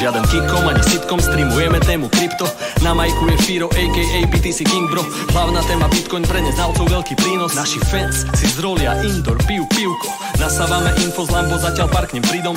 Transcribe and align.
Žiaden 0.00 0.24
kikom 0.32 0.64
ani 0.64 0.80
sitkom, 0.80 1.20
streamujeme 1.20 1.76
tému 1.84 2.08
krypto. 2.08 2.48
Na 2.80 2.96
majku 2.96 3.28
je 3.28 3.36
Firo, 3.50 3.66
aka 3.66 4.30
BTC 4.30 4.62
King 4.62 4.86
bro. 4.86 5.02
Hlavná 5.34 5.58
téma 5.66 5.90
bitcoin 5.90 6.22
pre 6.22 6.38
neznalcov 6.38 6.86
veľký 6.86 7.18
prínos. 7.18 7.58
Naši 7.58 7.82
fans 7.90 8.22
si 8.38 8.46
zrolia 8.46 8.94
indoor, 9.02 9.42
piju 9.42 9.66
pivko 9.74 10.06
Nasávame 10.38 10.94
info 11.04 11.26
z 11.26 11.34
Lambo, 11.36 11.58
zatiaľ 11.58 11.90
parknem 11.90 12.22
pridom. 12.22 12.54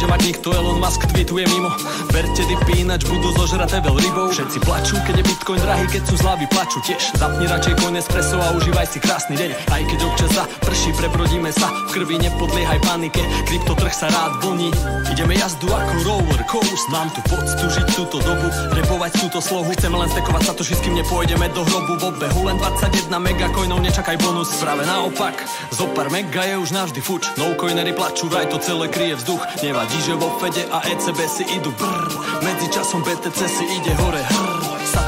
Že 0.00 0.08
mať 0.08 0.22
nikto 0.32 0.56
Elon 0.56 0.80
Musk 0.80 1.04
tweetuje 1.12 1.44
mimo. 1.52 1.68
Berte 2.08 2.40
dipy, 2.48 2.88
ináč 2.88 3.04
budú 3.04 3.36
zožraté 3.36 3.84
veľ 3.84 3.92
rybou. 4.00 4.32
Všetci 4.32 4.64
plačú, 4.64 4.96
keď 5.04 5.20
je 5.20 5.24
bitcoin 5.28 5.60
drahý, 5.60 5.84
keď 5.92 6.02
sú 6.08 6.14
zlavy 6.16 6.48
plačú 6.48 6.80
tiež 6.88 7.20
Zapni 7.20 7.44
radšej 7.44 7.74
coin 7.76 8.00
espresso 8.00 8.40
a 8.40 8.56
užívaj 8.56 8.88
si 8.88 8.96
krásny 8.96 9.36
deň. 9.36 9.50
Aj 9.76 9.82
keď 9.84 9.98
občas 10.08 10.30
za 10.32 10.48
prší, 10.64 10.96
prebrodíme 10.96 11.52
sa. 11.52 11.68
V 11.92 12.00
krvi 12.00 12.16
nepodliehaj 12.16 12.80
panike, 12.80 13.20
kryptotrh 13.44 13.92
sa 13.92 14.08
rád 14.08 14.40
vlní 14.40 14.72
Ideme 15.12 15.36
jazdu 15.36 15.68
ako 15.68 15.94
roller 16.08 16.42
coast 16.48 16.86
Mám 16.88 17.12
tu 17.12 17.20
poctu 17.28 17.64
žiť 17.68 17.86
túto 17.92 18.24
dobu, 18.24 18.48
repovať 18.72 19.20
túto 19.20 19.44
slohu. 19.44 19.68
Chceme 19.76 20.00
len 20.00 20.09
stekovať 20.10 20.42
sa 20.42 20.52
to, 20.58 20.66
kým 20.66 20.98
nepôjdeme 20.98 21.46
do 21.54 21.62
hrobu 21.62 21.94
V 22.02 22.04
obehu 22.10 22.50
len 22.50 22.58
21 22.58 23.14
megacoinov, 23.22 23.78
nečakaj 23.78 24.18
bonus. 24.18 24.50
Práve 24.58 24.82
naopak, 24.82 25.38
zo 25.70 25.86
pár 25.94 26.10
mega 26.10 26.42
je 26.42 26.58
už 26.58 26.74
navždy 26.74 27.00
fuč. 27.00 27.30
No 27.38 27.54
coinery 27.54 27.94
plačú, 27.94 28.26
vraj 28.26 28.50
to 28.50 28.58
celé 28.58 28.90
kryje 28.90 29.22
vzduch. 29.22 29.42
Nevadí, 29.62 29.98
že 30.02 30.18
vo 30.18 30.34
Fede 30.42 30.66
a 30.68 30.82
ECB 30.82 31.18
si 31.30 31.44
idú 31.54 31.70
brr 31.78 32.10
Medzi 32.42 32.66
časom 32.74 33.06
BTC 33.06 33.38
si 33.46 33.64
ide 33.70 33.92
hore 33.94 34.22
hrr 34.24 34.60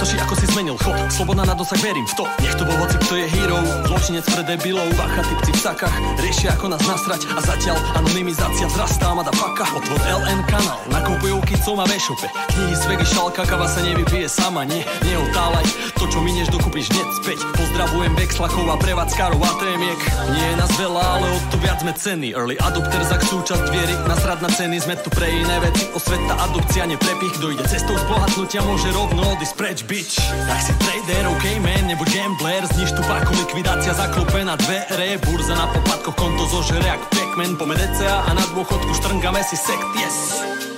Satoshi, 0.03 0.19
ako 0.19 0.35
si 0.35 0.47
zmenil. 0.51 0.75
Chod 0.83 0.99
Sloboda 1.15 1.47
na 1.47 1.55
dosah, 1.55 1.79
verím 1.79 2.03
v 2.03 2.15
to. 2.19 2.25
Nech 2.43 2.59
to 2.59 2.67
bol 2.67 2.75
hoci, 2.75 2.99
kto 3.07 3.23
je 3.23 3.27
hero. 3.39 3.63
Zločinec 3.87 4.27
pre 4.27 4.43
debilov 4.43 4.91
Bacha, 4.99 5.23
typci 5.23 5.55
v 5.55 5.61
sakách. 5.63 5.95
Riešia, 6.19 6.59
ako 6.59 6.75
nás 6.75 6.83
nasrať 6.83 7.23
A 7.31 7.39
zatiaľ 7.39 7.79
anonymizácia 8.03 8.67
vzrastá 8.67 9.15
Mada 9.15 9.31
faka 9.31 9.63
Otvor 9.71 10.03
LN 10.03 10.43
kanál. 10.51 10.83
Nakupujú 10.91 11.39
kicom 11.47 11.79
a 11.79 11.87
vešope 11.87 12.27
Knihy 12.51 12.75
z 12.75 12.85
vegy, 12.91 13.07
šalka, 13.15 13.47
kava 13.47 13.71
sa 13.71 13.79
nevypije 13.79 14.27
sama. 14.27 14.67
Nie, 14.67 14.83
neotálaj 15.07 15.71
To, 15.95 16.11
čo 16.11 16.19
minieš, 16.19 16.51
dokúpiš 16.51 16.91
hneď 16.91 17.09
späť. 17.23 17.39
Pozdravujem 17.55 18.19
Vexlakov 18.19 18.67
a 18.75 18.77
prevádzkarov 18.83 19.39
a 19.39 19.53
témiek 19.63 20.01
Nie 20.35 20.47
je 20.51 20.57
nás 20.59 20.73
veľa, 20.83 21.03
ale 21.15 21.27
o 21.31 21.39
to 21.55 21.63
viac 21.63 21.79
sme 21.79 21.95
ceny. 21.95 22.35
Early 22.35 22.59
adopter 22.59 23.07
za 23.07 23.23
súčasť 23.23 23.71
viery. 23.71 23.95
Nasrad 24.11 24.43
na 24.43 24.51
ceny, 24.51 24.83
sme 24.83 24.99
tu 24.99 25.15
pre 25.15 25.31
iné 25.31 25.63
veci. 25.63 25.87
Osveta, 25.95 26.35
adopcia, 26.43 26.91
neprepich. 26.91 27.39
Kto 27.39 27.55
ide 27.55 27.65
cestou 27.71 27.95
zbohatnutia, 27.95 28.67
môže 28.67 28.91
rovno 28.91 29.39
odísť 29.39 29.55
preč, 29.55 29.79
bitch. 29.93 30.17
Tak 30.49 30.61
si 30.65 30.73
trader, 30.81 31.29
ok 31.29 31.45
man, 31.61 31.85
nebo 31.87 32.05
gambler. 32.09 32.65
Zniž 32.73 32.97
tu 32.97 33.03
páku, 33.05 33.37
likvidácia 33.37 33.93
zaklope 33.93 34.41
na 34.45 34.57
dvere. 34.57 35.21
Burza 35.21 35.55
na 35.55 35.67
popadkoch, 35.69 36.17
konto 36.17 36.49
zožere 36.49 36.89
jak 36.89 37.03
Pac-Man. 37.13 37.61
Pome 37.61 37.77
DCA 37.77 38.25
a 38.25 38.31
na 38.33 38.45
dôchodku 38.57 38.93
štrngame 38.97 39.45
si 39.45 39.57
sekt, 39.61 39.93
yes 40.01 40.72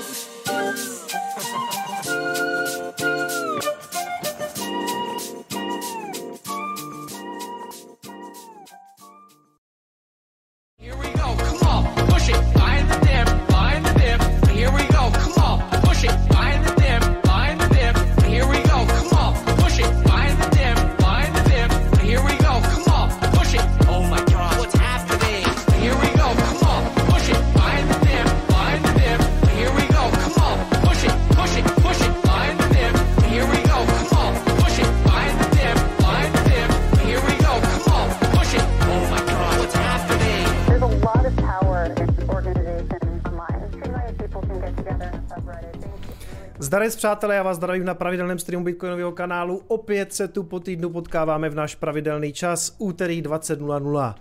Zdarec 46.74 46.96
přátelé, 46.96 47.34
já 47.34 47.42
vás 47.42 47.56
zdravím 47.56 47.84
na 47.84 47.94
pravidelném 47.94 48.38
streamu 48.38 48.64
Bitcoinového 48.64 49.12
kanálu. 49.12 49.62
Opět 49.68 50.12
se 50.12 50.28
tu 50.28 50.42
po 50.42 50.60
týdnu 50.60 50.90
potkáváme 50.90 51.48
v 51.48 51.54
náš 51.54 51.74
pravidelný 51.74 52.32
čas, 52.32 52.74
úterý 52.78 53.22
20.00. 53.22 54.14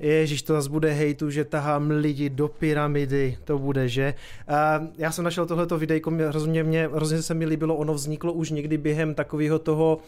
Ježíš, 0.00 0.42
to 0.42 0.52
zase 0.52 0.70
bude 0.70 0.92
hejtu, 0.92 1.30
že 1.30 1.44
tahám 1.44 1.90
lidi 1.90 2.30
do 2.30 2.48
pyramidy, 2.48 3.38
to 3.44 3.58
bude, 3.58 3.88
že? 3.88 4.14
Já 4.98 5.12
jsem 5.12 5.24
našel 5.24 5.46
tohleto 5.46 5.78
videjko, 5.78 6.10
mě- 6.10 6.26
hrozně, 6.26 6.64
mě, 6.64 6.88
hrozně 6.94 7.22
se 7.22 7.34
mi 7.34 7.46
líbilo, 7.46 7.76
ono 7.76 7.94
vzniklo 7.94 8.32
už 8.32 8.50
někdy 8.50 8.78
během 8.78 9.14
takového 9.14 9.58
toho, 9.58 9.98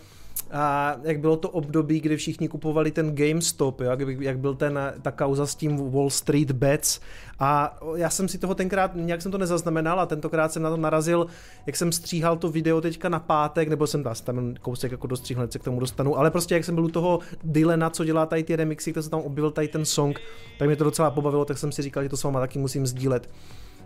a 0.53 0.97
jak 1.03 1.21
bylo 1.21 1.37
to 1.37 1.51
období, 1.51 2.01
kdy 2.01 2.17
všichni 2.17 2.49
kupovali 2.49 2.91
ten 2.91 3.15
GameStop, 3.15 3.81
jo, 3.81 3.91
jak, 3.91 4.21
jak 4.21 4.39
byl 4.39 4.55
ten, 4.55 4.79
ta 5.03 5.11
kauza 5.11 5.47
s 5.47 5.55
tím 5.55 5.91
Wall 5.91 6.11
Street 6.11 6.51
Bets 6.51 7.01
a 7.39 7.79
já 7.95 8.11
jsem 8.11 8.29
si 8.29 8.39
toho 8.39 8.55
tenkrát, 8.55 8.91
nějak 8.95 9.23
jsem 9.23 9.33
to 9.33 9.39
nezaznamenal 9.39 10.01
a 10.01 10.07
tentokrát 10.07 10.53
jsem 10.53 10.63
na 10.63 10.71
to 10.71 10.77
narazil, 10.77 11.27
jak 11.67 11.77
jsem 11.77 11.93
stříhal 11.93 12.37
to 12.37 12.51
video 12.51 12.81
teďka 12.81 13.09
na 13.09 13.19
pátek, 13.19 13.69
nebo 13.69 13.87
jsem 13.87 14.03
tam, 14.03 14.15
tam 14.25 14.55
kousek 14.61 14.93
jako 14.93 15.07
dostříhl, 15.07 15.49
se 15.51 15.59
k 15.59 15.65
tomu 15.65 15.81
dostanu, 15.81 16.19
ale 16.19 16.31
prostě 16.31 16.55
jak 16.55 16.65
jsem 16.65 16.75
byl 16.75 16.85
u 16.85 16.89
toho 16.89 17.19
Dylena, 17.45 17.91
co 17.91 18.05
dělá 18.05 18.27
tady 18.27 18.43
ty 18.43 18.57
remixy, 18.57 18.93
tak 18.93 19.05
se 19.05 19.11
tam 19.11 19.21
objevil 19.21 19.51
tady 19.51 19.69
ten 19.69 19.85
song, 19.85 20.21
tak 20.59 20.69
mě 20.69 20.77
to 20.77 20.85
docela 20.85 21.11
pobavilo, 21.11 21.45
tak 21.45 21.59
jsem 21.59 21.73
si 21.73 21.83
říkal, 21.83 22.03
že 22.03 22.09
to 22.09 22.17
s 22.17 22.25
váma 22.25 22.41
taky 22.41 22.59
musím 22.59 22.87
sdílet. 22.87 23.29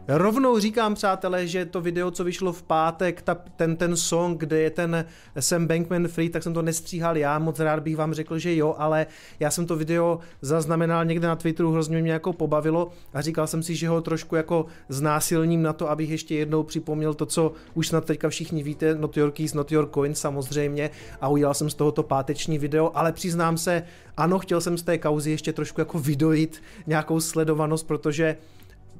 Rovnou 0.09 0.59
říkám, 0.59 0.95
přátelé, 0.95 1.47
že 1.47 1.65
to 1.65 1.81
video, 1.81 2.11
co 2.11 2.25
vyšlo 2.25 2.53
v 2.53 2.63
pátek, 2.63 3.23
ta, 3.23 3.35
ten, 3.35 3.77
ten 3.77 3.97
song, 3.97 4.41
kde 4.41 4.61
je 4.61 4.71
ten 4.71 5.05
Sam 5.41 5.67
Bankman 5.67 6.09
Free, 6.09 6.29
tak 6.29 6.43
jsem 6.43 6.55
to 6.55 6.63
nestříhal 6.63 7.17
já, 7.17 7.39
moc 7.39 7.59
rád 7.59 7.81
bych 7.81 7.97
vám 7.97 8.15
řekl, 8.15 8.39
že 8.39 8.57
jo, 8.57 8.75
ale 8.79 9.07
já 9.41 9.51
jsem 9.51 9.67
to 9.67 9.77
video 9.77 10.19
zaznamenal 10.43 11.05
někde 11.05 11.29
na 11.29 11.37
Twitteru, 11.37 11.73
hrozně 11.73 12.03
mě 12.03 12.13
jako 12.13 12.33
pobavilo 12.33 12.93
a 13.15 13.21
říkal 13.21 13.47
jsem 13.47 13.63
si, 13.63 13.75
že 13.75 13.89
ho 13.89 14.01
trošku 14.01 14.37
jako 14.37 14.67
znásilním 14.89 15.63
na 15.63 15.73
to, 15.73 15.91
abych 15.91 16.11
ještě 16.11 16.35
jednou 16.35 16.63
připomněl 16.63 17.15
to, 17.15 17.27
co 17.27 17.53
už 17.75 17.89
snad 17.89 18.05
teďka 18.05 18.29
všichni 18.29 18.63
víte, 18.63 18.95
Not 18.95 19.17
Your 19.17 19.31
Keys, 19.31 19.55
Not 19.55 19.73
Your 19.73 19.91
Coin 19.95 20.15
samozřejmě 20.15 20.91
a 21.21 21.29
udělal 21.29 21.55
jsem 21.55 21.71
z 21.71 21.75
tohoto 21.75 22.03
páteční 22.03 22.59
video, 22.59 22.91
ale 22.95 23.13
přiznám 23.13 23.59
se, 23.59 23.83
ano, 24.17 24.39
chtěl 24.39 24.61
jsem 24.61 24.79
z 24.79 24.83
té 24.83 24.99
kauzy 24.99 25.31
ještě 25.31 25.53
trošku 25.53 25.81
jako 25.81 25.99
vydojit 25.99 26.63
nějakou 26.87 27.21
sledovanost, 27.21 27.87
protože 27.87 28.37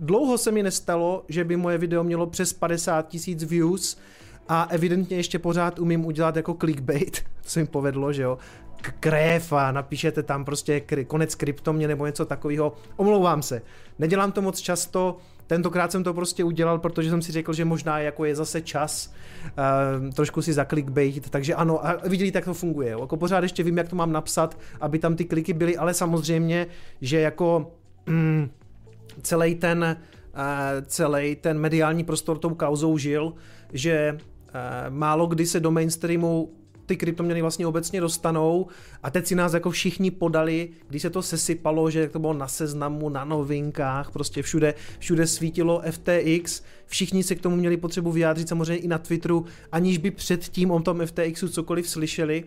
Dlouho 0.01 0.39
se 0.39 0.53
mi 0.53 0.63
nestalo, 0.63 1.25
že 1.29 1.45
by 1.45 1.57
moje 1.57 1.79
video 1.79 2.05
mělo 2.05 2.27
přes 2.27 2.53
50 2.53 3.09
tisíc 3.09 3.45
views 3.45 3.99
a 4.49 4.67
evidentně 4.71 5.17
ještě 5.17 5.39
pořád 5.39 5.79
umím 5.79 6.05
udělat 6.05 6.37
jako 6.37 6.55
clickbait, 6.55 7.21
to 7.43 7.49
se 7.49 7.61
mi 7.61 7.67
povedlo, 7.67 8.13
že 8.13 8.23
jo, 8.23 8.39
krev 9.01 9.53
a 9.53 9.73
napíšete 9.73 10.23
tam 10.23 10.45
prostě 10.45 10.83
konec 11.07 11.35
kryptomě 11.35 11.89
nebo 11.89 12.07
něco 12.07 12.25
takového. 12.25 12.73
Omlouvám 12.97 13.43
se, 13.43 13.63
nedělám 13.99 14.33
to 14.33 14.43
moc 14.43 14.61
často, 14.61 15.17
tentokrát 15.47 15.93
jsem 15.93 16.05
to 16.05 16.15
prostě 16.15 16.45
udělal, 16.45 16.79
protože 16.79 17.11
jsem 17.11 17.23
si 17.23 17.33
řekl, 17.33 17.53
že 17.53 17.65
možná 17.65 17.99
jako 17.99 18.25
je 18.25 18.37
zase 18.37 18.61
čas 18.61 19.13
uh, 19.45 20.11
trošku 20.11 20.43
si 20.43 20.53
zaklikbait, 20.53 21.31
takže 21.31 21.55
ano, 21.55 21.87
a 21.87 22.09
viděli, 22.09 22.33
jak 22.35 22.45
to 22.45 22.55
funguje. 22.55 22.91
Jo. 22.91 23.01
Jako 23.01 23.17
pořád 23.17 23.43
ještě 23.43 23.63
vím, 23.63 23.79
jak 23.79 23.89
to 23.89 23.97
mám 23.97 24.13
napsat, 24.13 24.59
aby 24.81 24.99
tam 24.99 25.17
ty 25.17 25.25
kliky 25.25 25.53
byly, 25.53 25.77
ale 25.77 25.95
samozřejmě, 25.95 26.67
že 27.01 27.21
jako 27.21 27.73
mm, 28.07 28.51
celý 29.23 29.55
ten, 29.55 29.85
eh, 30.35 30.83
celý 30.87 31.37
ten 31.37 31.59
mediální 31.59 32.05
prostor 32.05 32.39
tou 32.39 32.55
kauzou 32.55 32.99
žil, 32.99 33.35
že 33.73 33.93
eh, 33.93 34.91
málo 34.91 35.27
kdy 35.27 35.47
se 35.47 35.61
do 35.61 35.71
mainstreamu 35.71 36.53
ty 36.87 36.97
kryptoměny 36.97 37.43
vlastně 37.43 37.67
obecně 37.67 38.01
dostanou 38.01 38.67
a 39.03 39.11
teď 39.11 39.27
si 39.27 39.35
nás 39.35 39.53
jako 39.53 39.71
všichni 39.71 40.11
podali, 40.11 40.69
když 40.89 41.03
se 41.03 41.11
to 41.11 41.23
sesypalo, 41.23 41.91
že 41.91 42.09
to 42.09 42.19
bylo 42.19 42.33
na 42.33 42.49
seznamu, 42.49 43.09
na 43.09 43.25
novinkách, 43.25 44.11
prostě 44.11 44.43
všude, 44.43 44.75
všude 44.99 45.27
svítilo 45.27 45.83
FTX, 45.91 46.63
všichni 46.87 47.23
se 47.23 47.35
k 47.35 47.41
tomu 47.41 47.57
měli 47.57 47.77
potřebu 47.77 48.13
vyjádřit 48.13 48.49
samozřejmě 48.49 48.77
i 48.77 48.89
na 48.89 48.99
Twitteru, 48.99 49.45
aniž 49.73 49.99
by 49.99 50.11
předtím 50.11 50.71
o 50.71 50.81
tom 50.81 51.07
FTXu 51.07 51.49
cokoliv 51.49 51.89
slyšeli. 51.89 52.45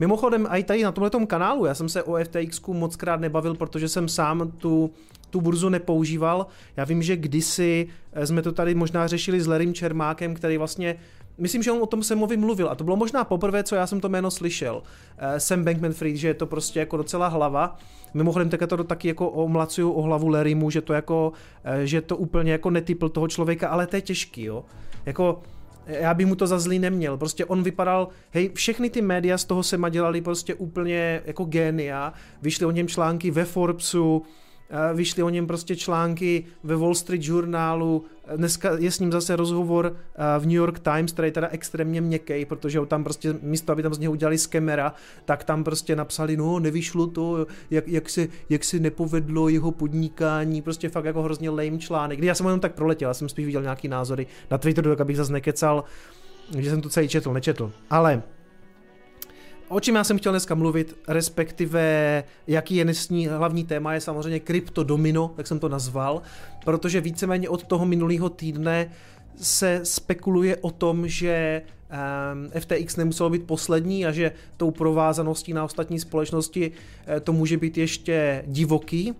Mimochodem, 0.00 0.48
i 0.50 0.64
tady 0.64 0.82
na 0.82 0.92
tomhle 0.92 1.26
kanálu, 1.26 1.66
já 1.66 1.74
jsem 1.74 1.88
se 1.88 2.02
o 2.02 2.18
FTX 2.24 2.60
moc 2.66 2.96
krát 2.96 3.20
nebavil, 3.20 3.54
protože 3.54 3.88
jsem 3.88 4.08
sám 4.08 4.52
tu, 4.58 4.90
tu 5.34 5.40
burzu 5.40 5.68
nepoužíval. 5.68 6.46
Já 6.76 6.84
vím, 6.84 7.02
že 7.02 7.16
kdysi 7.16 7.86
eh, 8.12 8.26
jsme 8.26 8.42
to 8.42 8.52
tady 8.52 8.74
možná 8.74 9.06
řešili 9.06 9.40
s 9.40 9.46
Larrym 9.46 9.74
Čermákem, 9.74 10.34
který 10.34 10.58
vlastně 10.58 10.96
Myslím, 11.38 11.62
že 11.62 11.72
on 11.72 11.82
o 11.82 11.86
tom 11.86 12.02
Samovi 12.02 12.36
mluvil 12.36 12.68
a 12.70 12.74
to 12.74 12.84
bylo 12.84 12.96
možná 12.96 13.24
poprvé, 13.24 13.62
co 13.62 13.74
já 13.74 13.86
jsem 13.86 14.00
to 14.00 14.08
jméno 14.08 14.30
slyšel. 14.30 14.82
Eh, 15.18 15.40
Sam 15.40 15.64
Bankman-Fried, 15.64 16.14
že 16.14 16.28
je 16.28 16.34
to 16.34 16.46
prostě 16.46 16.80
jako 16.80 16.96
docela 16.96 17.28
hlava. 17.28 17.76
Mimochodem 18.14 18.48
teďka 18.48 18.66
to 18.66 18.84
taky 18.84 19.08
jako 19.08 19.30
omlacuju 19.30 19.90
o 19.90 20.02
hlavu 20.02 20.28
Larrymu, 20.28 20.70
že 20.70 20.80
to 20.80 20.92
jako, 20.92 21.32
eh, 21.64 21.86
že 21.86 22.00
to 22.00 22.16
úplně 22.16 22.52
jako 22.52 22.70
netypl 22.70 23.08
toho 23.08 23.28
člověka, 23.28 23.68
ale 23.68 23.86
to 23.86 23.96
je 23.96 24.02
těžký, 24.02 24.42
jo. 24.42 24.64
Jako, 25.06 25.42
já 25.86 26.14
bych 26.14 26.26
mu 26.26 26.34
to 26.34 26.46
za 26.46 26.58
zlý 26.58 26.78
neměl. 26.78 27.16
Prostě 27.16 27.44
on 27.44 27.62
vypadal, 27.62 28.08
hej, 28.30 28.50
všechny 28.54 28.90
ty 28.90 29.02
média 29.02 29.38
z 29.38 29.44
toho 29.44 29.62
Sema 29.62 29.88
dělali 29.88 30.20
prostě 30.20 30.54
úplně 30.54 31.22
jako 31.24 31.44
génia. 31.44 32.12
Vyšly 32.42 32.66
o 32.66 32.70
něm 32.70 32.88
články 32.88 33.30
ve 33.30 33.44
Forbesu, 33.44 34.22
vyšly 34.94 35.22
o 35.22 35.28
něm 35.28 35.46
prostě 35.46 35.76
články 35.76 36.44
ve 36.62 36.76
Wall 36.76 36.94
Street 36.94 37.22
Journalu, 37.24 38.04
dneska 38.36 38.70
je 38.78 38.90
s 38.90 39.00
ním 39.00 39.12
zase 39.12 39.36
rozhovor 39.36 39.96
eh, 39.96 40.38
v 40.38 40.42
New 40.42 40.54
York 40.54 40.78
Times, 40.78 41.12
který 41.12 41.28
je 41.28 41.32
teda 41.32 41.48
extrémně 41.48 42.00
měkký, 42.00 42.44
protože 42.44 42.80
tam 42.86 43.04
prostě 43.04 43.34
místo, 43.42 43.72
aby 43.72 43.82
tam 43.82 43.94
z 43.94 43.98
něho 43.98 44.12
udělali 44.12 44.38
z 44.38 44.46
kamera, 44.46 44.94
tak 45.24 45.44
tam 45.44 45.64
prostě 45.64 45.96
napsali, 45.96 46.36
no 46.36 46.58
nevyšlo 46.58 47.06
to, 47.06 47.46
jak, 47.70 47.88
jak, 47.88 48.10
se, 48.10 48.28
jak 48.48 48.64
se 48.64 48.78
nepovedlo 48.78 49.48
jeho 49.48 49.72
podnikání, 49.72 50.62
prostě 50.62 50.88
fakt 50.88 51.04
jako 51.04 51.22
hrozně 51.22 51.50
lame 51.50 51.78
článek. 51.78 52.18
Já 52.22 52.34
jsem 52.34 52.46
jenom 52.46 52.60
tak 52.60 52.74
proletěl, 52.74 53.10
já 53.10 53.14
jsem 53.14 53.28
spíš 53.28 53.46
viděl 53.46 53.62
nějaký 53.62 53.88
názory 53.88 54.26
na 54.50 54.58
Twitteru, 54.58 54.90
tak 54.90 55.00
abych 55.00 55.16
zase 55.16 55.32
nekecal, 55.32 55.84
že 56.58 56.70
jsem 56.70 56.80
to 56.80 56.88
celý 56.88 57.08
četl, 57.08 57.32
nečetl. 57.32 57.72
Ale 57.90 58.22
O 59.68 59.80
čem 59.80 59.94
já 59.94 60.04
jsem 60.04 60.18
chtěl 60.18 60.32
dneska 60.32 60.54
mluvit, 60.54 60.98
respektive 61.08 62.24
jaký 62.46 62.76
je 62.76 62.84
dnesní 62.84 63.26
hlavní 63.26 63.64
téma, 63.64 63.94
je 63.94 64.00
samozřejmě 64.00 64.40
kryptodomino, 64.40 65.32
tak 65.36 65.46
jsem 65.46 65.58
to 65.58 65.68
nazval, 65.68 66.22
protože 66.64 67.00
víceméně 67.00 67.48
od 67.48 67.64
toho 67.64 67.86
minulého 67.86 68.28
týdne 68.28 68.90
se 69.36 69.80
spekuluje 69.82 70.56
o 70.56 70.70
tom, 70.70 71.08
že 71.08 71.62
um, 71.64 72.60
FTX 72.60 72.96
nemuselo 72.96 73.30
být 73.30 73.46
poslední 73.46 74.06
a 74.06 74.12
že 74.12 74.32
tou 74.56 74.70
provázaností 74.70 75.52
na 75.52 75.64
ostatní 75.64 76.00
společnosti 76.00 76.72
eh, 77.06 77.20
to 77.20 77.32
může 77.32 77.56
být 77.56 77.78
ještě 77.78 78.44
divoký. 78.46 79.14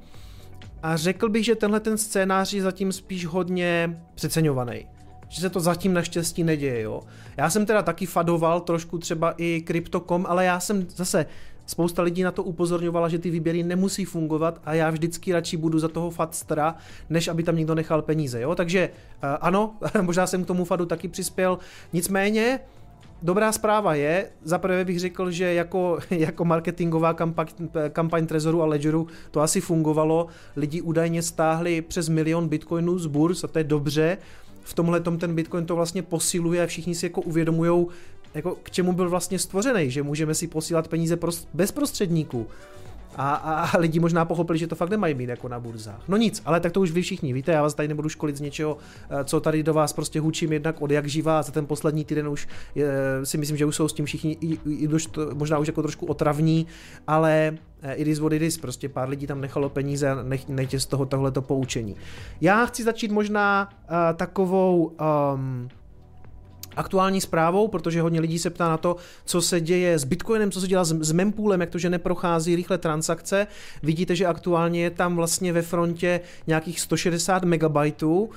A 0.82 0.96
řekl 0.96 1.28
bych, 1.28 1.44
že 1.44 1.54
tenhle 1.54 1.80
ten 1.80 1.98
scénář 1.98 2.52
je 2.52 2.62
zatím 2.62 2.92
spíš 2.92 3.26
hodně 3.26 4.00
přeceňovaný 4.14 4.86
že 5.28 5.40
se 5.40 5.50
to 5.50 5.60
zatím 5.60 5.94
naštěstí 5.94 6.44
neděje, 6.44 6.80
jo. 6.80 7.02
Já 7.36 7.50
jsem 7.50 7.66
teda 7.66 7.82
taky 7.82 8.06
fadoval 8.06 8.60
trošku 8.60 8.98
třeba 8.98 9.34
i 9.36 9.62
Crypto.com, 9.66 10.26
ale 10.28 10.44
já 10.44 10.60
jsem 10.60 10.86
zase, 10.90 11.26
spousta 11.66 12.02
lidí 12.02 12.22
na 12.22 12.30
to 12.30 12.42
upozorňovala, 12.42 13.08
že 13.08 13.18
ty 13.18 13.30
výběry 13.30 13.62
nemusí 13.62 14.04
fungovat 14.04 14.60
a 14.64 14.74
já 14.74 14.90
vždycky 14.90 15.32
radši 15.32 15.56
budu 15.56 15.78
za 15.78 15.88
toho 15.88 16.10
fadstra, 16.10 16.74
než 17.10 17.28
aby 17.28 17.42
tam 17.42 17.56
někdo 17.56 17.74
nechal 17.74 18.02
peníze, 18.02 18.40
jo. 18.40 18.54
Takže 18.54 18.88
uh, 18.88 19.28
ano, 19.40 19.74
možná 20.02 20.26
jsem 20.26 20.44
k 20.44 20.46
tomu 20.46 20.64
fadu 20.64 20.86
taky 20.86 21.08
přispěl, 21.08 21.58
nicméně, 21.92 22.60
Dobrá 23.24 23.52
zpráva 23.52 23.94
je, 23.94 24.30
zaprvé 24.42 24.84
bych 24.84 25.00
řekl, 25.00 25.30
že 25.30 25.54
jako, 25.54 25.98
jako 26.10 26.44
marketingová 26.44 27.14
kampaň, 27.14 27.46
kampaň 27.92 28.26
Trezoru 28.26 28.62
a 28.62 28.66
Ledgeru 28.66 29.06
to 29.30 29.40
asi 29.40 29.60
fungovalo. 29.60 30.26
Lidi 30.56 30.80
údajně 30.80 31.22
stáhli 31.22 31.82
přes 31.82 32.08
milion 32.08 32.48
bitcoinů 32.48 32.98
z 32.98 33.06
burs 33.06 33.44
a 33.44 33.48
to 33.48 33.58
je 33.58 33.64
dobře 33.64 34.18
v 34.64 34.74
tomhle 34.74 35.00
ten 35.00 35.34
Bitcoin 35.34 35.66
to 35.66 35.76
vlastně 35.76 36.02
posiluje 36.02 36.62
a 36.62 36.66
všichni 36.66 36.94
si 36.94 37.06
jako 37.06 37.20
uvědomují, 37.20 37.86
jako 38.34 38.58
k 38.62 38.70
čemu 38.70 38.92
byl 38.92 39.10
vlastně 39.10 39.38
stvořený, 39.38 39.90
že 39.90 40.02
můžeme 40.02 40.34
si 40.34 40.46
posílat 40.46 40.88
peníze 40.88 41.18
bez 41.54 41.72
prostředníků. 41.72 42.46
A, 43.16 43.34
a, 43.34 43.78
lidi 43.78 44.00
možná 44.00 44.24
pochopili, 44.24 44.58
že 44.58 44.66
to 44.66 44.74
fakt 44.74 44.90
nemají 44.90 45.14
být 45.14 45.28
jako 45.28 45.48
na 45.48 45.60
burzách. 45.60 46.02
No 46.08 46.16
nic, 46.16 46.42
ale 46.44 46.60
tak 46.60 46.72
to 46.72 46.80
už 46.80 46.90
vy 46.90 47.02
všichni 47.02 47.32
víte, 47.32 47.52
já 47.52 47.62
vás 47.62 47.74
tady 47.74 47.88
nebudu 47.88 48.08
školit 48.08 48.36
z 48.36 48.40
něčeho, 48.40 48.78
eh, 49.10 49.24
co 49.24 49.40
tady 49.40 49.62
do 49.62 49.74
vás 49.74 49.92
prostě 49.92 50.20
hučím 50.20 50.52
jednak 50.52 50.82
od 50.82 50.90
jak 50.90 51.06
živá, 51.06 51.42
za 51.42 51.52
ten 51.52 51.66
poslední 51.66 52.04
týden 52.04 52.28
už 52.28 52.48
je, 52.74 52.86
si 53.24 53.38
myslím, 53.38 53.56
že 53.56 53.66
už 53.66 53.76
jsou 53.76 53.88
s 53.88 53.92
tím 53.92 54.04
všichni 54.04 54.36
i, 54.40 54.52
i, 54.52 54.58
i 54.70 54.88
možná 55.34 55.58
už 55.58 55.66
jako 55.66 55.82
trošku 55.82 56.06
otravní, 56.06 56.66
ale 57.06 57.58
eh, 57.82 57.94
it 57.94 58.08
is 58.08 58.18
what 58.18 58.32
it 58.32 58.42
is, 58.42 58.58
prostě 58.58 58.88
pár 58.88 59.08
lidí 59.08 59.26
tam 59.26 59.40
nechalo 59.40 59.68
peníze 59.68 60.10
a 60.10 60.22
nech, 60.22 60.48
nechtěj 60.48 60.80
z 60.80 60.86
toho 60.86 61.06
tohleto 61.06 61.42
poučení. 61.42 61.96
Já 62.40 62.66
chci 62.66 62.82
začít 62.82 63.10
možná 63.10 63.68
uh, 63.70 63.96
takovou 64.16 64.84
um, 65.34 65.68
aktuální 66.76 67.20
zprávou, 67.20 67.68
protože 67.68 68.02
hodně 68.02 68.20
lidí 68.20 68.38
se 68.38 68.50
ptá 68.50 68.68
na 68.68 68.76
to, 68.76 68.96
co 69.24 69.42
se 69.42 69.60
děje 69.60 69.98
s 69.98 70.04
Bitcoinem, 70.04 70.50
co 70.50 70.60
se 70.60 70.66
dělá 70.66 70.84
s, 70.84 71.12
mempoolem, 71.12 71.60
jak 71.60 71.70
to, 71.70 71.78
že 71.78 71.90
neprochází 71.90 72.56
rychle 72.56 72.78
transakce. 72.78 73.46
Vidíte, 73.82 74.16
že 74.16 74.26
aktuálně 74.26 74.82
je 74.82 74.90
tam 74.90 75.16
vlastně 75.16 75.52
ve 75.52 75.62
frontě 75.62 76.20
nějakých 76.46 76.80
160 76.80 77.44
megabajtů 77.44 78.30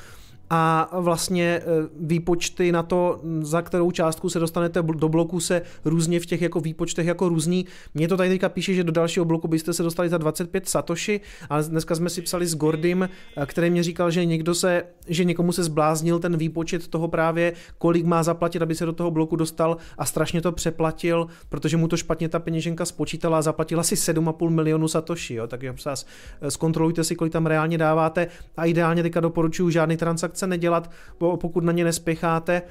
a 0.49 0.89
vlastně 0.99 1.45
e, 1.45 1.63
výpočty 1.99 2.71
na 2.71 2.83
to, 2.83 3.21
za 3.41 3.61
kterou 3.61 3.91
částku 3.91 4.29
se 4.29 4.39
dostanete 4.39 4.81
do 4.81 5.09
bloku, 5.09 5.39
se 5.39 5.61
různě 5.85 6.19
v 6.19 6.25
těch 6.25 6.41
jako 6.41 6.59
výpočtech 6.59 7.07
jako 7.07 7.29
různý. 7.29 7.65
Mně 7.93 8.07
to 8.07 8.17
tady 8.17 8.29
teďka 8.29 8.49
píše, 8.49 8.73
že 8.73 8.83
do 8.83 8.91
dalšího 8.91 9.25
bloku 9.25 9.47
byste 9.47 9.73
se 9.73 9.83
dostali 9.83 10.09
za 10.09 10.17
25 10.17 10.69
satoshi, 10.69 11.21
ale 11.49 11.63
dneska 11.63 11.95
jsme 11.95 12.09
si 12.09 12.21
psali 12.21 12.47
s 12.47 12.55
Gordym, 12.55 13.09
e, 13.37 13.45
který 13.45 13.69
mě 13.69 13.83
říkal, 13.83 14.11
že 14.11 14.25
někdo 14.25 14.55
se, 14.55 14.83
že 15.07 15.23
někomu 15.23 15.51
se 15.51 15.63
zbláznil 15.63 16.19
ten 16.19 16.37
výpočet 16.37 16.87
toho 16.87 17.07
právě, 17.07 17.53
kolik 17.77 18.05
má 18.05 18.23
zaplatit, 18.23 18.61
aby 18.61 18.75
se 18.75 18.85
do 18.85 18.93
toho 18.93 19.11
bloku 19.11 19.35
dostal 19.35 19.77
a 19.97 20.05
strašně 20.05 20.41
to 20.41 20.51
přeplatil, 20.51 21.27
protože 21.49 21.77
mu 21.77 21.87
to 21.87 21.97
špatně 21.97 22.29
ta 22.29 22.39
peněženka 22.39 22.85
spočítala 22.85 23.37
a 23.37 23.41
zaplatila 23.41 23.83
si 23.83 23.95
7,5 23.95 24.49
milionu 24.49 24.87
satoshi, 24.87 25.33
jo, 25.33 25.47
tak 25.47 25.85
vás 25.85 26.05
e, 26.41 26.51
zkontrolujte 26.51 27.03
si, 27.03 27.15
kolik 27.15 27.33
tam 27.33 27.45
reálně 27.45 27.77
dáváte 27.77 28.27
a 28.57 28.65
ideálně 28.65 29.03
teďka 29.03 29.19
doporučuji 29.19 29.69
žádný 29.69 29.97
transakce 29.97 30.36
transakce 30.37 30.47
nedělat, 30.47 30.91
pokud 31.17 31.63
na 31.63 31.71
ně 31.71 31.83
nespěcháte. 31.83 32.61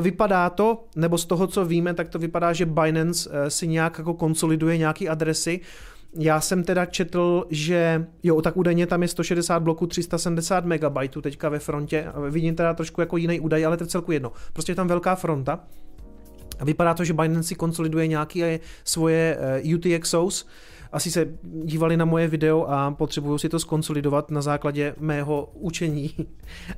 Vypadá 0.00 0.50
to, 0.50 0.84
nebo 0.96 1.18
z 1.18 1.24
toho, 1.24 1.46
co 1.46 1.64
víme, 1.64 1.94
tak 1.94 2.08
to 2.08 2.18
vypadá, 2.18 2.52
že 2.52 2.66
Binance 2.66 3.30
eh, 3.32 3.50
si 3.50 3.68
nějak 3.68 3.98
jako 3.98 4.14
konsoliduje 4.14 4.78
nějaký 4.78 5.08
adresy. 5.08 5.60
Já 6.18 6.40
jsem 6.40 6.64
teda 6.64 6.86
četl, 6.86 7.46
že 7.50 8.06
jo, 8.22 8.42
tak 8.42 8.56
údajně 8.56 8.86
tam 8.86 9.02
je 9.02 9.08
160 9.08 9.60
bloků 9.60 9.86
370 9.86 10.64
MB 10.64 10.98
teďka 11.22 11.48
ve 11.48 11.58
frontě. 11.58 12.06
Vidím 12.30 12.54
teda 12.54 12.74
trošku 12.74 13.00
jako 13.00 13.16
jiný 13.16 13.40
údaj, 13.40 13.66
ale 13.66 13.76
to 13.76 13.84
je 13.84 13.88
celku 13.88 14.12
jedno. 14.12 14.32
Prostě 14.52 14.72
je 14.72 14.76
tam 14.76 14.88
velká 14.88 15.14
fronta. 15.14 15.60
Vypadá 16.64 16.94
to, 16.94 17.04
že 17.04 17.12
Binance 17.12 17.48
si 17.48 17.54
konsoliduje 17.54 18.06
nějaké 18.06 18.60
svoje 18.84 19.36
eh, 19.38 19.74
UTXOs, 19.74 20.46
asi 20.92 21.10
se 21.10 21.28
dívali 21.42 21.96
na 21.96 22.04
moje 22.04 22.28
video 22.28 22.66
a 22.68 22.90
potřebují 22.90 23.38
si 23.38 23.48
to 23.48 23.58
skonsolidovat 23.58 24.30
na 24.30 24.42
základě 24.42 24.94
mého 25.00 25.50
učení. 25.54 26.14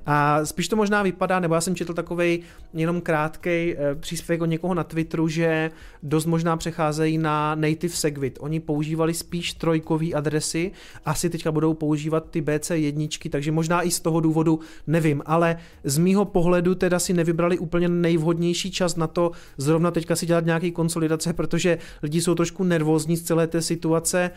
A 0.06 0.44
spíš 0.44 0.68
to 0.68 0.76
možná 0.76 1.02
vypadá, 1.02 1.40
nebo 1.40 1.54
já 1.54 1.60
jsem 1.60 1.74
četl 1.74 1.94
takový 1.94 2.40
jenom 2.74 3.00
krátký 3.00 3.50
eh, 3.50 3.94
příspěvek 3.94 4.42
od 4.42 4.46
někoho 4.46 4.74
na 4.74 4.84
Twitteru, 4.84 5.28
že 5.28 5.70
dost 6.02 6.26
možná 6.26 6.56
přecházejí 6.56 7.18
na 7.18 7.54
native 7.54 7.94
segwit. 7.94 8.38
Oni 8.40 8.60
používali 8.60 9.14
spíš 9.14 9.52
trojkové 9.52 10.12
adresy, 10.12 10.72
asi 11.04 11.30
teďka 11.30 11.52
budou 11.52 11.74
používat 11.74 12.30
ty 12.30 12.40
BC 12.40 12.70
jedničky, 12.70 13.28
takže 13.28 13.52
možná 13.52 13.82
i 13.82 13.90
z 13.90 14.00
toho 14.00 14.20
důvodu 14.20 14.60
nevím, 14.86 15.22
ale 15.26 15.56
z 15.84 15.98
mýho 15.98 16.24
pohledu 16.24 16.74
teda 16.74 16.98
si 16.98 17.12
nevybrali 17.12 17.58
úplně 17.58 17.88
nejvhodnější 17.88 18.70
čas 18.70 18.96
na 18.96 19.06
to 19.06 19.30
zrovna 19.56 19.90
teďka 19.90 20.16
si 20.16 20.26
dělat 20.26 20.44
nějaký 20.44 20.72
konsolidace, 20.72 21.32
protože 21.32 21.78
lidi 22.02 22.20
jsou 22.20 22.34
trošku 22.34 22.64
nervózní 22.64 23.16
z 23.16 23.22
celé 23.22 23.46
té 23.46 23.62
situace 23.62 23.97
situace, 23.98 24.30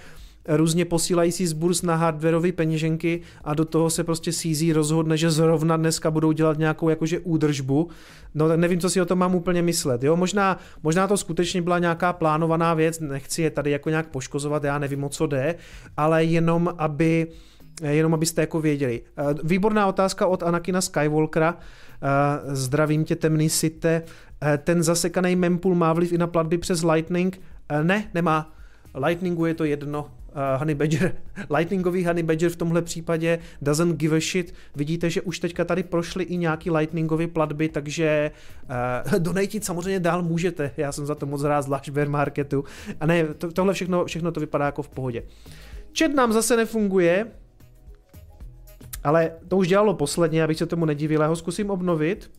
různě 0.48 0.86
posílají 0.86 1.32
si 1.32 1.48
z 1.48 1.54
burz 1.54 1.82
na 1.82 1.96
hardwareové 1.96 2.52
peněženky 2.52 3.22
a 3.44 3.54
do 3.54 3.66
toho 3.66 3.90
se 3.90 4.04
prostě 4.04 4.32
CZ 4.32 4.74
rozhodne, 4.74 5.18
že 5.18 5.32
zrovna 5.32 5.78
dneska 5.78 6.12
budou 6.12 6.32
dělat 6.32 6.58
nějakou 6.58 6.90
jakože 6.90 7.20
údržbu. 7.20 7.90
No 8.36 8.48
tak 8.48 8.60
nevím, 8.60 8.80
co 8.80 8.90
si 8.90 9.02
o 9.02 9.06
tom 9.06 9.20
mám 9.20 9.36
úplně 9.36 9.62
myslet. 9.62 10.04
Jo, 10.04 10.16
možná, 10.16 10.58
možná 10.84 11.08
to 11.08 11.18
skutečně 11.18 11.62
byla 11.62 11.80
nějaká 11.80 12.14
plánovaná 12.14 12.74
věc, 12.74 13.00
nechci 13.00 13.42
je 13.42 13.50
tady 13.50 13.72
jako 13.72 13.90
nějak 13.90 14.08
poškozovat, 14.08 14.64
já 14.64 14.80
nevím, 14.80 15.04
o 15.04 15.10
co 15.10 15.28
jde, 15.28 15.56
ale 15.98 16.24
jenom 16.24 16.74
aby 16.78 17.28
jenom 17.82 18.14
abyste 18.14 18.42
jako 18.42 18.62
věděli. 18.62 19.02
Eh, 19.18 19.34
výborná 19.44 19.88
otázka 19.88 20.28
od 20.28 20.44
Anakina 20.44 20.82
Skywalkera. 20.82 21.58
Eh, 21.58 22.56
zdravím 22.56 23.06
tě, 23.06 23.16
temný 23.16 23.50
site. 23.50 24.02
Eh, 24.44 24.58
ten 24.58 24.84
zasekaný 24.84 25.36
mempool 25.36 25.76
má 25.76 25.94
vliv 25.94 26.14
i 26.14 26.18
na 26.18 26.28
platby 26.28 26.58
přes 26.58 26.84
Lightning? 26.84 27.42
Ne, 27.84 28.10
nemá. 28.14 28.61
Lightningu 28.96 29.46
je 29.46 29.54
to 29.54 29.64
jedno, 29.64 30.02
uh, 30.04 30.60
Honey 30.60 30.76
Badger, 30.76 31.16
Lightningový 31.56 32.06
Honey 32.06 32.24
Badger 32.24 32.50
v 32.50 32.56
tomhle 32.56 32.82
případě 32.82 33.40
doesn't 33.62 33.96
give 33.96 34.18
a 34.18 34.20
shit. 34.20 34.54
Vidíte, 34.76 35.10
že 35.10 35.22
už 35.22 35.40
teďka 35.40 35.66
tady 35.66 35.84
prošly 35.84 36.24
i 36.24 36.38
nějaký 36.38 36.72
Lightningové 36.72 37.28
platby, 37.28 37.70
takže 37.70 38.32
uh, 39.14 39.20
donatit 39.20 39.66
samozřejmě 39.66 40.00
dál 40.00 40.24
můžete. 40.24 40.72
Já 40.78 40.92
jsem 40.92 41.06
za 41.06 41.16
to 41.16 41.26
moc 41.26 41.44
rád, 41.44 41.62
zvlášť 41.62 41.90
v 41.90 42.10
marketu. 42.10 42.64
A 43.00 43.06
ne, 43.06 43.34
to, 43.34 43.52
tohle 43.52 43.74
všechno, 43.74 44.06
všechno 44.06 44.32
to 44.32 44.40
vypadá 44.40 44.66
jako 44.66 44.82
v 44.82 44.90
pohodě. 44.90 45.24
Chat 46.00 46.14
nám 46.14 46.34
zase 46.34 46.58
nefunguje, 46.58 47.28
ale 49.04 49.32
to 49.48 49.58
už 49.58 49.68
dělalo 49.68 49.94
posledně, 49.94 50.44
abych 50.44 50.58
se 50.58 50.66
tomu 50.66 50.86
nedivil, 50.86 51.22
já 51.22 51.28
ho 51.28 51.36
zkusím 51.36 51.70
obnovit. 51.70 52.32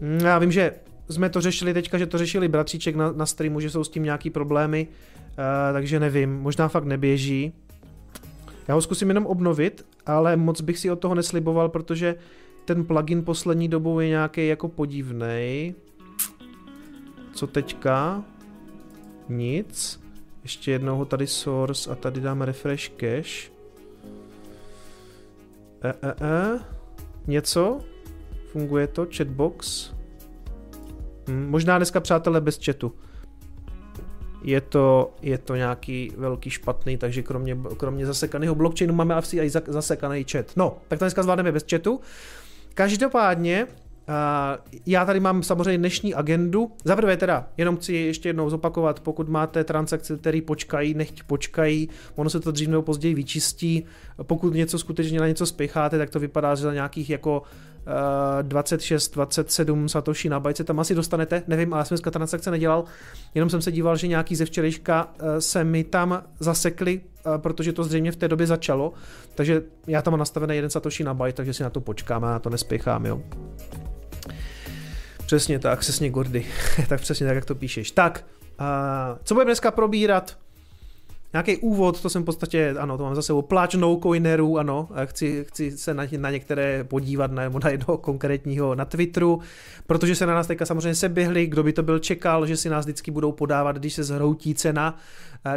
Hm, 0.00 0.20
já 0.24 0.38
vím, 0.38 0.52
že 0.52 0.72
jsme 1.10 1.30
to 1.30 1.40
řešili 1.40 1.74
teďka, 1.74 1.98
že 1.98 2.06
to 2.06 2.18
řešili 2.18 2.48
bratříček 2.48 2.96
na, 2.96 3.12
na 3.12 3.26
streamu, 3.26 3.60
že 3.60 3.70
jsou 3.70 3.84
s 3.84 3.88
tím 3.88 4.02
nějaký 4.02 4.30
problémy, 4.30 4.88
uh, 4.88 5.72
takže 5.72 6.00
nevím, 6.00 6.40
možná 6.40 6.68
fakt 6.68 6.84
neběží. 6.84 7.52
Já 8.68 8.74
ho 8.74 8.82
zkusím 8.82 9.08
jenom 9.08 9.26
obnovit, 9.26 9.86
ale 10.06 10.36
moc 10.36 10.60
bych 10.60 10.78
si 10.78 10.90
od 10.90 10.96
toho 10.96 11.14
nesliboval, 11.14 11.68
protože 11.68 12.14
ten 12.64 12.84
plugin 12.84 13.24
poslední 13.24 13.68
dobou 13.68 14.00
je 14.00 14.08
nějaký 14.08 14.48
jako 14.48 14.68
podivný. 14.68 15.74
Co 17.34 17.46
teďka? 17.46 18.24
Nic. 19.28 20.00
Ještě 20.42 20.70
jednou 20.70 20.96
ho 20.96 21.04
tady 21.04 21.26
source 21.26 21.90
a 21.90 21.94
tady 21.94 22.20
dáme 22.20 22.46
refresh 22.46 22.90
cache. 22.90 23.50
E, 25.82 25.94
e, 26.02 26.14
e. 26.20 26.60
Něco? 27.26 27.80
Funguje 28.52 28.86
to? 28.86 29.06
Chatbox? 29.16 29.90
Hm, 31.28 31.46
možná 31.50 31.78
dneska, 31.78 32.00
přátelé, 32.00 32.40
bez 32.40 32.64
chatu. 32.64 32.94
je 34.42 34.60
to, 34.60 35.14
je 35.22 35.38
to 35.38 35.56
nějaký 35.56 36.12
velký 36.16 36.50
špatný, 36.50 36.96
takže 36.96 37.22
kromě, 37.22 37.56
kromě 37.76 38.06
zasekaného 38.06 38.54
blockchainu 38.54 38.94
máme 38.94 39.14
asi 39.14 39.36
i 39.40 39.50
za- 39.50 39.62
zasekaný 39.66 40.24
chat. 40.30 40.46
No, 40.56 40.76
tak 40.88 40.98
to 40.98 41.04
dneska 41.04 41.22
zvládneme 41.22 41.52
bez 41.52 41.64
chatu. 41.70 42.00
Každopádně, 42.74 43.66
já 44.86 45.04
tady 45.04 45.20
mám 45.20 45.42
samozřejmě 45.42 45.78
dnešní 45.78 46.14
agendu. 46.14 46.70
Za 46.84 46.96
prvé 46.96 47.16
teda, 47.16 47.48
jenom 47.56 47.76
chci 47.76 47.92
ještě 47.94 48.28
jednou 48.28 48.50
zopakovat, 48.50 49.00
pokud 49.00 49.28
máte 49.28 49.64
transakce, 49.64 50.16
které 50.16 50.40
počkají, 50.46 50.94
nechť 50.94 51.22
počkají, 51.22 51.88
ono 52.16 52.30
se 52.30 52.40
to 52.40 52.52
dřív 52.52 52.68
nebo 52.68 52.82
později 52.82 53.14
vyčistí. 53.14 53.84
Pokud 54.22 54.54
něco 54.54 54.78
skutečně 54.78 55.20
na 55.20 55.28
něco 55.28 55.46
spěcháte, 55.46 55.98
tak 55.98 56.10
to 56.10 56.20
vypadá, 56.20 56.54
že 56.54 56.62
za 56.62 56.74
nějakých 56.74 57.10
jako 57.10 57.42
26, 58.42 59.14
27 59.14 59.88
satoshi 59.88 60.28
na 60.28 60.40
bajce 60.40 60.64
tam 60.64 60.80
asi 60.80 60.94
dostanete, 60.94 61.42
nevím, 61.46 61.72
ale 61.74 61.80
já 61.80 61.84
jsem 61.84 61.94
dneska 61.94 62.10
transakce 62.10 62.50
nedělal, 62.50 62.84
jenom 63.34 63.50
jsem 63.50 63.62
se 63.62 63.72
díval, 63.72 63.96
že 63.96 64.06
nějaký 64.08 64.36
ze 64.36 64.44
včerejška 64.44 65.04
uh, 65.04 65.28
se 65.38 65.64
mi 65.64 65.84
tam 65.84 66.22
zasekli, 66.40 67.00
uh, 67.26 67.38
protože 67.38 67.72
to 67.72 67.84
zřejmě 67.84 68.12
v 68.12 68.16
té 68.16 68.28
době 68.28 68.46
začalo, 68.46 68.92
takže 69.34 69.62
já 69.86 70.02
tam 70.02 70.12
mám 70.12 70.18
nastavený 70.18 70.56
jeden 70.56 70.70
satoshi 70.70 71.04
na 71.04 71.14
byte, 71.14 71.32
takže 71.32 71.54
si 71.54 71.62
na 71.62 71.70
to 71.70 71.80
počkám 71.80 72.24
a 72.24 72.30
na 72.30 72.38
to 72.38 72.50
nespěchám, 72.50 73.06
jo. 73.06 73.22
Přesně 75.26 75.58
tak, 75.58 75.78
přesně 75.78 76.10
Gordy. 76.10 76.46
tak 76.88 77.00
přesně 77.00 77.26
tak, 77.26 77.34
jak 77.34 77.44
to 77.44 77.54
píšeš. 77.54 77.90
Tak, 77.90 78.24
uh, 78.60 78.66
co 79.24 79.34
budeme 79.34 79.48
dneska 79.48 79.70
probírat? 79.70 80.36
Nějaký 81.34 81.56
úvod, 81.56 82.02
to 82.02 82.10
jsem 82.10 82.22
v 82.22 82.24
podstatě, 82.24 82.74
ano, 82.78 82.98
to 82.98 83.04
mám 83.04 83.14
zase 83.14 83.32
o 83.32 83.42
pláč 83.42 83.74
no 83.74 84.00
coinerů, 84.02 84.58
ano, 84.58 84.88
chci, 85.04 85.44
chci 85.48 85.78
se 85.78 85.94
na, 85.94 86.04
na 86.16 86.30
některé 86.30 86.84
podívat, 86.84 87.30
nebo 87.30 87.60
na 87.64 87.70
jednoho 87.70 87.98
konkrétního 87.98 88.74
na 88.74 88.84
Twitteru, 88.84 89.40
protože 89.86 90.14
se 90.14 90.26
na 90.26 90.34
nás 90.34 90.46
teďka 90.46 90.66
samozřejmě 90.66 90.94
seběhli, 90.94 91.46
kdo 91.46 91.62
by 91.62 91.72
to 91.72 91.82
byl 91.82 91.98
čekal, 91.98 92.46
že 92.46 92.56
si 92.56 92.68
nás 92.68 92.84
vždycky 92.84 93.10
budou 93.10 93.32
podávat, 93.32 93.76
když 93.76 93.94
se 93.94 94.04
zhroutí 94.04 94.54
cena, 94.54 94.98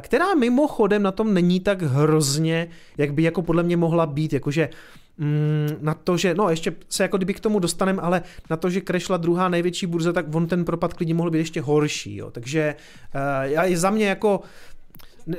která 0.02 0.36
mimochodem 0.36 1.04
na 1.04 1.12
tom 1.12 1.34
není 1.34 1.60
tak 1.60 1.82
hrozně, 1.82 2.68
jak 2.98 3.14
by 3.14 3.24
jako 3.24 3.42
podle 3.42 3.64
mě 3.64 3.78
mohla 3.78 4.06
být, 4.06 4.34
jakože 4.34 4.70
mm, 5.18 5.70
na 5.82 5.94
to, 5.94 6.18
že, 6.18 6.36
no 6.36 6.50
ještě 6.50 6.74
se 6.90 7.04
jako 7.04 7.18
kdyby 7.18 7.34
k 7.34 7.40
tomu 7.40 7.60
dostaneme, 7.60 8.02
ale 8.02 8.22
na 8.50 8.58
to, 8.58 8.70
že 8.70 8.82
krešla 8.82 9.18
druhá 9.18 9.50
největší 9.50 9.86
burza, 9.86 10.14
tak 10.14 10.36
on 10.36 10.48
ten 10.48 10.66
propad 10.66 10.94
klidně 10.94 11.14
mohl 11.14 11.32
být 11.32 11.38
ještě 11.38 11.62
horší, 11.62 12.16
jo. 12.16 12.32
takže 12.32 12.76
uh, 13.16 13.22
já, 13.42 13.64
za 13.78 13.90
mě 13.90 14.08
jako 14.08 14.42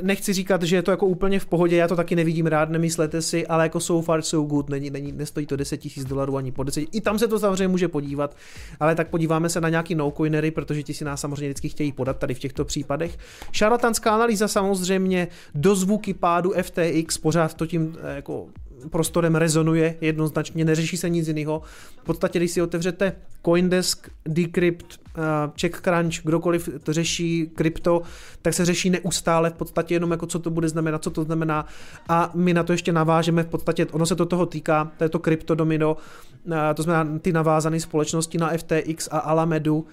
nechci 0.03 0.33
říkat, 0.33 0.63
že 0.63 0.77
je 0.77 0.83
to 0.83 0.91
jako 0.91 1.07
úplně 1.07 1.41
v 1.41 1.47
pohodě, 1.47 1.77
já 1.77 1.89
to 1.89 1.97
taky 1.97 2.17
nevidím 2.17 2.47
rád, 2.47 2.71
nemyslete 2.71 3.23
si, 3.23 3.47
ale 3.47 3.65
jako 3.65 3.81
so 3.81 4.07
far 4.07 4.23
so 4.23 4.49
good, 4.49 4.71
není, 4.71 4.91
není, 4.91 5.13
nestojí 5.13 5.47
to 5.47 5.57
10 5.57 5.81
000 5.97 6.09
dolarů 6.09 6.37
ani 6.37 6.53
po 6.53 6.63
10, 6.63 6.81
i 6.93 7.01
tam 7.01 7.19
se 7.19 7.29
to 7.29 7.39
samozřejmě 7.39 7.69
může 7.69 7.89
podívat, 7.89 8.37
ale 8.81 8.95
tak 8.95 9.09
podíváme 9.09 9.49
se 9.49 9.61
na 9.61 9.69
nějaký 9.69 9.95
no 9.95 10.11
coinery, 10.11 10.51
protože 10.51 10.83
ti 10.83 10.95
si 10.95 11.05
nás 11.05 11.21
samozřejmě 11.21 11.47
vždycky 11.47 11.69
chtějí 11.69 11.93
podat 11.93 12.19
tady 12.19 12.35
v 12.35 12.39
těchto 12.39 12.65
případech. 12.65 13.19
Šarlatanská 13.53 14.15
analýza 14.15 14.49
samozřejmě 14.49 15.29
do 15.55 15.75
zvuky 15.75 16.15
pádu 16.15 16.53
FTX, 16.63 17.19
pořád 17.19 17.55
to 17.55 17.67
tím 17.67 17.97
eh, 18.03 18.17
jako 18.17 18.47
prostorem 18.91 19.35
rezonuje 19.35 19.97
jednoznačně, 20.01 20.65
neřeší 20.65 20.97
se 20.97 21.09
nic 21.09 21.29
jiného. 21.29 21.63
V 22.03 22.05
podstatě, 22.05 22.39
když 22.39 22.51
si 22.51 22.63
otevřete 22.63 23.13
Coindesk, 23.45 24.11
Decrypt, 24.29 25.01
CheckCrunch, 25.61 26.23
kdokoliv 26.25 26.69
to 26.83 26.93
řeší 26.93 27.51
krypto, 27.55 28.03
tak 28.43 28.55
se 28.55 28.65
řeší 28.65 28.91
neustále 28.91 29.51
v 29.51 29.53
podstatě 29.53 29.95
jenom 29.95 30.11
jako 30.11 30.27
co 30.27 30.39
to 30.39 30.51
bude 30.51 30.69
znamenat, 30.69 31.03
co 31.03 31.11
to 31.11 31.25
znamená. 31.25 31.67
A 32.09 32.31
my 32.35 32.55
na 32.55 32.63
to 32.63 32.73
ještě 32.73 32.93
navážeme 32.93 33.43
v 33.43 33.47
podstatě, 33.47 33.87
ono 33.87 34.07
se 34.07 34.17
to 34.17 34.27
toho 34.27 34.47
týká, 34.47 34.91
to 34.97 35.05
je 35.05 35.09
to 35.09 35.19
kryptodomino, 35.19 35.97
uh, 36.47 36.55
to 36.75 36.83
znamená 36.83 37.19
ty 37.19 37.33
navázané 37.33 37.81
společnosti 37.81 38.39
na 38.39 38.51
FTX 38.57 39.09
a 39.11 39.19
Alamedu, 39.19 39.77
uh, 39.77 39.85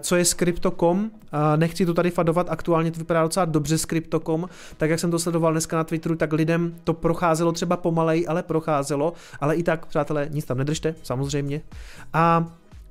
co 0.00 0.16
je 0.16 0.24
s 0.24 0.34
Crypto.com, 0.34 1.10
nechci 1.56 1.86
to 1.86 1.94
tady 1.94 2.10
fadovat, 2.10 2.46
aktuálně 2.50 2.90
to 2.90 2.98
vypadá 2.98 3.22
docela 3.22 3.44
dobře 3.46 3.78
s 3.78 3.86
Crypto.com, 3.86 4.48
tak 4.76 4.90
jak 4.90 5.00
jsem 5.00 5.10
to 5.10 5.18
sledoval 5.18 5.52
dneska 5.52 5.76
na 5.76 5.84
Twitteru, 5.84 6.16
tak 6.16 6.32
lidem 6.32 6.74
to 6.84 6.94
procházelo 6.94 7.52
třeba 7.52 7.76
pomalej, 7.76 8.24
ale 8.28 8.42
procházelo, 8.42 9.12
ale 9.40 9.56
i 9.56 9.62
tak, 9.62 9.86
přátelé, 9.86 10.28
nic 10.30 10.44
tam 10.44 10.58
nedržte, 10.58 10.94
samozřejmě. 11.02 11.62
A 12.12 12.46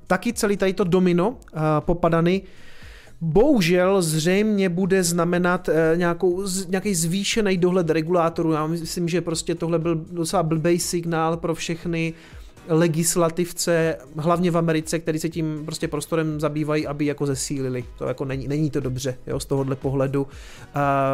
taky 0.06 0.32
celý 0.32 0.56
tady 0.56 0.72
to 0.72 0.84
domino 0.84 1.30
uh, 1.30 1.36
popadany 1.80 2.42
bohužel 3.20 4.02
zřejmě 4.02 4.68
bude 4.68 5.02
znamenat 5.02 5.68
uh, 5.68 5.74
nějakou, 5.98 6.44
nějaký 6.68 6.94
zvýšený 6.94 7.58
dohled 7.58 7.90
regulátorů. 7.90 8.52
Já 8.52 8.66
myslím, 8.66 9.08
že 9.08 9.20
prostě 9.20 9.54
tohle 9.54 9.78
byl 9.78 9.94
docela 9.94 10.42
blbej 10.42 10.78
signál 10.78 11.36
pro 11.36 11.54
všechny 11.54 12.14
legislativce, 12.68 13.96
hlavně 14.16 14.50
v 14.50 14.56
Americe, 14.56 14.98
který 14.98 15.18
se 15.18 15.28
tím 15.28 15.62
prostě 15.64 15.88
prostorem 15.88 16.40
zabývají, 16.40 16.86
aby 16.86 17.06
jako 17.06 17.26
zesílili. 17.26 17.84
To 17.98 18.04
jako 18.04 18.24
není, 18.24 18.48
není 18.48 18.70
to 18.70 18.80
dobře, 18.80 19.16
jo, 19.26 19.40
z 19.40 19.44
tohohle 19.44 19.76
pohledu. 19.76 20.22
Uh, 20.22 20.28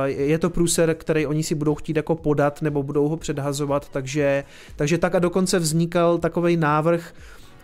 je 0.05 0.39
to 0.39 0.51
průser, 0.51 0.95
který 0.95 1.27
oni 1.27 1.43
si 1.43 1.55
budou 1.55 1.75
chtít 1.75 1.97
jako 1.97 2.15
podat, 2.15 2.63
nebo 2.63 2.83
budou 2.83 3.09
ho 3.09 3.17
předhazovat, 3.17 3.89
takže, 3.89 4.45
takže 4.77 4.99
tak 4.99 5.15
a 5.15 5.19
dokonce 5.19 5.59
vznikal 5.59 6.19
takový 6.19 6.57
návrh, 6.57 7.13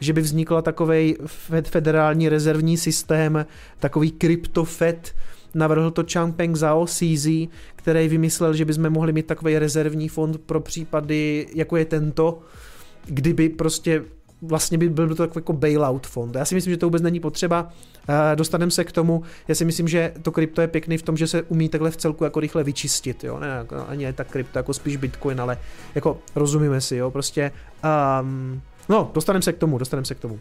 že 0.00 0.12
by 0.12 0.20
vznikla 0.20 0.62
takový 0.62 1.16
federální 1.64 2.28
rezervní 2.28 2.76
systém, 2.76 3.46
takový 3.78 4.10
kryptofed, 4.10 5.14
navrhl 5.54 5.90
to 5.90 6.04
Changpeng 6.12 6.56
Zhao 6.56 6.86
CZ, 6.86 7.26
který 7.76 8.08
vymyslel, 8.08 8.54
že 8.54 8.64
bychom 8.64 8.90
mohli 8.90 9.12
mít 9.12 9.26
takový 9.26 9.58
rezervní 9.58 10.08
fond 10.08 10.38
pro 10.38 10.60
případy, 10.60 11.46
jako 11.54 11.76
je 11.76 11.84
tento, 11.84 12.38
kdyby 13.06 13.48
prostě 13.48 14.02
vlastně 14.42 14.78
by 14.78 14.88
byl 14.88 15.08
to 15.08 15.14
takový 15.14 15.38
jako 15.38 15.52
bailout 15.52 16.06
fond. 16.06 16.34
Já 16.34 16.44
si 16.44 16.54
myslím, 16.54 16.70
že 16.70 16.76
to 16.76 16.86
vůbec 16.86 17.02
není 17.02 17.20
potřeba. 17.20 17.72
Dostaneme 18.34 18.70
se 18.70 18.84
k 18.84 18.92
tomu. 18.92 19.22
Já 19.48 19.54
si 19.54 19.64
myslím, 19.64 19.88
že 19.88 20.12
to 20.22 20.32
krypto 20.32 20.60
je 20.60 20.68
pěkný 20.68 20.98
v 20.98 21.02
tom, 21.02 21.16
že 21.16 21.26
se 21.26 21.42
umí 21.42 21.68
takhle 21.68 21.90
v 21.90 21.96
celku 21.96 22.24
jako 22.24 22.40
rychle 22.40 22.64
vyčistit. 22.64 23.24
Jo? 23.24 23.38
Ne, 23.38 23.46
jako, 23.46 23.84
ani 23.88 24.12
tak 24.12 24.28
krypto, 24.28 24.58
jako 24.58 24.74
spíš 24.74 24.96
Bitcoin, 24.96 25.40
ale 25.40 25.58
jako 25.94 26.18
rozumíme 26.34 26.80
si, 26.80 26.96
jo, 26.96 27.10
prostě 27.10 27.52
um, 28.20 28.60
No, 28.88 29.10
dostaneme 29.14 29.42
se 29.42 29.52
k 29.52 29.58
tomu, 29.58 29.78
dostaneme 29.78 30.04
se 30.04 30.14
k 30.14 30.20
tomu. 30.20 30.40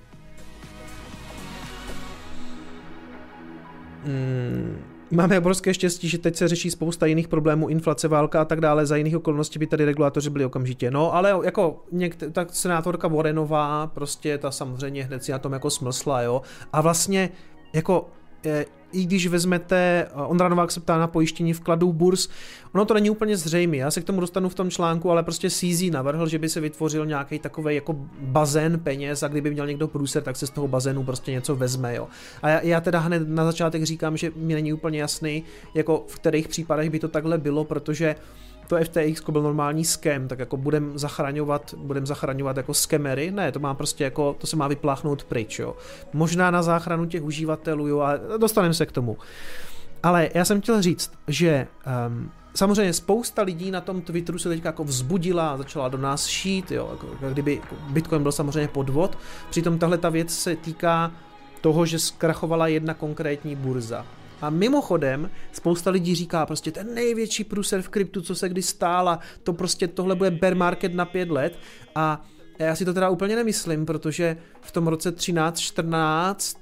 Mm, 4.06 4.78
máme 5.12 5.38
obrovské 5.38 5.74
štěstí, 5.74 6.10
že 6.10 6.18
teď 6.18 6.36
se 6.36 6.48
řeší 6.48 6.72
spousta 6.72 7.06
jiných 7.06 7.28
problémů, 7.28 7.68
inflace, 7.68 8.08
válka 8.08 8.42
a 8.42 8.46
tak 8.46 8.62
dále, 8.62 8.86
za 8.86 8.96
jiných 8.96 9.18
okolností 9.18 9.60
by 9.60 9.68
tady 9.68 9.86
regulátoři 9.86 10.30
byli 10.30 10.46
okamžitě. 10.46 10.92
No, 10.92 11.16
ale 11.16 11.40
jako 11.44 11.84
někde, 11.92 12.30
tak 12.30 12.56
senátorka 12.56 13.08
Warrenová, 13.08 13.88
prostě 13.88 14.38
ta 14.38 14.52
samozřejmě 14.52 15.04
hned 15.04 15.24
si 15.24 15.32
na 15.32 15.40
tom 15.40 15.54
jako 15.54 15.70
smlsla, 15.70 16.22
jo. 16.22 16.42
A 16.74 16.82
vlastně 16.82 17.30
jako 17.74 18.08
i 18.92 19.06
když 19.06 19.28
vezmete, 19.28 20.08
Ondra 20.14 20.50
Novák 20.50 20.72
se 20.72 20.80
ptá 20.80 20.98
na 20.98 21.08
pojištění 21.08 21.54
vkladů 21.54 21.94
burz, 21.94 22.30
ono 22.74 22.86
to 22.86 22.94
není 22.94 23.10
úplně 23.10 23.38
zřejmé, 23.38 23.78
já 23.78 23.92
se 23.92 24.02
k 24.02 24.04
tomu 24.04 24.22
dostanu 24.22 24.50
v 24.50 24.56
tom 24.56 24.70
článku, 24.70 25.12
ale 25.12 25.24
prostě 25.24 25.50
CZ 25.50 25.82
navrhl, 25.92 26.28
že 26.28 26.40
by 26.40 26.50
se 26.50 26.62
vytvořil 26.62 27.06
nějaký 27.06 27.40
takový 27.40 27.76
jako 27.76 27.96
bazén 28.20 28.80
peněz 28.80 29.24
a 29.24 29.28
kdyby 29.28 29.52
měl 29.52 29.68
někdo 29.68 29.88
průser, 29.88 30.24
tak 30.24 30.36
se 30.36 30.48
z 30.48 30.50
toho 30.50 30.68
bazénu 30.68 31.04
prostě 31.04 31.32
něco 31.32 31.56
vezme, 31.56 31.96
jo. 31.96 32.08
A 32.42 32.50
já, 32.50 32.62
já 32.62 32.82
teda 32.82 33.00
hned 33.00 33.30
na 33.30 33.46
začátek 33.46 33.84
říkám, 33.84 34.18
že 34.18 34.32
mi 34.36 34.54
není 34.54 34.74
úplně 34.74 35.00
jasný, 35.00 35.44
jako 35.74 36.06
v 36.08 36.16
kterých 36.16 36.48
případech 36.48 36.90
by 36.90 37.00
to 37.00 37.08
takhle 37.08 37.38
bylo, 37.38 37.64
protože 37.64 38.16
to 38.68 38.78
FTX 38.84 39.30
byl 39.30 39.42
normální 39.42 39.86
skem, 39.86 40.28
tak 40.28 40.40
jako 40.40 40.58
budem 40.58 40.98
zachraňovat, 40.98 41.74
budem 41.78 42.06
zachraňovat 42.06 42.58
jako 42.58 42.74
skemery, 42.74 43.32
ne, 43.32 43.52
to 43.52 43.60
má 43.60 43.74
prostě 43.74 44.04
jako, 44.04 44.36
to 44.40 44.48
se 44.48 44.56
má 44.56 44.68
vypláchnout 44.68 45.24
pryč, 45.24 45.60
jo. 45.60 45.76
Možná 46.14 46.52
na 46.52 46.64
záchranu 46.64 47.06
těch 47.06 47.24
uživatelů, 47.24 47.88
jo, 47.88 48.00
a 48.00 48.18
dostaneme 48.38 48.74
se 48.74 48.86
k 48.86 48.92
tomu. 48.92 49.18
Ale 50.04 50.30
já 50.34 50.46
jsem 50.46 50.62
chtěl 50.62 50.82
říct, 50.82 51.12
že 51.28 51.68
um, 52.08 52.32
samozřejmě 52.56 52.94
spousta 52.94 53.42
lidí 53.42 53.72
na 53.72 53.82
tom 53.82 54.02
Twitteru 54.02 54.38
se 54.38 54.50
teďka 54.50 54.70
jako 54.70 54.84
vzbudila 54.84 55.50
a 55.50 55.58
začala 55.58 55.90
do 55.90 55.98
nás 55.98 56.26
šít, 56.26 56.72
jo, 56.72 56.88
jako, 56.92 57.08
jako 57.08 57.30
kdyby 57.30 57.62
Bitcoin 57.90 58.24
byl 58.24 58.32
samozřejmě 58.32 58.68
podvod, 58.68 59.18
přitom 59.50 59.80
tahle 59.80 59.98
ta 59.98 60.10
věc 60.10 60.34
se 60.34 60.56
týká 60.56 61.12
toho, 61.62 61.86
že 61.86 62.00
zkrachovala 62.00 62.68
jedna 62.68 62.94
konkrétní 62.94 63.56
burza. 63.56 64.06
A 64.46 64.50
mimochodem, 64.50 65.30
spousta 65.52 65.92
lidí 65.92 66.16
říká 66.16 66.46
prostě 66.46 66.72
ten 66.72 66.94
největší 66.94 67.44
průser 67.44 67.82
v 67.82 67.90
kryptu, 67.90 68.22
co 68.22 68.36
se 68.36 68.50
kdy 68.50 68.62
stála, 68.62 69.20
to 69.44 69.54
prostě 69.54 69.88
tohle 69.88 70.16
bude 70.16 70.32
bear 70.32 70.56
market 70.56 70.94
na 70.94 71.06
pět 71.06 71.32
let. 71.32 71.60
A 71.96 72.26
já 72.60 72.76
si 72.76 72.86
to 72.86 72.94
teda 72.94 73.10
úplně 73.10 73.36
nemyslím, 73.36 73.86
protože 73.86 74.38
v 74.62 74.72
tom 74.72 74.88
roce 74.88 75.16
13-14 75.16 76.58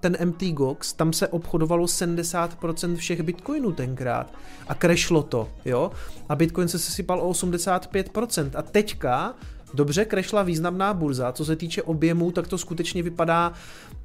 ten 0.00 0.16
MT 0.24 0.42
Gox, 0.42 0.92
tam 0.92 1.12
se 1.12 1.28
obchodovalo 1.28 1.84
70% 1.84 2.96
všech 2.96 3.22
bitcoinů 3.22 3.72
tenkrát. 3.72 4.34
A 4.68 4.74
crashlo 4.74 5.22
to, 5.22 5.50
jo? 5.64 5.90
A 6.28 6.36
bitcoin 6.36 6.68
se 6.68 6.78
sesypal 6.78 7.20
o 7.20 7.32
85% 7.32 8.50
a 8.54 8.62
teďka 8.62 9.34
dobře 9.74 10.04
krešla 10.04 10.42
významná 10.42 10.94
burza, 10.94 11.32
co 11.32 11.44
se 11.44 11.56
týče 11.56 11.82
objemu, 11.82 12.30
tak 12.30 12.48
to 12.48 12.58
skutečně 12.58 13.02
vypadá, 13.02 13.52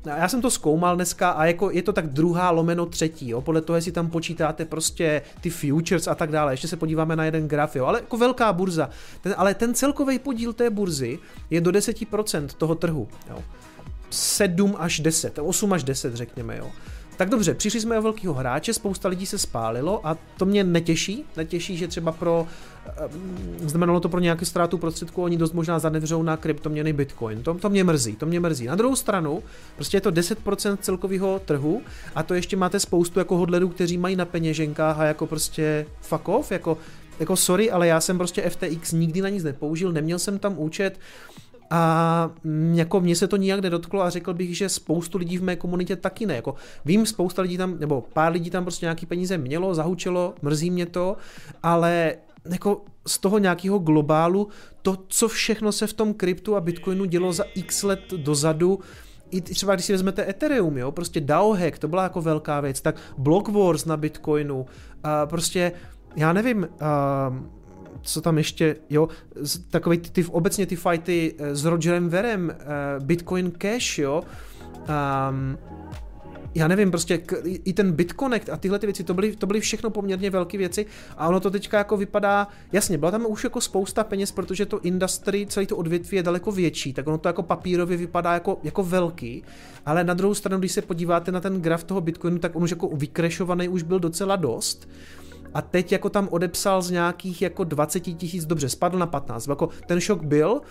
já 0.05 0.27
jsem 0.27 0.41
to 0.41 0.51
zkoumal 0.51 0.95
dneska 0.95 1.29
a 1.29 1.45
jako 1.45 1.71
je 1.71 1.81
to 1.81 1.93
tak 1.93 2.07
druhá 2.07 2.51
lomeno 2.51 2.85
třetí, 2.85 3.29
jo, 3.29 3.41
podle 3.41 3.61
toho, 3.61 3.77
jestli 3.77 3.91
tam 3.91 4.09
počítáte 4.09 4.65
prostě 4.65 5.21
ty 5.41 5.49
futures 5.49 6.07
a 6.07 6.15
tak 6.15 6.31
dále, 6.31 6.53
ještě 6.53 6.67
se 6.67 6.77
podíváme 6.77 7.15
na 7.15 7.25
jeden 7.25 7.47
graf, 7.47 7.75
jo, 7.75 7.85
ale 7.85 7.99
jako 7.99 8.17
velká 8.17 8.53
burza, 8.53 8.89
ten, 9.21 9.35
ale 9.37 9.53
ten 9.53 9.73
celkový 9.73 10.19
podíl 10.19 10.53
té 10.53 10.69
burzy 10.69 11.19
je 11.49 11.61
do 11.61 11.71
10% 11.71 12.47
toho 12.47 12.75
trhu, 12.75 13.07
jo. 13.29 13.43
7 14.09 14.75
až 14.79 14.99
10, 14.99 15.39
8 15.39 15.73
až 15.73 15.83
10 15.83 16.15
řekněme, 16.15 16.57
jo. 16.57 16.71
Tak 17.19 17.29
dobře, 17.29 17.53
přišli 17.53 17.81
jsme 17.81 17.99
o 17.99 18.01
velkého 18.01 18.33
hráče, 18.33 18.73
spousta 18.73 19.09
lidí 19.09 19.25
se 19.25 19.37
spálilo 19.37 20.07
a 20.07 20.17
to 20.37 20.45
mě 20.45 20.63
netěší. 20.63 21.25
Netěší, 21.37 21.77
že 21.77 21.87
třeba 21.87 22.11
pro 22.11 22.47
eh, 22.87 22.91
znamenalo 23.65 23.99
to 23.99 24.09
pro 24.09 24.19
nějakou 24.19 24.45
ztrátu 24.45 24.77
prostředků, 24.77 25.23
oni 25.23 25.37
dost 25.37 25.53
možná 25.53 25.79
zanevřou 25.79 26.23
na 26.23 26.37
kryptoměny 26.37 26.93
Bitcoin. 26.93 27.43
To, 27.43 27.53
to 27.53 27.69
mě 27.69 27.83
mrzí, 27.83 28.15
to 28.15 28.25
mě 28.25 28.39
mrzí. 28.39 28.65
Na 28.65 28.75
druhou 28.75 28.95
stranu, 28.95 29.43
prostě 29.75 29.97
je 29.97 30.01
to 30.01 30.11
10% 30.11 30.77
celkového 30.77 31.41
trhu 31.45 31.81
a 32.15 32.23
to 32.23 32.33
ještě 32.33 32.57
máte 32.57 32.79
spoustu 32.79 33.19
jako 33.19 33.37
hodlerů, 33.37 33.69
kteří 33.69 33.97
mají 33.97 34.15
na 34.15 34.25
peněženkách 34.25 34.99
a 34.99 35.03
jako 35.03 35.27
prostě 35.27 35.85
fuck 36.01 36.27
off, 36.27 36.51
jako, 36.51 36.77
jako 37.19 37.35
sorry, 37.35 37.71
ale 37.71 37.87
já 37.87 38.01
jsem 38.01 38.17
prostě 38.17 38.49
FTX 38.49 38.91
nikdy 38.91 39.21
na 39.21 39.29
nic 39.29 39.43
nepoužil, 39.43 39.91
neměl 39.91 40.19
jsem 40.19 40.39
tam 40.39 40.53
účet, 40.57 40.99
a 41.69 42.31
mm, 42.43 42.73
jako 42.73 42.99
mně 42.99 43.15
se 43.15 43.27
to 43.27 43.37
nijak 43.37 43.59
nedotklo 43.59 44.01
a 44.01 44.09
řekl 44.09 44.33
bych, 44.33 44.57
že 44.57 44.69
spoustu 44.69 45.17
lidí 45.17 45.37
v 45.37 45.43
mé 45.43 45.55
komunitě 45.55 45.95
taky 45.95 46.25
ne. 46.25 46.35
Jako 46.35 46.55
vím, 46.85 47.05
spousta 47.05 47.41
lidí 47.41 47.57
tam, 47.57 47.79
nebo 47.79 48.03
pár 48.13 48.31
lidí 48.31 48.49
tam 48.49 48.63
prostě 48.63 48.85
nějaký 48.85 49.05
peníze 49.05 49.37
mělo, 49.37 49.75
zahučilo, 49.75 50.33
mrzí 50.41 50.71
mě 50.71 50.85
to, 50.85 51.17
ale 51.63 52.15
jako 52.51 52.81
z 53.07 53.17
toho 53.17 53.37
nějakého 53.37 53.79
globálu, 53.79 54.47
to, 54.81 54.97
co 55.07 55.27
všechno 55.27 55.71
se 55.71 55.87
v 55.87 55.93
tom 55.93 56.13
kryptu 56.13 56.55
a 56.55 56.61
bitcoinu 56.61 57.05
dělo 57.05 57.33
za 57.33 57.43
x 57.55 57.83
let 57.83 57.99
dozadu, 58.17 58.79
i 59.31 59.41
třeba 59.41 59.75
když 59.75 59.85
si 59.85 59.91
vezmete 59.91 60.29
Ethereum, 60.29 60.77
jo, 60.77 60.91
prostě 60.91 61.21
DAO 61.21 61.53
hack, 61.53 61.79
to 61.79 61.87
byla 61.87 62.03
jako 62.03 62.21
velká 62.21 62.61
věc, 62.61 62.81
tak 62.81 62.95
Block 63.17 63.47
Wars 63.47 63.85
na 63.85 63.97
Bitcoinu, 63.97 64.65
a 65.03 65.25
prostě, 65.25 65.71
já 66.15 66.33
nevím, 66.33 66.67
uh, 66.81 67.58
co 68.01 68.21
tam 68.21 68.37
ještě, 68.37 68.75
jo, 68.89 69.07
takový 69.69 69.97
ty, 69.97 70.09
ty, 70.09 70.25
obecně 70.25 70.65
ty 70.65 70.75
fighty 70.75 71.35
eh, 71.37 71.55
s 71.55 71.65
Rogerem 71.65 72.09
Verem, 72.09 72.55
uh, 72.99 73.05
Bitcoin 73.05 73.51
Cash, 73.51 73.99
jo, 73.99 74.23
um, 75.29 75.57
já 76.55 76.67
nevím, 76.67 76.91
prostě 76.91 77.17
k, 77.17 77.33
i 77.45 77.73
ten 77.73 77.91
BitConnect 77.91 78.49
a 78.49 78.57
tyhle 78.57 78.79
ty 78.79 78.87
věci, 78.87 79.03
to 79.03 79.13
byly, 79.13 79.35
to 79.35 79.47
byly 79.47 79.59
všechno 79.59 79.89
poměrně 79.89 80.29
velké 80.29 80.57
věci 80.57 80.85
a 81.17 81.27
ono 81.27 81.39
to 81.39 81.51
teďka 81.51 81.77
jako 81.77 81.97
vypadá, 81.97 82.47
jasně, 82.71 82.97
byla 82.97 83.11
tam 83.11 83.25
už 83.25 83.43
jako 83.43 83.61
spousta 83.61 84.03
peněz, 84.03 84.31
protože 84.31 84.65
to 84.65 84.81
industry, 84.81 85.45
celý 85.49 85.67
to 85.67 85.77
odvětví 85.77 86.17
je 86.17 86.23
daleko 86.23 86.51
větší, 86.51 86.93
tak 86.93 87.07
ono 87.07 87.17
to 87.17 87.29
jako 87.29 87.43
papírově 87.43 87.97
vypadá 87.97 88.33
jako, 88.33 88.59
jako 88.63 88.83
velký, 88.83 89.43
ale 89.85 90.03
na 90.03 90.13
druhou 90.13 90.33
stranu, 90.33 90.59
když 90.59 90.71
se 90.71 90.81
podíváte 90.81 91.31
na 91.31 91.39
ten 91.39 91.61
graf 91.61 91.83
toho 91.83 92.01
Bitcoinu, 92.01 92.39
tak 92.39 92.55
on 92.55 92.63
už 92.63 92.69
jako 92.69 92.87
vykrešovaný 92.87 93.67
už 93.67 93.83
byl 93.83 93.99
docela 93.99 94.35
dost 94.35 94.89
a 95.53 95.61
teď 95.61 95.91
jako 95.91 96.09
tam 96.09 96.27
odepsal 96.31 96.81
z 96.81 96.91
nějakých 96.91 97.41
jako 97.41 97.63
20 97.63 97.99
tisíc, 97.99 98.45
dobře, 98.45 98.69
spadl 98.69 98.97
na 98.97 99.05
15, 99.05 99.47
jako 99.47 99.69
ten 99.87 99.99
šok 99.99 100.23
byl 100.23 100.61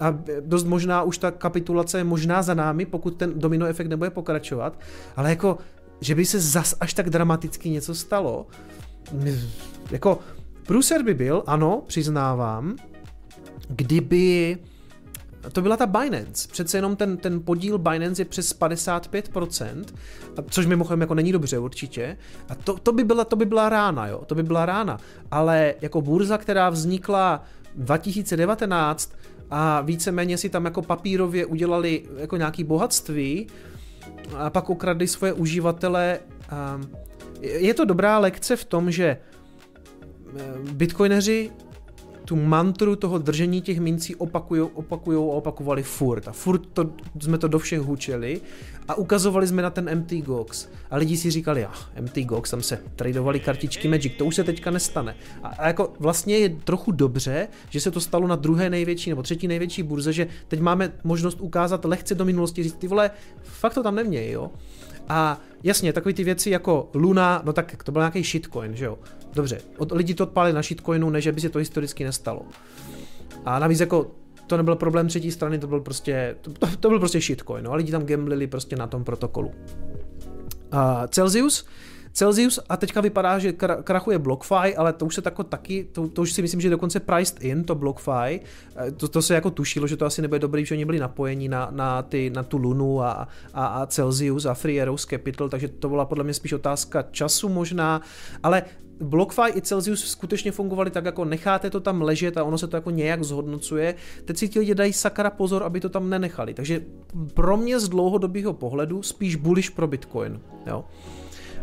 a 0.00 0.18
dost 0.40 0.64
možná 0.64 1.02
už 1.02 1.18
ta 1.18 1.30
kapitulace 1.30 1.98
je 1.98 2.04
možná 2.04 2.42
za 2.42 2.54
námi, 2.54 2.86
pokud 2.86 3.16
ten 3.16 3.38
domino 3.38 3.66
efekt 3.66 3.88
nebude 3.88 4.10
pokračovat, 4.10 4.80
ale 5.16 5.30
jako, 5.30 5.58
že 6.00 6.14
by 6.14 6.24
se 6.24 6.40
zas 6.40 6.74
až 6.80 6.94
tak 6.94 7.10
dramaticky 7.10 7.70
něco 7.70 7.94
stalo, 7.94 8.46
jako 9.90 10.18
průser 10.66 11.02
by 11.02 11.14
byl, 11.14 11.42
ano, 11.46 11.82
přiznávám, 11.86 12.76
kdyby 13.68 14.58
to 15.52 15.62
byla 15.62 15.76
ta 15.76 15.86
Binance. 15.86 16.48
Přece 16.48 16.78
jenom 16.78 16.96
ten, 16.96 17.16
ten 17.16 17.42
podíl 17.42 17.78
Binance 17.78 18.22
je 18.22 18.26
přes 18.26 18.58
55%, 18.58 19.84
což 20.50 20.66
mimochodem 20.66 21.00
jako 21.00 21.14
není 21.14 21.32
dobře 21.32 21.58
určitě. 21.58 22.16
A 22.48 22.54
to, 22.54 22.76
to, 22.76 22.92
by 22.92 23.04
byla, 23.04 23.24
to 23.24 23.36
by 23.36 23.44
byla 23.44 23.68
rána, 23.68 24.06
jo, 24.06 24.22
to 24.26 24.34
by 24.34 24.42
byla 24.42 24.66
rána. 24.66 24.98
Ale 25.30 25.74
jako 25.80 26.02
burza, 26.02 26.38
která 26.38 26.70
vznikla 26.70 27.44
2019 27.76 29.12
a 29.50 29.80
víceméně 29.80 30.38
si 30.38 30.48
tam 30.48 30.64
jako 30.64 30.82
papírově 30.82 31.46
udělali 31.46 32.02
jako 32.16 32.36
nějaký 32.36 32.64
bohatství 32.64 33.46
a 34.36 34.50
pak 34.50 34.70
ukradli 34.70 35.08
svoje 35.08 35.32
uživatele. 35.32 36.18
Je 37.42 37.74
to 37.74 37.84
dobrá 37.84 38.18
lekce 38.18 38.56
v 38.56 38.64
tom, 38.64 38.90
že 38.90 39.04
eh, 39.04 39.18
bitcoineři 40.72 41.50
tu 42.28 42.36
mantru 42.36 42.96
toho 42.96 43.18
držení 43.18 43.60
těch 43.60 43.80
mincí 43.80 44.16
opakujou, 44.16 44.66
opakujou 44.66 45.32
a 45.32 45.34
opakovali 45.34 45.82
furt. 45.82 46.28
A 46.28 46.32
furt 46.32 46.66
to, 46.72 46.90
jsme 47.20 47.38
to 47.38 47.48
do 47.48 47.58
všech 47.58 47.80
hučeli 47.80 48.40
a 48.88 48.94
ukazovali 48.94 49.46
jsme 49.46 49.62
na 49.62 49.70
ten 49.70 49.98
MT 49.98 50.12
Gox. 50.12 50.68
A 50.90 50.96
lidi 50.96 51.16
si 51.16 51.30
říkali, 51.30 51.64
ach, 51.64 51.90
MT 52.00 52.18
Gox, 52.18 52.50
tam 52.50 52.62
se 52.62 52.78
tradovali 52.96 53.40
kartičky 53.40 53.88
Magic, 53.88 54.12
to 54.18 54.24
už 54.24 54.34
se 54.34 54.44
teďka 54.44 54.70
nestane. 54.70 55.16
A, 55.42 55.48
a 55.48 55.66
jako 55.66 55.92
vlastně 55.98 56.38
je 56.38 56.48
trochu 56.48 56.92
dobře, 56.92 57.48
že 57.70 57.80
se 57.80 57.90
to 57.90 58.00
stalo 58.00 58.26
na 58.26 58.36
druhé 58.36 58.70
největší 58.70 59.10
nebo 59.10 59.22
třetí 59.22 59.48
největší 59.48 59.82
burze, 59.82 60.12
že 60.12 60.26
teď 60.48 60.60
máme 60.60 60.92
možnost 61.04 61.40
ukázat 61.40 61.84
lehce 61.84 62.14
do 62.14 62.24
minulosti, 62.24 62.62
říct, 62.62 62.74
ty 62.78 62.88
vole, 62.88 63.10
fakt 63.42 63.74
to 63.74 63.82
tam 63.82 63.94
nemějí, 63.94 64.32
jo. 64.32 64.50
A 65.08 65.40
jasně, 65.62 65.92
takové 65.92 66.12
ty 66.12 66.24
věci 66.24 66.50
jako 66.50 66.90
Luna, 66.94 67.42
no 67.44 67.52
tak 67.52 67.84
to 67.84 67.92
byl 67.92 68.02
nějaký 68.02 68.22
shitcoin, 68.22 68.76
že 68.76 68.84
jo. 68.84 68.98
Dobře, 69.34 69.60
od, 69.78 69.92
lidi 69.92 70.14
to 70.14 70.24
odpálili 70.24 70.54
na 70.54 70.62
shitcoinu, 70.62 71.10
než 71.10 71.28
by 71.28 71.40
se 71.40 71.48
to 71.48 71.58
historicky 71.58 72.04
nestalo. 72.04 72.42
A 73.44 73.58
navíc 73.58 73.80
jako 73.80 74.10
to 74.46 74.56
nebyl 74.56 74.76
problém 74.76 75.08
třetí 75.08 75.30
strany, 75.30 75.58
to 75.58 75.66
byl 75.66 75.80
prostě, 75.80 76.36
to, 76.40 76.52
to, 76.52 76.66
to 76.80 76.88
byl 76.88 76.98
prostě 76.98 77.20
shitcoin, 77.20 77.64
no 77.64 77.72
a 77.72 77.74
lidi 77.74 77.92
tam 77.92 78.06
gamblili 78.06 78.46
prostě 78.46 78.76
na 78.76 78.86
tom 78.86 79.04
protokolu. 79.04 79.48
Uh, 80.72 81.06
Celsius, 81.08 81.66
Celsius 82.12 82.60
a 82.68 82.76
teďka 82.76 83.00
vypadá, 83.00 83.38
že 83.38 83.52
krachuje 83.84 84.18
BlockFi, 84.18 84.76
ale 84.76 84.92
to 84.92 85.06
už 85.06 85.14
se 85.14 85.22
tako 85.22 85.44
taky, 85.44 85.84
to, 85.92 86.08
to 86.08 86.22
už 86.22 86.32
si 86.32 86.42
myslím, 86.42 86.60
že 86.60 86.70
dokonce 86.70 87.00
priced 87.00 87.44
in, 87.44 87.64
to 87.64 87.74
BlockFi, 87.74 88.40
eh, 88.76 88.90
to, 88.90 89.08
to 89.08 89.22
se 89.22 89.34
jako 89.34 89.50
tušilo, 89.50 89.86
že 89.86 89.96
to 89.96 90.06
asi 90.06 90.22
nebude 90.22 90.38
dobrý, 90.38 90.64
že 90.64 90.74
oni 90.74 90.84
byli 90.84 90.98
napojeni 90.98 91.48
na, 91.48 91.68
na, 91.70 92.02
ty, 92.02 92.30
na 92.30 92.42
tu 92.42 92.58
Lunu 92.58 93.02
a, 93.02 93.28
a, 93.54 93.66
a 93.66 93.86
Celsius 93.86 94.46
a 94.46 94.54
Free 94.54 94.82
Arrows 94.82 95.06
Capital, 95.06 95.48
takže 95.48 95.68
to 95.68 95.88
byla 95.88 96.04
podle 96.04 96.24
mě 96.24 96.34
spíš 96.34 96.52
otázka 96.52 97.04
času 97.10 97.48
možná, 97.48 98.00
ale 98.42 98.62
BlockFi 99.00 99.42
i 99.54 99.62
Celsius 99.62 100.04
skutečně 100.04 100.52
fungovaly 100.52 100.90
tak, 100.90 101.04
jako 101.04 101.24
necháte 101.24 101.70
to 101.70 101.80
tam 101.80 102.02
ležet 102.02 102.36
a 102.36 102.44
ono 102.44 102.58
se 102.58 102.66
to 102.66 102.76
jako 102.76 102.90
nějak 102.90 103.24
zhodnocuje. 103.24 103.94
Teď 104.24 104.36
si 104.36 104.48
ti 104.48 104.58
lidi 104.58 104.74
dají 104.74 104.92
sakara 104.92 105.30
pozor, 105.30 105.62
aby 105.62 105.80
to 105.80 105.88
tam 105.88 106.10
nenechali. 106.10 106.54
Takže 106.54 106.84
pro 107.34 107.56
mě 107.56 107.80
z 107.80 107.88
dlouhodobého 107.88 108.52
pohledu 108.52 109.02
spíš 109.02 109.36
bullish 109.36 109.70
pro 109.70 109.86
Bitcoin. 109.86 110.40
Jo. 110.66 110.84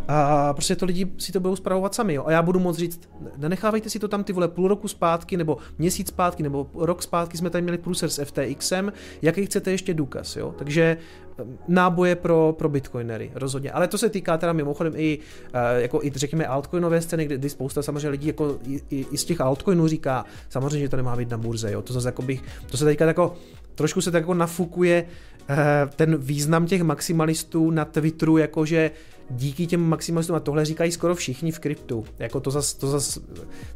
A 0.07 0.53
prostě 0.53 0.75
to 0.75 0.85
lidi 0.85 1.11
si 1.17 1.31
to 1.31 1.39
budou 1.39 1.55
zpravovat 1.55 1.95
sami. 1.95 2.13
Jo. 2.13 2.23
A 2.25 2.31
já 2.31 2.41
budu 2.41 2.59
moct 2.59 2.77
říct, 2.77 3.09
nenechávejte 3.37 3.89
si 3.89 3.99
to 3.99 4.07
tam 4.07 4.23
ty 4.23 4.33
vole 4.33 4.47
půl 4.47 4.67
roku 4.67 4.87
zpátky, 4.87 5.37
nebo 5.37 5.57
měsíc 5.77 6.07
zpátky, 6.07 6.43
nebo 6.43 6.67
rok 6.75 7.03
zpátky 7.03 7.37
jsme 7.37 7.49
tady 7.49 7.61
měli 7.61 7.77
průser 7.77 8.09
s 8.09 8.23
FTXem, 8.23 8.93
jaký 9.21 9.45
chcete 9.45 9.71
ještě 9.71 9.93
důkaz. 9.93 10.35
Jo. 10.35 10.55
Takže 10.57 10.97
náboje 11.67 12.15
pro, 12.15 12.55
pro 12.57 12.69
bitcoinery, 12.69 13.31
rozhodně. 13.33 13.71
Ale 13.71 13.87
to 13.87 13.97
se 13.97 14.09
týká 14.09 14.37
teda 14.37 14.53
mimochodem 14.53 14.93
i, 14.95 15.19
uh, 15.19 15.81
jako 15.81 16.03
i 16.03 16.11
řekněme 16.15 16.47
altcoinové 16.47 17.01
scény, 17.01 17.25
kdy, 17.25 17.37
kdy 17.37 17.49
spousta 17.49 17.81
samozřejmě 17.81 18.09
lidí 18.09 18.27
jako 18.27 18.57
i, 18.67 18.81
i, 18.89 19.05
i, 19.11 19.17
z 19.17 19.25
těch 19.25 19.41
altcoinů 19.41 19.87
říká, 19.87 20.25
samozřejmě, 20.49 20.79
že 20.79 20.89
to 20.89 20.97
nemá 20.97 21.15
být 21.15 21.29
na 21.29 21.37
burze, 21.37 21.71
jo. 21.71 21.81
To 21.81 21.93
zase 21.93 22.07
jako 22.07 22.21
bych, 22.21 22.43
to 22.71 22.77
se 22.77 22.85
teďka 22.85 23.05
jako, 23.05 23.35
trošku 23.75 24.01
se 24.01 24.11
tak 24.11 24.23
jako 24.23 24.33
nafukuje 24.33 25.05
uh, 25.49 25.55
ten 25.95 26.17
význam 26.17 26.65
těch 26.65 26.83
maximalistů 26.83 27.71
na 27.71 27.85
Twitteru, 27.85 28.37
jakože 28.37 28.91
díky 29.29 29.67
těm 29.67 29.81
maximalistům, 29.81 30.35
a 30.35 30.39
tohle 30.39 30.65
říkají 30.65 30.91
skoro 30.91 31.15
všichni 31.15 31.51
v 31.51 31.59
kryptu, 31.59 32.05
jako 32.19 32.39
to 32.39 32.51
zas, 32.51 32.73
to 32.73 32.87
zas, 32.87 33.19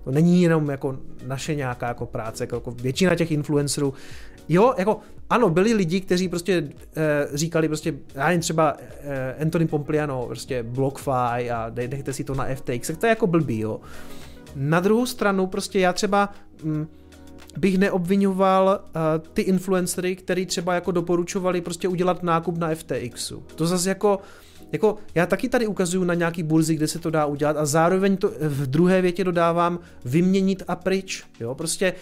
to 0.04 0.12
není 0.12 0.42
jenom 0.42 0.70
jako 0.70 0.98
naše 1.28 1.56
nějaká 1.56 1.88
jako 1.88 2.06
práce, 2.06 2.44
jako, 2.44 2.56
jako 2.56 2.72
většina 2.72 3.16
těch 3.16 3.32
influencerů, 3.32 3.94
jo, 4.50 4.74
jako 4.78 5.00
ano, 5.30 5.50
byli 5.50 5.74
lidi, 5.74 6.02
kteří 6.02 6.30
prostě 6.30 6.70
e, 6.98 7.28
říkali 7.34 7.68
prostě, 7.68 7.94
já 8.16 8.26
nevím, 8.26 8.42
třeba 8.42 8.78
e, 9.02 9.36
Anthony 9.42 9.68
Pompliano, 9.68 10.26
prostě 10.26 10.64
BlockFi 10.64 11.52
a 11.52 11.70
dejte 11.70 12.14
si 12.14 12.24
to 12.24 12.36
na 12.36 12.46
FTX, 12.56 12.88
tak 12.88 12.98
to 12.98 13.06
je 13.06 13.10
jako 13.10 13.28
blbý, 13.28 13.60
jo. 13.60 13.80
Na 14.56 14.80
druhou 14.80 15.06
stranu 15.06 15.48
prostě 15.48 15.80
já 15.80 15.94
třeba 15.94 16.30
mm, 16.64 16.88
bych 17.58 17.78
neobvinoval 17.78 18.80
uh, 18.84 19.02
ty 19.34 19.42
influencery, 19.42 20.16
který 20.16 20.46
třeba 20.46 20.74
jako 20.74 20.92
doporučovali 20.92 21.62
prostě 21.62 21.88
udělat 21.88 22.24
nákup 22.24 22.58
na 22.58 22.76
FTXu. 22.76 23.44
To 23.56 23.68
zase 23.68 23.90
jako 23.90 24.20
jako 24.72 24.98
já 25.16 25.26
taky 25.26 25.50
tady 25.50 25.68
ukazuju 25.68 26.04
na 26.04 26.14
nějaký 26.14 26.44
burzy, 26.44 26.76
kde 26.76 26.88
se 26.88 27.00
to 27.00 27.10
dá 27.10 27.26
udělat 27.26 27.58
a 27.58 27.66
zároveň 27.66 28.18
to 28.18 28.32
v 28.42 28.68
druhé 28.68 29.02
větě 29.02 29.24
dodávám 29.24 29.80
vyměnit 30.06 30.64
a 30.68 30.76
pryč, 30.76 31.24
jo, 31.40 31.56
prostě 31.56 31.94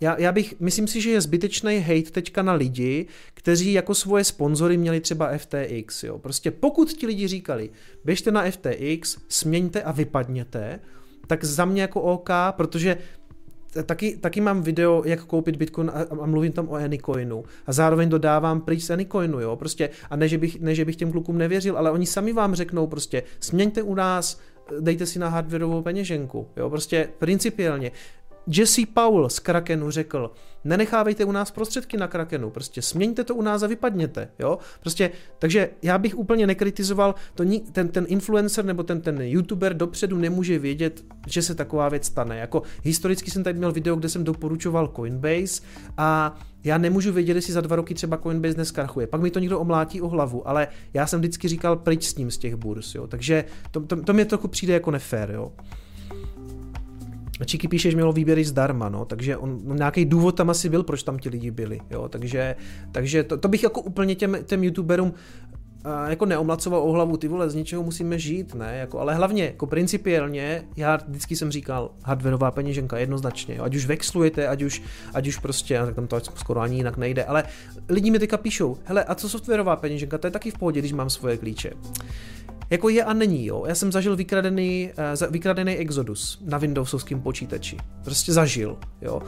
já, 0.00 0.20
já 0.20 0.32
bych, 0.32 0.54
myslím 0.60 0.86
si, 0.86 1.00
že 1.00 1.10
je 1.10 1.20
zbytečný 1.20 1.78
hate 1.78 2.10
teďka 2.10 2.42
na 2.42 2.52
lidi, 2.52 3.06
kteří 3.34 3.72
jako 3.72 3.94
svoje 3.94 4.24
sponzory 4.24 4.76
měli 4.76 5.00
třeba 5.00 5.38
FTX, 5.38 6.04
jo, 6.04 6.18
prostě 6.18 6.50
pokud 6.50 6.92
ti 6.92 7.06
lidi 7.06 7.28
říkali, 7.28 7.70
běžte 8.04 8.30
na 8.30 8.50
FTX, 8.50 9.16
směňte 9.28 9.82
a 9.82 9.92
vypadněte, 9.92 10.80
tak 11.26 11.44
za 11.44 11.64
mě 11.64 11.82
jako 11.82 12.00
OK, 12.00 12.30
protože 12.50 12.98
taky, 13.82 14.16
taky 14.16 14.40
mám 14.40 14.62
video, 14.62 15.02
jak 15.06 15.24
koupit 15.24 15.56
Bitcoin 15.56 15.90
a, 15.94 16.22
a 16.22 16.26
mluvím 16.26 16.52
tam 16.52 16.68
o 16.68 16.74
Anycoinu. 16.74 17.44
A 17.66 17.72
zároveň 17.72 18.08
dodávám 18.08 18.60
pryč 18.60 18.82
z 18.82 18.90
Anycoinu, 18.90 19.40
jo, 19.40 19.56
prostě. 19.56 19.90
A 20.10 20.16
ne 20.16 20.28
že, 20.28 20.38
bych, 20.38 20.60
ne, 20.60 20.74
že 20.74 20.84
bych 20.84 20.96
těm 20.96 21.12
klukům 21.12 21.38
nevěřil, 21.38 21.78
ale 21.78 21.90
oni 21.90 22.06
sami 22.06 22.32
vám 22.32 22.54
řeknou 22.54 22.86
prostě, 22.86 23.22
směňte 23.40 23.82
u 23.82 23.94
nás, 23.94 24.40
dejte 24.80 25.06
si 25.06 25.18
na 25.18 25.28
hardwareovou 25.28 25.82
peněženku, 25.82 26.46
jo, 26.56 26.70
prostě 26.70 27.08
principiálně. 27.18 27.90
Jesse 28.46 28.82
Powell 28.94 29.28
z 29.28 29.38
Krakenu 29.38 29.90
řekl, 29.90 30.30
nenechávejte 30.64 31.24
u 31.24 31.32
nás 31.32 31.50
prostředky 31.50 31.96
na 31.96 32.08
Krakenu, 32.08 32.50
prostě 32.50 32.82
směňte 32.82 33.24
to 33.24 33.34
u 33.34 33.42
nás 33.42 33.62
a 33.62 33.66
vypadněte, 33.66 34.28
jo, 34.38 34.58
prostě, 34.80 35.10
takže 35.38 35.70
já 35.82 35.98
bych 35.98 36.18
úplně 36.18 36.46
nekritizoval, 36.46 37.14
to 37.34 37.42
ni, 37.44 37.60
ten, 37.60 37.88
ten 37.88 38.04
influencer 38.08 38.64
nebo 38.64 38.82
ten, 38.82 39.00
ten 39.00 39.22
youtuber 39.22 39.76
dopředu 39.76 40.18
nemůže 40.18 40.58
vědět, 40.58 41.04
že 41.26 41.42
se 41.42 41.54
taková 41.54 41.88
věc 41.88 42.06
stane, 42.06 42.38
jako 42.38 42.62
historicky 42.82 43.30
jsem 43.30 43.44
tady 43.44 43.58
měl 43.58 43.72
video, 43.72 43.96
kde 43.96 44.08
jsem 44.08 44.24
doporučoval 44.24 44.92
Coinbase 44.96 45.62
a 45.96 46.38
já 46.64 46.78
nemůžu 46.78 47.12
vědět, 47.12 47.36
jestli 47.36 47.52
za 47.52 47.60
dva 47.60 47.76
roky 47.76 47.94
třeba 47.94 48.16
Coinbase 48.16 48.56
neskrachuje. 48.56 49.06
Pak 49.06 49.20
mi 49.20 49.30
to 49.30 49.38
někdo 49.38 49.60
omlátí 49.60 50.00
o 50.00 50.08
hlavu, 50.08 50.48
ale 50.48 50.68
já 50.94 51.06
jsem 51.06 51.20
vždycky 51.20 51.48
říkal 51.48 51.76
pryč 51.76 52.06
s 52.06 52.16
ním 52.16 52.30
z 52.30 52.38
těch 52.38 52.54
burs, 52.54 52.94
jo. 52.94 53.06
Takže 53.06 53.44
to, 53.70 53.80
to, 53.80 54.02
to 54.02 54.12
mě 54.12 54.24
trochu 54.24 54.48
přijde 54.48 54.74
jako 54.74 54.90
nefér, 54.90 55.30
jo. 55.30 55.52
A 57.44 57.46
Číky 57.46 57.68
píše, 57.68 57.90
že 57.90 57.96
mělo 57.96 58.12
výběry 58.12 58.44
zdarma, 58.44 58.88
no, 58.88 59.04
takže 59.04 59.36
on, 59.36 59.60
no, 59.64 59.74
nějaký 59.74 60.04
důvod 60.04 60.36
tam 60.36 60.50
asi 60.50 60.68
byl, 60.68 60.82
proč 60.82 61.02
tam 61.02 61.18
ti 61.18 61.28
lidi 61.28 61.50
byli, 61.50 61.80
jo, 61.90 62.08
takže, 62.08 62.56
takže 62.92 63.22
to, 63.22 63.36
to 63.36 63.48
bych 63.48 63.62
jako 63.62 63.80
úplně 63.80 64.14
těm, 64.14 64.36
těm 64.44 64.64
youtuberům 64.64 65.14
a 65.84 66.08
jako 66.08 66.26
neomlacoval 66.26 66.80
o 66.80 66.92
hlavu, 66.92 67.16
ty 67.16 67.28
vole, 67.28 67.50
z 67.50 67.54
něčeho 67.54 67.82
musíme 67.82 68.18
žít, 68.18 68.54
ne, 68.54 68.76
jako, 68.76 69.00
ale 69.00 69.14
hlavně, 69.14 69.44
jako 69.44 69.66
principiálně, 69.66 70.62
já 70.76 70.98
vždycky 71.08 71.36
jsem 71.36 71.50
říkal, 71.50 71.90
hardwareová 72.04 72.50
peněženka, 72.50 72.98
jednoznačně, 72.98 73.54
jo, 73.54 73.64
ať 73.64 73.74
už 73.74 73.86
vexlujete, 73.86 74.48
ať 74.48 74.62
už, 74.62 74.82
ať 75.14 75.28
už 75.28 75.38
prostě, 75.38 75.80
tak 75.86 75.94
tam 75.94 76.06
to 76.06 76.20
skoro 76.20 76.60
ani 76.60 76.76
jinak 76.76 76.96
nejde, 76.96 77.24
ale 77.24 77.44
lidi 77.88 78.10
mi 78.10 78.18
teďka 78.18 78.36
píšou, 78.36 78.76
hele, 78.84 79.04
a 79.04 79.14
co 79.14 79.28
softwarová 79.28 79.76
peněženka, 79.76 80.18
to 80.18 80.26
je 80.26 80.30
taky 80.30 80.50
v 80.50 80.58
pohodě, 80.58 80.80
když 80.80 80.92
mám 80.92 81.10
svoje 81.10 81.36
klíče. 81.36 81.70
Jako 82.70 82.88
je 82.88 83.04
a 83.04 83.12
není, 83.12 83.46
jo. 83.46 83.64
Já 83.66 83.74
jsem 83.74 83.92
zažil 83.92 84.16
vykradený, 84.16 84.90
uh, 85.22 85.32
vykradený 85.32 85.76
Exodus 85.76 86.42
na 86.44 86.58
Windowsovském 86.58 87.20
počítači. 87.20 87.76
Prostě 88.04 88.32
zažil, 88.32 88.76
jo. 89.02 89.22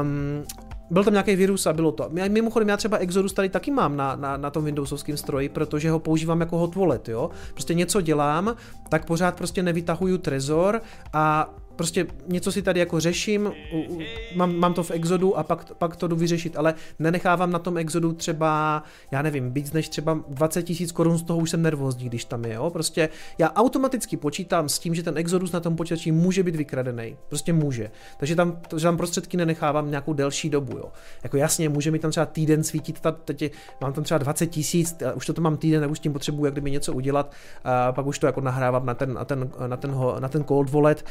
Um, 0.00 0.44
byl 0.90 1.04
tam 1.04 1.12
nějaký 1.12 1.36
virus 1.36 1.66
a 1.66 1.72
bylo 1.72 1.92
to. 1.92 2.08
Mimochodem 2.28 2.68
já 2.68 2.76
třeba 2.76 2.96
Exodus 2.96 3.32
tady 3.32 3.48
taky 3.48 3.70
mám 3.70 3.96
na, 3.96 4.16
na, 4.16 4.36
na 4.36 4.50
tom 4.50 4.64
Windowsovském 4.64 5.16
stroji, 5.16 5.48
protože 5.48 5.90
ho 5.90 5.98
používám 5.98 6.40
jako 6.40 6.58
hot 6.58 6.74
wallet, 6.74 7.08
jo. 7.08 7.30
Prostě 7.52 7.74
něco 7.74 8.00
dělám, 8.00 8.56
tak 8.88 9.04
pořád 9.04 9.36
prostě 9.36 9.62
nevytahuju 9.62 10.18
trezor 10.18 10.82
a 11.12 11.54
prostě 11.76 12.06
něco 12.28 12.52
si 12.52 12.62
tady 12.62 12.80
jako 12.80 13.00
řeším, 13.00 13.52
u, 13.72 13.94
u, 13.94 14.00
mám, 14.34 14.56
mám 14.56 14.74
to 14.74 14.82
v 14.82 14.90
Exodu 14.90 15.38
a 15.38 15.42
pak, 15.42 15.74
pak 15.74 15.96
to 15.96 16.08
jdu 16.08 16.16
vyřešit, 16.16 16.56
ale 16.56 16.74
nenechávám 16.98 17.50
na 17.50 17.58
tom 17.58 17.78
Exodu 17.78 18.12
třeba, 18.12 18.82
já 19.10 19.22
nevím, 19.22 19.52
víc 19.52 19.72
než 19.72 19.88
třeba 19.88 20.20
20 20.28 20.62
tisíc 20.62 20.92
korun, 20.92 21.18
z 21.18 21.22
toho 21.22 21.38
už 21.38 21.50
jsem 21.50 21.62
nervózní, 21.62 22.06
když 22.06 22.24
tam 22.24 22.44
je, 22.44 22.54
jo, 22.54 22.70
prostě 22.70 23.08
já 23.38 23.52
automaticky 23.52 24.16
počítám 24.16 24.68
s 24.68 24.78
tím, 24.78 24.94
že 24.94 25.02
ten 25.02 25.18
Exodus 25.18 25.52
na 25.52 25.60
tom 25.60 25.76
počítači 25.76 26.12
může 26.12 26.42
být 26.42 26.56
vykradený, 26.56 27.16
prostě 27.28 27.52
může, 27.52 27.90
takže 28.18 28.36
tam, 28.36 28.60
že 28.76 28.82
tam 28.82 28.96
prostředky 28.96 29.36
nenechávám 29.36 29.90
nějakou 29.90 30.12
delší 30.12 30.50
dobu, 30.50 30.78
jo, 30.78 30.92
jako 31.24 31.36
jasně, 31.36 31.68
může 31.68 31.90
mi 31.90 31.98
tam 31.98 32.10
třeba 32.10 32.26
týden 32.26 32.64
svítit, 32.64 33.00
ta, 33.00 33.12
teď 33.12 33.42
je, 33.42 33.50
mám 33.80 33.92
tam 33.92 34.04
třeba 34.04 34.18
20 34.18 34.46
tisíc, 34.46 34.96
už 35.14 35.26
to 35.26 35.42
mám 35.42 35.56
týden, 35.56 35.90
už 35.90 35.98
s 35.98 36.00
tím 36.00 36.12
potřebuji 36.12 36.44
jak 36.44 36.54
kdyby 36.54 36.70
něco 36.70 36.92
udělat, 36.92 37.32
a 37.64 37.92
pak 37.92 38.06
už 38.06 38.18
to 38.18 38.26
jako 38.26 38.40
nahrávám 38.40 38.86
na 38.86 38.94
ten, 38.94 39.14
na 39.14 39.24
ten, 39.24 39.50
na 39.66 39.76
ten, 39.76 39.94
na 40.18 40.28
ten 40.28 40.44
cold 40.44 40.70
wallet, 40.70 41.04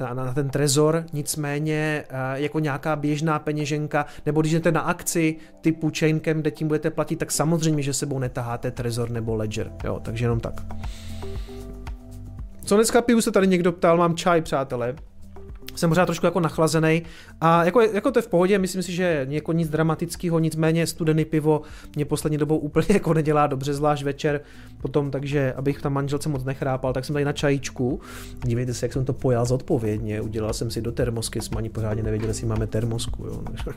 na, 0.00 0.14
na 0.14 0.32
ten 0.32 0.48
trezor, 0.48 1.04
nicméně 1.12 2.04
eh, 2.08 2.14
jako 2.34 2.58
nějaká 2.58 2.96
běžná 2.96 3.38
peněženka, 3.38 4.06
nebo 4.26 4.40
když 4.40 4.52
jdete 4.52 4.72
na 4.72 4.80
akci 4.80 5.36
typu 5.60 5.90
Chaincam, 5.98 6.40
kde 6.40 6.50
tím 6.50 6.68
budete 6.68 6.90
platit, 6.90 7.16
tak 7.16 7.32
samozřejmě, 7.32 7.82
že 7.82 7.92
sebou 7.92 8.18
netaháte 8.18 8.70
trezor 8.70 9.10
nebo 9.10 9.34
ledger, 9.34 9.72
jo, 9.84 10.00
takže 10.02 10.24
jenom 10.24 10.40
tak. 10.40 10.54
Co 12.64 12.74
dneska 12.74 13.02
piju 13.02 13.20
se 13.20 13.30
tady 13.30 13.46
někdo 13.46 13.72
ptal, 13.72 13.96
mám 13.96 14.16
čaj, 14.16 14.42
přátelé 14.42 14.94
jsem 15.76 15.90
pořád 15.90 16.06
trošku 16.06 16.26
jako 16.26 16.40
nachlazený 16.40 17.02
a 17.40 17.64
jako, 17.64 17.80
jako 17.80 18.10
to 18.10 18.18
je 18.18 18.22
v 18.22 18.28
pohodě, 18.28 18.58
myslím 18.58 18.82
si, 18.82 18.92
že 18.92 19.26
jako 19.30 19.52
nic 19.52 19.68
dramatického, 19.68 20.38
nicméně 20.38 20.86
studený 20.86 21.24
pivo 21.24 21.62
mě 21.96 22.04
poslední 22.04 22.38
dobou 22.38 22.58
úplně 22.58 22.86
jako 22.94 23.14
nedělá 23.14 23.46
dobře, 23.46 23.74
zvlášť 23.74 24.02
večer 24.02 24.40
potom, 24.82 25.10
takže 25.10 25.52
abych 25.52 25.82
tam 25.82 25.92
manželce 25.92 26.28
moc 26.28 26.44
nechrápal, 26.44 26.92
tak 26.92 27.04
jsem 27.04 27.12
tady 27.12 27.24
na 27.24 27.32
čajíčku. 27.32 28.00
Dívejte 28.44 28.74
se, 28.74 28.86
jak 28.86 28.92
jsem 28.92 29.04
to 29.04 29.12
pojal 29.12 29.46
zodpovědně, 29.46 30.20
udělal 30.20 30.52
jsem 30.52 30.70
si 30.70 30.80
do 30.82 30.92
termosky, 30.92 31.40
jsme 31.40 31.56
ani 31.56 31.68
pořádně 31.68 32.02
nevěděli, 32.02 32.30
jestli 32.30 32.46
máme 32.46 32.66
termosku. 32.66 33.26
Jo. 33.26 33.42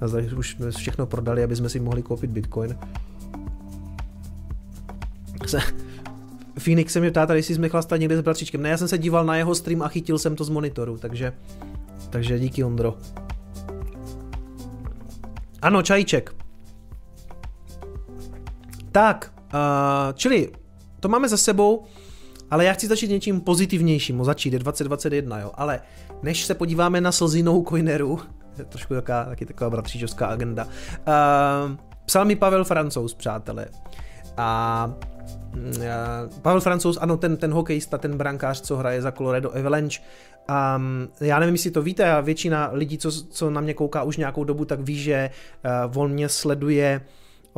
A 0.00 0.08
zde 0.08 0.22
už 0.36 0.50
jsme 0.50 0.70
všechno 0.70 1.06
prodali, 1.06 1.42
aby 1.42 1.56
jsme 1.56 1.68
si 1.68 1.80
mohli 1.80 2.02
koupit 2.02 2.30
bitcoin. 2.30 2.76
Phoenix 6.58 6.92
se 6.92 7.00
mě 7.00 7.10
ptá 7.10 7.26
tady, 7.26 7.38
jestli 7.38 7.54
jsme 7.54 7.68
chlastat 7.68 8.00
někde 8.00 8.16
s 8.16 8.20
bratříčkem. 8.20 8.62
Ne, 8.62 8.68
já 8.68 8.76
jsem 8.76 8.88
se 8.88 8.98
díval 8.98 9.24
na 9.24 9.36
jeho 9.36 9.54
stream 9.54 9.82
a 9.82 9.88
chytil 9.88 10.18
jsem 10.18 10.36
to 10.36 10.44
z 10.44 10.48
monitoru, 10.48 10.98
takže, 10.98 11.32
takže 12.10 12.38
díky 12.38 12.64
Ondro. 12.64 12.94
Ano, 15.62 15.82
čajíček. 15.82 16.34
Tak, 18.92 19.32
uh, 19.54 19.60
čili 20.14 20.52
to 21.00 21.08
máme 21.08 21.28
za 21.28 21.36
sebou, 21.36 21.84
ale 22.50 22.64
já 22.64 22.72
chci 22.72 22.86
začít 22.86 23.10
něčím 23.10 23.40
pozitivnějším, 23.40 24.24
začít 24.24 24.52
je 24.52 24.58
2021, 24.58 25.40
jo, 25.40 25.50
ale 25.54 25.80
než 26.22 26.44
se 26.44 26.54
podíváme 26.54 27.00
na 27.00 27.12
slzinou 27.12 27.64
coineru, 27.64 28.20
je 28.58 28.64
trošku 28.64 28.94
taká, 28.94 29.24
taky 29.24 29.46
taková 29.46 29.70
bratříčovská 29.70 30.26
agenda, 30.26 30.64
uh, 30.64 31.76
psal 32.04 32.24
mi 32.24 32.36
Pavel 32.36 32.64
Francouz, 32.64 33.14
přátelé, 33.14 33.66
a 34.36 34.90
Pavel 36.42 36.60
Francouz, 36.60 36.98
ano, 37.00 37.16
ten, 37.16 37.36
ten 37.36 37.52
hokejista, 37.52 37.98
ten 37.98 38.16
brankář, 38.16 38.60
co 38.60 38.76
hraje 38.76 39.02
za 39.02 39.12
Colorado 39.12 39.56
Avalanche. 39.56 39.98
Um, 40.76 41.08
já 41.20 41.38
nevím, 41.38 41.54
jestli 41.54 41.70
to 41.70 41.82
víte, 41.82 42.12
a 42.12 42.20
většina 42.20 42.70
lidí, 42.72 42.98
co, 42.98 43.12
co 43.12 43.50
na 43.50 43.60
mě 43.60 43.74
kouká 43.74 44.02
už 44.02 44.16
nějakou 44.16 44.44
dobu, 44.44 44.64
tak 44.64 44.80
ví, 44.80 44.96
že 44.98 45.30
uh, 45.90 46.02
on 46.02 46.10
mě 46.10 46.28
sleduje 46.28 47.00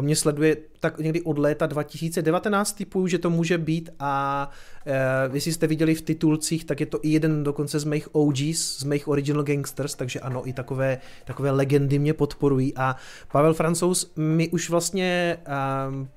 On 0.00 0.04
mě 0.04 0.16
sleduje 0.16 0.56
tak 0.80 0.98
někdy 0.98 1.22
od 1.22 1.38
léta 1.38 1.66
2019 1.66 2.72
typuju, 2.72 3.06
že 3.06 3.18
to 3.18 3.30
může 3.30 3.58
být 3.58 3.90
a 3.98 4.50
e, 4.86 5.30
jestli 5.32 5.52
jste 5.52 5.66
viděli 5.66 5.94
v 5.94 6.02
titulcích, 6.02 6.64
tak 6.64 6.80
je 6.80 6.86
to 6.86 6.98
i 7.02 7.08
jeden 7.08 7.44
dokonce 7.44 7.78
z 7.78 7.84
mých 7.84 8.14
OGs, 8.14 8.78
z 8.78 8.84
mých 8.84 9.08
Original 9.08 9.42
Gangsters, 9.42 9.94
takže 9.94 10.20
ano, 10.20 10.48
i 10.48 10.52
takové, 10.52 10.98
takové 11.24 11.50
legendy 11.50 11.98
mě 11.98 12.14
podporují. 12.14 12.76
A 12.76 12.96
Pavel 13.32 13.54
Francouz 13.54 14.12
mi 14.16 14.48
už 14.48 14.70
vlastně 14.70 15.06
e, 15.06 15.56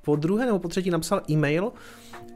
po 0.02 0.15
druhé 0.15 0.46
nebo 0.46 0.60
po 0.60 0.67
třetí 0.67 0.89
napsal 0.89 1.22
e-mail, 1.30 1.72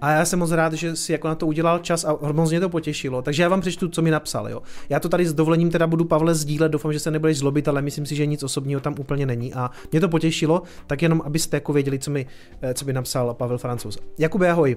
a 0.01 0.11
já 0.11 0.25
jsem 0.25 0.39
moc 0.39 0.51
rád, 0.51 0.73
že 0.73 0.95
si 0.95 1.11
jako 1.11 1.27
na 1.27 1.35
to 1.35 1.47
udělal 1.47 1.79
čas 1.79 2.05
a 2.05 2.31
moc 2.31 2.49
mě 2.49 2.59
to 2.59 2.69
potěšilo. 2.69 3.21
Takže 3.21 3.43
já 3.43 3.49
vám 3.49 3.61
přečtu, 3.61 3.87
co 3.87 4.01
mi 4.01 4.11
napsal. 4.11 4.49
Jo. 4.49 4.61
Já 4.89 4.99
to 4.99 5.09
tady 5.09 5.25
s 5.25 5.33
dovolením 5.33 5.69
teda 5.69 5.87
budu 5.87 6.05
Pavle 6.05 6.35
sdílet, 6.35 6.71
doufám, 6.71 6.93
že 6.93 6.99
se 6.99 7.11
nebudeš 7.11 7.37
zlobit, 7.37 7.67
ale 7.67 7.81
myslím 7.81 8.05
si, 8.05 8.15
že 8.15 8.25
nic 8.25 8.43
osobního 8.43 8.81
tam 8.81 8.95
úplně 8.99 9.25
není. 9.25 9.53
A 9.53 9.71
mě 9.91 10.01
to 10.01 10.09
potěšilo, 10.09 10.61
tak 10.87 11.01
jenom 11.01 11.21
abyste 11.25 11.57
jako 11.57 11.73
věděli, 11.73 11.99
co 11.99 12.11
mi, 12.11 12.25
eh, 12.61 12.73
co 12.73 12.85
mi 12.85 12.93
napsal 12.93 13.33
Pavel 13.33 13.57
Francouz. 13.57 13.97
Jakube, 14.17 14.51
ahoj. 14.51 14.75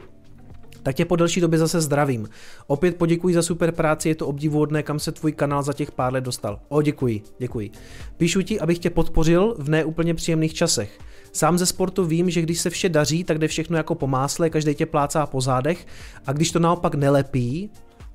Tak 0.83 0.97
tě 0.97 1.05
po 1.05 1.17
delší 1.17 1.41
době 1.41 1.59
zase 1.59 1.81
zdravím. 1.81 2.29
Opět 2.67 2.97
poděkuji 2.97 3.35
za 3.35 3.43
super 3.43 3.73
práci, 3.73 4.09
je 4.09 4.15
to 4.15 4.27
obdivuhodné, 4.27 4.83
kam 4.83 4.99
se 4.99 5.13
tvůj 5.13 5.33
kanál 5.33 5.63
za 5.63 5.73
těch 5.73 5.93
pár 5.93 6.13
let 6.13 6.25
dostal. 6.25 6.61
O, 6.69 6.83
děkuji, 6.83 7.23
děkuji. 7.39 7.71
Píšu 8.17 8.43
ti, 8.43 8.61
abych 8.61 8.79
tě 8.79 8.91
podpořil 8.91 9.55
v 9.59 9.69
neúplně 9.69 10.15
příjemných 10.15 10.55
časech. 10.55 10.99
Sám 11.33 11.59
ze 11.59 11.67
sportu 11.67 12.05
vím, 12.05 12.31
že 12.31 12.43
když 12.43 12.61
se 12.61 12.71
vše 12.71 12.89
daří, 12.89 13.25
tak 13.25 13.39
jde 13.39 13.49
všechno 13.49 13.77
jako 13.77 13.95
po 13.95 14.07
másle, 14.07 14.51
každý 14.51 14.75
tě 14.75 14.87
plácá 14.87 15.27
po 15.27 15.41
zádech 15.41 15.87
a 16.27 16.33
když 16.33 16.51
to 16.51 16.59
naopak 16.59 16.95
nelepí, 16.95 17.71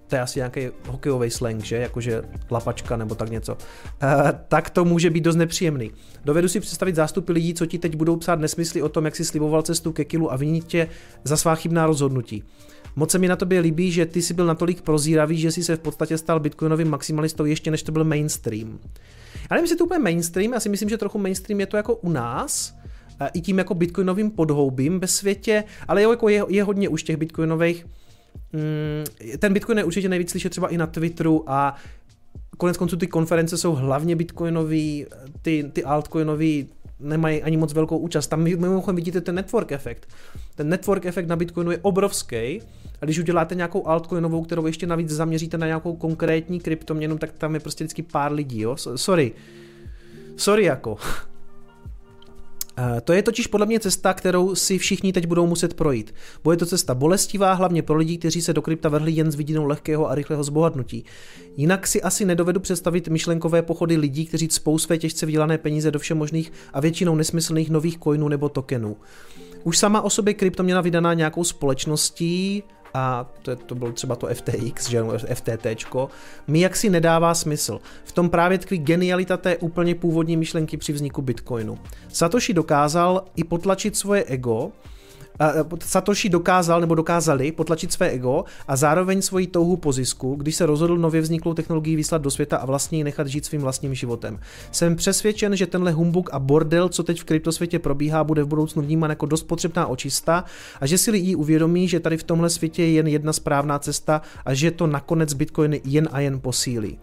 to 0.08 0.16
je 0.16 0.22
asi 0.22 0.40
nějaký 0.40 0.68
hokejový 0.88 1.30
slang, 1.30 1.64
že? 1.64 1.76
Jakože 1.76 2.22
lapačka 2.52 2.98
nebo 2.98 3.16
tak 3.16 3.30
něco. 3.30 3.58
E, 4.04 4.34
tak 4.48 4.70
to 4.70 4.86
může 4.86 5.10
být 5.10 5.22
dost 5.22 5.36
nepříjemný. 5.36 5.92
Dovedu 6.26 6.48
si 6.48 6.60
představit 6.60 6.96
zástupy 6.96 7.32
lidí, 7.32 7.54
co 7.54 7.66
ti 7.66 7.80
teď 7.80 7.96
budou 7.96 8.16
psát 8.16 8.40
nesmysly 8.40 8.82
o 8.82 8.90
tom, 8.90 9.06
jak 9.06 9.16
si 9.16 9.26
sliboval 9.26 9.62
cestu 9.62 9.92
ke 9.92 10.06
kilu 10.06 10.32
a 10.32 10.36
vinit 10.36 10.66
tě 10.66 10.88
za 11.24 11.38
svá 11.38 11.56
chybná 11.56 11.86
rozhodnutí. 11.86 12.44
Moc 12.96 13.12
se 13.12 13.20
mi 13.20 13.28
na 13.28 13.36
tobě 13.36 13.60
líbí, 13.60 13.92
že 13.92 14.06
ty 14.06 14.22
jsi 14.22 14.34
byl 14.34 14.46
natolik 14.46 14.82
prozíravý, 14.82 15.38
že 15.38 15.52
jsi 15.52 15.64
se 15.64 15.76
v 15.76 15.80
podstatě 15.80 16.18
stal 16.18 16.40
bitcoinovým 16.40 16.90
maximalistou 16.90 17.46
ještě 17.46 17.72
než 17.72 17.84
to 17.84 17.92
byl 17.92 18.04
mainstream. 18.04 18.80
Já 19.36 19.56
nevím, 19.56 19.64
jestli 19.64 19.78
to 19.78 19.86
úplně 19.86 20.00
mainstream, 20.00 20.54
já 20.54 20.60
si 20.60 20.70
myslím, 20.70 20.90
že 20.90 20.98
trochu 20.98 21.18
mainstream 21.18 21.60
je 21.60 21.66
to 21.66 21.78
jako 21.78 21.96
u 21.96 22.10
nás, 22.10 22.76
i 23.34 23.42
tím 23.42 23.58
jako 23.58 23.74
bitcoinovým 23.74 24.32
podhoubím 24.32 25.00
ve 25.00 25.08
světě, 25.08 25.64
ale 25.88 26.04
jo, 26.04 26.12
jako 26.12 26.30
je, 26.30 26.44
je 26.50 26.64
hodně 26.64 26.90
už 26.90 27.04
těch 27.04 27.18
bitcoinových. 27.18 27.86
Mm, 28.54 29.38
ten 29.40 29.54
bitcoin 29.54 29.78
je 29.78 29.84
určitě 29.84 30.10
nejvíc 30.10 30.30
slyšet 30.30 30.50
třeba 30.50 30.68
i 30.68 30.78
na 30.78 30.88
Twitteru 30.88 31.44
a 31.48 31.76
konec 32.58 32.78
konců 32.78 32.98
ty 32.98 33.08
konference 33.08 33.58
jsou 33.58 33.76
hlavně 33.76 34.16
bitcoinový, 34.16 35.06
ty, 35.42 35.72
ty 35.74 35.84
altcoinový 35.84 36.68
nemají 37.00 37.44
ani 37.44 37.58
moc 37.58 37.74
velkou 37.74 37.98
účast. 37.98 38.28
Tam 38.28 38.44
mimochodem 38.44 38.96
vidíte 38.96 39.22
ten 39.22 39.36
network 39.36 39.72
efekt. 39.72 40.08
Ten 40.56 40.70
network 40.70 41.06
efekt 41.06 41.28
na 41.28 41.36
Bitcoinu 41.36 41.72
je 41.72 41.80
obrovský 41.82 42.62
a 43.02 43.06
když 43.06 43.20
uděláte 43.20 43.56
nějakou 43.56 43.88
altcoinovou, 43.88 44.44
kterou 44.44 44.66
ještě 44.66 44.88
navíc 44.88 45.10
zaměříte 45.10 45.58
na 45.58 45.68
nějakou 45.68 45.96
konkrétní 45.96 46.60
kryptoměnu, 46.60 47.18
tak 47.18 47.32
tam 47.32 47.54
je 47.54 47.60
prostě 47.60 47.84
vždycky 47.84 48.02
pár 48.02 48.32
lidí, 48.32 48.62
jo? 48.62 48.78
Sorry. 48.96 49.32
Sorry 50.38 50.64
jako. 50.64 50.98
Eh, 52.78 53.02
To 53.02 53.14
je 53.14 53.24
totiž 53.24 53.48
podle 53.48 53.66
mě 53.66 53.80
cesta, 53.80 54.14
kterou 54.14 54.56
si 54.56 54.78
všichni 54.78 55.14
teď 55.14 55.28
budou 55.28 55.48
muset 55.48 55.74
projít. 55.74 56.14
Bude 56.44 56.58
to 56.58 56.66
cesta 56.66 56.96
bolestivá, 56.96 57.54
hlavně 57.54 57.82
pro 57.82 57.98
lidi, 57.98 58.18
kteří 58.18 58.42
se 58.42 58.54
do 58.54 58.62
krypta 58.62 58.90
vrhli 58.90 59.12
jen 59.12 59.32
s 59.32 59.36
vidinou 59.36 59.66
lehkého 59.66 60.10
a 60.10 60.16
rychlého 60.16 60.44
zbohatnutí. 60.44 61.06
Jinak 61.58 61.88
si 61.88 62.02
asi 62.02 62.26
nedovedu 62.26 62.60
představit 62.60 63.08
myšlenkové 63.08 63.62
pochody 63.62 63.98
lidí, 63.98 64.26
kteří 64.26 64.48
cpou 64.48 64.78
své 64.78 64.98
těžce 64.98 65.26
vydělané 65.26 65.58
peníze 65.58 65.92
do 65.92 66.00
všemožných 66.00 66.52
a 66.74 66.80
většinou 66.80 67.16
nesmyslných 67.16 67.70
nových 67.70 68.00
coinů 68.00 68.28
nebo 68.28 68.50
tokenů. 68.50 68.98
Už 69.64 69.78
sama 69.78 70.02
o 70.02 70.10
sobě 70.10 70.34
kryptoměna 70.34 70.82
vydaná 70.82 71.14
nějakou 71.14 71.44
společností, 71.44 72.64
a 72.96 73.26
to, 73.42 73.56
to 73.56 73.76
bylo 73.76 73.92
třeba 73.92 74.16
to 74.16 74.28
FTX, 74.28 74.90
že 74.90 75.04
FTT, 75.34 75.66
mi 76.48 76.60
jaksi 76.60 76.90
nedává 76.90 77.34
smysl. 77.34 77.80
V 78.04 78.12
tom 78.12 78.30
právě 78.30 78.58
tkví 78.58 78.78
genialita 78.78 79.38
té 79.38 79.58
úplně 79.58 79.96
původní 79.96 80.38
myšlenky 80.38 80.78
při 80.78 80.94
vzniku 80.94 81.22
Bitcoinu. 81.22 81.80
Satoshi 82.08 82.54
dokázal 82.54 83.24
i 83.36 83.44
potlačit 83.44 83.98
svoje 83.98 84.24
ego, 84.24 84.72
Satoshi 85.80 86.30
dokázal 86.30 86.82
nebo 86.82 86.96
dokázali 86.96 87.52
potlačit 87.52 87.92
své 87.92 88.10
ego 88.10 88.46
a 88.68 88.76
zároveň 88.76 89.22
svoji 89.22 89.48
touhu 89.48 89.78
po 89.78 89.92
zisku, 89.92 90.36
když 90.36 90.56
se 90.56 90.66
rozhodl 90.66 90.98
nově 90.98 91.22
vzniklou 91.22 91.54
technologii 91.54 91.96
vyslat 91.96 92.22
do 92.22 92.32
světa 92.32 92.58
a 92.58 92.66
vlastně 92.66 92.98
ji 92.98 93.04
nechat 93.04 93.28
žít 93.28 93.46
svým 93.46 93.62
vlastním 93.62 93.96
životem. 93.96 94.40
Jsem 94.72 94.96
přesvědčen, 94.96 95.56
že 95.56 95.68
tenhle 95.68 95.92
humbuk 95.92 96.30
a 96.34 96.40
bordel, 96.40 96.90
co 96.90 97.04
teď 97.04 97.22
v 97.22 97.24
kryptosvětě 97.24 97.80
probíhá, 97.80 98.24
bude 98.24 98.44
v 98.44 98.48
budoucnu 98.48 98.82
vnímán 98.82 99.10
jako 99.10 99.26
dost 99.26 99.44
potřebná 99.44 99.88
očista 99.88 100.44
a 100.82 100.88
že 100.88 100.98
si 100.98 101.12
lidi 101.12 101.36
uvědomí, 101.36 101.88
že 101.88 102.00
tady 102.00 102.18
v 102.18 102.24
tomhle 102.24 102.50
světě 102.50 102.84
je 102.84 102.92
jen 102.92 103.08
jedna 103.08 103.34
správná 103.34 103.80
cesta 103.80 104.22
a 104.46 104.54
že 104.54 104.72
to 104.72 104.88
nakonec 104.88 105.34
Bitcoin 105.34 105.80
jen 105.84 106.10
a 106.12 106.20
jen 106.20 106.40
posílí. 106.40 106.98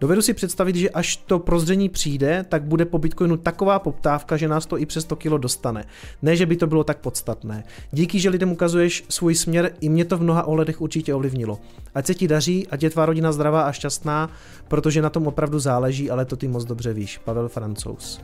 Dovedu 0.00 0.22
si 0.22 0.34
představit, 0.34 0.76
že 0.76 0.90
až 0.90 1.16
to 1.16 1.38
prozření 1.38 1.88
přijde, 1.88 2.44
tak 2.48 2.62
bude 2.62 2.84
po 2.84 2.98
Bitcoinu 2.98 3.36
taková 3.36 3.78
poptávka, 3.78 4.36
že 4.36 4.48
nás 4.48 4.66
to 4.66 4.78
i 4.78 4.86
přes 4.86 5.04
100 5.04 5.16
kilo 5.16 5.38
dostane. 5.38 5.84
Ne, 6.22 6.36
že 6.36 6.46
by 6.46 6.56
to 6.56 6.66
bylo 6.66 6.84
tak 6.84 6.98
podstatné. 6.98 7.64
Díky, 7.92 8.20
že 8.20 8.28
lidem 8.28 8.52
ukazuješ 8.52 9.04
svůj 9.08 9.34
směr, 9.34 9.72
i 9.80 9.88
mě 9.88 10.04
to 10.04 10.18
v 10.18 10.22
mnoha 10.22 10.42
ohledech 10.42 10.80
určitě 10.80 11.14
ovlivnilo. 11.14 11.58
Ať 11.94 12.06
se 12.06 12.14
ti 12.14 12.28
daří, 12.28 12.66
ať 12.66 12.82
je 12.82 12.90
tvá 12.90 13.06
rodina 13.06 13.32
zdravá 13.32 13.62
a 13.62 13.72
šťastná, 13.72 14.30
protože 14.68 15.02
na 15.02 15.10
tom 15.10 15.26
opravdu 15.26 15.58
záleží, 15.58 16.10
ale 16.10 16.24
to 16.24 16.36
ty 16.36 16.48
moc 16.48 16.64
dobře 16.64 16.92
víš. 16.92 17.18
Pavel 17.18 17.48
Francouz. 17.48 18.20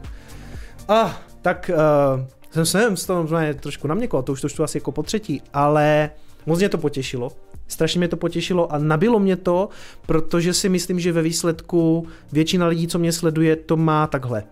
A, 0.89 1.21
tak 1.43 1.71
uh, 1.75 2.25
jsem 2.51 2.67
sem 2.67 2.97
z 2.97 3.07
toho 3.07 3.29
trošku 3.61 3.89
naměkol, 3.89 4.23
to 4.23 4.33
už 4.33 4.41
to 4.41 4.49
čtu 4.49 4.63
asi 4.63 4.79
jako 4.79 4.93
po 4.93 5.03
třetí, 5.03 5.43
ale 5.53 6.11
moc 6.47 6.59
mě 6.59 6.69
to 6.69 6.79
potěšilo. 6.79 7.33
Strašně 7.69 7.99
mě 7.99 8.09
to 8.09 8.17
potěšilo 8.17 8.73
a 8.73 8.79
nabilo 8.79 9.19
mě 9.19 9.37
to, 9.37 9.69
protože 10.07 10.55
si 10.55 10.69
myslím, 10.69 11.01
že 11.01 11.13
ve 11.13 11.23
výsledku 11.23 12.07
většina 12.33 12.67
lidí, 12.67 12.87
co 12.87 12.99
mě 12.99 13.13
sleduje, 13.13 13.57
to 13.57 13.77
má 13.77 14.07
takhle. 14.07 14.45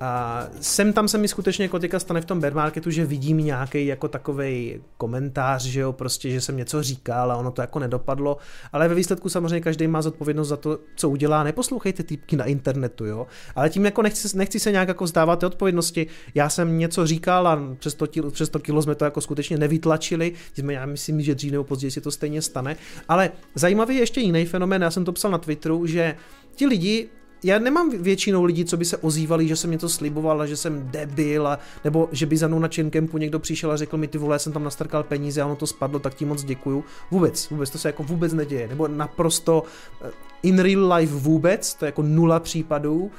A 0.00 0.42
sem 0.60 0.92
tam 0.92 1.08
se 1.08 1.18
mi 1.18 1.28
skutečně 1.28 1.68
teďka 1.68 1.98
stane 1.98 2.20
v 2.20 2.24
tom 2.24 2.40
bear 2.40 2.54
marketu, 2.54 2.90
že 2.90 3.04
vidím 3.04 3.38
nějaký 3.38 3.86
jako 3.86 4.08
takový 4.08 4.80
komentář, 4.96 5.62
že 5.64 5.80
jo, 5.80 5.92
prostě, 5.92 6.30
že 6.30 6.40
jsem 6.40 6.56
něco 6.56 6.82
říkal 6.82 7.32
a 7.32 7.36
ono 7.36 7.50
to 7.50 7.60
jako 7.60 7.78
nedopadlo, 7.78 8.36
ale 8.72 8.88
ve 8.88 8.94
výsledku 8.94 9.28
samozřejmě 9.28 9.60
každý 9.60 9.86
má 9.86 10.02
zodpovědnost 10.02 10.48
za 10.48 10.56
to, 10.56 10.78
co 10.96 11.10
udělá. 11.10 11.42
Neposlouchejte 11.42 12.02
týpky 12.02 12.36
na 12.36 12.44
internetu, 12.44 13.04
jo, 13.04 13.26
ale 13.54 13.70
tím 13.70 13.84
jako 13.84 14.02
nechci, 14.02 14.36
nechci 14.38 14.60
se 14.60 14.72
nějak 14.72 14.88
jako 14.88 15.06
zdávat 15.06 15.38
té 15.38 15.46
odpovědnosti. 15.46 16.06
Já 16.34 16.48
jsem 16.48 16.78
něco 16.78 17.06
říkal 17.06 17.48
a 17.48 17.62
přes 17.78 17.94
to, 17.94 18.06
kilo, 18.06 18.30
přes 18.30 18.48
to 18.48 18.58
kilo 18.58 18.82
jsme 18.82 18.94
to 18.94 19.04
jako 19.04 19.20
skutečně 19.20 19.58
nevytlačili, 19.58 20.32
jsme, 20.54 20.72
já 20.72 20.86
myslím, 20.86 21.20
že 21.20 21.34
dřív 21.34 21.52
nebo 21.52 21.64
později 21.64 21.90
si 21.90 22.00
to 22.00 22.10
stejně 22.10 22.42
stane, 22.42 22.76
ale 23.08 23.30
zajímavý 23.54 23.94
je 23.94 24.02
ještě 24.02 24.20
jiný 24.20 24.46
fenomén, 24.46 24.82
já 24.82 24.90
jsem 24.90 25.04
to 25.04 25.12
psal 25.12 25.30
na 25.30 25.38
Twitteru, 25.38 25.86
že 25.86 26.16
ti 26.54 26.66
lidi 26.66 27.08
já 27.46 27.58
nemám 27.58 27.90
většinou 27.90 28.44
lidí, 28.44 28.64
co 28.64 28.76
by 28.76 28.84
se 28.84 28.96
ozývali, 28.96 29.48
že 29.48 29.56
jsem 29.56 29.70
něco 29.70 29.88
sliboval 29.88 30.46
že 30.46 30.56
jsem 30.56 30.88
debil, 30.90 31.46
a, 31.46 31.58
nebo 31.84 32.08
že 32.12 32.26
by 32.26 32.36
za 32.36 32.48
mnou 32.48 32.58
na 32.58 32.68
Chaincampu 32.74 33.18
někdo 33.18 33.38
přišel 33.38 33.72
a 33.72 33.76
řekl 33.76 33.96
mi, 33.96 34.08
ty 34.08 34.18
vole, 34.18 34.34
já 34.34 34.38
jsem 34.38 34.52
tam 34.52 34.64
nastrkal 34.64 35.02
peníze 35.02 35.42
a 35.42 35.46
ono 35.46 35.56
to 35.56 35.66
spadlo, 35.66 35.98
tak 35.98 36.14
ti 36.14 36.24
moc 36.24 36.44
děkuju. 36.44 36.84
Vůbec, 37.10 37.50
vůbec, 37.50 37.70
to 37.70 37.78
se 37.78 37.88
jako 37.88 38.02
vůbec 38.02 38.32
neděje, 38.32 38.68
nebo 38.68 38.88
naprosto 38.88 39.62
eh, 40.04 40.10
in 40.42 40.58
real 40.58 40.92
life 40.92 41.14
vůbec, 41.14 41.74
to 41.74 41.84
je 41.84 41.88
jako 41.88 42.02
nula 42.02 42.40
případů. 42.40 43.10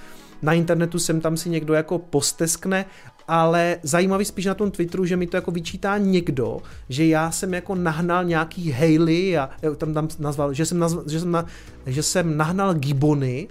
Na 0.41 0.53
internetu 0.53 0.99
sem 0.99 1.21
tam 1.21 1.37
si 1.37 1.49
někdo 1.49 1.73
jako 1.73 1.99
posteskne, 1.99 2.85
ale 3.27 3.79
zajímavý 3.83 4.25
spíš 4.25 4.45
na 4.45 4.53
tom 4.53 4.71
Twitteru, 4.71 5.05
že 5.05 5.17
mi 5.17 5.27
to 5.27 5.37
jako 5.37 5.51
vyčítá 5.51 5.97
někdo, 5.97 6.57
že 6.89 7.05
já 7.05 7.31
jsem 7.31 7.53
jako 7.53 7.75
nahnal 7.75 8.25
nějaký 8.25 8.71
Haley 8.71 9.37
a 9.37 9.49
tam, 9.77 9.93
tam 9.93 10.07
nazval, 10.19 10.53
že 10.53 10.65
jsem, 10.65 10.79
nazval, 10.79 11.03
že 11.07 11.19
jsem, 11.19 11.31
na, 11.31 11.45
že 11.85 12.03
jsem 12.03 12.37
nahnal 12.37 12.73
gibony, 12.73 13.47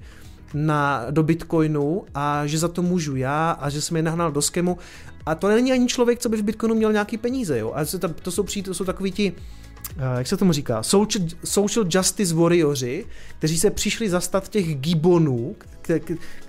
na, 0.55 1.07
do 1.11 1.23
Bitcoinu 1.23 2.05
a 2.15 2.47
že 2.47 2.59
za 2.59 2.69
to 2.69 2.83
můžu 2.83 3.17
já 3.17 3.51
a 3.51 3.71
že 3.71 3.81
jsem 3.81 3.97
je 3.97 4.03
nahnal 4.03 4.33
do 4.33 4.43
skemu. 4.43 4.79
A 5.27 5.35
to 5.35 5.49
není 5.49 5.73
ani 5.73 5.87
člověk, 5.87 6.19
co 6.19 6.29
by 6.29 6.37
v 6.37 6.43
Bitcoinu 6.43 6.75
měl 6.75 6.93
nějaký 6.93 7.17
peníze, 7.17 7.59
jo. 7.59 7.73
A 7.75 7.85
to, 7.85 8.09
to 8.09 8.31
jsou, 8.31 8.45
to 8.65 8.75
jsou 8.75 8.85
takový 8.85 9.13
ti, 9.13 9.33
uh, 9.33 10.03
jak 10.19 10.27
se 10.27 10.37
tomu 10.37 10.53
říká, 10.53 10.83
social, 11.45 11.87
justice 11.89 12.35
warriori, 12.35 13.05
kteří 13.39 13.59
se 13.59 13.71
přišli 13.71 14.11
zastat 14.11 14.49
těch 14.49 14.77
gibonů, 14.77 15.57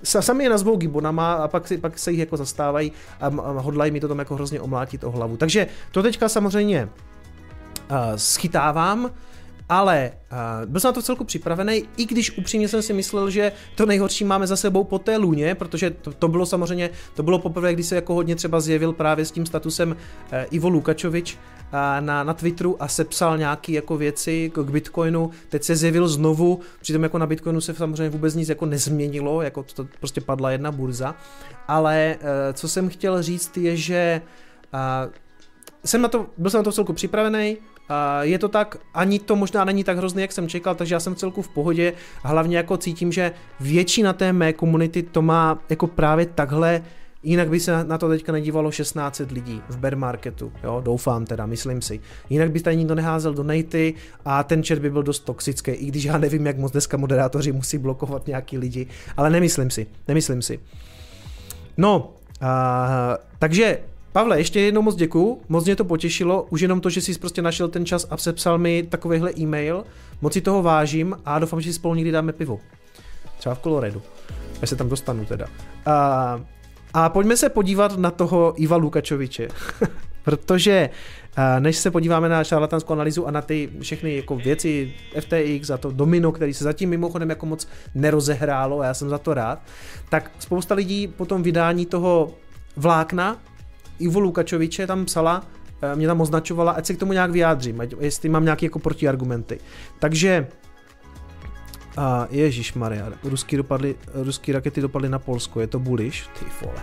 sami 0.04 0.44
je 0.44 0.50
nazvou 0.50 0.76
gibonama 0.76 1.32
a 1.32 1.48
pak, 1.48 1.72
pak 1.80 1.98
se 1.98 2.10
jich 2.10 2.20
jako 2.20 2.36
zastávají 2.36 2.92
a, 3.20 3.26
a 3.26 3.60
hodlají 3.60 3.92
mi 3.92 4.00
to 4.00 4.08
tam 4.08 4.18
jako 4.18 4.34
hrozně 4.34 4.60
omlátit 4.60 5.04
o 5.04 5.10
hlavu. 5.10 5.36
Takže 5.36 5.66
to 5.92 6.02
teďka 6.02 6.28
samozřejmě 6.28 6.88
uh, 7.90 7.96
schytávám, 8.16 9.10
ale 9.68 10.12
uh, 10.32 10.70
byl 10.70 10.80
jsem 10.80 10.88
na 10.88 10.92
to 10.92 11.02
celku 11.02 11.24
připravený, 11.24 11.84
i 11.96 12.06
když 12.06 12.38
upřímně 12.38 12.68
jsem 12.68 12.82
si 12.82 12.92
myslel, 12.92 13.30
že 13.30 13.52
to 13.74 13.86
nejhorší 13.86 14.24
máme 14.24 14.46
za 14.46 14.56
sebou 14.56 14.84
po 14.84 14.98
té 14.98 15.16
luně, 15.16 15.54
protože 15.54 15.90
to, 15.90 16.12
to 16.12 16.28
bylo 16.28 16.46
samozřejmě, 16.46 16.90
to 17.14 17.22
bylo 17.22 17.38
poprvé, 17.38 17.72
když 17.72 17.86
se 17.86 17.94
jako 17.94 18.14
hodně 18.14 18.36
třeba 18.36 18.60
zjevil 18.60 18.92
právě 18.92 19.24
s 19.24 19.30
tím 19.30 19.46
statusem 19.46 19.90
uh, 19.90 19.96
Ivo 20.50 20.68
Lukačovič 20.68 21.34
uh, 21.34 21.70
na, 22.00 22.24
na 22.24 22.34
Twitteru 22.34 22.82
a 22.82 22.88
sepsal 22.88 23.38
nějaký 23.38 23.72
jako 23.72 23.96
věci 23.96 24.50
k 24.54 24.58
Bitcoinu, 24.58 25.30
teď 25.48 25.62
se 25.62 25.76
zjevil 25.76 26.08
znovu, 26.08 26.60
přitom 26.80 27.02
jako 27.02 27.18
na 27.18 27.26
Bitcoinu 27.26 27.60
se 27.60 27.74
samozřejmě 27.74 28.10
vůbec 28.10 28.34
nic 28.34 28.48
jako 28.48 28.66
nezměnilo, 28.66 29.42
jako 29.42 29.62
to, 29.62 29.84
to 29.84 29.88
prostě 29.98 30.20
padla 30.20 30.50
jedna 30.50 30.72
burza, 30.72 31.14
ale 31.68 32.16
uh, 32.20 32.26
co 32.52 32.68
jsem 32.68 32.88
chtěl 32.88 33.22
říct 33.22 33.56
je, 33.56 33.76
že 33.76 34.22
uh, 34.74 35.12
jsem 35.84 36.02
na 36.02 36.08
to, 36.08 36.26
byl 36.38 36.50
jsem 36.50 36.58
na 36.58 36.64
to 36.64 36.72
celku 36.72 36.92
připravený, 36.92 37.56
je 38.20 38.38
to 38.38 38.48
tak, 38.48 38.76
ani 38.94 39.18
to 39.18 39.36
možná 39.36 39.64
není 39.64 39.84
tak 39.84 39.96
hrozný, 39.96 40.22
jak 40.22 40.32
jsem 40.32 40.48
čekal, 40.48 40.74
takže 40.74 40.94
já 40.94 41.00
jsem 41.00 41.14
celku 41.14 41.42
v 41.42 41.48
pohodě. 41.48 41.92
Hlavně 42.22 42.56
jako 42.56 42.76
cítím, 42.76 43.12
že 43.12 43.32
většina 43.60 44.12
té 44.12 44.32
mé 44.32 44.52
komunity 44.52 45.02
to 45.02 45.22
má 45.22 45.58
jako 45.68 45.86
právě 45.86 46.26
takhle 46.26 46.82
Jinak 47.22 47.48
by 47.48 47.60
se 47.60 47.84
na 47.84 47.98
to 47.98 48.08
teďka 48.08 48.32
nedívalo 48.32 48.70
1600 48.70 49.30
lidí 49.30 49.62
v 49.68 49.78
bear 49.78 49.96
marketu, 49.96 50.52
jo, 50.64 50.80
doufám 50.84 51.26
teda, 51.26 51.46
myslím 51.46 51.82
si. 51.82 52.00
Jinak 52.30 52.50
by 52.50 52.60
tady 52.60 52.76
nikdo 52.76 52.94
neházel 52.94 53.34
donate 53.34 53.92
a 54.24 54.42
ten 54.42 54.62
chat 54.64 54.78
by 54.78 54.90
byl 54.90 55.02
dost 55.02 55.20
toxický, 55.20 55.70
i 55.70 55.86
když 55.86 56.04
já 56.04 56.18
nevím, 56.18 56.46
jak 56.46 56.58
moc 56.58 56.72
dneska 56.72 56.96
moderátoři 56.96 57.52
musí 57.52 57.78
blokovat 57.78 58.26
nějaký 58.26 58.58
lidi, 58.58 58.86
ale 59.16 59.30
nemyslím 59.30 59.70
si, 59.70 59.86
nemyslím 60.08 60.42
si. 60.42 60.60
No, 61.76 62.12
a, 62.40 63.18
takže 63.38 63.78
Pavle, 64.12 64.38
ještě 64.38 64.60
jednou 64.60 64.82
moc 64.82 64.96
děkuju, 64.96 65.40
moc 65.48 65.64
mě 65.64 65.76
to 65.76 65.84
potěšilo, 65.84 66.46
už 66.50 66.60
jenom 66.60 66.80
to, 66.80 66.90
že 66.90 67.00
jsi 67.00 67.18
prostě 67.18 67.42
našel 67.42 67.68
ten 67.68 67.86
čas 67.86 68.06
a 68.10 68.16
sepsal 68.16 68.58
mi 68.58 68.82
takovýhle 68.82 69.32
e-mail, 69.38 69.84
moc 70.20 70.32
si 70.32 70.40
toho 70.40 70.62
vážím 70.62 71.16
a 71.24 71.38
doufám, 71.38 71.60
že 71.60 71.70
si 71.70 71.74
spolu 71.74 71.94
někdy 71.94 72.10
dáme 72.10 72.32
pivo. 72.32 72.60
Třeba 73.38 73.54
v 73.54 73.58
Koloredu, 73.58 74.02
až 74.62 74.68
se 74.68 74.76
tam 74.76 74.88
dostanu 74.88 75.24
teda. 75.24 75.46
A, 75.86 76.40
a 76.94 77.08
pojďme 77.08 77.36
se 77.36 77.48
podívat 77.48 77.98
na 77.98 78.10
toho 78.10 78.54
Iva 78.56 78.76
Lukačoviče, 78.76 79.48
protože 80.22 80.90
než 81.58 81.76
se 81.76 81.90
podíváme 81.90 82.28
na 82.28 82.44
šarlatanskou 82.44 82.92
analýzu 82.92 83.26
a 83.26 83.30
na 83.30 83.42
ty 83.42 83.70
všechny 83.80 84.16
jako 84.16 84.36
věci 84.36 84.92
FTX 85.20 85.70
a 85.70 85.76
to 85.76 85.90
domino, 85.90 86.32
který 86.32 86.54
se 86.54 86.64
zatím 86.64 86.90
mimochodem 86.90 87.30
jako 87.30 87.46
moc 87.46 87.68
nerozehrálo 87.94 88.80
a 88.80 88.84
já 88.84 88.94
jsem 88.94 89.08
za 89.08 89.18
to 89.18 89.34
rád, 89.34 89.62
tak 90.08 90.30
spousta 90.38 90.74
lidí 90.74 91.08
po 91.08 91.26
tom 91.26 91.42
vydání 91.42 91.86
toho 91.86 92.34
vlákna 92.76 93.36
Ivo 93.98 94.20
Lukačoviče 94.20 94.86
tam 94.86 95.04
psala, 95.04 95.46
eh, 95.82 95.96
mě 95.96 96.06
tam 96.06 96.20
označovala, 96.20 96.72
ať 96.72 96.86
se 96.86 96.94
k 96.94 96.98
tomu 96.98 97.12
nějak 97.12 97.30
vyjádřím, 97.30 97.80
ať, 97.80 97.94
jestli 98.00 98.28
mám 98.28 98.44
nějaké 98.44 98.66
jako 98.66 98.78
protiargumenty. 98.78 99.58
Takže 99.98 100.46
a 101.98 102.26
Ježíš 102.30 102.74
Maria, 102.74 103.12
ruský, 103.24 103.56
dopadly, 103.56 103.94
ruský 104.14 104.52
rakety 104.52 104.80
dopadly 104.80 105.08
na 105.08 105.18
Polsko, 105.18 105.60
je 105.60 105.66
to 105.66 105.78
buliš? 105.78 106.28
Ty 106.38 106.44
vole. 106.62 106.82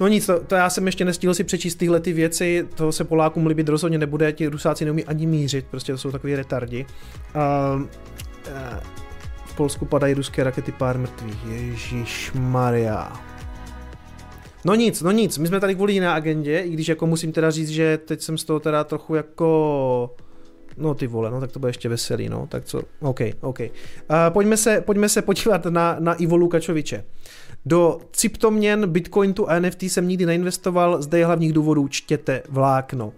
No 0.00 0.08
nic, 0.08 0.26
to, 0.26 0.40
to, 0.40 0.54
já 0.54 0.70
jsem 0.70 0.86
ještě 0.86 1.04
nestihl 1.04 1.34
si 1.34 1.44
přečíst 1.44 1.74
tyhle 1.74 2.00
ty 2.00 2.12
věci, 2.12 2.68
to 2.74 2.92
se 2.92 3.04
Polákům 3.04 3.46
líbit 3.46 3.68
rozhodně 3.68 3.98
nebude, 3.98 4.32
ti 4.32 4.48
Rusáci 4.48 4.84
neumí 4.84 5.04
ani 5.04 5.26
mířit, 5.26 5.66
prostě 5.70 5.92
to 5.92 5.98
jsou 5.98 6.10
takový 6.10 6.36
retardi. 6.36 6.86
Uh, 7.34 7.82
uh, 7.82 7.86
v 9.44 9.54
Polsku 9.54 9.84
padají 9.84 10.14
ruské 10.14 10.44
rakety 10.44 10.72
pár 10.72 10.98
mrtvých, 10.98 11.44
Ježíš 11.44 12.32
Maria. 12.34 13.31
No 14.64 14.74
nic, 14.74 15.02
no 15.02 15.10
nic, 15.10 15.38
my 15.38 15.46
jsme 15.46 15.60
tady 15.60 15.74
kvůli 15.74 15.92
jiné 15.92 16.12
agendě, 16.12 16.58
i 16.58 16.70
když 16.70 16.88
jako 16.88 17.06
musím 17.06 17.32
teda 17.32 17.50
říct, 17.50 17.68
že 17.68 17.98
teď 17.98 18.22
jsem 18.22 18.38
z 18.38 18.44
toho 18.44 18.60
teda 18.60 18.84
trochu 18.84 19.14
jako... 19.14 20.14
No 20.76 20.94
ty 20.94 21.06
vole, 21.06 21.30
no 21.30 21.40
tak 21.40 21.52
to 21.52 21.58
bude 21.58 21.70
ještě 21.70 21.88
veselý, 21.88 22.28
no, 22.28 22.46
tak 22.46 22.64
co, 22.64 22.82
OK, 23.00 23.20
OK. 23.40 23.60
Uh, 23.60 23.66
pojďme, 24.28 24.56
se, 24.56 24.80
pojďme 24.80 25.08
se 25.08 25.22
podívat 25.22 25.64
na, 25.66 25.96
na 25.98 26.14
Ivo 26.14 26.36
Lukačoviče. 26.36 27.04
Do 27.66 27.98
cryptoměn, 28.10 28.90
bitcoinu 28.90 29.50
a 29.50 29.58
NFT 29.58 29.82
jsem 29.82 30.08
nikdy 30.08 30.26
neinvestoval, 30.26 31.02
zde 31.02 31.18
je 31.18 31.26
hlavních 31.26 31.52
důvodů, 31.52 31.88
čtěte 31.88 32.42
vlákno. 32.48 33.12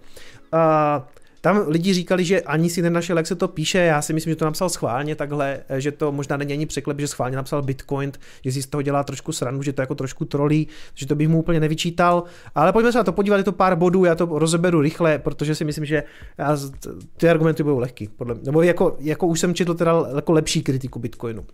A 0.51 1.07
tam 1.45 1.63
lidi 1.67 1.93
říkali, 1.93 2.25
že 2.25 2.41
ani 2.41 2.69
si 2.69 2.81
nenašel, 2.81 3.17
jak 3.17 3.27
se 3.27 3.35
to 3.35 3.47
píše, 3.47 3.77
já 3.77 4.01
si 4.01 4.13
myslím, 4.13 4.31
že 4.31 4.35
to 4.35 4.45
napsal 4.45 4.69
schválně 4.69 5.15
takhle, 5.15 5.59
že 5.77 5.91
to 5.91 6.11
možná 6.11 6.37
není 6.37 6.53
ani 6.53 6.65
překlep, 6.65 6.99
že 6.99 7.07
schválně 7.07 7.35
napsal 7.35 7.61
Bitcoin, 7.61 8.11
že 8.45 8.51
si 8.51 8.61
z 8.61 8.67
toho 8.67 8.81
dělá 8.81 9.03
trošku 9.03 9.31
srandu, 9.31 9.63
že 9.63 9.73
to 9.73 9.81
jako 9.81 9.95
trošku 9.95 10.25
trolí, 10.25 10.67
že 10.93 11.07
to 11.07 11.15
bych 11.15 11.27
mu 11.27 11.39
úplně 11.39 11.59
nevyčítal, 11.59 12.23
ale 12.55 12.73
pojďme 12.73 12.91
se 12.91 12.97
na 12.97 13.03
to 13.03 13.11
podívat, 13.11 13.37
je 13.37 13.43
to 13.43 13.51
pár 13.51 13.75
bodů, 13.75 14.05
já 14.05 14.15
to 14.15 14.39
rozeberu 14.39 14.81
rychle, 14.81 15.19
protože 15.19 15.55
si 15.55 15.65
myslím, 15.65 15.85
že 15.85 16.03
já, 16.37 16.57
ty 17.17 17.29
argumenty 17.29 17.63
budou 17.63 17.79
lehký, 17.79 18.09
nebo 18.45 18.61
jako, 18.61 18.97
jako 18.99 19.27
už 19.27 19.39
jsem 19.39 19.53
četl 19.53 19.73
teda 19.73 19.93
jako 20.15 20.31
lepší 20.31 20.63
kritiku 20.63 20.99
Bitcoinu. 20.99 21.45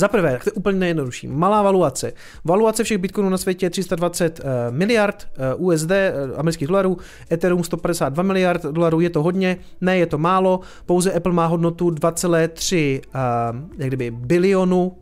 Za 0.00 0.08
prvé, 0.08 0.32
tak 0.32 0.44
to 0.44 0.50
je 0.50 0.52
úplně 0.52 0.78
nejjednodušší. 0.78 1.28
Malá 1.28 1.62
valuace. 1.62 2.12
Valuace 2.44 2.84
všech 2.84 2.98
bitcoinů 2.98 3.30
na 3.30 3.38
světě 3.38 3.66
je 3.66 3.70
320 3.70 4.40
uh, 4.40 4.76
miliard 4.76 5.28
uh, 5.58 5.66
USD, 5.68 5.90
uh, 5.90 6.38
amerických 6.40 6.68
dolarů, 6.68 6.98
Ethereum 7.32 7.64
152 7.64 8.22
miliard 8.22 8.62
dolarů, 8.62 9.00
je 9.00 9.10
to 9.10 9.22
hodně, 9.22 9.56
ne, 9.80 9.98
je 9.98 10.06
to 10.06 10.18
málo, 10.18 10.60
pouze 10.86 11.12
Apple 11.12 11.32
má 11.32 11.46
hodnotu 11.46 11.90
2,3 11.90 13.00
uh, 13.00 13.60
jak 13.78 13.88
kdyby 13.88 14.10
bilionu 14.10 14.96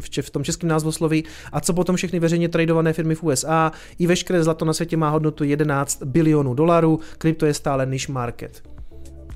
v, 0.00 0.22
v 0.22 0.30
tom 0.30 0.44
českém 0.44 0.68
názvosloví 0.68 1.24
a 1.52 1.60
co 1.60 1.72
potom 1.72 1.96
všechny 1.96 2.20
veřejně 2.20 2.48
tradované 2.48 2.92
firmy 2.92 3.14
v 3.14 3.22
USA, 3.22 3.72
i 3.98 4.06
veškeré 4.06 4.44
zlato 4.44 4.64
na 4.64 4.72
světě 4.72 4.96
má 4.96 5.10
hodnotu 5.10 5.44
11 5.44 6.02
bilionů 6.02 6.54
dolarů, 6.54 7.00
krypto 7.18 7.46
je 7.46 7.54
stále 7.54 7.86
niche 7.86 8.12
market. 8.12 8.77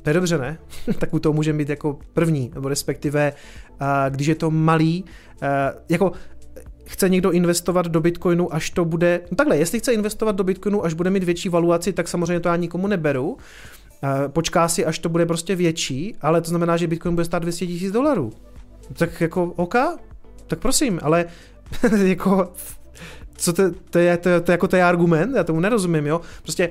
To 0.02 0.10
je 0.10 0.14
dobře, 0.14 0.38
ne? 0.38 0.58
tak 0.98 1.14
u 1.14 1.18
toho 1.18 1.32
můžeme 1.32 1.58
být 1.58 1.68
jako 1.68 1.98
první, 2.12 2.50
nebo 2.54 2.68
respektive, 2.68 3.32
když 4.08 4.26
je 4.26 4.34
to 4.34 4.50
malý, 4.50 5.04
jako 5.88 6.12
chce 6.84 7.08
někdo 7.08 7.30
investovat 7.30 7.86
do 7.86 8.00
Bitcoinu, 8.00 8.54
až 8.54 8.70
to 8.70 8.84
bude, 8.84 9.20
no 9.30 9.36
takhle, 9.36 9.56
jestli 9.56 9.78
chce 9.78 9.92
investovat 9.92 10.36
do 10.36 10.44
Bitcoinu, 10.44 10.84
až 10.84 10.94
bude 10.94 11.10
mít 11.10 11.24
větší 11.24 11.48
valuaci, 11.48 11.92
tak 11.92 12.08
samozřejmě 12.08 12.40
to 12.40 12.48
já 12.48 12.56
nikomu 12.56 12.86
neberu, 12.86 13.36
počká 14.28 14.68
si, 14.68 14.84
až 14.84 14.98
to 14.98 15.08
bude 15.08 15.26
prostě 15.26 15.56
větší, 15.56 16.16
ale 16.20 16.40
to 16.40 16.48
znamená, 16.48 16.76
že 16.76 16.86
Bitcoin 16.86 17.14
bude 17.14 17.24
stát 17.24 17.38
200 17.38 17.66
tisíc 17.66 17.92
dolarů. 17.92 18.32
Tak 18.98 19.20
jako 19.20 19.52
OK, 19.56 19.74
tak 20.46 20.58
prosím, 20.58 21.00
ale 21.02 21.24
jako 22.04 22.52
co 23.36 23.52
to, 23.52 23.62
to, 23.90 23.98
je, 23.98 24.16
to, 24.16 24.40
to, 24.40 24.52
jako 24.52 24.68
to 24.68 24.76
je 24.76 24.84
argument, 24.84 25.36
já 25.36 25.44
tomu 25.44 25.60
nerozumím, 25.60 26.06
jo. 26.06 26.20
Prostě 26.42 26.70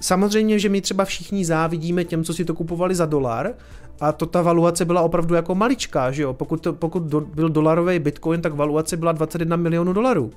Samozřejmě, 0.00 0.58
že 0.58 0.68
my 0.68 0.80
třeba 0.80 1.04
všichni 1.04 1.44
závidíme 1.44 2.04
těm, 2.04 2.24
co 2.24 2.34
si 2.34 2.44
to 2.44 2.54
kupovali 2.54 2.94
za 2.94 3.06
dolar, 3.06 3.54
a 4.00 4.12
to 4.12 4.26
ta 4.26 4.42
valuace 4.42 4.84
byla 4.84 5.00
opravdu 5.00 5.34
jako 5.34 5.54
maličká, 5.54 6.10
že 6.12 6.22
jo? 6.22 6.32
Pokud, 6.32 6.60
to, 6.62 6.72
pokud 6.72 7.02
do, 7.02 7.20
byl 7.20 7.48
dolarový 7.48 7.98
bitcoin, 7.98 8.42
tak 8.42 8.54
valuace 8.54 8.96
byla 8.96 9.12
21 9.12 9.56
milionů 9.56 9.92
dolarů. 9.92 10.32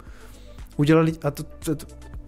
Udělali, 0.78 1.14
a 1.24 1.32
to, 1.32 1.44
to, 1.44 1.76
to, 1.76 1.86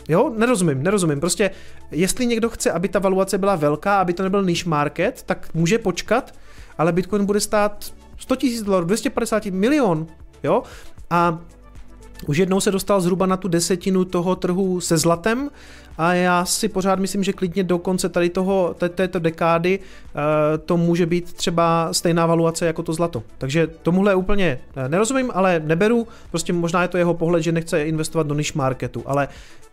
jo, 0.09 0.33
nerozumím, 0.37 0.83
nerozumím. 0.83 1.19
Prostě, 1.19 1.51
jestli 1.91 2.25
někdo 2.25 2.49
chce, 2.49 2.71
aby 2.71 2.87
ta 2.87 2.99
valuace 2.99 3.37
byla 3.37 3.55
velká, 3.55 4.01
aby 4.01 4.13
to 4.13 4.23
nebyl 4.23 4.43
niche 4.43 4.69
market, 4.69 5.23
tak 5.25 5.49
může 5.53 5.77
počkat, 5.77 6.33
ale 6.77 6.91
bitcoin 6.91 7.25
bude 7.25 7.39
stát 7.39 7.93
100 8.17 8.35
000 8.43 8.65
dolarů, 8.65 8.85
250 8.85 9.45
milion, 9.45 10.07
jo? 10.43 10.63
A 11.09 11.39
už 12.27 12.37
jednou 12.37 12.59
se 12.59 12.71
dostal 12.71 13.01
zhruba 13.01 13.25
na 13.25 13.37
tu 13.37 13.47
desetinu 13.47 14.05
toho 14.05 14.35
trhu 14.35 14.81
se 14.81 14.97
zlatem 14.97 15.49
a 15.97 16.13
já 16.13 16.45
si 16.45 16.69
pořád 16.69 16.99
myslím, 16.99 17.23
že 17.23 17.34
klidně 17.34 17.63
do 17.63 17.77
konce 17.77 18.10
tady 18.10 18.30
toho, 18.30 18.75
této 18.95 19.19
dekády 19.19 19.80
eh, 19.80 20.58
to 20.58 20.77
může 20.77 21.06
být 21.06 21.34
třeba 21.34 21.93
stejná 21.93 22.25
valuace 22.25 22.65
jako 22.65 22.84
to 22.84 22.93
zlato. 22.93 23.23
Takže 23.38 23.67
tomuhle 23.67 24.15
úplně 24.15 24.60
eh, 24.75 24.89
nerozumím, 24.89 25.32
ale 25.34 25.62
neberu, 25.65 26.08
prostě 26.30 26.54
možná 26.54 26.82
je 26.82 26.88
to 26.88 26.97
jeho 26.97 27.13
pohled, 27.13 27.43
že 27.43 27.51
nechce 27.51 27.84
investovat 27.84 28.27
do 28.27 28.36
niche 28.36 28.54
marketu, 28.56 29.04
ale 29.06 29.27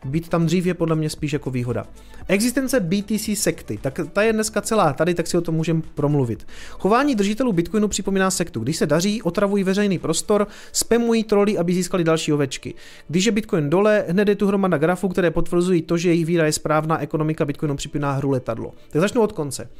být 0.05 0.29
tam 0.29 0.47
dřív 0.47 0.67
je 0.67 0.75
podle 0.75 0.97
mě 0.97 1.11
spíš 1.11 1.33
jako 1.33 1.51
výhoda. 1.51 1.87
Existence 2.29 2.81
BTC 2.81 3.29
sekty, 3.35 3.79
tak 3.83 4.01
ta 4.13 4.23
je 4.23 4.33
dneska 4.33 4.61
celá 4.61 4.93
tady, 4.93 5.15
tak 5.15 5.27
si 5.27 5.39
o 5.39 5.41
tom 5.41 5.55
můžeme 5.55 5.83
promluvit. 5.95 6.47
Chování 6.71 7.15
držitelů 7.15 7.53
Bitcoinu 7.53 7.89
připomíná 7.89 8.31
sektu. 8.31 8.61
Když 8.61 8.77
se 8.77 8.87
daří, 8.87 9.23
otravují 9.23 9.65
veřejný 9.65 9.99
prostor, 9.99 10.47
spamují 10.73 11.25
troly, 11.25 11.59
aby 11.59 11.75
získali 11.75 12.05
další 12.05 12.33
ovečky. 12.33 12.75
Když 13.09 13.25
je 13.25 13.33
Bitcoin 13.33 13.71
dole, 13.71 14.05
hned 14.09 14.29
je 14.29 14.37
tu 14.37 14.47
hromada 14.47 14.79
grafů, 14.79 15.09
které 15.09 15.31
potvrzují 15.31 15.83
to, 15.83 15.97
že 15.97 16.08
jejich 16.09 16.27
víra 16.27 16.47
je 16.47 16.53
správná, 16.53 16.99
ekonomika 16.99 17.45
Bitcoinu 17.45 17.77
připomíná 17.77 18.13
hru 18.13 18.31
letadlo. 18.31 18.73
Tak 18.91 19.01
začnu 19.01 19.23
od 19.23 19.33
konce. 19.33 19.71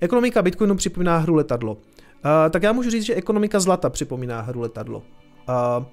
Ekonomika 0.00 0.42
Bitcoinu 0.42 0.76
připomíná 0.76 1.18
hru 1.18 1.34
letadlo. 1.34 1.72
Uh, 1.72 1.80
tak 2.50 2.62
já 2.62 2.72
můžu 2.72 2.90
říct, 2.90 3.04
že 3.04 3.14
ekonomika 3.14 3.60
zlata 3.60 3.90
připomíná 3.90 4.40
hru 4.40 4.60
letadlo. 4.60 5.02
Uh, 5.48 5.84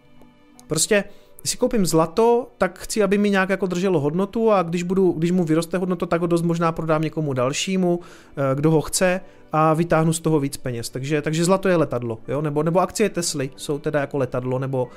prostě 0.68 1.04
když 1.42 1.52
si 1.52 1.58
koupím 1.58 1.86
zlato, 1.86 2.48
tak 2.58 2.80
chci, 2.80 3.04
aby 3.04 3.18
mi 3.18 3.30
nějak 3.30 3.50
jako 3.50 3.66
drželo 3.66 4.00
hodnotu 4.00 4.52
a 4.52 4.64
když, 4.64 4.84
budu, 4.84 5.12
když 5.12 5.32
mu 5.32 5.44
vyroste 5.44 5.78
hodnota, 5.78 6.06
tak 6.06 6.22
ho 6.22 6.28
dost 6.28 6.42
možná 6.42 6.72
prodám 6.72 7.02
někomu 7.02 7.34
dalšímu, 7.34 8.00
eh, 8.00 8.56
kdo 8.56 8.72
ho 8.72 8.82
chce 8.82 9.22
a 9.52 9.74
vytáhnu 9.74 10.14
z 10.14 10.20
toho 10.20 10.40
víc 10.40 10.58
peněz. 10.58 10.90
Takže, 10.90 11.22
takže 11.22 11.46
zlato 11.46 11.70
je 11.70 11.76
letadlo, 11.76 12.20
jo? 12.28 12.42
Nebo, 12.42 12.64
nebo 12.64 12.80
akcie 12.80 13.10
Tesly 13.10 13.50
jsou 13.56 13.80
teda 13.80 14.00
jako 14.00 14.18
letadlo, 14.18 14.60
nebo 14.60 14.88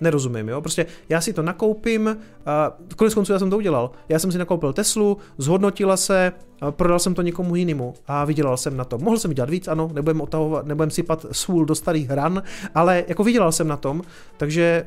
nerozumím, 0.00 0.48
jo? 0.48 0.60
Prostě 0.60 0.86
já 1.08 1.20
si 1.20 1.32
to 1.32 1.42
nakoupím, 1.42 2.16
a 2.46 2.76
konec 2.96 3.14
konců 3.14 3.32
já 3.32 3.38
jsem 3.38 3.50
to 3.50 3.56
udělal. 3.56 3.90
Já 4.08 4.18
jsem 4.18 4.32
si 4.32 4.38
nakoupil 4.38 4.72
Teslu, 4.72 5.18
zhodnotila 5.38 5.96
se, 5.96 6.32
prodal 6.70 6.98
jsem 6.98 7.14
to 7.14 7.22
někomu 7.22 7.56
jinému 7.56 7.94
a 8.06 8.24
vydělal 8.24 8.56
jsem 8.56 8.76
na 8.76 8.84
tom. 8.84 9.02
Mohl 9.02 9.18
jsem 9.18 9.32
dělat 9.32 9.50
víc, 9.50 9.68
ano, 9.68 9.90
nebudem, 9.92 10.20
otahovat, 10.20 10.66
nebudem 10.66 10.90
sypat 10.90 11.26
sůl 11.32 11.64
do 11.64 11.74
starých 11.74 12.08
hran, 12.08 12.42
ale 12.74 13.04
jako 13.08 13.24
vydělal 13.24 13.52
jsem 13.52 13.68
na 13.68 13.76
tom, 13.76 14.02
takže 14.36 14.86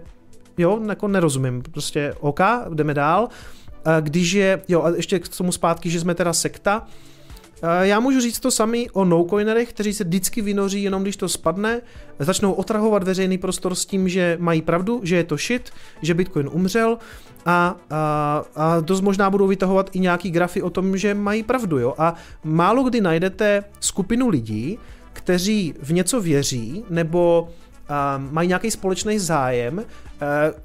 jo, 0.58 0.80
jako 0.90 1.08
nerozumím, 1.08 1.62
prostě 1.72 2.14
OK, 2.20 2.40
jdeme 2.74 2.94
dál. 2.94 3.30
Když 4.02 4.32
je, 4.32 4.62
jo, 4.68 4.84
a 4.84 4.90
ještě 4.90 5.20
k 5.20 5.38
tomu 5.38 5.52
zpátky, 5.52 5.90
že 5.90 6.00
jsme 6.00 6.16
teda 6.16 6.34
sekta, 6.34 6.88
já 7.82 8.00
můžu 8.00 8.22
říct 8.22 8.40
to 8.40 8.52
sami 8.52 8.90
o 8.94 9.06
nocoinerech, 9.06 9.70
kteří 9.70 9.94
se 9.94 10.04
vždycky 10.04 10.42
vynoří 10.42 10.84
jenom 10.84 11.02
když 11.02 11.18
to 11.18 11.30
spadne, 11.30 11.82
začnou 12.20 12.54
otrahovat 12.54 13.04
veřejný 13.04 13.38
prostor 13.38 13.76
s 13.76 13.86
tím, 13.86 14.10
že 14.10 14.38
mají 14.40 14.62
pravdu, 14.62 15.02
že 15.04 15.16
je 15.16 15.24
to 15.24 15.38
shit, 15.38 15.72
že 16.02 16.14
Bitcoin 16.14 16.50
umřel 16.52 16.98
a, 17.46 17.76
a, 17.90 18.44
a 18.56 18.80
dost 18.80 19.02
možná 19.02 19.30
budou 19.30 19.48
vytahovat 19.48 19.90
i 19.96 20.00
nějaký 20.00 20.32
grafy 20.32 20.62
o 20.62 20.70
tom, 20.70 20.98
že 20.98 21.14
mají 21.14 21.44
pravdu. 21.44 21.80
Jo? 21.80 21.96
A 21.98 22.16
málo 22.44 22.84
kdy 22.84 23.02
najdete 23.02 23.64
skupinu 23.80 24.30
lidí, 24.30 24.80
kteří 25.14 25.74
v 25.82 25.94
něco 25.94 26.22
věří 26.22 26.86
nebo 26.90 27.50
mají 28.32 28.48
nějaký 28.48 28.72
společný 28.72 29.20
zájem, 29.20 29.80
eh, 29.80 29.84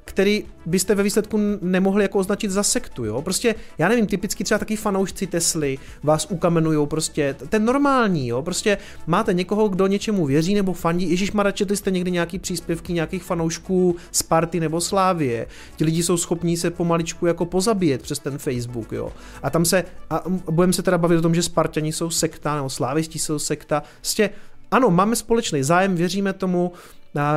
který 0.05 0.43
byste 0.65 0.95
ve 0.95 1.03
výsledku 1.03 1.39
nemohli 1.61 2.03
jako 2.03 2.19
označit 2.19 2.51
za 2.51 2.63
sektu, 2.63 3.05
jo? 3.05 3.21
Prostě, 3.21 3.55
já 3.77 3.87
nevím, 3.87 4.07
typicky 4.07 4.43
třeba 4.43 4.57
taky 4.57 4.75
fanoušci 4.75 5.27
Tesly 5.27 5.77
vás 6.03 6.27
ukamenujou, 6.29 6.85
prostě, 6.85 7.35
ten 7.49 7.65
normální, 7.65 8.27
jo? 8.27 8.41
Prostě 8.41 8.77
máte 9.07 9.33
někoho, 9.33 9.67
kdo 9.67 9.87
něčemu 9.87 10.25
věří 10.25 10.53
nebo 10.53 10.73
fandí, 10.73 11.09
Ježíš 11.09 11.31
četli 11.53 11.77
jste 11.77 11.91
někdy 11.91 12.11
nějaký 12.11 12.39
příspěvky 12.39 12.93
nějakých 12.93 13.23
fanoušků 13.23 13.95
Sparty 14.11 14.59
nebo 14.59 14.81
Slávie, 14.81 15.47
ti 15.75 15.83
lidi 15.83 16.03
jsou 16.03 16.17
schopní 16.17 16.57
se 16.57 16.71
pomaličku 16.71 17.25
jako 17.25 17.45
pozabíjet 17.45 18.01
přes 18.01 18.19
ten 18.19 18.37
Facebook, 18.37 18.91
jo? 18.91 19.11
A 19.43 19.49
tam 19.49 19.65
se, 19.65 19.85
a 20.09 20.23
budeme 20.51 20.73
se 20.73 20.83
teda 20.83 20.97
bavit 20.97 21.17
o 21.17 21.21
tom, 21.21 21.35
že 21.35 21.43
Spartani 21.43 21.93
jsou 21.93 22.09
sekta, 22.09 22.55
nebo 22.55 22.69
Slávisti 22.69 23.19
jsou 23.19 23.39
sekta, 23.39 23.83
prostě 23.95 24.29
ano, 24.71 24.89
máme 24.89 25.15
společný 25.15 25.63
zájem, 25.63 25.95
věříme 25.95 26.33
tomu, 26.33 26.71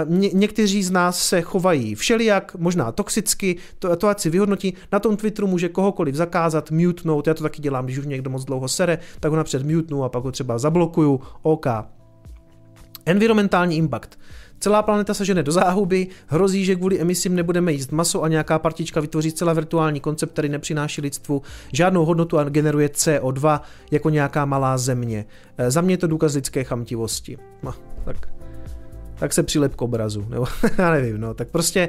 Ně, 0.08 0.30
někteří 0.32 0.82
z 0.82 0.90
nás 0.90 1.28
se 1.28 1.42
chovají 1.42 1.94
všelijak, 1.94 2.56
možná 2.58 2.92
toxicky, 2.92 3.56
to, 3.78 3.96
to 3.96 4.08
ať 4.08 4.20
si 4.20 4.30
vyhodnotí. 4.30 4.74
Na 4.92 4.98
tom 4.98 5.16
Twitteru 5.16 5.46
může 5.46 5.68
kohokoliv 5.68 6.14
zakázat, 6.14 6.70
mutenout, 6.70 7.26
já 7.26 7.34
to 7.34 7.42
taky 7.42 7.62
dělám, 7.62 7.84
když 7.84 7.98
už 7.98 8.06
někdo 8.06 8.30
moc 8.30 8.44
dlouho 8.44 8.68
sere, 8.68 8.98
tak 9.20 9.30
ho 9.30 9.36
napřed 9.36 9.66
mutenu 9.66 10.04
a 10.04 10.08
pak 10.08 10.24
ho 10.24 10.32
třeba 10.32 10.58
zablokuju, 10.58 11.20
OK. 11.42 11.66
Environmentální 13.06 13.76
impact. 13.76 14.18
Celá 14.60 14.82
planeta 14.82 15.14
se 15.14 15.24
žene 15.24 15.42
do 15.42 15.52
záhuby, 15.52 16.06
hrozí, 16.26 16.64
že 16.64 16.76
kvůli 16.76 17.00
emisím 17.00 17.34
nebudeme 17.34 17.72
jíst 17.72 17.92
maso 17.92 18.22
a 18.22 18.28
nějaká 18.28 18.58
partička 18.58 19.00
vytvoří 19.00 19.32
celá 19.32 19.52
virtuální 19.52 20.00
koncept, 20.00 20.32
který 20.32 20.48
nepřináší 20.48 21.00
lidstvu 21.00 21.42
žádnou 21.72 22.04
hodnotu 22.04 22.38
a 22.38 22.44
generuje 22.44 22.88
CO2 22.88 23.60
jako 23.90 24.10
nějaká 24.10 24.44
malá 24.44 24.78
země. 24.78 25.24
E, 25.58 25.70
za 25.70 25.80
mě 25.80 25.94
je 25.94 25.98
to 25.98 26.06
důkaz 26.06 26.34
lidské 26.34 26.64
chamtivosti. 26.64 27.38
No, 27.62 27.74
tak 28.04 28.39
tak 29.20 29.32
se 29.32 29.42
přilep 29.42 29.74
k 29.76 29.82
obrazu, 29.82 30.26
nebo 30.28 30.46
já 30.78 30.90
nevím, 30.90 31.20
no, 31.20 31.34
tak 31.34 31.48
prostě 31.48 31.88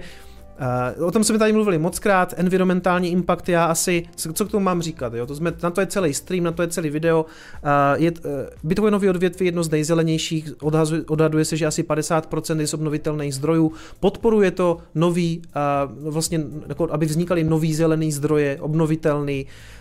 Uh, 0.97 1.07
o 1.07 1.11
tom 1.11 1.23
jsme 1.23 1.39
tady 1.39 1.53
mluvili 1.53 1.77
mockrát, 1.77 2.34
environmentální 2.38 3.11
impact, 3.11 3.49
já 3.49 3.65
asi, 3.65 4.03
co, 4.15 4.45
k 4.45 4.51
tomu 4.51 4.65
mám 4.65 4.82
říkat, 4.82 5.13
jo? 5.13 5.25
To 5.25 5.36
jsme, 5.36 5.53
na 5.63 5.69
to 5.69 5.82
je 5.82 5.88
celý 5.88 6.13
stream, 6.13 6.43
na 6.43 6.51
to 6.51 6.61
je 6.61 6.67
celý 6.67 6.89
video. 6.89 7.25
Uh, 7.63 8.01
je, 8.03 8.11
uh, 8.11 8.17
Bitcoinový 8.63 9.09
odvětví 9.09 9.45
je 9.45 9.47
jedno 9.47 9.63
z 9.63 9.69
nejzelenějších, 9.69 10.53
odhazuje, 10.61 11.03
odhaduje 11.07 11.45
se, 11.45 11.57
že 11.57 11.65
asi 11.65 11.84
50% 11.84 12.59
je 12.59 12.67
z 12.67 12.73
obnovitelných 12.73 13.36
zdrojů, 13.36 13.71
podporuje 13.99 14.51
to 14.51 14.77
nový, 14.95 15.41
uh, 16.01 16.11
vlastně, 16.11 16.41
jako, 16.67 16.88
aby 16.91 17.05
vznikaly 17.05 17.43
nový 17.43 17.73
zelený 17.73 18.11
zdroje, 18.11 18.57
obnovitelný, 18.61 19.45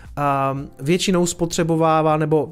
většinou 0.79 1.25
spotřebovává, 1.25 2.17
nebo 2.17 2.51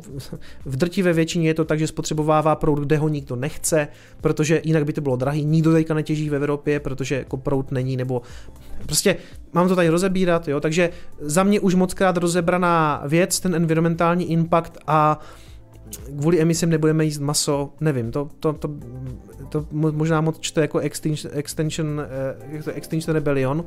v 0.65 0.75
drtivé 0.75 1.13
většině 1.13 1.47
je 1.47 1.53
to 1.53 1.65
tak, 1.65 1.79
že 1.79 1.87
spotřebovává 1.87 2.55
proud, 2.55 2.79
kde 2.79 2.97
ho 2.97 3.07
nikdo 3.09 3.35
nechce, 3.35 3.87
protože 4.21 4.61
jinak 4.63 4.85
by 4.85 4.93
to 4.93 5.01
bylo 5.01 5.15
drahý. 5.15 5.45
Nikdo 5.45 5.71
teďka 5.71 5.93
netěží 5.93 6.29
v 6.29 6.35
Evropě, 6.35 6.79
protože 6.79 7.15
jako 7.15 7.37
proud 7.37 7.71
není, 7.71 7.97
nebo 7.97 8.21
prostě 8.85 9.15
mám 9.53 9.67
to 9.67 9.75
tady 9.75 9.89
rozebírat, 9.89 10.47
jo, 10.47 10.59
takže 10.59 10.89
za 11.19 11.43
mě 11.43 11.59
už 11.59 11.75
moc 11.75 11.93
krát 11.93 12.17
rozebraná 12.17 13.03
věc, 13.07 13.39
ten 13.39 13.55
environmentální 13.55 14.31
impact 14.31 14.77
a 14.87 15.19
kvůli 16.19 16.41
emisím 16.41 16.69
nebudeme 16.69 17.05
jíst 17.05 17.19
maso, 17.19 17.73
nevím, 17.81 18.11
to, 18.11 18.29
to, 18.39 18.53
to, 18.53 18.69
to 19.49 19.65
možná 19.71 20.21
moc 20.21 20.39
čte 20.39 20.61
jako 20.61 20.79
Extinction, 20.79 21.33
extension, 21.35 22.01
eh, 22.67 22.71
extinction 22.71 23.13
Rebellion, 23.13 23.65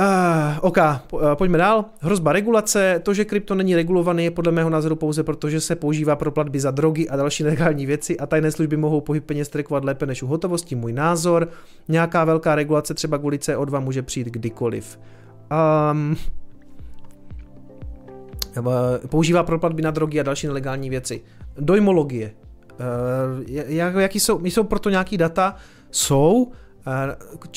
Uh, 0.00 0.58
OK, 0.60 0.76
uh, 1.12 1.20
pojďme 1.34 1.58
dál. 1.58 1.84
Hrozba 2.00 2.32
regulace. 2.32 3.00
To, 3.02 3.14
že 3.14 3.24
krypto 3.24 3.54
není 3.54 3.74
regulovaný, 3.74 4.24
je 4.24 4.30
podle 4.30 4.52
mého 4.52 4.70
názoru 4.70 4.96
pouze 4.96 5.22
proto, 5.22 5.50
že 5.50 5.60
se 5.60 5.76
používá 5.76 6.16
pro 6.16 6.30
platby 6.30 6.60
za 6.60 6.70
drogy 6.70 7.08
a 7.08 7.16
další 7.16 7.42
nelegální 7.42 7.86
věci 7.86 8.18
a 8.18 8.26
tajné 8.26 8.50
služby 8.50 8.76
mohou 8.76 9.00
pohyb 9.00 9.24
peněz 9.24 9.48
trekovat 9.48 9.84
lépe 9.84 10.06
než 10.06 10.22
u 10.22 10.26
hotovosti. 10.26 10.74
Můj 10.74 10.92
názor. 10.92 11.48
Nějaká 11.88 12.24
velká 12.24 12.54
regulace 12.54 12.94
třeba 12.94 13.18
kvůli 13.18 13.38
CO2 13.38 13.80
může 13.80 14.02
přijít 14.02 14.26
kdykoliv. 14.26 14.98
Um, 15.92 16.16
používá 19.08 19.42
pro 19.42 19.58
platby 19.58 19.82
na 19.82 19.90
drogy 19.90 20.20
a 20.20 20.22
další 20.22 20.46
nelegální 20.46 20.90
věci. 20.90 21.20
Dojmologie. 21.58 22.32
Uh, 22.70 23.44
jak, 23.48 23.94
jaký 23.94 24.20
jsou, 24.20 24.44
jsou 24.44 24.64
proto 24.64 24.90
nějaký 24.90 25.16
data? 25.18 25.56
Jsou. 25.90 26.34
Uh, 26.42 26.52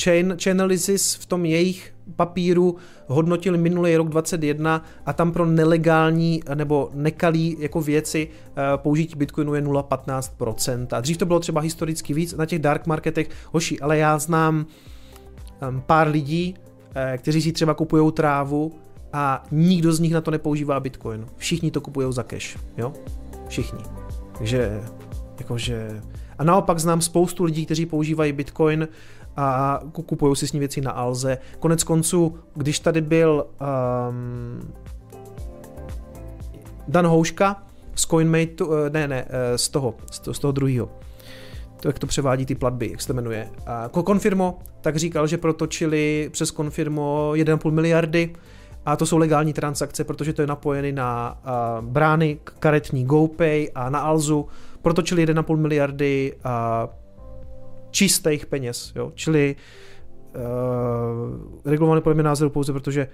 chain, 0.04 0.38
Chainalysis 0.44 1.16
v 1.16 1.26
tom 1.26 1.46
jejich 1.46 1.97
papíru 2.16 2.76
hodnotil 3.08 3.58
minulý 3.58 3.96
rok 3.96 4.10
21 4.10 4.86
a 5.06 5.14
tam 5.14 5.32
pro 5.32 5.46
nelegální 5.46 6.42
nebo 6.56 6.90
nekalý 6.94 7.58
jako 7.60 7.82
věci 7.82 8.28
uh, 8.28 8.54
použití 8.76 9.16
Bitcoinu 9.16 9.54
je 9.54 9.62
0,15%. 9.62 10.88
A 10.92 11.02
dřív 11.02 11.18
to 11.18 11.26
bylo 11.26 11.40
třeba 11.40 11.62
historicky 11.62 12.14
víc 12.14 12.34
na 12.34 12.46
těch 12.46 12.60
dark 12.60 12.88
marketech. 12.88 13.30
Hoši, 13.52 13.80
ale 13.80 13.98
já 13.98 14.20
znám 14.20 14.66
um, 15.70 15.82
pár 15.82 16.08
lidí, 16.08 16.56
uh, 16.58 17.18
kteří 17.18 17.42
si 17.42 17.52
třeba 17.52 17.74
kupují 17.74 18.12
trávu 18.12 18.72
a 19.14 19.44
nikdo 19.52 19.94
z 19.94 20.00
nich 20.00 20.14
na 20.14 20.22
to 20.22 20.32
nepoužívá 20.32 20.80
Bitcoin. 20.80 21.26
Všichni 21.38 21.72
to 21.72 21.82
kupují 21.82 22.14
za 22.14 22.24
cash, 22.24 22.58
jo? 22.78 22.94
Všichni. 23.48 23.80
Takže, 24.38 24.82
jakože... 25.40 26.02
A 26.38 26.44
naopak 26.44 26.80
znám 26.80 27.02
spoustu 27.02 27.44
lidí, 27.44 27.66
kteří 27.66 27.86
používají 27.86 28.34
Bitcoin 28.34 28.88
a 29.38 29.80
kupují 29.92 30.36
si 30.36 30.48
s 30.48 30.54
ní 30.54 30.60
věci 30.60 30.82
na 30.82 30.92
Alze. 30.92 31.38
Konec 31.60 31.84
konců, 31.84 32.38
když 32.56 32.80
tady 32.80 33.02
byl 33.02 33.46
um, 34.10 34.74
Dan 36.88 37.08
Houška 37.08 37.64
z 37.96 38.06
CoinMate, 38.06 38.64
eh, 38.64 38.90
ne, 38.90 39.08
ne, 39.08 39.26
eh, 39.30 39.58
z 39.58 39.70
toho, 39.70 39.96
z 40.32 40.40
toho, 40.40 40.52
druhého, 40.52 40.90
to, 41.82 41.90
jak 41.90 42.00
to 42.00 42.08
převádí 42.08 42.46
ty 42.46 42.56
platby, 42.56 42.92
jak 42.92 43.02
se 43.02 43.08
to 43.08 43.14
jmenuje. 43.14 43.50
A 43.66 43.90
Confirmo 43.90 44.60
tak 44.82 44.96
říkal, 44.96 45.28
že 45.28 45.38
protočili 45.38 46.30
přes 46.32 46.52
Confirmo 46.52 47.32
1,5 47.34 47.72
miliardy 47.72 48.34
a 48.86 48.96
to 48.96 49.06
jsou 49.06 49.18
legální 49.18 49.54
transakce, 49.54 50.04
protože 50.04 50.34
to 50.34 50.42
je 50.42 50.48
napojený 50.48 50.92
na 50.92 51.38
uh, 51.44 51.86
brány 51.86 52.40
karetní 52.60 53.06
GoPay 53.06 53.70
a 53.76 53.90
na 53.90 54.00
Alzu. 54.00 54.48
Protočili 54.82 55.26
1,5 55.26 55.58
miliardy 55.58 56.34
uh, 56.46 56.90
čistých 57.92 58.46
peněz, 58.46 58.92
jo? 58.96 59.12
čili 59.16 59.56
uh, 60.36 60.42
regulované 61.66 62.02
podle 62.02 62.14
mě 62.14 62.24
názoru 62.24 62.50
pouze 62.50 62.74
protože 62.74 63.08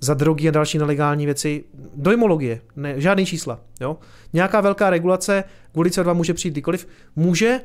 za 0.00 0.14
drogy 0.14 0.48
a 0.48 0.50
další 0.50 0.78
nelegální 0.78 1.24
věci, 1.26 1.64
dojmologie, 1.94 2.60
ne, 2.76 3.00
žádný 3.00 3.26
čísla. 3.26 3.60
Jo? 3.80 3.96
Nějaká 4.32 4.60
velká 4.60 4.90
regulace, 4.90 5.44
kvůli 5.72 5.90
CO2 5.90 6.14
může 6.14 6.34
přijít 6.34 6.50
kdykoliv, 6.50 6.88
může, 7.16 7.60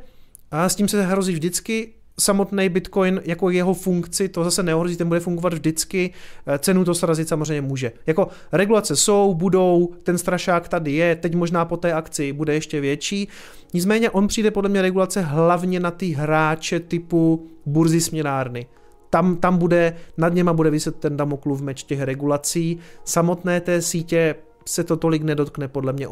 a 0.52 0.70
s 0.70 0.76
tím 0.76 0.88
se 0.88 1.06
hrozí 1.06 1.34
vždycky, 1.34 1.94
samotný 2.20 2.70
Bitcoin 2.70 3.22
jako 3.26 3.50
jeho 3.50 3.74
funkci, 3.74 4.30
to 4.30 4.44
zase 4.44 4.64
neohrozí, 4.64 4.98
ten 4.98 5.08
bude 5.08 5.20
fungovat 5.20 5.54
vždycky, 5.54 6.14
eh, 6.48 6.60
cenu 6.60 6.86
to 6.86 6.96
srazit 6.96 7.28
samozřejmě 7.28 7.62
může. 7.62 7.92
Jako 8.08 8.28
regulace 8.52 8.96
jsou, 8.96 9.34
budou, 9.34 9.94
ten 10.04 10.18
strašák 10.18 10.68
tady 10.68 10.92
je, 10.92 11.16
teď 11.16 11.36
možná 11.36 11.66
po 11.66 11.78
té 11.78 11.94
akci 11.94 12.34
bude 12.34 12.54
ještě 12.54 12.82
větší, 12.82 13.28
nicméně 13.74 14.10
on 14.10 14.28
přijde 14.28 14.52
podle 14.52 14.70
mě 14.70 14.82
regulace 14.82 15.22
hlavně 15.22 15.80
na 15.80 15.92
ty 15.92 16.08
hráče 16.08 16.80
typu 16.80 17.48
burzy 17.66 18.02
směnárny. 18.02 18.68
Tam, 19.10 19.36
tam 19.36 19.58
bude, 19.58 19.96
nad 20.18 20.34
něma 20.34 20.54
bude 20.54 20.70
vyset 20.70 20.96
ten 20.96 21.18
Damoklův 21.18 21.62
meč 21.62 21.84
těch 21.84 22.02
regulací, 22.02 22.80
samotné 23.04 23.62
té 23.62 23.82
sítě 23.82 24.36
se 24.68 24.84
to 24.84 24.98
tolik 24.98 25.24
nedotkne 25.24 25.68
podle 25.68 25.94
mě. 25.94 26.08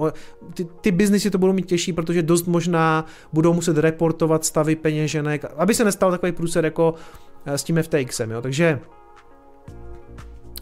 Ty, 0.54 0.68
ty 0.82 0.92
biznisy 0.92 1.32
to 1.32 1.38
budou 1.38 1.54
mít 1.54 1.66
těžší, 1.66 1.94
protože 1.94 2.22
dost 2.22 2.48
možná 2.48 3.06
budou 3.34 3.54
muset 3.54 3.78
reportovat 3.78 4.46
stavy 4.46 4.76
peněženek, 4.76 5.46
aby 5.58 5.74
se 5.74 5.84
nestal 5.84 6.12
takový 6.12 6.32
průser 6.32 6.66
jako 6.66 6.94
eh, 7.46 7.58
s 7.58 7.64
tím 7.64 7.84
FTXem, 7.84 8.32
jo. 8.32 8.42
Takže 8.42 8.80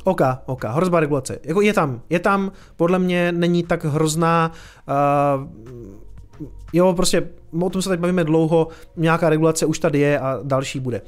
OK, 0.03 0.21
OK, 0.45 0.63
hrozba 0.63 0.99
regulace. 0.99 1.39
Jako 1.43 1.61
je 1.61 1.73
tam, 1.73 2.01
je 2.09 2.19
tam, 2.19 2.51
podle 2.75 2.99
mě 2.99 3.31
není 3.31 3.63
tak 3.63 3.85
hrozná, 3.85 4.51
uh, 4.87 6.47
jo, 6.73 6.93
prostě 6.93 7.29
o 7.61 7.69
tom 7.69 7.81
se 7.81 7.89
teď 7.89 7.99
bavíme 7.99 8.23
dlouho, 8.23 8.67
nějaká 8.97 9.29
regulace 9.29 9.65
už 9.65 9.79
tady 9.79 9.99
je 9.99 10.19
a 10.19 10.39
další 10.43 10.79
bude. 10.79 11.01
Uh, 11.01 11.07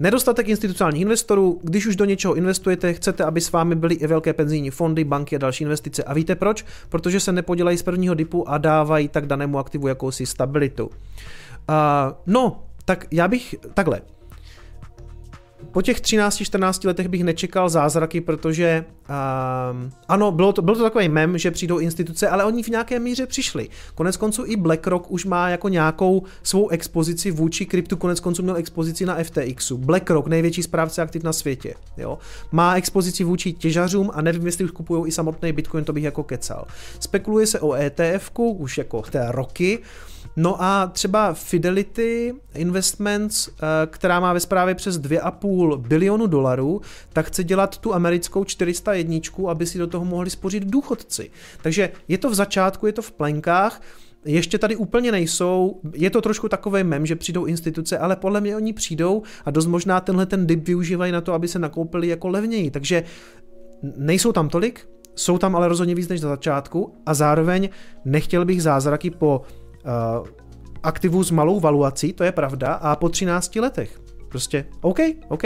Nedostatek 0.00 0.48
institucionálních 0.48 1.02
investorů, 1.02 1.60
když 1.62 1.86
už 1.86 1.96
do 1.96 2.04
něčeho 2.04 2.34
investujete, 2.34 2.92
chcete, 2.92 3.24
aby 3.24 3.40
s 3.40 3.52
vámi 3.52 3.74
byly 3.74 3.94
i 3.94 4.06
velké 4.06 4.32
penzijní 4.32 4.70
fondy, 4.70 5.04
banky 5.04 5.36
a 5.36 5.38
další 5.38 5.64
investice. 5.64 6.04
A 6.04 6.14
víte 6.14 6.34
proč? 6.34 6.64
Protože 6.88 7.20
se 7.20 7.32
nepodělají 7.32 7.78
z 7.78 7.82
prvního 7.82 8.14
dipu 8.14 8.48
a 8.48 8.58
dávají 8.58 9.08
tak 9.08 9.26
danému 9.26 9.58
aktivu 9.58 9.88
jakousi 9.88 10.26
stabilitu. 10.26 10.86
Uh, 10.86 10.92
no, 12.26 12.62
tak 12.84 13.06
já 13.10 13.28
bych 13.28 13.54
takhle 13.74 14.00
po 15.72 15.82
těch 15.82 16.00
13-14 16.00 16.86
letech 16.86 17.08
bych 17.08 17.24
nečekal 17.24 17.68
zázraky, 17.68 18.20
protože 18.20 18.84
uh, 19.08 19.90
ano, 20.08 20.32
bylo 20.32 20.52
to, 20.52 20.62
byl 20.62 20.76
to 20.76 20.82
takový 20.82 21.08
mem, 21.08 21.38
že 21.38 21.50
přijdou 21.50 21.78
instituce, 21.78 22.28
ale 22.28 22.44
oni 22.44 22.62
v 22.62 22.68
nějaké 22.68 22.98
míře 22.98 23.26
přišli. 23.26 23.68
Konec 23.94 24.16
konců 24.16 24.44
i 24.46 24.56
BlackRock 24.56 25.10
už 25.10 25.24
má 25.24 25.48
jako 25.48 25.68
nějakou 25.68 26.22
svou 26.42 26.68
expozici 26.68 27.30
vůči 27.30 27.66
kryptu, 27.66 27.96
konec 27.96 28.20
konců 28.20 28.42
měl 28.42 28.56
expozici 28.56 29.06
na 29.06 29.16
FTXu. 29.22 29.78
BlackRock, 29.78 30.26
největší 30.26 30.62
správce 30.62 31.02
aktiv 31.02 31.22
na 31.22 31.32
světě, 31.32 31.74
jo, 31.96 32.18
má 32.52 32.74
expozici 32.74 33.24
vůči 33.24 33.52
těžařům 33.52 34.10
a 34.14 34.22
nevím, 34.22 34.46
jestli 34.46 34.64
už 34.64 34.70
kupují 34.70 35.08
i 35.08 35.12
samotný 35.12 35.52
Bitcoin, 35.52 35.84
to 35.84 35.92
bych 35.92 36.04
jako 36.04 36.22
kecal. 36.22 36.66
Spekuluje 37.00 37.46
se 37.46 37.60
o 37.60 37.74
ETF, 37.74 38.30
už 38.36 38.78
jako 38.78 39.02
té 39.02 39.26
roky, 39.32 39.78
No 40.36 40.62
a 40.62 40.86
třeba 40.86 41.34
Fidelity 41.34 42.34
Investments, 42.54 43.48
eh, 43.48 43.52
která 43.86 44.20
má 44.20 44.32
ve 44.32 44.40
správě 44.40 44.74
přes 44.74 44.98
2,5 44.98 45.76
bilionu 45.76 46.26
dolarů, 46.26 46.80
tak 47.12 47.26
chce 47.26 47.44
dělat 47.44 47.78
tu 47.78 47.94
americkou 47.94 48.44
401, 48.44 49.50
aby 49.50 49.66
si 49.66 49.78
do 49.78 49.86
toho 49.86 50.04
mohli 50.04 50.30
spořit 50.30 50.64
důchodci. 50.64 51.30
Takže 51.62 51.90
je 52.08 52.18
to 52.18 52.30
v 52.30 52.34
začátku, 52.34 52.86
je 52.86 52.92
to 52.92 53.02
v 53.02 53.12
plenkách, 53.12 53.80
ještě 54.24 54.58
tady 54.58 54.76
úplně 54.76 55.12
nejsou, 55.12 55.80
je 55.94 56.10
to 56.10 56.20
trošku 56.20 56.48
takový 56.48 56.84
mem, 56.84 57.06
že 57.06 57.16
přijdou 57.16 57.44
instituce, 57.44 57.98
ale 57.98 58.16
podle 58.16 58.40
mě 58.40 58.56
oni 58.56 58.72
přijdou 58.72 59.22
a 59.44 59.50
dost 59.50 59.66
možná 59.66 60.00
tenhle 60.00 60.26
ten 60.26 60.46
dip 60.46 60.66
využívají 60.66 61.12
na 61.12 61.20
to, 61.20 61.32
aby 61.32 61.48
se 61.48 61.58
nakoupili 61.58 62.08
jako 62.08 62.28
levněji. 62.28 62.70
Takže 62.70 63.04
nejsou 63.96 64.32
tam 64.32 64.48
tolik, 64.48 64.88
jsou 65.14 65.38
tam 65.38 65.56
ale 65.56 65.68
rozhodně 65.68 65.94
víc 65.94 66.08
než 66.08 66.20
na 66.20 66.28
začátku 66.28 66.94
a 67.06 67.14
zároveň 67.14 67.68
nechtěl 68.04 68.44
bych 68.44 68.62
zázraky 68.62 69.10
po 69.10 69.42
aktivu 70.82 71.24
s 71.24 71.30
malou 71.30 71.60
valuací, 71.60 72.12
to 72.12 72.24
je 72.24 72.32
pravda, 72.32 72.72
a 72.74 72.96
po 72.96 73.08
13 73.08 73.56
letech. 73.56 74.00
Prostě 74.28 74.64
OK, 74.80 74.98
OK. 75.28 75.42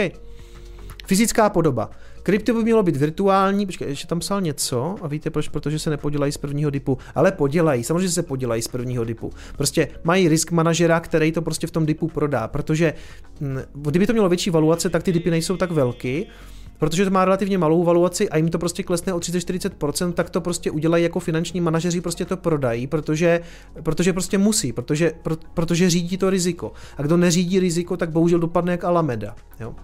Fyzická 1.05 1.49
podoba. 1.49 1.89
Krypto 2.23 2.53
by 2.53 2.63
mělo 2.63 2.83
být 2.83 2.95
virtuální, 2.95 3.65
počkej, 3.65 3.87
ještě 3.87 4.07
tam 4.07 4.19
psal 4.19 4.41
něco 4.41 4.95
a 5.01 5.07
víte 5.07 5.29
proč, 5.29 5.47
protože 5.47 5.79
se 5.79 5.89
nepodělají 5.89 6.31
z 6.31 6.37
prvního 6.37 6.69
dipu, 6.69 6.97
ale 7.15 7.31
podělají, 7.31 7.83
samozřejmě 7.83 8.09
se 8.09 8.23
podělají 8.23 8.61
z 8.61 8.67
prvního 8.67 9.05
dipu. 9.05 9.31
Prostě 9.57 9.87
mají 10.03 10.27
risk 10.27 10.51
manažera, 10.51 10.99
který 10.99 11.31
to 11.31 11.41
prostě 11.41 11.67
v 11.67 11.71
tom 11.71 11.85
dipu 11.85 12.07
prodá, 12.07 12.47
protože 12.47 12.93
hm, 13.41 13.59
kdyby 13.73 14.07
to 14.07 14.13
mělo 14.13 14.29
větší 14.29 14.49
valuace, 14.49 14.89
tak 14.89 15.03
ty 15.03 15.11
dipy 15.11 15.29
nejsou 15.29 15.57
tak 15.57 15.71
velký, 15.71 16.27
protože 16.79 17.05
to 17.05 17.11
má 17.11 17.25
relativně 17.25 17.57
malou 17.57 17.83
valuaci 17.83 18.29
a 18.29 18.37
jim 18.37 18.49
to 18.49 18.59
prostě 18.59 18.83
klesne 18.83 19.13
o 19.13 19.19
30-40%, 19.19 20.13
tak 20.13 20.29
to 20.29 20.41
prostě 20.41 20.71
udělají 20.71 21.03
jako 21.03 21.19
finanční 21.19 21.61
manažeři, 21.61 22.01
prostě 22.01 22.25
to 22.25 22.37
prodají, 22.37 22.87
protože, 22.87 23.41
protože 23.83 24.13
prostě 24.13 24.37
musí, 24.37 24.73
protože, 24.73 25.11
pro, 25.23 25.35
protože 25.53 25.89
řídí 25.89 26.17
to 26.17 26.29
riziko. 26.29 26.71
A 26.97 27.01
kdo 27.01 27.17
neřídí 27.17 27.59
riziko, 27.59 27.97
tak 27.97 28.09
bohužel 28.09 28.39
dopadne 28.39 28.71
jak 28.71 28.83
Alameda. 28.83 29.35
Jo? 29.59 29.75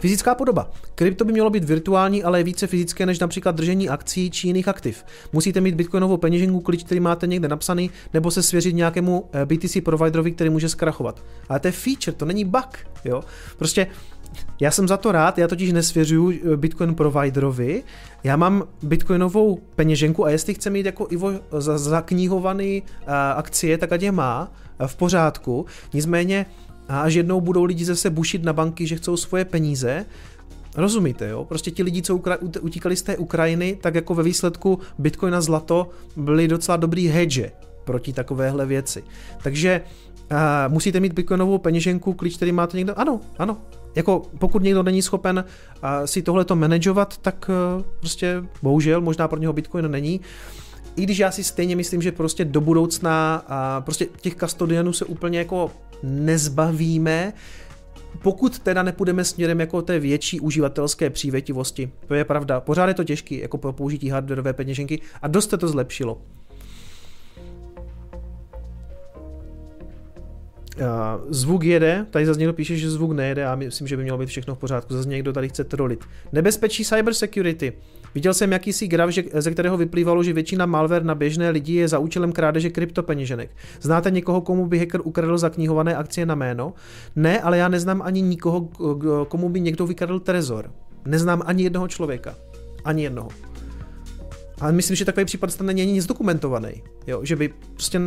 Fyzická 0.00 0.34
podoba. 0.34 0.70
Krypto 0.94 1.24
by 1.24 1.32
mělo 1.32 1.50
být 1.50 1.64
virtuální, 1.64 2.22
ale 2.22 2.40
je 2.40 2.44
více 2.44 2.66
fyzické 2.66 3.06
než 3.06 3.18
například 3.18 3.56
držení 3.56 3.88
akcí 3.88 4.30
či 4.30 4.46
jiných 4.46 4.68
aktiv. 4.68 5.04
Musíte 5.32 5.60
mít 5.60 5.74
bitcoinovou 5.74 6.16
peněženku, 6.16 6.60
klíč, 6.60 6.84
který 6.84 7.00
máte 7.00 7.26
někde 7.26 7.48
napsaný, 7.48 7.90
nebo 8.14 8.30
se 8.30 8.42
svěřit 8.42 8.74
nějakému 8.74 9.28
eh, 9.32 9.46
BTC 9.46 9.76
providerovi, 9.84 10.32
který 10.32 10.50
může 10.50 10.68
zkrachovat. 10.68 11.22
Ale 11.48 11.60
to 11.60 11.68
je 11.68 11.72
feature, 11.72 12.16
to 12.16 12.24
není 12.24 12.44
bug. 12.44 12.78
Jo? 13.04 13.22
Prostě 13.58 13.86
já 14.60 14.70
jsem 14.70 14.88
za 14.88 14.96
to 14.96 15.12
rád, 15.12 15.38
já 15.38 15.48
totiž 15.48 15.72
nesvěřuju 15.72 16.30
eh, 16.30 16.56
Bitcoin 16.56 16.94
providerovi, 16.94 17.82
já 18.24 18.36
mám 18.36 18.64
bitcoinovou 18.82 19.58
peněženku 19.76 20.24
a 20.24 20.30
jestli 20.30 20.54
chce 20.54 20.70
mít 20.70 20.86
jako 20.86 21.06
Ivo 21.10 21.32
zaknihovaný 21.76 22.82
uh, 22.82 23.12
akcie, 23.36 23.78
tak 23.78 23.92
ať 23.92 24.02
je 24.02 24.12
má 24.12 24.52
uh, 24.80 24.86
v 24.86 24.96
pořádku. 24.96 25.66
Nicméně 25.94 26.46
až 26.88 27.14
jednou 27.14 27.40
budou 27.40 27.64
lidi 27.64 27.84
zase 27.84 28.10
bušit 28.10 28.44
na 28.44 28.52
banky, 28.52 28.86
že 28.86 28.96
chcou 28.96 29.16
svoje 29.16 29.44
peníze, 29.44 30.04
Rozumíte, 30.76 31.28
jo? 31.28 31.44
Prostě 31.44 31.70
ti 31.70 31.82
lidi, 31.82 32.02
co 32.02 32.20
utíkali 32.60 32.96
z 32.96 33.02
té 33.02 33.16
Ukrajiny, 33.16 33.78
tak 33.80 33.94
jako 33.94 34.14
ve 34.14 34.22
výsledku 34.22 34.78
Bitcoin 34.98 35.34
a 35.34 35.40
zlato 35.40 35.90
byly 36.16 36.48
docela 36.48 36.76
dobrý 36.76 37.08
hedge 37.08 37.50
proti 37.84 38.12
takovéhle 38.12 38.66
věci. 38.66 39.04
Takže 39.42 39.80
uh, 40.30 40.72
musíte 40.72 41.00
mít 41.00 41.12
bitcoinovou 41.12 41.58
peněženku, 41.58 42.14
klíč, 42.14 42.36
který 42.36 42.52
máte 42.52 42.76
někdo. 42.76 42.98
Ano, 42.98 43.20
ano. 43.38 43.56
Jako 43.94 44.22
pokud 44.38 44.62
někdo 44.62 44.82
není 44.82 45.02
schopen 45.02 45.44
uh, 45.44 45.90
si 46.04 46.22
tohleto 46.22 46.56
manažovat, 46.56 47.18
tak 47.18 47.50
uh, 47.76 47.82
prostě 48.00 48.42
bohužel, 48.62 49.00
možná 49.00 49.28
pro 49.28 49.38
něho 49.38 49.52
bitcoin 49.52 49.90
není. 49.90 50.20
I 50.96 51.02
když 51.02 51.18
já 51.18 51.30
si 51.30 51.44
stejně 51.44 51.76
myslím, 51.76 52.02
že 52.02 52.12
prostě 52.12 52.44
do 52.44 52.60
budoucna 52.60 53.44
prostě 53.80 54.06
těch 54.20 54.34
kastodianů 54.34 54.92
se 54.92 55.04
úplně 55.04 55.38
jako 55.38 55.70
nezbavíme, 56.02 57.32
pokud 58.22 58.58
teda 58.58 58.82
nepůjdeme 58.82 59.24
směrem 59.24 59.60
jako 59.60 59.82
té 59.82 59.98
větší 59.98 60.40
uživatelské 60.40 61.10
přívětivosti. 61.10 61.92
To 62.06 62.14
je 62.14 62.24
pravda. 62.24 62.60
Pořád 62.60 62.86
je 62.86 62.94
to 62.94 63.04
těžký 63.04 63.38
jako 63.38 63.58
pro 63.58 63.72
použití 63.72 64.08
hardwareové 64.08 64.52
peněženky 64.52 65.00
a 65.22 65.28
dost 65.28 65.50
se 65.50 65.58
to 65.58 65.68
zlepšilo. 65.68 66.18
Zvuk 71.28 71.64
jede, 71.64 72.06
tady 72.10 72.26
zase 72.26 72.38
někdo 72.38 72.52
píše, 72.52 72.76
že 72.76 72.90
zvuk 72.90 73.12
nejede 73.12 73.46
a 73.46 73.54
myslím, 73.54 73.86
že 73.86 73.96
by 73.96 74.02
mělo 74.02 74.18
být 74.18 74.26
všechno 74.26 74.54
v 74.54 74.58
pořádku. 74.58 74.94
Zase 74.94 75.08
někdo 75.08 75.32
tady 75.32 75.48
chce 75.48 75.64
trolit. 75.64 76.04
Nebezpečí 76.32 76.84
cybersecurity. 76.84 77.72
Viděl 78.14 78.34
jsem 78.34 78.52
jakýsi 78.52 78.88
graf, 78.88 79.10
že, 79.10 79.24
ze 79.34 79.50
kterého 79.50 79.76
vyplývalo, 79.76 80.22
že 80.22 80.32
většina 80.32 80.66
malware 80.66 81.04
na 81.04 81.14
běžné 81.14 81.50
lidi 81.50 81.74
je 81.74 81.88
za 81.88 81.98
účelem 81.98 82.32
krádeže 82.32 82.70
kryptopeněženek. 82.70 83.50
Znáte 83.80 84.10
někoho, 84.10 84.40
komu 84.40 84.66
by 84.66 84.78
hacker 84.78 85.00
ukradl 85.04 85.38
zaknihované 85.38 85.96
akcie 85.96 86.26
na 86.26 86.34
jméno? 86.34 86.72
Ne, 87.16 87.40
ale 87.40 87.58
já 87.58 87.68
neznám 87.68 88.02
ani 88.02 88.22
nikoho, 88.22 88.68
komu 89.28 89.48
by 89.48 89.60
někdo 89.60 89.86
vykradl 89.86 90.20
trezor. 90.20 90.70
Neznám 91.04 91.42
ani 91.46 91.62
jednoho 91.62 91.88
člověka. 91.88 92.34
Ani 92.84 93.02
jednoho. 93.02 93.28
A 94.60 94.70
myslím, 94.70 94.96
že 94.96 95.04
takový 95.04 95.24
případ 95.24 95.50
stane 95.50 95.74
není 95.74 95.92
nic 95.92 96.06
dokumentovaný. 96.06 96.82
Jo, 97.06 97.20
že 97.24 97.36
by 97.36 97.54
prostě 97.72 98.00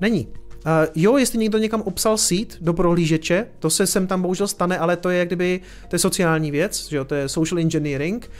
není. 0.00 0.28
Uh, 0.66 0.72
jo, 0.94 1.16
jestli 1.16 1.38
někdo 1.38 1.58
někam 1.58 1.82
obsal 1.82 2.16
sít 2.16 2.56
do 2.60 2.72
prohlížeče, 2.74 3.46
to 3.58 3.70
se 3.70 3.86
sem 3.86 4.06
tam 4.06 4.22
bohužel 4.22 4.48
stane, 4.48 4.78
ale 4.78 4.96
to 4.96 5.10
je 5.10 5.18
jak 5.18 5.28
kdyby, 5.28 5.60
to 5.88 5.94
je 5.94 5.98
sociální 5.98 6.50
věc, 6.50 6.88
že 6.88 6.96
jo, 6.96 7.04
to 7.04 7.14
je 7.14 7.28
social 7.28 7.58
engineering. 7.58 8.30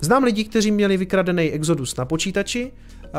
Znám 0.00 0.24
lidi, 0.24 0.44
kteří 0.44 0.70
měli 0.70 0.96
vykradený 0.96 1.50
Exodus 1.50 1.96
na 1.96 2.04
počítači, 2.04 2.72
uh, 3.02 3.10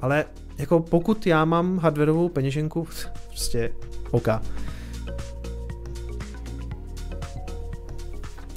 ale 0.00 0.24
jako 0.58 0.80
pokud 0.80 1.26
já 1.26 1.44
mám 1.44 1.78
hardwareovou 1.78 2.28
peněženku, 2.28 2.88
prostě 3.28 3.72
OK. 4.10 4.28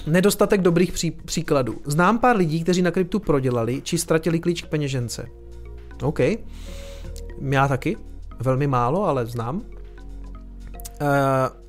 Nedostatek 0.07 0.61
dobrých 0.61 0.91
pří, 0.91 1.11
příkladů. 1.11 1.81
Znám 1.85 2.19
pár 2.19 2.37
lidí, 2.37 2.63
kteří 2.63 2.81
na 2.81 2.91
kryptu 2.91 3.19
prodělali, 3.19 3.81
či 3.81 3.97
ztratili 3.97 4.39
klíč 4.39 4.61
k 4.61 4.67
peněžence. 4.67 5.29
OK. 6.01 6.19
Já 7.41 7.67
taky 7.67 7.97
velmi 8.43 8.67
málo, 8.67 9.05
ale 9.05 9.25
znám. 9.25 9.55
Uh, 9.55 11.07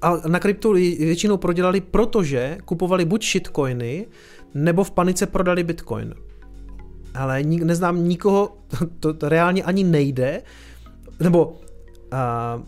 a 0.02 0.28
na 0.28 0.40
kryptu 0.40 0.72
většinou 0.72 1.36
prodělali, 1.36 1.80
protože 1.80 2.58
kupovali 2.64 3.04
buď 3.04 3.24
shitcoiny, 3.24 4.06
nebo 4.54 4.84
v 4.84 4.90
panice 4.90 5.26
prodali 5.26 5.64
bitcoin. 5.64 6.14
Ale 7.14 7.42
nik, 7.42 7.62
neznám 7.62 8.08
nikoho, 8.08 8.56
to, 9.00 9.14
to 9.14 9.28
reálně 9.28 9.62
ani 9.62 9.84
nejde, 9.84 10.42
nebo 11.20 11.46
uh, 11.46 12.62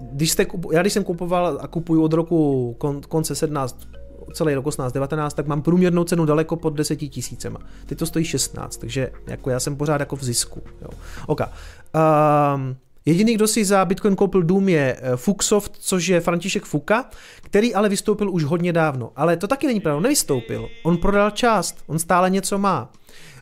když 0.00 0.30
jste, 0.30 0.46
já 0.72 0.80
když 0.80 0.92
jsem 0.92 1.04
kupoval 1.04 1.58
a 1.62 1.66
kupuju 1.66 2.02
od 2.02 2.12
roku 2.12 2.74
kon, 2.78 3.00
konce 3.00 3.34
17, 3.34 3.88
celý 4.32 4.54
rok 4.54 4.66
18, 4.66 4.92
19, 4.92 5.34
tak 5.34 5.46
mám 5.46 5.62
průměrnou 5.62 6.04
cenu 6.04 6.24
daleko 6.24 6.56
pod 6.56 6.70
10 6.70 6.96
tisícema. 6.96 7.60
Teď 7.86 7.98
to 7.98 8.06
stojí 8.06 8.24
16, 8.24 8.76
takže 8.76 9.10
jako 9.26 9.50
já 9.50 9.60
jsem 9.60 9.76
pořád 9.76 10.00
jako 10.00 10.16
v 10.16 10.24
zisku. 10.24 10.62
Jo. 10.82 10.88
OK. 11.26 11.40
Um, 11.40 12.76
Jediný, 13.06 13.34
kdo 13.34 13.48
si 13.48 13.64
za 13.64 13.84
Bitcoin 13.84 14.16
koupil 14.16 14.42
Dům 14.42 14.68
je 14.68 14.96
eh, 15.00 15.16
Fuxoft, 15.16 15.76
což 15.78 16.06
je 16.06 16.20
František 16.20 16.64
Fuka, 16.64 17.10
který 17.42 17.74
ale 17.74 17.88
vystoupil 17.88 18.30
už 18.30 18.44
hodně 18.44 18.72
dávno. 18.72 19.12
Ale 19.16 19.36
to 19.36 19.46
taky 19.46 19.66
není 19.66 19.80
pravda, 19.80 20.00
nevystoupil. 20.00 20.68
On 20.82 20.96
prodal 20.96 21.30
část, 21.30 21.82
on 21.86 21.98
stále 21.98 22.30
něco 22.30 22.58
má. 22.58 22.92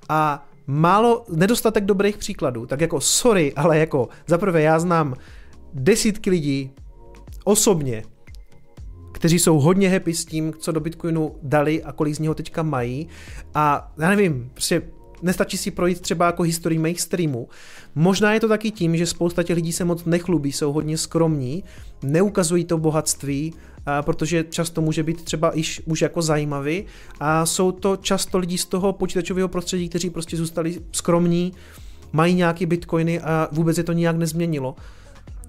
A 0.08 0.46
málo, 0.66 1.24
nedostatek 1.28 1.84
dobrých 1.84 2.16
příkladů. 2.18 2.66
Tak 2.66 2.80
jako 2.80 3.00
sorry, 3.00 3.52
ale 3.56 3.78
jako 3.78 4.08
zaprvé 4.26 4.62
já 4.62 4.78
znám 4.78 5.14
desítky 5.74 6.30
lidí 6.30 6.70
osobně, 7.44 8.02
kteří 9.12 9.38
jsou 9.38 9.60
hodně 9.60 9.90
happy 9.90 10.14
s 10.14 10.24
tím, 10.24 10.52
co 10.58 10.72
do 10.72 10.80
Bitcoinu 10.80 11.34
dali 11.42 11.82
a 11.82 11.92
kolik 11.92 12.14
z 12.14 12.18
něho 12.18 12.34
teďka 12.34 12.62
mají. 12.62 13.08
A 13.54 13.92
já 13.98 14.08
nevím, 14.08 14.50
prostě 14.54 14.82
nestačí 15.22 15.56
si 15.56 15.70
projít 15.70 16.00
třeba 16.00 16.26
jako 16.26 16.42
historii 16.42 16.78
mých 16.78 17.00
streamů. 17.00 17.48
Možná 17.94 18.34
je 18.34 18.40
to 18.40 18.48
taky 18.48 18.70
tím, 18.70 18.96
že 18.96 19.06
spousta 19.06 19.42
těch 19.42 19.56
lidí 19.56 19.72
se 19.72 19.84
moc 19.84 20.04
nechlubí, 20.04 20.52
jsou 20.52 20.72
hodně 20.72 20.98
skromní, 20.98 21.64
neukazují 22.02 22.64
to 22.64 22.78
bohatství, 22.78 23.54
a 23.86 24.02
protože 24.02 24.44
často 24.50 24.80
může 24.80 25.02
být 25.02 25.22
třeba 25.22 25.58
iž 25.58 25.82
už 25.86 26.02
jako 26.02 26.22
zajímavý 26.22 26.84
a 27.20 27.46
jsou 27.46 27.72
to 27.72 27.96
často 27.96 28.38
lidi 28.38 28.58
z 28.58 28.66
toho 28.66 28.92
počítačového 28.92 29.48
prostředí, 29.48 29.88
kteří 29.88 30.10
prostě 30.10 30.36
zůstali 30.36 30.80
skromní, 30.92 31.52
mají 32.12 32.34
nějaký 32.34 32.66
bitcoiny 32.66 33.20
a 33.20 33.48
vůbec 33.52 33.78
je 33.78 33.84
to 33.84 33.92
nijak 33.92 34.16
nezměnilo. 34.16 34.76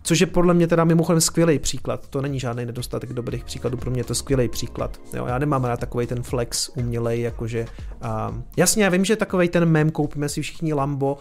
Což 0.03 0.19
je 0.19 0.27
podle 0.27 0.53
mě 0.53 0.67
teda 0.67 0.83
mimochodem 0.83 1.21
skvělý 1.21 1.59
příklad. 1.59 2.07
To 2.07 2.21
není 2.21 2.39
žádný 2.39 2.65
nedostatek 2.65 3.13
dobrých 3.13 3.43
příkladů, 3.43 3.77
pro 3.77 3.91
mě 3.91 4.03
to 4.03 4.15
skvělý 4.15 4.47
příklad. 4.47 4.99
Jo, 5.13 5.25
já 5.25 5.37
nemám 5.37 5.63
rád 5.63 5.79
takový 5.79 6.07
ten 6.07 6.23
flex 6.23 6.69
umělej, 6.69 7.21
jakože. 7.21 7.65
Um, 8.29 8.43
jasně, 8.57 8.83
já 8.83 8.89
vím, 8.89 9.05
že 9.05 9.15
takový 9.15 9.49
ten 9.49 9.65
mem 9.65 9.91
koupíme 9.91 10.29
si 10.29 10.41
všichni 10.41 10.73
Lambo, 10.73 11.17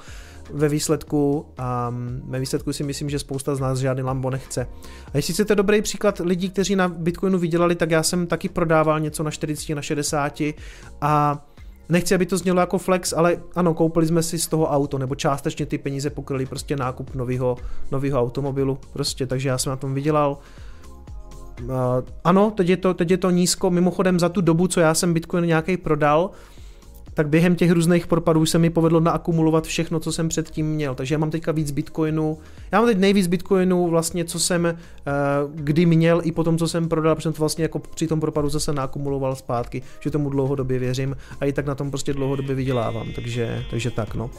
ve 0.53 0.69
výsledku, 0.69 1.47
um, 1.89 2.23
ve 2.31 2.41
výsledku 2.41 2.73
si 2.73 2.85
myslím, 2.85 3.11
že 3.11 3.19
spousta 3.19 3.55
z 3.55 3.61
nás 3.61 3.79
žádný 3.79 4.03
Lambo 4.03 4.31
nechce. 4.31 4.67
A 5.15 5.17
jestli 5.17 5.35
chcete 5.35 5.55
dobrý 5.55 5.83
příklad 5.83 6.21
lidí, 6.25 6.51
kteří 6.51 6.77
na 6.77 6.89
Bitcoinu 6.89 7.39
vydělali, 7.39 7.75
tak 7.75 7.91
já 7.91 8.03
jsem 8.03 8.27
taky 8.27 8.49
prodával 8.49 9.01
něco 9.01 9.23
na 9.23 9.31
40, 9.31 9.75
na 9.75 9.83
60 9.83 10.43
a 11.01 11.45
Nechci, 11.91 12.15
aby 12.15 12.27
to 12.27 12.39
znělo 12.39 12.61
jako 12.61 12.79
flex, 12.79 13.13
ale 13.13 13.37
ano, 13.57 13.75
koupili 13.75 14.07
jsme 14.07 14.23
si 14.23 14.39
z 14.39 14.47
toho 14.47 14.67
auto, 14.67 14.99
nebo 14.99 15.15
částečně 15.15 15.67
ty 15.67 15.79
peníze 15.79 16.11
pokryli 16.11 16.47
prostě 16.47 16.77
nákup 16.77 17.15
nového, 17.15 17.57
nového 17.91 18.21
automobilu, 18.21 18.79
prostě, 18.93 19.27
takže 19.27 19.49
já 19.49 19.59
jsem 19.59 19.71
na 19.71 19.77
tom 19.77 19.95
vydělal. 19.95 20.39
Uh, 21.63 21.71
ano, 22.25 22.51
teď 22.51 22.69
je, 22.69 22.77
to, 22.77 22.95
teď 22.95 23.11
je 23.11 23.17
to 23.17 23.31
nízko, 23.31 23.71
mimochodem 23.71 24.21
za 24.21 24.29
tu 24.29 24.41
dobu, 24.41 24.69
co 24.69 24.81
já 24.81 24.95
jsem 24.95 25.15
Bitcoin 25.15 25.47
nějaký 25.47 25.77
prodal, 25.77 26.31
tak 27.15 27.29
během 27.29 27.57
těch 27.57 27.71
různých 27.71 28.07
propadů 28.07 28.47
se 28.47 28.59
mi 28.59 28.71
povedlo 28.71 29.01
naakumulovat 29.01 29.67
všechno, 29.67 30.01
co 30.01 30.13
jsem 30.13 30.29
předtím 30.29 30.67
měl. 30.67 30.95
Takže 30.95 31.15
já 31.15 31.19
mám 31.19 31.31
teďka 31.31 31.53
víc 31.53 31.71
bitcoinů. 31.71 32.39
Já 32.73 32.79
mám 32.79 32.89
teď 32.89 32.99
nejvíc 32.99 33.27
bitcoinů 33.27 33.89
vlastně, 33.89 34.25
co 34.25 34.41
jsem 34.41 34.65
uh, 34.65 35.51
kdy 35.55 35.87
měl 35.87 36.21
i 36.25 36.33
po 36.33 36.45
tom, 36.45 36.59
co 36.59 36.69
jsem 36.69 36.89
prodal, 36.89 37.15
protože 37.15 37.31
to 37.31 37.39
vlastně 37.39 37.63
jako 37.63 37.79
při 37.79 38.07
tom 38.07 38.21
propadu 38.21 38.49
zase 38.49 38.73
naakumuloval 38.73 39.37
zpátky, 39.37 39.83
že 40.01 40.11
tomu 40.11 40.31
dlouhodobě 40.31 40.79
věřím 40.79 41.17
a 41.41 41.45
i 41.45 41.53
tak 41.53 41.67
na 41.67 41.75
tom 41.75 41.91
prostě 41.91 42.13
dlouhodobě 42.13 42.55
vydělávám. 42.55 43.13
Takže, 43.15 43.65
takže 43.71 43.91
tak 43.91 44.15
no. 44.15 44.31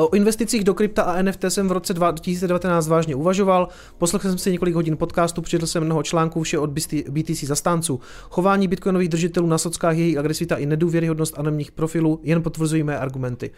O 0.00 0.14
investicích 0.14 0.64
do 0.64 0.74
krypta 0.74 1.02
a 1.02 1.22
NFT 1.22 1.44
jsem 1.48 1.68
v 1.68 1.72
roce 1.72 1.94
2019 1.94 2.88
vážně 2.88 3.14
uvažoval, 3.14 3.68
poslechl 3.98 4.28
jsem 4.28 4.38
si 4.38 4.52
několik 4.52 4.74
hodin 4.74 4.96
podcastu, 4.96 5.42
přečetl 5.42 5.66
jsem 5.66 5.84
mnoho 5.84 6.02
článků, 6.02 6.42
vše 6.42 6.58
od 6.58 6.70
BTC 7.10 7.44
zastánců. 7.44 8.00
Chování 8.30 8.68
bitcoinových 8.68 9.08
držitelů 9.08 9.46
na 9.46 9.58
sockách, 9.58 9.96
jejich 9.96 10.18
agresivita 10.18 10.56
i 10.56 10.66
nedůvěryhodnost 10.66 11.38
anonimních 11.38 11.72
profilů 11.72 12.20
jen 12.22 12.42
potvrzují 12.42 12.82
mé 12.82 12.98
argumenty. 12.98 13.50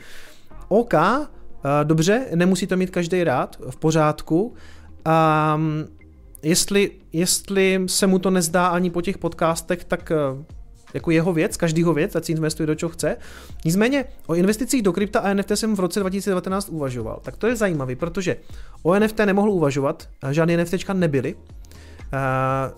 OK, 0.68 0.94
eh, 0.94 1.28
dobře, 1.84 2.26
nemusí 2.34 2.66
to 2.66 2.76
mít 2.76 2.90
každý 2.90 3.24
rád, 3.24 3.56
v 3.70 3.76
pořádku. 3.76 4.54
Um, 5.54 5.84
jestli, 6.42 6.90
jestli 7.12 7.82
se 7.86 8.06
mu 8.06 8.18
to 8.18 8.30
nezdá 8.30 8.66
ani 8.66 8.90
po 8.90 9.02
těch 9.02 9.18
podcastech, 9.18 9.84
tak 9.84 10.10
eh, 10.10 10.44
jako 10.94 11.10
jeho 11.10 11.32
věc, 11.32 11.56
každýho 11.56 11.94
věc, 11.94 12.16
ať 12.16 12.24
si 12.24 12.32
investuje 12.32 12.66
do 12.66 12.74
čeho 12.74 12.90
chce. 12.90 13.16
Nicméně 13.64 14.04
o 14.26 14.34
investicích 14.34 14.82
do 14.82 14.92
krypta 14.92 15.20
a 15.20 15.34
NFT 15.34 15.50
jsem 15.54 15.76
v 15.76 15.80
roce 15.80 16.00
2019 16.00 16.68
uvažoval. 16.68 17.20
Tak 17.22 17.36
to 17.36 17.46
je 17.46 17.56
zajímavý, 17.56 17.96
protože 17.96 18.36
o 18.82 18.98
NFT 18.98 19.18
nemohl 19.18 19.50
uvažovat, 19.50 20.08
žádné 20.30 20.56
NFTčka 20.56 20.92
nebyly. 20.92 21.34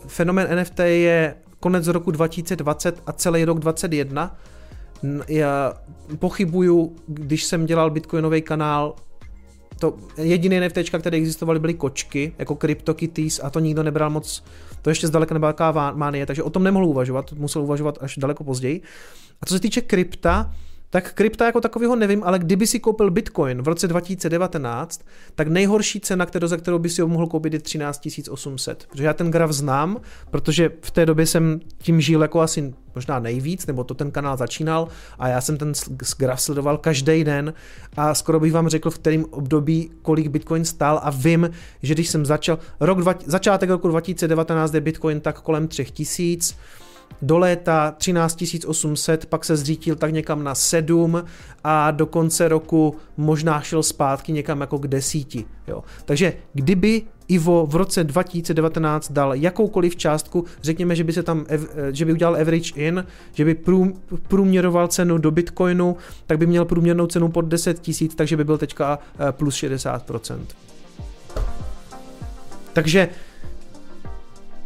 Fenomen 0.07 0.59
NFT 0.61 0.79
je 0.79 1.35
konec 1.61 1.87
roku 1.87 2.11
2020 2.11 3.03
a 3.07 3.13
celý 3.13 3.45
rok 3.45 3.59
2021. 3.59 4.39
Já 5.29 5.75
pochybuju, 6.19 6.97
když 7.07 7.45
jsem 7.45 7.67
dělal 7.67 7.91
bitcoinový 7.91 8.43
kanál, 8.43 8.95
to 9.79 9.95
jediné 10.17 10.61
NFT, 10.61 10.79
které 10.99 11.17
existovaly, 11.17 11.61
byly 11.61 11.75
kočky, 11.75 12.33
jako 12.39 12.55
CryptoKitties 12.55 13.41
a 13.43 13.51
to 13.51 13.61
nikdo 13.61 13.83
nebral 13.83 14.11
moc, 14.11 14.45
to 14.85 14.91
ještě 14.91 15.07
zdaleka 15.07 15.35
nebyla 15.35 15.53
taková 15.53 15.93
mánie, 15.93 16.27
takže 16.27 16.43
o 16.43 16.51
tom 16.51 16.63
nemohl 16.63 16.87
uvažovat, 16.87 17.33
musel 17.33 17.63
uvažovat 17.63 17.99
až 18.01 18.17
daleko 18.17 18.45
později. 18.45 18.83
A 19.41 19.47
co 19.47 19.55
se 19.55 19.61
týče 19.61 19.81
krypta, 19.81 20.55
tak 20.95 21.15
krypta 21.15 21.47
jako 21.47 21.61
takového 21.61 21.97
nevím, 21.97 22.25
ale 22.25 22.39
kdyby 22.39 22.67
si 22.67 22.81
koupil 22.81 23.11
Bitcoin 23.11 23.63
v 23.63 23.69
roce 23.69 23.89
2019, 23.89 25.01
tak 25.35 25.49
nejhorší 25.49 26.01
cena, 26.01 26.27
kterou, 26.27 26.47
za 26.47 26.57
kterou 26.57 26.79
by 26.79 26.89
si 26.89 27.03
ho 27.03 27.09
mohl 27.09 27.27
koupit, 27.27 27.53
je 27.53 27.59
13 27.59 28.09
800. 28.31 28.87
Protože 28.91 29.05
já 29.05 29.13
ten 29.13 29.31
graf 29.31 29.51
znám, 29.51 30.01
protože 30.31 30.71
v 30.81 30.91
té 30.91 31.07
době 31.07 31.27
jsem 31.27 31.61
tím 31.79 32.01
žil 32.01 32.23
jako 32.23 32.41
asi 32.41 32.75
možná 32.95 33.19
nejvíc, 33.19 33.67
nebo 33.67 33.85
to 33.85 33.95
ten 33.95 34.11
kanál 34.11 34.37
začínal 34.37 34.89
a 35.19 35.29
já 35.29 35.41
jsem 35.41 35.57
ten 35.57 35.73
graf 36.19 36.41
sledoval 36.41 36.79
každý 36.79 37.25
den 37.25 37.55
a 37.97 38.15
skoro 38.15 38.41
bych 38.41 38.53
vám 38.53 38.69
řekl, 38.69 38.91
v 38.91 38.99
kterém 38.99 39.25
období, 39.31 39.91
kolik 40.03 40.29
Bitcoin 40.29 40.65
stál 40.65 41.01
a 41.03 41.11
vím, 41.11 41.51
že 41.83 41.95
když 41.95 42.09
jsem 42.09 42.27
začal, 42.27 42.59
rok, 42.81 42.99
začátek 43.27 43.71
roku 43.71 43.89
2019 43.89 44.75
je 44.75 44.81
Bitcoin 44.81 45.21
tak 45.21 45.41
kolem 45.41 45.69
3000, 45.69 46.55
do 47.23 47.39
léta 47.39 47.95
13 47.99 48.45
800, 48.67 49.27
pak 49.27 49.45
se 49.45 49.57
zřítil 49.57 49.97
tak 49.97 50.13
někam 50.13 50.45
na 50.45 50.55
7 50.55 51.25
a 51.65 51.91
do 51.91 52.07
konce 52.07 52.49
roku 52.49 52.97
možná 53.17 53.61
šel 53.61 53.83
zpátky 53.83 54.33
někam 54.33 54.61
jako 54.61 54.79
k 54.79 54.89
desíti. 54.89 55.45
Jo. 55.69 55.85
Takže 56.05 56.33
kdyby 56.55 57.03
Ivo 57.29 57.67
v 57.67 57.77
roce 57.77 58.05
2019 58.05 59.13
dal 59.13 59.35
jakoukoliv 59.35 59.97
částku, 59.97 60.45
řekněme, 60.63 60.97
že 60.97 61.05
by 61.05 61.13
se 61.13 61.23
tam, 61.23 61.47
že 61.91 62.05
by 62.05 62.13
udělal 62.13 62.35
average 62.35 62.73
in, 62.75 63.07
že 63.33 63.45
by 63.45 63.57
průměroval 64.29 64.89
cenu 64.89 65.19
do 65.19 65.31
Bitcoinu, 65.31 65.97
tak 66.27 66.39
by 66.39 66.47
měl 66.47 66.65
průměrnou 66.65 67.07
cenu 67.07 67.29
pod 67.29 67.45
10 67.45 67.81
tisíc, 67.81 68.15
takže 68.15 68.37
by 68.37 68.45
byl 68.45 68.59
teďka 68.59 68.99
eh, 69.29 69.33
plus 69.33 69.55
60%. 69.55 70.39
Takže 72.73 73.09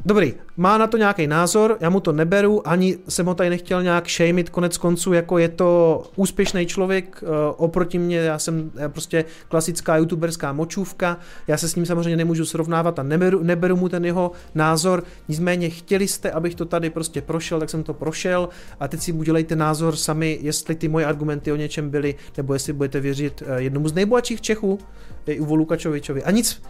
Dobrý, 0.08 0.34
má 0.56 0.78
na 0.78 0.86
to 0.86 0.96
nějaký 0.96 1.26
názor, 1.26 1.76
já 1.80 1.90
mu 1.90 2.00
to 2.00 2.12
neberu, 2.12 2.68
ani 2.68 2.98
jsem 3.08 3.26
ho 3.26 3.34
tady 3.34 3.50
nechtěl 3.50 3.82
nějak 3.82 4.06
šejmit, 4.06 4.50
konec 4.50 4.76
konců, 4.76 5.12
jako 5.12 5.38
je 5.38 5.48
to 5.48 6.02
úspěšný 6.16 6.66
člověk, 6.66 7.22
uh, 7.22 7.28
oproti 7.56 7.98
mě, 7.98 8.16
já 8.16 8.38
jsem 8.38 8.70
prostě 8.88 9.24
klasická 9.48 9.96
youtuberská 9.96 10.52
močůvka, 10.52 11.18
já 11.46 11.56
se 11.56 11.68
s 11.68 11.74
ním 11.74 11.86
samozřejmě 11.86 12.16
nemůžu 12.16 12.44
srovnávat 12.46 12.98
a 12.98 13.02
neberu, 13.02 13.42
neberu 13.42 13.76
mu 13.76 13.88
ten 13.88 14.04
jeho 14.04 14.32
názor, 14.54 15.04
nicméně 15.28 15.70
chtěli 15.70 16.08
jste, 16.08 16.30
abych 16.30 16.54
to 16.54 16.64
tady 16.64 16.90
prostě 16.90 17.22
prošel, 17.22 17.60
tak 17.60 17.70
jsem 17.70 17.82
to 17.82 17.94
prošel 17.94 18.48
a 18.80 18.88
teď 18.88 19.00
si 19.00 19.12
udělejte 19.12 19.56
názor 19.56 19.96
sami, 19.96 20.38
jestli 20.42 20.74
ty 20.74 20.88
moje 20.88 21.06
argumenty 21.06 21.52
o 21.52 21.56
něčem 21.56 21.90
byly, 21.90 22.14
nebo 22.36 22.52
jestli 22.52 22.72
budete 22.72 23.00
věřit 23.00 23.42
uh, 23.42 23.56
jednomu 23.56 23.88
z 23.88 23.94
nejbohatších 23.94 24.40
Čechů, 24.40 24.78
Ivo 25.26 25.54
Lukačovičovi. 25.54 26.24
A 26.24 26.30
nic, 26.30 26.62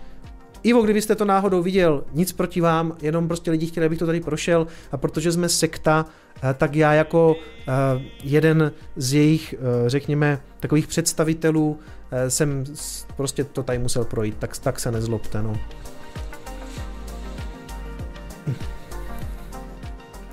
Ivo, 0.62 0.82
kdybyste 0.82 1.14
to 1.14 1.24
náhodou 1.24 1.62
viděl, 1.62 2.04
nic 2.12 2.32
proti 2.32 2.60
vám, 2.60 2.96
jenom 3.02 3.28
prostě 3.28 3.50
lidi 3.50 3.66
chtěli, 3.66 3.86
abych 3.86 3.98
to 3.98 4.06
tady 4.06 4.20
prošel 4.20 4.66
a 4.92 4.96
protože 4.96 5.32
jsme 5.32 5.48
sekta, 5.48 6.06
eh, 6.42 6.54
tak 6.54 6.76
já 6.76 6.94
jako 6.94 7.36
eh, 7.36 7.72
jeden 8.24 8.72
z 8.96 9.14
jejich, 9.14 9.54
eh, 9.54 9.90
řekněme, 9.90 10.40
takových 10.60 10.86
představitelů 10.86 11.78
jsem 12.28 12.64
prostě 13.16 13.44
to 13.44 13.62
tady 13.62 13.78
musel 13.78 14.04
projít, 14.04 14.36
tak, 14.38 14.58
tak 14.58 14.80
se 14.80 14.90
nezlobte, 14.90 15.42
no. 15.42 15.56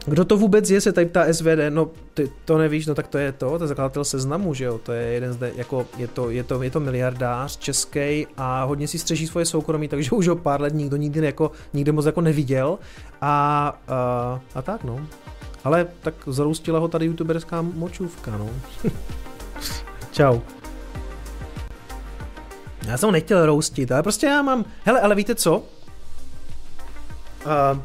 Kdo 0.07 0.25
to 0.25 0.37
vůbec 0.37 0.69
je, 0.69 0.81
se 0.81 0.91
tady 0.91 1.05
ptá 1.05 1.33
SVD, 1.33 1.59
no 1.69 1.89
ty 2.13 2.31
to 2.45 2.57
nevíš, 2.57 2.85
no 2.85 2.95
tak 2.95 3.07
to 3.07 3.17
je 3.17 3.31
to, 3.31 3.57
to 3.57 3.63
je 3.63 3.67
zakladatel 3.67 4.03
seznamu, 4.05 4.53
že 4.53 4.65
jo, 4.65 4.77
to 4.77 4.91
je 4.91 5.03
jeden 5.03 5.33
z, 5.33 5.51
jako, 5.55 5.87
je 5.97 6.07
to, 6.07 6.29
je 6.29 6.43
to, 6.43 6.63
je 6.63 6.71
to 6.71 6.79
miliardář 6.79 7.57
český 7.57 8.27
a 8.37 8.63
hodně 8.63 8.87
si 8.87 8.99
střeží 8.99 9.27
svoje 9.27 9.45
soukromí, 9.45 9.87
takže 9.87 10.11
už 10.11 10.27
ho 10.27 10.35
pár 10.35 10.61
let 10.61 10.73
nikdo 10.73 10.97
nikdy 10.97 11.25
jako, 11.25 11.51
nikdy 11.73 11.91
moc 11.91 12.05
jako 12.05 12.21
neviděl 12.21 12.79
a, 13.21 13.77
a, 13.87 14.39
a 14.55 14.61
tak 14.61 14.83
no. 14.83 15.07
Ale 15.63 15.87
tak 16.01 16.13
zaroustila 16.27 16.79
ho 16.79 16.87
tady 16.87 17.05
youtuberská 17.05 17.61
močůvka, 17.61 18.37
no. 18.37 18.49
Čau. 20.11 20.39
Já 22.87 22.97
jsem 22.97 23.07
ho 23.07 23.11
nechtěl 23.11 23.45
roustit, 23.45 23.91
ale 23.91 24.03
prostě 24.03 24.27
já 24.27 24.41
mám, 24.41 24.65
hele, 24.83 25.01
ale 25.01 25.15
víte 25.15 25.35
co? 25.35 25.57
Uh, 27.45 27.79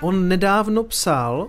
on 0.00 0.28
nedávno 0.28 0.84
psal, 0.84 1.48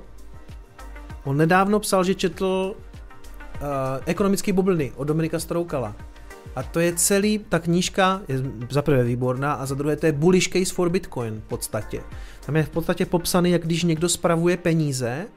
on 1.23 1.37
nedávno 1.37 1.79
psal, 1.79 2.03
že 2.03 2.15
četl 2.15 2.75
uh, 2.75 3.67
ekonomické 4.05 4.53
bubliny 4.53 4.91
od 4.95 5.03
Dominika 5.03 5.39
Stroukala. 5.39 5.95
A 6.55 6.63
to 6.63 6.79
je 6.79 6.95
celý, 6.95 7.39
ta 7.39 7.59
knížka 7.59 8.21
je 8.27 8.39
za 8.69 8.81
prvé 8.81 9.03
výborná 9.03 9.53
a 9.53 9.65
za 9.65 9.75
druhé 9.75 9.95
to 9.95 10.05
je 10.05 10.11
bullish 10.11 10.49
case 10.49 10.73
for 10.73 10.89
Bitcoin 10.89 11.41
v 11.41 11.47
podstatě. 11.47 12.01
Tam 12.45 12.55
je 12.55 12.63
v 12.63 12.69
podstatě 12.69 13.05
popsaný, 13.05 13.51
jak 13.51 13.61
když 13.61 13.83
někdo 13.83 14.09
spravuje 14.09 14.57
peníze, 14.57 15.27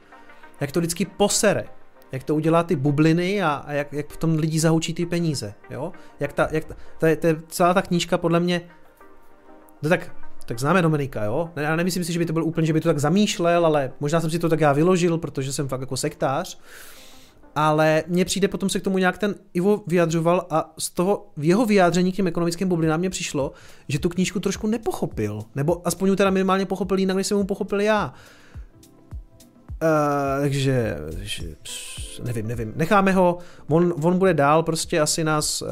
jak 0.61 0.71
to 0.71 0.79
vždycky 0.79 1.05
posere. 1.05 1.63
Jak 2.11 2.23
to 2.23 2.35
udělá 2.35 2.63
ty 2.63 2.75
bubliny 2.75 3.41
a, 3.41 3.49
a 3.49 3.71
jak, 3.71 3.93
jak 3.93 4.09
v 4.09 4.17
tom 4.17 4.35
lidi 4.35 4.59
zahučí 4.59 4.93
ty 4.93 5.05
peníze. 5.05 5.53
Jo? 5.69 5.91
Jak 6.19 6.33
ta, 6.33 6.47
jak 6.51 6.65
ta, 6.65 6.75
ta, 6.97 7.15
ta, 7.15 7.27
celá 7.47 7.73
ta 7.73 7.81
knížka 7.81 8.17
podle 8.17 8.39
mě, 8.39 8.61
no 9.81 9.89
tak 9.89 10.15
tak 10.49 10.59
známe 10.59 10.81
Dominika, 10.81 11.23
jo? 11.23 11.49
Já 11.55 11.75
nemyslím 11.75 12.03
si, 12.03 12.13
že 12.13 12.19
by 12.19 12.25
to 12.25 12.33
byl 12.33 12.43
úplně, 12.43 12.67
že 12.67 12.73
by 12.73 12.81
to 12.81 12.89
tak 12.89 12.99
zamýšlel, 12.99 13.65
ale 13.65 13.91
možná 13.99 14.21
jsem 14.21 14.29
si 14.29 14.39
to 14.39 14.49
tak 14.49 14.59
já 14.59 14.73
vyložil, 14.73 15.17
protože 15.17 15.53
jsem 15.53 15.67
fakt 15.67 15.81
jako 15.81 15.97
sektář. 15.97 16.59
Ale 17.55 18.03
mně 18.07 18.25
přijde, 18.25 18.47
potom 18.47 18.69
se 18.69 18.79
k 18.79 18.83
tomu 18.83 18.97
nějak 18.97 19.17
ten 19.17 19.35
Ivo 19.53 19.83
vyjadřoval 19.87 20.47
a 20.49 20.73
z 20.77 20.89
toho 20.89 21.27
v 21.37 21.43
jeho 21.43 21.65
vyjádření 21.65 22.11
k 22.11 22.15
těm 22.15 22.27
ekonomickým 22.27 22.67
bublinám 22.67 22.99
mě 22.99 23.09
přišlo, 23.09 23.51
že 23.87 23.99
tu 23.99 24.09
knížku 24.09 24.39
trošku 24.39 24.67
nepochopil. 24.67 25.41
Nebo 25.55 25.87
aspoň 25.87 26.15
teda 26.15 26.29
minimálně 26.29 26.65
pochopil 26.65 26.97
jinak, 26.97 27.17
než 27.17 27.27
jsem 27.27 27.37
mu 27.37 27.43
pochopil 27.43 27.81
já. 27.81 28.13
Uh, 29.83 30.41
takže, 30.41 30.97
že, 31.19 31.55
pš, 31.63 32.21
nevím, 32.23 32.47
nevím. 32.47 32.73
Necháme 32.75 33.11
ho, 33.11 33.37
on, 33.67 33.93
on 34.03 34.17
bude 34.17 34.33
dál, 34.33 34.63
prostě 34.63 35.01
asi 35.01 35.23
nás... 35.23 35.61
Uh, 35.61 35.67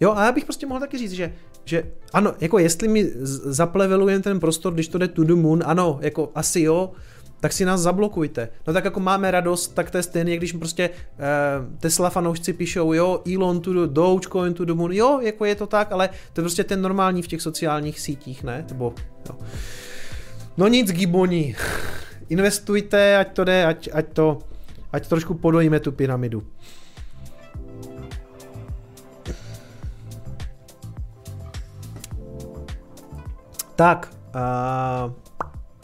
jo, 0.00 0.12
a 0.12 0.24
já 0.24 0.32
bych 0.32 0.44
prostě 0.44 0.66
mohl 0.66 0.80
taky 0.80 0.98
říct, 0.98 1.12
že 1.12 1.32
že 1.66 1.82
ano, 2.12 2.34
jako 2.40 2.58
jestli 2.58 2.88
mi 2.88 3.10
zaplevelujeme 3.44 4.22
ten 4.22 4.40
prostor, 4.40 4.74
když 4.74 4.88
to 4.88 4.98
jde 4.98 5.08
to 5.08 5.24
the 5.24 5.34
moon, 5.34 5.62
ano, 5.66 5.98
jako 6.02 6.30
asi 6.34 6.60
jo, 6.60 6.92
tak 7.40 7.52
si 7.52 7.64
nás 7.64 7.80
zablokujte. 7.80 8.48
No 8.66 8.72
tak 8.72 8.84
jako 8.84 9.00
máme 9.00 9.30
radost, 9.30 9.74
tak 9.74 9.90
to 9.90 9.96
je 9.96 10.02
stejné, 10.02 10.36
když 10.36 10.52
prostě 10.52 10.90
uh, 10.90 11.78
Tesla 11.78 12.10
fanoušci 12.10 12.52
píšou, 12.52 12.92
jo, 12.92 13.22
Elon 13.34 13.60
to 13.60 13.72
the 13.72 13.92
Dogecoin 13.92 14.54
to 14.54 14.64
the 14.64 14.72
moon, 14.72 14.92
jo, 14.92 15.20
jako 15.22 15.44
je 15.44 15.54
to 15.54 15.66
tak, 15.66 15.92
ale 15.92 16.08
to 16.32 16.40
je 16.40 16.42
prostě 16.42 16.64
ten 16.64 16.82
normální 16.82 17.22
v 17.22 17.28
těch 17.28 17.42
sociálních 17.42 18.00
sítích, 18.00 18.44
ne? 18.44 18.64
Nebo, 18.68 18.94
jo. 19.28 19.36
No 20.56 20.68
nic, 20.68 20.92
Giboni. 20.92 21.56
Investujte, 22.28 23.16
ať 23.16 23.32
to 23.32 23.44
jde, 23.44 23.64
ať, 23.64 23.88
ať 23.92 24.06
to, 24.12 24.38
ať 24.92 25.08
trošku 25.08 25.34
podojíme 25.34 25.80
tu 25.80 25.92
pyramidu. 25.92 26.42
Tak, 33.76 34.14
uh, 34.34 35.12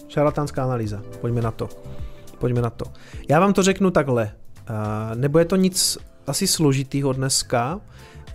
šarlatánská 0.09 0.64
analýza. 0.64 1.03
Pojďme 1.20 1.43
na 1.43 1.51
to. 1.51 1.68
Pojďme 2.38 2.62
na 2.62 2.70
to. 2.70 2.84
Já 3.28 3.40
vám 3.40 3.53
to 3.53 3.62
řeknu 3.62 3.90
takhle. 3.90 4.30
Uh, 4.70 5.14
nebude 5.14 5.45
to 5.45 5.57
nic 5.57 5.99
asi 6.26 6.47
složitýho 6.47 7.12
dneska. 7.12 7.80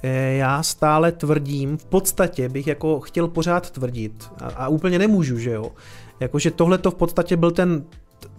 E, 0.04 0.36
já 0.36 0.64
stále 0.64 1.12
tvrdím, 1.12 1.78
v 1.78 1.86
podstatě 1.86 2.50
bych 2.50 2.68
jako 2.68 3.00
chtěl 3.00 3.28
pořád 3.28 3.70
tvrdit 3.70 4.30
a, 4.40 4.46
a 4.46 4.68
úplně 4.68 5.00
nemůžu, 5.00 5.40
že 5.40 5.52
jo. 5.52 5.72
Jakože 6.20 6.52
tohle 6.52 6.78
to 6.78 6.92
v 6.92 6.96
podstatě 6.96 7.38
byl 7.38 7.52
ten 7.52 7.84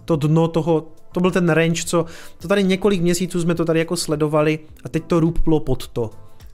to 0.05 0.15
dno 0.15 0.47
toho, 0.47 0.87
to 1.11 1.19
byl 1.19 1.31
ten 1.31 1.49
range, 1.49 1.83
co 1.83 2.05
to 2.37 2.47
tady 2.47 2.63
několik 2.63 3.01
měsíců 3.01 3.41
jsme 3.41 3.55
to 3.55 3.65
tady 3.65 3.79
jako 3.79 3.95
sledovali 3.95 4.59
a 4.83 4.89
teď 4.89 5.03
to 5.03 5.19
růplo 5.19 5.59
pod 5.59 5.87
to. 5.87 6.09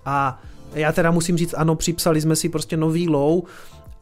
A 0.05 0.41
já 0.73 0.91
teda 0.91 1.11
musím 1.11 1.37
říct, 1.37 1.55
ano, 1.57 1.75
připsali 1.75 2.21
jsme 2.21 2.35
si 2.35 2.49
prostě 2.49 2.77
nový 2.77 3.09
low, 3.09 3.41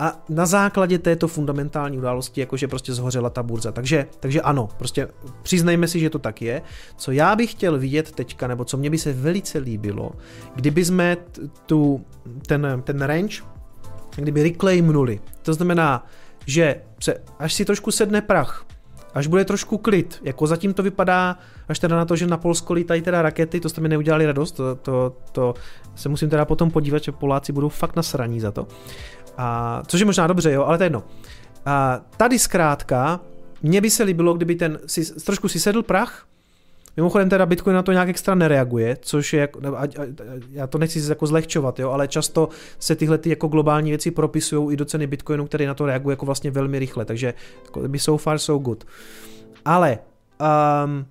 a 0.04 0.24
na 0.30 0.46
základě 0.46 1.00
této 1.00 1.28
fundamentální 1.28 1.98
události, 1.98 2.42
jakože 2.42 2.68
prostě 2.68 2.94
zhořela 2.94 3.30
ta 3.30 3.44
burza. 3.44 3.72
Takže, 3.72 4.08
takže 4.20 4.42
ano, 4.42 4.70
prostě 4.78 5.08
přiznejme 5.42 5.88
si, 5.88 6.00
že 6.00 6.10
to 6.10 6.20
tak 6.20 6.42
je. 6.42 6.62
Co 6.98 7.12
já 7.12 7.36
bych 7.36 7.52
chtěl 7.52 7.80
vidět 7.80 8.12
teďka, 8.12 8.48
nebo 8.48 8.66
co 8.66 8.78
mě 8.78 8.90
by 8.90 8.98
se 8.98 9.14
velice 9.14 9.58
líbilo, 9.58 10.12
kdyby 10.56 10.86
jsme 10.86 11.18
tu, 11.66 12.06
ten, 12.48 12.82
ten 12.84 13.02
range, 13.02 13.44
kdyby 14.16 14.44
reclaimnuli. 14.44 15.20
To 15.42 15.54
znamená, 15.54 16.08
že 16.46 16.82
se, 17.00 17.22
až 17.40 17.54
si 17.54 17.66
trošku 17.66 17.92
sedne 17.92 18.22
prach, 18.22 18.66
až 19.14 19.28
bude 19.28 19.46
trošku 19.46 19.78
klid, 19.78 20.20
jako 20.24 20.48
zatím 20.48 20.74
to 20.74 20.84
vypadá, 20.84 21.38
až 21.68 21.80
teda 21.80 21.96
na 21.96 22.06
to, 22.06 22.16
že 22.16 22.28
na 22.28 22.38
Polsko 22.38 22.74
lítají 22.74 23.02
teda 23.02 23.22
rakety, 23.22 23.60
to 23.60 23.70
jste 23.70 23.82
mi 23.82 23.90
neudělali 23.90 24.26
radost, 24.26 24.52
to, 24.52 24.76
to, 24.76 25.16
to 25.32 25.54
se 25.96 26.10
musím 26.10 26.30
teda 26.30 26.46
potom 26.46 26.72
podívat, 26.72 27.04
že 27.04 27.12
Poláci 27.12 27.54
budou 27.54 27.70
fakt 27.70 27.96
nasraní 27.96 28.40
za 28.40 28.52
to. 28.52 28.68
A, 29.38 29.82
což 29.88 30.00
je 30.00 30.06
možná 30.06 30.28
dobře, 30.28 30.52
jo, 30.52 30.64
ale 30.64 30.78
to 30.78 30.84
je 30.84 30.86
jedno. 30.86 31.04
A 31.66 32.02
tady 32.18 32.40
zkrátka, 32.40 33.20
mně 33.64 33.82
by 33.82 33.90
se 33.90 34.04
líbilo, 34.04 34.34
kdyby 34.34 34.56
ten, 34.56 34.80
si, 34.86 35.14
trošku 35.22 35.48
si 35.48 35.60
sedl 35.60 35.84
prach, 35.84 36.26
Mimochodem 36.98 37.30
teda 37.30 37.46
Bitcoin 37.46 37.76
na 37.76 37.84
to 37.84 37.92
nějak 37.92 38.10
extra 38.10 38.36
nereaguje, 38.36 38.98
což 39.02 39.34
je, 39.34 39.40
jako, 39.40 39.60
a, 39.78 39.82
a, 39.82 39.88
já 40.52 40.68
to 40.68 40.78
nechci 40.78 41.10
jako 41.10 41.28
zlehčovat, 41.28 41.80
jo, 41.80 41.92
ale 41.92 42.08
často 42.08 42.50
se 42.80 42.96
tyhle 42.96 43.18
ty 43.18 43.30
jako 43.30 43.48
globální 43.48 43.90
věci 43.92 44.12
propisují 44.12 44.74
i 44.74 44.78
do 44.78 44.86
ceny 44.86 45.08
Bitcoinu, 45.08 45.46
který 45.46 45.66
na 45.66 45.74
to 45.74 45.86
reaguje 45.86 46.14
jako 46.14 46.26
vlastně 46.26 46.52
velmi 46.52 46.80
rychle, 46.80 47.06
takže 47.06 47.34
jako 47.66 47.88
by 47.88 48.00
so 48.00 48.24
far 48.24 48.40
so 48.40 48.64
good. 48.64 48.84
Ale 49.66 50.00
um, 50.86 51.06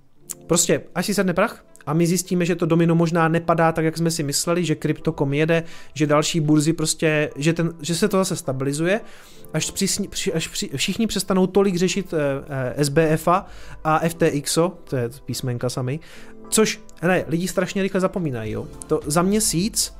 prostě, 0.46 0.82
až 0.94 1.06
si 1.06 1.14
sedne 1.14 1.34
prach, 1.34 1.64
a 1.86 1.92
my 1.92 2.06
zjistíme, 2.06 2.44
že 2.44 2.54
to 2.54 2.66
domino 2.66 2.94
možná 2.94 3.28
nepadá 3.28 3.72
tak, 3.72 3.84
jak 3.84 3.98
jsme 3.98 4.10
si 4.10 4.22
mysleli, 4.22 4.64
že 4.64 4.74
kryptokom 4.74 5.34
jede, 5.34 5.64
že 5.94 6.06
další 6.06 6.40
burzy 6.40 6.72
prostě, 6.72 7.30
že, 7.36 7.52
ten, 7.52 7.72
že 7.80 7.94
se 7.94 8.08
to 8.08 8.16
zase 8.16 8.36
stabilizuje, 8.36 9.00
až, 9.52 9.70
při, 9.70 9.86
až 10.34 10.48
při, 10.48 10.70
všichni 10.76 11.06
přestanou 11.06 11.46
tolik 11.46 11.76
řešit 11.76 12.14
eh, 12.14 12.44
eh, 12.76 12.84
SBFa 12.84 13.46
a 13.84 13.98
FTXo, 14.08 14.78
to 14.84 14.96
je 14.96 15.10
písmenka 15.24 15.70
sami, 15.70 16.00
což, 16.48 16.80
ne, 17.02 17.24
lidi 17.28 17.48
strašně 17.48 17.82
rychle 17.82 18.00
zapomínají, 18.00 18.52
jo. 18.52 18.66
To 18.86 19.00
za 19.06 19.22
měsíc 19.22 19.94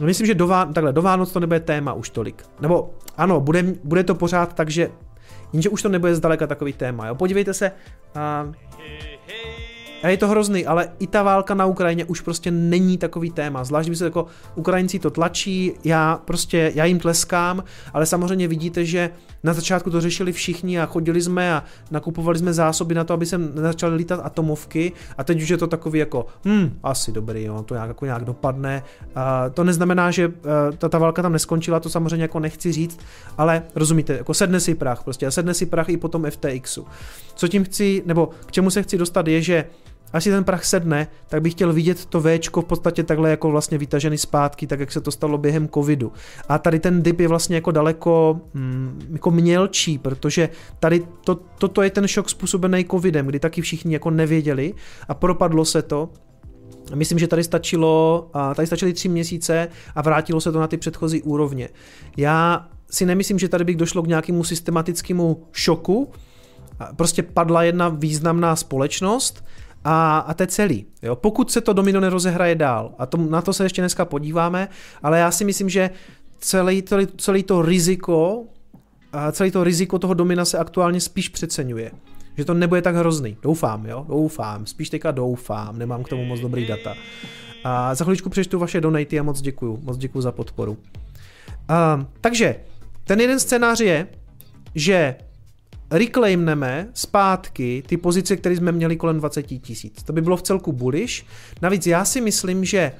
Myslím, 0.00 0.26
že 0.26 0.34
do, 0.34 0.46
Vá- 0.46 0.72
takhle, 0.72 0.92
do 0.92 1.02
Vánoc 1.02 1.32
to 1.32 1.40
nebude 1.40 1.60
téma 1.60 1.92
už 1.92 2.10
tolik. 2.10 2.44
Nebo 2.60 2.94
ano, 3.16 3.40
bude, 3.40 3.64
bude 3.84 4.04
to 4.04 4.14
pořád 4.14 4.54
tak, 4.54 4.70
že 4.70 4.90
jenže 5.52 5.68
už 5.68 5.82
to 5.82 5.88
nebude 5.88 6.14
zdaleka 6.14 6.46
takový 6.46 6.72
téma. 6.72 7.06
Jo? 7.06 7.14
Podívejte 7.14 7.54
se, 7.54 7.72
uh, 8.16 8.54
a 10.02 10.08
je 10.08 10.16
to 10.16 10.28
hrozný, 10.28 10.66
ale 10.66 10.90
i 10.98 11.06
ta 11.06 11.22
válka 11.22 11.54
na 11.54 11.66
Ukrajině 11.66 12.04
už 12.04 12.20
prostě 12.20 12.50
není 12.50 12.98
takový 12.98 13.30
téma. 13.30 13.64
Zvlášť, 13.64 13.88
když 13.88 13.98
se 13.98 14.04
jako 14.04 14.26
Ukrajinci 14.54 14.98
to 14.98 15.10
tlačí, 15.10 15.72
já 15.84 16.20
prostě, 16.24 16.72
já 16.74 16.84
jim 16.84 16.98
tleskám, 16.98 17.64
ale 17.92 18.06
samozřejmě 18.06 18.48
vidíte, 18.48 18.84
že 18.84 19.10
na 19.44 19.52
začátku 19.52 19.90
to 19.90 20.00
řešili 20.00 20.32
všichni 20.32 20.80
a 20.80 20.86
chodili 20.86 21.22
jsme 21.22 21.54
a 21.54 21.64
nakupovali 21.90 22.38
jsme 22.38 22.52
zásoby 22.52 22.94
na 22.94 23.04
to, 23.04 23.14
aby 23.14 23.26
se 23.26 23.38
nezačaly 23.38 23.94
lítat 23.94 24.20
atomovky 24.22 24.92
a 25.18 25.24
teď 25.24 25.42
už 25.42 25.48
je 25.48 25.56
to 25.56 25.66
takový 25.66 25.98
jako, 25.98 26.26
hm, 26.44 26.78
asi 26.82 27.12
dobrý, 27.12 27.44
jo, 27.44 27.62
to 27.62 27.74
nějak, 27.74 27.88
jako 27.88 28.04
nějak 28.04 28.24
dopadne. 28.24 28.82
A 29.14 29.48
to 29.48 29.64
neznamená, 29.64 30.10
že 30.10 30.24
eh, 30.24 30.76
ta, 30.76 30.88
ta 30.88 30.98
válka 30.98 31.22
tam 31.22 31.32
neskončila, 31.32 31.80
to 31.80 31.88
samozřejmě 31.88 32.22
jako 32.22 32.40
nechci 32.40 32.72
říct, 32.72 33.00
ale 33.38 33.62
rozumíte, 33.74 34.12
jako 34.12 34.34
sedne 34.34 34.60
si 34.60 34.74
prach 34.74 35.02
prostě 35.04 35.26
a 35.26 35.30
sedne 35.30 35.54
si 35.54 35.66
prach 35.66 35.88
i 35.88 35.96
potom 35.96 36.26
FTXu. 36.30 36.86
Co 37.34 37.48
tím 37.48 37.64
chci, 37.64 38.02
nebo 38.06 38.30
k 38.46 38.52
čemu 38.52 38.70
se 38.70 38.82
chci 38.82 38.98
dostat 38.98 39.26
je, 39.28 39.42
že 39.42 39.64
až 40.12 40.24
si 40.24 40.30
ten 40.30 40.44
prach 40.44 40.64
sedne, 40.64 41.06
tak 41.28 41.42
bych 41.42 41.52
chtěl 41.52 41.72
vidět 41.72 42.06
to 42.06 42.20
V 42.20 42.38
v 42.60 42.64
podstatě 42.64 43.02
takhle 43.02 43.30
jako 43.30 43.50
vlastně 43.50 43.78
vytažený 43.78 44.18
zpátky, 44.18 44.66
tak 44.66 44.80
jak 44.80 44.92
se 44.92 45.00
to 45.00 45.10
stalo 45.10 45.38
během 45.38 45.68
covidu. 45.68 46.12
A 46.48 46.58
tady 46.58 46.80
ten 46.80 47.02
dip 47.02 47.20
je 47.20 47.28
vlastně 47.28 47.56
jako 47.56 47.70
daleko 47.70 48.40
mm, 48.54 49.08
jako 49.12 49.30
mělčí, 49.30 49.98
protože 49.98 50.48
tady 50.80 51.06
to, 51.24 51.34
toto 51.34 51.82
je 51.82 51.90
ten 51.90 52.08
šok 52.08 52.28
způsobený 52.28 52.84
covidem, 52.84 53.26
kdy 53.26 53.40
taky 53.40 53.62
všichni 53.62 53.92
jako 53.92 54.10
nevěděli 54.10 54.74
a 55.08 55.14
propadlo 55.14 55.64
se 55.64 55.82
to, 55.82 56.08
Myslím, 56.94 57.18
že 57.18 57.28
tady 57.28 57.44
stačilo, 57.44 58.30
tady 58.54 58.66
stačily 58.66 58.92
tři 58.92 59.08
měsíce 59.08 59.68
a 59.94 60.02
vrátilo 60.02 60.40
se 60.40 60.52
to 60.52 60.60
na 60.60 60.66
ty 60.66 60.76
předchozí 60.76 61.22
úrovně. 61.22 61.68
Já 62.16 62.68
si 62.90 63.06
nemyslím, 63.06 63.38
že 63.38 63.48
tady 63.48 63.64
bych 63.64 63.76
došlo 63.76 64.02
k 64.02 64.06
nějakému 64.06 64.44
systematickému 64.44 65.42
šoku. 65.52 66.10
Prostě 66.96 67.22
padla 67.22 67.62
jedna 67.62 67.88
významná 67.88 68.56
společnost, 68.56 69.44
a, 69.88 70.18
a 70.18 70.34
to 70.34 70.42
je 70.42 70.46
celý. 70.46 70.86
Jo? 71.02 71.16
Pokud 71.16 71.50
se 71.50 71.60
to 71.60 71.72
domino 71.72 72.00
nerozehraje 72.00 72.54
dál, 72.54 72.94
a 72.98 73.06
to, 73.06 73.16
na 73.16 73.42
to 73.42 73.52
se 73.52 73.64
ještě 73.64 73.82
dneska 73.82 74.04
podíváme, 74.04 74.68
ale 75.02 75.18
já 75.18 75.30
si 75.30 75.44
myslím, 75.44 75.68
že 75.68 75.90
celý, 76.38 76.82
celý, 76.82 77.06
celý 77.16 77.42
to 77.42 77.62
riziko, 77.62 78.44
a 79.12 79.32
celý 79.32 79.50
to 79.50 79.64
riziko 79.64 79.98
toho 79.98 80.14
domina 80.14 80.44
se 80.44 80.58
aktuálně 80.58 81.00
spíš 81.00 81.28
přeceňuje. 81.28 81.90
Že 82.36 82.44
to 82.44 82.54
nebude 82.54 82.82
tak 82.82 82.94
hrozný. 82.94 83.36
Doufám, 83.42 83.86
jo? 83.86 84.04
Doufám. 84.08 84.66
Spíš 84.66 84.90
teďka 84.90 85.10
doufám. 85.10 85.78
Nemám 85.78 86.02
k 86.02 86.08
tomu 86.08 86.24
moc 86.24 86.40
dobrý 86.40 86.66
data. 86.66 86.94
A 87.64 87.94
za 87.94 88.04
chviličku 88.04 88.30
přečtu 88.30 88.58
vaše 88.58 88.80
donaty 88.80 89.20
a 89.20 89.22
moc 89.22 89.40
děkuju. 89.40 89.80
Moc 89.82 89.96
děkuju 89.96 90.22
za 90.22 90.32
podporu. 90.32 90.78
A, 91.68 92.06
takže, 92.20 92.56
ten 93.04 93.20
jeden 93.20 93.40
scénář 93.40 93.80
je, 93.80 94.06
že 94.74 95.16
reclaimneme 95.90 96.88
zpátky 96.94 97.82
ty 97.86 97.96
pozice, 97.96 98.36
které 98.36 98.56
jsme 98.56 98.72
měli 98.72 98.96
kolem 98.96 99.18
20 99.18 99.42
tisíc. 99.42 100.02
To 100.02 100.12
by 100.12 100.20
bylo 100.20 100.36
v 100.36 100.42
celku 100.42 100.72
bullish. 100.72 101.24
Navíc 101.62 101.86
já 101.86 102.04
si 102.04 102.20
myslím, 102.20 102.64
že 102.64 102.92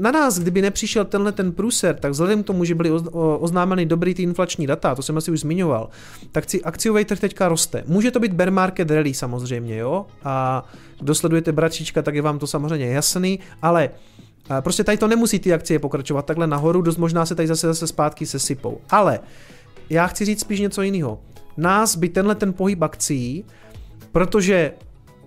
na 0.00 0.10
nás, 0.10 0.38
kdyby 0.38 0.62
nepřišel 0.62 1.04
tenhle 1.04 1.32
ten 1.32 1.52
průser, 1.52 1.96
tak 1.96 2.12
vzhledem 2.12 2.42
k 2.42 2.46
tomu, 2.46 2.64
že 2.64 2.74
byly 2.74 2.90
oznámeny 3.38 3.86
dobrý 3.86 4.14
ty 4.14 4.22
inflační 4.22 4.66
data, 4.66 4.94
to 4.94 5.02
jsem 5.02 5.16
asi 5.16 5.30
už 5.30 5.40
zmiňoval, 5.40 5.90
tak 6.32 6.50
si 6.50 6.62
akciový 6.62 7.04
trh 7.04 7.20
teďka 7.20 7.48
roste. 7.48 7.84
Může 7.86 8.10
to 8.10 8.20
být 8.20 8.32
bear 8.32 8.50
market 8.50 8.90
rally 8.90 9.14
samozřejmě, 9.14 9.76
jo? 9.76 10.06
A 10.24 10.64
kdo 11.00 11.14
sledujete 11.14 11.52
bračička, 11.52 12.02
tak 12.02 12.14
je 12.14 12.22
vám 12.22 12.38
to 12.38 12.46
samozřejmě 12.46 12.86
jasný, 12.86 13.38
ale 13.62 13.90
prostě 14.60 14.84
tady 14.84 14.98
to 14.98 15.08
nemusí 15.08 15.38
ty 15.38 15.52
akcie 15.52 15.78
pokračovat 15.78 16.26
takhle 16.26 16.46
nahoru, 16.46 16.82
dost 16.82 16.96
možná 16.96 17.26
se 17.26 17.34
tady 17.34 17.48
zase 17.48 17.66
zase 17.66 17.86
zpátky 17.86 18.26
sesypou. 18.26 18.80
Ale 18.90 19.20
já 19.90 20.06
chci 20.06 20.24
říct 20.24 20.40
spíš 20.40 20.60
něco 20.60 20.82
jiného 20.82 21.20
nás 21.56 21.96
by 21.96 22.08
tenhle 22.08 22.34
ten 22.34 22.52
pohyb 22.52 22.82
akcí, 22.82 23.44
protože 24.12 24.72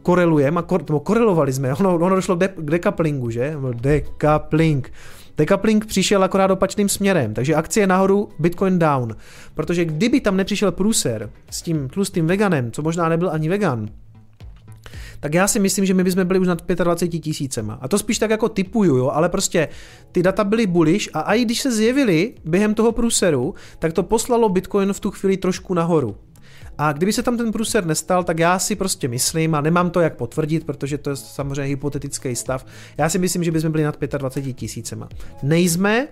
korelujeme, 0.02 0.62
kor, 0.62 0.84
nebo 0.88 1.00
korelovali 1.00 1.54
jsme, 1.54 1.74
ono, 1.80 1.96
ono 1.96 2.16
došlo 2.16 2.36
k, 2.36 2.40
de, 2.40 2.48
k 2.48 2.72
decouplingu, 2.72 3.30
že? 3.30 3.56
Decoupling. 3.74 4.92
Decoupling 5.38 5.86
přišel 5.86 6.24
akorát 6.24 6.52
opačným 6.52 6.90
směrem, 6.90 7.34
takže 7.34 7.56
akcie 7.56 7.88
nahoru, 7.88 8.30
Bitcoin 8.40 8.80
down. 8.80 9.16
Protože 9.54 9.86
kdyby 9.86 10.22
tam 10.22 10.38
nepřišel 10.38 10.72
průser 10.72 11.30
s 11.50 11.62
tím 11.62 11.90
tlustým 11.90 12.28
veganem, 12.28 12.72
co 12.72 12.82
možná 12.82 13.10
nebyl 13.10 13.30
ani 13.30 13.50
vegan, 13.50 13.88
tak 15.20 15.34
já 15.34 15.48
si 15.48 15.60
myslím, 15.60 15.86
že 15.86 15.94
my 15.94 16.04
bychom 16.04 16.26
byli 16.26 16.40
už 16.40 16.48
nad 16.48 16.62
25 16.84 17.20
tisícema. 17.20 17.78
A 17.82 17.88
to 17.88 17.98
spíš 17.98 18.20
tak 18.20 18.30
jako 18.32 18.50
typuju, 18.50 18.96
jo, 18.96 19.10
ale 19.10 19.30
prostě 19.30 19.68
ty 20.12 20.24
data 20.24 20.44
byly 20.44 20.68
bullish 20.68 21.10
a 21.14 21.34
i 21.34 21.46
když 21.46 21.62
se 21.62 21.72
zjevily 21.72 22.34
během 22.46 22.74
toho 22.74 22.92
průseru, 22.92 23.56
tak 23.80 23.94
to 23.94 24.04
poslalo 24.04 24.50
Bitcoin 24.50 24.94
v 24.94 25.00
tu 25.00 25.12
chvíli 25.12 25.38
trošku 25.38 25.74
nahoru. 25.74 26.16
A 26.78 26.94
kdyby 26.94 27.14
se 27.14 27.24
tam 27.24 27.38
ten 27.38 27.52
průser 27.52 27.86
nestal, 27.86 28.24
tak 28.24 28.40
já 28.40 28.60
si 28.60 28.76
prostě 28.76 29.08
myslím, 29.08 29.56
a 29.56 29.62
nemám 29.62 29.90
to 29.90 30.02
jak 30.02 30.16
potvrdit, 30.16 30.66
protože 30.66 30.98
to 30.98 31.10
je 31.10 31.16
samozřejmě 31.16 31.64
hypotetický 31.64 32.36
stav, 32.36 32.66
já 32.98 33.10
si 33.10 33.20
myslím, 33.20 33.44
že 33.44 33.52
bychom 33.52 33.72
byli 33.72 33.84
nad 33.84 33.98
25 34.18 34.54
tisícema. 34.54 35.10
Nejsme, 35.44 36.08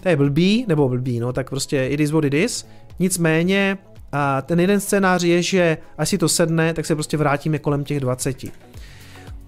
to 0.00 0.08
je 0.08 0.16
blbý, 0.16 0.64
nebo 0.68 0.88
blbý, 0.88 1.20
no 1.20 1.32
tak 1.32 1.50
prostě 1.50 1.86
it 1.86 2.00
is 2.00 2.10
what 2.10 2.24
it 2.24 2.34
is. 2.34 2.66
Nicméně 2.98 3.78
a 4.12 4.42
ten 4.42 4.60
jeden 4.60 4.80
scénář 4.80 5.22
je, 5.22 5.42
že 5.42 5.78
až 5.98 6.08
si 6.08 6.18
to 6.18 6.28
sedne, 6.28 6.74
tak 6.74 6.86
se 6.86 6.94
prostě 6.94 7.16
vrátíme 7.16 7.58
kolem 7.58 7.84
těch 7.84 8.00
20. 8.00 8.44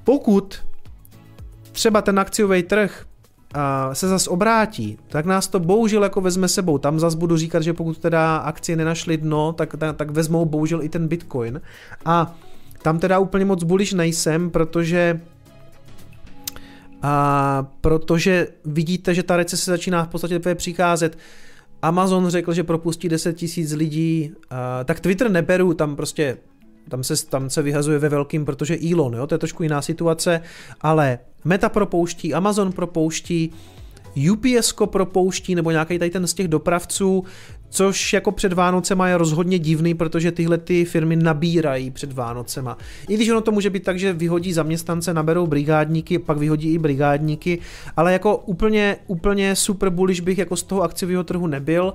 Pokud 0.04 0.58
třeba 1.72 2.02
ten 2.02 2.18
akciový 2.18 2.62
trh 2.62 3.04
se 3.92 4.08
zas 4.08 4.26
obrátí, 4.26 4.98
tak 5.08 5.26
nás 5.26 5.48
to 5.48 5.60
bohužel 5.60 6.02
jako 6.02 6.20
vezme 6.20 6.48
sebou. 6.48 6.78
Tam 6.78 7.00
zas 7.00 7.14
budu 7.14 7.36
říkat, 7.36 7.62
že 7.62 7.72
pokud 7.72 7.98
teda 7.98 8.36
akcie 8.36 8.76
nenašly 8.76 9.16
dno, 9.16 9.52
tak, 9.52 9.76
tak, 9.76 9.96
tak 9.96 10.10
vezmou 10.10 10.44
bohužel 10.44 10.82
i 10.82 10.88
ten 10.88 11.08
Bitcoin. 11.08 11.60
A 12.04 12.34
tam 12.82 12.98
teda 12.98 13.18
úplně 13.18 13.44
moc 13.44 13.64
bullish 13.64 13.92
nejsem, 13.92 14.50
protože 14.50 15.20
a 17.02 17.66
protože 17.80 18.48
vidíte, 18.64 19.14
že 19.14 19.22
ta 19.22 19.36
recese 19.36 19.70
začíná 19.70 20.04
v 20.04 20.08
podstatě 20.08 20.54
přicházet. 20.54 21.18
Amazon 21.82 22.28
řekl, 22.28 22.52
že 22.52 22.64
propustí 22.64 23.08
10 23.08 23.32
tisíc 23.32 23.72
lidí, 23.72 24.32
uh, 24.32 24.56
tak 24.84 25.00
Twitter 25.00 25.30
neberu, 25.30 25.74
tam 25.74 25.96
prostě 25.96 26.36
tam 26.88 27.04
se, 27.04 27.26
tam 27.26 27.50
se 27.50 27.62
vyhazuje 27.62 27.98
ve 27.98 28.08
velkým, 28.08 28.44
protože 28.44 28.78
Elon, 28.92 29.14
jo, 29.14 29.26
to 29.26 29.34
je 29.34 29.38
trošku 29.38 29.62
jiná 29.62 29.82
situace, 29.82 30.40
ale 30.80 31.18
Meta 31.44 31.68
propouští, 31.68 32.34
Amazon 32.34 32.72
propouští, 32.72 33.52
UPS 34.32 34.74
propouští, 34.84 35.54
nebo 35.54 35.70
nějaký 35.70 35.98
tady 35.98 36.10
ten 36.10 36.26
z 36.26 36.34
těch 36.34 36.48
dopravců, 36.48 37.24
což 37.68 38.12
jako 38.12 38.32
před 38.32 38.52
Vánocema 38.52 39.08
je 39.08 39.18
rozhodně 39.18 39.58
divný, 39.58 39.94
protože 39.94 40.32
tyhle 40.32 40.58
ty 40.58 40.84
firmy 40.84 41.16
nabírají 41.16 41.90
před 41.90 42.12
Vánocema. 42.12 42.78
I 43.08 43.14
když 43.14 43.28
ono 43.28 43.40
to 43.40 43.52
může 43.52 43.70
být 43.70 43.84
tak, 43.84 43.98
že 43.98 44.12
vyhodí 44.12 44.52
zaměstnance, 44.52 45.14
naberou 45.14 45.46
brigádníky, 45.46 46.18
pak 46.18 46.38
vyhodí 46.38 46.72
i 46.72 46.78
brigádníky, 46.78 47.58
ale 47.96 48.12
jako 48.12 48.36
úplně, 48.36 48.96
úplně 49.06 49.56
super 49.56 49.90
bullish 49.90 50.20
bych 50.20 50.38
jako 50.38 50.56
z 50.56 50.62
toho 50.62 50.82
akciového 50.82 51.24
trhu 51.24 51.46
nebyl. 51.46 51.94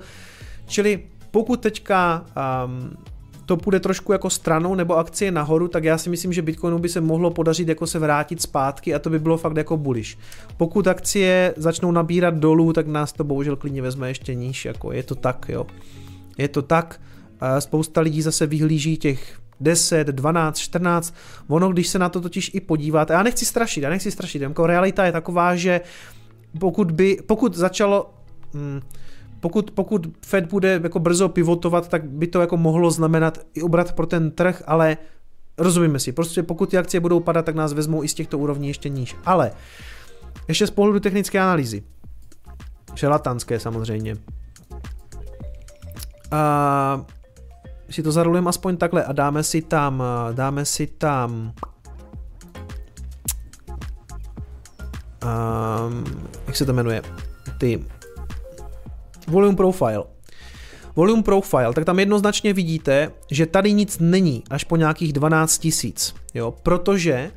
Čili 0.66 1.00
pokud 1.32 1.60
teďka 1.60 2.26
um, 2.66 2.98
to 3.46 3.58
půjde 3.58 3.80
trošku 3.80 4.12
jako 4.12 4.30
stranou 4.30 4.76
nebo 4.76 4.98
akcie 4.98 5.32
nahoru, 5.32 5.68
tak 5.68 5.84
já 5.84 5.98
si 5.98 6.10
myslím, 6.10 6.34
že 6.34 6.42
Bitcoinu 6.42 6.80
by 6.80 6.90
se 6.90 7.02
mohlo 7.02 7.32
podařit 7.32 7.68
jako 7.68 7.88
se 7.88 8.00
vrátit 8.00 8.42
zpátky 8.42 8.96
a 8.96 9.00
to 9.00 9.10
by 9.10 9.20
bylo 9.20 9.38
fakt 9.38 9.58
jako 9.58 9.78
bullish. 9.78 10.18
Pokud 10.58 10.88
akcie 10.88 11.54
začnou 11.58 11.92
nabírat 11.92 12.36
dolů, 12.36 12.74
tak 12.74 12.88
nás 12.88 13.14
to 13.14 13.24
bohužel 13.24 13.56
klidně 13.56 13.82
vezme 13.82 14.08
ještě 14.08 14.36
níž, 14.36 14.66
jako 14.66 14.92
je 14.92 15.04
to 15.04 15.16
tak, 15.16 15.46
jo. 15.50 15.66
Je 16.38 16.48
to 16.48 16.62
tak, 16.62 17.02
spousta 17.60 18.02
lidí 18.02 18.22
zase 18.22 18.48
vyhlíží 18.48 18.98
těch 18.98 19.40
10, 19.60 20.08
12, 20.08 20.58
14. 20.58 21.16
Ono, 21.48 21.70
když 21.70 21.88
se 21.88 22.00
na 22.00 22.10
to 22.10 22.22
totiž 22.22 22.52
i 22.54 22.60
podíváte, 22.60 23.14
já 23.14 23.24
nechci 23.24 23.46
strašit, 23.46 23.82
já 23.82 23.90
nechci 23.90 24.12
strašit, 24.12 24.42
jako 24.42 24.68
realita 24.68 25.06
je 25.06 25.12
taková, 25.12 25.56
že 25.56 25.82
pokud 26.60 26.92
by, 26.92 27.18
pokud 27.26 27.56
začalo, 27.56 28.14
hm, 28.54 28.82
pokud, 29.46 29.72
pokud 29.72 30.08
Fed 30.26 30.46
bude 30.46 30.80
jako 30.84 31.00
brzo 31.00 31.30
pivotovat, 31.30 31.88
tak 31.88 32.04
by 32.04 32.28
to 32.28 32.42
jako 32.42 32.58
mohlo 32.58 32.92
znamenat 32.92 33.38
i 33.54 33.62
obrat 33.62 33.94
pro 33.94 34.06
ten 34.06 34.32
trh, 34.32 34.64
ale 34.68 34.98
rozumíme 35.58 36.00
si, 36.00 36.12
prostě 36.12 36.44
pokud 36.44 36.70
ty 36.70 36.78
akcie 36.78 37.02
budou 37.02 37.20
padat, 37.20 37.46
tak 37.46 37.56
nás 37.56 37.74
vezmou 37.74 38.04
i 38.04 38.08
z 38.08 38.14
těchto 38.14 38.38
úrovní 38.38 38.68
ještě 38.68 38.90
níž. 38.90 39.16
Ale 39.26 39.52
ještě 40.48 40.68
z 40.68 40.72
pohledu 40.72 41.00
technické 41.00 41.40
analýzy. 41.40 41.84
Šelatanské 42.96 43.60
samozřejmě. 43.60 44.18
A 46.32 47.06
si 47.90 48.04
to 48.04 48.12
zarolujeme 48.12 48.50
aspoň 48.50 48.78
takhle 48.78 49.04
a 49.04 49.12
dáme 49.12 49.44
si 49.44 49.62
tam, 49.62 50.04
dáme 50.34 50.66
si 50.66 50.88
tam 50.88 51.54
um, 55.24 56.04
jak 56.48 56.56
se 56.56 56.66
to 56.66 56.74
jmenuje, 56.74 57.02
ty 57.58 57.86
volume 59.28 59.56
profile. 59.56 60.04
Volume 60.96 61.24
profile, 61.24 61.74
tak 61.74 61.86
tam 61.86 62.00
jednoznačně 62.00 62.54
vidíte, 62.54 63.12
že 63.32 63.46
tady 63.46 63.74
nic 63.74 63.98
není 64.00 64.44
až 64.50 64.64
po 64.64 64.76
nějakých 64.76 65.14
12 65.14 65.58
tisíc, 65.58 66.16
jo, 66.34 66.54
protože 66.64 67.32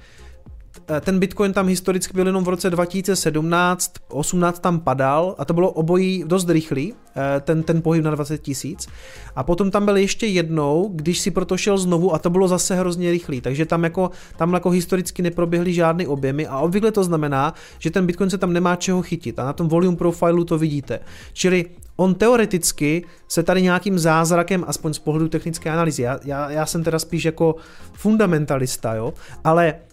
ten 1.01 1.19
Bitcoin 1.19 1.53
tam 1.53 1.67
historicky 1.67 2.15
byl 2.15 2.27
jenom 2.27 2.45
v 2.45 2.49
roce 2.49 2.71
2017, 2.71 3.93
18 4.09 4.59
tam 4.59 4.81
padal 4.81 5.35
a 5.39 5.45
to 5.45 5.55
bylo 5.55 5.71
obojí 5.71 6.25
dost 6.27 6.51
rychlý, 6.51 6.95
eh, 7.17 7.41
ten, 7.41 7.63
ten 7.63 7.83
pohyb 7.83 8.05
na 8.05 8.11
20 8.11 8.39
tisíc. 8.39 8.89
A 9.37 9.43
potom 9.43 9.71
tam 9.71 9.85
byl 9.85 9.97
ještě 9.97 10.27
jednou, 10.27 10.91
když 10.95 11.19
si 11.19 11.31
proto 11.31 11.57
šel 11.57 11.79
znovu 11.79 12.15
a 12.15 12.19
to 12.19 12.31
bylo 12.31 12.49
zase 12.49 12.75
hrozně 12.75 13.11
rychlý, 13.11 13.41
takže 13.41 13.67
tam 13.67 13.85
jako, 13.85 14.11
tam 14.37 14.55
jako 14.55 14.71
historicky 14.71 15.23
neproběhly 15.23 15.75
žádný 15.75 16.07
objemy 16.07 16.47
a 16.47 16.59
obvykle 16.59 16.93
to 16.93 17.05
znamená, 17.05 17.55
že 17.79 17.91
ten 17.91 18.07
Bitcoin 18.07 18.31
se 18.31 18.39
tam 18.39 18.53
nemá 18.53 18.77
čeho 18.77 19.03
chytit 19.03 19.39
a 19.39 19.45
na 19.45 19.53
tom 19.53 19.69
volume 19.69 19.97
profilu 19.97 20.45
to 20.45 20.59
vidíte. 20.59 21.01
Čili 21.33 21.65
on 21.97 22.15
teoreticky 22.15 23.05
se 23.29 23.43
tady 23.43 23.63
nějakým 23.63 23.99
zázrakem, 23.99 24.65
aspoň 24.67 24.95
z 24.95 24.99
pohledu 24.99 25.29
technické 25.29 25.71
analýzy, 25.71 26.03
já, 26.03 26.19
já, 26.25 26.51
já 26.51 26.67
jsem 26.67 26.85
teda 26.85 26.99
spíš 26.99 27.25
jako 27.25 27.57
fundamentalista, 27.93 28.95
jo, 28.95 29.15
ale 29.45 29.75
Eh, 29.75 29.88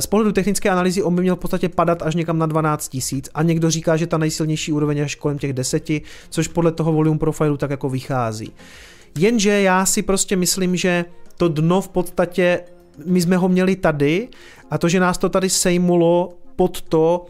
z 0.00 0.06
pohledu 0.06 0.32
technické 0.32 0.70
analýzy 0.70 1.02
on 1.02 1.14
by 1.14 1.22
měl 1.22 1.36
v 1.36 1.38
podstatě 1.38 1.68
padat 1.68 2.02
až 2.02 2.14
někam 2.14 2.38
na 2.38 2.46
12 2.46 2.88
tisíc 2.88 3.28
a 3.34 3.42
někdo 3.42 3.70
říká, 3.70 3.96
že 3.96 4.06
ta 4.06 4.18
nejsilnější 4.18 4.72
úroveň 4.72 4.98
je 4.98 5.04
až 5.04 5.14
kolem 5.14 5.38
těch 5.38 5.52
10, 5.52 5.90
což 6.30 6.48
podle 6.48 6.72
toho 6.72 6.92
volume 6.92 7.18
profilu 7.18 7.56
tak 7.56 7.70
jako 7.70 7.88
vychází. 7.88 8.52
Jenže 9.18 9.50
já 9.50 9.86
si 9.86 10.02
prostě 10.02 10.36
myslím, 10.36 10.76
že 10.76 11.04
to 11.36 11.48
dno 11.48 11.80
v 11.80 11.88
podstatě, 11.88 12.60
my 13.06 13.20
jsme 13.20 13.36
ho 13.36 13.48
měli 13.48 13.76
tady 13.76 14.28
a 14.70 14.78
to, 14.78 14.88
že 14.88 15.00
nás 15.00 15.18
to 15.18 15.28
tady 15.28 15.50
sejmulo 15.50 16.32
pod 16.56 16.82
to, 16.82 17.26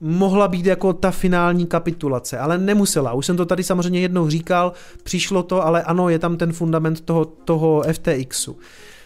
mohla 0.00 0.48
být 0.48 0.66
jako 0.66 0.92
ta 0.92 1.10
finální 1.10 1.66
kapitulace, 1.66 2.38
ale 2.38 2.58
nemusela. 2.58 3.12
Už 3.12 3.26
jsem 3.26 3.36
to 3.36 3.46
tady 3.46 3.62
samozřejmě 3.62 4.00
jednou 4.00 4.28
říkal, 4.28 4.72
přišlo 5.02 5.42
to, 5.42 5.66
ale 5.66 5.82
ano, 5.82 6.08
je 6.08 6.18
tam 6.18 6.36
ten 6.36 6.52
fundament 6.52 7.00
toho, 7.00 7.24
toho 7.24 7.82
FTXu. 7.92 8.56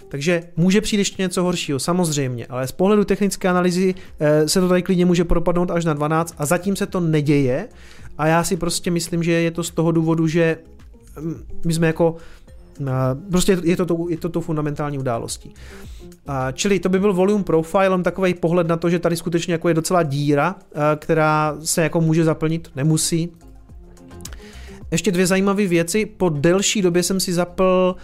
Takže 0.09 0.43
může 0.57 0.81
přijít 0.81 0.99
ještě 0.99 1.23
něco 1.23 1.43
horšího, 1.43 1.79
samozřejmě, 1.79 2.47
ale 2.47 2.67
z 2.67 2.73
pohledu 2.73 3.05
technické 3.05 3.49
analýzy 3.49 3.95
eh, 4.21 4.49
se 4.49 4.61
to 4.61 4.69
tady 4.69 4.83
klidně 4.83 5.07
může 5.07 5.25
propadnout 5.25 5.71
až 5.71 5.85
na 5.85 5.95
12 5.95 6.35
a 6.39 6.47
zatím 6.47 6.77
se 6.77 6.87
to 6.87 7.01
neděje 7.01 7.69
a 8.19 8.27
já 8.27 8.45
si 8.45 8.57
prostě 8.57 8.91
myslím, 8.91 9.23
že 9.23 9.33
je 9.33 9.51
to 9.51 9.63
z 9.63 9.71
toho 9.71 9.93
důvodu, 9.93 10.27
že 10.27 10.59
mm, 11.21 11.45
my 11.67 11.73
jsme 11.73 11.87
jako 11.87 12.17
eh, 12.81 12.85
Prostě 13.31 13.59
je 13.63 13.77
to, 13.77 13.87
to, 13.87 14.07
je 14.09 14.17
to 14.17 14.29
to 14.29 14.41
fundamentální 14.41 14.99
událostí. 14.99 15.55
Čili 16.53 16.81
to 16.81 16.89
by 16.89 16.99
byl 16.99 17.13
volume 17.13 17.45
profile, 17.45 18.03
takový 18.03 18.35
pohled 18.35 18.67
na 18.67 18.77
to, 18.77 18.91
že 18.91 18.99
tady 18.99 19.17
skutečně 19.17 19.55
jako 19.55 19.69
je 19.69 19.75
docela 19.75 20.03
díra, 20.03 20.57
eh, 20.59 20.79
která 20.97 21.57
se 21.63 21.83
jako 21.83 22.01
může 22.01 22.25
zaplnit, 22.25 22.71
nemusí. 22.77 23.33
Ještě 24.91 25.13
dvě 25.13 25.27
zajímavé 25.27 25.67
věci. 25.67 26.07
Po 26.07 26.29
delší 26.29 26.83
době 26.83 27.03
jsem 27.03 27.21
si 27.21 27.33
zapl 27.33 27.95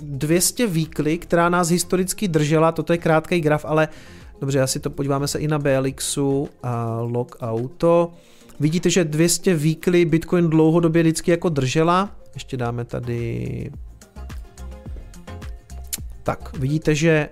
200 0.00 0.66
weekly, 0.66 1.18
která 1.18 1.48
nás 1.48 1.68
historicky 1.68 2.28
držela, 2.28 2.72
toto 2.72 2.92
je 2.92 2.98
krátký 2.98 3.40
graf, 3.40 3.64
ale 3.64 3.88
dobře, 4.40 4.60
asi 4.60 4.80
to 4.80 4.90
podíváme 4.90 5.28
se 5.28 5.38
i 5.38 5.48
na 5.48 5.58
BLXu 5.58 6.48
a 6.62 7.00
log 7.00 7.36
auto. 7.40 8.12
Vidíte, 8.60 8.90
že 8.90 9.04
200 9.04 9.54
weekly 9.54 10.04
Bitcoin 10.04 10.50
dlouhodobě 10.50 11.02
vždycky 11.02 11.30
jako 11.30 11.48
držela. 11.48 12.10
Ještě 12.34 12.56
dáme 12.56 12.84
tady... 12.84 13.70
Tak, 16.22 16.58
vidíte, 16.58 16.94
že 16.94 17.28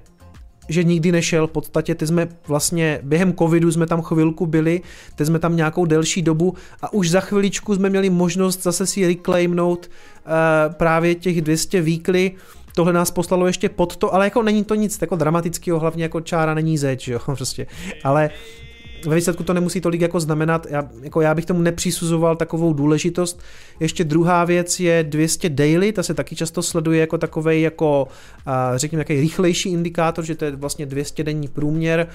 že 0.72 0.84
nikdy 0.84 1.12
nešel, 1.12 1.46
v 1.46 1.50
podstatě 1.50 1.94
ty 1.94 2.06
jsme 2.06 2.28
vlastně 2.48 3.00
během 3.02 3.34
covidu 3.34 3.72
jsme 3.72 3.86
tam 3.86 4.02
chvilku 4.02 4.46
byli, 4.46 4.80
teď 5.14 5.26
jsme 5.26 5.38
tam 5.38 5.56
nějakou 5.56 5.84
delší 5.84 6.22
dobu 6.22 6.54
a 6.82 6.92
už 6.92 7.10
za 7.10 7.20
chviličku 7.20 7.74
jsme 7.74 7.90
měli 7.90 8.10
možnost 8.10 8.62
zase 8.62 8.86
si 8.86 9.06
reclaimnout 9.06 9.90
uh, 9.90 10.74
právě 10.74 11.14
těch 11.14 11.42
200 11.42 11.80
weekly, 11.80 12.32
tohle 12.74 12.92
nás 12.92 13.10
poslalo 13.10 13.46
ještě 13.46 13.68
pod 13.68 13.96
to, 13.96 14.14
ale 14.14 14.26
jako 14.26 14.42
není 14.42 14.64
to 14.64 14.74
nic 14.74 14.98
jako 15.00 15.16
dramatického, 15.16 15.78
hlavně 15.78 16.02
jako 16.02 16.20
čára 16.20 16.54
není 16.54 16.78
zeď, 16.78 17.08
jo, 17.08 17.20
prostě, 17.36 17.66
ale 18.04 18.30
ve 19.06 19.16
výsledku 19.16 19.42
to 19.42 19.54
nemusí 19.54 19.80
tolik 19.80 20.00
jako 20.00 20.20
znamenat, 20.20 20.66
já, 20.70 20.88
jako 21.02 21.20
já 21.20 21.34
bych 21.34 21.46
tomu 21.46 21.62
nepřisuzoval 21.62 22.36
takovou 22.36 22.72
důležitost. 22.72 23.40
Ještě 23.80 24.04
druhá 24.04 24.44
věc 24.44 24.80
je 24.80 25.04
200 25.04 25.48
daily, 25.50 25.92
ta 25.92 26.02
se 26.02 26.14
taky 26.14 26.36
často 26.36 26.62
sleduje 26.62 27.00
jako 27.00 27.18
takový 27.18 27.62
jako, 27.62 28.08
řekněme, 28.76 29.04
nějaký 29.08 29.20
rychlejší 29.20 29.72
indikátor, 29.72 30.24
že 30.24 30.34
to 30.34 30.44
je 30.44 30.56
vlastně 30.56 30.86
200 30.86 31.24
denní 31.24 31.48
průměr 31.48 32.08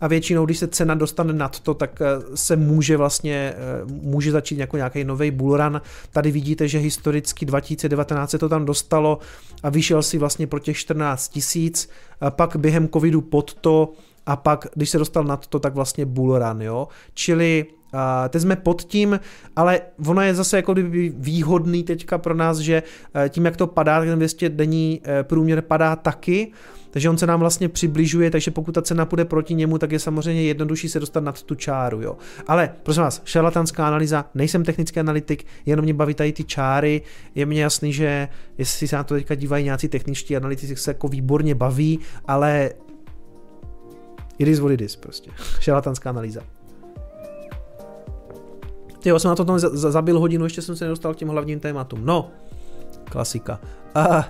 a 0.00 0.06
většinou, 0.06 0.44
když 0.44 0.58
se 0.58 0.68
cena 0.68 0.94
dostane 0.94 1.32
nad 1.32 1.60
to, 1.60 1.74
tak 1.74 2.00
e, 2.00 2.06
se 2.36 2.56
může 2.56 2.96
vlastně, 2.96 3.34
e, 3.34 3.54
může 3.84 4.32
začít 4.32 4.58
jako 4.58 4.76
nějaký 4.76 5.04
nový 5.04 5.30
bullrun. 5.30 5.80
Tady 6.12 6.30
vidíte, 6.30 6.68
že 6.68 6.78
historicky 6.78 7.46
2019 7.46 8.30
se 8.30 8.38
to 8.38 8.48
tam 8.48 8.64
dostalo 8.64 9.18
a 9.62 9.70
vyšel 9.70 10.02
si 10.02 10.18
vlastně 10.18 10.46
pro 10.46 10.58
těch 10.58 10.76
14 10.76 11.28
tisíc, 11.28 11.90
pak 12.30 12.56
během 12.56 12.88
covidu 12.88 13.20
pod 13.20 13.54
to 13.54 13.92
a 14.26 14.36
pak, 14.36 14.66
když 14.74 14.90
se 14.90 14.98
dostal 14.98 15.24
nad 15.24 15.46
to, 15.46 15.58
tak 15.58 15.74
vlastně 15.74 16.06
bull 16.06 16.38
run, 16.38 16.62
jo. 16.62 16.88
Čili 17.14 17.66
uh, 17.94 18.00
teď 18.28 18.42
jsme 18.42 18.56
pod 18.56 18.82
tím, 18.82 19.20
ale 19.56 19.80
ono 20.06 20.22
je 20.22 20.34
zase 20.34 20.56
jako 20.56 20.72
kdyby 20.72 21.12
výhodný 21.16 21.82
teďka 21.82 22.18
pro 22.18 22.34
nás, 22.34 22.58
že 22.58 22.82
uh, 22.82 23.28
tím, 23.28 23.44
jak 23.44 23.56
to 23.56 23.66
padá, 23.66 24.00
ten 24.00 24.18
200 24.18 24.48
denní 24.48 25.00
uh, 25.00 25.22
průměr 25.22 25.62
padá 25.62 25.96
taky, 25.96 26.52
takže 26.90 27.10
on 27.10 27.18
se 27.18 27.26
nám 27.26 27.40
vlastně 27.40 27.68
přibližuje, 27.68 28.30
takže 28.30 28.50
pokud 28.50 28.72
ta 28.72 28.82
cena 28.82 29.06
půjde 29.06 29.24
proti 29.24 29.54
němu, 29.54 29.78
tak 29.78 29.92
je 29.92 29.98
samozřejmě 29.98 30.42
jednodušší 30.42 30.88
se 30.88 31.00
dostat 31.00 31.24
nad 31.24 31.42
tu 31.42 31.54
čáru. 31.54 32.02
Jo. 32.02 32.16
Ale 32.46 32.70
prosím 32.82 33.02
vás, 33.02 33.22
šarlatanská 33.24 33.86
analýza, 33.86 34.24
nejsem 34.34 34.64
technický 34.64 35.00
analytik, 35.00 35.46
jenom 35.66 35.82
mě 35.82 35.94
baví 35.94 36.14
tady 36.14 36.32
ty 36.32 36.44
čáry, 36.44 37.02
je 37.34 37.46
mně 37.46 37.62
jasný, 37.62 37.92
že 37.92 38.28
jestli 38.58 38.88
se 38.88 38.96
na 38.96 39.04
to 39.04 39.14
teďka 39.14 39.34
dívají 39.34 39.64
nějací 39.64 39.88
techničtí 39.88 40.36
analytici, 40.36 40.76
se 40.76 40.90
jako 40.90 41.08
výborně 41.08 41.54
baví, 41.54 41.98
ale 42.28 42.70
It 44.40 44.48
is 44.48 44.60
what 44.60 44.72
it 44.72 44.80
is 44.80 44.96
prostě. 44.96 45.30
Šarlatanská 45.60 46.10
analýza. 46.10 46.40
Jo, 49.04 49.18
jsem 49.18 49.28
na 49.28 49.36
to 49.36 49.58
zabil 49.74 50.20
hodinu, 50.20 50.44
ještě 50.44 50.62
jsem 50.62 50.76
se 50.76 50.84
nedostal 50.84 51.14
k 51.14 51.16
těm 51.16 51.28
hlavním 51.28 51.60
tématům. 51.60 52.06
No, 52.06 52.30
klasika. 53.04 53.60
A 53.94 54.28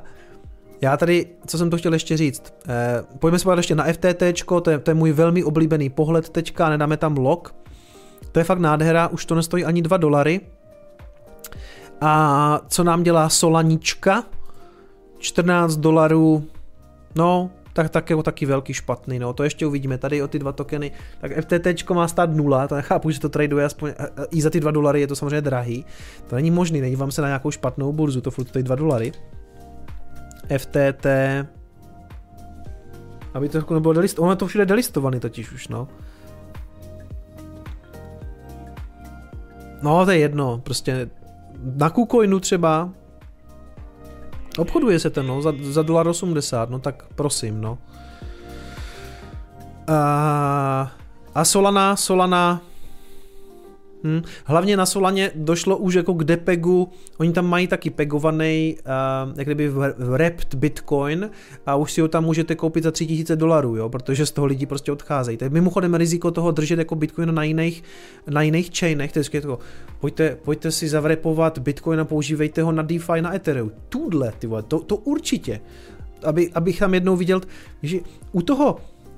já 0.81 0.97
tady, 0.97 1.27
co 1.47 1.59
jsem 1.59 1.71
to 1.71 1.77
chtěl 1.77 1.93
ještě 1.93 2.17
říct, 2.17 2.55
eh, 2.69 3.03
pojďme 3.19 3.39
se 3.39 3.49
ještě 3.57 3.75
na 3.75 3.85
FTT, 3.85 4.45
to 4.63 4.71
je, 4.71 4.79
to 4.79 4.91
je 4.91 4.95
můj 4.95 5.13
velmi 5.13 5.45
oblíbený 5.45 5.91
pohled 5.91 6.29
teďka, 6.29 6.69
nedáme 6.69 6.97
tam 6.97 7.17
log. 7.17 7.55
To 8.33 8.41
je 8.41 8.45
fakt 8.45 8.59
nádhera, 8.59 9.09
už 9.09 9.25
to 9.25 9.35
nestojí 9.35 9.65
ani 9.65 9.83
2 9.83 9.97
dolary. 9.97 10.41
A 12.01 12.61
co 12.69 12.85
nám 12.85 13.03
dělá 13.03 13.29
Solanička? 13.29 14.25
14 15.19 15.77
dolarů, 15.77 16.45
no, 17.15 17.51
tak, 17.83 17.91
tak 17.91 18.11
jako 18.11 18.23
taky 18.23 18.47
velký 18.47 18.75
špatný, 18.75 19.19
no, 19.19 19.33
to 19.33 19.45
ještě 19.45 19.67
uvidíme, 19.67 19.99
tady 19.99 20.23
o 20.23 20.29
ty 20.29 20.39
dva 20.39 20.53
tokeny, 20.53 20.93
tak 21.21 21.33
FTT 21.41 21.91
má 21.91 22.09
stát 22.09 22.31
nula, 22.31 22.69
to 22.69 22.75
nechápu, 22.75 23.11
že 23.11 23.21
to 23.21 23.29
traduje 23.29 23.65
aspoň, 23.65 23.93
i 24.31 24.43
za 24.43 24.51
ty 24.51 24.61
dva 24.61 24.71
dolary 24.71 25.01
je 25.01 25.07
to 25.07 25.17
samozřejmě 25.17 25.41
drahý, 25.41 25.85
to 26.29 26.37
není 26.37 26.51
možný, 26.51 26.81
nedívám 26.81 27.11
se 27.11 27.23
na 27.23 27.29
nějakou 27.29 27.51
špatnou 27.51 27.93
burzu, 27.93 28.21
to 28.21 28.31
furt 28.31 28.49
stojí 28.49 28.65
dva 28.65 28.77
dolary. 28.77 29.13
FTT, 30.59 31.07
aby 33.35 33.49
to 33.49 33.75
nebylo 33.75 33.93
delist, 33.93 34.19
ono 34.19 34.37
to 34.37 34.47
všude 34.47 34.67
delistovaný 34.67 35.21
totiž 35.21 35.53
už, 35.53 35.69
no. 35.69 35.89
No, 39.83 40.05
to 40.05 40.11
je 40.11 40.19
jedno, 40.19 40.59
prostě 40.59 41.11
na 41.63 41.91
KuCoinu 41.91 42.41
třeba, 42.41 42.91
Obchoduje 44.59 45.01
se 45.01 45.11
ten, 45.11 45.27
no, 45.27 45.43
za, 45.43 45.53
za 45.61 45.83
dolar 45.83 46.09
80, 46.09 46.71
no 46.71 46.79
tak 46.79 47.05
prosím, 47.15 47.61
no. 47.61 47.79
A, 49.89 50.93
a 51.35 51.45
Solana, 51.45 51.97
Solana, 51.97 52.61
Hmm. 54.05 54.23
Hlavně 54.45 54.77
na 54.77 54.87
Solaně 54.87 55.31
došlo 55.35 55.77
už 55.77 55.95
jako 55.95 56.15
k 56.15 56.25
depegu, 56.25 56.89
oni 57.19 57.33
tam 57.33 57.47
mají 57.47 57.67
taky 57.67 57.91
pegovaný, 57.91 58.77
uh, 59.27 59.39
jak 59.39 59.47
kdyby 59.47 59.69
wrapped 59.99 60.55
bitcoin 60.55 61.31
a 61.67 61.77
už 61.77 61.93
si 61.93 62.01
ho 62.01 62.09
tam 62.09 62.25
můžete 62.25 62.55
koupit 62.55 62.85
za 62.85 62.91
3000 62.91 63.37
dolarů, 63.37 63.77
jo, 63.77 63.89
protože 63.89 64.27
z 64.27 64.31
toho 64.31 64.47
lidi 64.47 64.67
prostě 64.67 64.93
odcházejí. 64.93 65.37
Tak 65.37 65.53
mimochodem 65.53 65.95
riziko 65.95 66.31
toho 66.31 66.51
držet 66.51 66.79
jako 66.79 66.95
bitcoin 66.95 67.35
na 67.35 67.45
jiných, 67.45 67.83
na 68.31 68.43
jiných 68.43 68.71
chainech, 68.79 69.13
to 69.13 69.19
je 69.19 69.25
jako, 69.33 69.59
pojďte, 70.01 70.37
pojďte 70.43 70.71
si 70.71 70.89
zavrepovat 70.89 71.59
bitcoin 71.59 72.01
a 72.01 72.05
používejte 72.05 72.63
ho 72.63 72.73
na 72.73 72.83
DeFi 72.83 73.21
na 73.21 73.35
Ethereum. 73.35 73.73
Tudle, 73.89 74.33
ty 74.39 74.47
vole, 74.47 74.63
to, 74.63 74.79
to 74.79 74.97
určitě. 74.97 75.61
Aby, 76.25 76.51
abych 76.55 76.79
tam 76.79 76.95
jednou 76.95 77.17
viděl, 77.17 77.41
že 77.83 77.99
u 78.33 78.43
toho 78.43 78.77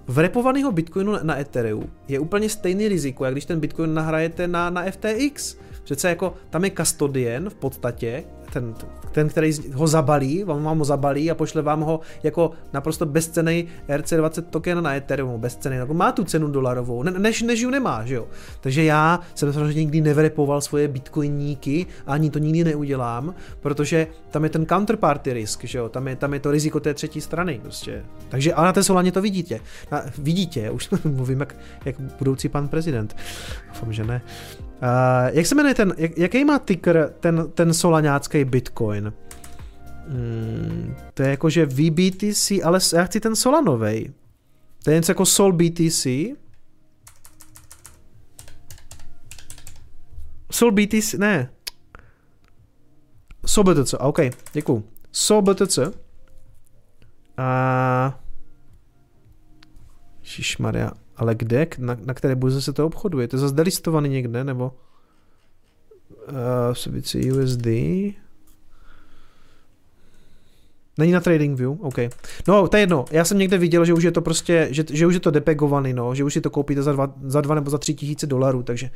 vrepovaného 0.08 0.72
Bitcoinu 0.72 1.12
na 1.22 1.40
Ethereum 1.40 1.90
je 2.08 2.18
úplně 2.18 2.48
stejný 2.48 2.88
riziko, 2.88 3.24
jak 3.24 3.34
když 3.34 3.44
ten 3.44 3.60
Bitcoin 3.60 3.94
nahrajete 3.94 4.48
na, 4.48 4.70
na 4.70 4.90
FTX. 4.90 5.56
Přece 5.84 6.08
jako 6.08 6.34
tam 6.50 6.64
je 6.64 6.70
custodian 6.70 7.50
v 7.50 7.54
podstatě, 7.54 8.24
ten, 8.52 8.74
ten, 9.12 9.28
který 9.28 9.52
ho 9.74 9.86
zabalí, 9.86 10.44
on 10.44 10.62
vám 10.62 10.78
ho 10.78 10.84
zabalí 10.84 11.30
a 11.30 11.34
pošle 11.34 11.62
vám 11.62 11.80
ho 11.80 12.00
jako 12.22 12.50
naprosto 12.72 13.06
bezcený 13.06 13.66
RC20 13.88 14.42
token 14.42 14.82
na 14.82 14.94
Ethereum, 14.94 15.40
bezcený, 15.40 15.76
jako 15.76 15.94
má 15.94 16.12
tu 16.12 16.24
cenu 16.24 16.48
dolarovou, 16.48 17.02
ne, 17.02 17.10
než, 17.10 17.42
než 17.42 17.60
ju 17.60 17.70
nemá, 17.70 18.04
že 18.04 18.14
jo. 18.14 18.28
Takže 18.60 18.84
já 18.84 19.20
jsem 19.34 19.52
samozřejmě 19.52 19.80
nikdy 19.80 20.00
nevrepoval 20.00 20.60
svoje 20.60 20.88
bitcoiníky, 20.88 21.86
ani 22.06 22.30
to 22.30 22.38
nikdy 22.38 22.64
neudělám, 22.64 23.34
protože 23.60 24.06
tam 24.30 24.44
je 24.44 24.50
ten 24.50 24.66
counterparty 24.66 25.32
risk, 25.32 25.64
že 25.64 25.78
jo, 25.78 25.88
tam 25.88 26.08
je, 26.08 26.16
tam 26.16 26.34
je 26.34 26.40
to 26.40 26.50
riziko 26.50 26.80
té 26.80 26.94
třetí 26.94 27.20
strany, 27.20 27.60
prostě. 27.62 28.04
Takže 28.28 28.54
a 28.54 28.64
na 28.64 28.72
té 28.72 28.82
Solaně 28.82 29.12
to 29.12 29.22
vidíte. 29.22 29.60
Na, 29.92 30.02
vidíte, 30.18 30.70
už 30.70 30.90
mluvím 31.04 31.40
jak, 31.40 31.56
jak 31.84 32.00
budoucí 32.00 32.48
pan 32.48 32.68
prezident. 32.68 33.16
Doufám, 33.68 33.92
že 33.92 34.04
ne. 34.04 34.22
Uh, 34.82 35.36
jak 35.36 35.46
se 35.46 35.54
jmenuje 35.54 35.74
ten, 35.74 35.94
jak, 35.96 36.18
jaký 36.18 36.44
má 36.44 36.58
ticker 36.58 37.14
ten, 37.20 37.50
ten 37.54 37.74
solaňácký 37.74 38.44
bitcoin? 38.44 39.12
Hmm, 40.08 40.96
to 41.14 41.22
je 41.22 41.30
jakože 41.30 41.66
VBTC, 41.66 42.50
ale 42.64 42.78
já 42.94 43.04
chci 43.04 43.20
ten 43.20 43.36
solanovej. 43.36 44.12
To 44.84 44.90
je 44.90 44.96
něco 44.96 45.10
jako 45.12 45.26
Sol 45.26 45.52
BTC. 45.52 46.06
Sol 50.50 50.72
BTC, 50.72 51.14
ne. 51.14 51.50
Sol 53.46 53.64
BTC, 53.64 53.94
OK, 53.98 54.18
děkuju. 54.52 54.84
Sol 55.12 55.42
BTC. 55.42 55.78
A... 57.36 58.20
Šišmarja. 60.22 61.01
Ale 61.22 61.34
kde? 61.34 61.66
Na, 61.78 61.96
na 62.04 62.14
které 62.14 62.34
burze 62.34 62.62
se 62.62 62.72
to 62.72 62.86
obchoduje? 62.86 63.28
To 63.28 63.36
je 63.36 63.40
zase 63.40 63.54
delistovaný 63.54 64.08
někde, 64.08 64.44
nebo? 64.44 64.72
Uh, 66.28 66.72
Subici 66.72 67.32
USD. 67.32 67.66
Není 70.98 71.12
na 71.12 71.20
TradingView? 71.20 71.70
OK. 71.80 71.98
No, 72.48 72.68
to 72.68 72.76
je 72.76 72.82
jedno. 72.82 73.04
Já 73.10 73.24
jsem 73.24 73.38
někde 73.38 73.58
viděl, 73.58 73.84
že 73.84 73.94
už 73.94 74.02
je 74.02 74.12
to 74.12 74.22
prostě, 74.22 74.68
že, 74.70 74.84
že 74.90 75.06
už 75.06 75.14
je 75.14 75.20
to 75.20 75.30
depegovaný, 75.30 75.92
no, 75.92 76.14
že 76.14 76.24
už 76.24 76.34
si 76.34 76.40
to 76.40 76.50
koupíte 76.50 76.82
za 76.82 76.92
dva, 76.92 77.14
za 77.22 77.40
dva 77.40 77.54
nebo 77.54 77.70
za 77.70 77.78
tři 77.78 77.94
tisíce 77.94 78.26
dolarů, 78.26 78.62
takže 78.62 78.90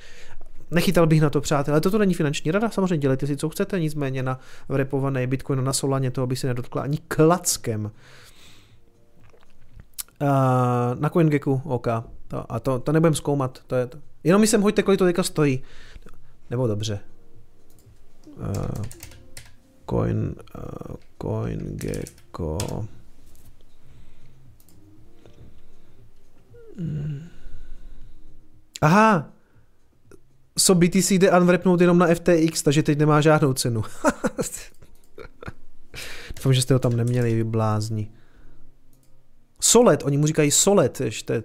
nechytal 0.70 1.06
bych 1.06 1.20
na 1.20 1.30
to, 1.30 1.40
přátelé. 1.40 1.74
Ale 1.74 1.80
toto 1.80 1.98
není 1.98 2.14
finanční 2.14 2.50
rada, 2.50 2.70
samozřejmě 2.70 2.98
dělejte 2.98 3.26
si, 3.26 3.36
co 3.36 3.48
chcete, 3.48 3.80
nicméně 3.80 4.22
na 4.22 4.40
vrepované 4.68 5.26
Bitcoin 5.26 5.64
na 5.64 5.72
Solaně 5.72 6.10
toho 6.10 6.26
bych 6.26 6.38
si 6.38 6.46
nedotkla 6.46 6.82
ani 6.82 6.98
klackem. 7.08 7.90
Uh, 10.22 10.28
na 11.00 11.08
CoinGecku, 11.08 11.62
OK. 11.64 12.15
To, 12.28 12.52
a 12.52 12.60
to, 12.60 12.78
to 12.78 12.92
nebudem 12.92 13.14
zkoumat. 13.14 13.58
To 13.66 13.74
je 13.76 13.86
to. 13.86 13.98
Jenom 14.24 14.40
mi 14.40 14.46
sem 14.46 14.62
hoďte, 14.62 14.82
kolik 14.82 14.98
to 14.98 15.04
teďka 15.04 15.22
stojí. 15.22 15.62
Nebo 16.50 16.66
dobře. 16.66 17.00
Uh, 18.36 18.84
coin, 19.90 20.34
uh, 20.58 20.96
CoinGecko. 21.22 22.58
Hmm. 26.78 27.28
Aha, 28.80 29.32
so 30.58 30.86
BTC 30.86 31.10
jde 31.10 31.38
unwrapnout 31.40 31.80
jenom 31.80 31.98
na 31.98 32.14
FTX, 32.14 32.62
takže 32.62 32.82
teď 32.82 32.98
nemá 32.98 33.20
žádnou 33.20 33.52
cenu. 33.52 33.82
Doufám, 36.36 36.52
že 36.52 36.62
jste 36.62 36.74
ho 36.74 36.80
tam 36.80 36.96
neměli, 36.96 37.34
vyblázni. 37.34 38.10
Solet, 39.60 40.02
oni 40.04 40.16
mu 40.16 40.26
říkají 40.26 40.50
Solet, 40.50 41.00
ještě. 41.00 41.42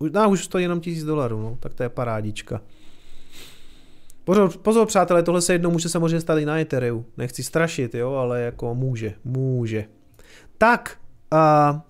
No, 0.00 0.30
už 0.30 0.48
to 0.48 0.58
jenom 0.58 0.80
tisíc 0.80 1.04
dolarů, 1.04 1.42
no, 1.42 1.56
tak 1.60 1.74
to 1.74 1.82
je 1.82 1.88
parádička. 1.88 2.60
Pozor, 4.24 4.58
pozor, 4.58 4.86
přátelé, 4.86 5.22
tohle 5.22 5.42
se 5.42 5.52
jednou 5.52 5.70
může 5.70 5.88
samozřejmě 5.88 6.20
stát 6.20 6.38
i 6.38 6.46
na 6.46 6.58
Ethereum. 6.58 7.04
Nechci 7.16 7.42
strašit, 7.42 7.94
jo, 7.94 8.12
ale 8.12 8.40
jako 8.40 8.74
může, 8.74 9.14
může. 9.24 9.84
Tak, 10.58 10.98
a 11.30 11.82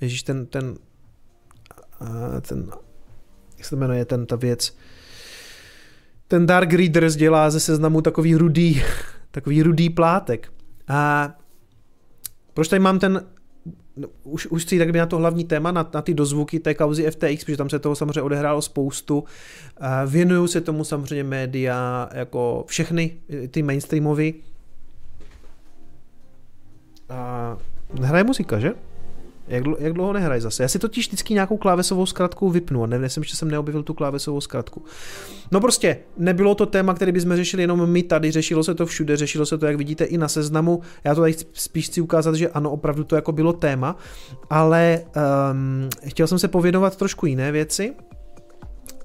ježíš, 0.00 0.22
ten, 0.22 0.46
ten, 0.46 0.74
a, 2.00 2.40
ten, 2.40 2.70
jak 3.56 3.64
se 3.64 3.70
to 3.70 3.76
jmenuje, 3.76 4.04
ten, 4.04 4.26
ta 4.26 4.36
věc, 4.36 4.76
ten 6.28 6.46
Dark 6.46 6.72
Readers 6.72 7.16
dělá 7.16 7.50
ze 7.50 7.60
seznamu 7.60 8.00
takový 8.00 8.34
rudý, 8.34 8.82
takový 9.30 9.62
rudý 9.62 9.90
plátek. 9.90 10.52
A 10.88 11.30
proč 12.54 12.68
tady 12.68 12.80
mám 12.80 12.98
ten 12.98 13.26
no, 13.96 14.08
už, 14.24 14.46
už 14.46 14.64
chci 14.64 14.78
tak 14.78 14.90
na 14.90 15.06
to 15.06 15.16
hlavní 15.16 15.44
téma, 15.44 15.72
na, 15.72 15.90
na 15.94 16.02
ty 16.02 16.14
dozvuky 16.14 16.60
té 16.60 16.74
kauzy 16.74 17.10
FTX, 17.10 17.44
protože 17.44 17.56
tam 17.56 17.70
se 17.70 17.78
toho 17.78 17.96
samozřejmě 17.96 18.22
odehrálo 18.22 18.62
spoustu. 18.62 19.24
Věnují 20.06 20.48
se 20.48 20.60
tomu 20.60 20.84
samozřejmě 20.84 21.24
média, 21.24 22.08
jako 22.14 22.64
všechny 22.68 23.16
ty 23.50 23.62
mainstreamový. 23.62 24.34
A 27.08 27.56
hraje 28.00 28.24
muzika, 28.24 28.58
že? 28.58 28.74
Jak, 29.48 29.64
jak 29.78 29.92
dlouho 29.92 30.12
nehraje 30.12 30.40
zase? 30.40 30.62
Já 30.62 30.68
si 30.68 30.78
totiž 30.78 31.06
vždycky 31.06 31.34
nějakou 31.34 31.56
klávesovou 31.56 32.06
zkratku 32.06 32.50
vypnu 32.50 32.82
a 32.82 32.86
nevím, 32.86 33.08
že 33.24 33.36
jsem 33.36 33.50
neobjevil 33.50 33.82
tu 33.82 33.94
klávesovou 33.94 34.40
zkratku. 34.40 34.82
No 35.50 35.60
prostě, 35.60 35.98
nebylo 36.18 36.54
to 36.54 36.66
téma, 36.66 36.94
který 36.94 37.12
bychom 37.12 37.36
řešili 37.36 37.62
jenom 37.62 37.90
my 37.90 38.02
tady, 38.02 38.30
řešilo 38.30 38.64
se 38.64 38.74
to 38.74 38.86
všude, 38.86 39.16
řešilo 39.16 39.46
se 39.46 39.58
to, 39.58 39.66
jak 39.66 39.76
vidíte, 39.76 40.04
i 40.04 40.18
na 40.18 40.28
seznamu. 40.28 40.80
Já 41.04 41.14
to 41.14 41.20
tady 41.20 41.34
spíš 41.52 41.86
chci 41.86 42.00
ukázat, 42.00 42.34
že 42.34 42.48
ano, 42.48 42.70
opravdu 42.70 43.04
to 43.04 43.16
jako 43.16 43.32
bylo 43.32 43.52
téma, 43.52 43.96
ale 44.50 45.04
um, 45.52 45.88
chtěl 46.06 46.26
jsem 46.26 46.38
se 46.38 46.48
pověnovat 46.48 46.96
trošku 46.96 47.26
jiné 47.26 47.52
věci. 47.52 47.92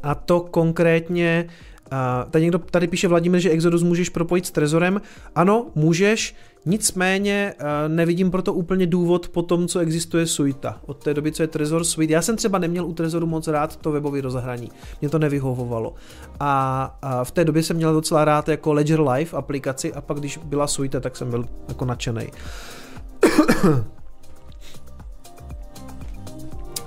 A 0.03 0.15
to 0.15 0.39
konkrétně 0.39 1.47
Uh, 1.91 2.31
tady 2.31 2.43
někdo 2.43 2.59
tady 2.59 2.87
píše 2.87 3.07
Vladimír, 3.07 3.41
že 3.41 3.49
Exodus 3.49 3.83
můžeš 3.83 4.09
propojit 4.09 4.45
s 4.45 4.51
Trezorem. 4.51 5.01
Ano, 5.35 5.67
můžeš, 5.75 6.35
nicméně 6.67 7.53
uh, 7.59 7.65
nevidím 7.87 8.31
proto 8.31 8.53
úplně 8.53 8.87
důvod 8.87 9.29
po 9.29 9.41
tom, 9.41 9.67
co 9.67 9.79
existuje 9.79 10.27
Suita. 10.27 10.79
Od 10.85 11.03
té 11.03 11.13
doby, 11.13 11.31
co 11.31 11.43
je 11.43 11.47
Trezor 11.47 11.83
Suite. 11.83 12.13
Já 12.13 12.21
jsem 12.21 12.35
třeba 12.35 12.59
neměl 12.59 12.85
u 12.85 12.93
Trezoru 12.93 13.27
moc 13.27 13.47
rád 13.47 13.75
to 13.75 13.91
webové 13.91 14.21
rozhraní. 14.21 14.71
Mě 15.01 15.09
to 15.09 15.19
nevyhovovalo. 15.19 15.93
A, 16.39 17.23
v 17.23 17.31
té 17.31 17.45
době 17.45 17.63
jsem 17.63 17.77
měl 17.77 17.93
docela 17.93 18.25
rád 18.25 18.49
jako 18.49 18.73
Ledger 18.73 19.01
Live 19.01 19.31
aplikaci 19.37 19.93
a 19.93 20.01
pak 20.01 20.19
když 20.19 20.37
byla 20.37 20.67
Suite, 20.67 20.99
tak 20.99 21.17
jsem 21.17 21.29
byl 21.29 21.45
jako 21.67 21.85
nadšený. 21.85 22.27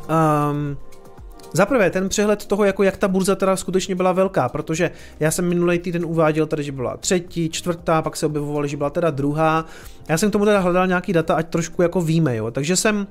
um, 0.09 0.77
za 1.53 1.67
prvé, 1.67 1.91
ten 1.91 2.09
přehled 2.09 2.47
toho, 2.47 2.65
jako 2.65 2.83
jak 2.83 2.97
ta 2.97 3.09
burza 3.09 3.35
teda 3.35 3.57
skutečně 3.57 3.95
byla 3.95 4.13
velká, 4.13 4.49
protože 4.49 4.91
já 5.21 5.31
jsem 5.31 5.49
minulý 5.49 5.79
týden 5.79 6.05
uváděl 6.05 6.47
tady, 6.47 6.63
že 6.63 6.73
byla 6.73 6.97
třetí, 6.97 7.49
čtvrtá, 7.49 8.03
pak 8.03 8.17
se 8.17 8.27
objevovaly, 8.27 8.69
že 8.69 8.77
byla 8.77 8.91
teda 8.91 9.11
druhá. 9.11 9.65
Já 10.09 10.19
jsem 10.19 10.31
k 10.31 10.33
tomu 10.33 10.45
teda 10.45 10.61
hledal 10.61 10.87
nějaký 10.87 11.13
data, 11.13 11.35
ať 11.35 11.49
trošku 11.49 11.83
jako 11.83 12.01
víme, 12.01 12.37
jo. 12.37 12.51
Takže 12.51 12.77
jsem, 12.77 13.07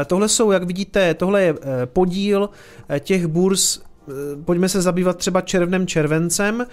eh, 0.00 0.04
tohle 0.04 0.28
jsou, 0.28 0.50
jak 0.50 0.62
vidíte, 0.62 1.14
tohle 1.14 1.42
je 1.42 1.54
eh, 1.54 1.86
podíl 1.86 2.50
eh, 2.88 3.00
těch 3.00 3.26
burz 3.26 3.80
pojďme 4.44 4.68
se 4.68 4.82
zabývat 4.82 5.16
třeba 5.16 5.40
červnem, 5.40 5.86
červencem, 5.86 6.66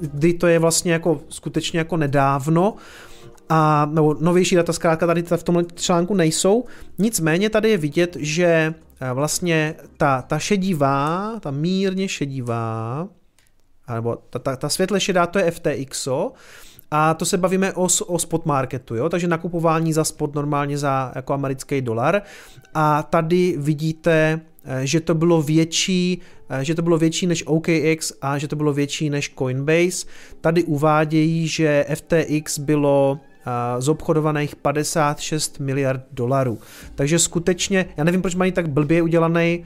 kdy 0.00 0.34
to 0.34 0.46
je 0.46 0.58
vlastně 0.58 0.92
jako 0.92 1.20
skutečně 1.28 1.78
jako 1.78 1.96
nedávno 1.96 2.74
a 3.48 3.90
nebo 3.92 4.16
novější 4.20 4.56
data 4.56 4.72
zkrátka 4.72 5.06
tady 5.06 5.22
v 5.22 5.42
tomhle 5.42 5.64
článku 5.74 6.14
nejsou. 6.14 6.64
Nicméně 6.98 7.50
tady 7.50 7.70
je 7.70 7.78
vidět, 7.78 8.16
že 8.20 8.74
vlastně 9.14 9.74
ta, 9.96 10.22
ta 10.22 10.38
šedivá, 10.38 11.32
ta 11.40 11.50
mírně 11.50 12.08
šedivá, 12.08 13.08
nebo 13.94 14.18
ta, 14.30 14.38
ta, 14.38 14.56
ta 14.56 14.68
světle 14.68 15.00
šedá, 15.00 15.26
to 15.26 15.38
je 15.38 15.50
FTXO, 15.50 16.32
a 16.90 17.14
to 17.14 17.24
se 17.24 17.36
bavíme 17.36 17.72
o, 17.72 17.88
o 18.06 18.18
spot 18.18 18.46
marketu, 18.46 18.94
jo? 18.94 19.08
takže 19.08 19.28
nakupování 19.28 19.92
za 19.92 20.04
spot 20.04 20.34
normálně 20.34 20.78
za 20.78 21.12
jako 21.14 21.32
americký 21.32 21.80
dolar. 21.80 22.22
A 22.74 23.02
tady 23.02 23.54
vidíte, 23.58 24.40
eh, 24.64 24.86
že 24.86 25.00
to 25.00 25.14
bylo 25.14 25.42
větší, 25.42 26.20
eh, 26.50 26.64
že 26.64 26.74
to 26.74 26.82
bylo 26.82 26.98
větší 26.98 27.26
než 27.26 27.44
OKX 27.46 28.12
a 28.22 28.38
že 28.38 28.48
to 28.48 28.56
bylo 28.56 28.72
větší 28.72 29.10
než 29.10 29.34
Coinbase. 29.38 30.06
Tady 30.40 30.64
uvádějí, 30.64 31.48
že 31.48 31.86
FTX 31.94 32.58
bylo 32.58 33.20
zobchodovaných 33.78 34.56
56 34.56 35.60
miliard 35.60 36.02
dolarů. 36.12 36.58
Takže 36.94 37.18
skutečně, 37.18 37.86
já 37.96 38.04
nevím, 38.04 38.22
proč 38.22 38.34
mají 38.34 38.52
tak 38.52 38.68
blbě 38.68 39.02
udělaný 39.02 39.64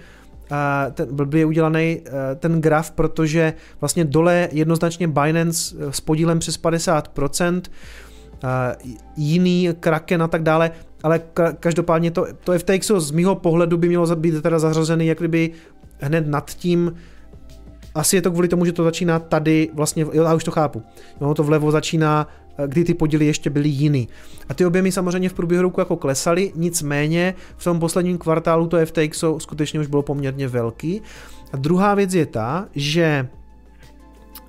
ten, 0.94 1.16
blbě 1.16 1.44
udělaný 1.44 2.00
ten 2.36 2.60
graf, 2.60 2.90
protože 2.90 3.54
vlastně 3.80 4.04
dole 4.04 4.48
jednoznačně 4.52 5.08
Binance 5.08 5.76
s 5.90 6.00
podílem 6.00 6.38
přes 6.38 6.60
50%, 6.60 7.62
jiný 9.16 9.68
Kraken 9.80 10.22
a 10.22 10.28
tak 10.28 10.42
dále, 10.42 10.70
ale 11.02 11.20
každopádně 11.60 12.10
to, 12.10 12.26
to 12.44 12.58
FTX 12.58 12.90
z 12.96 13.10
mýho 13.10 13.34
pohledu 13.34 13.76
by 13.76 13.88
mělo 13.88 14.16
být 14.16 14.42
teda 14.42 14.58
zařazený 14.58 15.06
jak 15.06 15.18
kdyby 15.18 15.50
hned 16.00 16.26
nad 16.26 16.50
tím, 16.50 16.94
asi 17.94 18.16
je 18.16 18.22
to 18.22 18.30
kvůli 18.30 18.48
tomu, 18.48 18.64
že 18.64 18.72
to 18.72 18.84
začíná 18.84 19.18
tady, 19.18 19.68
vlastně, 19.74 20.02
jo, 20.12 20.24
já 20.24 20.34
už 20.34 20.44
to 20.44 20.50
chápu, 20.50 20.82
ono 21.18 21.34
to 21.34 21.44
vlevo 21.44 21.70
začíná 21.70 22.28
kdy 22.66 22.84
ty 22.84 22.94
podíly 22.94 23.26
ještě 23.26 23.50
byly 23.50 23.68
jiný. 23.68 24.08
A 24.48 24.54
ty 24.54 24.66
objemy 24.66 24.92
samozřejmě 24.92 25.28
v 25.28 25.34
průběhu 25.34 25.62
roku 25.62 25.80
jako 25.80 25.96
klesaly, 25.96 26.52
nicméně 26.56 27.34
v 27.56 27.64
tom 27.64 27.80
posledním 27.80 28.18
kvartálu 28.18 28.66
to 28.66 28.86
FTX 28.86 29.24
skutečně 29.38 29.80
už 29.80 29.86
bylo 29.86 30.02
poměrně 30.02 30.48
velký. 30.48 31.02
A 31.52 31.56
druhá 31.56 31.94
věc 31.94 32.14
je 32.14 32.26
ta, 32.26 32.68
že 32.74 33.28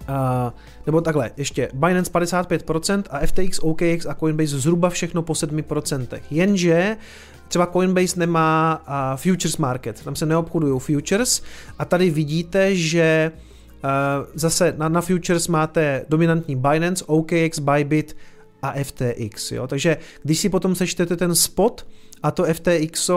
Uh, 0.09 0.51
nebo 0.85 1.01
takhle, 1.01 1.31
ještě 1.37 1.69
Binance 1.73 2.11
55% 2.11 3.03
a 3.09 3.19
FTX, 3.25 3.59
OKX 3.59 4.05
a 4.05 4.13
Coinbase 4.13 4.59
zhruba 4.59 4.89
všechno 4.89 5.21
po 5.21 5.33
7%. 5.33 6.19
Jenže 6.31 6.97
třeba 7.47 7.65
Coinbase 7.65 8.19
nemá 8.19 8.83
uh, 8.87 9.17
futures 9.17 9.57
market, 9.57 10.03
tam 10.03 10.15
se 10.15 10.25
neobchodují 10.25 10.79
futures 10.79 11.41
a 11.79 11.85
tady 11.85 12.09
vidíte, 12.09 12.75
že 12.75 13.31
uh, 13.35 13.52
zase 14.33 14.73
na, 14.77 14.89
na 14.89 15.01
futures 15.01 15.47
máte 15.47 16.05
dominantní 16.09 16.55
Binance, 16.55 17.05
OKX, 17.07 17.59
Bybit 17.59 18.17
a 18.61 18.73
FTX. 18.83 19.51
Jo? 19.51 19.67
Takže 19.67 19.97
když 20.23 20.39
si 20.39 20.49
potom 20.49 20.75
sečtete 20.75 21.15
ten 21.17 21.35
spot 21.35 21.87
a 22.23 22.31
to 22.31 22.43
FTX, 22.43 23.09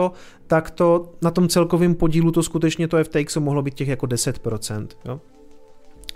tak 0.47 0.71
to 0.71 1.13
na 1.21 1.31
tom 1.31 1.47
celkovém 1.47 1.95
podílu 1.95 2.31
to 2.31 2.43
skutečně 2.43 2.87
to 2.87 3.03
FTX 3.03 3.37
mohlo 3.37 3.61
být 3.61 3.73
těch 3.73 3.87
jako 3.87 4.05
10%. 4.05 4.87
Jo? 5.05 5.21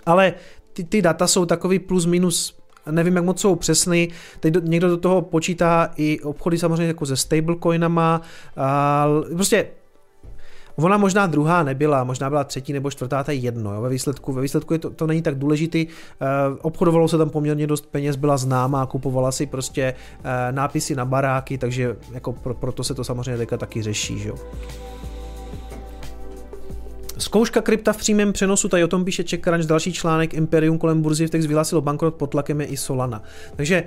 Ale 0.06 0.34
ty, 0.72 0.84
ty 0.84 1.02
data 1.02 1.26
jsou 1.26 1.46
takový 1.46 1.78
plus 1.78 2.06
minus 2.06 2.62
nevím, 2.90 3.16
jak 3.16 3.24
moc 3.24 3.40
jsou 3.40 3.56
přesný. 3.56 4.08
Teď 4.40 4.54
do, 4.54 4.60
někdo 4.60 4.88
do 4.88 4.96
toho 4.96 5.22
počítá 5.22 5.90
i 5.96 6.20
obchody 6.20 6.58
samozřejmě 6.58 6.86
jako 6.86 7.06
se 7.06 7.16
stablecoinama. 7.16 8.20
A 8.56 9.06
prostě 9.34 9.66
Ona 10.76 10.96
možná 10.96 11.26
druhá 11.26 11.62
nebyla, 11.62 12.04
možná 12.04 12.30
byla 12.30 12.44
třetí 12.44 12.72
nebo 12.72 12.90
čtvrtá, 12.90 13.24
to 13.24 13.30
je 13.30 13.36
jedno. 13.36 13.74
Jo. 13.74 13.80
Ve 13.80 13.88
výsledku, 13.88 14.32
ve 14.32 14.42
výsledku 14.42 14.72
je 14.72 14.78
to, 14.78 14.90
to 14.90 15.06
není 15.06 15.22
tak 15.22 15.38
důležitý. 15.38 15.86
Uh, 15.86 16.58
obchodovalo 16.62 17.08
se 17.08 17.18
tam 17.18 17.30
poměrně 17.30 17.66
dost 17.66 17.86
peněz, 17.86 18.16
byla 18.16 18.36
známá, 18.36 18.86
kupovala 18.86 19.32
si 19.32 19.46
prostě 19.46 19.94
uh, 20.18 20.24
nápisy 20.50 20.94
na 20.94 21.04
baráky, 21.04 21.58
takže 21.58 21.96
jako 22.12 22.32
pro, 22.32 22.54
proto 22.54 22.84
se 22.84 22.94
to 22.94 23.04
samozřejmě 23.04 23.36
teďka 23.36 23.56
taky 23.56 23.82
řeší. 23.82 24.18
Že. 24.18 24.32
Zkouška 27.18 27.60
krypta 27.60 27.92
v 27.92 27.96
přímém 27.96 28.32
přenosu, 28.32 28.68
tady 28.68 28.84
o 28.84 28.88
tom 28.88 29.04
píše 29.04 29.24
CheckCrunch, 29.24 29.66
další 29.66 29.92
článek 29.92 30.34
Imperium 30.34 30.78
kolem 30.78 31.02
burzy, 31.02 31.26
v 31.26 31.30
vyhlásilo 31.30 31.80
bankrot 31.80 32.14
pod 32.14 32.26
tlakem 32.26 32.60
je 32.60 32.66
i 32.66 32.76
Solana. 32.76 33.22
Takže 33.56 33.84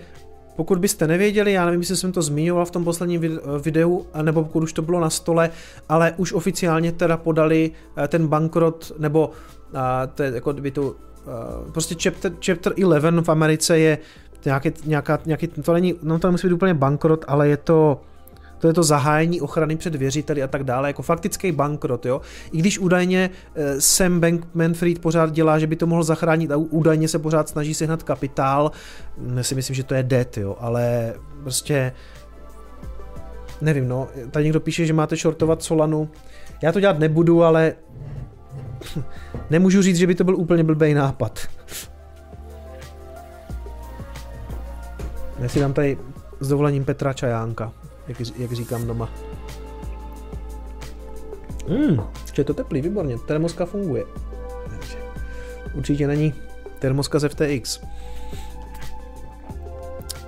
pokud 0.56 0.80
byste 0.80 1.08
nevěděli, 1.08 1.52
já 1.52 1.66
nevím, 1.66 1.80
jestli 1.80 1.98
jsem 1.98 2.12
to 2.12 2.22
zmiňoval 2.22 2.66
v 2.66 2.72
tom 2.72 2.84
posledním 2.84 3.40
videu, 3.62 4.06
nebo 4.22 4.44
pokud 4.44 4.64
už 4.64 4.74
to 4.74 4.82
bylo 4.82 5.00
na 5.00 5.10
stole, 5.10 5.50
ale 5.90 6.14
už 6.18 6.34
oficiálně 6.34 6.92
teda 6.92 7.18
podali 7.18 7.72
eh, 7.98 8.08
ten 8.08 8.28
bankrot, 8.28 8.92
nebo 9.00 9.32
eh, 9.76 10.08
to 10.16 10.24
je 10.24 10.32
jako 10.32 10.54
by 10.54 10.72
to, 10.72 10.96
eh, 11.28 11.72
prostě 11.72 11.96
chapter, 12.04 12.32
chapter 12.46 12.74
11 12.78 13.26
v 13.26 13.30
Americe 13.30 13.80
je 13.80 13.98
nějaký, 14.46 14.72
nějaká, 14.86 15.20
nějaký, 15.26 15.48
to 15.48 15.74
není, 15.74 15.94
no 16.04 16.20
to 16.20 16.28
nemusí 16.28 16.48
být 16.48 16.54
úplně 16.54 16.74
bankrot, 16.74 17.26
ale 17.28 17.48
je 17.48 17.58
to, 17.58 18.02
to 18.58 18.68
je 18.68 18.74
to 18.74 18.84
zahájení 18.84 19.42
ochrany 19.42 19.76
před 19.76 19.96
věřiteli 19.96 20.44
a 20.44 20.48
tak 20.48 20.64
dále, 20.64 20.90
jako 20.90 21.02
faktický 21.02 21.52
bankrot, 21.52 22.06
jo. 22.06 22.22
I 22.52 22.58
když 22.58 22.80
údajně 22.80 23.30
eh, 23.56 23.82
Sam 23.82 24.22
Bankman-Fried 24.22 25.00
pořád 25.00 25.32
dělá, 25.32 25.60
že 25.60 25.68
by 25.68 25.76
to 25.76 25.88
mohl 25.88 26.04
zachránit 26.04 26.52
a 26.52 26.58
údajně 26.58 27.08
se 27.08 27.20
pořád 27.20 27.50
snaží 27.50 27.74
sehnat 27.74 28.04
kapitál, 28.04 28.72
já 29.36 29.44
si 29.44 29.56
myslím, 29.56 29.76
že 29.76 29.84
to 29.84 29.94
je 29.94 30.04
dead, 30.04 30.38
jo, 30.38 30.58
ale 30.60 31.14
prostě 31.44 31.92
nevím, 33.62 33.88
no, 33.88 34.08
tady 34.32 34.46
někdo 34.46 34.60
píše, 34.60 34.86
že 34.86 34.94
máte 34.94 35.16
shortovat 35.16 35.64
Solanu, 35.64 36.10
já 36.64 36.72
to 36.72 36.80
dělat 36.80 37.00
nebudu, 37.00 37.44
ale 37.44 37.74
nemůžu 39.50 39.82
říct, 39.82 39.98
že 39.98 40.08
by 40.08 40.16
to 40.16 40.24
byl 40.24 40.36
úplně 40.36 40.64
blbý 40.64 40.94
nápad. 40.94 41.40
Já 45.40 45.50
si 45.50 45.60
dám 45.60 45.74
tady 45.74 45.98
s 46.40 46.48
dovolením 46.48 46.86
Petra 46.86 47.14
Čajánka 47.14 47.72
jak, 48.08 48.18
jak 48.38 48.52
říkám 48.52 48.88
doma. 48.88 49.10
Hmm, 51.68 52.00
je 52.38 52.44
to 52.44 52.54
teplý, 52.54 52.82
výborně, 52.82 53.18
termoska 53.18 53.66
funguje. 53.66 54.04
Určitě 55.74 56.08
není 56.08 56.34
termoska 56.80 57.20
z 57.20 57.30
FTX. 57.30 57.80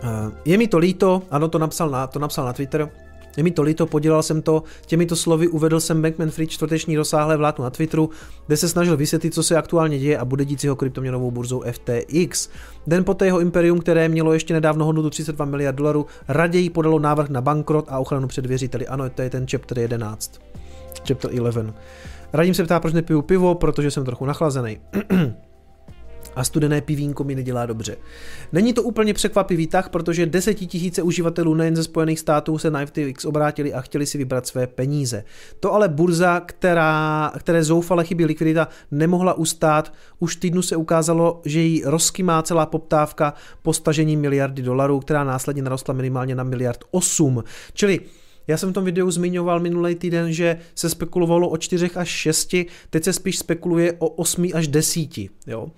Eh, 0.03 0.31
je 0.45 0.57
mi 0.57 0.67
to 0.67 0.77
líto, 0.77 1.21
ano, 1.31 1.47
to 1.47 1.59
napsal 1.59 1.89
na, 1.89 2.07
to 2.07 2.19
napsal 2.19 2.45
na 2.45 2.53
Twitter, 2.53 2.89
je 3.37 3.43
mi 3.43 3.51
to 3.51 3.61
líto, 3.61 3.85
podělal 3.85 4.23
jsem 4.23 4.41
to, 4.41 4.63
těmito 4.85 5.15
slovy 5.15 5.47
uvedl 5.47 5.79
jsem 5.79 6.01
Bankman 6.01 6.29
Fried 6.29 6.49
čtvrteční 6.49 6.97
rozsáhlé 6.97 7.37
vládnu 7.37 7.63
na 7.63 7.69
Twitteru, 7.69 8.09
kde 8.47 8.57
se 8.57 8.69
snažil 8.69 8.97
vysvětlit, 8.97 9.33
co 9.33 9.43
se 9.43 9.57
aktuálně 9.57 9.99
děje 9.99 10.17
a 10.17 10.25
bude 10.25 10.45
dít 10.45 10.61
s 10.61 10.63
jeho 10.63 10.75
kryptoměnovou 10.75 11.31
burzou 11.31 11.63
FTX. 11.71 12.49
Den 12.87 13.03
poté 13.03 13.25
jeho 13.25 13.39
imperium, 13.39 13.79
které 13.79 14.09
mělo 14.09 14.33
ještě 14.33 14.53
nedávno 14.53 14.85
hodnotu 14.85 15.09
32 15.09 15.45
miliard 15.45 15.75
dolarů, 15.75 16.05
raději 16.27 16.69
podalo 16.69 16.99
návrh 16.99 17.29
na 17.29 17.41
bankrot 17.41 17.85
a 17.89 17.99
ochranu 17.99 18.27
před 18.27 18.45
věřiteli. 18.45 18.87
Ano, 18.87 19.09
to 19.09 19.21
je 19.21 19.29
ten 19.29 19.45
chapter 19.51 19.79
11. 19.79 20.41
Chapter 21.07 21.31
11. 21.33 21.75
Radím 22.33 22.53
se 22.53 22.63
ptá, 22.63 22.79
proč 22.79 22.93
nepiju 22.93 23.21
pivo, 23.21 23.55
protože 23.55 23.91
jsem 23.91 24.05
trochu 24.05 24.25
nachlazený. 24.25 24.77
a 26.37 26.43
studené 26.43 26.81
pivínko 26.81 27.23
mi 27.23 27.35
nedělá 27.35 27.65
dobře. 27.65 27.97
Není 28.51 28.73
to 28.73 28.83
úplně 28.83 29.13
překvapivý 29.13 29.67
tah, 29.67 29.89
protože 29.89 30.25
desetitisíce 30.25 31.01
uživatelů 31.01 31.53
nejen 31.53 31.75
ze 31.75 31.83
Spojených 31.83 32.19
států 32.19 32.57
se 32.57 32.71
na 32.71 32.85
FTX 32.85 33.25
obrátili 33.25 33.73
a 33.73 33.81
chtěli 33.81 34.05
si 34.05 34.17
vybrat 34.17 34.47
své 34.47 34.67
peníze. 34.67 35.23
To 35.59 35.73
ale 35.73 35.89
burza, 35.89 36.39
která, 36.39 37.31
které 37.39 37.63
zoufale 37.63 38.03
chybí 38.03 38.25
likvidita, 38.25 38.67
nemohla 38.91 39.33
ustát. 39.33 39.93
Už 40.19 40.35
týdnu 40.35 40.61
se 40.61 40.75
ukázalo, 40.75 41.41
že 41.45 41.59
jí 41.59 41.81
rozkymá 41.85 42.41
celá 42.41 42.65
poptávka 42.65 43.33
po 43.61 43.73
stažení 43.73 44.17
miliardy 44.17 44.61
dolarů, 44.61 44.99
která 44.99 45.23
následně 45.23 45.61
narostla 45.61 45.93
minimálně 45.93 46.35
na 46.35 46.43
miliard 46.43 46.79
8. 46.91 47.43
Čili 47.73 47.99
já 48.47 48.57
jsem 48.57 48.69
v 48.69 48.73
tom 48.73 48.85
videu 48.85 49.11
zmiňoval 49.11 49.59
minulý 49.59 49.95
týden, 49.95 50.33
že 50.33 50.57
se 50.75 50.89
spekulovalo 50.89 51.49
o 51.49 51.57
4 51.57 51.89
až 51.95 52.07
6, 52.07 52.55
teď 52.89 53.03
se 53.03 53.13
spíš 53.13 53.37
spekuluje 53.37 53.93
o 53.99 54.07
8 54.07 54.49
až 54.53 54.67
10. 54.67 55.17
Jo? 55.47 55.71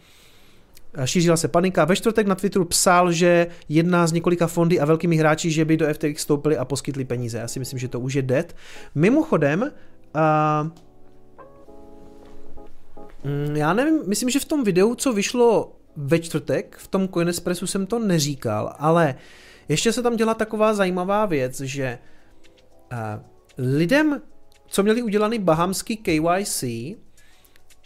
Šířila 1.06 1.38
se 1.38 1.48
panika. 1.48 1.86
Ve 1.86 1.96
čtvrtek 1.96 2.28
na 2.28 2.36
Twitteru 2.36 2.66
psal, 2.66 3.12
že 3.12 3.48
jedná 3.70 4.08
z 4.08 4.12
několika 4.12 4.48
fondy 4.48 4.80
a 4.80 4.86
velkými 4.86 5.16
hráči, 5.16 5.52
že 5.52 5.66
by 5.66 5.78
do 5.78 5.94
FTX 5.94 6.16
vstoupili 6.16 6.58
a 6.58 6.66
poskytli 6.66 7.06
peníze. 7.06 7.38
Já 7.38 7.48
si 7.48 7.60
myslím, 7.60 7.80
že 7.80 7.88
to 7.88 8.00
už 8.00 8.14
je 8.14 8.22
dead. 8.22 8.56
Mimochodem, 8.96 9.62
uh, 9.62 9.70
já 13.54 13.74
nevím, 13.74 14.02
myslím, 14.08 14.30
že 14.30 14.40
v 14.40 14.46
tom 14.46 14.64
videu, 14.64 14.96
co 14.96 15.14
vyšlo 15.14 15.76
ve 15.96 16.20
čtvrtek, 16.20 16.78
v 16.80 16.88
tom 16.88 17.08
Coinespressu 17.08 17.68
jsem 17.68 17.86
to 17.86 18.00
neříkal, 18.00 18.76
ale 18.80 19.16
ještě 19.70 19.94
se 19.94 20.02
tam 20.04 20.16
dělá 20.16 20.34
taková 20.34 20.74
zajímavá 20.74 21.26
věc, 21.26 21.60
že 21.60 22.00
uh, 22.92 22.98
lidem, 23.58 24.22
co 24.68 24.84
měli 24.84 25.02
udělaný 25.02 25.40
bahamský 25.40 25.98
KYC, 25.98 26.64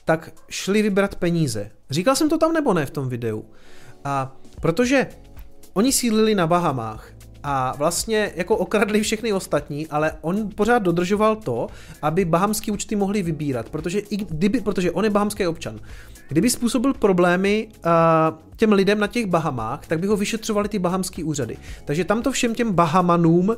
tak 0.06 0.32
šli 0.49 0.82
vybrat 0.82 1.16
peníze. 1.16 1.72
Říkal 1.89 2.16
jsem 2.16 2.30
to 2.30 2.38
tam 2.38 2.54
nebo 2.54 2.74
ne 2.74 2.86
v 2.86 2.91
tom 2.91 3.10
videu? 3.10 3.45
A 4.06 4.36
protože 4.62 5.08
oni 5.74 5.91
sídlili 5.91 6.36
na 6.36 6.47
Bahamách 6.47 7.14
a 7.43 7.76
vlastně 7.78 8.32
jako 8.36 8.58
okradli 8.58 9.01
všechny 9.01 9.34
ostatní, 9.34 9.88
ale 9.88 10.12
on 10.21 10.50
pořád 10.55 10.80
dodržoval 10.80 11.36
to, 11.36 11.67
aby 12.01 12.25
bahamský 12.25 12.71
účty 12.71 12.96
mohli 12.96 13.24
vybírat, 13.24 13.70
protože, 13.70 14.00
i 14.00 14.17
kdyby, 14.17 14.62
protože 14.62 14.92
on 14.92 15.04
je 15.04 15.09
bahamský 15.09 15.47
občan. 15.47 15.80
Kdyby 16.28 16.50
způsobil 16.50 16.93
problémy 16.93 17.67
uh, 17.86 17.92
těm 18.55 18.71
lidem 18.71 19.00
na 19.00 19.08
těch 19.08 19.25
Bahamách, 19.25 19.88
tak 19.88 20.00
by 20.00 20.08
ho 20.08 20.17
vyšetřovali 20.17 20.70
ty 20.70 20.80
bahamský 20.80 21.24
úřady. 21.24 21.58
Takže 21.86 22.05
tam 22.05 22.21
to 22.21 22.32
všem 22.32 22.55
těm 22.55 22.74
Bahamanům 22.74 23.50
uh, 23.50 23.55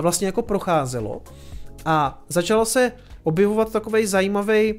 vlastně 0.00 0.26
jako 0.26 0.42
procházelo 0.42 1.22
a 1.84 2.24
začalo 2.28 2.64
se 2.64 2.92
objevovat 3.22 3.72
takový 3.72 4.06
zajímavý 4.06 4.74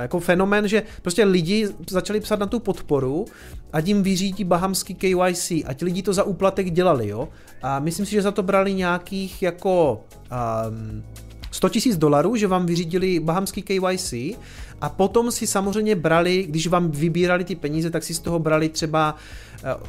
jako 0.00 0.20
fenomén, 0.20 0.68
že 0.68 0.82
prostě 1.02 1.24
lidi 1.24 1.68
začali 1.90 2.20
psat 2.20 2.40
na 2.40 2.46
tu 2.46 2.60
podporu 2.60 3.24
a 3.72 3.80
tím 3.80 4.02
vyřídí 4.02 4.44
bahamský 4.44 4.94
KYC 4.94 5.50
a 5.50 5.72
ti 5.74 5.84
lidi 5.84 6.02
to 6.02 6.12
za 6.12 6.22
úplatek 6.22 6.70
dělali, 6.70 7.08
jo. 7.08 7.28
A 7.62 7.78
myslím 7.78 8.06
si, 8.06 8.12
že 8.12 8.22
za 8.22 8.30
to 8.30 8.42
brali 8.42 8.74
nějakých 8.74 9.42
jako 9.42 10.04
um, 10.68 11.04
100 11.50 11.68
000 11.86 11.98
dolarů, 11.98 12.36
že 12.36 12.46
vám 12.46 12.66
vyřídili 12.66 13.20
bahamský 13.20 13.62
KYC 13.62 14.14
a 14.80 14.88
potom 14.88 15.30
si 15.30 15.46
samozřejmě 15.46 15.96
brali, 15.96 16.46
když 16.48 16.66
vám 16.66 16.90
vybírali 16.90 17.44
ty 17.44 17.54
peníze, 17.54 17.90
tak 17.90 18.04
si 18.04 18.14
z 18.14 18.18
toho 18.18 18.38
brali 18.38 18.68
třeba 18.68 19.16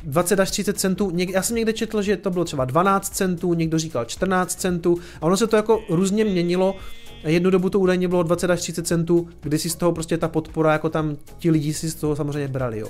20 0.03 0.39
až 0.39 0.51
30 0.51 0.80
centů. 0.80 1.11
Já 1.15 1.41
jsem 1.41 1.55
někde 1.55 1.73
četl, 1.73 2.01
že 2.01 2.18
to 2.18 2.30
bylo 2.30 2.45
třeba 2.45 2.65
12 2.65 3.15
centů, 3.15 3.53
někdo 3.53 3.80
říkal 3.80 4.05
14 4.05 4.59
centů 4.59 4.97
a 5.22 5.26
ono 5.26 5.38
se 5.38 5.47
to 5.47 5.55
jako 5.55 5.84
různě 5.89 6.26
měnilo 6.26 6.76
Jednu 7.23 7.49
dobu 7.49 7.69
to 7.69 7.80
údajně 7.80 8.07
bylo 8.07 8.23
20 8.23 8.49
až 8.49 8.60
30 8.60 8.88
centů, 8.88 9.27
kdy 9.41 9.60
si 9.60 9.69
z 9.69 9.76
toho 9.76 9.91
prostě 9.91 10.18
ta 10.18 10.27
podpora, 10.27 10.73
jako 10.73 10.89
tam 10.89 11.18
ti 11.38 11.52
lidi 11.52 11.73
si 11.73 11.89
z 11.89 11.95
toho 11.95 12.15
samozřejmě 12.15 12.48
brali. 12.48 12.80
Jo. 12.80 12.88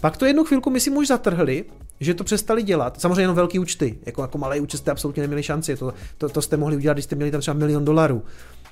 Pak 0.00 0.16
to 0.16 0.24
jednu 0.24 0.44
chvilku 0.44 0.70
my 0.70 0.80
si 0.80 0.90
už 0.90 1.08
zatrhli, 1.08 1.64
že 2.00 2.14
to 2.14 2.24
přestali 2.24 2.62
dělat. 2.62 3.00
Samozřejmě 3.00 3.22
jenom 3.22 3.36
velký 3.36 3.58
účty, 3.58 3.98
jako, 4.06 4.22
jako 4.22 4.38
malé 4.38 4.60
účty 4.60 4.76
jste 4.76 4.90
absolutně 4.90 5.20
neměli 5.20 5.42
šanci, 5.42 5.76
to, 5.76 5.94
to, 6.18 6.28
to 6.28 6.42
jste 6.42 6.56
mohli 6.56 6.76
udělat, 6.76 6.94
když 6.94 7.04
jste 7.04 7.16
měli 7.16 7.30
tam 7.30 7.40
třeba 7.40 7.58
milion 7.58 7.84
dolarů 7.84 8.22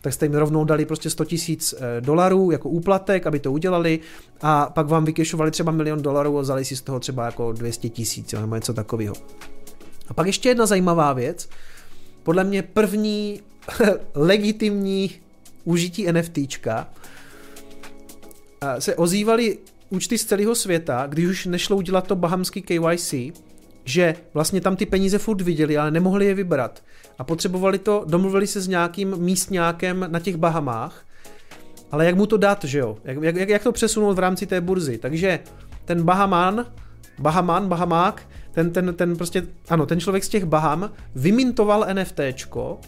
tak 0.03 0.13
jste 0.13 0.27
jim 0.27 0.35
rovnou 0.35 0.65
dali 0.65 0.85
prostě 0.85 1.11
100 1.11 1.25
tisíc 1.25 1.75
eh, 1.79 2.01
dolarů 2.01 2.51
jako 2.51 2.69
úplatek, 2.69 3.27
aby 3.27 3.39
to 3.39 3.53
udělali 3.53 4.01
a 4.41 4.71
pak 4.75 4.87
vám 4.87 5.05
vykešovali 5.05 5.51
třeba 5.51 5.73
milion 5.73 6.03
dolarů 6.03 6.39
a 6.39 6.41
vzali 6.41 6.65
si 6.65 6.77
z 6.77 6.83
toho 6.83 7.01
třeba 7.01 7.27
jako 7.27 7.53
200 7.53 7.89
tisíc 7.89 8.33
nebo 8.33 8.55
něco 8.55 8.75
takového. 8.75 9.15
A 10.09 10.15
pak 10.15 10.27
ještě 10.27 10.49
jedna 10.49 10.67
zajímavá 10.67 11.13
věc. 11.13 11.49
Podle 12.23 12.45
mě 12.45 12.63
první 12.63 13.41
legitimní 14.15 15.11
užití 15.65 16.12
NFTčka 16.12 16.89
se 18.78 18.97
ozývaly 18.97 19.59
účty 19.90 20.19
z 20.19 20.24
celého 20.24 20.55
světa, 20.55 21.07
když 21.07 21.27
už 21.27 21.47
nešlo 21.47 21.77
udělat 21.77 22.07
to 22.07 22.16
bahamský 22.16 22.62
KYC, 22.62 23.15
že 23.85 24.15
vlastně 24.35 24.61
tam 24.61 24.77
ty 24.77 24.86
peníze 24.86 25.19
furt 25.19 25.40
viděli, 25.40 25.78
ale 25.78 25.90
nemohli 25.90 26.27
je 26.27 26.35
vybrat. 26.35 26.82
A 27.19 27.24
potřebovali 27.24 27.78
to, 27.78 28.05
domluvili 28.07 28.47
se 28.47 28.61
s 28.61 28.69
nějakým 28.69 29.16
místňákem 29.16 30.07
na 30.09 30.20
těch 30.20 30.36
Bahamách, 30.36 31.05
ale 31.90 32.07
jak 32.07 32.16
mu 32.16 32.27
to 32.27 32.36
dát, 32.36 32.65
že 32.65 32.78
jo? 32.78 32.99
Jak, 33.05 33.36
jak, 33.36 33.49
jak 33.49 33.62
to 33.62 33.73
přesunout 33.73 34.15
v 34.15 34.19
rámci 34.19 34.47
té 34.47 34.61
burzy? 34.61 34.99
Takže 34.99 35.39
ten 35.85 36.03
Bahaman, 36.03 36.66
Bahaman, 37.19 37.69
Bahamák, 37.69 38.23
ten, 38.53 38.70
ten, 38.70 38.95
ten 38.95 39.16
prostě, 39.16 39.47
ano, 39.69 39.86
ten 39.86 40.01
člověk 40.01 40.24
z 40.24 40.28
těch 40.28 40.45
Baham 40.45 40.90
vymintoval 41.15 41.86
NFTčko 41.95 42.81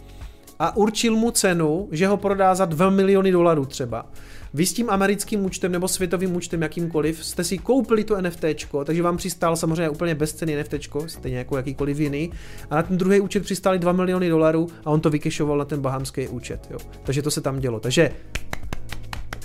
a 0.61 0.77
určil 0.77 1.17
mu 1.17 1.31
cenu, 1.31 1.89
že 1.93 2.07
ho 2.07 2.17
prodá 2.17 2.55
za 2.55 2.65
2 2.65 2.91
miliony 2.91 3.33
dolarů 3.33 3.67
třeba. 3.67 4.07
Vy 4.55 4.67
s 4.67 4.73
tím 4.73 4.91
americkým 4.91 5.45
účtem 5.45 5.73
nebo 5.73 5.89
světovým 5.89 6.37
účtem 6.37 6.63
jakýmkoliv 6.63 7.25
jste 7.25 7.45
si 7.45 7.59
koupili 7.59 8.05
to 8.05 8.23
NFT, 8.23 8.45
takže 8.85 9.03
vám 9.03 9.17
přistál 9.17 9.57
samozřejmě 9.57 9.89
úplně 9.89 10.15
bezcenný 10.15 10.57
NFT, 10.57 10.75
stejně 11.07 11.39
jako 11.39 11.57
jakýkoliv 11.57 11.99
jiný, 11.99 12.33
a 12.71 12.77
na 12.77 12.83
ten 12.83 12.99
druhý 12.99 13.21
účet 13.21 13.43
přistáli 13.43 13.79
2 13.79 13.93
miliony 13.93 14.29
dolarů 14.29 14.69
a 14.85 14.91
on 14.91 15.01
to 15.01 15.11
vykešoval 15.11 15.59
na 15.59 15.65
ten 15.65 15.81
bahamský 15.81 16.29
účet. 16.29 16.67
Jo. 16.71 16.79
Takže 17.03 17.23
to 17.23 17.31
se 17.31 17.41
tam 17.41 17.59
dělo. 17.59 17.81
Takže 17.81 18.11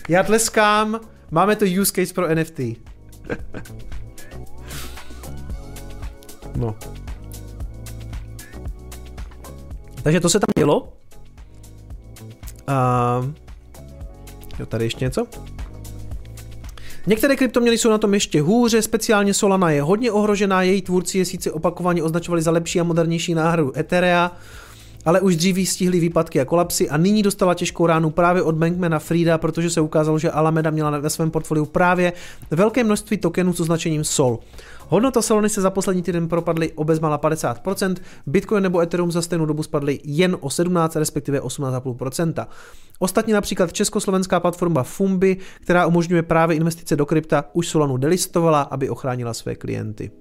já 0.09 0.23
tleskám, 0.23 0.99
máme 1.31 1.55
to 1.55 1.65
use 1.81 1.91
case 1.91 2.13
pro 2.13 2.35
NFT. 2.35 2.59
no. 6.55 6.75
Takže 10.03 10.19
to 10.19 10.29
se 10.29 10.39
tam 10.39 10.47
dělo. 10.57 10.94
A 12.67 13.31
Jo, 14.59 14.65
tady 14.65 14.85
ještě 14.85 15.05
něco? 15.05 15.27
Některé 17.07 17.35
kryptoměny 17.35 17.77
jsou 17.77 17.89
na 17.89 17.97
tom 17.97 18.13
ještě 18.13 18.41
hůře, 18.41 18.81
speciálně 18.81 19.33
Solana 19.33 19.71
je 19.71 19.81
hodně 19.81 20.11
ohrožená, 20.11 20.61
její 20.61 20.81
tvůrci 20.81 21.17
je 21.17 21.25
sice 21.25 21.51
opakovaně 21.51 22.03
označovali 22.03 22.41
za 22.41 22.51
lepší 22.51 22.79
a 22.79 22.83
modernější 22.83 23.33
náhradu 23.33 23.77
Etherea, 23.77 24.31
ale 25.05 25.21
už 25.21 25.35
dřív 25.35 25.69
stihly 25.69 25.99
výpadky 25.99 26.41
a 26.41 26.45
kolapsy 26.45 26.89
a 26.89 26.97
nyní 26.97 27.23
dostala 27.23 27.53
těžkou 27.53 27.85
ránu 27.85 28.09
právě 28.09 28.41
od 28.41 28.55
Bankmana 28.55 28.99
Frida, 28.99 29.37
protože 29.37 29.69
se 29.69 29.81
ukázalo, 29.81 30.19
že 30.19 30.31
Alameda 30.31 30.69
měla 30.69 30.99
ve 30.99 31.09
svém 31.09 31.31
portfoliu 31.31 31.65
právě 31.65 32.13
velké 32.51 32.83
množství 32.83 33.17
tokenů 33.17 33.53
s 33.53 33.59
označením 33.59 34.03
SOL. 34.03 34.39
Hodnota 34.87 35.21
Solony 35.21 35.49
se 35.49 35.61
za 35.61 35.69
poslední 35.69 36.01
týden 36.01 36.27
propadly 36.27 36.71
o 36.71 36.83
bezmála 36.83 37.19
50%, 37.19 37.95
Bitcoin 38.25 38.63
nebo 38.63 38.81
Ethereum 38.81 39.11
za 39.11 39.21
stejnou 39.21 39.45
dobu 39.45 39.63
spadly 39.63 39.99
jen 40.03 40.37
o 40.39 40.49
17, 40.49 40.95
respektive 40.95 41.39
18,5%. 41.39 42.47
Ostatně 42.99 43.33
například 43.33 43.73
československá 43.73 44.39
platforma 44.39 44.83
Fumbi, 44.83 45.37
která 45.61 45.85
umožňuje 45.85 46.23
právě 46.23 46.57
investice 46.57 46.95
do 46.95 47.05
krypta, 47.05 47.45
už 47.53 47.67
Solanu 47.67 47.97
delistovala, 47.97 48.61
aby 48.61 48.89
ochránila 48.89 49.33
své 49.33 49.55
klienty. 49.55 50.11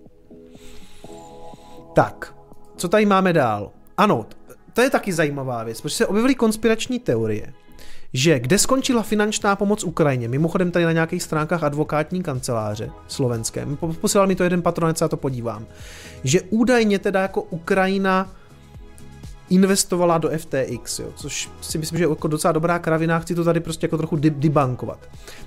Tak, 1.95 2.35
co 2.77 2.89
tady 2.89 3.07
máme 3.07 3.32
dál? 3.32 3.70
Ano, 3.97 4.27
to 4.73 4.81
je 4.81 4.91
taky 4.91 5.12
zajímavá 5.12 5.65
věc, 5.65 5.81
protože 5.81 5.95
se 5.97 6.07
objevily 6.07 6.35
konspirační 6.35 6.99
teorie, 6.99 7.53
že 8.15 8.41
kde 8.41 8.59
skončila 8.59 9.03
finančná 9.03 9.57
pomoc 9.57 9.85
Ukrajině, 9.85 10.28
mimochodem 10.28 10.70
tady 10.70 10.85
na 10.85 10.93
nějakých 10.93 11.23
stránkách 11.23 11.62
advokátní 11.62 12.23
kanceláře 12.23 12.91
slovenské, 13.09 13.66
posílal 14.01 14.27
mi 14.27 14.35
to 14.35 14.45
jeden 14.45 14.62
patronec, 14.62 15.01
já 15.01 15.09
to 15.09 15.16
podívám, 15.16 15.66
že 16.24 16.41
údajně 16.43 16.99
teda 16.99 17.20
jako 17.20 17.43
Ukrajina 17.43 18.32
investovala 19.51 20.19
do 20.19 20.31
FTX, 20.39 20.99
jo, 20.99 21.12
což 21.16 21.51
si 21.61 21.78
myslím, 21.78 21.99
že 21.99 22.05
je 22.05 22.09
jako 22.09 22.28
docela 22.28 22.53
dobrá 22.53 22.78
kravina, 22.78 23.19
chci 23.19 23.35
to 23.35 23.45
tady 23.45 23.61
prostě 23.61 23.85
jako 23.85 23.97
trochu 23.97 24.16
debankovat. 24.16 24.99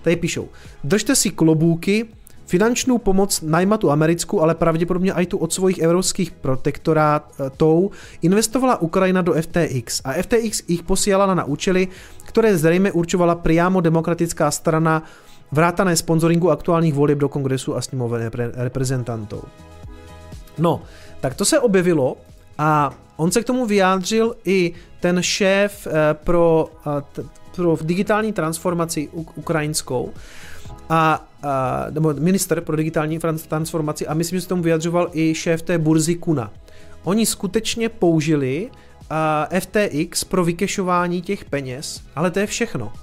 Tady 0.02 0.16
píšou, 0.16 0.50
držte 0.84 1.16
si 1.16 1.30
klobůky, 1.30 2.06
Finančnou 2.48 2.98
pomoc 2.98 3.42
najma 3.42 3.78
tu 3.78 3.92
americkou, 3.92 4.40
ale 4.42 4.56
pravděpodobně 4.56 5.14
i 5.14 5.26
tu 5.26 5.38
od 5.38 5.54
svých 5.54 5.80
evropských 5.80 6.32
protektorátů 6.32 7.92
investovala 8.22 8.82
Ukrajina 8.82 9.22
do 9.22 9.34
FTX 9.34 10.02
a 10.04 10.14
FTX 10.14 10.64
jich 10.68 10.84
posílala 10.84 11.36
na 11.36 11.44
účely, 11.44 11.88
které 12.26 12.58
zřejmě 12.58 12.92
určovala 12.92 13.36
priamo 13.36 13.82
demokratická 13.82 14.52
strana 14.52 15.04
vrátané 15.52 15.96
sponsoringu 15.96 16.52
aktuálních 16.52 16.94
voleb 16.94 17.18
do 17.18 17.30
kongresu 17.30 17.76
a 17.76 17.82
sněmovny 17.82 18.30
reprezentantů. 18.54 19.44
No, 20.58 20.82
tak 21.22 21.36
to 21.36 21.46
se 21.46 21.60
objevilo 21.60 22.18
a 22.58 22.94
on 23.18 23.32
se 23.32 23.42
k 23.42 23.46
tomu 23.46 23.66
vyjádřil 23.66 24.36
i 24.46 24.74
ten 25.00 25.24
šéf 25.24 25.88
eh, 25.88 26.14
pro, 26.14 26.70
eh, 27.20 27.24
pro 27.56 27.78
digitální 27.82 28.34
transformaci 28.34 29.10
ukrajinskou, 29.36 30.14
a, 30.90 31.28
a, 31.44 31.86
nebo 31.90 32.14
minister 32.14 32.62
pro 32.62 32.76
digitální 32.76 33.20
transformaci 33.48 34.08
a 34.08 34.14
myslím, 34.14 34.38
že 34.38 34.42
se 34.42 34.48
tomu 34.48 34.64
vyjadřoval 34.64 35.10
i 35.14 35.36
šéf 35.36 35.62
té 35.62 35.78
burzy 35.78 36.16
Kuna. 36.16 36.52
Oni 37.04 37.26
skutečně 37.26 37.90
použili 37.90 38.70
a, 39.10 39.48
FTX 39.60 40.24
pro 40.24 40.46
vykešování 40.46 41.22
těch 41.22 41.46
peněz, 41.46 42.02
ale 42.16 42.32
to 42.32 42.40
je 42.40 42.48
všechno. 42.48 42.94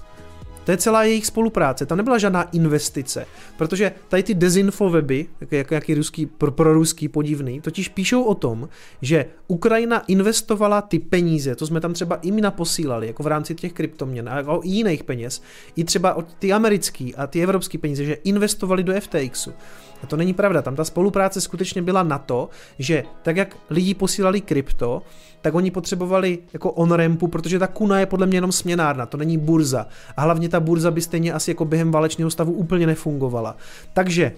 To 0.65 0.71
je 0.71 0.77
celá 0.77 1.03
jejich 1.03 1.25
spolupráce, 1.25 1.85
tam 1.85 1.97
nebyla 1.97 2.17
žádná 2.17 2.43
investice, 2.43 3.25
protože 3.57 3.91
tady 4.07 4.23
ty 4.23 4.33
dezinfoweby, 4.33 5.25
jak, 5.51 5.71
jaký 5.71 5.93
ruský, 5.93 6.25
pro, 6.25 6.51
pro 6.51 6.73
ruský 6.73 7.07
podivný, 7.07 7.61
totiž 7.61 7.89
píšou 7.89 8.23
o 8.23 8.35
tom, 8.35 8.69
že 9.01 9.25
Ukrajina 9.47 9.99
investovala 10.07 10.81
ty 10.81 10.99
peníze, 10.99 11.55
to 11.55 11.67
jsme 11.67 11.81
tam 11.81 11.93
třeba 11.93 12.15
i 12.15 12.31
my 12.31 12.41
naposílali, 12.41 13.07
jako 13.07 13.23
v 13.23 13.27
rámci 13.27 13.55
těch 13.55 13.73
kryptoměn 13.73 14.29
a 14.29 14.53
o 14.53 14.61
jiných 14.63 15.03
peněz, 15.03 15.41
i 15.75 15.83
třeba 15.83 16.17
ty 16.39 16.53
americký 16.53 17.15
a 17.15 17.27
ty 17.27 17.43
evropský 17.43 17.77
peníze, 17.77 18.05
že 18.05 18.13
investovali 18.13 18.83
do 18.83 18.93
FTXu. 19.01 19.53
A 20.05 20.07
to 20.07 20.17
není 20.17 20.33
pravda, 20.33 20.61
tam 20.61 20.75
ta 20.75 20.83
spolupráce 20.83 21.41
skutečně 21.41 21.81
byla 21.81 22.03
na 22.03 22.17
to, 22.17 22.49
že 22.79 23.03
tak 23.23 23.37
jak 23.37 23.57
lidi 23.69 23.93
posílali 23.93 24.41
krypto, 24.41 25.01
tak 25.41 25.55
oni 25.55 25.71
potřebovali 25.71 26.39
jako 26.53 26.71
on-rampu, 26.71 27.27
protože 27.27 27.59
ta 27.59 27.67
kuna 27.67 27.99
je 27.99 28.05
podle 28.05 28.27
mě 28.27 28.37
jenom 28.37 28.51
směnárna, 28.51 29.05
to 29.05 29.17
není 29.17 29.37
burza. 29.37 29.87
A 30.17 30.21
hlavně 30.21 30.49
ta 30.49 30.59
burza 30.59 30.91
by 30.91 31.01
stejně 31.01 31.33
asi 31.33 31.51
jako 31.51 31.65
během 31.65 31.91
válečného 31.91 32.31
stavu 32.31 32.51
úplně 32.51 32.87
nefungovala. 32.87 33.57
Takže 33.93 34.31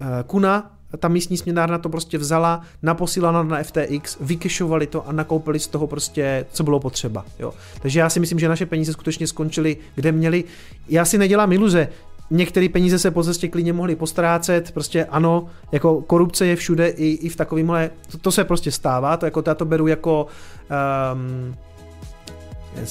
eh, 0.00 0.06
kuna 0.26 0.70
ta 0.98 1.08
místní 1.08 1.36
směnárna 1.36 1.78
to 1.78 1.88
prostě 1.88 2.18
vzala, 2.18 2.62
naposílala 2.82 3.42
na 3.42 3.62
FTX, 3.62 4.16
vykešovali 4.20 4.86
to 4.86 5.08
a 5.08 5.12
nakoupili 5.12 5.58
z 5.58 5.66
toho 5.66 5.86
prostě, 5.86 6.46
co 6.52 6.64
bylo 6.64 6.80
potřeba. 6.80 7.24
Jo. 7.38 7.54
Takže 7.82 8.00
já 8.00 8.10
si 8.10 8.20
myslím, 8.20 8.38
že 8.38 8.48
naše 8.48 8.66
peníze 8.66 8.92
skutečně 8.92 9.26
skončily, 9.26 9.76
kde 9.94 10.12
měli. 10.12 10.44
Já 10.88 11.04
si 11.04 11.18
nedělám 11.18 11.52
iluze, 11.52 11.88
některé 12.30 12.68
peníze 12.68 12.98
se 12.98 13.10
po 13.10 13.24
cestě 13.24 13.48
klidně 13.48 13.72
mohly 13.72 13.96
postrácet, 13.96 14.72
prostě 14.72 15.04
ano, 15.04 15.46
jako 15.72 16.02
korupce 16.02 16.46
je 16.46 16.56
všude 16.56 16.88
i, 16.88 17.06
i 17.06 17.28
v 17.28 17.36
takovýmhle, 17.36 17.90
to, 18.12 18.18
to 18.18 18.32
se 18.32 18.44
prostě 18.44 18.72
stává, 18.72 19.16
to 19.16 19.26
jako 19.26 19.42
já 19.46 19.54
to 19.54 19.64
beru 19.64 19.86
jako 19.86 20.26
um, 21.14 21.54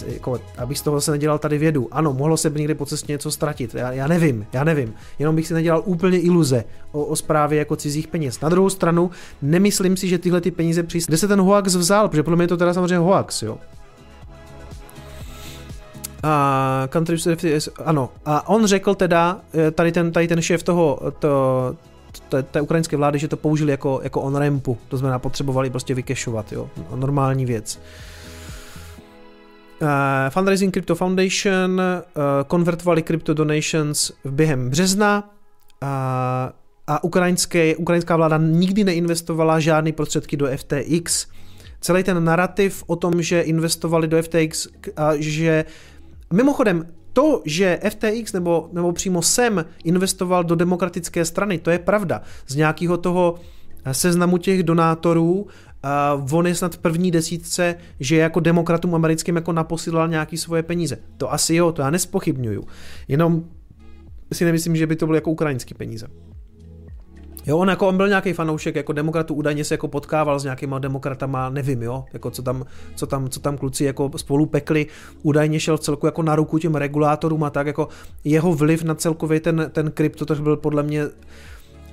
jako, 0.08 0.40
abych 0.58 0.78
z 0.78 0.82
toho 0.82 1.02
se 1.02 1.12
nedělal 1.12 1.40
tady 1.40 1.58
vědu. 1.58 1.88
Ano, 1.92 2.14
mohlo 2.14 2.38
se 2.38 2.50
někdy 2.50 2.74
po 2.74 2.86
cestě 2.86 3.12
něco 3.12 3.32
ztratit, 3.32 3.74
já, 3.74 3.92
já 3.92 4.08
nevím, 4.08 4.46
já 4.54 4.64
nevím, 4.64 4.94
jenom 5.20 5.36
bych 5.36 5.48
si 5.48 5.54
nedělal 5.54 5.82
úplně 5.86 6.20
iluze 6.20 6.64
o, 6.92 7.04
o 7.04 7.16
správě 7.16 7.60
jako 7.60 7.76
cizích 7.76 8.08
peněz. 8.08 8.42
Na 8.42 8.50
druhou 8.50 8.70
stranu, 8.70 9.12
nemyslím 9.42 9.98
si, 9.98 10.08
že 10.08 10.18
tyhle 10.18 10.42
ty 10.42 10.52
peníze 10.52 10.84
přijít. 10.84 11.08
Kde 11.08 11.18
se 11.18 11.28
ten 11.28 11.42
hoax 11.42 11.76
vzal, 11.76 12.10
protože 12.10 12.24
podle 12.24 12.36
mě 12.36 12.44
je 12.44 12.48
to 12.48 12.58
teda 12.58 12.74
samozřejmě 12.74 12.98
hoax, 12.98 13.42
jo. 13.42 13.58
A 16.24 16.88
country 16.90 17.18
ano. 17.86 18.10
A 18.26 18.50
on 18.50 18.66
řekl 18.66 18.96
teda, 18.96 19.42
eh, 19.54 19.72
tady 19.72 19.92
ten, 19.92 20.12
tady 20.12 20.28
ten 20.28 20.42
šéf 20.42 20.64
toho, 20.64 21.00
to, 21.20 21.76
té, 22.30 22.44
té 22.44 22.62
ukrajinské 22.62 22.98
vlády, 22.98 23.20
že 23.20 23.28
to 23.28 23.38
použili 23.38 23.72
jako, 23.72 24.00
jako 24.04 24.22
on-rampu, 24.22 24.78
to 24.88 24.98
znamená 24.98 25.20
potřebovali 25.20 25.70
prostě 25.70 25.94
vykešovat, 25.94 26.52
jo, 26.52 26.70
normální 26.96 27.46
věc. 27.46 27.80
Uh, 29.82 29.88
Fundraising 30.30 30.74
Crypto 30.74 30.96
Foundation 30.96 31.82
uh, 31.82 32.24
konvertovali 32.48 33.04
crypto 33.04 33.34
donations 33.34 34.12
během 34.26 34.70
března 34.70 35.30
uh, 35.84 35.90
a 36.88 37.04
ukrajinské, 37.04 37.76
ukrajinská 37.76 38.18
vláda 38.18 38.38
nikdy 38.38 38.84
neinvestovala 38.84 39.60
žádné 39.60 39.92
prostředky 39.92 40.38
do 40.38 40.48
FTX. 40.58 41.28
Celý 41.82 42.04
ten 42.04 42.24
narrativ 42.24 42.84
o 42.88 42.96
tom, 42.96 43.22
že 43.22 43.42
investovali 43.42 44.08
do 44.08 44.24
FTX 44.24 44.68
a 44.96 45.12
že 45.16 45.66
Mimochodem, 46.34 46.86
to, 47.14 47.42
že 47.46 47.80
FTX 47.90 48.34
nebo, 48.34 48.70
nebo 48.74 48.92
přímo 48.92 49.22
SEM 49.22 49.66
investoval 49.84 50.44
do 50.44 50.56
demokratické 50.56 51.26
strany, 51.26 51.58
to 51.58 51.72
je 51.72 51.80
pravda. 51.80 52.22
Z 52.48 52.56
nějakého 52.56 52.98
toho 52.98 53.36
seznamu 53.92 54.38
těch 54.38 54.64
donátorů 54.64 55.48
uh, 56.22 56.38
on 56.38 56.48
je 56.48 56.56
snad 56.56 56.76
v 56.76 56.78
první 56.78 57.12
desítce, 57.12 57.76
že 58.00 58.16
jako 58.16 58.40
demokratům 58.40 58.96
americkým 58.96 59.36
jako 59.36 59.54
naposílal 59.54 60.08
nějaký 60.08 60.38
svoje 60.38 60.64
peníze. 60.64 60.98
To 61.18 61.34
asi 61.34 61.56
jo, 61.56 61.72
to 61.72 61.82
já 61.82 61.90
nespochybnuju. 61.90 62.64
Jenom 63.08 63.44
si 64.34 64.46
nemyslím, 64.46 64.76
že 64.76 64.88
by 64.88 64.96
to 64.96 65.06
byly 65.06 65.18
jako 65.18 65.32
ukrajinské 65.32 65.76
peníze. 65.76 66.08
Jo, 67.50 67.58
on 67.58 67.70
jako 67.70 67.88
on 67.88 67.98
byl 67.98 68.08
nějaký 68.08 68.34
fanoušek 68.34 68.76
jako 68.76 68.94
demokratů, 68.94 69.34
údajně 69.34 69.66
se 69.66 69.74
jako 69.74 69.88
potkával 69.88 70.40
s 70.40 70.44
nějakýma 70.44 70.80
demokratama, 70.80 71.50
nevím, 71.50 71.84
jo, 71.84 72.06
jako 72.14 72.32
co 72.32 72.42
tam, 72.42 72.66
co 72.96 73.08
tam, 73.08 73.30
co 73.30 73.40
tam 73.40 73.58
kluci 73.58 73.84
jako 73.84 74.12
spolu 74.16 74.46
pekli, 74.46 74.88
údajně 75.24 75.60
šel 75.60 75.78
v 75.78 75.80
celku 75.80 76.06
jako 76.06 76.24
na 76.24 76.36
ruku 76.36 76.58
těm 76.58 76.76
regulátorům 76.76 77.44
a 77.44 77.50
tak 77.50 77.68
jako 77.68 77.88
jeho 78.24 78.54
vliv 78.54 78.84
na 78.84 78.96
celkově 78.96 79.40
ten, 79.40 79.70
ten 79.74 79.92
krypto, 79.92 80.26
to 80.26 80.36
byl 80.36 80.58
podle 80.58 80.84
mě 80.84 81.04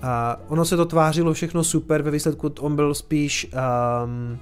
a 0.03 0.41
ono 0.49 0.65
se 0.65 0.77
to 0.77 0.85
tvářilo 0.85 1.33
všechno 1.33 1.65
super, 1.65 2.03
ve 2.03 2.11
výsledku 2.11 2.53
on 2.61 2.77
byl 2.77 2.95
spíš 2.95 3.51
um, 4.05 4.39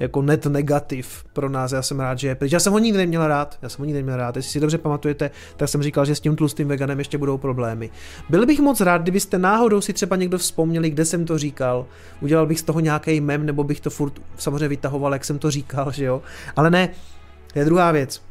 jako 0.00 0.22
net 0.22 0.46
negativ 0.46 1.24
pro 1.32 1.48
nás, 1.48 1.72
já 1.72 1.82
jsem 1.82 2.00
rád, 2.00 2.18
že 2.18 2.28
je 2.28 2.34
pryč. 2.34 2.52
Já 2.52 2.60
jsem 2.60 2.72
ho 2.72 2.78
nikdy 2.78 2.98
neměl 2.98 3.28
rád, 3.28 3.58
já 3.62 3.68
jsem 3.68 3.82
ho 3.82 3.84
nikdy 3.84 3.98
neměl 3.98 4.16
rád, 4.16 4.36
jestli 4.36 4.50
si 4.50 4.60
dobře 4.60 4.78
pamatujete, 4.78 5.30
tak 5.56 5.68
jsem 5.68 5.82
říkal, 5.82 6.04
že 6.04 6.14
s 6.14 6.20
tím 6.20 6.36
tlustým 6.36 6.68
veganem 6.68 6.98
ještě 6.98 7.18
budou 7.18 7.38
problémy. 7.38 7.90
Byl 8.28 8.46
bych 8.46 8.60
moc 8.60 8.80
rád, 8.80 9.02
kdybyste 9.02 9.38
náhodou 9.38 9.80
si 9.80 9.92
třeba 9.92 10.16
někdo 10.16 10.38
vzpomněli, 10.38 10.90
kde 10.90 11.04
jsem 11.04 11.24
to 11.24 11.38
říkal, 11.38 11.86
udělal 12.20 12.46
bych 12.46 12.60
z 12.60 12.62
toho 12.62 12.80
nějaký 12.80 13.20
mem, 13.20 13.46
nebo 13.46 13.64
bych 13.64 13.80
to 13.80 13.90
furt 13.90 14.12
samozřejmě 14.36 14.68
vytahoval, 14.68 15.12
jak 15.12 15.24
jsem 15.24 15.38
to 15.38 15.50
říkal, 15.50 15.92
že 15.92 16.04
jo, 16.04 16.22
ale 16.56 16.70
ne, 16.70 16.88
to 17.52 17.58
je 17.58 17.64
druhá 17.64 17.92
věc. 17.92 18.22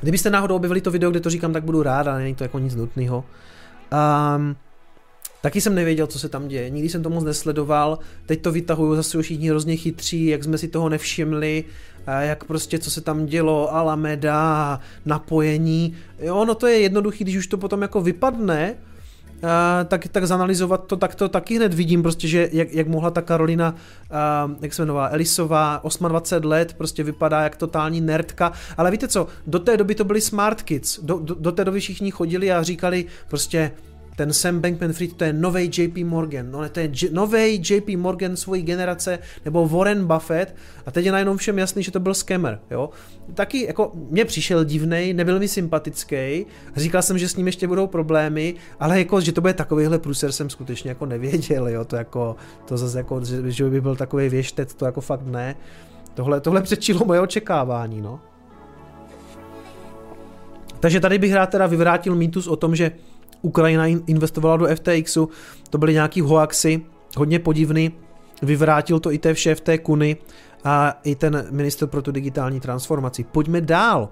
Kdybyste 0.00 0.30
náhodou 0.30 0.56
objevili 0.56 0.80
to 0.80 0.90
video, 0.90 1.10
kde 1.10 1.20
to 1.20 1.30
říkám, 1.30 1.52
tak 1.52 1.64
budu 1.64 1.82
rád, 1.82 2.06
ale 2.06 2.18
není 2.18 2.34
to 2.34 2.44
jako 2.44 2.58
nic 2.58 2.74
nutného. 2.74 3.24
Um, 4.36 4.56
Taky 5.42 5.60
jsem 5.60 5.74
nevěděl, 5.74 6.06
co 6.06 6.18
se 6.18 6.28
tam 6.28 6.48
děje, 6.48 6.70
nikdy 6.70 6.88
jsem 6.88 7.02
to 7.02 7.10
moc 7.10 7.24
nesledoval, 7.24 7.98
teď 8.26 8.42
to 8.42 8.52
vytahuju 8.52 8.96
zase 8.96 9.18
už 9.18 9.24
všichni 9.24 9.48
hrozně 9.48 9.76
chytří, 9.76 10.26
jak 10.26 10.44
jsme 10.44 10.58
si 10.58 10.68
toho 10.68 10.88
nevšimli, 10.88 11.64
jak 12.20 12.44
prostě 12.44 12.78
co 12.78 12.90
se 12.90 13.00
tam 13.00 13.26
dělo, 13.26 13.74
Alameda, 13.74 14.80
napojení, 15.06 15.96
jo, 16.18 16.44
no 16.44 16.54
to 16.54 16.66
je 16.66 16.78
jednoduchý, 16.78 17.24
když 17.24 17.36
už 17.36 17.46
to 17.46 17.58
potom 17.58 17.82
jako 17.82 18.00
vypadne, 18.00 18.76
tak, 19.88 20.08
tak 20.08 20.26
zanalizovat 20.26 20.84
to, 20.86 20.96
tak 20.96 21.14
to 21.14 21.28
taky 21.28 21.56
hned 21.56 21.74
vidím 21.74 22.02
prostě, 22.02 22.28
že 22.28 22.48
jak, 22.52 22.72
jak 22.72 22.88
mohla 22.88 23.10
ta 23.10 23.22
Karolina, 23.22 23.74
jak 24.60 24.74
se 24.74 24.82
jmenovala, 24.82 25.08
Elisová, 25.08 25.82
28 26.08 26.48
let, 26.48 26.74
prostě 26.78 27.02
vypadá 27.02 27.42
jak 27.42 27.56
totální 27.56 28.00
nerdka, 28.00 28.52
ale 28.76 28.90
víte 28.90 29.08
co, 29.08 29.26
do 29.46 29.58
té 29.58 29.76
doby 29.76 29.94
to 29.94 30.04
byli 30.04 30.20
smart 30.20 30.62
kids, 30.62 31.00
do, 31.02 31.18
do, 31.18 31.34
do 31.34 31.52
té 31.52 31.64
doby 31.64 31.80
všichni 31.80 32.10
chodili 32.10 32.52
a 32.52 32.62
říkali 32.62 33.04
prostě, 33.28 33.70
ten 34.18 34.32
Sam 34.32 34.60
Bankman-Fried, 34.60 35.14
to 35.16 35.24
je 35.24 35.32
nový 35.32 35.70
JP 35.76 35.96
Morgan, 35.96 36.50
no, 36.50 36.68
to 36.68 36.80
je 36.80 36.90
nový 37.12 37.62
JP 37.70 37.88
Morgan 37.96 38.36
svojí 38.36 38.62
generace, 38.62 39.18
nebo 39.44 39.68
Warren 39.68 40.06
Buffett, 40.06 40.54
a 40.86 40.90
teď 40.90 41.04
je 41.04 41.12
najednou 41.12 41.36
všem 41.36 41.58
jasný, 41.58 41.82
že 41.82 41.90
to 41.90 42.00
byl 42.00 42.14
scammer, 42.14 42.60
jo. 42.70 42.90
Taky, 43.34 43.66
jako, 43.66 43.92
mě 44.10 44.24
přišel 44.24 44.64
divnej, 44.64 45.14
nebyl 45.14 45.38
mi 45.38 45.48
sympatický, 45.48 46.46
říkal 46.76 47.02
jsem, 47.02 47.18
že 47.18 47.28
s 47.28 47.36
ním 47.36 47.46
ještě 47.46 47.66
budou 47.66 47.86
problémy, 47.86 48.54
ale 48.80 48.98
jako, 48.98 49.20
že 49.20 49.32
to 49.32 49.40
bude 49.40 49.54
takovýhle 49.54 49.98
průser, 49.98 50.32
jsem 50.32 50.50
skutečně 50.50 50.90
jako 50.90 51.06
nevěděl, 51.06 51.68
jo, 51.68 51.84
to 51.84 51.96
jako, 51.96 52.36
to 52.64 52.76
zase 52.76 52.98
jako, 52.98 53.20
že, 53.46 53.70
by 53.70 53.80
byl 53.80 53.96
takový 53.96 54.28
věštec, 54.28 54.74
to 54.74 54.84
jako 54.84 55.00
fakt 55.00 55.26
ne. 55.26 55.56
Tohle, 56.14 56.40
tohle 56.40 56.62
předčilo 56.62 57.04
moje 57.04 57.20
očekávání, 57.20 58.00
no. 58.00 58.20
Takže 60.80 61.00
tady 61.00 61.18
bych 61.18 61.34
rád 61.34 61.50
teda 61.50 61.66
vyvrátil 61.66 62.14
mýtus 62.14 62.46
o 62.46 62.56
tom, 62.56 62.76
že 62.76 62.92
Ukrajina 63.42 63.86
investovala 63.86 64.56
do 64.56 64.66
FTXu, 64.66 65.28
to 65.70 65.78
byly 65.78 65.92
nějaký 65.92 66.20
hoaxy, 66.20 66.82
hodně 67.16 67.38
podivný, 67.38 67.92
vyvrátil 68.42 69.00
to 69.00 69.12
i 69.12 69.18
té 69.18 69.34
šéf 69.34 69.60
té 69.60 69.78
Kuny 69.78 70.16
a 70.64 71.00
i 71.04 71.14
ten 71.14 71.46
minister 71.50 71.88
pro 71.88 72.02
tu 72.02 72.12
digitální 72.12 72.60
transformaci. 72.60 73.24
Pojďme 73.24 73.60
dál. 73.60 74.08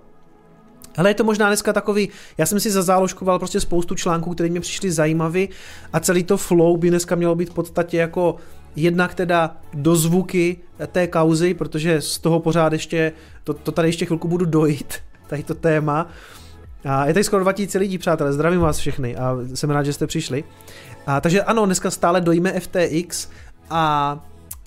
Ale 0.97 1.11
je 1.11 1.15
to 1.15 1.25
možná 1.25 1.47
dneska 1.47 1.73
takový, 1.73 2.09
já 2.39 2.47
jsem 2.47 2.61
si 2.61 2.71
zazáložkoval 2.71 3.39
prostě 3.39 3.61
spoustu 3.61 3.95
článků, 3.95 4.35
které 4.35 4.49
mě 4.49 4.61
přišly 4.61 4.93
zajímavý 4.93 5.49
a 5.93 6.01
celý 6.01 6.25
to 6.25 6.37
flow 6.37 6.77
by 6.77 6.91
dneska 6.91 7.15
mělo 7.15 7.35
být 7.35 7.51
v 7.51 7.55
podstatě 7.55 7.97
jako 7.97 8.37
jednak 8.77 9.15
teda 9.15 9.57
do 9.75 9.97
zvuky 9.97 10.57
té 10.87 11.07
kauzy, 11.07 11.55
protože 11.55 12.01
z 12.01 12.19
toho 12.19 12.41
pořád 12.41 12.73
ještě, 12.73 13.13
to, 13.45 13.55
to 13.55 13.73
tady 13.73 13.89
ještě 13.89 14.07
chvilku 14.07 14.29
budu 14.29 14.45
dojít, 14.45 14.95
tady 15.27 15.43
to 15.43 15.55
téma, 15.55 16.09
a 16.87 17.07
je 17.07 17.15
tady 17.15 17.25
skoro 17.25 17.43
2000 17.43 17.79
lidí, 17.79 17.99
přátelé, 17.99 18.33
zdravím 18.33 18.61
vás 18.61 18.79
všechny 18.79 19.17
a 19.17 19.37
jsem 19.55 19.71
rád, 19.71 19.83
že 19.83 19.93
jste 19.93 20.07
přišli. 20.07 20.45
A, 21.07 21.21
takže 21.21 21.43
ano, 21.43 21.67
dneska 21.67 21.91
stále 21.91 22.21
dojíme 22.21 22.61
FTX 22.61 23.29
a 23.71 24.19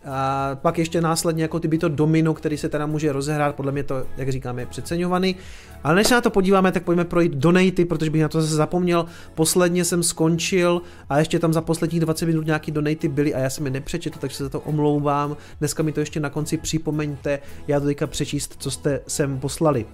a 0.06 0.56
pak 0.62 0.78
ještě 0.78 1.02
následně 1.02 1.44
jako 1.44 1.60
ty 1.60 1.68
by 1.68 1.78
to 1.78 1.90
domino, 1.90 2.34
který 2.34 2.58
se 2.58 2.70
teda 2.70 2.86
může 2.86 3.12
rozehrát, 3.12 3.56
podle 3.56 3.72
mě 3.72 3.84
to, 3.84 4.06
jak 4.18 4.30
říkáme, 4.30 4.62
je 4.62 4.66
přeceňovaný. 4.66 5.36
Ale 5.84 5.96
než 5.96 6.08
se 6.08 6.14
na 6.14 6.22
to 6.22 6.30
podíváme, 6.30 6.72
tak 6.72 6.84
pojďme 6.84 7.06
projít 7.06 7.32
donaty, 7.32 7.86
protože 7.86 8.10
bych 8.12 8.22
na 8.22 8.30
to 8.30 8.42
zase 8.42 8.56
zapomněl. 8.56 9.06
Posledně 9.36 9.86
jsem 9.86 10.04
skončil 10.04 10.82
a 11.10 11.20
ještě 11.20 11.40
tam 11.40 11.54
za 11.54 11.62
posledních 11.62 12.02
20 12.02 12.26
minut 12.26 12.46
nějaký 12.46 12.72
donaty 12.72 13.08
byly 13.08 13.34
a 13.34 13.40
já 13.40 13.50
jsem 13.50 13.66
je 13.66 13.72
nepřečetl, 13.72 14.20
takže 14.20 14.36
se 14.36 14.44
za 14.44 14.50
to 14.50 14.60
omlouvám. 14.60 15.38
Dneska 15.60 15.84
mi 15.84 15.92
to 15.92 16.00
ještě 16.00 16.20
na 16.20 16.30
konci 16.30 16.58
připomeňte, 16.58 17.40
já 17.68 17.80
to 17.80 17.86
teďka 17.86 18.08
přečíst, 18.08 18.56
co 18.60 18.72
jste 18.72 19.02
sem 19.08 19.40
poslali. 19.40 19.86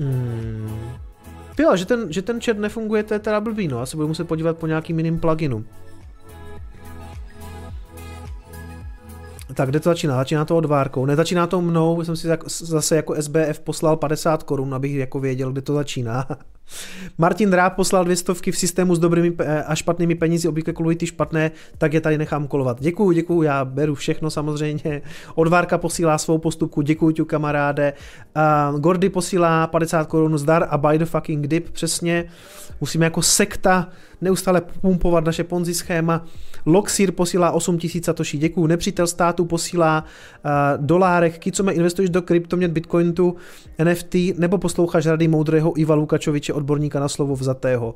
Hmm. 0.00 0.90
Jo, 1.58 1.76
že 1.76 1.86
ten, 1.86 2.12
že 2.12 2.22
ten 2.22 2.40
chat 2.40 2.58
nefunguje, 2.58 3.02
to 3.02 3.14
je 3.14 3.20
teda 3.20 3.40
blbý, 3.40 3.68
no. 3.68 3.80
Asi 3.80 3.96
budu 3.96 4.08
muset 4.08 4.28
podívat 4.28 4.58
po 4.58 4.66
nějakým 4.66 4.98
jiným 4.98 5.20
pluginu. 5.20 5.64
Tak 9.54 9.68
kde 9.68 9.80
to 9.80 9.90
začíná? 9.90 10.16
Začíná 10.16 10.44
to 10.44 10.56
odvárkou. 10.56 11.06
Nezačíná 11.06 11.46
to 11.46 11.60
mnou, 11.60 12.04
jsem 12.04 12.16
si 12.16 12.28
zase 12.46 12.96
jako 12.96 13.14
SBF 13.22 13.60
poslal 13.60 13.96
50 13.96 14.42
korun, 14.42 14.74
abych 14.74 14.94
jako 14.94 15.20
věděl, 15.20 15.52
kde 15.52 15.62
to 15.62 15.74
začíná. 15.74 16.28
Martin 17.18 17.50
Dráb 17.50 17.74
poslal 17.74 18.04
dvě 18.04 18.16
stovky 18.16 18.52
v 18.52 18.56
systému 18.56 18.94
s 18.94 18.98
dobrými 18.98 19.36
a 19.66 19.74
špatnými 19.74 20.14
penězi, 20.14 20.48
obvykle 20.48 20.72
kolují 20.72 20.96
ty 20.96 21.06
špatné, 21.06 21.50
tak 21.78 21.94
je 21.94 22.00
tady 22.00 22.18
nechám 22.18 22.46
kolovat. 22.46 22.80
Děkuju, 22.80 23.12
děkuju, 23.12 23.42
já 23.42 23.64
beru 23.64 23.94
všechno 23.94 24.30
samozřejmě. 24.30 25.02
Odvárka 25.34 25.78
posílá 25.78 26.18
svou 26.18 26.38
postupku, 26.38 26.82
děkuju 26.82 27.12
ti 27.12 27.24
kamaráde. 27.24 27.92
Uh, 28.72 28.80
Gordy 28.80 29.08
posílá 29.08 29.66
50 29.66 30.06
korun 30.06 30.38
zdar 30.38 30.66
a 30.70 30.78
buy 30.78 30.98
the 30.98 31.04
fucking 31.04 31.46
dip, 31.46 31.70
přesně. 31.70 32.24
Musíme 32.80 33.06
jako 33.06 33.22
sekta 33.22 33.88
neustále 34.20 34.60
pumpovat 34.60 35.24
naše 35.24 35.44
ponzi 35.44 35.74
schéma. 35.74 36.24
Loxir 36.66 37.12
posílá 37.12 37.50
8000 37.50 38.04
satoshi, 38.04 38.38
děkuju. 38.38 38.66
Nepřítel 38.66 39.06
státu 39.06 39.44
posílá 39.44 40.04
uh, 40.04 40.86
dolárek. 40.86 41.38
Kicome, 41.38 41.72
investuješ 41.72 42.10
do 42.10 42.22
kryptoměn, 42.22 42.70
bitcoinu, 42.70 43.34
NFT, 43.84 44.14
nebo 44.38 44.58
posloucháš 44.58 45.06
rady 45.06 45.28
moudrého 45.28 45.80
Iva 45.80 45.94
Lukačoviče, 45.94 46.52
odborníka 46.60 47.00
na 47.00 47.08
slovo 47.08 47.36
vzatého. 47.36 47.94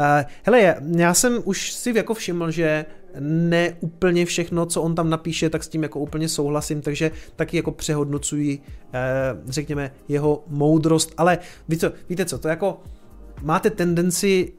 Uh, 0.00 0.06
hele, 0.46 0.74
já 0.96 1.14
jsem 1.14 1.42
už 1.44 1.72
si 1.72 1.92
jako 1.96 2.14
všiml, 2.14 2.50
že 2.50 2.86
ne 3.20 3.76
úplně 3.80 4.26
všechno, 4.26 4.66
co 4.66 4.82
on 4.82 4.94
tam 4.94 5.10
napíše, 5.10 5.50
tak 5.50 5.64
s 5.64 5.68
tím 5.68 5.82
jako 5.82 6.00
úplně 6.00 6.28
souhlasím, 6.28 6.80
takže 6.82 7.10
taky 7.36 7.56
jako 7.56 7.72
přehodnocuji, 7.72 8.58
uh, 8.58 9.50
řekněme, 9.50 9.90
jeho 10.08 10.44
moudrost, 10.48 11.14
ale 11.16 11.38
víte 11.68 11.90
co, 11.90 11.96
víte 12.08 12.24
co, 12.24 12.38
to 12.38 12.48
jako 12.48 12.82
máte 13.42 13.70
tendenci 13.70 14.52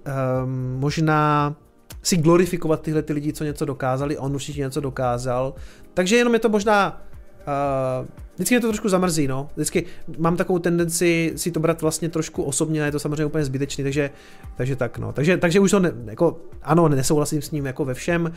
um, 0.44 0.80
možná 0.80 1.56
si 2.02 2.18
glorifikovat 2.18 2.82
tyhle 2.82 3.02
ty 3.02 3.14
lidi, 3.14 3.34
co 3.34 3.44
něco 3.44 3.65
dokázali, 3.65 4.18
on 4.18 4.36
určitě 4.36 4.61
něco 4.61 4.82
dokázal, 4.82 5.53
takže 5.94 6.15
jenom 6.15 6.34
je 6.34 6.40
to 6.40 6.49
možná 6.49 7.02
Uh, 7.48 8.07
vždycky 8.38 8.55
mě 8.55 8.61
to 8.61 8.68
trošku 8.68 8.89
zamrzí, 8.89 9.27
no. 9.27 9.49
Vždycky 9.55 9.85
mám 10.18 10.38
takovou 10.38 10.59
tendenci 10.59 11.34
si 11.35 11.51
to 11.51 11.59
brát 11.59 11.81
vlastně 11.81 12.09
trošku 12.09 12.43
osobně, 12.43 12.81
je 12.81 12.91
to 12.91 12.99
samozřejmě 12.99 13.26
úplně 13.26 13.45
zbytečný, 13.45 13.84
takže, 13.84 14.09
takže 14.55 14.76
tak, 14.76 14.97
no. 14.97 15.14
Takže, 15.14 15.38
takže 15.38 15.59
už 15.59 15.72
to, 15.72 15.80
ne, 15.80 15.93
jako, 16.05 16.38
ano, 16.64 16.89
nesouhlasím 16.89 17.41
s 17.41 17.51
ním 17.51 17.65
jako 17.65 17.85
ve 17.85 17.93
všem, 17.93 18.34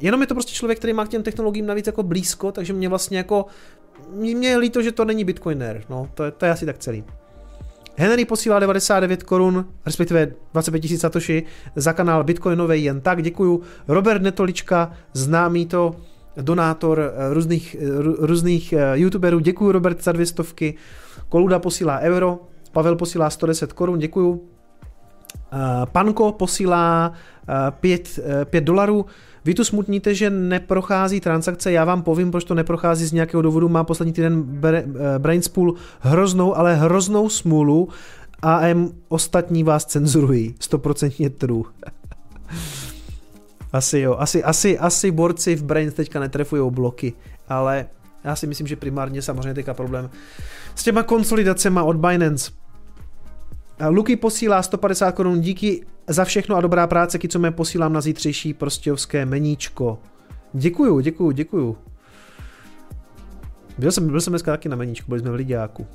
jenom 0.00 0.20
je 0.20 0.26
to 0.26 0.34
prostě 0.34 0.52
člověk, 0.52 0.78
který 0.78 0.92
má 0.92 1.06
k 1.06 1.08
těm 1.08 1.22
technologiím 1.22 1.66
navíc 1.66 1.86
jako 1.86 2.02
blízko, 2.02 2.52
takže 2.52 2.72
mě 2.72 2.88
vlastně 2.88 3.18
jako, 3.18 3.46
mě 4.14 4.48
je 4.48 4.56
líto, 4.56 4.82
že 4.82 4.92
to 4.92 5.04
není 5.04 5.24
Bitcoiner, 5.24 5.84
no, 5.90 6.10
to 6.14 6.24
je, 6.24 6.30
to 6.30 6.44
je 6.44 6.50
asi 6.50 6.66
tak 6.66 6.78
celý. 6.78 7.04
Henry 7.96 8.24
posílá 8.24 8.58
99 8.58 9.22
korun, 9.22 9.68
respektive 9.86 10.34
25 10.52 10.80
tisíc 10.80 11.00
satoshi 11.00 11.42
za 11.76 11.92
kanál 11.92 12.24
Bitcoinový 12.24 12.84
jen 12.84 13.00
tak, 13.00 13.22
děkuju. 13.22 13.62
Robert 13.88 14.22
Netolička, 14.22 14.92
známý 15.12 15.66
to, 15.66 15.96
donátor 16.42 17.00
eh, 17.00 17.34
různých, 17.34 17.76
eh, 17.80 17.86
různých 18.26 18.72
eh, 18.72 18.98
youtuberů. 18.98 19.38
Děkuji 19.38 19.72
Robert 19.72 20.04
za 20.04 20.12
dvě 20.12 20.26
stovky. 20.26 20.74
Koluda 21.28 21.58
posílá 21.58 21.98
euro, 21.98 22.38
Pavel 22.72 22.96
posílá 22.96 23.30
110 23.30 23.72
korun, 23.72 23.98
děkuju. 23.98 24.44
Panko 25.92 26.32
posílá 26.32 27.12
5, 27.70 28.18
5 28.44 28.64
dolarů. 28.64 29.06
Vy 29.44 29.54
tu 29.54 29.64
smutníte, 29.64 30.14
že 30.14 30.30
neprochází 30.30 31.20
transakce, 31.20 31.72
já 31.72 31.84
vám 31.84 32.02
povím, 32.02 32.30
proč 32.30 32.44
to 32.44 32.54
neprochází 32.54 33.06
z 33.06 33.12
nějakého 33.12 33.42
důvodu. 33.42 33.68
Má 33.68 33.84
poslední 33.84 34.12
týden 34.12 34.60
Brainspool 35.18 35.74
hroznou, 36.00 36.56
ale 36.56 36.74
hroznou 36.74 37.28
smůlu 37.28 37.88
a 38.42 38.60
ostatní 39.08 39.64
vás 39.64 39.84
cenzurují. 39.84 40.54
100% 40.60 41.30
true. 41.30 41.64
Asi 43.74 43.98
jo, 43.98 44.16
asi, 44.18 44.44
asi, 44.44 44.78
asi 44.78 45.10
borci 45.10 45.56
v 45.56 45.64
Brains 45.64 45.94
teďka 45.94 46.20
netrefují 46.20 46.70
bloky, 46.70 47.12
ale 47.48 47.86
já 48.24 48.36
si 48.36 48.46
myslím, 48.46 48.66
že 48.66 48.76
primárně 48.76 49.22
samozřejmě 49.22 49.54
teďka 49.54 49.74
problém 49.74 50.10
s 50.74 50.82
těma 50.82 51.02
konsolidacemi 51.02 51.80
od 51.82 51.96
Binance. 51.96 52.52
Luky 53.88 54.16
posílá 54.16 54.62
150 54.62 55.12
korun, 55.12 55.40
díky 55.40 55.86
za 56.08 56.24
všechno 56.24 56.56
a 56.56 56.60
dobrá 56.60 56.86
práce, 56.86 57.18
co 57.28 57.38
mě 57.38 57.50
posílám 57.50 57.92
na 57.92 58.00
zítřejší 58.00 58.54
prostějovské 58.54 59.26
meníčko. 59.26 59.98
Děkuju, 60.52 61.00
děkuju, 61.00 61.30
děkuju. 61.30 61.76
Byl 63.78 63.92
jsem, 63.92 64.08
byl 64.08 64.20
jsem 64.20 64.30
dneska 64.30 64.50
taky 64.50 64.68
na 64.68 64.76
meníčku, 64.76 65.08
byli 65.08 65.20
jsme 65.20 65.30
v 65.30 65.34
Lidiáku. 65.34 65.86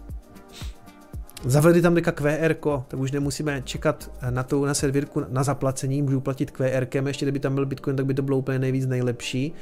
Zavedli 1.45 1.81
tam 1.81 1.95
teďka 1.95 2.11
QR, 2.11 2.55
tak 2.87 2.99
už 2.99 3.11
nemusíme 3.11 3.61
čekat 3.65 4.11
na 4.29 4.43
tu 4.43 4.65
na 4.65 4.73
servírku 4.73 5.23
na 5.29 5.43
zaplacení, 5.43 6.01
můžu 6.01 6.21
platit 6.21 6.51
QR, 6.51 6.87
ještě 7.07 7.25
kdyby 7.25 7.39
tam 7.39 7.55
byl 7.55 7.65
Bitcoin, 7.65 7.95
tak 7.95 8.05
by 8.05 8.13
to 8.13 8.21
bylo 8.21 8.37
úplně 8.37 8.59
nejvíc 8.59 8.85
nejlepší. 8.85 9.53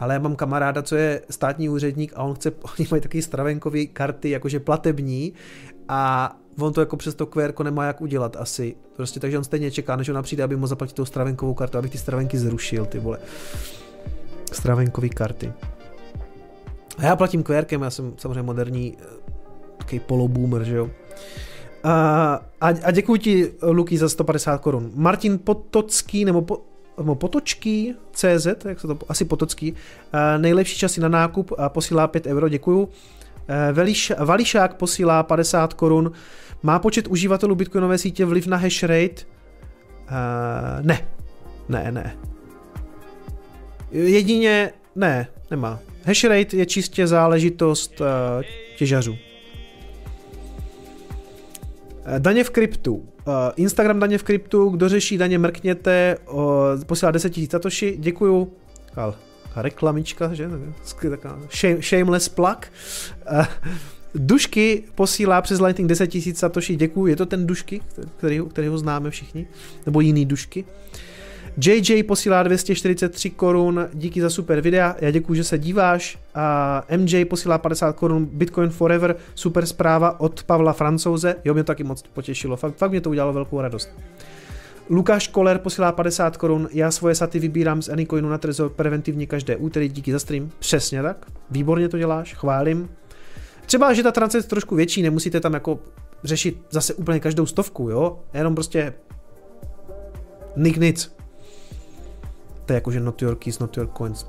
Ale 0.00 0.14
já 0.14 0.20
mám 0.20 0.36
kamaráda, 0.36 0.82
co 0.82 0.96
je 0.96 1.22
státní 1.30 1.68
úředník 1.68 2.12
a 2.16 2.22
on 2.22 2.34
chce, 2.34 2.50
oni 2.78 2.88
mají 2.90 3.02
taky 3.02 3.22
stravenkové 3.22 3.86
karty, 3.86 4.30
jakože 4.30 4.60
platební 4.60 5.32
a 5.88 6.32
on 6.58 6.72
to 6.72 6.80
jako 6.80 6.96
přes 6.96 7.14
to 7.14 7.26
QR 7.26 7.64
nemá 7.64 7.84
jak 7.84 8.00
udělat 8.00 8.36
asi. 8.36 8.76
Prostě 8.96 9.20
takže 9.20 9.38
on 9.38 9.44
stejně 9.44 9.70
čeká, 9.70 9.96
než 9.96 10.08
on 10.08 10.22
přijde, 10.22 10.42
aby 10.42 10.56
mu 10.56 10.66
zaplatil 10.66 10.94
tou 10.94 11.04
stravenkovou 11.04 11.54
kartu, 11.54 11.78
abych 11.78 11.90
ty 11.90 11.98
stravenky 11.98 12.38
zrušil, 12.38 12.86
ty 12.86 12.98
vole. 12.98 13.18
Stravenkové 14.52 15.08
karty. 15.08 15.52
A 16.98 17.04
já 17.04 17.16
platím 17.16 17.42
QR, 17.42 17.64
já 17.70 17.90
jsem 17.90 18.12
samozřejmě 18.16 18.42
moderní 18.42 18.96
eh, 19.00 19.32
takový 19.78 20.00
poloboomer, 20.00 20.64
že 20.64 20.76
jo. 20.76 20.90
A, 21.84 21.92
a, 22.60 22.68
a 22.82 22.90
děkuji 22.90 23.16
ti, 23.16 23.52
Luky, 23.62 23.98
za 23.98 24.08
150 24.08 24.58
korun. 24.58 24.90
Martin 24.94 25.38
Potocký, 25.38 26.24
nebo, 26.24 26.42
po, 26.42 26.60
nebo 26.98 27.14
Potočký, 27.14 27.94
CZ, 28.12 28.46
jak 28.64 28.80
se 28.80 28.86
to, 28.86 28.98
asi 29.08 29.24
Potocký, 29.24 29.74
nejlepší 30.38 30.78
časy 30.78 31.00
na 31.00 31.08
nákup 31.08 31.52
a 31.58 31.68
posílá 31.68 32.06
5 32.06 32.26
euro, 32.26 32.48
děkuju. 32.48 32.88
Veliš, 33.72 34.12
Vališák 34.24 34.74
posílá 34.74 35.22
50 35.22 35.74
korun. 35.74 36.12
Má 36.62 36.78
počet 36.78 37.06
uživatelů 37.06 37.54
bitcoinové 37.54 37.98
sítě 37.98 38.24
vliv 38.24 38.46
na 38.46 38.56
hash 38.56 38.82
rate? 38.82 39.22
Uh, 40.10 40.86
ne. 40.86 41.06
Ne, 41.68 41.92
ne. 41.92 42.16
Jedině, 43.90 44.72
ne, 44.94 45.28
nemá. 45.50 45.78
Hash 46.04 46.24
rate 46.24 46.56
je 46.56 46.66
čistě 46.66 47.06
záležitost 47.06 48.00
uh, 48.00 48.06
těžařů. 48.76 49.16
Eh, 52.06 52.20
daně 52.20 52.44
v 52.44 52.50
kryptu. 52.50 53.08
Eh, 53.18 53.52
Instagram 53.56 53.98
daně 54.00 54.18
v 54.18 54.22
kryptu, 54.22 54.68
kdo 54.68 54.88
řeší 54.88 55.18
daně, 55.18 55.38
mrkněte, 55.38 56.16
posílá 56.86 57.10
10 57.10 57.36
000 57.36 57.48
satoshi, 57.50 57.96
děkuju. 57.98 58.52
Ale 58.96 59.14
reklamička, 59.56 60.34
že? 60.34 60.50
Taková 61.10 61.38
shameless 61.80 62.28
plug. 62.28 62.72
Eh, 63.26 63.46
Dušky 64.14 64.84
posílá 64.94 65.42
přes 65.42 65.60
Lightning 65.60 65.88
10 65.88 66.14
000 66.14 66.34
satoshi, 66.34 66.76
děkuju. 66.76 67.06
Je 67.06 67.16
to 67.16 67.26
ten 67.26 67.46
Dušky, 67.46 67.80
který, 68.16 68.40
kterýho 68.50 68.78
známe 68.78 69.10
všichni? 69.10 69.46
Nebo 69.86 70.00
jiný 70.00 70.26
Dušky? 70.26 70.64
Uh, 70.64 70.96
JJ 71.64 72.02
posílá 72.02 72.42
243 72.42 73.30
korun, 73.30 73.88
díky 73.92 74.20
za 74.20 74.30
super 74.30 74.60
videa, 74.60 74.96
já 75.00 75.10
děkuji, 75.10 75.34
že 75.34 75.44
se 75.44 75.58
díváš. 75.58 76.18
A 76.34 76.82
MJ 76.96 77.24
posílá 77.24 77.58
50 77.58 77.92
korun, 77.92 78.28
Bitcoin 78.32 78.70
Forever, 78.70 79.16
super 79.34 79.66
zpráva 79.66 80.20
od 80.20 80.42
Pavla 80.42 80.72
Francouze, 80.72 81.36
jo, 81.44 81.54
mě 81.54 81.62
to 81.62 81.66
taky 81.66 81.84
moc 81.84 82.02
potěšilo, 82.02 82.56
fakt, 82.56 82.76
fakt 82.76 82.90
mě 82.90 83.00
to 83.00 83.10
udělalo 83.10 83.32
velkou 83.32 83.60
radost. 83.60 83.90
Lukáš 84.90 85.28
Koller 85.28 85.58
posílá 85.58 85.92
50 85.92 86.36
korun, 86.36 86.68
já 86.72 86.90
svoje 86.90 87.14
saty 87.14 87.38
vybírám 87.38 87.82
z 87.82 87.88
Anycoinu 87.88 88.28
na 88.28 88.38
Trezor 88.38 88.70
preventivně 88.70 89.26
každé 89.26 89.56
úterý, 89.56 89.88
díky 89.88 90.12
za 90.12 90.18
stream, 90.18 90.50
přesně 90.58 91.02
tak, 91.02 91.26
výborně 91.50 91.88
to 91.88 91.98
děláš, 91.98 92.34
chválím. 92.34 92.88
Třeba, 93.66 93.92
že 93.92 94.02
ta 94.02 94.12
trance 94.12 94.38
je 94.38 94.42
trošku 94.42 94.76
větší, 94.76 95.02
nemusíte 95.02 95.40
tam 95.40 95.54
jako 95.54 95.78
řešit 96.24 96.58
zase 96.70 96.94
úplně 96.94 97.20
každou 97.20 97.46
stovku, 97.46 97.90
jo, 97.90 98.18
jenom 98.34 98.54
prostě 98.54 98.94
nik 100.56 100.76
nic. 100.76 101.16
To 102.66 102.72
je 102.72 102.74
jakože 102.74 103.00
not 103.00 103.22
your 103.22 103.36
keys, 103.36 103.58
not 103.58 103.76
your 103.76 103.88
coins. 103.98 104.26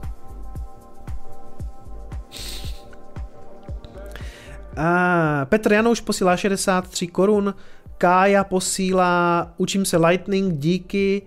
A 4.78 5.46
Petr 5.46 5.74
Janouš 5.74 6.02
posílá 6.02 6.38
63 6.38 7.08
korun, 7.08 7.54
Kája 7.98 8.44
posílá 8.44 9.54
Učím 9.58 9.86
se 9.86 9.98
Lightning, 9.98 10.58
díky, 10.58 11.22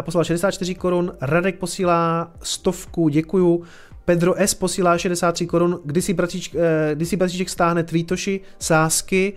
posílá 0.00 0.24
64 0.24 0.74
korun, 0.74 1.12
Radek 1.20 1.58
posílá 1.58 2.32
stovku, 2.42 3.08
děkuju, 3.08 3.64
Pedro 4.04 4.34
S. 4.36 4.54
posílá 4.54 4.98
63 4.98 5.46
korun, 5.46 5.80
kdy 5.84 6.02
si, 6.02 6.14
bratříček, 6.14 6.54
eh, 6.54 6.94
kdy 6.94 7.06
si 7.06 7.18
stáhne 7.46 7.82
tweetoši, 7.82 8.40
sásky, 8.58 9.32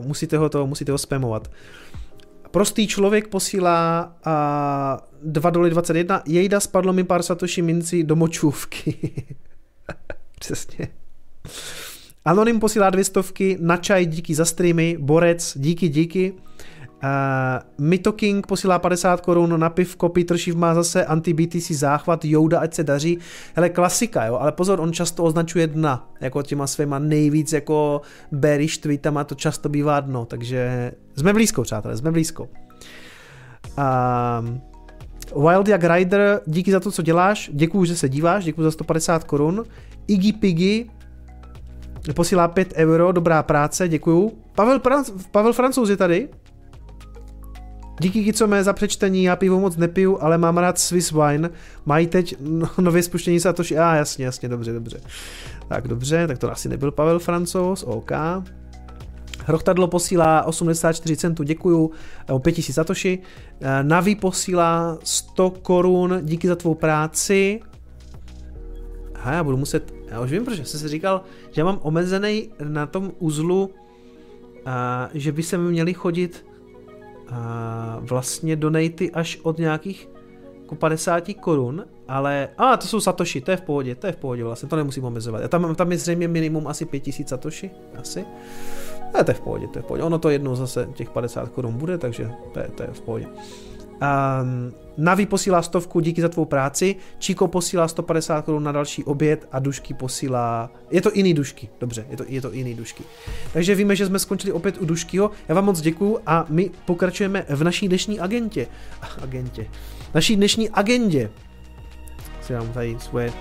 musíte 0.00 0.38
ho 0.38 0.48
to, 0.48 0.66
musíte 0.66 0.92
ho 0.92 0.98
spamovat. 0.98 1.50
Prostý 2.50 2.86
člověk 2.86 3.28
posílá 3.28 4.12
a 4.24 4.98
2 5.22 5.50
doly 5.50 5.70
21, 5.70 6.22
jejda 6.26 6.60
spadlo 6.60 6.92
mi 6.92 7.04
pár 7.04 7.22
satoshi 7.22 7.62
minci 7.62 8.04
do 8.04 8.16
močůvky. 8.16 8.94
Přesně. 10.38 10.88
Anonym 12.24 12.60
posílá 12.60 12.90
dvě 12.90 13.04
stovky, 13.04 13.58
na 13.60 13.76
čaj 13.76 14.06
díky 14.06 14.34
za 14.34 14.44
streamy, 14.44 14.96
Borec 15.00 15.52
díky 15.58 15.88
díky. 15.88 16.34
Uh, 17.04 17.84
Mito 17.86 18.12
King 18.12 18.46
posílá 18.46 18.78
50 18.78 19.20
korun 19.20 19.60
na 19.60 19.70
pivko, 19.70 20.08
Peter 20.08 20.38
Schiff 20.38 20.56
má 20.56 20.74
zase 20.74 21.04
anti-BTC 21.04 21.70
záchvat, 21.70 22.24
Jouda, 22.24 22.60
ať 22.60 22.74
se 22.74 22.84
daří. 22.84 23.18
Hele, 23.54 23.68
klasika, 23.68 24.26
jo, 24.26 24.36
ale 24.36 24.52
pozor, 24.52 24.80
on 24.80 24.92
často 24.92 25.24
označuje 25.24 25.66
dna, 25.66 26.10
jako 26.20 26.42
těma 26.42 26.66
svýma 26.66 26.98
nejvíc 26.98 27.52
jako 27.52 28.00
bearish 28.32 28.78
tweetama, 28.78 29.24
to 29.24 29.34
často 29.34 29.68
bývá 29.68 30.00
dno, 30.00 30.24
takže 30.24 30.92
jsme 31.16 31.32
blízko, 31.32 31.62
přátelé, 31.62 31.96
jsme 31.96 32.10
blízko. 32.10 32.48
Uh, 33.78 35.48
Wild 35.50 35.68
Jak 35.68 35.84
Rider, 35.84 36.40
díky 36.46 36.72
za 36.72 36.80
to, 36.80 36.90
co 36.90 37.02
děláš, 37.02 37.50
děkuji, 37.52 37.84
že 37.84 37.96
se 37.96 38.08
díváš, 38.08 38.44
děkuji 38.44 38.62
za 38.62 38.70
150 38.70 39.24
korun. 39.24 39.64
Iggy 40.06 40.32
Piggy 40.32 40.84
posílá 42.14 42.48
5 42.48 42.72
euro, 42.76 43.12
dobrá 43.12 43.42
práce, 43.42 43.88
děkuju. 43.88 44.32
Pavel, 44.54 44.80
Pavel 45.30 45.52
Francouz 45.52 45.90
je 45.90 45.96
tady, 45.96 46.28
Díky 48.00 48.32
mé 48.46 48.64
za 48.64 48.72
přečtení, 48.72 49.24
já 49.24 49.36
pivo 49.36 49.60
moc 49.60 49.76
nepiju, 49.76 50.18
ale 50.20 50.38
mám 50.38 50.58
rád 50.58 50.78
Swiss 50.78 51.12
wine. 51.12 51.50
Mají 51.86 52.06
teď 52.06 52.36
no, 52.40 52.70
nově 52.78 53.02
spuštění 53.02 53.40
Satoshi. 53.40 53.78
A 53.78 53.92
ah, 53.92 53.96
jasně, 53.96 54.24
jasně, 54.24 54.48
dobře, 54.48 54.72
dobře. 54.72 55.00
Tak 55.68 55.88
dobře, 55.88 56.26
tak 56.26 56.38
to 56.38 56.52
asi 56.52 56.68
nebyl 56.68 56.90
Pavel 56.90 57.18
Francouz, 57.18 57.82
OK. 57.82 58.10
Hrochtadlo 59.46 59.88
posílá 59.88 60.42
84 60.44 61.16
centů, 61.16 61.42
děkuju, 61.42 61.90
o 62.30 62.38
5000 62.38 62.74
satoshi. 62.74 63.18
Eh, 63.60 63.82
Navi 63.82 64.14
posílá 64.14 64.98
100 65.04 65.50
korun, 65.50 66.20
díky 66.22 66.48
za 66.48 66.56
tvou 66.56 66.74
práci. 66.74 67.60
Aha, 69.14 69.32
já 69.32 69.44
budu 69.44 69.56
muset, 69.56 69.94
já 70.08 70.20
už 70.20 70.30
vím, 70.30 70.44
proč 70.44 70.66
jsem 70.66 70.80
si 70.80 70.88
říkal, 70.88 71.22
že 71.50 71.60
já 71.60 71.64
mám 71.64 71.78
omezený 71.82 72.48
na 72.64 72.86
tom 72.86 73.12
uzlu, 73.18 73.70
a, 74.66 75.08
že 75.14 75.32
by 75.32 75.42
se 75.42 75.58
mi 75.58 75.70
měli 75.70 75.94
chodit 75.94 76.47
vlastně 78.00 78.56
donaty 78.56 79.10
až 79.12 79.38
od 79.42 79.58
nějakých 79.58 80.08
jako 80.62 80.74
50 80.74 81.24
korun, 81.40 81.84
ale, 82.08 82.48
a 82.58 82.76
to 82.76 82.86
jsou 82.86 83.00
satoshi, 83.00 83.40
to 83.40 83.50
je 83.50 83.56
v 83.56 83.60
pohodě, 83.60 83.94
to 83.94 84.06
je 84.06 84.12
v 84.12 84.16
pohodě 84.16 84.44
vlastně, 84.44 84.68
to 84.68 84.76
nemusím 84.76 85.04
omezovat. 85.04 85.42
Já 85.42 85.48
tam, 85.48 85.74
tam 85.74 85.92
je 85.92 85.98
zřejmě 85.98 86.28
minimum 86.28 86.66
asi 86.66 86.84
5000 86.84 87.28
satoshi, 87.28 87.70
asi. 87.98 88.24
A 89.20 89.24
to 89.24 89.30
je 89.30 89.34
v 89.34 89.40
pohodě, 89.40 89.68
to 89.68 89.78
je 89.78 89.82
v 89.82 89.86
pohodě. 89.86 90.02
Ono 90.02 90.18
to 90.18 90.30
jednou 90.30 90.56
zase 90.56 90.88
těch 90.94 91.10
50 91.10 91.48
korun 91.48 91.74
bude, 91.74 91.98
takže 91.98 92.30
to 92.52 92.58
je, 92.58 92.68
to 92.68 92.82
je 92.82 92.88
v 92.92 93.00
pohodě. 93.00 93.26
Um, 94.02 94.72
Navi 94.98 95.26
posílá 95.26 95.62
stovku, 95.62 96.00
díky 96.00 96.22
za 96.22 96.28
tvou 96.28 96.44
práci. 96.44 96.96
Číko 97.18 97.48
posílá 97.48 97.88
150 97.88 98.44
korun 98.44 98.62
na 98.62 98.72
další 98.72 99.04
oběd 99.04 99.48
a 99.52 99.58
Dušky 99.58 99.94
posílá... 99.94 100.70
Je 100.90 101.02
to 101.02 101.10
jiný 101.14 101.34
Dušky, 101.34 101.68
dobře, 101.80 102.06
je 102.10 102.16
to, 102.16 102.24
je 102.28 102.40
to 102.40 102.52
jiný 102.52 102.74
Dušky. 102.74 103.04
Takže 103.52 103.74
víme, 103.74 103.96
že 103.96 104.06
jsme 104.06 104.18
skončili 104.18 104.52
opět 104.52 104.78
u 104.78 104.84
Duškyho. 104.84 105.30
Já 105.48 105.54
vám 105.54 105.64
moc 105.64 105.80
děkuju 105.80 106.18
a 106.26 106.46
my 106.48 106.70
pokračujeme 106.84 107.46
v 107.48 107.64
naší 107.64 107.88
dnešní 107.88 108.20
agentě. 108.20 108.66
Agentě. 109.22 109.66
Naší 110.14 110.36
dnešní 110.36 110.70
agendě. 110.70 111.30
Si 112.42 112.52
dám 112.52 112.68
tady 112.68 112.96
svoje 113.00 113.32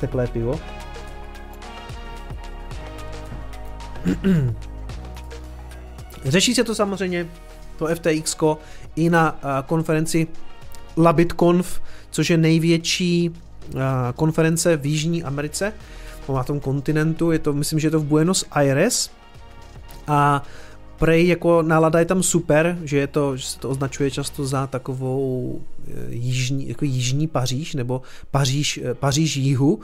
teplé 0.00 0.26
pivo. 0.26 0.60
Řeší 6.24 6.54
se 6.54 6.64
to 6.64 6.74
samozřejmě, 6.74 7.28
to 7.78 7.86
FTX, 7.86 8.36
i 8.96 9.10
na 9.10 9.40
konferenci 9.66 10.26
LabitConf, 10.96 11.80
což 12.10 12.30
je 12.30 12.36
největší 12.36 13.30
konference 14.14 14.76
v 14.76 14.86
Jižní 14.86 15.22
Americe, 15.22 15.72
na 16.32 16.44
tom 16.44 16.60
kontinentu, 16.60 17.30
je 17.30 17.38
to, 17.38 17.52
myslím, 17.52 17.78
že 17.78 17.86
je 17.86 17.90
to 17.90 18.00
v 18.00 18.04
Buenos 18.04 18.44
Aires 18.50 19.10
a 20.06 20.42
prej 20.98 21.28
jako 21.28 21.62
nálada 21.62 21.98
je 21.98 22.04
tam 22.04 22.22
super, 22.22 22.78
že, 22.84 22.98
je 22.98 23.06
to, 23.06 23.36
že 23.36 23.46
se 23.46 23.58
to 23.58 23.70
označuje 23.70 24.10
často 24.10 24.46
za 24.46 24.66
takovou 24.66 25.60
eh, 25.88 25.92
jižní, 26.08 26.68
jako 26.68 26.84
jižní 26.84 27.28
Paříž, 27.28 27.74
nebo 27.74 28.02
Paříž, 28.30 28.80
eh, 28.84 28.94
Paříž 28.94 29.36
jihu. 29.36 29.80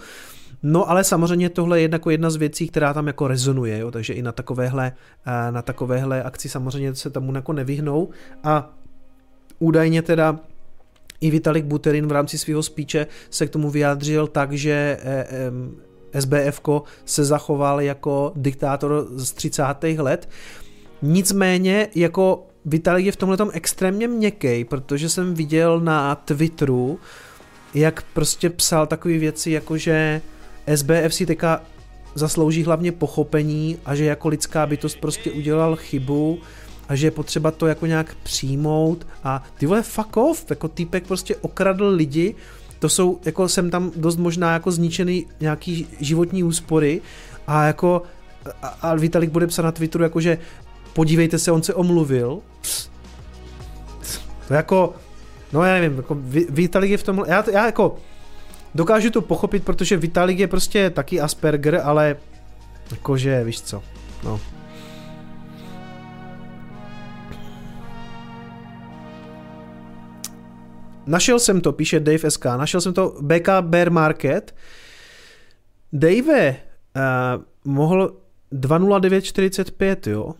No 0.62 0.90
ale 0.90 1.04
samozřejmě 1.04 1.48
tohle 1.48 1.80
je 1.80 1.88
jako 1.92 2.10
jedna 2.10 2.30
z 2.30 2.36
věcí, 2.36 2.68
která 2.68 2.94
tam 2.94 3.06
jako 3.06 3.28
rezonuje, 3.28 3.78
jo? 3.78 3.90
takže 3.90 4.12
i 4.12 4.22
na 4.22 4.32
takovéhle, 4.32 4.92
eh, 5.26 5.52
na 5.52 5.62
takovéhle 5.62 6.22
akci 6.22 6.48
samozřejmě 6.48 6.94
se 6.94 7.10
tomu 7.10 7.34
jako 7.34 7.52
nevyhnou 7.52 8.08
a 8.44 8.72
údajně 9.60 10.02
teda 10.02 10.38
i 11.20 11.30
Vitalik 11.30 11.64
Buterin 11.64 12.06
v 12.06 12.12
rámci 12.12 12.38
svého 12.38 12.62
spíče 12.62 13.06
se 13.30 13.46
k 13.46 13.50
tomu 13.50 13.70
vyjádřil 13.70 14.26
tak, 14.26 14.52
že 14.52 14.98
SBF 16.20 16.60
se 17.04 17.24
zachoval 17.24 17.80
jako 17.80 18.32
diktátor 18.36 19.06
z 19.10 19.32
30. 19.32 19.62
let. 19.98 20.28
Nicméně 21.02 21.88
jako 21.94 22.46
Vitalik 22.64 23.06
je 23.06 23.12
v 23.12 23.16
tomhle 23.16 23.36
extrémně 23.52 24.08
měkký, 24.08 24.64
protože 24.64 25.08
jsem 25.08 25.34
viděl 25.34 25.80
na 25.80 26.14
Twitteru, 26.14 26.98
jak 27.74 28.02
prostě 28.02 28.50
psal 28.50 28.86
takové 28.86 29.18
věci, 29.18 29.50
jako 29.50 29.76
že 29.76 30.22
SBF 30.74 31.14
si 31.14 31.26
teďka 31.26 31.62
zaslouží 32.14 32.64
hlavně 32.64 32.92
pochopení 32.92 33.78
a 33.84 33.94
že 33.94 34.04
jako 34.04 34.28
lidská 34.28 34.66
bytost 34.66 35.00
prostě 35.00 35.32
udělal 35.32 35.76
chybu 35.76 36.38
a 36.90 36.94
že 36.94 37.06
je 37.06 37.10
potřeba 37.10 37.50
to 37.50 37.66
jako 37.66 37.86
nějak 37.86 38.14
přijmout 38.22 39.06
a 39.24 39.42
ty 39.58 39.66
vole 39.66 39.82
fuck 39.82 40.16
off, 40.16 40.44
jako 40.50 40.68
týpek 40.68 41.06
prostě 41.06 41.36
okradl 41.36 41.88
lidi, 41.88 42.34
to 42.78 42.88
jsou, 42.88 43.20
jako 43.24 43.48
jsem 43.48 43.70
tam 43.70 43.92
dost 43.96 44.16
možná 44.16 44.52
jako 44.52 44.70
zničený 44.70 45.26
nějaký 45.40 45.86
životní 46.00 46.44
úspory 46.44 47.00
a 47.46 47.64
jako 47.64 48.02
a, 48.62 48.66
a 48.66 48.94
Vitalik 48.94 49.30
bude 49.30 49.46
psat 49.46 49.62
na 49.62 49.72
Twitteru 49.72 50.04
jako, 50.04 50.20
že 50.20 50.38
podívejte 50.92 51.38
se, 51.38 51.52
on 51.52 51.62
se 51.62 51.74
omluvil. 51.74 52.40
Pst. 52.60 52.92
To 54.48 54.54
jako, 54.54 54.94
no 55.52 55.64
já 55.64 55.74
nevím, 55.74 55.96
jako 55.96 56.16
Vitalik 56.50 56.90
je 56.90 56.96
v 56.96 57.02
tomhle, 57.02 57.26
já, 57.28 57.44
já 57.52 57.66
jako 57.66 57.98
dokážu 58.74 59.10
to 59.10 59.20
pochopit, 59.20 59.64
protože 59.64 59.96
Vitalik 59.96 60.38
je 60.38 60.46
prostě 60.46 60.90
taky 60.90 61.20
Asperger, 61.20 61.80
ale 61.84 62.16
jakože, 62.90 63.44
víš 63.44 63.60
co, 63.60 63.82
no. 64.24 64.40
Našel 71.10 71.38
jsem 71.38 71.60
to, 71.60 71.72
píše 71.72 72.00
Dave 72.00 72.30
SK, 72.30 72.44
našel 72.44 72.80
jsem 72.80 72.94
to 72.94 73.18
BK 73.20 73.48
Bear 73.60 73.90
Market. 73.90 74.54
Dave, 75.92 76.50
uh, 76.50 77.42
mohl 77.64 78.16
20945, 78.52 80.06
jo? 80.06 80.34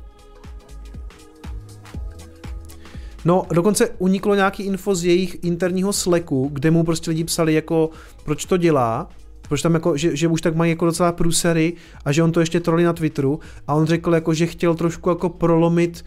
No, 3.25 3.45
dokonce 3.53 3.89
uniklo 3.97 4.35
nějaký 4.35 4.63
info 4.63 4.95
z 4.95 5.05
jejich 5.05 5.43
interního 5.43 5.93
Slacku, 5.93 6.49
kde 6.53 6.71
mu 6.71 6.83
prostě 6.83 7.11
lidi 7.11 7.23
psali 7.23 7.53
jako, 7.53 7.89
proč 8.23 8.45
to 8.45 8.57
dělá, 8.57 9.09
proč 9.47 9.61
tam 9.61 9.73
jako, 9.73 9.97
že, 9.97 10.15
že 10.15 10.27
už 10.27 10.41
tak 10.41 10.55
mají 10.55 10.71
jako 10.71 10.85
docela 10.85 11.11
průsery 11.11 11.73
a 12.05 12.11
že 12.11 12.23
on 12.23 12.31
to 12.31 12.39
ještě 12.39 12.59
trolí 12.59 12.83
na 12.83 12.93
Twitteru 12.93 13.39
a 13.67 13.73
on 13.73 13.85
řekl 13.85 14.13
jako, 14.13 14.33
že 14.33 14.45
chtěl 14.45 14.75
trošku 14.75 15.09
jako 15.09 15.29
prolomit, 15.29 16.05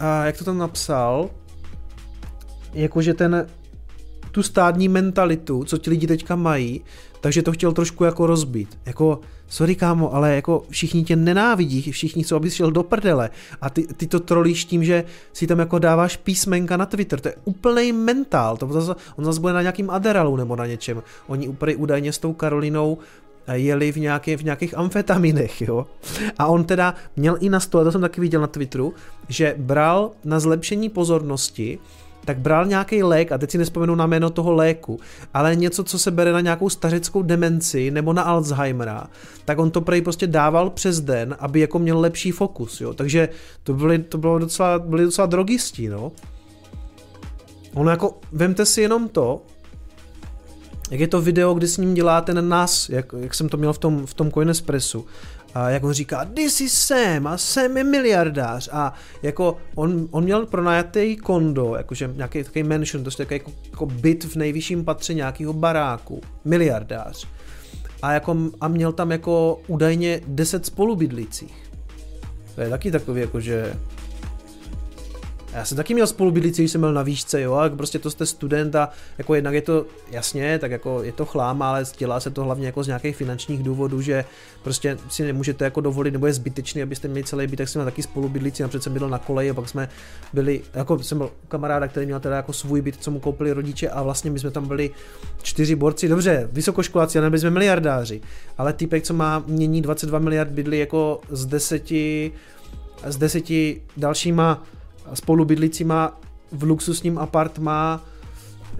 a 0.00 0.24
jak 0.24 0.38
to 0.38 0.44
tam 0.44 0.58
napsal, 0.58 1.30
jakože 2.74 3.14
ten, 3.14 3.46
tu 4.30 4.42
stádní 4.42 4.88
mentalitu, 4.88 5.64
co 5.64 5.78
ti 5.78 5.90
lidi 5.90 6.06
teďka 6.06 6.36
mají, 6.36 6.84
takže 7.26 7.42
to 7.42 7.52
chtěl 7.52 7.72
trošku 7.72 8.04
jako 8.04 8.26
rozbít. 8.26 8.78
Jako, 8.86 9.20
sorry 9.48 9.74
kámo, 9.74 10.14
ale 10.14 10.34
jako 10.34 10.64
všichni 10.70 11.04
tě 11.04 11.16
nenávidí, 11.16 11.92
všichni 11.92 12.22
chcou, 12.22 12.36
abys 12.36 12.54
šel 12.54 12.70
do 12.70 12.82
prdele 12.82 13.30
a 13.60 13.70
ty, 13.70 13.86
ty 13.86 14.06
to 14.06 14.20
trolíš 14.20 14.64
tím, 14.64 14.84
že 14.84 15.04
si 15.32 15.46
tam 15.46 15.58
jako 15.58 15.78
dáváš 15.78 16.16
písmenka 16.16 16.76
na 16.76 16.86
Twitter, 16.86 17.20
to 17.20 17.28
je 17.28 17.34
úplný 17.44 17.92
mentál, 17.92 18.56
to 18.56 18.66
zase, 18.66 18.94
on 19.16 19.24
zase 19.24 19.40
bude 19.40 19.52
na 19.52 19.62
nějakým 19.62 19.90
Aderalu 19.90 20.36
nebo 20.36 20.56
na 20.56 20.66
něčem. 20.66 21.02
Oni 21.26 21.48
úplně 21.48 21.76
údajně 21.76 22.12
s 22.12 22.18
tou 22.18 22.32
Karolinou 22.32 22.98
eh, 23.46 23.58
jeli 23.58 23.92
v, 23.92 23.96
nějaké, 23.96 24.36
v 24.36 24.44
nějakých 24.44 24.78
amfetaminech, 24.78 25.62
jo. 25.62 25.86
A 26.38 26.46
on 26.46 26.64
teda 26.64 26.94
měl 27.16 27.36
i 27.40 27.48
na 27.48 27.60
stole, 27.60 27.84
to 27.84 27.92
jsem 27.92 28.00
taky 28.00 28.20
viděl 28.20 28.40
na 28.40 28.46
Twitteru, 28.46 28.94
že 29.28 29.54
bral 29.58 30.10
na 30.24 30.40
zlepšení 30.40 30.88
pozornosti 30.88 31.78
tak 32.26 32.38
bral 32.38 32.66
nějaký 32.66 33.02
lék, 33.02 33.32
a 33.32 33.38
teď 33.38 33.50
si 33.50 33.58
nespomenu 33.58 33.94
na 33.94 34.06
jméno 34.06 34.30
toho 34.30 34.52
léku, 34.52 35.00
ale 35.34 35.56
něco, 35.56 35.84
co 35.84 35.98
se 35.98 36.10
bere 36.10 36.32
na 36.32 36.40
nějakou 36.40 36.68
stařickou 36.70 37.22
demenci 37.22 37.90
nebo 37.90 38.12
na 38.12 38.22
Alzheimera, 38.22 39.06
tak 39.44 39.58
on 39.58 39.70
to 39.70 39.80
prej 39.80 40.02
prostě 40.02 40.26
dával 40.26 40.70
přes 40.70 41.00
den, 41.00 41.36
aby 41.38 41.60
jako 41.60 41.78
měl 41.78 42.00
lepší 42.00 42.30
fokus, 42.30 42.80
jo. 42.80 42.94
Takže 42.94 43.28
to, 43.62 43.74
byly, 43.74 43.98
to 43.98 44.18
bylo 44.18 44.38
docela, 44.38 44.78
byly 44.78 45.04
docela 45.04 45.26
drogisti, 45.26 45.88
no. 45.88 46.12
Ono 47.74 47.90
jako, 47.90 48.18
vemte 48.32 48.66
si 48.66 48.80
jenom 48.80 49.08
to, 49.08 49.42
jak 50.90 51.00
je 51.00 51.08
to 51.08 51.20
video, 51.20 51.54
kdy 51.54 51.68
s 51.68 51.76
ním 51.76 51.94
dělá 51.94 52.20
ten 52.20 52.48
nás, 52.48 52.88
jak, 52.88 53.14
jak 53.20 53.34
jsem 53.34 53.48
to 53.48 53.56
měl 53.56 53.72
v 53.72 53.78
tom, 53.78 54.06
v 54.06 54.14
tom 54.14 54.30
Coinespressu, 54.30 55.06
jak 55.68 55.84
on 55.84 55.92
říká, 55.92 56.24
this 56.24 56.60
is 56.60 56.72
Sam 56.72 57.26
a 57.26 57.38
Sam 57.38 57.76
je 57.76 57.84
miliardář 57.84 58.68
a 58.72 58.94
jako 59.22 59.56
on, 59.74 60.08
on 60.10 60.24
měl 60.24 60.46
pronajatý 60.46 61.16
kondo, 61.16 61.74
jakože 61.76 62.10
nějaký 62.14 62.44
takový 62.44 62.62
mansion, 62.62 63.04
to 63.04 63.10
je 63.10 63.16
takový 63.16 63.34
jako, 63.34 63.52
jako 63.70 63.86
byt 63.86 64.24
v 64.24 64.36
nejvyšším 64.36 64.84
patře 64.84 65.14
nějakého 65.14 65.52
baráku, 65.52 66.20
miliardář. 66.44 67.26
A, 68.02 68.12
jako, 68.12 68.36
a 68.60 68.68
měl 68.68 68.92
tam 68.92 69.10
jako 69.10 69.60
údajně 69.66 70.20
10 70.26 70.66
spolubydlících. 70.66 71.70
To 72.54 72.60
je 72.60 72.70
taky 72.70 72.90
takový 72.90 73.20
jako, 73.20 73.40
že 73.40 73.74
já 75.56 75.64
jsem 75.64 75.76
taky 75.76 75.94
měl 75.94 76.06
spolubydlící, 76.06 76.62
když 76.62 76.72
jsem 76.72 76.80
byl 76.80 76.92
na 76.92 77.02
výšce, 77.02 77.40
jo, 77.40 77.54
a 77.54 77.68
prostě 77.68 77.98
to 77.98 78.10
jste 78.10 78.26
student 78.26 78.74
a 78.74 78.88
jako 79.18 79.34
jednak 79.34 79.54
je 79.54 79.62
to, 79.62 79.86
jasně, 80.10 80.58
tak 80.58 80.70
jako 80.70 81.02
je 81.02 81.12
to 81.12 81.26
chlám, 81.26 81.62
ale 81.62 81.84
dělá 81.98 82.20
se 82.20 82.30
to 82.30 82.44
hlavně 82.44 82.66
jako 82.66 82.82
z 82.82 82.86
nějakých 82.86 83.16
finančních 83.16 83.62
důvodů, 83.62 84.00
že 84.00 84.24
prostě 84.62 84.98
si 85.08 85.24
nemůžete 85.24 85.64
jako 85.64 85.80
dovolit, 85.80 86.10
nebo 86.10 86.26
je 86.26 86.32
zbytečný, 86.32 86.82
abyste 86.82 87.08
měli 87.08 87.24
celý 87.24 87.46
byt, 87.46 87.56
tak 87.56 87.68
jsem 87.68 87.80
měl 87.80 87.86
taky 87.86 88.02
spolubydlící, 88.02 88.62
napřed 88.62 88.82
jsem 88.82 88.92
byl 88.92 89.08
na 89.08 89.18
koleji 89.18 89.50
a 89.50 89.54
pak 89.54 89.68
jsme 89.68 89.88
byli, 90.32 90.60
jako 90.74 91.02
jsem 91.02 91.18
byl 91.18 91.30
kamaráda, 91.48 91.88
který 91.88 92.06
měl 92.06 92.20
teda 92.20 92.36
jako 92.36 92.52
svůj 92.52 92.80
byt, 92.80 92.96
co 93.00 93.10
mu 93.10 93.20
koupili 93.20 93.52
rodiče 93.52 93.88
a 93.88 94.02
vlastně 94.02 94.30
my 94.30 94.38
jsme 94.38 94.50
tam 94.50 94.68
byli 94.68 94.90
čtyři 95.42 95.74
borci, 95.74 96.08
dobře, 96.08 96.48
vysokoškoláci, 96.52 97.18
a 97.18 97.22
nebyli 97.22 97.40
jsme 97.40 97.50
miliardáři, 97.50 98.20
ale 98.58 98.72
týpek, 98.72 99.02
co 99.02 99.14
má 99.14 99.44
mění 99.46 99.82
22 99.82 100.18
miliard 100.18 100.50
bydlí 100.50 100.78
jako 100.78 101.20
z 101.30 101.46
deseti 101.46 102.32
s 103.04 103.16
deseti 103.16 103.82
dalšíma 103.96 104.62
spolubydlícíma 105.14 106.20
v 106.52 106.62
luxusním 106.62 107.18
apartmá, 107.18 108.04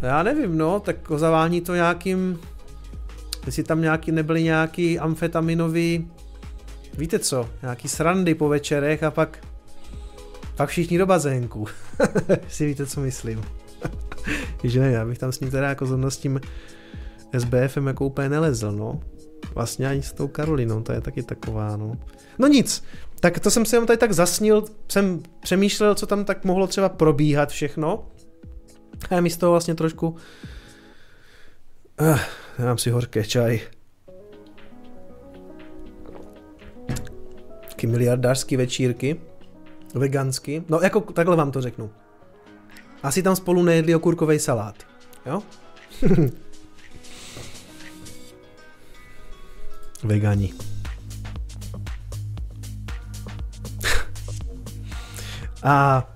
já 0.03 0.23
nevím, 0.23 0.59
no, 0.59 0.81
tak 0.81 0.97
zavání 1.17 1.61
to 1.61 1.75
nějakým 1.75 2.39
jestli 3.47 3.63
tam 3.63 3.81
nějaký, 3.81 4.13
nebyly 4.13 4.43
nějaký 4.43 4.99
amfetaminový, 4.99 6.11
víte 6.99 7.19
co, 7.19 7.49
nějaký 7.63 7.89
srandy 7.89 8.35
po 8.35 8.49
večerech 8.49 9.03
a 9.03 9.11
pak, 9.11 9.47
pak 10.57 10.69
všichni 10.69 10.99
do 10.99 11.07
bazénku. 11.07 11.67
si 12.49 12.67
víte, 12.67 12.87
co 12.87 13.01
myslím. 13.01 13.43
že 14.65 14.81
ne, 14.81 14.91
já 14.91 15.05
bych 15.05 15.19
tam 15.19 15.33
s 15.33 15.41
ním 15.41 15.51
teda 15.51 15.69
jako 15.69 15.87
zrovna 15.87 16.11
s 16.11 16.17
tím 16.17 16.41
SBFem 17.39 17.87
jako 17.87 18.07
úplně 18.07 18.29
nelezl, 18.29 18.73
no. 18.73 19.01
Vlastně 19.55 19.89
ani 19.89 20.03
s 20.03 20.13
tou 20.13 20.29
Karolinou, 20.29 20.83
to 20.83 20.93
je 20.93 21.01
taky 21.01 21.23
taková, 21.23 21.77
no. 21.77 21.93
No 22.39 22.49
nic, 22.49 22.85
tak 23.21 23.41
to 23.41 23.51
jsem 23.51 23.65
si 23.65 23.77
jenom 23.77 23.87
tady 23.87 23.97
tak 23.97 24.13
zasnil, 24.13 24.65
jsem 24.89 25.23
přemýšlel, 25.41 25.95
co 25.95 26.07
tam 26.07 26.25
tak 26.25 26.45
mohlo 26.45 26.67
třeba 26.67 26.89
probíhat 26.89 27.49
všechno. 27.49 28.09
A 29.11 29.15
je 29.15 29.21
mi 29.21 29.31
z 29.31 29.37
toho 29.37 29.53
vlastně 29.53 29.75
trošku... 29.75 30.17
Uh, 32.01 32.19
dám 32.59 32.79
si 32.79 32.91
horké 32.91 33.25
čaj. 33.25 33.61
Taky 37.69 37.87
miliardářský 37.87 38.57
večírky. 38.57 39.21
Vegansky. 39.95 40.65
No 40.69 40.81
jako 40.83 41.01
takhle 41.01 41.37
vám 41.37 41.51
to 41.51 41.63
řeknu. 41.63 41.91
Asi 43.03 43.23
tam 43.23 43.37
spolu 43.37 43.63
nejedli 43.63 43.95
okurkový 43.95 44.39
salát. 44.39 44.75
Jo? 45.27 45.43
Vegani. 50.05 50.55
A 55.63 56.07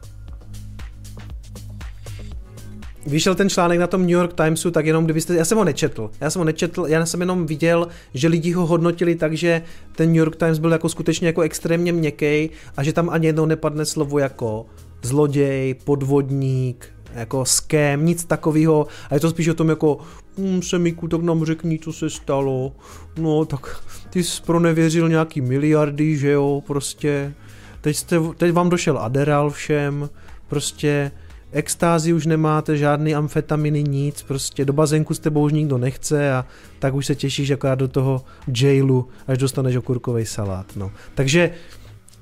vyšel 3.07 3.35
ten 3.35 3.51
článek 3.51 3.79
na 3.79 3.87
tom 3.87 4.01
New 4.01 4.11
York 4.11 4.33
Timesu, 4.33 4.71
tak 4.71 4.87
jenom 4.87 5.05
kdybyste, 5.05 5.35
já 5.35 5.45
jsem 5.45 5.59
ho 5.59 5.65
nečetl, 5.65 6.11
já 6.21 6.31
jsem 6.31 6.41
ho 6.41 6.45
nečetl, 6.45 6.85
já 6.89 7.07
jsem 7.07 7.21
jenom 7.21 7.47
viděl, 7.47 7.89
že 8.15 8.29
lidi 8.29 8.53
ho 8.53 8.67
hodnotili 8.67 9.15
tak, 9.15 9.37
že 9.37 9.62
ten 9.97 10.09
New 10.09 10.17
York 10.19 10.37
Times 10.37 10.59
byl 10.59 10.73
jako 10.73 10.89
skutečně 10.89 11.27
jako 11.27 11.41
extrémně 11.41 11.93
měkký 11.93 12.51
a 12.77 12.83
že 12.83 12.93
tam 12.93 13.11
ani 13.11 13.27
jednou 13.27 13.47
nepadne 13.47 13.85
slovo 13.85 14.19
jako 14.19 14.67
zloděj, 15.03 15.75
podvodník, 15.75 16.89
jako 17.15 17.45
scam, 17.45 18.05
nic 18.05 18.25
takového. 18.25 18.87
A 19.11 19.15
je 19.15 19.21
to 19.21 19.31
spíš 19.31 19.49
o 19.49 19.55
tom 19.55 19.69
jako, 19.69 19.99
hm, 20.39 20.62
Semíku, 20.62 21.09
tak 21.09 21.23
nám 21.23 21.45
řekni, 21.45 21.79
co 21.79 21.93
se 21.93 22.11
stalo. 22.11 22.73
No, 23.19 23.45
tak 23.45 23.81
ty 24.11 24.25
jsi 24.25 24.43
pronevěřil 24.43 25.09
nějaký 25.09 25.41
miliardy, 25.41 26.17
že 26.17 26.31
jo, 26.31 26.62
prostě. 26.67 27.35
Teď, 27.81 27.97
jste, 27.97 28.16
teď 28.36 28.52
vám 28.52 28.69
došel 28.69 28.98
Aderal 28.98 29.51
všem, 29.51 30.11
prostě 30.48 31.11
extázi 31.52 32.12
už 32.12 32.27
nemáte, 32.27 32.77
žádný 32.77 33.15
amfetaminy, 33.15 33.82
nic, 33.82 34.23
prostě 34.23 34.65
do 34.65 34.73
bazénku 34.73 35.15
s 35.15 35.19
tebou 35.19 35.44
už 35.44 35.52
nikdo 35.52 35.78
nechce 35.78 36.32
a 36.32 36.47
tak 36.78 36.94
už 36.94 37.07
se 37.07 37.15
těšíš 37.15 37.51
akorát 37.51 37.74
do 37.74 37.89
toho 37.89 38.24
jailu, 38.61 39.09
až 39.27 39.39
dostaneš 39.39 39.77
okurkový 39.77 40.27
salát, 40.27 40.66
no. 40.77 40.93
Takže, 41.15 41.51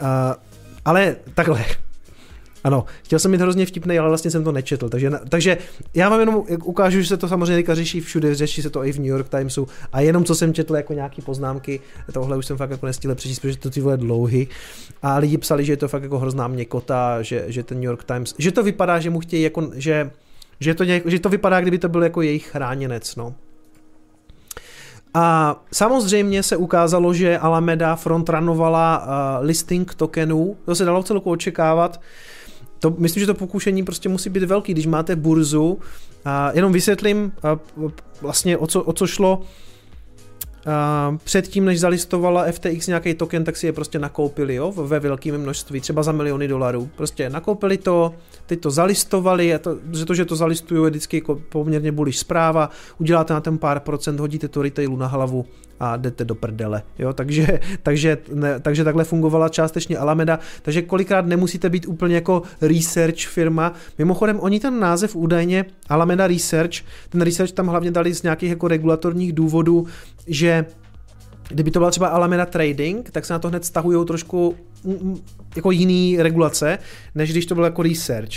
uh, 0.00 0.08
ale 0.84 1.16
takhle, 1.34 1.64
ano, 2.64 2.84
chtěl 3.02 3.18
jsem 3.18 3.32
být 3.32 3.40
hrozně 3.40 3.66
vtipný, 3.66 3.98
ale 3.98 4.08
vlastně 4.08 4.30
jsem 4.30 4.44
to 4.44 4.52
nečetl. 4.52 4.88
Takže, 4.88 5.10
takže 5.28 5.58
já 5.94 6.08
vám 6.08 6.20
jenom 6.20 6.44
ukážu, 6.64 7.00
že 7.00 7.08
se 7.08 7.16
to 7.16 7.28
samozřejmě 7.28 7.74
řeší 7.74 8.00
všude, 8.00 8.34
řeší 8.34 8.62
se 8.62 8.70
to 8.70 8.84
i 8.84 8.92
v 8.92 8.98
New 8.98 9.06
York 9.06 9.28
Timesu 9.28 9.68
a 9.92 10.00
jenom 10.00 10.24
co 10.24 10.34
jsem 10.34 10.54
četl 10.54 10.76
jako 10.76 10.92
nějaký 10.92 11.22
poznámky, 11.22 11.80
tohle 12.12 12.36
už 12.36 12.46
jsem 12.46 12.56
fakt 12.56 12.70
jako 12.70 12.86
nestihl 12.86 13.14
přečíst, 13.14 13.38
protože 13.38 13.58
to 13.58 13.70
ty 13.70 13.80
vole 13.80 13.96
dlouhy. 13.96 14.48
A 15.02 15.16
lidi 15.16 15.38
psali, 15.38 15.64
že 15.64 15.72
je 15.72 15.76
to 15.76 15.88
fakt 15.88 16.02
jako 16.02 16.18
hrozná 16.18 16.48
měkota, 16.48 17.22
že, 17.22 17.44
že 17.46 17.62
ten 17.62 17.78
New 17.78 17.84
York 17.84 18.04
Times, 18.04 18.34
že 18.38 18.52
to 18.52 18.62
vypadá, 18.62 19.00
že 19.00 19.10
mu 19.10 19.20
chtějí 19.20 19.42
jako, 19.42 19.70
že, 19.74 20.10
že, 20.60 20.74
to, 20.74 20.84
nějak, 20.84 21.02
že 21.06 21.18
to 21.18 21.28
vypadá, 21.28 21.60
kdyby 21.60 21.78
to 21.78 21.88
byl 21.88 22.02
jako 22.02 22.22
jejich 22.22 22.46
chráněnec, 22.46 23.16
no. 23.16 23.34
A 25.14 25.56
samozřejmě 25.72 26.42
se 26.42 26.56
ukázalo, 26.56 27.14
že 27.14 27.38
Alameda 27.38 27.96
frontranovala 27.96 28.98
uh, 28.98 29.46
listing 29.46 29.94
tokenů, 29.94 30.56
to 30.64 30.74
se 30.74 30.84
dalo 30.84 31.02
celku 31.02 31.30
očekávat, 31.30 32.00
to, 32.80 32.94
myslím, 32.98 33.20
že 33.20 33.26
to 33.26 33.34
pokušení 33.34 33.84
prostě 33.84 34.08
musí 34.08 34.30
být 34.30 34.42
velký, 34.42 34.72
když 34.72 34.86
máte 34.86 35.16
burzu. 35.16 35.78
A 36.24 36.50
jenom 36.54 36.72
vysvětlím 36.72 37.32
a 37.42 37.58
vlastně 38.20 38.56
o 38.56 38.66
co, 38.66 38.82
o 38.82 38.92
co 38.92 39.06
šlo. 39.06 39.42
A 40.66 41.16
předtím, 41.24 41.64
než 41.64 41.80
zalistovala 41.80 42.52
FTX 42.52 42.86
nějaký 42.86 43.14
token, 43.14 43.44
tak 43.44 43.56
si 43.56 43.66
je 43.66 43.72
prostě 43.72 43.98
nakoupili 43.98 44.54
jo, 44.54 44.72
ve 44.72 45.00
velkém 45.00 45.38
množství, 45.38 45.80
třeba 45.80 46.02
za 46.02 46.12
miliony 46.12 46.48
dolarů. 46.48 46.90
Prostě 46.96 47.30
nakoupili 47.30 47.78
to, 47.78 48.14
teď 48.46 48.60
to 48.60 48.70
zalistovali, 48.70 49.54
a 49.54 49.58
to, 49.58 49.78
že 49.92 50.04
to, 50.04 50.14
že 50.14 50.24
to 50.24 50.36
zalistují, 50.36 50.84
je 50.84 50.90
vždycky 50.90 51.16
jako 51.16 51.40
poměrně 51.48 51.92
bullish 51.92 52.18
zpráva, 52.18 52.70
uděláte 52.98 53.34
na 53.34 53.40
ten 53.40 53.58
pár 53.58 53.80
procent, 53.80 54.20
hodíte 54.20 54.48
to 54.48 54.62
retailu 54.62 54.96
na 54.96 55.06
hlavu 55.06 55.46
a 55.80 55.96
jdete 55.96 56.24
do 56.24 56.34
prdele. 56.34 56.82
Jo? 56.98 57.12
Takže, 57.12 57.60
takže, 57.82 58.18
ne, 58.34 58.60
takže 58.60 58.84
takhle 58.84 59.04
fungovala 59.04 59.48
částečně 59.48 59.98
Alameda, 59.98 60.38
takže 60.62 60.82
kolikrát 60.82 61.26
nemusíte 61.26 61.70
být 61.70 61.86
úplně 61.86 62.14
jako 62.14 62.42
research 62.60 63.26
firma. 63.26 63.72
Mimochodem, 63.98 64.40
oni 64.40 64.60
ten 64.60 64.80
název 64.80 65.16
údajně 65.16 65.64
Alameda 65.88 66.26
Research, 66.26 66.72
ten 67.08 67.20
research 67.20 67.52
tam 67.52 67.66
hlavně 67.66 67.90
dali 67.90 68.14
z 68.14 68.22
nějakých 68.22 68.50
jako 68.50 68.68
regulatorních 68.68 69.32
důvodů, 69.32 69.86
že 70.26 70.66
kdyby 71.48 71.70
to 71.70 71.78
byla 71.78 71.90
třeba 71.90 72.08
Alameda 72.08 72.46
Trading, 72.46 73.10
tak 73.10 73.24
se 73.24 73.32
na 73.32 73.38
to 73.38 73.48
hned 73.48 73.64
stahují 73.64 74.06
trošku 74.06 74.56
jako 75.56 75.70
jiný 75.70 76.22
regulace, 76.22 76.78
než 77.14 77.32
když 77.32 77.46
to 77.46 77.54
bylo 77.54 77.66
jako 77.66 77.82
research. 77.82 78.32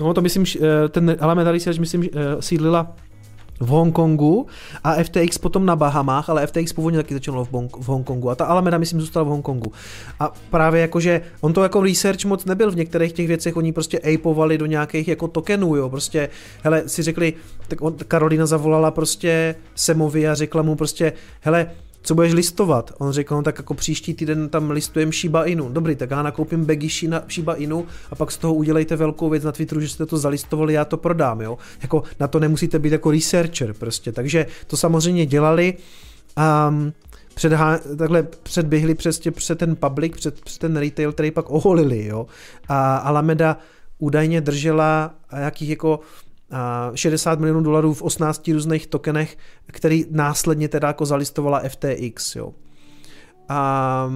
No 0.00 0.14
to 0.14 0.22
myslím, 0.22 0.44
eh, 0.56 0.88
ten 0.88 1.16
Alameda 1.20 1.52
Research 1.52 1.78
myslím 1.78 2.02
eh, 2.02 2.08
sídlila 2.42 2.96
v 3.62 3.68
Hongkongu 3.68 4.46
a 4.84 4.94
FTX 5.02 5.38
potom 5.38 5.66
na 5.66 5.76
Bahamách, 5.76 6.30
ale 6.30 6.46
FTX 6.46 6.72
původně 6.72 6.98
taky 6.98 7.14
začalo 7.14 7.44
v, 7.44 7.50
Bonk, 7.50 7.76
v 7.76 7.88
Hongkongu 7.88 8.30
a 8.30 8.34
ta 8.34 8.44
Alameda 8.44 8.78
myslím 8.78 9.00
zůstala 9.00 9.24
v 9.24 9.28
Hongkongu. 9.28 9.72
A 10.20 10.32
právě 10.50 10.80
jakože 10.80 11.20
on 11.40 11.52
to 11.52 11.62
jako 11.62 11.82
research 11.82 12.24
moc 12.24 12.44
nebyl 12.44 12.70
v 12.70 12.76
některých 12.76 13.12
těch 13.12 13.28
věcech, 13.28 13.56
oni 13.56 13.72
prostě 13.72 13.98
apovali 13.98 14.58
do 14.58 14.66
nějakých 14.66 15.08
jako 15.08 15.28
tokenů, 15.28 15.76
jo, 15.76 15.88
prostě, 15.88 16.28
hele, 16.62 16.82
si 16.86 17.02
řekli, 17.02 17.34
tak 17.68 17.82
on, 17.82 17.96
Karolina 18.08 18.46
zavolala 18.46 18.90
prostě 18.90 19.54
Semovi 19.74 20.28
a 20.28 20.34
řekla 20.34 20.62
mu 20.62 20.76
prostě, 20.76 21.12
hele, 21.40 21.70
co 22.02 22.14
budeš 22.14 22.32
listovat? 22.32 22.92
On 22.98 23.12
řekl, 23.12 23.34
no 23.34 23.42
tak 23.42 23.58
jako 23.58 23.74
příští 23.74 24.14
týden 24.14 24.48
tam 24.48 24.70
listujem 24.70 25.12
Shiba 25.12 25.44
Inu. 25.44 25.68
Dobrý, 25.68 25.96
tak 25.96 26.10
já 26.10 26.22
nakoupím 26.22 26.64
bagy 26.64 26.88
Shiba 27.28 27.54
Inu 27.54 27.86
a 28.10 28.14
pak 28.14 28.30
z 28.30 28.36
toho 28.36 28.54
udělejte 28.54 28.96
velkou 28.96 29.30
věc 29.30 29.44
na 29.44 29.52
Twitteru, 29.52 29.80
že 29.80 29.88
jste 29.88 30.06
to 30.06 30.18
zalistovali, 30.18 30.72
já 30.72 30.84
to 30.84 30.96
prodám, 30.96 31.40
jo. 31.40 31.58
Jako 31.82 32.02
na 32.20 32.28
to 32.28 32.40
nemusíte 32.40 32.78
být 32.78 32.92
jako 32.92 33.10
researcher 33.10 33.72
prostě. 33.72 34.12
Takže 34.12 34.46
to 34.66 34.76
samozřejmě 34.76 35.26
dělali. 35.26 35.74
Um, 36.68 36.92
předhá, 37.34 37.78
takhle 37.98 38.22
předběhli 38.22 38.94
přes, 38.94 39.18
tě, 39.18 39.30
přes 39.30 39.58
ten 39.58 39.76
public, 39.76 40.12
před, 40.16 40.40
přes 40.40 40.58
ten 40.58 40.76
retail, 40.76 41.12
který 41.12 41.30
pak 41.30 41.50
oholili, 41.50 42.06
jo. 42.06 42.26
A 42.68 42.96
Alameda 42.96 43.58
údajně 43.98 44.40
držela 44.40 45.14
nějakých 45.36 45.70
jako 45.70 46.00
60 46.94 47.38
milionů 47.38 47.60
dolarů 47.60 47.94
v 47.94 48.02
18 48.02 48.48
různých 48.48 48.86
tokenech, 48.86 49.36
který 49.66 50.06
následně 50.10 50.68
teda 50.68 50.88
jako 50.88 51.06
zalistovala 51.06 51.62
FTX, 51.68 52.36
jo. 52.36 52.52
A, 53.48 54.10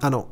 ano, 0.00 0.28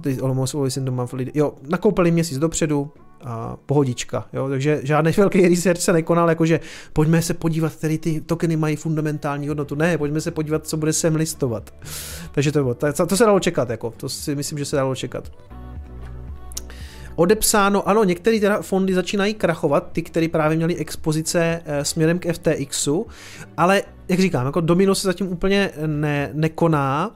ty 0.00 0.18
almost 0.20 0.56
the 0.76 0.90
monthly, 0.90 1.30
jo, 1.34 1.54
nakoupili 1.68 2.10
měsíc 2.10 2.38
dopředu, 2.38 2.92
a 3.24 3.56
pohodička, 3.66 4.28
jo, 4.32 4.48
takže 4.48 4.80
žádný 4.82 5.12
velký 5.16 5.48
research 5.48 5.80
se 5.80 5.92
nekonal, 5.92 6.28
jakože 6.28 6.60
pojďme 6.92 7.22
se 7.22 7.34
podívat, 7.34 7.72
který 7.72 7.98
ty 7.98 8.20
tokeny 8.20 8.56
mají 8.56 8.76
fundamentální 8.76 9.48
hodnotu, 9.48 9.74
ne, 9.74 9.98
pojďme 9.98 10.20
se 10.20 10.30
podívat, 10.30 10.66
co 10.66 10.76
bude 10.76 10.92
sem 10.92 11.14
listovat. 11.14 11.74
Takže 12.32 12.52
to 12.52 12.62
bylo, 12.62 12.74
to, 12.74 13.06
to 13.06 13.16
se 13.16 13.24
dalo 13.24 13.40
čekat, 13.40 13.70
jako, 13.70 13.92
to 13.96 14.08
si 14.08 14.34
myslím, 14.34 14.58
že 14.58 14.64
se 14.64 14.76
dalo 14.76 14.94
čekat 14.94 15.32
odepsáno, 17.20 17.88
ano, 17.88 18.04
některé 18.04 18.40
teda 18.40 18.62
fondy 18.62 18.94
začínají 18.94 19.34
krachovat, 19.34 19.92
ty, 19.92 20.02
které 20.02 20.28
právě 20.28 20.56
měly 20.56 20.76
expozice 20.76 21.62
e, 21.64 21.84
směrem 21.84 22.18
k 22.18 22.32
FTXu, 22.32 23.06
ale 23.56 23.82
jak 24.08 24.20
říkám, 24.20 24.46
jako 24.46 24.60
domino 24.60 24.94
se 24.94 25.08
zatím 25.08 25.32
úplně 25.32 25.70
ne, 25.86 26.30
nekoná, 26.32 27.10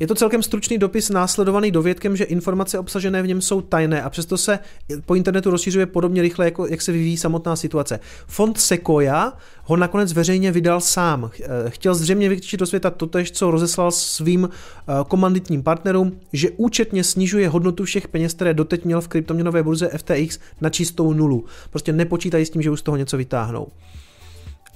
je 0.00 0.06
to 0.06 0.14
celkem 0.14 0.42
stručný 0.42 0.78
dopis 0.78 1.10
následovaný 1.10 1.70
dovědkem, 1.70 2.16
že 2.16 2.24
informace 2.24 2.78
obsažené 2.78 3.22
v 3.22 3.26
něm 3.26 3.40
jsou 3.40 3.60
tajné 3.60 4.02
a 4.02 4.10
přesto 4.10 4.38
se 4.38 4.58
po 5.06 5.14
internetu 5.14 5.50
rozšiřuje 5.50 5.86
podobně 5.86 6.22
rychle, 6.22 6.44
jako 6.44 6.66
jak 6.66 6.82
se 6.82 6.92
vyvíjí 6.92 7.16
samotná 7.16 7.56
situace. 7.56 8.00
Fond 8.26 8.58
Sequoia 8.60 9.32
ho 9.64 9.76
nakonec 9.76 10.12
veřejně 10.12 10.52
vydal 10.52 10.80
sám. 10.80 11.30
Chtěl 11.68 11.94
zřejmě 11.94 12.28
vytčit 12.28 12.60
do 12.60 12.66
světa 12.66 12.90
totež, 12.90 13.30
co 13.30 13.50
rozeslal 13.50 13.90
svým 13.90 14.48
eh, 14.48 14.92
komanditním 15.08 15.62
partnerům, 15.62 16.20
že 16.32 16.50
účetně 16.56 17.04
snižuje 17.04 17.48
hodnotu 17.48 17.84
všech 17.84 18.08
peněz, 18.08 18.34
které 18.34 18.54
doteď 18.54 18.84
měl 18.84 19.00
v 19.00 19.08
kryptoměnové 19.08 19.62
burze 19.62 19.90
FTX 19.96 20.38
na 20.60 20.70
čistou 20.70 21.12
nulu. 21.12 21.44
Prostě 21.70 21.92
nepočítají 21.92 22.46
s 22.46 22.50
tím, 22.50 22.62
že 22.62 22.70
už 22.70 22.80
z 22.80 22.82
toho 22.82 22.96
něco 22.96 23.16
vytáhnou. 23.16 23.68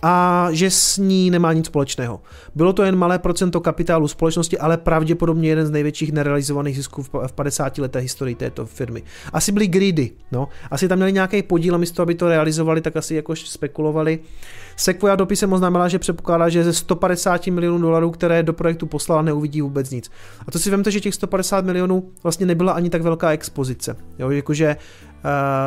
A 0.02 0.48
že 0.50 0.70
s 0.70 0.98
ní 0.98 1.30
nemá 1.30 1.52
nic 1.52 1.66
společného. 1.66 2.20
Bylo 2.54 2.72
to 2.72 2.82
jen 2.82 2.96
malé 2.96 3.18
procento 3.18 3.60
kapitálu 3.60 4.08
společnosti, 4.08 4.58
ale 4.58 4.76
pravděpodobně 4.76 5.48
jeden 5.48 5.66
z 5.66 5.70
největších 5.70 6.12
nerealizovaných 6.12 6.76
zisků 6.76 7.02
v 7.02 7.32
50 7.34 7.78
leté 7.78 7.98
historii 7.98 8.34
této 8.34 8.66
firmy. 8.66 9.02
Asi 9.32 9.52
byli 9.52 9.66
greedy, 9.66 10.10
no. 10.32 10.48
Asi 10.70 10.88
tam 10.88 10.98
měli 10.98 11.12
nějaký 11.12 11.42
podíl 11.42 11.74
a 11.74 11.78
místo, 11.78 12.02
aby 12.02 12.14
to 12.14 12.28
realizovali, 12.28 12.80
tak 12.80 12.96
asi 12.96 13.14
jako 13.14 13.36
spekulovali. 13.36 14.18
Sequoia 14.76 15.16
dopisem 15.16 15.52
oznámila, 15.52 15.88
že 15.88 15.98
předpokládá, 15.98 16.48
že 16.48 16.64
ze 16.64 16.72
150 16.72 17.46
milionů 17.46 17.78
dolarů, 17.78 18.10
které 18.10 18.42
do 18.42 18.52
projektu 18.52 18.86
poslala, 18.86 19.22
neuvidí 19.22 19.62
vůbec 19.62 19.90
nic. 19.90 20.10
A 20.46 20.50
to 20.50 20.58
si 20.58 20.70
vemte, 20.70 20.90
že 20.90 21.00
těch 21.00 21.14
150 21.14 21.64
milionů 21.64 22.10
vlastně 22.22 22.46
nebyla 22.46 22.72
ani 22.72 22.90
tak 22.90 23.02
velká 23.02 23.32
expozice. 23.32 23.96
Jo, 24.18 24.30
jakože 24.30 24.76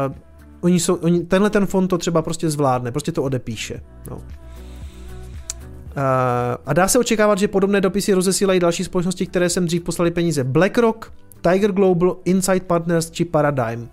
uh, 0.09 0.15
oni 0.63 0.79
jsou, 0.79 0.95
oni, 0.95 1.23
tenhle 1.23 1.49
ten 1.49 1.65
fond 1.65 1.87
to 1.87 1.97
třeba 1.97 2.21
prostě 2.21 2.49
zvládne, 2.49 2.91
prostě 2.91 3.11
to 3.11 3.23
odepíše. 3.23 3.81
No. 4.09 4.21
A 6.65 6.73
dá 6.73 6.87
se 6.87 6.99
očekávat, 6.99 7.39
že 7.39 7.47
podobné 7.47 7.81
dopisy 7.81 8.13
rozesílají 8.13 8.59
další 8.59 8.83
společnosti, 8.83 9.25
které 9.25 9.49
sem 9.49 9.65
dřív 9.65 9.83
poslali 9.83 10.11
peníze. 10.11 10.43
BlackRock, 10.43 11.13
Tiger 11.41 11.71
Global, 11.71 12.17
Insight 12.25 12.63
Partners 12.63 13.11
či 13.11 13.25
Paradigm. 13.25 13.89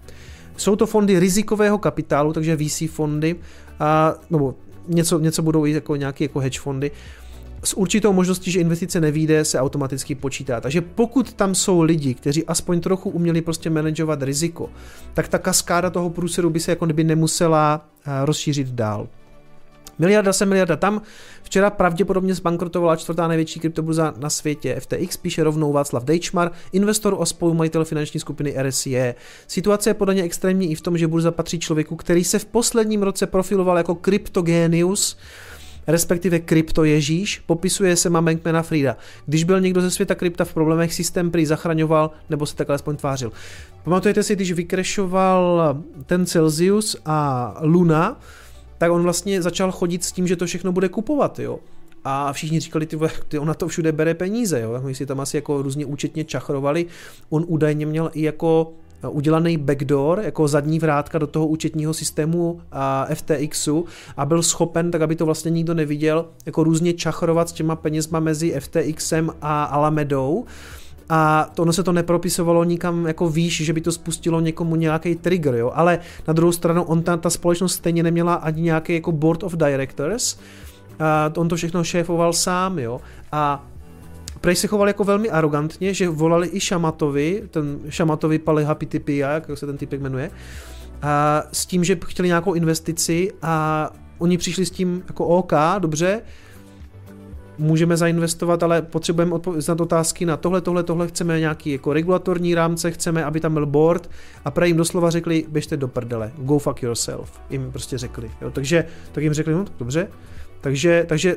Jsou 0.56 0.76
to 0.76 0.86
fondy 0.86 1.18
rizikového 1.18 1.78
kapitálu, 1.78 2.32
takže 2.32 2.56
VC 2.56 2.82
fondy, 2.90 3.36
a, 3.80 4.14
nebo 4.30 4.54
něco, 4.88 5.18
něco 5.18 5.42
budou 5.42 5.66
i 5.66 5.72
jako 5.72 5.96
nějaké 5.96 6.24
jako 6.24 6.38
hedge 6.38 6.60
fondy, 6.60 6.90
s 7.64 7.76
určitou 7.76 8.12
možností, 8.12 8.50
že 8.50 8.60
investice 8.60 9.00
nevíde, 9.00 9.44
se 9.44 9.60
automaticky 9.60 10.14
počítá. 10.14 10.60
Takže 10.60 10.80
pokud 10.80 11.32
tam 11.32 11.54
jsou 11.54 11.80
lidi, 11.80 12.14
kteří 12.14 12.46
aspoň 12.46 12.80
trochu 12.80 13.10
uměli 13.10 13.40
prostě 13.40 13.70
manažovat 13.70 14.22
riziko, 14.22 14.70
tak 15.14 15.28
ta 15.28 15.38
kaskáda 15.38 15.90
toho 15.90 16.10
průseru 16.10 16.50
by 16.50 16.60
se 16.60 16.72
jako 16.72 16.84
kdyby 16.84 17.04
nemusela 17.04 17.86
eh, 18.06 18.10
rozšířit 18.24 18.68
dál. 18.68 19.08
Miliarda 20.00 20.32
se 20.32 20.46
miliarda 20.46 20.76
tam. 20.76 21.02
Včera 21.42 21.70
pravděpodobně 21.70 22.34
zbankrotovala 22.34 22.96
čtvrtá 22.96 23.28
největší 23.28 23.60
kryptoburza 23.60 24.14
na 24.16 24.30
světě 24.30 24.80
FTX, 24.80 25.16
píše 25.16 25.44
rovnou 25.44 25.72
Václav 25.72 26.04
Dejčmar, 26.04 26.50
investor 26.72 27.16
a 27.20 27.26
spolumajitel 27.26 27.84
finanční 27.84 28.20
skupiny 28.20 28.54
RSE. 28.62 29.14
Situace 29.46 29.90
je 29.90 29.94
podle 29.94 30.14
ně 30.14 30.22
extrémní 30.22 30.70
i 30.70 30.74
v 30.74 30.80
tom, 30.80 30.98
že 30.98 31.06
burza 31.06 31.30
patří 31.30 31.58
člověku, 31.58 31.96
který 31.96 32.24
se 32.24 32.38
v 32.38 32.44
posledním 32.44 33.02
roce 33.02 33.26
profiloval 33.26 33.76
jako 33.76 33.94
kryptogenius, 33.94 35.16
respektive 35.90 36.38
krypto 36.38 36.84
Ježíš, 36.84 37.38
popisuje 37.46 37.96
se 37.96 38.10
ma 38.10 38.20
Bankmana 38.20 38.62
Frida. 38.62 38.96
Když 39.26 39.44
byl 39.44 39.60
někdo 39.60 39.80
ze 39.80 39.90
světa 39.90 40.14
krypta 40.14 40.44
v 40.44 40.54
problémech, 40.54 40.94
systém 40.94 41.30
prý 41.30 41.46
zachraňoval, 41.46 42.10
nebo 42.30 42.46
se 42.46 42.56
takhle 42.56 42.74
aspoň 42.74 42.96
tvářil. 42.96 43.32
Pamatujete 43.84 44.22
si, 44.22 44.36
když 44.36 44.52
vykrešoval 44.52 45.76
ten 46.06 46.26
Celsius 46.26 46.96
a 47.06 47.56
Luna, 47.60 48.20
tak 48.78 48.92
on 48.92 49.02
vlastně 49.02 49.42
začal 49.42 49.72
chodit 49.72 50.04
s 50.04 50.12
tím, 50.12 50.26
že 50.26 50.36
to 50.36 50.46
všechno 50.46 50.72
bude 50.72 50.88
kupovat, 50.88 51.38
jo. 51.38 51.58
A 52.04 52.32
všichni 52.32 52.60
říkali, 52.60 52.86
ty, 52.86 52.98
ty 53.28 53.38
on 53.38 53.48
na 53.48 53.54
to 53.54 53.68
všude 53.68 53.92
bere 53.92 54.14
peníze, 54.14 54.60
jo. 54.60 54.80
Oni 54.84 54.94
si 54.94 55.06
tam 55.06 55.20
asi 55.20 55.36
jako 55.36 55.62
různě 55.62 55.86
účetně 55.86 56.24
čachrovali. 56.24 56.86
On 57.30 57.44
údajně 57.48 57.86
měl 57.86 58.10
i 58.14 58.22
jako 58.22 58.72
udělaný 59.08 59.56
backdoor, 59.56 60.20
jako 60.20 60.48
zadní 60.48 60.78
vrátka 60.78 61.18
do 61.18 61.26
toho 61.26 61.46
účetního 61.46 61.94
systému 61.94 62.60
FTXu 63.14 63.84
a 64.16 64.24
byl 64.24 64.42
schopen, 64.42 64.90
tak 64.90 65.02
aby 65.02 65.16
to 65.16 65.26
vlastně 65.26 65.50
nikdo 65.50 65.74
neviděl, 65.74 66.26
jako 66.46 66.64
různě 66.64 66.92
čachrovat 66.92 67.48
s 67.48 67.52
těma 67.52 67.76
penězma 67.76 68.20
mezi 68.20 68.60
FTXem 68.60 69.32
a 69.42 69.64
Alamedou. 69.64 70.44
A 71.12 71.50
to 71.54 71.62
ono 71.62 71.72
se 71.72 71.82
to 71.82 71.92
nepropisovalo 71.92 72.64
nikam 72.64 73.06
jako 73.06 73.28
výš, 73.28 73.60
že 73.60 73.72
by 73.72 73.80
to 73.80 73.92
spustilo 73.92 74.40
někomu 74.40 74.76
nějaký 74.76 75.14
trigger, 75.14 75.54
jo, 75.54 75.72
ale 75.74 75.98
na 76.28 76.34
druhou 76.34 76.52
stranu 76.52 76.82
on 76.82 77.02
ta, 77.02 77.16
ta 77.16 77.30
společnost 77.30 77.72
stejně 77.72 78.02
neměla 78.02 78.34
ani 78.34 78.62
nějaký 78.62 78.94
jako 78.94 79.12
board 79.12 79.42
of 79.42 79.56
directors, 79.56 80.38
a 80.98 81.32
on 81.36 81.48
to 81.48 81.56
všechno 81.56 81.84
šéfoval 81.84 82.32
sám, 82.32 82.78
jo, 82.78 83.00
a 83.32 83.66
Prej 84.40 84.56
se 84.56 84.66
choval 84.66 84.88
jako 84.88 85.04
velmi 85.04 85.30
arrogantně, 85.30 85.94
že 85.94 86.08
volali 86.08 86.50
i 86.52 86.60
Šamatovi, 86.60 87.42
ten 87.50 87.78
Šamatovi 87.88 88.38
Palihapitipia, 88.38 89.30
jak 89.30 89.50
se 89.54 89.66
ten 89.66 89.76
typek 89.76 90.00
jmenuje, 90.00 90.30
a 91.02 91.42
s 91.52 91.66
tím, 91.66 91.84
že 91.84 91.98
chtěli 92.06 92.28
nějakou 92.28 92.54
investici 92.54 93.32
a 93.42 93.90
oni 94.18 94.38
přišli 94.38 94.66
s 94.66 94.70
tím 94.70 95.02
jako 95.08 95.26
OK, 95.26 95.52
dobře, 95.78 96.22
můžeme 97.58 97.96
zainvestovat, 97.96 98.62
ale 98.62 98.82
potřebujeme 98.82 99.36
znát 99.56 99.80
otázky 99.80 100.26
na 100.26 100.36
tohle, 100.36 100.60
tohle, 100.60 100.82
tohle, 100.82 101.08
chceme 101.08 101.40
nějaký 101.40 101.72
jako 101.72 101.92
regulatorní 101.92 102.54
rámce, 102.54 102.90
chceme, 102.90 103.24
aby 103.24 103.40
tam 103.40 103.54
byl 103.54 103.66
board 103.66 104.10
a 104.44 104.50
prej 104.50 104.70
jim 104.70 104.76
doslova 104.76 105.10
řekli, 105.10 105.44
běžte 105.48 105.76
do 105.76 105.88
prdele, 105.88 106.32
go 106.38 106.58
fuck 106.58 106.82
yourself, 106.82 107.40
jim 107.50 107.72
prostě 107.72 107.98
řekli. 107.98 108.30
Jo, 108.40 108.50
takže 108.50 108.84
tak 109.12 109.24
jim 109.24 109.32
řekli, 109.32 109.52
no 109.52 109.64
dobře, 109.78 110.08
takže, 110.60 111.04
takže 111.08 111.36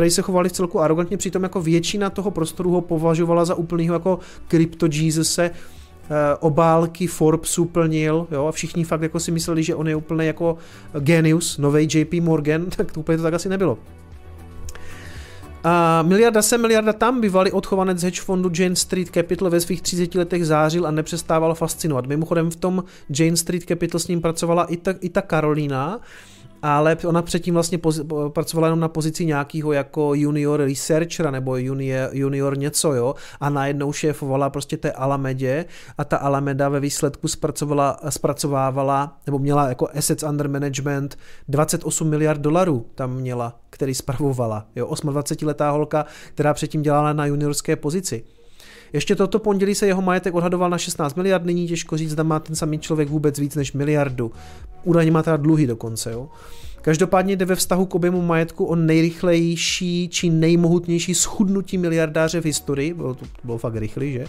prej 0.00 0.10
se 0.10 0.22
chovali 0.22 0.48
v 0.48 0.52
celku 0.52 0.80
arrogantně, 0.80 1.16
přitom 1.16 1.42
jako 1.42 1.62
většina 1.62 2.10
toho 2.10 2.30
prostoru 2.30 2.70
ho 2.70 2.80
považovala 2.80 3.44
za 3.44 3.54
úplnýho 3.54 3.94
jako 3.94 4.18
Crypto 4.48 4.86
Jesusse, 4.92 5.50
eh, 5.50 6.36
obálky 6.40 7.06
Forbesu 7.06 7.64
plnil, 7.64 8.26
jo, 8.30 8.46
a 8.46 8.52
všichni 8.52 8.84
fakt 8.84 9.02
jako 9.02 9.20
si 9.20 9.30
mysleli, 9.30 9.62
že 9.62 9.74
on 9.74 9.88
je 9.88 9.96
úplně 9.96 10.26
jako 10.26 10.56
genius, 11.00 11.58
nový 11.58 11.88
JP 11.94 12.20
Morgan, 12.20 12.66
tak 12.76 12.92
to 12.92 13.00
úplně 13.00 13.16
to 13.16 13.22
tak 13.22 13.34
asi 13.34 13.48
nebylo. 13.48 13.78
A 15.64 16.02
miliarda 16.02 16.42
se, 16.42 16.58
miliarda 16.58 16.92
tam, 16.92 17.20
bývalý 17.20 17.52
odchovanec 17.52 18.02
hedge 18.02 18.20
fondu 18.20 18.50
Jane 18.54 18.76
Street 18.76 19.08
Capital 19.08 19.50
ve 19.50 19.60
svých 19.60 19.82
30 19.82 20.14
letech 20.14 20.46
zářil 20.46 20.86
a 20.86 20.90
nepřestával 20.90 21.54
fascinovat. 21.54 22.06
Mimochodem 22.06 22.50
v 22.50 22.56
tom 22.56 22.84
Jane 23.18 23.36
Street 23.36 23.64
Capital 23.64 23.98
s 23.98 24.08
ním 24.08 24.20
pracovala 24.20 24.64
i 24.64 24.76
ta, 24.76 24.94
i 25.00 25.08
ta 25.08 25.22
Karolína, 25.22 26.00
ale 26.62 26.96
ona 27.06 27.22
předtím 27.22 27.54
vlastně 27.54 27.78
pozi- 27.78 28.28
pracovala 28.28 28.66
jenom 28.66 28.80
na 28.80 28.88
pozici 28.88 29.26
nějakého 29.26 29.72
jako 29.72 30.14
junior 30.14 30.60
researchera 30.60 31.30
nebo 31.30 31.56
junior, 31.56 32.10
junior 32.12 32.58
něco, 32.58 32.92
jo, 32.92 33.14
a 33.40 33.50
najednou 33.50 33.92
šéfovala 33.92 34.50
prostě 34.50 34.76
té 34.76 34.92
Alamedě 34.92 35.64
a 35.98 36.04
ta 36.04 36.16
Alameda 36.16 36.68
ve 36.68 36.80
výsledku 36.80 37.28
zpracovala, 37.28 38.00
zpracovávala, 38.08 39.18
nebo 39.26 39.38
měla 39.38 39.68
jako 39.68 39.88
assets 39.94 40.22
under 40.22 40.48
management 40.48 41.18
28 41.48 42.08
miliard 42.08 42.40
dolarů 42.40 42.86
tam 42.94 43.14
měla, 43.14 43.60
který 43.70 43.94
spravovala, 43.94 44.66
jo, 44.76 44.86
28-letá 44.86 45.70
holka, 45.70 46.06
která 46.34 46.54
předtím 46.54 46.82
dělala 46.82 47.12
na 47.12 47.26
juniorské 47.26 47.76
pozici. 47.76 48.24
Ještě 48.92 49.16
toto 49.16 49.38
pondělí 49.38 49.74
se 49.74 49.86
jeho 49.86 50.02
majetek 50.02 50.34
odhadoval 50.34 50.70
na 50.70 50.78
16 50.78 51.14
miliard, 51.14 51.44
nyní 51.44 51.68
těžko 51.68 51.96
říct, 51.96 52.10
zda 52.10 52.22
má 52.22 52.40
ten 52.40 52.56
samý 52.56 52.78
člověk 52.78 53.08
vůbec 53.08 53.38
víc 53.38 53.54
než 53.54 53.72
miliardu. 53.72 54.32
Údajně 54.84 55.10
má 55.10 55.22
teda 55.22 55.36
dluhy 55.36 55.66
dokonce, 55.66 56.12
jo. 56.12 56.28
Každopádně 56.82 57.36
jde 57.36 57.44
ve 57.44 57.56
vztahu 57.56 57.86
k 57.86 57.94
objemu 57.94 58.22
majetku 58.22 58.64
o 58.64 58.76
nejrychlejší 58.76 60.08
či 60.08 60.30
nejmohutnější 60.30 61.14
schudnutí 61.14 61.78
miliardáře 61.78 62.40
v 62.40 62.44
historii, 62.44 62.94
bylo 62.94 63.14
to, 63.14 63.26
bylo 63.44 63.58
fakt 63.58 63.76
rychlý, 63.76 64.12
že? 64.12 64.26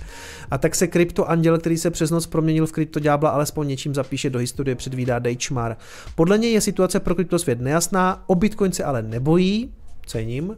A 0.52 0.58
tak 0.58 0.76
se 0.76 0.88
krypto 0.88 1.30
anděl, 1.30 1.58
který 1.58 1.78
se 1.78 1.92
přes 1.92 2.12
noc 2.12 2.28
proměnil 2.28 2.68
v 2.68 2.72
krypto 2.72 3.00
ďábla, 3.00 3.30
alespoň 3.30 3.68
něčím 3.68 3.96
zapíše 3.96 4.30
do 4.30 4.40
historie, 4.40 4.76
předvídá 4.76 5.20
Dejčmar. 5.20 5.78
Podle 6.16 6.38
něj 6.38 6.54
je 6.54 6.62
situace 6.62 7.00
pro 7.00 7.16
kryptosvět 7.16 7.62
nejasná, 7.62 8.24
o 8.28 8.36
Bitcoin 8.36 8.72
se 8.72 8.84
ale 8.84 9.02
nebojí, 9.02 9.74
cením. 10.06 10.58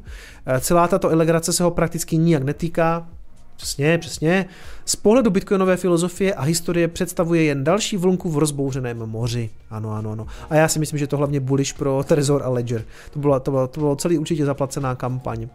Celá 0.60 0.88
tato 0.88 1.10
elegrace 1.10 1.54
se 1.54 1.64
ho 1.64 1.72
prakticky 1.72 2.18
nijak 2.18 2.44
netýká, 2.44 3.10
Přesně, 3.56 3.98
přesně. 3.98 4.46
Z 4.86 4.96
pohledu 4.96 5.30
bitcoinové 5.30 5.78
filozofie 5.78 6.34
a 6.34 6.42
historie 6.42 6.88
představuje 6.88 7.44
jen 7.44 7.64
další 7.64 7.98
vlnku 7.98 8.30
v 8.30 8.38
rozbouřeném 8.38 8.98
moři. 8.98 9.50
Ano, 9.70 9.92
ano, 9.92 10.12
ano. 10.12 10.28
A 10.50 10.56
já 10.56 10.68
si 10.68 10.80
myslím, 10.80 11.00
že 11.00 11.08
to 11.08 11.18
hlavně 11.18 11.40
bullish 11.40 11.74
pro 11.74 12.04
Trezor 12.04 12.44
a 12.44 12.50
Ledger. 12.50 12.84
To 13.12 13.20
bylo, 13.20 13.40
to 13.40 13.52
bylo, 13.52 13.68
to 13.68 13.80
bylo 13.80 13.96
celý 13.96 14.18
určitě 14.18 14.46
zaplacená 14.46 14.96
kampaň. 14.96 15.48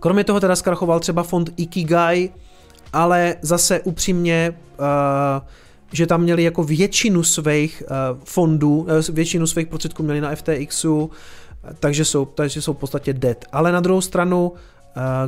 Kromě 0.00 0.24
toho 0.24 0.40
teda 0.40 0.56
zkrachoval 0.56 1.00
třeba 1.00 1.22
fond 1.22 1.50
Ikigai, 1.56 2.30
ale 2.92 3.36
zase 3.42 3.80
upřímně, 3.80 4.56
uh, 4.78 4.86
že 5.92 6.06
tam 6.06 6.22
měli 6.22 6.42
jako 6.42 6.64
většinu 6.64 7.22
svých 7.22 7.82
uh, 7.82 8.20
fondů, 8.24 8.78
uh, 8.78 8.86
většinu 9.10 9.46
svých 9.46 9.66
prostředků 9.66 10.02
měli 10.02 10.20
na 10.20 10.34
FTXu, 10.34 11.10
takže 11.80 12.04
jsou, 12.04 12.24
takže 12.24 12.62
jsou 12.62 12.72
v 12.72 12.76
podstatě 12.76 13.12
dead. 13.12 13.44
Ale 13.52 13.72
na 13.72 13.80
druhou 13.80 14.00
stranu 14.00 14.52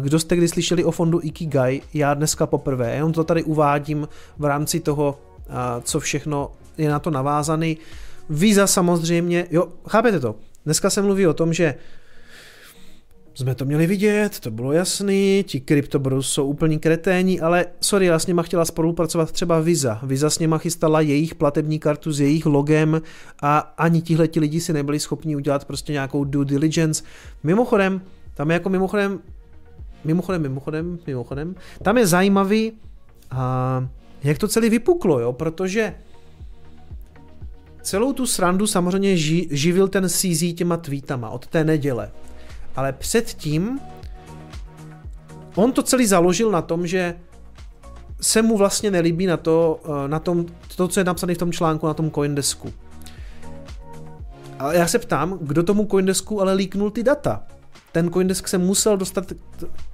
kdo 0.01 0.19
jste 0.19 0.37
kdy 0.37 0.49
slyšeli 0.49 0.85
o 0.85 0.91
fondu 0.91 1.21
Ikigai? 1.23 1.81
Já 1.95 2.15
dneska 2.15 2.47
poprvé. 2.47 2.95
Jenom 2.95 3.13
to 3.13 3.25
tady 3.25 3.43
uvádím 3.43 4.09
v 4.39 4.45
rámci 4.45 4.81
toho, 4.81 5.21
co 5.83 6.01
všechno 6.01 6.53
je 6.79 6.91
na 6.91 6.99
to 6.99 7.11
navázaný. 7.11 7.79
Visa 8.31 8.67
samozřejmě, 8.67 9.47
jo, 9.51 9.69
chápete 9.89 10.21
to? 10.21 10.35
Dneska 10.65 10.91
se 10.91 11.03
mluví 11.03 11.27
o 11.27 11.35
tom, 11.35 11.53
že 11.53 11.75
jsme 13.35 13.55
to 13.55 13.65
měli 13.65 13.87
vidět, 13.87 14.41
to 14.41 14.51
bylo 14.51 14.73
jasný, 14.73 15.45
ti 15.47 15.61
kryptobros 15.61 16.33
jsou 16.33 16.47
úplní 16.47 16.79
kreténi, 16.79 17.41
ale 17.41 17.67
sorry, 17.81 18.07
já 18.07 18.19
s 18.19 18.27
nima 18.27 18.43
chtěla 18.43 18.65
spolupracovat 18.65 19.33
třeba 19.33 19.61
Visa. 19.61 20.01
Visa 20.03 20.31
s 20.31 20.39
nima 20.39 20.59
chystala 20.59 21.01
jejich 21.01 21.35
platební 21.35 21.79
kartu 21.79 22.13
s 22.13 22.21
jejich 22.21 22.47
logem 22.47 23.03
a 23.43 23.59
ani 23.59 24.03
tihle 24.03 24.29
ti 24.29 24.41
lidi 24.41 24.61
si 24.61 24.73
nebyli 24.73 25.01
schopni 25.01 25.37
udělat 25.37 25.65
prostě 25.65 25.93
nějakou 25.93 26.25
due 26.25 26.45
diligence. 26.45 27.05
Mimochodem, 27.43 28.01
tam 28.35 28.51
je 28.51 28.55
jako 28.55 28.69
mimochodem 28.69 29.21
mimochodem, 30.05 30.43
mimochodem, 30.43 30.99
mimochodem, 31.07 31.55
tam 31.83 31.99
je 31.99 32.07
zajímavý, 32.07 32.73
a 33.31 33.89
jak 34.23 34.39
to 34.39 34.49
celé 34.49 34.69
vypuklo, 34.71 35.21
jo, 35.21 35.33
protože 35.33 35.95
celou 37.83 38.13
tu 38.13 38.27
srandu 38.27 38.67
samozřejmě 38.67 39.17
ži, 39.17 39.49
živil 39.51 39.89
ten 39.89 40.09
CZ 40.09 40.55
těma 40.55 40.77
tweetama 40.77 41.31
od 41.31 41.47
té 41.47 41.65
neděle. 41.65 42.11
Ale 42.77 42.93
předtím 42.93 43.81
on 45.55 45.73
to 45.73 45.83
celý 45.83 46.07
založil 46.07 46.51
na 46.51 46.63
tom, 46.63 46.87
že 46.87 47.15
se 48.21 48.43
mu 48.43 48.57
vlastně 48.57 48.91
nelíbí 48.91 49.27
na 49.27 49.37
to, 49.37 49.81
eh, 49.85 50.09
na 50.09 50.19
tom, 50.19 50.47
to, 50.77 50.89
co 50.89 51.01
je 51.01 51.05
napsané 51.05 51.35
v 51.35 51.39
tom 51.39 51.53
článku 51.53 51.87
na 51.87 51.95
tom 51.95 52.11
Coindesku. 52.11 52.73
A 54.59 54.73
já 54.73 54.87
se 54.87 54.99
ptám, 54.99 55.39
kdo 55.41 55.63
tomu 55.63 55.87
Coindesku 55.87 56.41
ale 56.41 56.55
líknul 56.55 56.91
ty 56.91 57.03
data? 57.03 57.47
Ten 57.93 58.11
Coindesk 58.11 58.49
se 58.49 58.59
musel 58.59 58.97
dostat, 58.97 59.33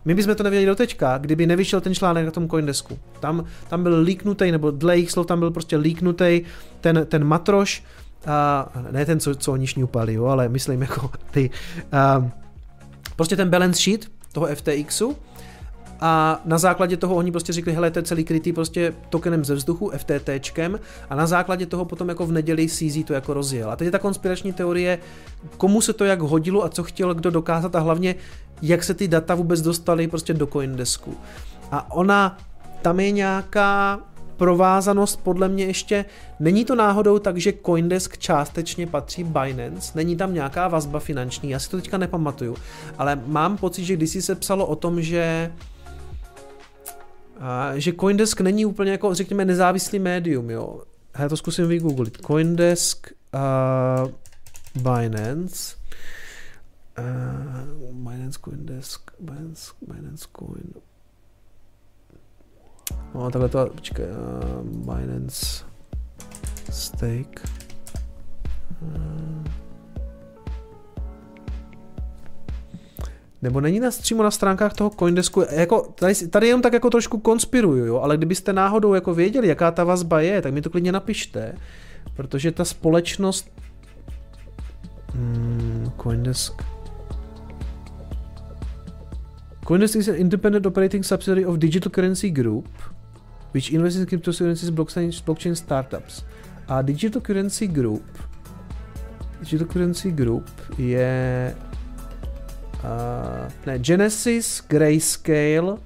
my 0.04 0.14
bychom 0.14 0.34
to 0.34 0.42
nevěděli 0.42 0.66
do 0.66 0.74
teďka, 0.74 1.18
kdyby 1.18 1.46
nevyšel 1.46 1.80
ten 1.80 1.94
článek 1.94 2.24
na 2.24 2.30
tom 2.30 2.48
Coindesku. 2.48 2.98
Tam, 3.20 3.44
tam 3.68 3.82
byl 3.82 4.00
líknutý, 4.00 4.52
nebo 4.52 4.70
dle 4.70 4.96
jejich 4.96 5.10
slov 5.10 5.26
tam 5.26 5.38
byl 5.38 5.50
prostě 5.50 5.76
líknutý 5.76 6.42
ten, 6.80 7.06
ten 7.08 7.24
matroš, 7.24 7.82
a 8.26 8.68
ne 8.90 9.06
ten, 9.06 9.20
co, 9.20 9.34
co 9.34 9.52
oni 9.52 9.66
šňupali, 9.66 10.14
jo, 10.14 10.24
ale 10.24 10.48
myslím 10.48 10.82
jako 10.82 11.10
ty, 11.30 11.50
a, 11.92 12.30
prostě 13.16 13.36
ten 13.36 13.50
balance 13.50 13.82
sheet 13.82 14.06
toho 14.32 14.46
FTXu, 14.46 15.16
a 16.00 16.40
na 16.44 16.58
základě 16.58 16.96
toho 16.96 17.14
oni 17.14 17.32
prostě 17.32 17.52
řekli, 17.52 17.72
hele, 17.72 17.90
to 17.90 17.98
je 17.98 18.02
celý 18.02 18.24
krytý 18.24 18.52
prostě 18.52 18.94
tokenem 19.10 19.44
ze 19.44 19.54
vzduchu, 19.54 19.92
FTTčkem 19.96 20.80
a 21.10 21.14
na 21.14 21.26
základě 21.26 21.66
toho 21.66 21.84
potom 21.84 22.08
jako 22.08 22.26
v 22.26 22.32
neděli 22.32 22.68
CZ 22.68 23.04
to 23.04 23.14
jako 23.14 23.34
rozjel. 23.34 23.70
A 23.70 23.76
teď 23.76 23.84
je 23.84 23.92
ta 23.92 23.98
konspirační 23.98 24.52
teorie, 24.52 24.98
komu 25.56 25.80
se 25.80 25.92
to 25.92 26.04
jak 26.04 26.20
hodilo 26.20 26.64
a 26.64 26.68
co 26.68 26.82
chtěl 26.82 27.14
kdo 27.14 27.30
dokázat 27.30 27.76
a 27.76 27.80
hlavně 27.80 28.14
jak 28.62 28.84
se 28.84 28.94
ty 28.94 29.08
data 29.08 29.34
vůbec 29.34 29.60
dostaly 29.60 30.08
prostě 30.08 30.34
do 30.34 30.46
Coindesku. 30.46 31.16
A 31.70 31.92
ona, 31.92 32.38
tam 32.82 33.00
je 33.00 33.10
nějaká 33.10 34.00
provázanost 34.36 35.20
podle 35.22 35.48
mě 35.48 35.64
ještě, 35.64 36.04
není 36.40 36.64
to 36.64 36.74
náhodou 36.74 37.18
tak, 37.18 37.36
že 37.36 37.52
Coindesk 37.66 38.18
částečně 38.18 38.86
patří 38.86 39.24
Binance, 39.24 39.92
není 39.94 40.16
tam 40.16 40.34
nějaká 40.34 40.68
vazba 40.68 41.00
finanční, 41.00 41.50
já 41.50 41.58
si 41.58 41.70
to 41.70 41.76
teďka 41.76 41.98
nepamatuju, 41.98 42.56
ale 42.98 43.20
mám 43.26 43.56
pocit, 43.56 43.84
že 43.84 43.96
když 43.96 44.24
se 44.24 44.34
psalo 44.34 44.66
o 44.66 44.76
tom, 44.76 45.02
že 45.02 45.52
že 47.74 47.92
Coindesk 47.92 48.40
není 48.40 48.66
úplně 48.66 48.90
jako, 48.90 49.14
řekněme, 49.14 49.44
nezávislý 49.44 49.98
médium, 49.98 50.50
jo. 50.50 50.82
Já 51.18 51.28
to 51.28 51.36
zkusím 51.36 51.68
vygooglit. 51.68 52.18
Coindesk 52.26 53.12
uh, 53.34 54.10
Binance 54.82 55.76
uh, 56.98 57.92
Binance 57.92 58.38
Coindesk 58.44 59.10
Binance, 59.20 59.72
Binance 59.88 60.28
Coin 60.38 60.72
No 63.14 63.30
takhle 63.30 63.48
to, 63.48 63.66
počkej, 63.66 64.06
uh, 64.06 64.94
Binance 64.94 65.64
Stake 66.70 67.42
uh, 68.82 69.65
Nebo 73.42 73.60
není 73.60 73.80
na 73.80 73.90
přímo 73.90 74.22
na 74.22 74.30
stránkách 74.30 74.74
toho 74.74 74.90
Coindesku, 74.90 75.44
jako 75.50 75.92
tady, 75.94 76.14
tady 76.14 76.46
jenom 76.46 76.62
tak 76.62 76.72
jako 76.72 76.90
trošku 76.90 77.18
konspiruju, 77.18 77.84
jo, 77.84 78.00
ale 78.00 78.16
kdybyste 78.16 78.52
náhodou 78.52 78.94
jako 78.94 79.14
věděli, 79.14 79.48
jaká 79.48 79.70
ta 79.70 79.84
vazba 79.84 80.20
je, 80.20 80.42
tak 80.42 80.52
mi 80.52 80.62
to 80.62 80.70
klidně 80.70 80.92
napište, 80.92 81.54
protože 82.14 82.52
ta 82.52 82.64
společnost 82.64 83.50
hmm, 85.14 85.90
Coindesk 86.02 86.62
Coindesk 89.66 89.96
is 89.96 90.08
an 90.08 90.14
independent 90.14 90.66
operating 90.66 91.04
subsidiary 91.04 91.46
of 91.46 91.58
Digital 91.58 91.90
Currency 91.90 92.30
Group, 92.30 92.68
which 93.54 93.72
invests 93.72 94.00
in 94.00 94.06
cryptocurrencies, 94.06 94.70
blockchain, 94.70 95.10
blockchain 95.24 95.56
startups. 95.56 96.24
A 96.68 96.82
Digital 96.82 97.22
Currency 97.22 97.66
Group 97.66 98.02
Digital 99.40 99.66
Currency 99.66 100.12
Group 100.12 100.50
je 100.78 101.54
Uh, 102.86 103.50
ne, 103.66 103.78
Genesis, 103.78 104.62
Grayscale. 104.68 105.76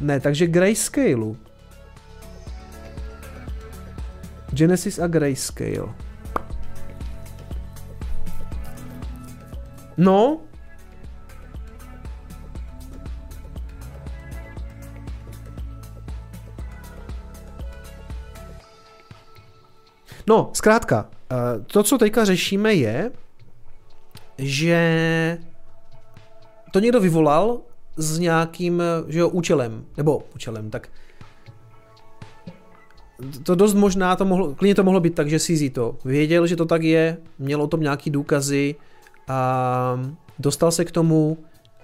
Ne, 0.00 0.20
takže 0.20 0.46
Grayscale. 0.46 1.34
Genesis 4.52 4.98
a 4.98 5.06
Grayscale. 5.06 5.94
No. 9.96 10.40
No, 20.26 20.50
zkrátka, 20.52 21.08
to, 21.66 21.82
co 21.82 21.98
teďka 21.98 22.24
řešíme, 22.24 22.74
je, 22.74 23.10
že 24.42 25.38
to 26.72 26.80
někdo 26.80 27.00
vyvolal 27.00 27.60
s 27.96 28.18
nějakým 28.18 28.82
že 29.08 29.18
jo, 29.18 29.28
účelem, 29.28 29.84
nebo 29.96 30.22
účelem, 30.34 30.70
tak 30.70 30.88
to 33.42 33.54
dost 33.54 33.74
možná, 33.74 34.16
to 34.16 34.24
mohlo, 34.24 34.54
klidně 34.54 34.74
to 34.74 34.84
mohlo 34.84 35.00
být 35.00 35.14
tak, 35.14 35.30
že 35.30 35.38
CZ 35.38 35.62
to 35.72 35.96
věděl, 36.04 36.46
že 36.46 36.56
to 36.56 36.64
tak 36.64 36.82
je, 36.82 37.16
měl 37.38 37.62
o 37.62 37.66
tom 37.66 37.80
nějaký 37.80 38.10
důkazy 38.10 38.74
a 39.28 40.00
dostal 40.38 40.70
se 40.70 40.84
k 40.84 40.90
tomu 40.90 41.38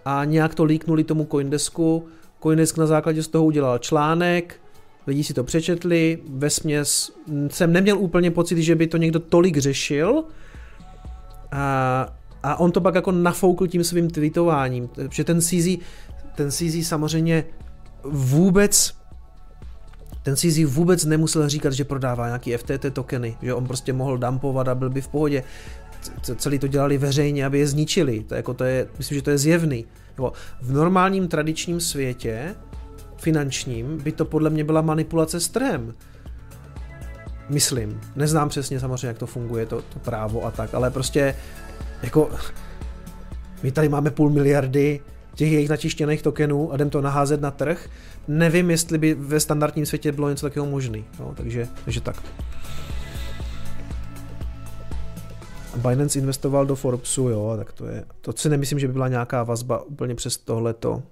a 0.04 0.24
nějak 0.24 0.54
to 0.54 0.64
líknuli 0.64 1.04
tomu 1.04 1.24
Coindesku. 1.30 2.06
Coindesk 2.42 2.76
na 2.76 2.86
základě 2.86 3.22
z 3.22 3.28
toho 3.28 3.44
udělal 3.44 3.78
článek, 3.78 4.60
lidi 5.06 5.24
si 5.24 5.34
to 5.34 5.44
přečetli, 5.44 6.18
ve 6.28 6.50
směs 6.50 7.12
jsem 7.48 7.72
neměl 7.72 7.98
úplně 7.98 8.30
pocit, 8.30 8.62
že 8.62 8.74
by 8.74 8.86
to 8.86 8.96
někdo 8.96 9.20
tolik 9.20 9.56
řešil, 9.56 10.24
a 11.52 12.17
a 12.42 12.60
on 12.60 12.72
to 12.72 12.80
pak 12.80 12.94
jako 12.94 13.12
nafoukl 13.12 13.66
tím 13.66 13.84
svým 13.84 14.10
tweetováním, 14.10 14.88
že 15.10 15.24
ten 15.24 15.40
CZ, 15.40 15.68
ten 16.34 16.50
CZ 16.50 16.88
samozřejmě 16.88 17.44
vůbec 18.04 18.98
ten 20.22 20.36
CZ 20.36 20.58
vůbec 20.66 21.04
nemusel 21.04 21.48
říkat, 21.48 21.72
že 21.72 21.84
prodává 21.84 22.26
nějaký 22.26 22.56
FTT 22.56 22.92
tokeny, 22.92 23.36
že 23.42 23.54
on 23.54 23.66
prostě 23.66 23.92
mohl 23.92 24.18
dumpovat 24.18 24.68
a 24.68 24.74
byl 24.74 24.90
by 24.90 25.00
v 25.00 25.08
pohodě. 25.08 25.44
Celý 26.36 26.58
to 26.58 26.66
dělali 26.66 26.98
veřejně, 26.98 27.46
aby 27.46 27.58
je 27.58 27.66
zničili. 27.66 28.24
To, 28.24 28.34
jako 28.34 28.54
to 28.54 28.64
je, 28.64 28.86
myslím, 28.98 29.18
že 29.18 29.22
to 29.22 29.30
je 29.30 29.38
zjevný. 29.38 29.86
Nebo 30.16 30.32
v 30.62 30.72
normálním 30.72 31.28
tradičním 31.28 31.80
světě, 31.80 32.54
finančním, 33.16 33.98
by 33.98 34.12
to 34.12 34.24
podle 34.24 34.50
mě 34.50 34.64
byla 34.64 34.80
manipulace 34.80 35.40
s 35.40 35.48
trhem. 35.48 35.94
Myslím. 37.48 38.00
Neznám 38.16 38.48
přesně 38.48 38.80
samozřejmě, 38.80 39.06
jak 39.06 39.18
to 39.18 39.26
funguje, 39.26 39.66
to, 39.66 39.82
to 39.82 39.98
právo 39.98 40.44
a 40.44 40.50
tak, 40.50 40.74
ale 40.74 40.90
prostě 40.90 41.34
jako 42.02 42.30
my 43.62 43.72
tady 43.72 43.88
máme 43.88 44.10
půl 44.10 44.30
miliardy 44.30 45.00
těch 45.34 45.52
jejich 45.52 45.68
načištěných 45.68 46.22
tokenů 46.22 46.72
a 46.72 46.74
jdem 46.74 46.90
to 46.90 47.00
naházet 47.00 47.40
na 47.40 47.50
trh. 47.50 47.88
Nevím, 48.28 48.70
jestli 48.70 48.98
by 48.98 49.14
ve 49.14 49.40
standardním 49.40 49.86
světě 49.86 50.12
bylo 50.12 50.30
něco 50.30 50.46
takového 50.46 50.70
možné. 50.70 50.98
No, 51.20 51.34
takže, 51.36 51.68
takže 51.84 52.00
tak. 52.00 52.22
Binance 55.76 56.18
investoval 56.18 56.66
do 56.66 56.76
Forbesu, 56.76 57.28
jo, 57.28 57.54
tak 57.56 57.72
to 57.72 57.86
je, 57.86 58.04
to 58.20 58.32
si 58.32 58.48
nemyslím, 58.48 58.78
že 58.78 58.86
by 58.86 58.92
byla 58.92 59.08
nějaká 59.08 59.42
vazba 59.42 59.82
úplně 59.82 60.14
přes 60.14 60.36
tohleto. 60.36 61.02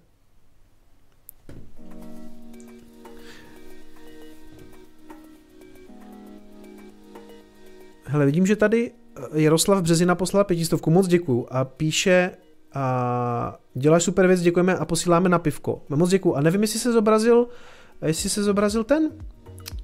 Hele, 8.05 8.27
vidím, 8.27 8.47
že 8.47 8.57
tady 8.57 8.93
Jaroslav 9.33 9.83
Březina 9.83 10.15
poslal 10.15 10.45
pětistovku, 10.45 10.91
moc 10.91 11.09
děkuju 11.09 11.47
a 11.51 11.65
píše 11.65 12.31
a 12.75 13.59
děláš 13.75 14.03
super 14.03 14.27
věc, 14.27 14.41
děkujeme 14.41 14.77
a 14.77 14.85
posíláme 14.85 15.29
na 15.29 15.39
pivko. 15.39 15.83
Moc 15.89 16.11
děkuju 16.11 16.35
a 16.35 16.41
nevím, 16.41 16.63
jestli 16.63 16.79
se 16.79 16.93
zobrazil, 16.93 17.49
jestli 18.07 18.31
se 18.31 18.43
zobrazil 18.43 18.85
ten 18.85 19.11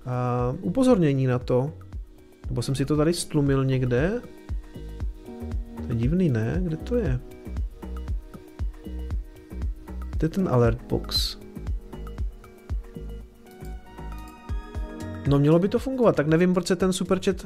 a, 0.07 0.55
upozornění 0.61 1.27
na 1.27 1.39
to, 1.39 1.73
nebo 2.49 2.63
jsem 2.63 2.75
si 2.75 2.85
to 2.85 2.97
tady 2.97 3.15
stlumil 3.15 3.65
někde. 3.65 4.21
To 5.77 5.89
je 5.89 5.95
divný, 5.95 6.29
ne? 6.29 6.61
Kde 6.63 6.77
to 6.77 6.97
je? 6.97 7.21
To 10.19 10.25
je 10.25 10.29
ten 10.29 10.49
alert 10.49 10.83
box. 10.89 11.39
No 15.29 15.39
mělo 15.39 15.59
by 15.59 15.69
to 15.69 15.79
fungovat, 15.79 16.17
tak 16.17 16.27
nevím, 16.27 16.55
proč 16.55 16.67
se 16.67 16.77
ten 16.77 16.93
superchat 16.93 17.37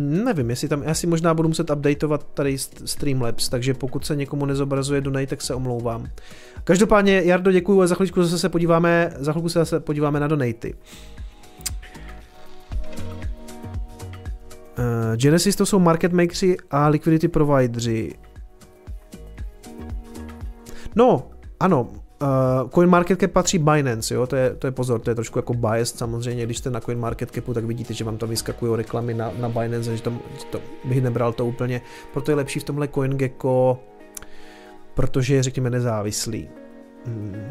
Nevím, 0.00 0.50
jestli 0.50 0.68
tam, 0.68 0.82
já 0.82 0.94
si 0.94 1.06
možná 1.06 1.34
budu 1.34 1.48
muset 1.48 1.70
updateovat 1.70 2.26
tady 2.34 2.58
Streamlabs, 2.84 3.48
takže 3.48 3.74
pokud 3.74 4.06
se 4.06 4.16
někomu 4.16 4.46
nezobrazuje 4.46 5.00
donate, 5.00 5.26
tak 5.26 5.42
se 5.42 5.54
omlouvám. 5.54 6.08
Každopádně, 6.64 7.22
Jardo, 7.24 7.52
děkuji 7.52 7.82
a 7.82 7.86
za 7.86 7.94
chvíličku 7.94 8.22
zase 8.22 8.38
se 8.38 8.48
podíváme, 8.48 9.12
za 9.18 9.32
chvilku 9.32 9.48
se 9.48 9.58
zase 9.58 9.80
podíváme 9.80 10.20
na 10.20 10.28
donaty. 10.28 10.74
Uh, 14.78 15.16
Genesis 15.16 15.56
to 15.56 15.66
jsou 15.66 15.78
market 15.78 16.12
makersi 16.12 16.56
a 16.70 16.88
liquidity 16.88 17.28
provideři. 17.28 18.14
No, 20.96 21.30
ano, 21.60 21.90
Uh, 22.22 22.70
CoinMarketCap 22.70 23.30
patří 23.30 23.58
Binance, 23.58 24.14
jo? 24.14 24.26
To, 24.26 24.36
je, 24.36 24.54
to 24.54 24.66
je 24.66 24.70
pozor, 24.70 25.00
to 25.00 25.10
je 25.10 25.14
trošku 25.14 25.38
jako 25.38 25.54
bias 25.54 25.88
samozřejmě, 25.88 26.46
když 26.46 26.58
jste 26.58 26.70
na 26.70 26.80
CoinMarketCapu, 26.80 27.54
tak 27.54 27.64
vidíte, 27.64 27.94
že 27.94 28.04
vám 28.04 28.18
tam 28.18 28.28
vyskakují 28.28 28.76
reklamy 28.76 29.14
na, 29.14 29.32
na 29.38 29.48
Binance, 29.48 29.96
že 29.96 30.02
tam 30.02 30.20
to, 30.50 30.60
bych 30.84 31.02
nebral 31.02 31.32
to 31.32 31.46
úplně, 31.46 31.80
proto 32.12 32.30
je 32.30 32.34
lepší 32.34 32.60
v 32.60 32.64
tomhle 32.64 32.88
CoinGecko, 32.88 33.80
protože 34.94 35.34
je 35.34 35.42
řekněme 35.42 35.70
nezávislý. 35.70 36.48
Hmm. 37.06 37.50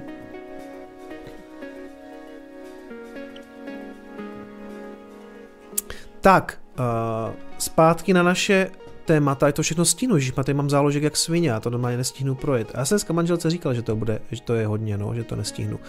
Tak, 6.21 6.59
uh, 6.79 7.35
zpátky 7.57 8.13
na 8.13 8.23
naše 8.23 8.69
témata, 9.07 9.47
je 9.47 9.53
to 9.53 9.61
všechno 9.61 9.85
stínu, 9.85 10.19
že 10.19 10.31
tady 10.31 10.53
mám 10.53 10.69
záložek 10.69 11.03
jak 11.03 11.17
svině, 11.17 11.53
a 11.53 11.59
to 11.59 11.69
normálně 11.69 11.97
nestihnu 11.97 12.35
projet. 12.35 12.71
A 12.73 12.79
já 12.79 12.85
jsem 12.85 12.95
dneska 12.95 13.13
manželce 13.13 13.49
říkal, 13.49 13.73
že 13.73 13.81
to 13.81 13.95
bude, 13.95 14.19
že 14.31 14.41
to 14.41 14.53
je 14.53 14.67
hodně, 14.67 14.97
no, 14.97 15.15
že 15.15 15.23
to 15.23 15.35
nestihnu. 15.35 15.79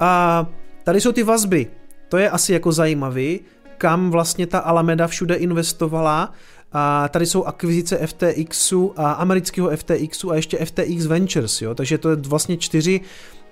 A 0.00 0.46
tady 0.84 1.00
jsou 1.00 1.12
ty 1.12 1.22
vazby, 1.22 1.66
to 2.08 2.16
je 2.16 2.30
asi 2.30 2.52
jako 2.52 2.72
zajímavý, 2.72 3.40
kam 3.78 4.10
vlastně 4.10 4.46
ta 4.46 4.58
Alameda 4.58 5.06
všude 5.06 5.34
investovala, 5.34 6.32
a 6.76 7.08
tady 7.08 7.26
jsou 7.26 7.44
akvizice 7.44 8.06
FTXu 8.06 8.92
a 8.96 9.12
amerického 9.12 9.70
FTXu 9.76 10.30
a 10.30 10.36
ještě 10.36 10.64
FTX 10.64 11.06
Ventures, 11.06 11.62
jo? 11.62 11.74
takže 11.74 11.98
to 11.98 12.10
je 12.10 12.16
vlastně 12.16 12.56
čtyři 12.56 13.00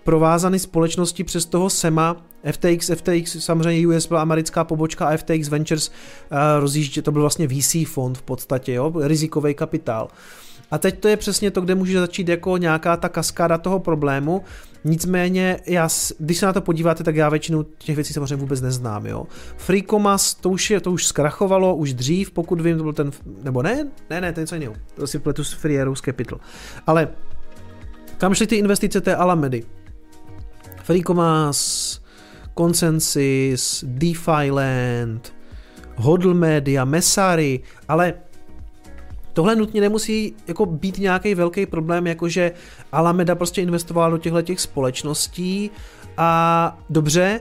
provázané 0.05 0.59
společnosti 0.59 1.25
přes 1.25 1.47
toho 1.47 1.71
SEMA, 1.71 2.17
FTX, 2.53 2.91
FTX 2.95 3.45
samozřejmě 3.45 3.89
US 3.89 4.07
byla 4.07 4.23
americká 4.23 4.65
pobočka 4.65 5.07
a 5.07 5.17
FTX 5.17 5.49
Ventures 5.49 5.89
uh, 5.89 6.39
rozjíždě, 6.61 7.03
to 7.03 7.13
byl 7.13 7.21
vlastně 7.21 7.49
VC 7.49 7.77
fond 7.87 8.19
v 8.19 8.23
podstatě, 8.23 8.73
jo, 8.73 8.93
rizikový 8.97 9.55
kapitál. 9.55 10.09
A 10.71 10.79
teď 10.79 11.01
to 11.01 11.09
je 11.09 11.17
přesně 11.17 11.51
to, 11.51 11.61
kde 11.61 11.75
může 11.75 12.01
začít 12.01 12.29
jako 12.29 12.57
nějaká 12.57 12.97
ta 12.97 13.09
kaskáda 13.09 13.59
toho 13.59 13.79
problému. 13.79 14.45
Nicméně, 14.85 15.61
já, 15.67 15.89
když 16.19 16.39
se 16.39 16.47
na 16.47 16.53
to 16.53 16.61
podíváte, 16.61 17.05
tak 17.05 17.17
já 17.17 17.29
většinu 17.29 17.63
těch 17.63 17.97
věcí 17.97 18.13
samozřejmě 18.13 18.37
vůbec 18.37 18.61
neznám. 18.61 19.07
Jo. 19.07 19.27
Freecomas, 19.57 20.35
to 20.35 20.51
už, 20.51 20.71
je, 20.71 20.81
to 20.81 20.93
už 20.93 21.07
zkrachovalo, 21.07 21.77
už 21.77 21.95
dřív, 21.95 22.31
pokud 22.31 22.61
vím, 22.61 22.77
to 22.77 22.83
byl 22.83 22.93
ten, 22.93 23.11
nebo 23.43 23.63
ne, 23.63 23.91
ne, 24.11 24.21
ne, 24.21 24.33
ten 24.33 24.47
co 24.47 24.55
jiného, 24.55 24.75
to 24.95 25.07
si 25.07 25.19
pletu 25.19 25.45
s 25.45 25.53
Free 25.53 25.79
Capital. 26.05 26.41
Ale 26.87 27.09
kam 28.19 28.35
šly 28.35 28.47
ty 28.47 28.57
investice 28.57 29.01
té 29.01 29.17
Alamedy? 29.17 29.63
Freecomas, 30.83 32.01
Consensus, 32.59 33.85
DeFi 33.87 34.51
Land, 34.51 35.35
Hodl 35.97 36.35
Media, 36.35 36.85
Mesary, 36.85 37.61
ale 37.89 38.15
Tohle 39.33 39.57
nutně 39.57 39.81
nemusí 39.81 40.35
jako 40.49 40.67
být 40.67 40.99
nějaký 40.99 41.35
velký 41.35 41.67
problém, 41.67 42.07
jakože 42.07 42.53
Alameda 42.93 43.35
prostě 43.35 43.63
investovala 43.63 44.11
do 44.11 44.19
těchto 44.19 44.43
těch 44.43 44.61
společností. 44.61 45.71
A 46.17 46.79
dobře, 46.91 47.41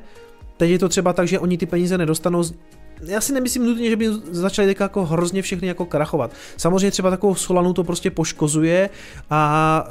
teď 0.57 0.69
je 0.69 0.79
to 0.79 0.89
třeba 0.89 1.13
tak, 1.13 1.27
že 1.27 1.39
oni 1.39 1.57
ty 1.57 1.65
peníze 1.65 1.97
nedostanou 1.97 2.43
já 3.01 3.21
si 3.21 3.33
nemyslím 3.33 3.65
nutně, 3.65 3.89
že 3.89 3.95
by 3.95 4.09
začali 4.31 4.67
tak 4.67 4.79
jako 4.79 5.05
hrozně 5.05 5.41
všechny 5.41 5.67
jako 5.67 5.85
krachovat. 5.85 6.31
Samozřejmě 6.57 6.91
třeba 6.91 7.09
takovou 7.09 7.35
Solanu 7.35 7.73
to 7.73 7.83
prostě 7.83 8.11
poškozuje 8.11 8.89
a, 9.29 9.35
a 9.39 9.85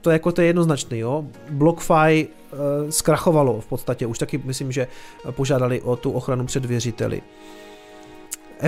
to 0.00 0.10
je 0.10 0.12
jako 0.12 0.32
to 0.32 0.40
je 0.40 0.46
jednoznačný, 0.46 0.98
jo. 0.98 1.24
BlockFi 1.50 2.28
uh, 2.52 2.58
zkrachovalo 2.90 3.60
v 3.60 3.66
podstatě, 3.66 4.06
už 4.06 4.18
taky 4.18 4.40
myslím, 4.44 4.72
že 4.72 4.86
požádali 5.30 5.80
o 5.82 5.96
tu 5.96 6.10
ochranu 6.10 6.46
před 6.46 6.64
věřiteli. 6.64 7.22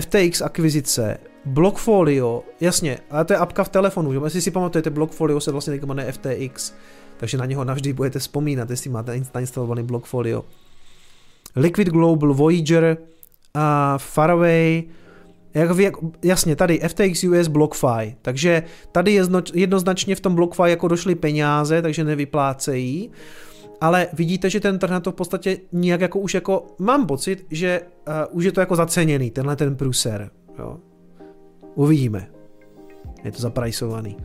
FTX 0.01 0.41
akvizice, 0.41 1.19
Blockfolio, 1.45 2.43
jasně, 2.61 2.99
ale 3.11 3.25
to 3.25 3.33
je 3.33 3.37
apka 3.37 3.65
v 3.65 3.69
telefonu, 3.69 4.13
že? 4.13 4.21
Jestli 4.25 4.43
si 4.43 4.51
pamatujete, 4.51 4.91
Blockfolio 4.91 5.41
se 5.41 5.53
vlastně 5.53 5.73
teďka 5.73 5.87
jmenuje 5.87 6.13
FTX, 6.13 6.73
takže 7.17 7.39
na 7.39 7.47
něho 7.47 7.65
navždy 7.65 7.93
budete 7.93 8.19
vzpomínat, 8.19 8.71
jestli 8.71 8.91
máte 8.91 9.23
nainstalovaný 9.35 9.83
Blockfolio. 9.83 10.45
Liquid 11.57 11.89
Global, 11.89 12.35
Voyager, 12.35 12.99
a 13.55 13.99
Faraway, 13.99 14.83
jak, 15.55 15.79
jak, 15.79 15.95
jasně, 16.25 16.57
tady 16.57 16.81
FTX 16.89 17.25
US 17.25 17.49
BlockFi, 17.49 18.17
takže 18.23 18.63
tady 18.93 19.13
je 19.13 19.23
jednoznačně 19.55 20.17
v 20.17 20.21
tom 20.21 20.35
BlockFi 20.35 20.71
jako 20.71 20.89
došly 20.89 21.15
peníze, 21.15 21.83
takže 21.83 22.05
nevyplácejí, 22.05 23.11
ale 23.81 24.09
vidíte, 24.13 24.51
že 24.51 24.61
ten 24.61 24.79
trh 24.79 24.91
na 24.91 25.01
to 25.01 25.13
v 25.13 25.15
podstatě 25.15 25.59
nijak 25.73 26.01
jako 26.01 26.19
už 26.19 26.35
jako, 26.35 26.67
mám 26.79 27.07
pocit, 27.07 27.47
že 27.51 27.81
uh, 28.09 28.37
už 28.37 28.45
je 28.45 28.53
to 28.53 28.61
jako 28.61 28.77
zaceněný, 28.77 29.31
tenhle 29.31 29.57
ten 29.57 29.77
pruser, 29.77 30.31
jo. 30.59 30.77
Uvidíme. 31.75 32.29
Je 33.25 33.33
to 33.33 33.43
zaprajsovaný. 33.43 34.17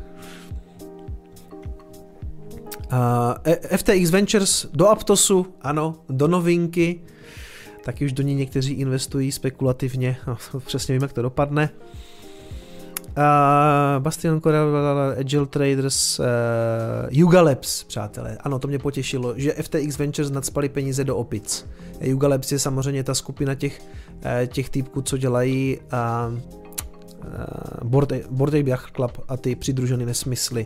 Uh, 2.91 3.53
FTX 3.77 4.09
Ventures 4.09 4.65
do 4.73 4.87
Aptosu, 4.87 5.47
ano, 5.61 5.95
do 6.09 6.27
novinky, 6.27 7.01
taky 7.87 8.05
už 8.05 8.13
do 8.13 8.23
ní 8.23 8.35
někteří 8.35 8.73
investují 8.73 9.31
spekulativně, 9.31 10.17
no, 10.27 10.37
přesně 10.59 10.93
vím, 10.93 11.01
jak 11.01 11.13
to 11.13 11.21
dopadne. 11.21 11.69
Uh, 13.17 14.03
Bastion 14.03 14.41
Corel, 14.41 14.77
Agile 15.19 15.45
Traders, 15.45 16.19
uh, 16.19 16.25
Yuga 17.09 17.41
Labs, 17.41 17.83
přátelé. 17.83 18.37
Ano, 18.41 18.59
to 18.59 18.67
mě 18.67 18.79
potěšilo, 18.79 19.33
že 19.37 19.51
FTX 19.51 19.97
Ventures 19.97 20.31
nadspali 20.31 20.69
peníze 20.69 21.03
do 21.03 21.17
Opic. 21.17 21.65
Yuga 22.01 22.27
Labs 22.27 22.51
je 22.51 22.59
samozřejmě 22.59 23.03
ta 23.03 23.13
skupina 23.13 23.55
těch, 23.55 23.81
uh, 23.81 24.21
těch 24.47 24.69
týpků, 24.69 25.01
co 25.01 25.17
dělají 25.17 25.77
uh, 25.77 26.39
Board, 27.83 28.11
Board 28.29 28.53
Yacht 28.53 28.95
Club 28.95 29.11
a 29.27 29.37
ty 29.37 29.55
přidružené 29.55 30.05
nesmysly. 30.05 30.65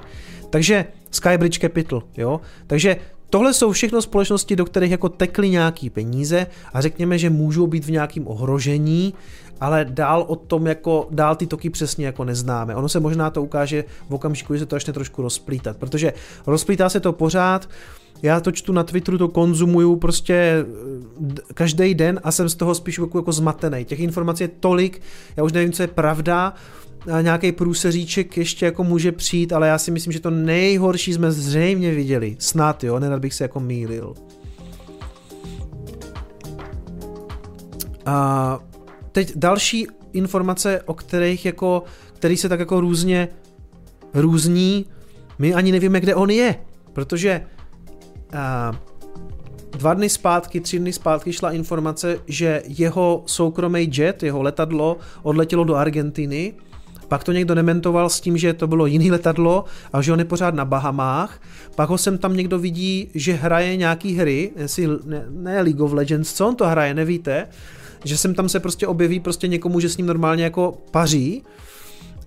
Takže 0.49 0.85
Skybridge 1.11 1.59
Capital, 1.59 2.03
jo. 2.17 2.41
Takže 2.67 2.97
Tohle 3.31 3.53
jsou 3.53 3.71
všechno 3.71 4.01
společnosti, 4.01 4.55
do 4.55 4.65
kterých 4.65 4.91
jako 4.91 5.09
tekly 5.09 5.49
nějaký 5.49 5.89
peníze 5.89 6.47
a 6.73 6.81
řekněme, 6.81 7.17
že 7.17 7.29
můžou 7.29 7.67
být 7.67 7.85
v 7.85 7.91
nějakém 7.91 8.27
ohrožení, 8.27 9.13
ale 9.61 9.85
dál 9.89 10.25
o 10.27 10.35
tom 10.35 10.67
jako, 10.67 11.07
dál 11.11 11.35
ty 11.35 11.47
toky 11.47 11.69
přesně 11.69 12.05
jako 12.05 12.23
neznáme. 12.23 12.75
Ono 12.75 12.89
se 12.89 12.99
možná 12.99 13.29
to 13.29 13.43
ukáže 13.43 13.83
v 14.09 14.13
okamžiku, 14.13 14.53
že 14.53 14.59
se 14.59 14.65
to 14.65 14.75
začne 14.75 14.93
trošku 14.93 15.21
rozplítat, 15.21 15.77
protože 15.77 16.13
rozplítá 16.47 16.89
se 16.89 16.99
to 16.99 17.13
pořád, 17.13 17.69
já 18.21 18.39
to 18.39 18.51
čtu 18.51 18.73
na 18.73 18.83
Twitteru, 18.83 19.17
to 19.17 19.27
konzumuju 19.27 19.95
prostě 19.95 20.33
eh, 20.33 21.53
každý 21.53 21.93
den 21.93 22.19
a 22.23 22.31
jsem 22.31 22.49
z 22.49 22.55
toho 22.55 22.75
spíš 22.75 22.97
jako, 22.97 23.17
jako 23.17 23.31
zmatený. 23.31 23.85
Těch 23.85 23.99
informací 23.99 24.43
je 24.43 24.47
tolik, 24.47 25.01
já 25.37 25.43
už 25.43 25.51
nevím, 25.51 25.71
co 25.71 25.83
je 25.83 25.87
pravda, 25.87 26.53
nějaký 27.21 27.51
průseříček 27.51 28.37
ještě 28.37 28.65
jako 28.65 28.83
může 28.83 29.11
přijít, 29.11 29.53
ale 29.53 29.67
já 29.67 29.77
si 29.77 29.91
myslím, 29.91 30.13
že 30.13 30.19
to 30.19 30.29
nejhorší 30.29 31.13
jsme 31.13 31.31
zřejmě 31.31 31.91
viděli. 31.91 32.35
Snad 32.39 32.83
jo, 32.83 32.99
nenad 32.99 33.19
bych 33.19 33.33
se 33.33 33.43
jako 33.43 33.59
mýlil. 33.59 34.13
A 38.05 38.59
teď 39.11 39.33
další 39.35 39.87
informace, 40.13 40.81
o 40.85 40.93
kterých 40.93 41.45
jako, 41.45 41.83
který 42.13 42.37
se 42.37 42.49
tak 42.49 42.59
jako 42.59 42.81
různě 42.81 43.27
různí, 44.13 44.85
my 45.39 45.53
ani 45.53 45.71
nevíme, 45.71 45.99
kde 45.99 46.15
on 46.15 46.29
je, 46.29 46.55
protože 46.93 47.45
a, 48.33 48.73
dva 49.71 49.93
dny 49.93 50.09
zpátky, 50.09 50.59
tři 50.59 50.79
dny 50.79 50.93
zpátky 50.93 51.33
šla 51.33 51.51
informace, 51.51 52.19
že 52.27 52.63
jeho 52.67 53.23
soukromý 53.25 53.89
jet, 53.97 54.23
jeho 54.23 54.41
letadlo 54.41 54.97
odletělo 55.23 55.63
do 55.63 55.75
Argentiny 55.75 56.53
pak 57.11 57.23
to 57.23 57.31
někdo 57.31 57.55
nementoval 57.55 58.09
s 58.09 58.21
tím, 58.21 58.37
že 58.37 58.53
to 58.53 58.67
bylo 58.67 58.85
jiný 58.85 59.11
letadlo 59.11 59.65
a 59.93 60.01
že 60.01 60.13
on 60.13 60.19
je 60.19 60.25
pořád 60.25 60.55
na 60.55 60.65
Bahamách. 60.65 61.41
Pak 61.75 61.89
ho 61.89 61.97
sem 61.97 62.17
tam 62.17 62.37
někdo 62.37 62.59
vidí, 62.59 63.09
že 63.15 63.33
hraje 63.33 63.75
nějaký 63.75 64.15
hry, 64.15 64.51
jestli, 64.55 64.87
ne, 65.05 65.25
ne 65.29 65.61
League 65.61 65.81
of 65.81 65.93
Legends, 65.93 66.33
co 66.33 66.47
on 66.47 66.55
to 66.55 66.67
hraje, 66.67 66.93
nevíte? 66.93 67.47
Že 68.03 68.17
sem 68.17 68.35
tam 68.35 68.49
se 68.49 68.59
prostě 68.59 68.87
objeví 68.87 69.19
prostě 69.19 69.47
někomu, 69.47 69.79
že 69.79 69.89
s 69.89 69.97
ním 69.97 70.05
normálně 70.05 70.43
jako 70.43 70.77
paří. 70.91 71.43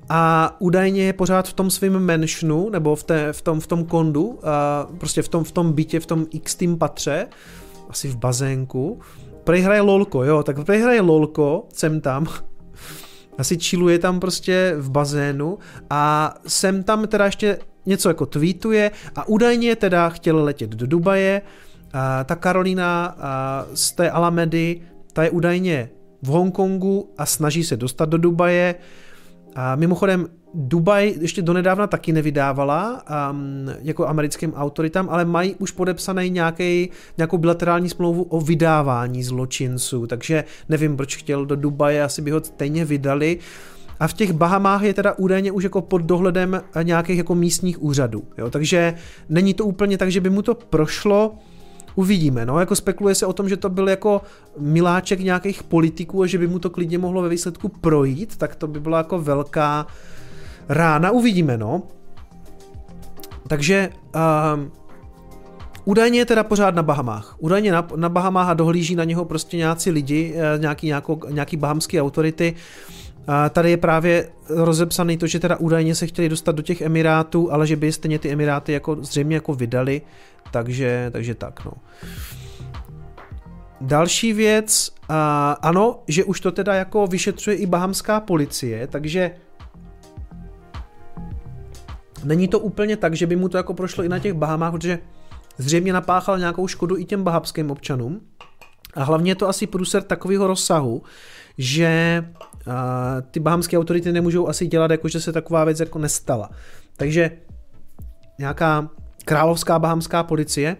A 0.08 0.56
údajně 0.58 1.02
je 1.02 1.12
pořád 1.12 1.48
v 1.48 1.52
tom 1.52 1.70
svém 1.70 2.06
mansionu, 2.06 2.70
nebo 2.70 2.96
v, 2.96 3.04
té, 3.04 3.32
v, 3.32 3.42
tom, 3.42 3.60
v 3.60 3.66
tom 3.66 3.84
kondu, 3.84 4.38
a 4.42 4.86
prostě 4.98 5.22
v 5.22 5.28
tom, 5.28 5.44
v 5.44 5.52
tom 5.52 5.72
bytě, 5.72 6.00
v 6.00 6.06
tom 6.06 6.26
x 6.30 6.54
tým 6.54 6.78
patře, 6.78 7.26
asi 7.88 8.08
v 8.08 8.16
bazénku, 8.16 9.00
prej 9.44 9.60
hraje 9.60 9.80
lolko, 9.80 10.24
jo, 10.24 10.42
tak 10.42 10.64
prej 10.64 10.80
hraje 10.80 11.00
lolko, 11.00 11.66
sem 11.72 12.00
tam, 12.00 12.26
asi 13.38 13.58
chilluje 13.58 13.98
tam 13.98 14.20
prostě 14.20 14.74
v 14.78 14.90
bazénu. 14.90 15.58
A 15.90 16.34
sem 16.46 16.82
tam 16.82 17.06
teda 17.06 17.24
ještě 17.24 17.58
něco 17.86 18.08
jako 18.08 18.26
tweetuje 18.26 18.90
a 19.16 19.28
údajně 19.28 19.76
teda 19.76 20.08
chtěl 20.08 20.44
letět 20.44 20.70
do 20.70 20.86
Dubaje. 20.86 21.42
A 21.92 22.24
ta 22.24 22.34
Karolina 22.34 23.16
z 23.74 23.92
té 23.92 24.10
Alamedy, 24.10 24.80
ta 25.14 25.22
je 25.22 25.30
údajně 25.30 25.90
v 26.22 26.26
Hongkongu 26.26 27.10
a 27.18 27.26
snaží 27.26 27.64
se 27.64 27.76
dostat 27.76 28.08
do 28.08 28.18
Dubaje. 28.18 28.74
A 29.54 29.76
mimochodem 29.76 30.26
Dubaj 30.54 31.14
ještě 31.20 31.42
donedávna 31.42 31.86
taky 31.86 32.12
nevydávala 32.12 33.02
um, 33.30 33.70
jako 33.82 34.06
americkým 34.06 34.54
autoritám, 34.54 35.08
ale 35.10 35.24
mají 35.24 35.54
už 35.54 35.70
podepsaný 35.70 36.30
nějaký, 36.30 36.90
nějakou 37.16 37.38
bilaterální 37.38 37.88
smlouvu 37.88 38.22
o 38.22 38.40
vydávání 38.40 39.22
zločinců, 39.22 40.06
takže 40.06 40.44
nevím, 40.68 40.96
proč 40.96 41.16
chtěl 41.16 41.46
do 41.46 41.56
Dubaje, 41.56 42.02
asi 42.02 42.22
by 42.22 42.30
ho 42.30 42.44
stejně 42.44 42.84
vydali. 42.84 43.38
a 44.00 44.08
v 44.08 44.12
těch 44.12 44.32
Bahamách 44.32 44.82
je 44.82 44.94
teda 44.94 45.12
údajně 45.18 45.52
už 45.52 45.64
jako 45.64 45.80
pod 45.80 46.02
dohledem 46.02 46.62
nějakých 46.82 47.18
jako 47.18 47.34
místních 47.34 47.82
úřadů. 47.82 48.24
Jo? 48.38 48.50
Takže 48.50 48.94
není 49.28 49.54
to 49.54 49.66
úplně 49.66 49.98
tak, 49.98 50.10
že 50.10 50.20
by 50.20 50.30
mu 50.30 50.42
to 50.42 50.54
prošlo, 50.54 51.34
Uvidíme, 51.94 52.46
no, 52.46 52.60
jako 52.60 52.76
spekuluje 52.76 53.14
se 53.14 53.26
o 53.26 53.32
tom, 53.32 53.48
že 53.48 53.56
to 53.56 53.68
byl 53.68 53.88
jako 53.88 54.22
miláček 54.58 55.20
nějakých 55.20 55.62
politiků 55.62 56.22
a 56.22 56.26
že 56.26 56.38
by 56.38 56.46
mu 56.46 56.58
to 56.58 56.70
klidně 56.70 56.98
mohlo 56.98 57.22
ve 57.22 57.28
výsledku 57.28 57.68
projít, 57.68 58.36
tak 58.36 58.56
to 58.56 58.66
by 58.66 58.80
byla 58.80 58.98
jako 58.98 59.18
velká 59.18 59.86
rána, 60.68 61.10
uvidíme, 61.10 61.58
no. 61.58 61.82
Takže 63.48 63.90
uh, 64.14 64.84
Údajně 65.84 66.18
je 66.18 66.24
teda 66.24 66.44
pořád 66.44 66.74
na 66.74 66.82
Bahamách. 66.82 67.36
Údajně 67.38 67.72
na, 67.72 67.88
na 67.96 68.08
Bahamách 68.08 68.48
a 68.48 68.54
dohlíží 68.54 68.96
na 68.96 69.04
něho 69.04 69.24
prostě 69.24 69.56
nějací 69.56 69.90
lidi, 69.90 70.34
eh, 70.36 70.58
nějaký, 70.58 70.86
nějakou, 70.86 71.20
nějaký 71.28 71.56
bahamské 71.56 72.02
autority. 72.02 72.54
A 73.26 73.48
tady 73.48 73.70
je 73.70 73.76
právě 73.76 74.28
rozepsaný 74.48 75.16
to, 75.16 75.26
že 75.26 75.40
teda 75.40 75.56
údajně 75.56 75.94
se 75.94 76.06
chtěli 76.06 76.28
dostat 76.28 76.54
do 76.54 76.62
těch 76.62 76.80
Emirátů, 76.80 77.52
ale 77.52 77.66
že 77.66 77.76
by 77.76 77.92
stejně 77.92 78.18
ty 78.18 78.30
Emiráty 78.30 78.72
jako 78.72 78.96
zřejmě 79.00 79.36
jako 79.36 79.54
vydali, 79.54 80.02
takže, 80.50 81.10
takže 81.12 81.34
tak 81.34 81.64
no. 81.64 81.72
Další 83.80 84.32
věc, 84.32 84.94
a, 85.08 85.52
ano, 85.52 86.02
že 86.08 86.24
už 86.24 86.40
to 86.40 86.52
teda 86.52 86.74
jako 86.74 87.06
vyšetřuje 87.06 87.56
i 87.56 87.66
bahamská 87.66 88.20
policie, 88.20 88.86
takže 88.86 89.30
není 92.24 92.48
to 92.48 92.58
úplně 92.58 92.96
tak, 92.96 93.14
že 93.14 93.26
by 93.26 93.36
mu 93.36 93.48
to 93.48 93.56
jako 93.56 93.74
prošlo 93.74 94.04
i 94.04 94.08
na 94.08 94.18
těch 94.18 94.32
Bahamách, 94.32 94.72
protože 94.72 94.98
zřejmě 95.58 95.92
napáchal 95.92 96.38
nějakou 96.38 96.68
škodu 96.68 96.98
i 96.98 97.04
těm 97.04 97.24
bahabským 97.24 97.70
občanům. 97.70 98.20
A 98.94 99.04
hlavně 99.04 99.30
je 99.30 99.34
to 99.34 99.48
asi 99.48 99.66
průser 99.66 100.02
takového 100.02 100.46
rozsahu, 100.46 101.02
že 101.58 102.24
uh, 102.66 102.72
ty 103.30 103.40
bahamské 103.40 103.78
autority 103.78 104.12
nemůžou 104.12 104.48
asi 104.48 104.66
dělat, 104.66 104.90
jako 104.90 105.08
že 105.08 105.20
se 105.20 105.32
taková 105.32 105.64
věc 105.64 105.80
jako 105.80 105.98
nestala. 105.98 106.50
Takže 106.96 107.30
nějaká 108.38 108.88
královská 109.24 109.78
bahamská 109.78 110.22
policie 110.22 110.76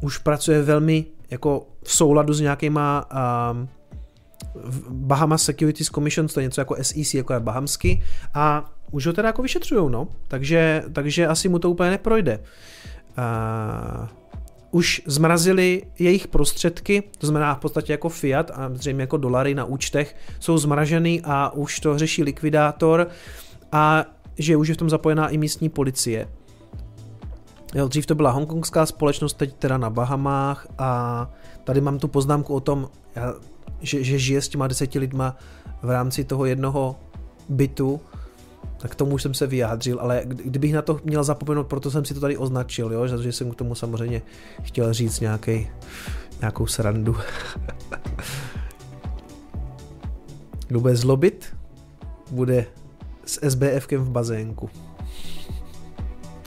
už 0.00 0.18
pracuje 0.18 0.62
velmi 0.62 1.06
jako 1.30 1.66
v 1.82 1.92
souladu 1.92 2.32
s 2.34 2.40
nějakýma 2.40 3.04
um, 3.52 3.68
Bahama 4.90 5.38
Securities 5.38 5.88
Commission, 5.88 6.28
to 6.28 6.40
je 6.40 6.46
něco 6.46 6.60
jako 6.60 6.76
SEC, 6.82 7.14
jako 7.14 7.32
je 7.32 7.40
bahamsky, 7.40 8.02
a 8.34 8.70
už 8.90 9.06
ho 9.06 9.12
teda 9.12 9.28
jako 9.28 9.42
vyšetřujou, 9.42 9.88
no. 9.88 10.08
Takže, 10.28 10.84
takže 10.92 11.26
asi 11.26 11.48
mu 11.48 11.58
to 11.58 11.70
úplně 11.70 11.90
neprojde. 11.90 12.38
Uh, 13.18 14.08
už 14.74 15.02
zmrazili 15.06 15.82
jejich 15.98 16.28
prostředky, 16.28 17.02
to 17.18 17.26
znamená 17.26 17.54
v 17.54 17.58
podstatě 17.58 17.92
jako 17.92 18.08
fiat 18.08 18.50
a 18.54 18.70
zřejmě 18.74 19.02
jako 19.02 19.16
dolary 19.16 19.54
na 19.54 19.64
účtech 19.64 20.16
jsou 20.40 20.58
zmražený 20.58 21.20
a 21.24 21.50
už 21.50 21.80
to 21.80 21.98
řeší 21.98 22.22
likvidátor 22.22 23.08
a 23.72 24.04
že 24.38 24.56
už 24.56 24.68
je 24.68 24.74
v 24.74 24.76
tom 24.76 24.90
zapojená 24.90 25.28
i 25.28 25.38
místní 25.38 25.68
policie. 25.68 26.28
Jo, 27.74 27.88
dřív 27.88 28.06
to 28.06 28.14
byla 28.14 28.30
hongkongská 28.30 28.86
společnost, 28.86 29.34
teď 29.34 29.54
teda 29.54 29.78
na 29.78 29.90
Bahamách 29.90 30.66
a 30.78 31.30
tady 31.64 31.80
mám 31.80 31.98
tu 31.98 32.08
poznámku 32.08 32.54
o 32.54 32.60
tom, 32.60 32.88
že, 33.80 34.04
že 34.04 34.18
žije 34.18 34.42
s 34.42 34.48
těma 34.48 34.66
deseti 34.66 34.98
lidma 34.98 35.36
v 35.82 35.90
rámci 35.90 36.24
toho 36.24 36.44
jednoho 36.44 36.96
bytu, 37.48 38.00
tak 38.76 38.94
tomu 38.94 39.14
už 39.14 39.22
jsem 39.22 39.34
se 39.34 39.46
vyjádřil, 39.46 40.00
ale 40.00 40.22
kdybych 40.24 40.72
na 40.72 40.82
to 40.82 41.00
měl 41.04 41.24
zapomenout, 41.24 41.66
proto 41.66 41.90
jsem 41.90 42.04
si 42.04 42.14
to 42.14 42.20
tady 42.20 42.36
označil, 42.36 42.92
jo, 42.92 43.06
že 43.06 43.32
jsem 43.32 43.50
k 43.50 43.54
tomu 43.54 43.74
samozřejmě 43.74 44.22
chtěl 44.62 44.92
říct 44.92 45.20
nějaký, 45.20 45.68
nějakou 46.40 46.66
srandu. 46.66 47.16
Kdo 50.68 50.80
bude 50.80 50.96
zlobit, 50.96 51.56
bude 52.30 52.66
s 53.24 53.48
SBFkem 53.48 54.00
v 54.00 54.10
bazénku. 54.10 54.70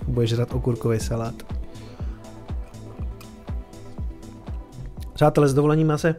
Bude 0.07 0.27
žrat 0.27 0.53
okurkový 0.53 0.99
salát. 0.99 1.35
Přátelé, 5.14 5.48
s 5.48 5.53
dovolením 5.53 5.94
se 5.95 6.15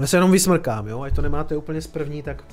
já 0.00 0.06
se 0.06 0.16
jenom 0.16 0.30
vysmrkám, 0.30 0.88
jo, 0.88 1.00
ať 1.00 1.14
to 1.14 1.22
nemáte 1.22 1.56
úplně 1.56 1.82
z 1.82 1.86
první, 1.86 2.22
tak 2.22 2.44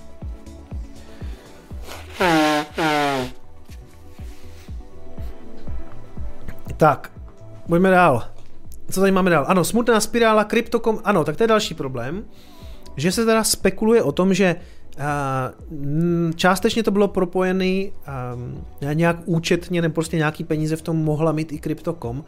Tak, 6.77 7.11
pojďme 7.67 7.89
dál. 7.89 8.23
Co 8.89 8.99
tady 8.99 9.11
máme 9.11 9.29
dál? 9.29 9.45
Ano, 9.47 9.63
smutná 9.63 9.99
spirála, 9.99 10.43
kryptokom, 10.43 10.99
ano, 11.03 11.23
tak 11.23 11.37
to 11.37 11.43
je 11.43 11.47
další 11.47 11.73
problém, 11.73 12.23
že 12.95 13.11
se 13.11 13.25
teda 13.25 13.43
spekuluje 13.43 14.03
o 14.03 14.11
tom, 14.11 14.33
že 14.33 14.55
Uh, 14.97 16.31
částečně 16.35 16.83
to 16.83 16.91
bylo 16.91 17.07
propojené 17.07 17.85
uh, 18.81 18.93
nějak 18.93 19.17
účetně, 19.25 19.81
nebo 19.81 19.93
prostě 19.93 20.17
nějaký 20.17 20.43
peníze 20.43 20.75
v 20.75 20.81
tom 20.81 20.97
mohla 20.97 21.31
mít 21.31 21.51
i 21.51 21.59
Crypto.com 21.59 22.23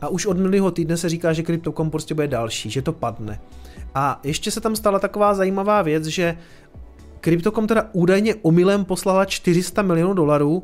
a 0.00 0.08
už 0.08 0.26
od 0.26 0.36
minulého 0.36 0.70
týdne 0.70 0.96
se 0.96 1.08
říká, 1.08 1.32
že 1.32 1.42
Crypto.com 1.42 1.90
prostě 1.90 2.14
bude 2.14 2.26
další, 2.28 2.70
že 2.70 2.82
to 2.82 2.92
padne. 2.92 3.40
A 3.94 4.20
ještě 4.22 4.50
se 4.50 4.60
tam 4.60 4.76
stala 4.76 4.98
taková 4.98 5.34
zajímavá 5.34 5.82
věc, 5.82 6.04
že 6.04 6.36
Crypto.com 7.24 7.66
teda 7.66 7.88
údajně 7.92 8.34
omylem 8.34 8.84
poslala 8.84 9.24
400 9.24 9.82
milionů 9.82 10.14
dolarů 10.14 10.62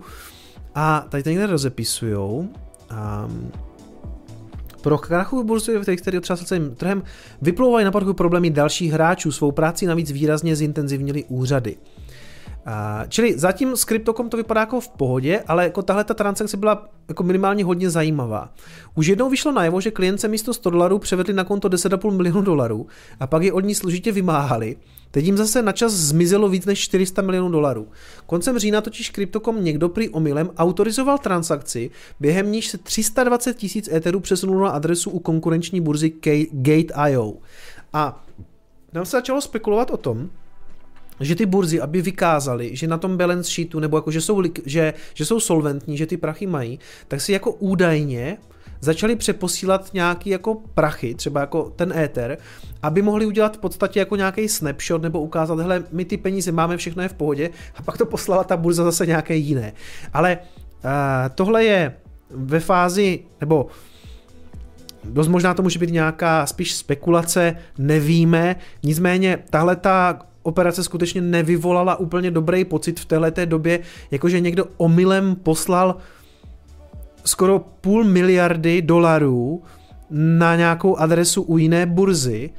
a 0.74 1.07
tady 1.09 1.23
to 1.23 1.28
někde 1.28 1.47
rozepisujou. 1.47 2.49
Um, 3.28 3.53
pro 4.81 4.99
krachu 4.99 5.45
burzy, 5.45 5.97
který 5.97 6.19
otřásl 6.19 6.45
celým 6.45 6.74
trhem, 6.74 7.03
vyplouvají 7.43 7.85
na 7.85 7.91
povrchu 7.91 8.15
problémy 8.15 8.51
dalších 8.51 8.93
hráčů. 8.93 9.32
Svou 9.32 9.53
práci 9.53 9.87
navíc 9.87 10.11
výrazně 10.11 10.57
zintenzivnili 10.57 11.24
úřady. 11.24 11.77
Uh, 12.66 12.73
čili 13.09 13.39
zatím 13.39 13.77
s 13.77 13.85
Crypto.com 13.85 14.28
to 14.28 14.37
vypadá 14.37 14.61
jako 14.61 14.81
v 14.81 14.89
pohodě, 14.89 15.43
ale 15.47 15.65
jako 15.65 15.82
tahle 15.82 16.05
ta 16.05 16.15
transakce 16.15 16.57
byla 16.57 16.89
jako 17.09 17.23
minimálně 17.23 17.65
hodně 17.65 17.91
zajímavá. 17.91 18.53
Už 18.95 19.07
jednou 19.07 19.31
vyšlo 19.31 19.53
najevo, 19.53 19.81
že 19.81 19.91
klience 19.91 20.28
místo 20.28 20.55
100 20.55 20.70
dolarů 20.70 20.99
převedli 20.99 21.35
na 21.35 21.45
konto 21.45 21.69
10,5 21.69 22.11
milionů 22.11 22.43
dolarů 22.43 22.87
a 23.20 23.27
pak 23.27 23.43
je 23.43 23.53
od 23.53 23.61
ní 23.61 23.74
složitě 23.74 24.12
vymáhali. 24.12 24.77
Teď 25.11 25.24
jim 25.24 25.37
zase 25.37 25.62
na 25.62 25.73
čas 25.73 25.93
zmizelo 25.93 26.49
víc 26.49 26.66
než 26.66 26.78
400 26.78 27.23
milionů 27.23 27.51
dolarů. 27.51 27.89
Koncem 28.27 28.59
října 28.59 28.81
totiž 28.81 29.11
Crypto.com 29.11 29.65
někdo 29.65 29.89
prý 29.89 30.09
omylem 30.09 30.51
autorizoval 30.57 31.19
transakci, 31.19 31.91
během 32.20 32.53
níž 32.53 32.69
se 32.69 32.78
320 32.78 33.57
tisíc 33.57 33.89
Etherů 33.93 34.20
přesunulo 34.20 34.65
na 34.65 34.70
adresu 34.70 35.11
u 35.11 35.19
konkurenční 35.19 35.81
burzy 35.81 36.12
Gate.io. 36.53 37.35
A 37.93 38.24
tam 38.93 39.05
se 39.05 39.11
začalo 39.11 39.41
spekulovat 39.41 39.91
o 39.91 39.97
tom, 39.97 40.31
že 41.20 41.35
ty 41.35 41.47
burzy, 41.47 41.81
aby 41.81 42.03
vykázali, 42.03 42.77
že 42.77 42.87
na 42.87 42.99
tom 42.99 43.16
balance 43.16 43.51
sheetu, 43.51 43.81
nebo 43.81 43.97
jako, 43.97 44.11
že 44.11 44.20
jsou, 44.20 44.43
že, 44.66 44.95
že 45.15 45.24
jsou 45.24 45.41
solventní, 45.41 45.97
že 45.97 46.07
ty 46.07 46.16
prachy 46.16 46.47
mají, 46.47 46.78
tak 47.09 47.20
si 47.20 47.32
jako 47.32 47.53
údajně 47.53 48.39
začali 48.81 49.16
přeposílat 49.16 49.94
nějaký 49.94 50.31
jako 50.31 50.55
prachy, 50.74 51.15
třeba 51.15 51.40
jako 51.40 51.73
ten 51.77 51.93
éter, 51.93 52.39
aby 52.82 53.02
mohli 53.02 53.27
udělat 53.27 53.57
v 53.57 53.61
podstatě 53.61 53.98
jako 53.98 54.16
nějaký 54.16 54.48
snapshot 54.48 55.02
nebo 55.02 55.20
ukázat, 55.20 55.59
hele, 55.59 55.85
my 55.93 56.05
ty 56.05 56.16
peníze 56.16 56.52
máme, 56.52 56.77
všechno 56.77 57.02
je 57.02 57.09
v 57.09 57.15
pohodě 57.15 57.51
a 57.77 57.82
pak 57.82 57.98
to 57.98 58.07
poslala 58.07 58.44
ta 58.44 58.57
burza 58.57 58.85
zase 58.85 59.07
nějaké 59.07 59.36
jiné. 59.36 59.73
Ale 60.12 60.39
uh, 60.39 60.90
tohle 61.35 61.65
je 61.65 61.94
ve 62.31 62.61
fázi, 62.61 63.20
nebo 63.40 63.66
dost 65.05 65.28
možná 65.28 65.55
to 65.55 65.62
může 65.62 65.78
být 65.78 65.90
nějaká 65.90 66.47
spíš 66.47 66.74
spekulace, 66.74 67.57
nevíme, 67.78 68.57
nicméně 68.82 69.39
tahle 69.51 69.77
ta 69.77 70.19
operace 70.43 70.85
skutečně 70.85 71.20
nevyvolala 71.20 71.97
úplně 71.97 72.31
dobrý 72.31 72.65
pocit 72.65 73.01
v 73.01 73.05
této 73.05 73.44
době, 73.44 73.81
jakože 74.11 74.40
někdo 74.40 74.65
omylem 74.77 75.36
poslal 75.36 75.97
skoro 77.24 77.59
půl 77.80 78.05
miliardy 78.05 78.82
dolarů 78.82 79.62
na 80.10 80.56
nějakou 80.56 80.97
adresu 80.97 81.42
u 81.42 81.59
jiné 81.59 81.86
burzy, 81.86 82.51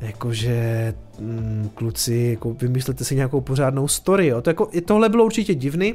jakože 0.00 0.94
mm, 1.20 1.70
kluci, 1.74 2.28
jako 2.30 2.54
vymyslete 2.54 3.04
si 3.04 3.16
nějakou 3.16 3.40
pořádnou 3.40 3.88
story, 3.88 4.26
jo. 4.26 4.42
To 4.42 4.50
jako, 4.50 4.70
tohle 4.84 5.08
bylo 5.08 5.24
určitě 5.24 5.54
divný, 5.54 5.94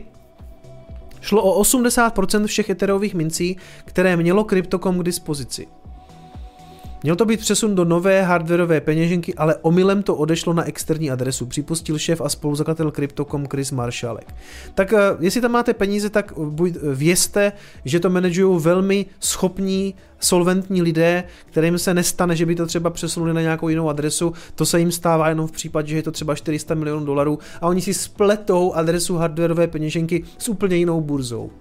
Šlo 1.22 1.44
o 1.44 1.62
80% 1.62 2.46
všech 2.46 2.70
eterových 2.70 3.14
mincí, 3.16 3.58
které 3.86 4.18
mělo 4.18 4.44
Crypto.com 4.44 5.00
k 5.00 5.04
dispozici. 5.04 5.68
Měl 7.08 7.16
to 7.16 7.26
být 7.26 7.40
přesun 7.40 7.76
do 7.76 7.86
nové 7.86 8.22
hardwareové 8.22 8.82
peněženky, 8.82 9.34
ale 9.34 9.56
omylem 9.56 10.04
to 10.04 10.16
odešlo 10.16 10.54
na 10.54 10.64
externí 10.64 11.12
adresu, 11.12 11.46
připustil 11.46 11.98
šéf 11.98 12.22
a 12.22 12.30
spoluzakladatel 12.30 12.92
Crypto.com 12.92 13.48
Chris 13.48 13.72
Marshallek. 13.72 14.36
Tak 14.74 14.94
eh, 14.94 15.00
jestli 15.20 15.42
tam 15.42 15.52
máte 15.52 15.74
peníze, 15.74 16.10
tak 16.10 16.34
buď 16.38 16.74
vězte, 16.94 17.52
že 17.86 18.00
to 18.00 18.10
manažují 18.10 18.62
velmi 18.62 19.06
schopní, 19.20 19.96
solventní 20.20 20.82
lidé, 20.82 21.24
kterým 21.46 21.78
se 21.78 21.94
nestane, 21.94 22.36
že 22.36 22.46
by 22.46 22.56
to 22.56 22.66
třeba 22.66 22.90
přesunuli 22.90 23.34
na 23.34 23.42
nějakou 23.42 23.70
jinou 23.70 23.90
adresu. 23.90 24.34
To 24.56 24.66
se 24.66 24.80
jim 24.80 24.92
stává 24.92 25.30
jenom 25.30 25.48
v 25.48 25.52
případě, 25.52 25.90
že 25.90 25.96
je 25.96 26.04
to 26.04 26.12
třeba 26.12 26.36
400 26.36 26.76
milionů 26.76 27.06
dolarů 27.06 27.40
a 27.62 27.68
oni 27.68 27.82
si 27.82 27.94
spletou 27.94 28.74
adresu 28.74 29.16
hardwareové 29.16 29.68
peněženky 29.68 30.24
s 30.38 30.50
úplně 30.50 30.76
jinou 30.76 31.02
burzou. 31.02 31.52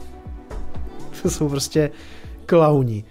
to 1.22 1.30
jsou 1.30 1.48
prostě 1.48 1.90
klauni. 2.46 3.04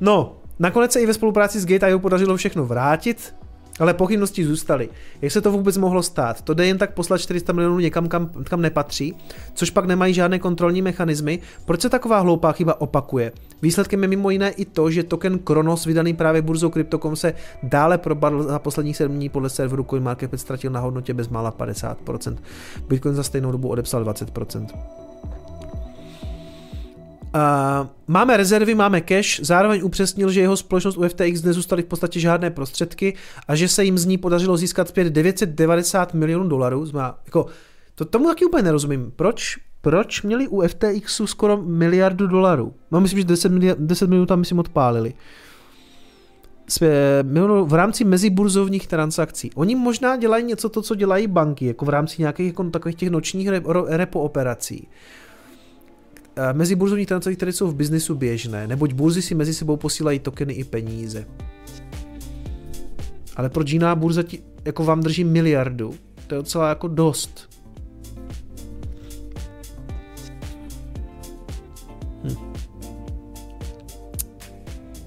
No, 0.00 0.41
Nakonec 0.58 0.92
se 0.92 1.00
i 1.00 1.06
ve 1.06 1.14
spolupráci 1.14 1.60
s 1.60 1.66
Gate.io 1.66 1.98
podařilo 1.98 2.36
všechno 2.36 2.66
vrátit, 2.66 3.34
Ale 3.80 3.94
pochybnosti 3.94 4.44
zůstaly. 4.44 4.88
Jak 5.22 5.32
se 5.32 5.40
to 5.40 5.52
vůbec 5.52 5.76
mohlo 5.76 6.02
stát? 6.02 6.42
To 6.42 6.54
jde 6.54 6.66
jen 6.66 6.78
tak 6.78 6.94
poslat 6.94 7.18
400 7.18 7.52
milionů 7.52 7.78
někam, 7.78 8.08
kam, 8.08 8.30
kam 8.44 8.62
nepatří, 8.62 9.14
což 9.54 9.70
pak 9.70 9.84
nemají 9.84 10.14
žádné 10.14 10.38
kontrolní 10.38 10.82
mechanismy. 10.82 11.38
Proč 11.64 11.80
se 11.80 11.88
taková 11.88 12.18
hloupá 12.18 12.52
chyba 12.52 12.80
opakuje? 12.80 13.32
Výsledkem 13.62 14.02
je 14.02 14.08
mimo 14.08 14.30
jiné 14.30 14.50
i 14.50 14.64
to, 14.64 14.90
že 14.90 15.02
token 15.02 15.38
Kronos, 15.38 15.86
vydaný 15.86 16.14
právě 16.14 16.42
burzou 16.42 16.70
Crypto.com, 16.70 17.16
se 17.16 17.34
dále 17.62 17.98
probadl 17.98 18.42
za 18.42 18.58
posledních 18.58 18.96
7 18.96 19.16
dní 19.16 19.28
podle 19.28 19.50
serveru 19.50 19.84
CoinMarketCap 19.84 20.40
ztratil 20.40 20.70
na 20.70 20.80
hodnotě 20.80 21.14
bezmála 21.14 21.52
50%. 21.52 22.36
Bitcoin 22.88 23.14
za 23.14 23.22
stejnou 23.22 23.52
dobu 23.52 23.68
odepsal 23.68 24.04
20%. 24.04 24.66
Uh, 27.34 27.86
máme 28.06 28.36
rezervy, 28.36 28.74
máme 28.74 29.00
cash, 29.00 29.40
zároveň 29.40 29.80
upřesnil, 29.84 30.30
že 30.30 30.40
jeho 30.40 30.56
společnost 30.56 30.96
u 30.96 31.08
FTX 31.08 31.42
nezůstaly 31.42 31.82
v 31.82 31.86
podstatě 31.86 32.20
žádné 32.20 32.50
prostředky 32.50 33.14
a 33.48 33.54
že 33.54 33.68
se 33.68 33.84
jim 33.84 33.98
z 33.98 34.06
ní 34.06 34.18
podařilo 34.18 34.56
získat 34.56 34.88
zpět 34.88 35.08
990 35.08 36.14
milionů 36.14 36.48
dolarů. 36.48 36.86
Zma, 36.86 37.18
jako, 37.24 37.46
to 37.94 38.04
tomu 38.04 38.28
taky 38.28 38.44
úplně 38.44 38.62
nerozumím. 38.62 39.12
Proč, 39.16 39.58
proč 39.80 40.22
měli 40.22 40.48
u 40.48 40.62
FTXu 40.68 41.26
skoro 41.26 41.62
miliardu 41.62 42.26
dolarů? 42.26 42.74
No 42.90 43.00
myslím, 43.00 43.20
že 43.20 43.24
10, 43.24 43.52
miliard, 43.52 43.78
10 43.80 44.06
milionů 44.08 44.26
tam 44.26 44.38
myslím 44.38 44.58
odpálili. 44.58 45.14
V 47.64 47.74
rámci 47.74 48.04
meziburzovních 48.04 48.86
transakcí. 48.86 49.50
Oni 49.54 49.74
možná 49.74 50.16
dělají 50.16 50.44
něco 50.44 50.68
to, 50.68 50.82
co 50.82 50.94
dělají 50.94 51.26
banky, 51.26 51.66
jako 51.66 51.84
v 51.84 51.88
rámci 51.88 52.22
nějakých 52.22 52.46
jako 52.46 52.64
takových 52.64 52.96
těch 52.96 53.10
nočních 53.10 53.48
repo 53.88 54.20
operací 54.20 54.88
meziburzovní 56.52 57.06
transakce, 57.06 57.36
které 57.36 57.52
jsou 57.52 57.66
v 57.66 57.74
biznisu 57.74 58.14
běžné, 58.14 58.66
neboť 58.66 58.92
burzy 58.92 59.22
si 59.22 59.34
mezi 59.34 59.54
sebou 59.54 59.76
posílají 59.76 60.18
tokeny 60.18 60.52
i 60.52 60.64
peníze. 60.64 61.26
Ale 63.36 63.48
proč 63.50 63.70
jiná 63.70 63.94
burza 63.94 64.22
ti, 64.22 64.42
jako 64.64 64.84
vám 64.84 65.00
drží 65.00 65.24
miliardu? 65.24 65.94
To 66.26 66.34
je 66.34 66.36
docela 66.36 66.68
jako 66.68 66.88
dost. 66.88 67.48
Hm. 72.24 72.52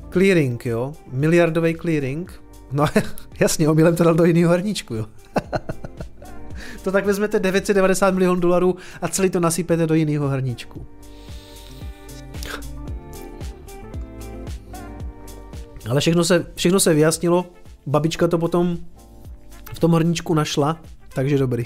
Clearing, 0.10 0.65
jo? 0.65 0.93
Miliardový 1.11 1.76
clearing. 1.76 2.43
No 2.72 2.85
jasně, 3.39 3.69
omylem 3.69 3.95
to 3.95 4.03
dal 4.03 4.14
do 4.14 4.26
jiného 4.26 4.53
hrníčku, 4.53 4.95
jo? 4.95 5.06
to 6.84 6.91
tak 6.91 7.06
vezmete 7.06 7.39
990 7.39 8.14
milionů 8.14 8.39
dolarů 8.39 8.76
a 9.02 9.07
celý 9.07 9.30
to 9.30 9.39
nasypete 9.39 9.88
do 9.88 9.93
jiného 9.93 10.27
hrníčku. 10.27 10.85
Ale 15.90 16.02
všechno 16.02 16.24
se, 16.24 16.45
všechno 16.56 16.80
se 16.80 16.94
vyjasnilo, 16.94 17.45
babička 17.86 18.28
to 18.28 18.38
potom 18.38 18.78
v 19.74 19.80
tom 19.80 19.94
hrníčku 19.94 20.34
našla, 20.34 20.82
takže 21.14 21.38
dobrý. 21.38 21.66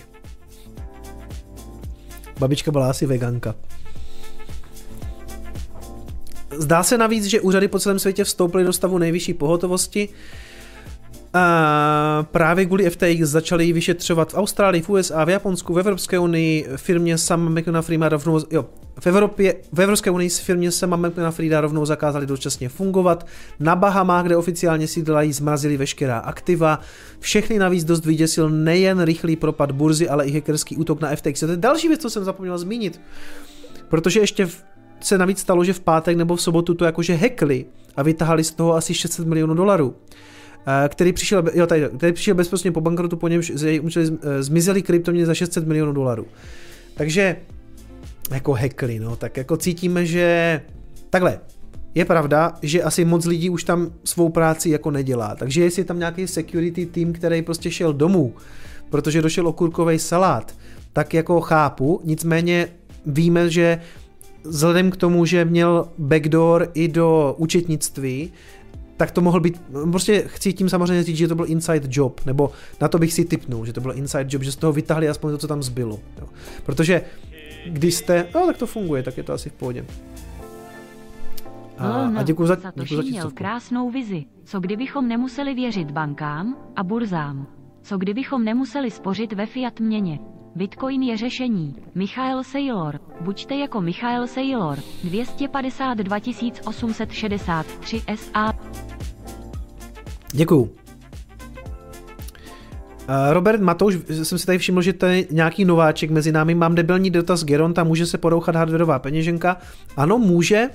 Babička 2.39 2.71
byla 2.71 2.89
asi 2.89 3.05
veganka. 3.05 3.55
Zdá 6.57 6.83
se 6.83 6.97
navíc, 6.97 7.25
že 7.25 7.41
úřady 7.41 7.67
po 7.67 7.79
celém 7.79 7.99
světě 7.99 8.23
vstoupily 8.23 8.63
do 8.63 8.73
stavu 8.73 8.97
nejvyšší 8.97 9.33
pohotovosti. 9.33 10.09
A 11.33 12.25
právě 12.31 12.65
kvůli 12.65 12.89
FTX 12.89 13.19
začali 13.21 13.73
vyšetřovat 13.73 14.33
v 14.33 14.37
Austrálii, 14.37 14.81
v 14.81 14.89
USA, 14.89 15.25
v 15.25 15.29
Japonsku, 15.29 15.73
v 15.73 15.79
Evropské 15.79 16.19
unii, 16.19 16.67
firmě 16.75 17.17
Sam 17.17 17.55
McNafee 17.55 17.97
má 17.97 18.09
rovnou, 18.09 18.39
jo, 18.51 18.65
v, 18.99 19.07
Evropě, 19.07 19.55
v 19.73 19.81
Evropské 19.81 20.11
unii 20.11 20.29
s 20.29 20.39
firmě 20.39 20.71
Sama 20.71 20.97
McNafrida 20.97 21.61
rovnou 21.61 21.85
zakázali 21.85 22.25
dočasně 22.25 22.69
fungovat. 22.69 23.27
Na 23.59 23.75
Bahamách, 23.75 24.25
kde 24.25 24.37
oficiálně 24.37 24.87
sídlají, 24.87 25.33
zmrazili 25.33 25.77
veškerá 25.77 26.17
aktiva. 26.17 26.79
Všechny 27.19 27.59
navíc 27.59 27.83
dost 27.83 28.05
vyděsil 28.05 28.49
nejen 28.49 29.01
rychlý 29.01 29.35
propad 29.35 29.71
burzy, 29.71 30.09
ale 30.09 30.25
i 30.25 30.31
hackerský 30.31 30.77
útok 30.77 31.01
na 31.01 31.15
FTX. 31.15 31.39
To 31.39 31.47
je 31.47 31.57
další 31.57 31.87
věc, 31.87 32.01
co 32.01 32.09
jsem 32.09 32.23
zapomněl 32.23 32.57
zmínit. 32.57 33.01
Protože 33.89 34.19
ještě 34.19 34.45
v, 34.45 34.63
se 35.01 35.17
navíc 35.17 35.39
stalo, 35.39 35.63
že 35.63 35.73
v 35.73 35.79
pátek 35.79 36.17
nebo 36.17 36.35
v 36.35 36.41
sobotu 36.41 36.73
to 36.73 36.85
jakože 36.85 37.15
hackli 37.15 37.65
a 37.95 38.03
vytahali 38.03 38.43
z 38.43 38.51
toho 38.51 38.75
asi 38.75 38.93
600 38.93 39.27
milionů 39.27 39.53
dolarů 39.53 39.95
který 40.87 41.13
přišel, 41.13 41.43
jo, 41.53 41.67
tady, 41.67 41.89
který 41.97 42.13
přišel 42.13 42.35
bezprostředně 42.35 42.73
po 42.73 42.81
bankrotu, 42.81 43.17
po 43.17 43.27
němž 43.27 43.51
eh, 43.65 44.43
zmizely 44.43 44.81
kryptoměny 44.81 45.25
za 45.25 45.33
600 45.33 45.67
milionů 45.67 45.93
dolarů. 45.93 46.27
Takže 46.95 47.35
jako 48.31 48.53
hackli, 48.53 48.99
no, 48.99 49.15
tak 49.15 49.37
jako 49.37 49.57
cítíme, 49.57 50.05
že 50.05 50.61
takhle, 51.09 51.39
je 51.95 52.05
pravda, 52.05 52.53
že 52.61 52.83
asi 52.83 53.05
moc 53.05 53.25
lidí 53.25 53.49
už 53.49 53.63
tam 53.63 53.91
svou 54.03 54.29
práci 54.29 54.69
jako 54.69 54.91
nedělá, 54.91 55.35
takže 55.35 55.63
jestli 55.63 55.81
je 55.81 55.85
tam 55.85 55.99
nějaký 55.99 56.27
security 56.27 56.85
tým, 56.85 57.13
který 57.13 57.41
prostě 57.41 57.71
šel 57.71 57.93
domů, 57.93 58.33
protože 58.89 59.21
došel 59.21 59.47
okurkový 59.47 59.99
salát, 59.99 60.55
tak 60.93 61.13
jako 61.13 61.41
chápu, 61.41 62.01
nicméně 62.03 62.67
víme, 63.05 63.49
že 63.49 63.81
vzhledem 64.43 64.91
k 64.91 64.97
tomu, 64.97 65.25
že 65.25 65.45
měl 65.45 65.87
backdoor 65.97 66.69
i 66.73 66.87
do 66.87 67.35
účetnictví, 67.37 68.31
tak 68.99 69.11
to 69.11 69.21
mohl 69.21 69.39
být, 69.39 69.61
prostě 69.91 70.23
chci 70.27 70.53
tím 70.53 70.69
samozřejmě 70.69 71.03
říct, 71.03 71.17
že 71.17 71.27
to 71.27 71.35
byl 71.35 71.45
inside 71.47 71.87
job, 71.89 72.21
nebo 72.25 72.51
na 72.81 72.87
to 72.87 72.99
bych 72.99 73.13
si 73.13 73.25
typnul, 73.25 73.65
že 73.65 73.73
to 73.73 73.81
byl 73.81 73.91
inside 73.91 74.25
job, 74.29 74.43
že 74.43 74.51
z 74.51 74.55
toho 74.55 74.73
vytahli 74.73 75.09
aspoň 75.09 75.31
to, 75.31 75.37
co 75.37 75.47
tam 75.47 75.63
zbylo. 75.63 75.99
Jo. 76.21 76.27
Protože 76.65 77.01
když 77.65 77.95
jste, 77.95 78.27
no 78.35 78.45
tak 78.45 78.57
to 78.57 78.67
funguje, 78.67 79.03
tak 79.03 79.17
je 79.17 79.23
to 79.23 79.33
asi 79.33 79.49
v 79.49 79.53
pohodě. 79.53 79.85
A, 81.77 82.11
a 82.17 82.23
děkuji 82.23 82.45
za, 82.47 82.57
děkuji 82.75 82.95
za 82.95 83.01
měl 83.01 83.31
krásnou 83.31 83.89
vizi. 83.89 84.25
Co 84.43 84.59
kdybychom 84.59 85.07
nemuseli 85.07 85.53
věřit 85.53 85.91
bankám 85.91 86.57
a 86.75 86.83
burzám? 86.83 87.47
Co 87.81 87.97
kdybychom 87.97 88.45
nemuseli 88.45 88.91
spořit 88.91 89.33
ve 89.33 89.45
fiat 89.45 89.79
měně? 89.79 90.19
Bitcoin 90.55 91.03
je 91.03 91.17
řešení. 91.17 91.75
Michael 91.95 92.43
Saylor. 92.43 92.99
Buďte 93.21 93.55
jako 93.55 93.81
Michael 93.81 94.27
Saylor. 94.27 94.79
252 95.03 96.17
863 96.65 98.01
SA. 98.15 98.53
Děkuju. 100.31 100.71
Eh, 103.11 103.33
Robert 103.33 103.61
Matouš, 103.61 103.97
jsem 104.09 104.37
si 104.37 104.45
tady 104.45 104.57
všiml, 104.57 104.81
že 104.81 104.93
to 104.93 105.05
je 105.05 105.25
nějaký 105.31 105.65
nováček 105.65 106.11
mezi 106.11 106.31
námi. 106.31 106.55
Mám 106.55 106.75
debilní 106.75 107.09
dotaz 107.09 107.43
Geronta, 107.43 107.83
může 107.83 108.05
se 108.05 108.17
porouchat 108.17 108.55
hardwareová 108.55 108.99
peněženka? 108.99 109.57
Ano, 109.97 110.17
může, 110.17 110.69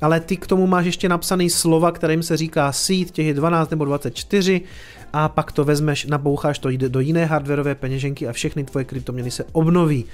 ale 0.00 0.20
ty 0.20 0.36
k 0.36 0.46
tomu 0.46 0.66
máš 0.66 0.86
ještě 0.86 1.08
napsaný 1.08 1.50
slova, 1.50 1.92
kterým 1.92 2.22
se 2.22 2.36
říká 2.36 2.72
seed, 2.72 3.10
těch 3.10 3.26
je 3.26 3.34
12 3.34 3.70
nebo 3.70 3.84
24 3.84 4.60
a 5.12 5.28
pak 5.28 5.52
to 5.52 5.64
vezmeš, 5.64 6.06
naboucháš 6.06 6.58
to 6.58 6.68
do 6.76 7.00
jiné 7.00 7.24
hardwareové 7.24 7.74
peněženky 7.74 8.28
a 8.28 8.32
všechny 8.32 8.64
tvoje 8.64 8.84
kryptoměny 8.84 9.30
se 9.30 9.44
obnoví. 9.52 10.04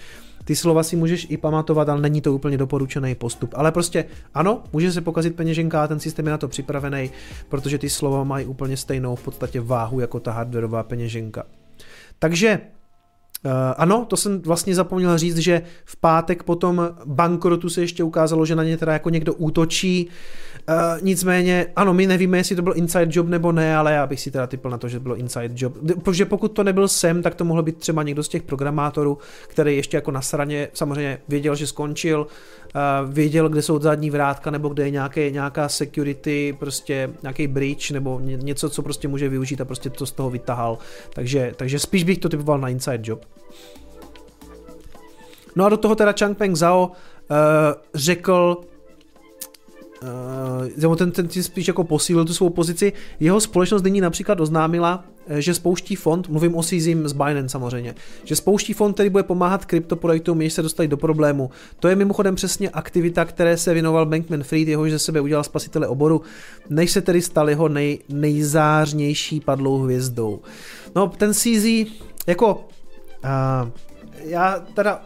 Ty 0.45 0.57
slova 0.57 0.83
si 0.83 0.97
můžeš 0.97 1.27
i 1.31 1.37
pamatovat, 1.37 1.89
ale 1.89 2.01
není 2.01 2.21
to 2.21 2.35
úplně 2.35 2.59
doporučený 2.59 3.15
postup. 3.15 3.55
Ale 3.57 3.73
prostě 3.73 4.05
ano, 4.35 4.63
může 4.73 4.93
se 4.93 5.01
pokazit 5.01 5.37
peněženka 5.37 5.83
a 5.83 5.87
ten 5.87 6.01
systém 6.01 6.27
je 6.27 6.31
na 6.31 6.39
to 6.39 6.49
připravený, 6.49 7.11
protože 7.49 7.79
ty 7.79 7.91
slova 7.91 8.25
mají 8.25 8.47
úplně 8.47 8.77
stejnou 8.77 9.17
v 9.17 9.23
podstatě 9.23 9.61
váhu 9.61 10.01
jako 10.01 10.21
ta 10.21 10.33
hardwareová 10.33 10.83
peněženka. 10.83 11.43
Takže 12.19 12.61
Uh, 13.45 13.53
ano, 13.77 14.05
to 14.09 14.17
jsem 14.17 14.43
vlastně 14.43 14.75
zapomněl 14.75 15.19
říct, 15.19 15.37
že 15.37 15.63
v 15.85 15.97
pátek 15.97 16.43
potom 16.43 16.89
bankrotu 17.05 17.69
se 17.69 17.81
ještě 17.81 18.05
ukázalo, 18.05 18.47
že 18.47 18.57
na 18.57 18.65
ně 18.65 18.77
teda 18.77 18.93
jako 18.93 19.11
někdo 19.11 19.35
útočí. 19.35 20.09
Uh, 20.69 21.03
nicméně, 21.03 21.67
ano, 21.77 21.95
my 21.95 22.07
nevíme, 22.07 22.39
jestli 22.39 22.57
to 22.57 22.63
byl 22.63 22.73
inside 22.77 23.07
job 23.11 23.29
nebo 23.29 23.53
ne, 23.53 23.77
ale 23.77 23.93
já 23.93 24.07
bych 24.07 24.21
si 24.21 24.31
teda 24.31 24.47
typl 24.47 24.71
na 24.71 24.79
to, 24.79 24.89
že 24.89 24.99
to 24.99 25.03
bylo 25.03 25.17
inside 25.17 25.55
job. 25.57 25.75
Protože 26.03 26.25
pokud 26.25 26.49
to 26.49 26.65
nebyl 26.65 26.89
sem, 26.89 27.23
tak 27.23 27.35
to 27.35 27.45
mohlo 27.45 27.63
být 27.63 27.77
třeba 27.77 28.03
někdo 28.03 28.23
z 28.23 28.29
těch 28.29 28.43
programátorů, 28.43 29.19
který 29.49 29.77
ještě 29.77 29.97
jako 29.97 30.11
na 30.11 30.21
straně 30.21 30.69
samozřejmě 30.75 31.19
věděl, 31.29 31.55
že 31.55 31.67
skončil, 31.67 32.27
uh, 32.27 33.13
věděl, 33.13 33.49
kde 33.49 33.63
jsou 33.63 33.81
zadní 33.81 34.11
vrátka, 34.11 34.51
nebo 34.51 34.69
kde 34.69 34.85
je 34.85 34.91
nějaké, 34.91 35.31
nějaká 35.31 35.69
security, 35.69 36.57
prostě 36.59 37.11
nějaký 37.23 37.47
bridge, 37.47 37.91
nebo 37.91 38.21
něco, 38.21 38.71
co 38.71 38.83
prostě 38.83 39.09
může 39.09 39.29
využít 39.29 39.61
a 39.61 39.65
prostě 39.65 39.91
to 39.91 40.07
z 40.07 40.13
toho 40.13 40.31
vytahal. 40.31 40.79
Takže, 41.15 41.53
takže 41.57 41.79
spíš 41.79 42.05
bych 42.05 42.19
to 42.19 42.29
typoval 42.29 42.59
na 42.59 42.69
inside 42.69 43.01
job. 43.03 43.25
No 45.57 45.65
a 45.65 45.69
do 45.69 45.77
toho 45.77 45.95
teda 45.95 46.15
Changpeng 46.19 46.57
Zhao 46.57 46.87
uh, 46.87 47.37
řekl, 47.95 48.61
uh, 50.03 50.97
ten, 50.97 51.13
ten 51.13 51.29
spíš 51.29 51.69
jako 51.69 51.85
posílil 51.85 52.25
tu 52.25 52.35
svou 52.35 52.51
pozici. 52.51 52.93
Jeho 53.21 53.41
společnost 53.41 53.83
nyní 53.83 54.01
například 54.01 54.41
oznámila, 54.41 55.05
eh, 55.27 55.43
že 55.43 55.55
spouští 55.55 55.97
fond, 55.97 56.29
mluvím 56.29 56.55
o 56.55 56.63
Seizim 56.63 57.09
z 57.09 57.13
Binance 57.13 57.49
samozřejmě, 57.49 57.95
že 58.25 58.37
spouští 58.37 58.73
fond, 58.73 58.95
který 58.95 59.11
bude 59.11 59.23
pomáhat 59.23 59.65
kryptoprojektům, 59.65 60.43
jež 60.43 60.53
se 60.53 60.63
dostali 60.63 60.89
do 60.89 60.97
problému. 60.97 61.51
To 61.81 61.89
je 61.89 61.97
mimochodem 61.97 62.35
přesně 62.35 62.71
aktivita, 62.71 63.25
které 63.25 63.57
se 63.57 63.75
věnoval 63.75 64.07
Bankman 64.07 64.43
Fried, 64.43 64.69
jehož 64.69 64.91
ze 64.91 64.99
sebe 64.99 65.21
udělal 65.21 65.45
spasitele 65.45 65.89
oboru, 65.89 66.23
než 66.71 66.91
se 66.91 67.01
tedy 67.01 67.23
stal 67.23 67.51
jeho 67.51 67.69
nej, 67.69 67.99
nejzářnější 68.09 69.41
padlou 69.41 69.79
hvězdou. 69.79 70.41
No, 70.95 71.09
ten 71.09 71.35
CZ, 71.35 71.67
jako, 72.27 72.55
uh, 73.25 73.71
já 74.25 74.65
teda 74.75 75.03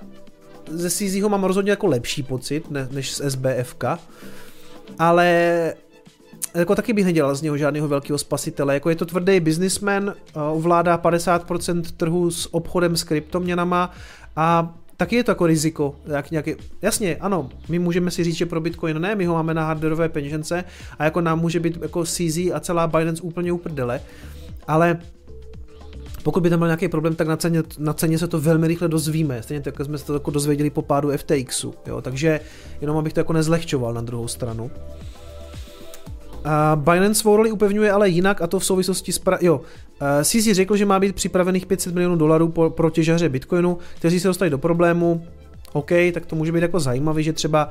ze 0.70 0.90
CZho 0.90 1.28
mám 1.28 1.44
rozhodně 1.44 1.70
jako 1.70 1.86
lepší 1.86 2.22
pocit 2.22 2.70
ne, 2.70 2.88
než 2.90 3.14
z 3.14 3.30
SBFK, 3.30 3.84
ale 4.98 5.74
jako 6.54 6.74
taky 6.74 6.92
bych 6.92 7.04
nedělal 7.04 7.34
z 7.34 7.42
něho 7.42 7.56
žádného 7.56 7.88
velkého 7.88 8.18
spasitele. 8.18 8.74
Jako 8.74 8.90
je 8.90 8.96
to 8.96 9.06
tvrdý 9.06 9.40
businessman, 9.40 10.14
ovládá 10.50 10.98
50% 10.98 11.82
trhu 11.96 12.30
s 12.30 12.54
obchodem 12.54 12.96
s 12.96 13.04
kryptoměnama 13.04 13.90
a 14.36 14.74
taky 14.96 15.16
je 15.16 15.24
to 15.24 15.30
jako 15.30 15.46
riziko. 15.46 15.94
Jak 16.06 16.30
nějaký, 16.30 16.54
jasně, 16.82 17.16
ano, 17.16 17.48
my 17.68 17.78
můžeme 17.78 18.10
si 18.10 18.24
říct, 18.24 18.36
že 18.36 18.46
pro 18.46 18.60
Bitcoin 18.60 19.00
ne, 19.00 19.14
my 19.14 19.26
ho 19.26 19.34
máme 19.34 19.54
na 19.54 19.64
hardwareové 19.64 20.08
peněžence 20.08 20.64
a 20.98 21.04
jako 21.04 21.20
nám 21.20 21.40
může 21.40 21.60
být 21.60 21.78
jako 21.82 22.04
CZ 22.04 22.38
a 22.54 22.60
celá 22.60 22.86
Binance 22.86 23.22
úplně 23.22 23.52
uprdele, 23.52 24.00
ale 24.68 24.98
pokud 26.22 26.42
by 26.42 26.50
tam 26.50 26.58
byl 26.58 26.68
nějaký 26.68 26.88
problém, 26.88 27.14
tak 27.14 27.28
na 27.28 27.36
ceně, 27.36 27.62
na 27.78 27.92
ceně 27.92 28.18
se 28.18 28.28
to 28.28 28.40
velmi 28.40 28.68
rychle 28.68 28.88
dozvíme. 28.88 29.42
Stejně 29.42 29.60
tak 29.60 29.74
jsme 29.82 29.98
se 29.98 30.06
to 30.06 30.14
jako 30.14 30.30
dozvěděli 30.30 30.70
po 30.70 30.82
pádu 30.82 31.10
FTXu. 31.16 31.74
Jo? 31.86 32.00
Takže 32.00 32.40
jenom 32.80 32.96
abych 32.96 33.12
to 33.12 33.20
jako 33.20 33.32
nezlehčoval 33.32 33.94
na 33.94 34.00
druhou 34.00 34.28
stranu. 34.28 34.70
A 36.44 36.76
Binance 36.76 37.20
svou 37.20 37.36
roli 37.36 37.52
upevňuje 37.52 37.92
ale 37.92 38.08
jinak 38.08 38.42
a 38.42 38.46
to 38.46 38.58
v 38.58 38.64
souvislosti 38.64 39.12
s... 39.12 39.20
Pra- 39.20 39.38
jo, 39.40 39.60
CZ 40.22 40.52
řekl, 40.52 40.76
že 40.76 40.86
má 40.86 41.00
být 41.00 41.14
připravených 41.14 41.66
500 41.66 41.94
milionů 41.94 42.16
dolarů 42.16 42.48
pro, 42.48 42.70
pro 42.70 42.90
těžaře 42.90 43.28
Bitcoinu, 43.28 43.78
kteří 43.94 44.20
se 44.20 44.28
dostali 44.28 44.50
do 44.50 44.58
problému. 44.58 45.26
OK, 45.72 45.90
tak 46.14 46.26
to 46.26 46.36
může 46.36 46.52
být 46.52 46.62
jako 46.62 46.80
zajímavý, 46.80 47.22
že 47.22 47.32
třeba 47.32 47.70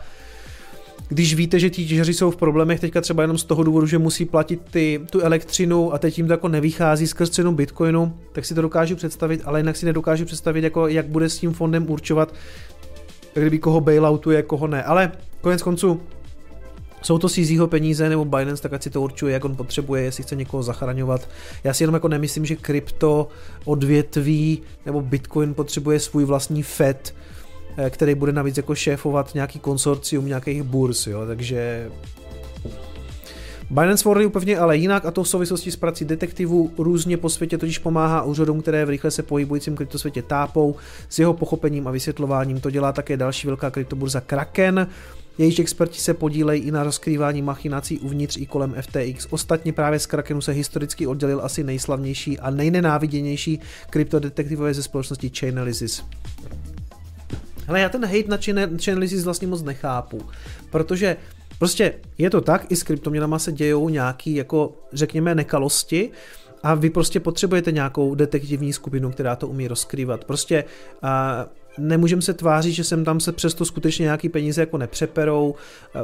když 1.08 1.36
víte, 1.36 1.60
že 1.60 1.70
ti 1.70 1.86
těžaři 1.86 2.14
jsou 2.14 2.32
v 2.32 2.36
problémech 2.36 2.80
teďka 2.80 3.02
třeba 3.02 3.24
jenom 3.24 3.38
z 3.38 3.44
toho 3.44 3.64
důvodu, 3.64 3.88
že 3.88 3.98
musí 3.98 4.26
platit 4.26 4.62
ty, 4.72 5.02
tu 5.10 5.22
elektřinu 5.22 5.94
a 5.94 5.98
teď 5.98 6.18
jim 6.18 6.28
to 6.28 6.34
jako 6.34 6.48
nevychází 6.48 7.08
skrz 7.08 7.30
cenu 7.30 7.52
Bitcoinu, 7.52 8.14
tak 8.32 8.46
si 8.46 8.56
to 8.56 8.62
dokážu 8.62 8.96
představit, 8.96 9.42
ale 9.46 9.60
jinak 9.60 9.76
si 9.76 9.86
nedokážu 9.86 10.26
představit, 10.26 10.64
jako 10.64 10.88
jak 10.88 11.08
bude 11.08 11.30
s 11.30 11.38
tím 11.38 11.54
fondem 11.54 11.90
určovat, 11.90 12.34
kdyby 13.34 13.60
koho 13.60 13.82
bailoutuje, 13.82 14.44
koho 14.44 14.68
ne. 14.68 14.84
Ale 14.84 15.12
konec 15.42 15.62
konců 15.62 16.02
jsou 17.02 17.18
to 17.18 17.30
CZho 17.30 17.68
peníze 17.68 18.10
nebo 18.10 18.26
Binance, 18.26 18.64
tak 18.64 18.74
ať 18.74 18.84
si 18.84 18.90
to 18.90 19.02
určuje, 19.02 19.34
jak 19.34 19.46
on 19.46 19.56
potřebuje, 19.56 20.04
jestli 20.04 20.24
chce 20.24 20.36
někoho 20.36 20.64
zachraňovat. 20.64 21.30
Já 21.64 21.74
si 21.74 21.84
jenom 21.84 21.94
jako 21.94 22.08
nemyslím, 22.08 22.46
že 22.46 22.56
krypto 22.56 23.28
odvětví 23.66 24.62
nebo 24.86 25.02
Bitcoin 25.02 25.54
potřebuje 25.54 26.00
svůj 26.00 26.26
vlastní 26.26 26.64
FED, 26.64 27.16
který 27.90 28.16
bude 28.16 28.32
navíc 28.32 28.58
jako 28.58 28.76
šéfovat 28.76 29.34
nějaký 29.34 29.60
konsorcium 29.60 30.26
nějakých 30.26 30.64
burs, 30.64 31.08
jo, 31.08 31.26
takže 31.28 31.90
Binance 33.70 34.10
World 34.10 34.26
upevně 34.26 34.60
ale 34.60 34.78
jinak 34.78 35.06
a 35.06 35.12
to 35.12 35.24
v 35.24 35.28
souvislosti 35.28 35.72
s 35.72 35.76
prací 35.76 36.06
detektivů 36.06 36.72
různě 36.78 37.18
po 37.18 37.30
světě 37.30 37.58
totiž 37.58 37.80
pomáhá 37.80 38.24
úřadům, 38.24 38.62
které 38.62 38.86
v 38.86 38.90
rychle 38.90 39.12
se 39.12 39.24
pohybujícím 39.24 39.76
kryptosvětě 39.76 40.22
tápou. 40.22 40.76
S 41.10 41.20
jeho 41.20 41.34
pochopením 41.34 41.88
a 41.88 41.92
vysvětlováním 41.92 42.60
to 42.60 42.70
dělá 42.70 42.92
také 42.92 43.18
další 43.18 43.48
velká 43.48 43.72
kryptoburza 43.72 44.22
Kraken, 44.22 44.88
Jejíž 45.38 45.60
experti 45.60 46.00
se 46.00 46.14
podílejí 46.14 46.62
i 46.62 46.72
na 46.72 46.84
rozkrývání 46.84 47.42
machinací 47.42 48.00
uvnitř 48.00 48.38
i 48.38 48.46
kolem 48.46 48.76
FTX. 48.82 49.28
Ostatně 49.30 49.74
právě 49.74 50.00
z 50.00 50.06
Krakenu 50.06 50.42
se 50.42 50.52
historicky 50.52 51.08
oddělil 51.08 51.42
asi 51.44 51.64
nejslavnější 51.64 52.40
a 52.40 52.50
nejnenáviděnější 52.50 53.60
kryptodetektivové 53.90 54.74
ze 54.74 54.84
společnosti 54.84 55.32
Chainalysis. 55.40 56.04
Ale 57.70 57.80
já 57.80 57.90
ten 57.90 58.06
hate 58.06 58.28
na 58.28 58.38
Chainalysis 58.84 59.24
vlastně 59.24 59.48
moc 59.48 59.64
nechápu, 59.64 60.22
protože 60.70 61.18
prostě 61.60 61.94
je 62.18 62.30
to 62.30 62.42
tak, 62.42 62.72
i 62.72 62.76
s 62.76 62.84
kryptoměnama 62.84 63.40
se 63.40 63.52
dějou 63.52 63.90
nějaký, 63.90 64.36
jako 64.36 64.74
řekněme, 64.94 65.36
nekalosti, 65.36 66.12
a 66.64 66.76
vy 66.76 66.90
prostě 66.90 67.20
potřebujete 67.20 67.72
nějakou 67.72 68.16
detektivní 68.16 68.74
skupinu, 68.74 69.12
která 69.12 69.36
to 69.36 69.48
umí 69.48 69.68
rozkrývat. 69.68 70.26
Prostě 70.26 70.64
a 71.02 71.46
nemůžeme 71.78 72.22
se 72.22 72.34
tvářit, 72.34 72.72
že 72.72 72.84
sem 72.84 73.06
tam 73.06 73.20
se 73.20 73.32
přesto 73.32 73.66
skutečně 73.66 74.04
nějaký 74.04 74.30
peníze 74.30 74.62
jako 74.62 74.78
nepřeperou. 74.78 75.56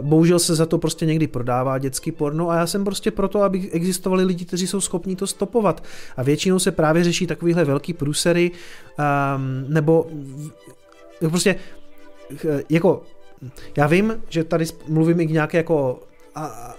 Bohužel 0.01 0.39
se 0.39 0.55
za 0.55 0.65
to 0.65 0.77
prostě 0.77 1.05
někdy 1.05 1.27
prodává 1.27 1.77
dětský 1.77 2.11
porno 2.11 2.49
a 2.49 2.55
já 2.55 2.67
jsem 2.67 2.83
prostě 2.83 3.11
proto, 3.11 3.41
aby 3.41 3.71
existovali 3.71 4.23
lidi, 4.23 4.45
kteří 4.45 4.67
jsou 4.67 4.81
schopní 4.81 5.15
to 5.15 5.27
stopovat. 5.27 5.83
A 6.17 6.23
většinou 6.23 6.59
se 6.59 6.71
právě 6.71 7.03
řeší 7.03 7.27
takovýhle 7.27 7.65
velký 7.65 7.93
průsery, 7.93 8.51
um, 8.51 9.73
nebo 9.73 10.07
prostě 11.19 11.55
jako 12.69 13.03
já 13.77 13.87
vím, 13.87 14.23
že 14.29 14.43
tady 14.43 14.65
mluvím 14.87 15.19
i 15.19 15.27
k 15.27 15.31
nějaké 15.31 15.57
jako 15.57 15.99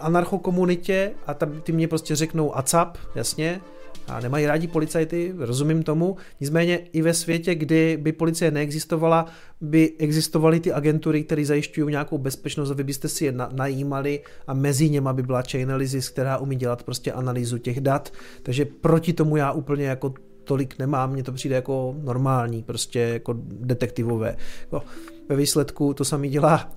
anarchokomunitě 0.00 1.12
a 1.26 1.34
tam 1.34 1.60
ty 1.60 1.72
mě 1.72 1.88
prostě 1.88 2.16
řeknou 2.16 2.56
ACAP, 2.56 2.98
jasně, 3.14 3.60
a 4.08 4.20
nemají 4.20 4.46
rádi 4.46 4.66
policajty, 4.66 5.34
rozumím 5.38 5.82
tomu. 5.82 6.16
Nicméně 6.40 6.78
i 6.92 7.02
ve 7.02 7.14
světě, 7.14 7.54
kdy 7.54 7.98
by 8.00 8.12
policie 8.12 8.50
neexistovala, 8.50 9.26
by 9.60 9.92
existovaly 9.98 10.60
ty 10.60 10.72
agentury, 10.72 11.24
které 11.24 11.44
zajišťují 11.44 11.90
nějakou 11.90 12.18
bezpečnost 12.18 12.70
a 12.70 12.74
vy 12.74 12.84
byste 12.84 13.08
si 13.08 13.24
je 13.24 13.32
na, 13.32 13.50
najímali 13.52 14.20
a 14.46 14.54
mezi 14.54 14.90
něma 14.90 15.12
by 15.12 15.22
byla 15.22 15.42
Chainalysis, 15.50 16.08
která 16.08 16.38
umí 16.38 16.56
dělat 16.56 16.82
prostě 16.82 17.12
analýzu 17.12 17.58
těch 17.58 17.80
dat. 17.80 18.12
Takže 18.42 18.64
proti 18.64 19.12
tomu 19.12 19.36
já 19.36 19.52
úplně 19.52 19.84
jako 19.84 20.14
tolik 20.46 20.78
nemám, 20.78 21.12
mně 21.12 21.22
to 21.22 21.32
přijde 21.32 21.54
jako 21.54 21.94
normální, 22.02 22.62
prostě 22.62 23.00
jako 23.00 23.34
detektivové. 23.40 24.36
Jako 24.60 24.86
ve 25.28 25.36
výsledku 25.36 25.94
to 25.94 26.04
samý 26.04 26.28
dělá 26.28 26.72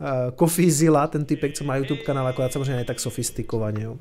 uh, 0.00 0.06
Kofi 0.34 0.70
Zilla, 0.70 1.06
ten 1.06 1.24
typek, 1.24 1.54
co 1.54 1.64
má 1.64 1.76
YouTube 1.76 2.00
kanál, 2.00 2.26
jako 2.26 2.48
samozřejmě 2.48 2.76
ne 2.76 2.84
tak 2.84 3.00
sofistikovaně. 3.00 3.82
Jo. 3.84 3.96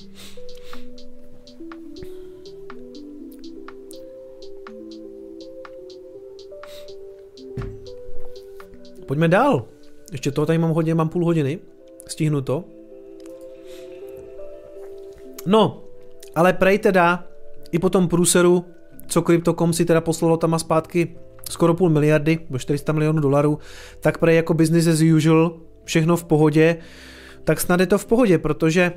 Pojďme 9.06 9.28
dál. 9.28 9.66
Ještě 10.12 10.32
toho 10.32 10.46
tady 10.46 10.58
mám 10.60 10.72
hodně, 10.72 10.96
mám 10.96 11.10
půl 11.10 11.26
hodiny. 11.26 11.60
Stihnu 12.08 12.42
to. 12.42 12.64
No, 15.46 15.84
ale 16.36 16.54
prej 16.54 16.80
teda 16.80 17.28
i 17.72 17.80
po 17.80 17.90
tom 17.90 18.08
průseru, 18.08 18.66
co 19.08 19.22
Crypto.com 19.22 19.74
si 19.74 19.86
teda 19.86 20.02
poslalo 20.02 20.38
tam 20.38 20.54
a 20.54 20.60
zpátky 20.60 21.16
skoro 21.50 21.74
půl 21.74 21.90
miliardy, 21.90 22.40
bo 22.50 22.60
400 22.60 22.94
milionů 22.94 23.22
dolarů, 23.22 23.60
tak 24.00 24.18
prej 24.18 24.36
jako 24.36 24.54
business 24.54 24.88
as 24.88 25.02
usual, 25.02 25.60
všechno 25.84 26.18
v 26.18 26.24
pohodě, 26.24 26.78
tak 27.44 27.62
snad 27.62 27.80
je 27.80 27.88
to 27.88 27.98
v 27.98 28.06
pohodě, 28.06 28.38
protože 28.38 28.94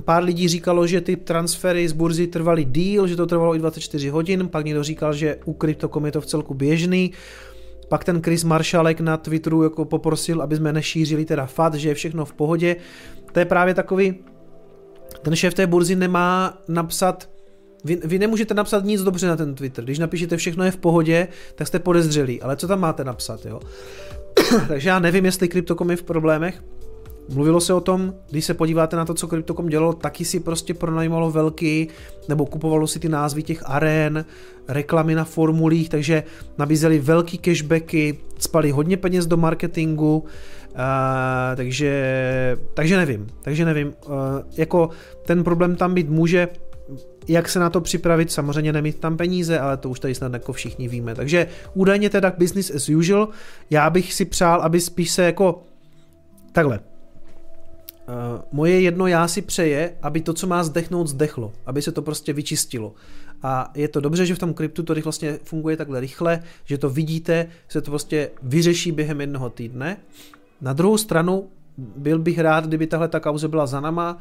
pár 0.00 0.24
lidí 0.24 0.48
říkalo, 0.48 0.86
že 0.86 1.00
ty 1.00 1.16
transfery 1.16 1.88
z 1.88 1.92
burzy 1.92 2.26
trvaly 2.26 2.64
díl, 2.64 3.06
že 3.06 3.16
to 3.16 3.26
trvalo 3.26 3.54
i 3.54 3.58
24 3.58 4.08
hodin, 4.08 4.48
pak 4.48 4.64
někdo 4.64 4.82
říkal, 4.82 5.12
že 5.12 5.36
u 5.44 5.54
Crypto.com 5.54 6.06
je 6.06 6.12
to 6.12 6.20
v 6.20 6.26
celku 6.26 6.54
běžný, 6.54 7.12
pak 7.88 8.04
ten 8.04 8.22
Chris 8.22 8.44
Marshallek 8.44 9.00
na 9.00 9.16
Twitteru 9.16 9.62
jako 9.62 9.84
poprosil, 9.84 10.42
aby 10.42 10.56
jsme 10.56 10.72
nešířili 10.72 11.24
teda 11.24 11.46
fat, 11.46 11.74
že 11.74 11.88
je 11.88 11.94
všechno 11.94 12.24
v 12.24 12.32
pohodě. 12.32 12.76
To 13.32 13.38
je 13.38 13.44
právě 13.44 13.74
takový, 13.74 14.14
ten 15.22 15.36
šéf 15.36 15.54
té 15.54 15.66
burzy 15.66 15.96
nemá 15.96 16.58
napsat 16.68 17.33
vy, 17.84 18.00
vy 18.04 18.18
nemůžete 18.18 18.54
napsat 18.54 18.84
nic 18.84 19.02
dobře 19.02 19.26
na 19.26 19.36
ten 19.36 19.54
Twitter. 19.54 19.84
Když 19.84 19.98
napíšete 19.98 20.36
všechno 20.36 20.64
je 20.64 20.70
v 20.70 20.76
pohodě, 20.76 21.28
tak 21.54 21.66
jste 21.66 21.78
podezřelí. 21.78 22.42
Ale 22.42 22.56
co 22.56 22.68
tam 22.68 22.80
máte 22.80 23.04
napsat, 23.04 23.46
jo? 23.46 23.60
Takže 24.68 24.88
já 24.88 24.98
nevím, 24.98 25.24
jestli 25.24 25.48
Crypto.com 25.48 25.90
je 25.90 25.96
v 25.96 26.02
problémech. 26.02 26.62
Mluvilo 27.28 27.60
se 27.60 27.74
o 27.74 27.80
tom, 27.80 28.14
když 28.30 28.44
se 28.44 28.54
podíváte 28.54 28.96
na 28.96 29.04
to, 29.04 29.14
co 29.14 29.28
Crypto.com 29.28 29.68
dělalo, 29.68 29.92
taky 29.92 30.24
si 30.24 30.40
prostě 30.40 30.74
pronajímalo 30.74 31.30
velký, 31.30 31.88
nebo 32.28 32.46
kupovalo 32.46 32.86
si 32.86 32.98
ty 32.98 33.08
názvy 33.08 33.42
těch 33.42 33.62
arén, 33.66 34.24
reklamy 34.68 35.14
na 35.14 35.24
formulích, 35.24 35.88
takže 35.88 36.22
nabízeli 36.58 36.98
velký 36.98 37.38
cashbacky, 37.38 38.18
spali 38.38 38.70
hodně 38.70 38.96
peněz 38.96 39.26
do 39.26 39.36
marketingu, 39.36 40.18
uh, 40.18 40.26
takže, 41.56 42.56
takže 42.74 42.96
nevím, 42.96 43.26
takže 43.42 43.64
nevím, 43.64 43.88
uh, 43.88 44.12
jako 44.56 44.90
ten 45.26 45.44
problém 45.44 45.76
tam 45.76 45.94
být 45.94 46.10
může, 46.10 46.48
jak 47.28 47.48
se 47.48 47.58
na 47.58 47.70
to 47.70 47.80
připravit, 47.80 48.32
samozřejmě 48.32 48.72
nemít 48.72 48.98
tam 48.98 49.16
peníze, 49.16 49.58
ale 49.58 49.76
to 49.76 49.90
už 49.90 50.00
tady 50.00 50.14
snad 50.14 50.32
jako 50.32 50.52
všichni 50.52 50.88
víme. 50.88 51.14
Takže 51.14 51.46
údajně 51.74 52.10
teda 52.10 52.32
business 52.38 52.70
as 52.70 52.88
usual, 52.88 53.28
já 53.70 53.90
bych 53.90 54.14
si 54.14 54.24
přál, 54.24 54.60
aby 54.60 54.80
spíš 54.80 55.10
se 55.10 55.22
jako 55.22 55.62
takhle, 56.52 56.80
Uh, 58.08 58.40
moje 58.52 58.80
jedno 58.80 59.06
já 59.06 59.28
si 59.28 59.42
přeje, 59.42 59.94
aby 60.02 60.20
to, 60.20 60.32
co 60.32 60.46
má 60.46 60.64
zdechnout, 60.64 61.06
zdechlo, 61.06 61.52
aby 61.66 61.82
se 61.82 61.92
to 61.92 62.02
prostě 62.02 62.32
vyčistilo. 62.32 62.94
A 63.42 63.70
je 63.74 63.88
to 63.88 64.00
dobře, 64.00 64.26
že 64.26 64.34
v 64.34 64.38
tom 64.38 64.54
kryptu 64.54 64.82
to 64.82 64.94
vlastně 64.94 65.38
funguje 65.44 65.76
takhle 65.76 66.00
rychle, 66.00 66.42
že 66.64 66.78
to 66.78 66.90
vidíte, 66.90 67.46
se 67.68 67.80
to 67.80 67.90
prostě 67.90 68.30
vyřeší 68.42 68.92
během 68.92 69.20
jednoho 69.20 69.50
týdne. 69.50 69.96
Na 70.60 70.72
druhou 70.72 70.98
stranu 70.98 71.48
byl 71.78 72.18
bych 72.18 72.38
rád, 72.38 72.66
kdyby 72.66 72.86
tahle 72.86 73.08
ta 73.08 73.20
kauze 73.20 73.48
byla 73.48 73.66
za 73.66 73.80
nama 73.80 74.18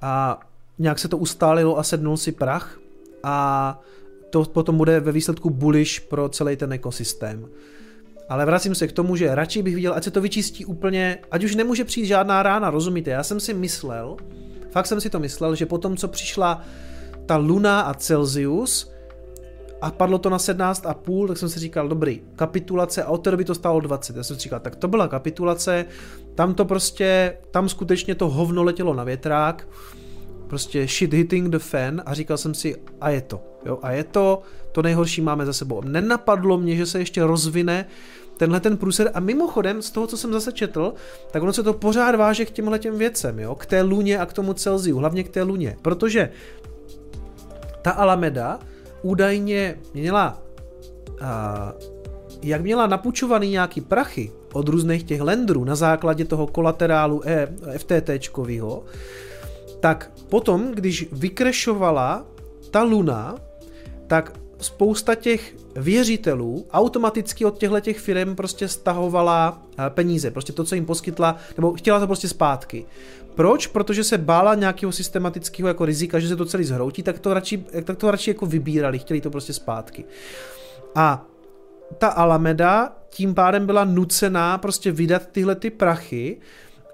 a 0.00 0.40
nějak 0.80 0.98
se 0.98 1.08
to 1.08 1.18
ustálilo 1.18 1.78
a 1.78 1.82
sednul 1.82 2.16
si 2.16 2.32
prach 2.32 2.78
a 3.22 3.80
to 4.30 4.44
potom 4.44 4.76
bude 4.76 5.00
ve 5.00 5.12
výsledku 5.12 5.50
bullish 5.50 6.00
pro 6.00 6.28
celý 6.28 6.56
ten 6.56 6.72
ekosystém. 6.72 7.48
Ale 8.28 8.46
vracím 8.46 8.74
se 8.74 8.88
k 8.88 8.92
tomu, 8.92 9.16
že 9.16 9.34
radši 9.34 9.62
bych 9.62 9.74
viděl, 9.74 9.94
ať 9.94 10.04
se 10.04 10.10
to 10.10 10.20
vyčistí 10.20 10.64
úplně, 10.64 11.18
ať 11.30 11.44
už 11.44 11.54
nemůže 11.54 11.84
přijít 11.84 12.06
žádná 12.06 12.42
rána, 12.42 12.70
rozumíte? 12.70 13.10
Já 13.10 13.22
jsem 13.22 13.40
si 13.40 13.54
myslel, 13.54 14.16
fakt 14.70 14.86
jsem 14.86 15.00
si 15.00 15.10
to 15.10 15.18
myslel, 15.18 15.54
že 15.54 15.66
potom, 15.66 15.96
co 15.96 16.08
přišla 16.08 16.62
ta 17.26 17.36
Luna 17.36 17.80
a 17.80 17.94
Celsius, 17.94 18.92
a 19.80 19.90
padlo 19.90 20.18
to 20.18 20.30
na 20.30 20.38
17,5, 20.38 21.28
tak 21.28 21.38
jsem 21.38 21.48
si 21.48 21.60
říkal, 21.60 21.88
dobrý, 21.88 22.20
kapitulace 22.36 23.02
a 23.02 23.08
od 23.08 23.18
té 23.18 23.30
doby 23.30 23.44
to 23.44 23.54
stálo 23.54 23.80
20. 23.80 24.16
Já 24.16 24.22
jsem 24.22 24.36
si 24.36 24.42
říkal, 24.42 24.60
tak 24.60 24.76
to 24.76 24.88
byla 24.88 25.08
kapitulace, 25.08 25.84
tam 26.34 26.54
to 26.54 26.64
prostě, 26.64 27.36
tam 27.50 27.68
skutečně 27.68 28.14
to 28.14 28.28
hovno 28.28 28.62
letělo 28.62 28.94
na 28.94 29.04
větrák, 29.04 29.68
prostě 30.50 30.86
shit 30.86 31.12
hitting 31.12 31.48
the 31.48 31.58
fan 31.58 32.02
a 32.06 32.14
říkal 32.14 32.36
jsem 32.36 32.54
si, 32.54 32.76
a 33.00 33.10
je 33.10 33.20
to, 33.20 33.40
jo, 33.66 33.78
a 33.82 33.90
je 33.92 34.04
to, 34.04 34.42
to 34.72 34.82
nejhorší 34.82 35.20
máme 35.22 35.46
za 35.46 35.52
sebou. 35.52 35.80
Nenapadlo 35.80 36.58
mě, 36.58 36.76
že 36.76 36.86
se 36.86 36.98
ještě 36.98 37.24
rozvine 37.24 37.86
tenhle 38.36 38.60
ten 38.60 38.76
průser 38.76 39.10
a 39.14 39.20
mimochodem 39.20 39.82
z 39.82 39.90
toho, 39.90 40.06
co 40.06 40.16
jsem 40.16 40.32
zase 40.32 40.52
četl, 40.52 40.94
tak 41.30 41.42
ono 41.42 41.52
se 41.52 41.62
to 41.62 41.72
pořád 41.72 42.14
váže 42.14 42.44
k 42.44 42.50
těmhle 42.50 42.78
těm 42.78 42.98
věcem, 42.98 43.38
jo, 43.38 43.54
k 43.54 43.66
té 43.66 43.82
luně 43.82 44.18
a 44.18 44.26
k 44.26 44.32
tomu 44.32 44.52
Celziu, 44.52 44.98
hlavně 44.98 45.24
k 45.24 45.28
té 45.28 45.42
luně, 45.42 45.76
protože 45.82 46.30
ta 47.82 47.90
Alameda 47.90 48.58
údajně 49.02 49.78
měla 49.94 50.42
a, 51.20 51.72
jak 52.42 52.62
měla 52.62 52.86
napučovaný 52.86 53.50
nějaký 53.50 53.80
prachy 53.80 54.32
od 54.52 54.68
různých 54.68 55.04
těch 55.04 55.20
lendrů 55.20 55.64
na 55.64 55.74
základě 55.74 56.24
toho 56.24 56.46
kolaterálu 56.46 57.22
e, 57.24 57.48
FTTčkovýho, 57.78 58.84
tak 59.80 60.10
potom, 60.28 60.72
když 60.72 61.08
vykrešovala 61.12 62.26
ta 62.70 62.82
luna, 62.82 63.34
tak 64.06 64.40
spousta 64.58 65.14
těch 65.14 65.54
věřitelů 65.76 66.66
automaticky 66.70 67.44
od 67.44 67.58
těchto 67.58 67.80
těch 67.80 67.98
firm 67.98 68.36
prostě 68.36 68.68
stahovala 68.68 69.62
eh, 69.78 69.90
peníze, 69.90 70.30
prostě 70.30 70.52
to, 70.52 70.64
co 70.64 70.74
jim 70.74 70.86
poskytla, 70.86 71.36
nebo 71.56 71.72
chtěla 71.72 72.00
to 72.00 72.06
prostě 72.06 72.28
zpátky. 72.28 72.86
Proč? 73.34 73.66
Protože 73.66 74.04
se 74.04 74.18
bála 74.18 74.54
nějakého 74.54 74.92
systematického 74.92 75.68
jako 75.68 75.84
rizika, 75.84 76.18
že 76.18 76.28
se 76.28 76.36
to 76.36 76.46
celý 76.46 76.64
zhroutí, 76.64 77.02
tak 77.02 77.18
to 77.18 77.34
radši, 77.34 77.64
tak 77.84 77.96
to 77.96 78.10
radši 78.10 78.30
jako 78.30 78.46
vybírali, 78.46 78.98
chtěli 78.98 79.20
to 79.20 79.30
prostě 79.30 79.52
zpátky. 79.52 80.04
A 80.94 81.26
ta 81.98 82.08
Alameda 82.08 82.96
tím 83.10 83.34
pádem 83.34 83.66
byla 83.66 83.84
nucená 83.84 84.58
prostě 84.58 84.92
vydat 84.92 85.26
tyhle 85.32 85.54
ty 85.54 85.70
prachy 85.70 86.40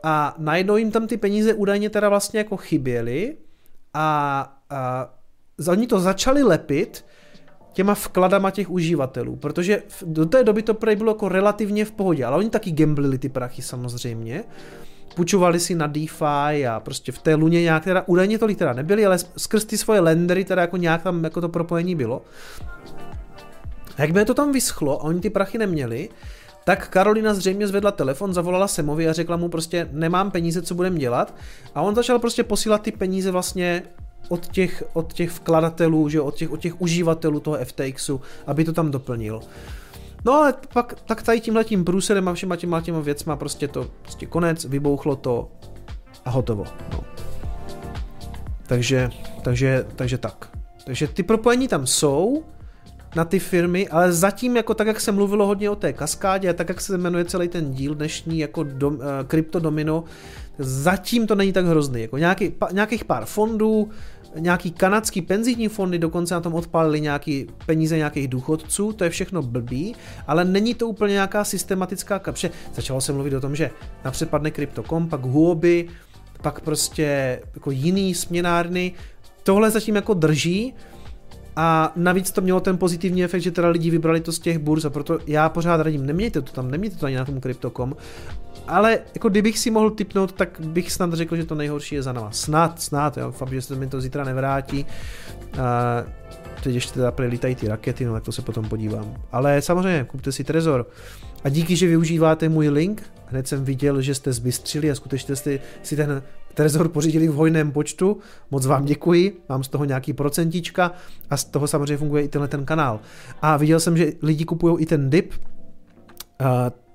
a 0.03 0.35
najednou 0.39 0.77
jim 0.77 0.91
tam 0.91 1.07
ty 1.07 1.17
peníze 1.17 1.55
údajně 1.55 1.91
teda 1.91 2.09
vlastně 2.09 2.39
jako 2.39 2.57
chyběly 2.57 3.37
a, 3.95 4.59
a 4.71 5.11
oni 5.69 5.87
to 5.87 6.01
začali 6.01 6.43
lepit 6.43 7.05
těma 7.73 7.95
vkladama 7.95 8.51
těch 8.51 8.71
uživatelů, 8.71 9.37
protože 9.37 9.83
do 10.07 10.27
té 10.27 10.45
doby 10.45 10.63
to 10.63 10.75
prej 10.75 10.97
bylo 10.97 11.11
jako 11.11 11.29
relativně 11.29 11.85
v 11.85 11.93
pohodě, 11.93 12.25
ale 12.25 12.37
oni 12.37 12.51
taky 12.51 12.73
gamblili 12.73 13.19
ty 13.19 13.29
prachy 13.29 13.63
samozřejmě, 13.63 14.45
půjčovali 15.15 15.61
si 15.61 15.75
na 15.75 15.87
DeFi 15.87 16.67
a 16.67 16.81
prostě 16.81 17.13
v 17.13 17.19
té 17.19 17.35
luně 17.35 17.63
nějak, 17.63 17.85
teda 17.85 18.05
údajně 18.07 18.39
tolik 18.39 18.59
teda 18.59 18.73
nebyli, 18.73 19.07
ale 19.07 19.19
skrz 19.37 19.65
ty 19.65 19.79
svoje 19.79 20.01
lendery 20.01 20.45
teda 20.45 20.63
jako 20.63 20.77
nějak 20.77 21.03
tam 21.03 21.25
jako 21.25 21.41
to 21.41 21.49
propojení 21.49 21.95
bylo. 21.95 22.23
A 23.97 24.03
jak 24.03 24.13
by 24.13 24.25
to 24.25 24.35
tam 24.35 24.53
vyschlo 24.53 25.01
a 25.01 25.05
oni 25.05 25.21
ty 25.21 25.31
prachy 25.31 25.59
neměli, 25.59 26.09
tak 26.67 26.89
Karolina 26.89 27.35
zřejmě 27.35 27.67
zvedla 27.67 27.91
telefon, 27.91 28.35
zavolala 28.35 28.69
Semovi 28.69 29.09
a 29.09 29.13
řekla 29.13 29.37
mu 29.37 29.49
prostě 29.49 29.89
nemám 29.93 30.31
peníze, 30.31 30.63
co 30.63 30.75
budem 30.75 30.99
dělat. 30.99 31.35
A 31.75 31.83
on 31.83 31.95
začal 31.95 32.19
prostě 32.19 32.43
posílat 32.43 32.83
ty 32.83 32.93
peníze 32.93 33.31
vlastně 33.31 33.83
od 34.29 34.47
těch, 34.47 34.85
od 34.93 35.13
těch 35.13 35.31
vkladatelů, 35.31 36.09
že 36.09 36.21
od 36.21 36.35
těch, 36.35 36.51
od 36.51 36.61
těch 36.61 36.81
uživatelů 36.81 37.41
toho 37.41 37.59
FTXu, 37.65 38.21
aby 38.47 38.65
to 38.65 38.73
tam 38.73 38.91
doplnil. 38.91 39.41
No 40.25 40.33
ale 40.33 40.55
pak 40.73 40.95
tak 41.07 41.23
tady 41.23 41.41
tímhletím 41.41 41.85
průserem 41.85 42.29
a 42.29 42.35
všema 42.35 42.57
těma 42.57 42.81
těma 42.81 43.01
věcma 43.01 43.37
prostě 43.37 43.69
to 43.69 43.91
prostě 44.03 44.27
konec, 44.27 44.65
vybouchlo 44.65 45.17
to 45.17 45.49
a 46.25 46.31
hotovo. 46.31 46.65
No. 46.93 47.05
Takže, 48.67 49.11
takže, 49.43 49.87
takže 49.97 50.19
tak. 50.19 50.49
Takže 50.85 51.09
ty 51.09 51.23
propojení 51.23 51.69
tam 51.69 51.87
jsou, 51.87 52.45
na 53.17 53.25
ty 53.25 53.39
firmy, 53.39 53.89
ale 53.89 54.13
zatím 54.13 54.57
jako 54.57 54.75
tak, 54.75 54.87
jak 54.87 55.01
se 55.01 55.13
mluvilo 55.13 55.47
hodně 55.47 55.71
o 55.71 55.77
té 55.77 55.93
kaskádě 55.93 56.51
a 56.51 56.53
tak, 56.53 56.69
jak 56.69 56.81
se 56.81 56.99
jmenuje 56.99 57.25
celý 57.25 57.49
ten 57.49 57.73
díl 57.73 57.95
dnešní 57.95 58.39
jako 58.39 58.63
dom, 58.63 58.95
uh, 58.95 59.01
Crypto 59.29 59.61
Domino, 59.61 60.05
zatím 60.59 61.27
to 61.27 61.35
není 61.35 61.53
tak 61.53 61.67
hrozný. 61.67 62.01
Jako 62.01 62.19
nějaký, 62.19 62.51
pa, 62.51 62.69
nějakých 62.73 63.05
pár 63.05 63.25
fondů, 63.25 63.89
nějaký 64.39 64.71
kanadský 64.71 65.23
penzijní 65.23 65.69
fondy 65.69 65.99
dokonce 65.99 66.35
na 66.35 66.41
tom 66.41 66.55
odpálili 66.55 67.01
nějaký 67.01 67.47
peníze 67.67 67.97
nějakých 67.97 68.29
důchodců, 68.29 68.93
to 68.93 69.05
je 69.05 69.11
všechno 69.11 69.43
blbý, 69.43 69.95
ale 70.27 70.45
není 70.45 70.75
to 70.75 70.89
úplně 70.89 71.13
nějaká 71.13 71.45
systematická 71.45 72.19
kapře. 72.19 72.51
Začalo 72.75 73.01
se 73.01 73.13
mluvit 73.13 73.35
o 73.35 73.41
tom, 73.41 73.57
že 73.57 73.71
napřed 74.05 74.31
padne 74.31 74.51
Crypto.com, 74.51 75.09
pak 75.09 75.21
Huobi, 75.21 75.89
pak 76.43 76.61
prostě 76.61 77.41
jako 77.55 77.71
jiný 77.71 78.15
směnárny, 78.15 78.93
tohle 79.43 79.71
zatím 79.71 79.97
jako 79.97 80.15
drží, 80.15 80.75
a 81.57 81.93
navíc 81.97 82.31
to 82.31 82.41
mělo 82.41 82.61
ten 82.61 82.79
pozitivní 82.79 83.25
efekt, 83.25 83.43
že 83.43 83.51
teda 83.51 83.69
lidi 83.69 83.91
vybrali 83.91 84.21
to 84.21 84.33
z 84.33 84.39
těch 84.39 84.59
burz 84.59 84.85
a 84.85 84.91
proto 84.91 85.19
já 85.27 85.49
pořád 85.49 85.81
radím, 85.81 86.07
nemějte 86.07 86.43
to 86.43 86.53
tam, 86.53 86.71
nemějte 86.71 86.97
to 86.97 87.07
ani 87.07 87.17
na 87.17 87.25
tom 87.25 87.41
Crypto.com, 87.41 87.97
ale 88.69 88.99
jako 89.15 89.29
kdybych 89.29 89.59
si 89.59 89.71
mohl 89.71 89.91
typnout, 89.91 90.33
tak 90.33 90.61
bych 90.61 90.93
snad 90.93 91.13
řekl, 91.13 91.37
že 91.37 91.45
to 91.45 91.55
nejhorší 91.55 91.95
je 91.95 92.03
za 92.03 92.13
náma. 92.13 92.31
Snad, 92.31 92.83
snad, 92.83 93.17
jo, 93.17 93.33
fakt, 93.33 93.53
že 93.53 93.63
se 93.63 93.77
mi 93.77 93.87
to 93.87 94.01
zítra 94.01 94.25
nevrátí. 94.25 94.87
A 95.59 96.05
teď 96.63 96.75
ještě 96.75 96.93
teda 96.93 97.13
lítají 97.29 97.55
ty 97.55 97.69
rakety, 97.69 98.05
no 98.05 98.13
tak 98.13 98.25
to 98.25 98.33
se 98.33 98.43
potom 98.43 98.69
podívám. 98.69 99.15
Ale 99.33 99.63
samozřejmě, 99.63 100.05
kupte 100.05 100.33
si 100.33 100.45
Trezor. 100.45 100.87
A 101.45 101.49
díky, 101.49 101.77
že 101.77 101.87
využíváte 101.87 102.49
můj 102.49 102.69
link, 102.69 103.03
hned 103.27 103.49
jsem 103.49 103.65
viděl, 103.65 104.03
že 104.03 104.15
jste 104.15 104.33
zbystřili 104.33 104.91
a 104.91 104.95
skutečně 104.95 105.37
jste 105.37 105.59
si 105.83 105.97
ten 105.97 106.23
Trezor 106.57 106.89
pořídili 106.89 107.29
v 107.29 107.35
hojném 107.35 107.73
počtu. 107.73 108.19
Moc 108.51 108.67
vám 108.67 108.85
děkuji, 108.85 109.41
mám 109.49 109.65
z 109.65 109.69
toho 109.69 109.85
nějaký 109.85 110.13
procentička 110.13 110.93
a 111.31 111.37
z 111.37 111.45
toho 111.45 111.67
samozřejmě 111.67 111.97
funguje 111.97 112.23
i 112.23 112.29
tenhle 112.29 112.49
ten 112.49 112.65
kanál. 112.65 113.01
A 113.43 113.57
viděl 113.57 113.81
jsem, 113.81 113.97
že 113.97 114.13
lidi 114.23 114.45
kupují 114.45 114.83
i 114.83 114.87
ten 114.87 115.11
dip, 115.11 115.33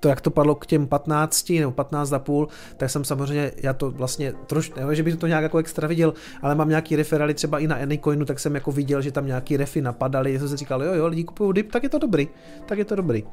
to, 0.00 0.08
jak 0.08 0.20
to 0.20 0.30
padlo 0.30 0.54
k 0.54 0.66
těm 0.66 0.86
15 0.86 1.50
nebo 1.50 1.72
15 1.72 2.12
a 2.12 2.18
půl, 2.18 2.48
tak 2.76 2.90
jsem 2.90 3.04
samozřejmě, 3.04 3.52
já 3.62 3.72
to 3.72 3.90
vlastně 3.90 4.32
trošku, 4.46 4.80
ne, 4.80 4.94
že 4.94 5.02
bych 5.02 5.16
to 5.16 5.26
nějak 5.26 5.42
jako 5.42 5.58
extra 5.58 5.88
viděl, 5.88 6.14
ale 6.42 6.54
mám 6.54 6.68
nějaký 6.68 6.96
referály 6.96 7.34
třeba 7.34 7.58
i 7.58 7.66
na 7.66 7.76
Anycoinu, 7.76 8.24
tak 8.24 8.38
jsem 8.38 8.54
jako 8.54 8.72
viděl, 8.72 9.02
že 9.02 9.12
tam 9.12 9.26
nějaký 9.26 9.56
refy 9.56 9.80
napadaly, 9.80 10.38
jsem 10.38 10.48
si 10.48 10.56
říkal, 10.56 10.82
jo, 10.82 10.94
jo, 10.94 11.06
lidi 11.06 11.24
kupují 11.24 11.52
dip, 11.52 11.72
tak 11.72 11.82
je 11.82 11.88
to 11.88 11.98
dobrý, 11.98 12.28
tak 12.66 12.78
je 12.78 12.84
to 12.84 12.96
dobrý. 12.96 13.24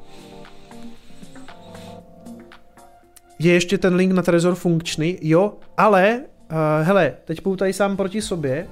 Je 3.42 3.52
ještě 3.52 3.78
ten 3.78 3.94
link 3.94 4.12
na 4.12 4.22
Trezor 4.22 4.54
funkčný, 4.54 5.18
jo, 5.22 5.52
ale, 5.76 6.20
uh, 6.52 6.86
hele, 6.86 7.14
teď 7.24 7.40
půjdu 7.40 7.56
tady 7.56 7.72
sám 7.72 7.96
proti 7.96 8.22
sobě, 8.22 8.66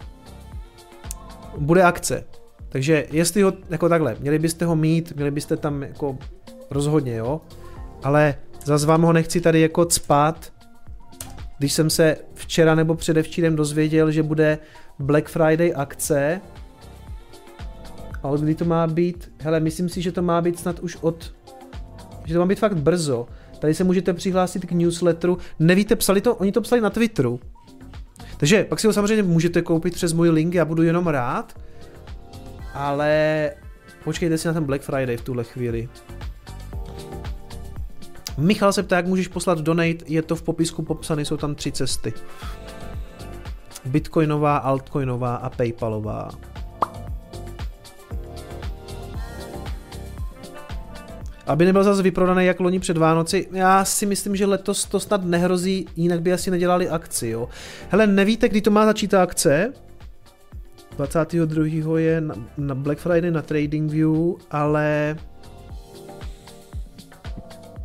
bude 1.58 1.82
akce, 1.82 2.24
takže 2.68 3.06
jestli 3.10 3.42
ho, 3.42 3.52
jako 3.70 3.88
takhle, 3.88 4.16
měli 4.20 4.38
byste 4.38 4.64
ho 4.64 4.76
mít, 4.76 5.12
měli 5.16 5.30
byste 5.30 5.56
tam 5.56 5.82
jako 5.82 6.18
rozhodně, 6.70 7.16
jo, 7.16 7.40
ale 8.02 8.34
zase 8.64 8.86
vám 8.86 9.02
ho 9.02 9.12
nechci 9.12 9.40
tady 9.40 9.60
jako 9.60 9.84
cpat, 9.84 10.52
když 11.58 11.72
jsem 11.72 11.90
se 11.90 12.16
včera 12.34 12.74
nebo 12.74 12.94
předevčírem 12.94 13.56
dozvěděl, 13.56 14.10
že 14.10 14.22
bude 14.22 14.58
Black 14.98 15.28
Friday 15.28 15.72
akce, 15.76 16.40
ale 18.22 18.38
kdy 18.38 18.54
to 18.54 18.64
má 18.64 18.86
být, 18.86 19.32
hele, 19.40 19.60
myslím 19.60 19.88
si, 19.88 20.02
že 20.02 20.12
to 20.12 20.22
má 20.22 20.40
být 20.40 20.58
snad 20.58 20.80
už 20.80 20.96
od, 21.00 21.34
že 22.24 22.34
to 22.34 22.40
má 22.40 22.46
být 22.46 22.58
fakt 22.58 22.76
brzo. 22.76 23.26
Tady 23.58 23.74
se 23.74 23.84
můžete 23.84 24.12
přihlásit 24.12 24.66
k 24.66 24.72
newsletteru. 24.72 25.38
Nevíte, 25.58 25.96
psali 25.96 26.20
to, 26.20 26.34
oni 26.34 26.52
to 26.52 26.60
psali 26.60 26.80
na 26.80 26.90
Twitteru. 26.90 27.40
Takže 28.36 28.64
pak 28.64 28.80
si 28.80 28.86
ho 28.86 28.92
samozřejmě 28.92 29.22
můžete 29.22 29.62
koupit 29.62 29.94
přes 29.94 30.12
můj 30.12 30.30
link, 30.30 30.54
já 30.54 30.64
budu 30.64 30.82
jenom 30.82 31.06
rád. 31.06 31.58
Ale 32.74 33.50
počkejte 34.04 34.38
si 34.38 34.48
na 34.48 34.54
ten 34.54 34.64
Black 34.64 34.82
Friday 34.82 35.16
v 35.16 35.22
tuhle 35.22 35.44
chvíli. 35.44 35.88
Michal 38.38 38.72
se 38.72 38.82
ptá, 38.82 38.96
jak 38.96 39.06
můžeš 39.06 39.28
poslat 39.28 39.58
donate, 39.58 40.04
je 40.06 40.22
to 40.22 40.36
v 40.36 40.42
popisku 40.42 40.82
popsané, 40.82 41.24
jsou 41.24 41.36
tam 41.36 41.54
tři 41.54 41.72
cesty. 41.72 42.12
Bitcoinová, 43.84 44.56
altcoinová 44.56 45.36
a 45.36 45.50
paypalová. 45.50 46.30
Aby 51.48 51.64
nebyl 51.64 51.84
zase 51.84 52.02
vyprodaný 52.02 52.46
jak 52.46 52.60
loni 52.60 52.78
před 52.78 52.96
Vánoci, 52.96 53.48
já 53.52 53.84
si 53.84 54.06
myslím, 54.06 54.36
že 54.36 54.46
letos 54.46 54.84
to 54.84 55.00
snad 55.00 55.24
nehrozí, 55.24 55.86
jinak 55.96 56.22
by 56.22 56.32
asi 56.32 56.50
nedělali 56.50 56.88
akci, 56.88 57.28
jo. 57.28 57.48
Hele, 57.88 58.06
nevíte, 58.06 58.48
kdy 58.48 58.60
to 58.60 58.70
má 58.70 58.86
začít 58.86 59.08
ta 59.08 59.22
akce? 59.22 59.72
22. 60.96 61.98
je 61.98 62.22
na, 62.56 62.74
Black 62.74 62.98
Friday 62.98 63.30
na 63.30 63.42
TradingView, 63.42 64.34
ale 64.50 65.16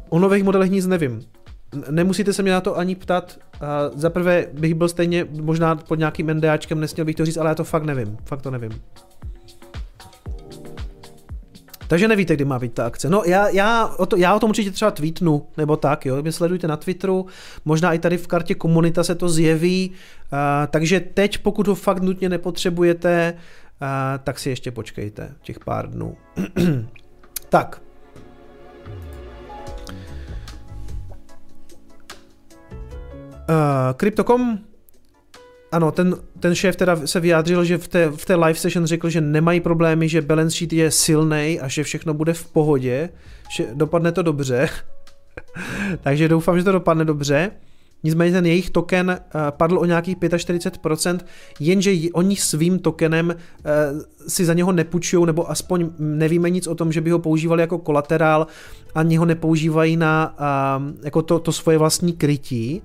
O 0.09 0.19
nových 0.19 0.43
modelech 0.43 0.71
nic 0.71 0.85
nevím. 0.87 1.21
Nemusíte 1.89 2.33
se 2.33 2.41
mě 2.41 2.51
na 2.51 2.61
to 2.61 2.77
ani 2.77 2.95
ptat. 2.95 3.37
Za 3.95 4.09
prvé 4.09 4.47
bych 4.53 4.73
byl 4.73 4.89
stejně 4.89 5.27
možná 5.41 5.75
pod 5.75 5.99
nějakým 5.99 6.33
NDAčkem, 6.33 6.79
nesměl 6.79 7.05
bych 7.05 7.15
to 7.15 7.25
říct, 7.25 7.37
ale 7.37 7.49
já 7.49 7.55
to 7.55 7.63
fakt 7.63 7.83
nevím. 7.83 8.17
Fakt 8.25 8.41
to 8.41 8.51
nevím. 8.51 8.71
Takže 11.87 12.07
nevíte, 12.07 12.35
kdy 12.35 12.45
má 12.45 12.59
být 12.59 12.73
ta 12.73 12.85
akce. 12.85 13.09
No 13.09 13.23
já, 13.25 13.49
já, 13.49 13.87
o 13.87 14.05
to, 14.05 14.17
já 14.17 14.35
o 14.35 14.39
tom 14.39 14.49
určitě 14.49 14.71
třeba 14.71 14.91
tweetnu, 14.91 15.47
nebo 15.57 15.77
tak, 15.77 16.05
jo, 16.05 16.21
mě 16.21 16.31
sledujte 16.31 16.67
na 16.67 16.77
Twitteru, 16.77 17.25
možná 17.65 17.93
i 17.93 17.99
tady 17.99 18.17
v 18.17 18.27
kartě 18.27 18.55
komunita 18.55 19.03
se 19.03 19.15
to 19.15 19.29
zjeví, 19.29 19.91
uh, 19.91 20.37
takže 20.67 20.99
teď, 20.99 21.37
pokud 21.37 21.67
ho 21.67 21.75
fakt 21.75 22.01
nutně 22.01 22.29
nepotřebujete, 22.29 23.33
tak 24.23 24.39
si 24.39 24.49
ještě 24.49 24.71
počkejte 24.71 25.35
těch 25.41 25.59
pár 25.59 25.89
dnů. 25.89 26.17
tak. 27.49 27.81
Uh, 33.49 33.93
Crypto.com 33.97 34.72
ano, 35.73 35.91
ten, 35.91 36.15
ten 36.39 36.55
šéf 36.55 36.75
teda 36.75 37.07
se 37.07 37.19
vyjádřil, 37.19 37.65
že 37.65 37.77
v 37.77 37.87
té, 37.87 38.09
v 38.09 38.25
té 38.25 38.35
live 38.35 38.59
session 38.59 38.85
řekl, 38.85 39.09
že 39.09 39.21
nemají 39.21 39.59
problémy, 39.59 40.09
že 40.09 40.21
balance 40.21 40.57
sheet 40.57 40.73
je 40.73 40.91
silný 40.91 41.59
a 41.61 41.67
že 41.67 41.83
všechno 41.83 42.13
bude 42.13 42.33
v 42.33 42.45
pohodě, 42.45 43.09
že 43.55 43.67
dopadne 43.73 44.11
to 44.11 44.21
dobře. 44.21 44.69
Takže 46.01 46.27
doufám, 46.27 46.57
že 46.57 46.63
to 46.63 46.71
dopadne 46.71 47.05
dobře. 47.05 47.51
Nicméně 48.03 48.31
ten 48.31 48.45
jejich 48.45 48.69
token 48.69 49.09
uh, 49.09 49.41
padl 49.49 49.79
o 49.79 49.85
nějakých 49.85 50.17
45%, 50.17 51.19
jenže 51.59 51.91
oni 52.13 52.35
svým 52.35 52.79
tokenem 52.79 53.27
uh, 53.27 54.01
si 54.27 54.45
za 54.45 54.53
něho 54.53 54.71
nepůjčují, 54.71 55.25
nebo 55.25 55.51
aspoň 55.51 55.89
nevíme 55.99 56.49
nic 56.49 56.67
o 56.67 56.75
tom, 56.75 56.91
že 56.91 57.01
by 57.01 57.11
ho 57.11 57.19
používali 57.19 57.61
jako 57.61 57.77
kolaterál, 57.77 58.47
ani 58.95 59.17
ho 59.17 59.25
nepoužívají 59.25 59.97
na 59.97 60.35
uh, 60.39 60.93
jako 61.03 61.21
to, 61.21 61.39
to 61.39 61.51
svoje 61.51 61.77
vlastní 61.77 62.13
krytí. 62.13 62.81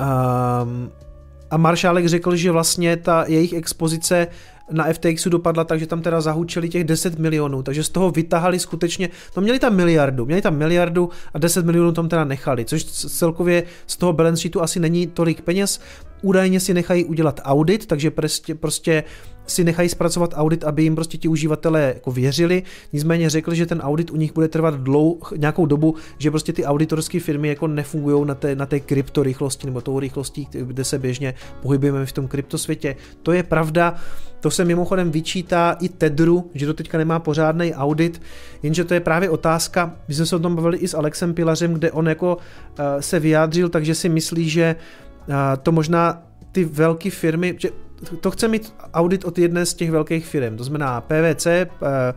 Um, 0.00 0.90
a 1.50 1.56
Maršálek 1.56 2.06
řekl, 2.06 2.36
že 2.36 2.50
vlastně 2.50 2.96
ta 2.96 3.24
jejich 3.28 3.52
expozice 3.52 4.26
na 4.70 4.92
FTXu 4.92 5.30
dopadla 5.30 5.64
tak, 5.64 5.80
že 5.80 5.86
tam 5.86 6.02
teda 6.02 6.20
zahučeli 6.20 6.68
těch 6.68 6.84
10 6.84 7.18
milionů, 7.18 7.62
takže 7.62 7.84
z 7.84 7.88
toho 7.88 8.10
vytahali 8.10 8.58
skutečně, 8.58 9.08
no 9.36 9.42
měli 9.42 9.58
tam 9.58 9.76
miliardu, 9.76 10.26
měli 10.26 10.42
tam 10.42 10.56
miliardu 10.56 11.10
a 11.34 11.38
10 11.38 11.66
milionů 11.66 11.92
tam 11.92 12.08
teda 12.08 12.24
nechali, 12.24 12.64
což 12.64 12.84
celkově 12.84 13.62
z 13.86 13.96
toho 13.96 14.12
balance 14.12 14.40
sheetu 14.40 14.62
asi 14.62 14.80
není 14.80 15.06
tolik 15.06 15.40
peněz, 15.40 15.80
údajně 16.22 16.60
si 16.60 16.74
nechají 16.74 17.04
udělat 17.04 17.40
audit, 17.44 17.86
takže 17.86 18.10
prostě, 18.10 18.54
prostě 18.54 19.04
si 19.48 19.64
nechají 19.64 19.88
zpracovat 19.88 20.34
audit, 20.36 20.64
aby 20.64 20.82
jim 20.82 20.94
prostě 20.94 21.18
ti 21.18 21.28
uživatelé 21.28 21.92
jako 21.94 22.12
věřili. 22.12 22.62
Nicméně 22.92 23.30
řekl, 23.30 23.54
že 23.54 23.66
ten 23.66 23.80
audit 23.80 24.10
u 24.10 24.16
nich 24.16 24.32
bude 24.34 24.48
trvat 24.48 24.74
dlou, 24.74 25.18
nějakou 25.36 25.66
dobu, 25.66 25.94
že 26.18 26.30
prostě 26.30 26.52
ty 26.52 26.64
auditorské 26.64 27.20
firmy 27.20 27.48
jako 27.48 27.66
nefungují 27.66 28.26
na 28.26 28.34
té, 28.34 28.54
na 28.54 28.66
té 28.66 28.80
kryptorychlosti 28.80 29.66
nebo 29.66 29.80
tou 29.80 30.00
rychlostí, 30.00 30.48
kde 30.50 30.84
se 30.84 30.98
běžně 30.98 31.34
pohybujeme 31.62 32.06
v 32.06 32.12
tom 32.12 32.28
kryptosvětě. 32.28 32.96
To 33.22 33.32
je 33.32 33.42
pravda, 33.42 33.94
to 34.40 34.50
se 34.50 34.64
mimochodem 34.64 35.10
vyčítá 35.10 35.76
i 35.80 35.88
Tedru, 35.88 36.50
že 36.54 36.66
to 36.66 36.74
teďka 36.74 36.98
nemá 36.98 37.18
pořádný 37.18 37.74
audit, 37.74 38.22
jenže 38.62 38.84
to 38.84 38.94
je 38.94 39.00
právě 39.00 39.30
otázka, 39.30 39.96
my 40.08 40.14
jsme 40.14 40.26
se 40.26 40.36
o 40.36 40.38
tom 40.38 40.56
bavili 40.56 40.78
i 40.78 40.88
s 40.88 40.94
Alexem 40.94 41.34
Pilařem, 41.34 41.74
kde 41.74 41.92
on 41.92 42.08
jako 42.08 42.36
uh, 42.36 42.84
se 43.00 43.20
vyjádřil, 43.20 43.68
takže 43.68 43.94
si 43.94 44.08
myslí, 44.08 44.48
že 44.48 44.76
uh, 45.28 45.34
to 45.62 45.72
možná 45.72 46.22
ty 46.52 46.64
velké 46.64 47.10
firmy, 47.10 47.54
že 47.58 47.70
to 48.20 48.30
chce 48.30 48.48
mít 48.48 48.74
audit 48.94 49.24
od 49.24 49.38
jedné 49.38 49.66
z 49.66 49.74
těch 49.74 49.90
velkých 49.90 50.26
firm, 50.26 50.56
to 50.56 50.64
znamená 50.64 51.00
PVC, 51.00 51.46
uh, 51.46 51.88
eh, 51.88 52.14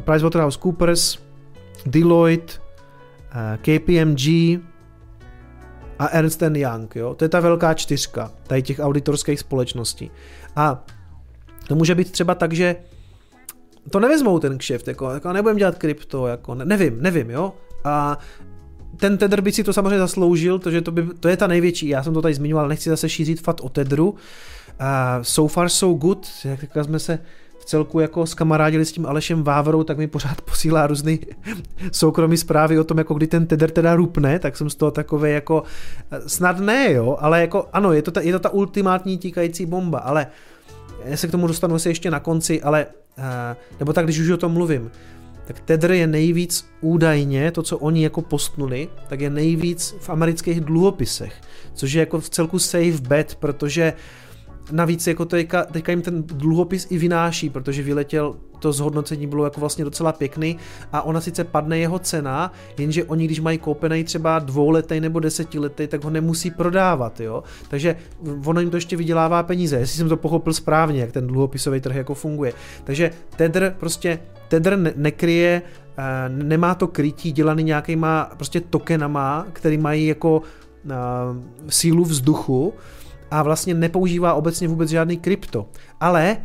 PricewaterhouseCoopers, 0.00 1.18
Deloitte, 1.86 2.54
uh, 2.54 3.56
KPMG 3.56 4.58
a 5.98 6.06
Ernst 6.06 6.42
Young, 6.42 6.96
jo? 6.96 7.14
to 7.14 7.24
je 7.24 7.28
ta 7.28 7.40
velká 7.40 7.74
čtyřka 7.74 8.32
tady 8.46 8.62
těch 8.62 8.78
auditorských 8.78 9.40
společností. 9.40 10.10
A 10.56 10.84
to 11.68 11.74
může 11.74 11.94
být 11.94 12.12
třeba 12.12 12.34
tak, 12.34 12.52
že 12.52 12.76
to 13.90 14.00
nevezmou 14.00 14.38
ten 14.38 14.58
kšeft, 14.58 14.88
jako, 14.88 15.10
jako 15.10 15.32
nebudem 15.32 15.56
dělat 15.56 15.78
krypto, 15.78 16.26
jako, 16.26 16.54
ne, 16.54 16.64
nevím, 16.64 17.02
nevím, 17.02 17.30
jo. 17.30 17.52
A 17.84 18.18
ten 18.96 19.18
Tether 19.18 19.40
by 19.40 19.52
si 19.52 19.64
to 19.64 19.72
samozřejmě 19.72 19.98
zasloužil, 19.98 20.58
to, 20.58 20.70
že 20.70 20.80
to, 20.80 20.92
by, 20.92 21.06
to 21.20 21.28
je 21.28 21.36
ta 21.36 21.46
největší, 21.46 21.88
já 21.88 22.02
jsem 22.02 22.14
to 22.14 22.22
tady 22.22 22.34
zmiňoval, 22.34 22.68
nechci 22.68 22.90
zase 22.90 23.08
šířit 23.08 23.40
fat 23.40 23.60
o 23.60 23.68
Tedru. 23.68 24.14
Uh, 24.80 25.22
so 25.22 25.52
far 25.54 25.68
so 25.68 25.98
good, 25.98 26.26
jak 26.44 26.84
jsme 26.84 26.98
se 26.98 27.18
v 27.62 27.64
celku 27.64 28.00
jako 28.00 28.26
skamarádili 28.26 28.84
s 28.84 28.92
tím 28.92 29.06
Alešem 29.06 29.42
Vávrou, 29.42 29.82
tak 29.82 29.98
mi 29.98 30.06
pořád 30.06 30.40
posílá 30.50 30.86
různý 30.86 31.20
soukromý 31.92 32.36
zprávy 32.36 32.78
o 32.78 32.84
tom, 32.84 32.98
jako 32.98 33.14
kdy 33.14 33.26
ten 33.26 33.46
Tether 33.46 33.70
teda 33.70 33.94
rupne, 33.94 34.38
tak 34.38 34.56
jsem 34.56 34.70
z 34.70 34.74
toho 34.74 34.90
takové 34.90 35.30
jako, 35.30 35.62
snad 36.26 36.58
ne, 36.58 36.92
jo, 36.92 37.16
ale 37.20 37.40
jako 37.40 37.68
ano, 37.72 37.92
je 37.92 38.02
to 38.02 38.10
ta, 38.10 38.20
je 38.20 38.32
to 38.32 38.38
ta 38.38 38.48
ultimátní 38.50 39.18
tíkající 39.18 39.66
bomba, 39.66 39.98
ale 39.98 40.26
já 41.04 41.16
se 41.16 41.28
k 41.28 41.30
tomu 41.30 41.46
dostanu 41.46 41.78
se 41.78 41.90
ještě 41.90 42.10
na 42.10 42.20
konci, 42.20 42.62
ale, 42.62 42.86
uh, 43.18 43.24
nebo 43.80 43.92
tak, 43.92 44.04
když 44.04 44.18
už 44.18 44.30
o 44.30 44.36
tom 44.36 44.52
mluvím, 44.52 44.90
tak 45.44 45.60
Tether 45.60 45.92
je 45.92 46.06
nejvíc 46.06 46.66
údajně, 46.80 47.50
to, 47.50 47.62
co 47.62 47.78
oni 47.78 48.02
jako 48.02 48.22
postnuli, 48.22 48.88
tak 49.08 49.20
je 49.20 49.30
nejvíc 49.30 49.94
v 50.00 50.10
amerických 50.10 50.60
dluhopisech, 50.60 51.34
což 51.74 51.92
je 51.92 52.00
jako 52.00 52.20
v 52.20 52.30
celku 52.30 52.58
safe 52.58 53.00
bet, 53.08 53.34
protože 53.34 53.92
navíc 54.70 55.06
jako 55.06 55.24
teďka, 55.24 55.64
teďka 55.64 55.92
jim 55.92 56.02
ten 56.02 56.22
dluhopis 56.22 56.86
i 56.90 56.98
vynáší, 56.98 57.50
protože 57.50 57.82
vyletěl 57.82 58.36
to 58.58 58.72
zhodnocení 58.72 59.26
bylo 59.26 59.44
jako 59.44 59.60
vlastně 59.60 59.84
docela 59.84 60.12
pěkný 60.12 60.56
a 60.92 61.02
ona 61.02 61.20
sice 61.20 61.44
padne 61.44 61.78
jeho 61.78 61.98
cena, 61.98 62.52
jenže 62.78 63.04
oni, 63.04 63.24
když 63.24 63.40
mají 63.40 63.58
koupený 63.58 64.04
třeba 64.04 64.38
dvouletý 64.38 65.00
nebo 65.00 65.20
desetiletý, 65.20 65.86
tak 65.86 66.04
ho 66.04 66.10
nemusí 66.10 66.50
prodávat, 66.50 67.20
jo. 67.20 67.42
Takže 67.68 67.96
ono 68.46 68.60
jim 68.60 68.70
to 68.70 68.76
ještě 68.76 68.96
vydělává 68.96 69.42
peníze, 69.42 69.76
jestli 69.76 69.96
jsem 69.96 70.08
to 70.08 70.16
pochopil 70.16 70.52
správně, 70.52 71.00
jak 71.00 71.12
ten 71.12 71.26
dluhopisový 71.26 71.80
trh 71.80 71.96
jako 71.96 72.14
funguje. 72.14 72.52
Takže 72.84 73.10
Tether 73.36 73.74
prostě 73.80 74.18
Tether 74.48 74.78
ne- 74.78 74.92
nekryje, 74.96 75.62
uh, 75.98 76.44
nemá 76.44 76.74
to 76.74 76.86
krytí 76.86 77.32
dělaný 77.32 77.62
nějakýma 77.64 78.30
prostě 78.36 78.60
tokenama, 78.60 79.46
který 79.52 79.78
mají 79.78 80.06
jako 80.06 80.38
uh, 80.38 80.92
sílu 81.68 82.04
vzduchu 82.04 82.74
a 83.32 83.42
vlastně 83.42 83.74
nepoužívá 83.74 84.34
obecně 84.34 84.68
vůbec 84.68 84.90
žádný 84.90 85.16
krypto. 85.16 85.68
Ale 86.00 86.36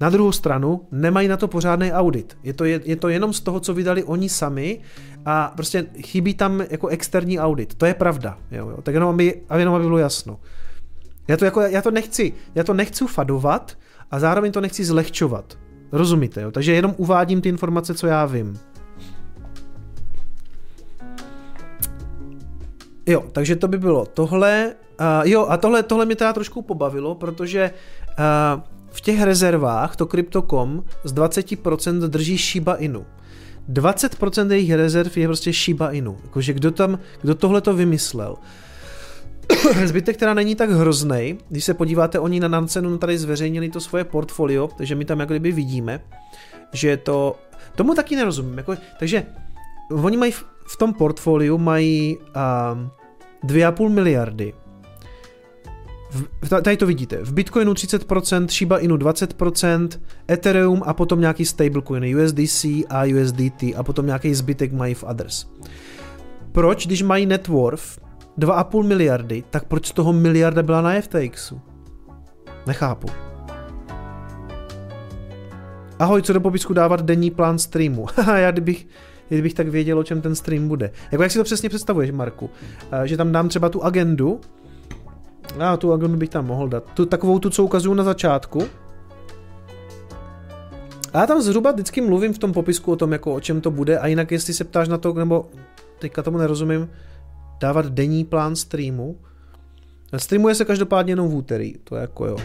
na 0.00 0.10
druhou 0.10 0.32
stranu 0.32 0.80
nemají 0.92 1.28
na 1.28 1.36
to 1.36 1.48
pořádný 1.48 1.92
audit. 1.92 2.36
Je 2.42 2.52
to, 2.52 2.64
je, 2.64 2.80
je 2.84 2.96
to 2.96 3.08
jenom 3.08 3.32
z 3.32 3.40
toho, 3.40 3.60
co 3.60 3.74
vydali 3.74 4.04
oni 4.04 4.28
sami 4.28 4.80
a 5.24 5.52
prostě 5.56 5.86
chybí 6.02 6.34
tam 6.34 6.64
jako 6.70 6.88
externí 6.88 7.38
audit. 7.38 7.74
To 7.74 7.86
je 7.86 7.94
pravda. 7.94 8.38
Jo, 8.50 8.68
jo. 8.68 8.82
Tak 8.82 8.94
jenom 8.94 9.08
aby, 9.08 9.42
jenom 9.58 9.74
aby 9.74 9.84
bylo 9.84 9.98
jasno. 9.98 10.40
Já 11.28 11.36
to, 11.36 11.44
jako, 11.44 11.60
já 11.60 11.82
to 11.82 11.90
nechci, 11.90 12.32
já 12.54 12.64
to 12.64 12.74
nechci 12.74 13.06
fadovat 13.06 13.78
a 14.10 14.18
zároveň 14.18 14.52
to 14.52 14.60
nechci 14.60 14.84
zlehčovat. 14.84 15.58
Rozumíte, 15.92 16.42
jo? 16.42 16.50
Takže 16.50 16.72
jenom 16.72 16.94
uvádím 16.96 17.40
ty 17.40 17.48
informace, 17.48 17.94
co 17.94 18.06
já 18.06 18.26
vím. 18.26 18.58
Jo, 23.06 23.24
takže 23.32 23.56
to 23.56 23.68
by 23.68 23.78
bylo 23.78 24.06
tohle. 24.06 24.74
Uh, 25.02 25.28
jo, 25.30 25.46
a 25.48 25.56
tohle, 25.56 25.82
tohle 25.82 26.06
mě 26.06 26.16
teda 26.16 26.32
trošku 26.32 26.62
pobavilo, 26.62 27.14
protože 27.14 27.70
uh, 28.18 28.62
v 28.90 29.00
těch 29.00 29.22
rezervách 29.22 29.96
to 29.96 30.06
Crypto.com 30.06 30.84
z 31.04 31.14
20% 31.14 32.00
drží 32.00 32.38
Shiba 32.38 32.74
Inu. 32.74 33.06
20% 33.72 34.50
jejich 34.50 34.74
rezerv 34.74 35.18
je 35.18 35.26
prostě 35.28 35.52
Shiba 35.52 35.90
Inu. 35.90 36.16
Jakože 36.22 36.52
kdo 36.52 36.70
tam, 36.70 36.98
kdo 37.22 37.34
tohle 37.34 37.60
to 37.60 37.74
vymyslel. 37.74 38.36
Zbytek 39.84 40.16
teda 40.16 40.34
není 40.34 40.54
tak 40.54 40.70
hrozný, 40.70 41.38
když 41.48 41.64
se 41.64 41.74
podíváte, 41.74 42.18
oni 42.18 42.40
na 42.40 42.48
Nancenu 42.48 42.98
tady 42.98 43.18
zveřejnili 43.18 43.68
to 43.68 43.80
svoje 43.80 44.04
portfolio, 44.04 44.68
takže 44.76 44.94
my 44.94 45.04
tam 45.04 45.20
jako 45.20 45.32
kdyby 45.32 45.52
vidíme, 45.52 46.00
že 46.72 46.96
to, 46.96 47.36
tomu 47.76 47.94
taky 47.94 48.16
nerozumím, 48.16 48.58
jako, 48.58 48.76
takže 48.98 49.26
oni 49.90 50.16
mají 50.16 50.32
v, 50.32 50.44
v 50.66 50.76
tom 50.76 50.94
portfoliu 50.94 51.58
mají 51.58 52.18
um, 52.18 52.90
2,5 53.44 53.88
miliardy 53.88 54.54
v, 56.12 56.48
tady 56.62 56.76
to 56.76 56.86
vidíte, 56.86 57.16
v 57.16 57.32
Bitcoinu 57.32 57.72
30%, 57.72 58.48
Shiba 58.48 58.78
Inu 58.78 58.96
20%, 58.96 59.88
Ethereum 60.30 60.82
a 60.86 60.94
potom 60.94 61.20
nějaký 61.20 61.44
stablecoiny, 61.44 62.16
USDC 62.16 62.64
a 62.64 63.04
USDT 63.04 63.62
a 63.76 63.82
potom 63.82 64.06
nějaký 64.06 64.34
zbytek 64.34 64.72
mají 64.72 64.94
v 64.94 65.04
others. 65.04 65.46
Proč, 66.52 66.86
když 66.86 67.02
mají 67.02 67.26
net 67.26 67.48
worth 67.48 67.98
2,5 68.38 68.86
miliardy, 68.86 69.44
tak 69.50 69.64
proč 69.64 69.86
z 69.86 69.92
toho 69.92 70.12
miliarda 70.12 70.62
byla 70.62 70.80
na 70.80 71.00
FTXu? 71.00 71.60
Nechápu. 72.66 73.08
Ahoj, 75.98 76.22
co 76.22 76.32
do 76.32 76.40
popisku 76.40 76.72
dávat 76.72 77.02
denní 77.02 77.30
plán 77.30 77.58
streamu? 77.58 78.06
já 78.36 78.50
kdybych, 78.50 78.86
kdybych 79.28 79.54
tak 79.54 79.68
věděl, 79.68 79.98
o 79.98 80.04
čem 80.04 80.20
ten 80.20 80.34
stream 80.34 80.68
bude. 80.68 80.90
Jako 81.12 81.22
jak 81.22 81.32
si 81.32 81.38
to 81.38 81.44
přesně 81.44 81.68
představuješ, 81.68 82.10
Marku? 82.10 82.50
Že 83.04 83.16
tam 83.16 83.32
dám 83.32 83.48
třeba 83.48 83.68
tu 83.68 83.84
agendu, 83.84 84.40
já 85.58 85.76
tu 85.76 85.92
agendu 85.92 86.16
bych 86.16 86.28
tam 86.28 86.46
mohl 86.46 86.68
dát. 86.68 86.84
Tu, 86.94 87.06
takovou 87.06 87.38
tu, 87.38 87.50
co 87.50 87.64
ukazuju 87.64 87.94
na 87.94 88.04
začátku. 88.04 88.62
A 91.12 91.20
já 91.20 91.26
tam 91.26 91.42
zhruba 91.42 91.72
vždycky 91.72 92.00
mluvím 92.00 92.32
v 92.32 92.38
tom 92.38 92.52
popisku 92.52 92.92
o 92.92 92.96
tom, 92.96 93.12
jako 93.12 93.34
o 93.34 93.40
čem 93.40 93.60
to 93.60 93.70
bude 93.70 93.98
a 93.98 94.06
jinak 94.06 94.32
jestli 94.32 94.54
se 94.54 94.64
ptáš 94.64 94.88
na 94.88 94.98
to, 94.98 95.12
nebo 95.12 95.50
teďka 95.98 96.22
tomu 96.22 96.38
nerozumím, 96.38 96.90
dávat 97.60 97.86
denní 97.86 98.24
plán 98.24 98.56
streamu. 98.56 99.18
Streamuje 100.16 100.54
se 100.54 100.64
každopádně 100.64 101.12
jenom 101.12 101.28
v 101.28 101.34
úterý, 101.34 101.74
to 101.84 101.96
je 101.96 102.00
jako 102.00 102.26
jo. 102.26 102.36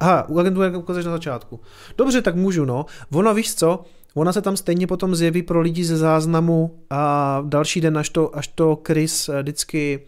Aha, 0.00 0.28
u 0.28 0.38
agentury 0.38 0.76
ukazuješ 0.76 1.06
na 1.06 1.12
začátku. 1.12 1.60
Dobře, 1.98 2.22
tak 2.22 2.34
můžu, 2.34 2.64
no. 2.64 2.86
Ona, 3.12 3.32
víš 3.32 3.54
co, 3.54 3.84
ona 4.14 4.32
se 4.32 4.42
tam 4.42 4.56
stejně 4.56 4.86
potom 4.86 5.14
zjeví 5.14 5.42
pro 5.42 5.60
lidi 5.60 5.84
ze 5.84 5.96
záznamu 5.96 6.78
a 6.90 7.42
další 7.46 7.80
den, 7.80 7.98
až 7.98 8.10
to, 8.10 8.36
až 8.36 8.48
to 8.48 8.82
Chris 8.86 9.28
eh, 9.28 9.42
vždycky 9.42 10.06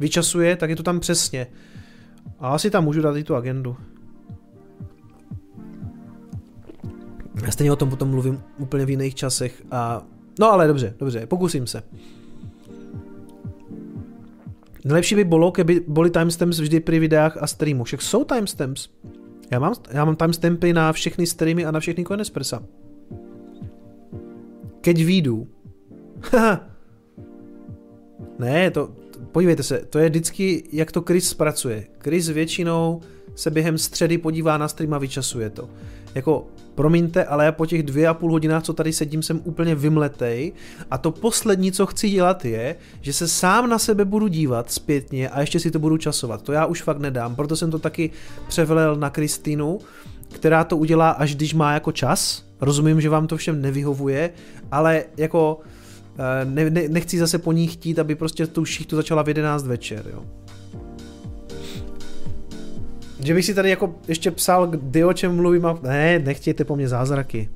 vyčasuje, 0.00 0.56
tak 0.56 0.70
je 0.70 0.76
to 0.76 0.82
tam 0.82 1.00
přesně. 1.00 1.46
A 2.38 2.48
asi 2.48 2.70
tam 2.70 2.84
můžu 2.84 3.02
dát 3.02 3.16
i 3.16 3.24
tu 3.24 3.34
agendu. 3.34 3.76
Já 7.44 7.50
stejně 7.50 7.72
o 7.72 7.76
tom 7.76 7.90
potom 7.90 8.08
mluvím 8.08 8.42
úplně 8.58 8.86
v 8.86 8.90
jiných 8.90 9.14
časech 9.14 9.62
a... 9.70 10.06
No 10.40 10.52
ale 10.52 10.66
dobře, 10.66 10.94
dobře, 10.98 11.26
pokusím 11.26 11.66
se. 11.66 11.82
Nejlepší 14.84 15.14
by 15.14 15.24
bylo, 15.24 15.50
kdyby 15.50 15.84
byly 15.88 16.10
timestamps 16.10 16.58
vždy 16.58 16.80
při 16.80 16.98
videách 16.98 17.42
a 17.42 17.46
streamu. 17.46 17.84
Však 17.84 18.02
jsou 18.02 18.24
timestamps. 18.24 18.88
Já 19.50 19.58
mám, 19.58 19.72
já 19.90 20.04
mám 20.04 20.16
timestampy 20.16 20.72
na 20.72 20.92
všechny 20.92 21.26
streamy 21.26 21.66
a 21.66 21.70
na 21.70 21.80
všechny 21.80 22.04
konec 22.04 22.30
prsa. 22.30 22.62
Keď 24.80 25.04
výjdu. 25.04 25.48
ne, 28.38 28.70
to, 28.70 28.90
podívejte 29.32 29.62
se, 29.62 29.82
to 29.90 29.98
je 29.98 30.08
vždycky, 30.08 30.64
jak 30.72 30.92
to 30.92 31.02
Chris 31.02 31.28
zpracuje. 31.28 31.84
Chris 31.98 32.28
většinou 32.28 33.00
se 33.34 33.50
během 33.50 33.78
středy 33.78 34.18
podívá 34.18 34.58
na 34.58 34.68
stream 34.68 34.94
a 34.94 34.98
vyčasuje 34.98 35.50
to. 35.50 35.68
Jako, 36.14 36.46
promiňte, 36.74 37.24
ale 37.24 37.44
já 37.44 37.52
po 37.52 37.66
těch 37.66 37.82
dvě 37.82 38.08
a 38.08 38.14
půl 38.14 38.32
hodinách, 38.32 38.62
co 38.62 38.72
tady 38.72 38.92
sedím, 38.92 39.22
jsem 39.22 39.40
úplně 39.44 39.74
vymletej 39.74 40.52
a 40.90 40.98
to 40.98 41.10
poslední, 41.10 41.72
co 41.72 41.86
chci 41.86 42.10
dělat 42.10 42.44
je, 42.44 42.76
že 43.00 43.12
se 43.12 43.28
sám 43.28 43.68
na 43.68 43.78
sebe 43.78 44.04
budu 44.04 44.28
dívat 44.28 44.70
zpětně 44.70 45.28
a 45.28 45.40
ještě 45.40 45.60
si 45.60 45.70
to 45.70 45.78
budu 45.78 45.96
časovat. 45.96 46.42
To 46.42 46.52
já 46.52 46.66
už 46.66 46.82
fakt 46.82 46.98
nedám, 46.98 47.36
proto 47.36 47.56
jsem 47.56 47.70
to 47.70 47.78
taky 47.78 48.10
převelel 48.48 48.96
na 48.96 49.10
Kristýnu, 49.10 49.78
která 50.32 50.64
to 50.64 50.76
udělá 50.76 51.10
až 51.10 51.34
když 51.34 51.54
má 51.54 51.72
jako 51.72 51.92
čas. 51.92 52.44
Rozumím, 52.60 53.00
že 53.00 53.08
vám 53.08 53.26
to 53.26 53.36
všem 53.36 53.62
nevyhovuje, 53.62 54.30
ale 54.72 55.04
jako 55.16 55.60
ne, 56.44 56.70
ne, 56.70 56.88
nechci 56.88 57.18
zase 57.18 57.38
po 57.38 57.52
ní 57.52 57.66
chtít, 57.66 57.98
aby 57.98 58.14
prostě 58.14 58.46
tu 58.46 58.64
šichtu 58.64 58.96
začala 58.96 59.22
v 59.22 59.28
11 59.28 59.66
večer, 59.66 60.04
jo. 60.12 60.24
Že 63.20 63.34
bych 63.34 63.44
si 63.44 63.54
tady 63.54 63.70
jako 63.70 63.94
ještě 64.08 64.30
psal, 64.30 64.66
kdy 64.66 65.04
o 65.04 65.12
čem 65.12 65.36
mluvím 65.36 65.66
a... 65.66 65.78
Ne, 65.82 66.18
nechtějte 66.18 66.64
po 66.64 66.76
mně 66.76 66.88
zázraky. 66.88 67.48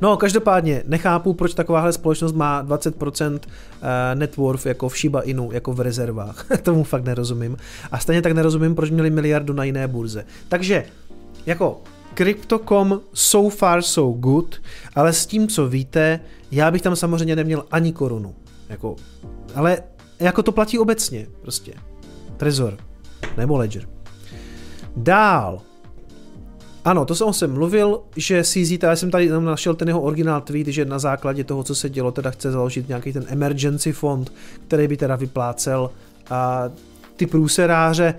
No, 0.00 0.16
každopádně 0.16 0.82
nechápu, 0.86 1.34
proč 1.34 1.54
takováhle 1.54 1.92
společnost 1.92 2.32
má 2.32 2.64
20% 2.64 3.40
eh, 3.42 4.14
net 4.14 4.36
worth 4.36 4.66
jako 4.66 4.88
v 4.88 4.98
Shiba 4.98 5.20
Inu, 5.20 5.52
jako 5.52 5.72
v 5.72 5.80
rezervách. 5.80 6.46
Tomu 6.62 6.84
fakt 6.84 7.04
nerozumím. 7.04 7.56
A 7.92 7.98
stejně 7.98 8.22
tak 8.22 8.32
nerozumím, 8.32 8.74
proč 8.74 8.90
měli 8.90 9.10
miliardu 9.10 9.52
na 9.52 9.64
jiné 9.64 9.88
burze. 9.88 10.24
Takže, 10.48 10.84
jako 11.46 11.80
Crypto.com 12.14 13.00
so 13.12 13.56
far 13.56 13.82
so 13.82 14.20
good, 14.20 14.62
ale 14.94 15.12
s 15.12 15.26
tím, 15.26 15.48
co 15.48 15.68
víte, 15.68 16.20
já 16.50 16.70
bych 16.70 16.82
tam 16.82 16.96
samozřejmě 16.96 17.36
neměl 17.36 17.64
ani 17.70 17.92
korunu. 17.92 18.34
Jako, 18.68 18.96
ale 19.54 19.82
jako 20.20 20.42
to 20.42 20.52
platí 20.52 20.78
obecně, 20.78 21.26
prostě. 21.42 21.72
Trezor, 22.36 22.76
nebo 23.36 23.56
Ledger. 23.56 23.88
Dál. 24.96 25.60
Ano, 26.84 27.04
to 27.04 27.14
jsem 27.14 27.32
jsem 27.32 27.52
mluvil, 27.52 28.00
že 28.16 28.44
CZ, 28.44 28.82
já 28.82 28.96
jsem 28.96 29.10
tady 29.10 29.28
našel 29.28 29.74
ten 29.74 29.88
jeho 29.88 30.00
originál 30.00 30.40
tweet, 30.40 30.66
že 30.66 30.84
na 30.84 30.98
základě 30.98 31.44
toho, 31.44 31.62
co 31.62 31.74
se 31.74 31.90
dělo, 31.90 32.10
teda 32.12 32.30
chce 32.30 32.52
založit 32.52 32.88
nějaký 32.88 33.12
ten 33.12 33.24
emergency 33.28 33.92
fond, 33.92 34.32
který 34.66 34.88
by 34.88 34.96
teda 34.96 35.16
vyplácel 35.16 35.90
a 36.30 36.70
ty 37.16 37.26
průseráře. 37.26 38.14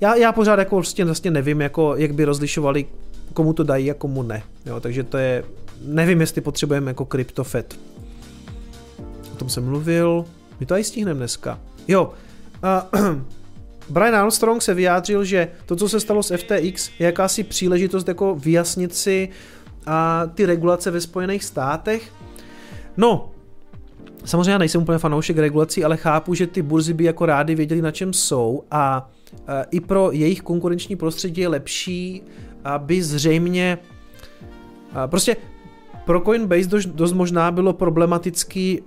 Já, 0.00 0.14
já 0.14 0.32
pořád 0.32 0.58
jako 0.58 0.76
vlastně, 0.76 1.04
vlastně 1.04 1.30
nevím, 1.30 1.60
jako, 1.60 1.96
jak 1.96 2.14
by 2.14 2.24
rozlišovali, 2.24 2.86
komu 3.32 3.52
to 3.52 3.62
dají 3.62 3.90
a 3.90 3.94
komu 3.94 4.22
ne. 4.22 4.42
Jo, 4.66 4.80
takže 4.80 5.02
to 5.02 5.18
je, 5.18 5.44
nevím, 5.82 6.20
jestli 6.20 6.40
potřebujeme 6.40 6.90
jako 6.90 7.08
CryptoFed. 7.12 7.78
O 9.32 9.36
tom 9.36 9.48
jsem 9.48 9.64
mluvil, 9.64 10.24
my 10.60 10.66
to 10.66 10.76
i 10.76 10.84
stihneme 10.84 11.18
dneska. 11.18 11.60
Jo, 11.88 12.12
uh, 12.92 13.00
Brian 13.88 14.14
Armstrong 14.14 14.62
se 14.62 14.74
vyjádřil, 14.74 15.24
že 15.24 15.48
to, 15.66 15.76
co 15.76 15.88
se 15.88 16.00
stalo 16.00 16.22
s 16.22 16.36
FTX, 16.36 16.90
je 16.98 17.06
jakási 17.06 17.44
příležitost 17.44 18.08
jako 18.08 18.34
vyjasnit 18.34 18.94
si 18.94 19.28
a 19.86 20.26
ty 20.34 20.46
regulace 20.46 20.90
ve 20.90 21.00
Spojených 21.00 21.44
státech. 21.44 22.12
No, 22.96 23.30
samozřejmě 24.24 24.50
já 24.50 24.58
nejsem 24.58 24.82
úplně 24.82 24.98
fanoušek 24.98 25.38
regulací, 25.38 25.84
ale 25.84 25.96
chápu, 25.96 26.34
že 26.34 26.46
ty 26.46 26.62
burzy 26.62 26.94
by 26.94 27.04
jako 27.04 27.26
rádi 27.26 27.54
věděli, 27.54 27.82
na 27.82 27.90
čem 27.90 28.12
jsou 28.12 28.62
a 28.70 29.10
i 29.70 29.80
pro 29.80 30.12
jejich 30.12 30.42
konkurenční 30.42 30.96
prostředí 30.96 31.40
je 31.40 31.48
lepší, 31.48 32.22
aby 32.64 33.02
zřejmě 33.02 33.78
prostě 35.06 35.36
pro 36.06 36.20
Coinbase 36.20 36.68
dost, 36.68 36.86
dost 36.86 37.12
možná 37.12 37.50
bylo 37.50 37.72
problematický 37.72 38.82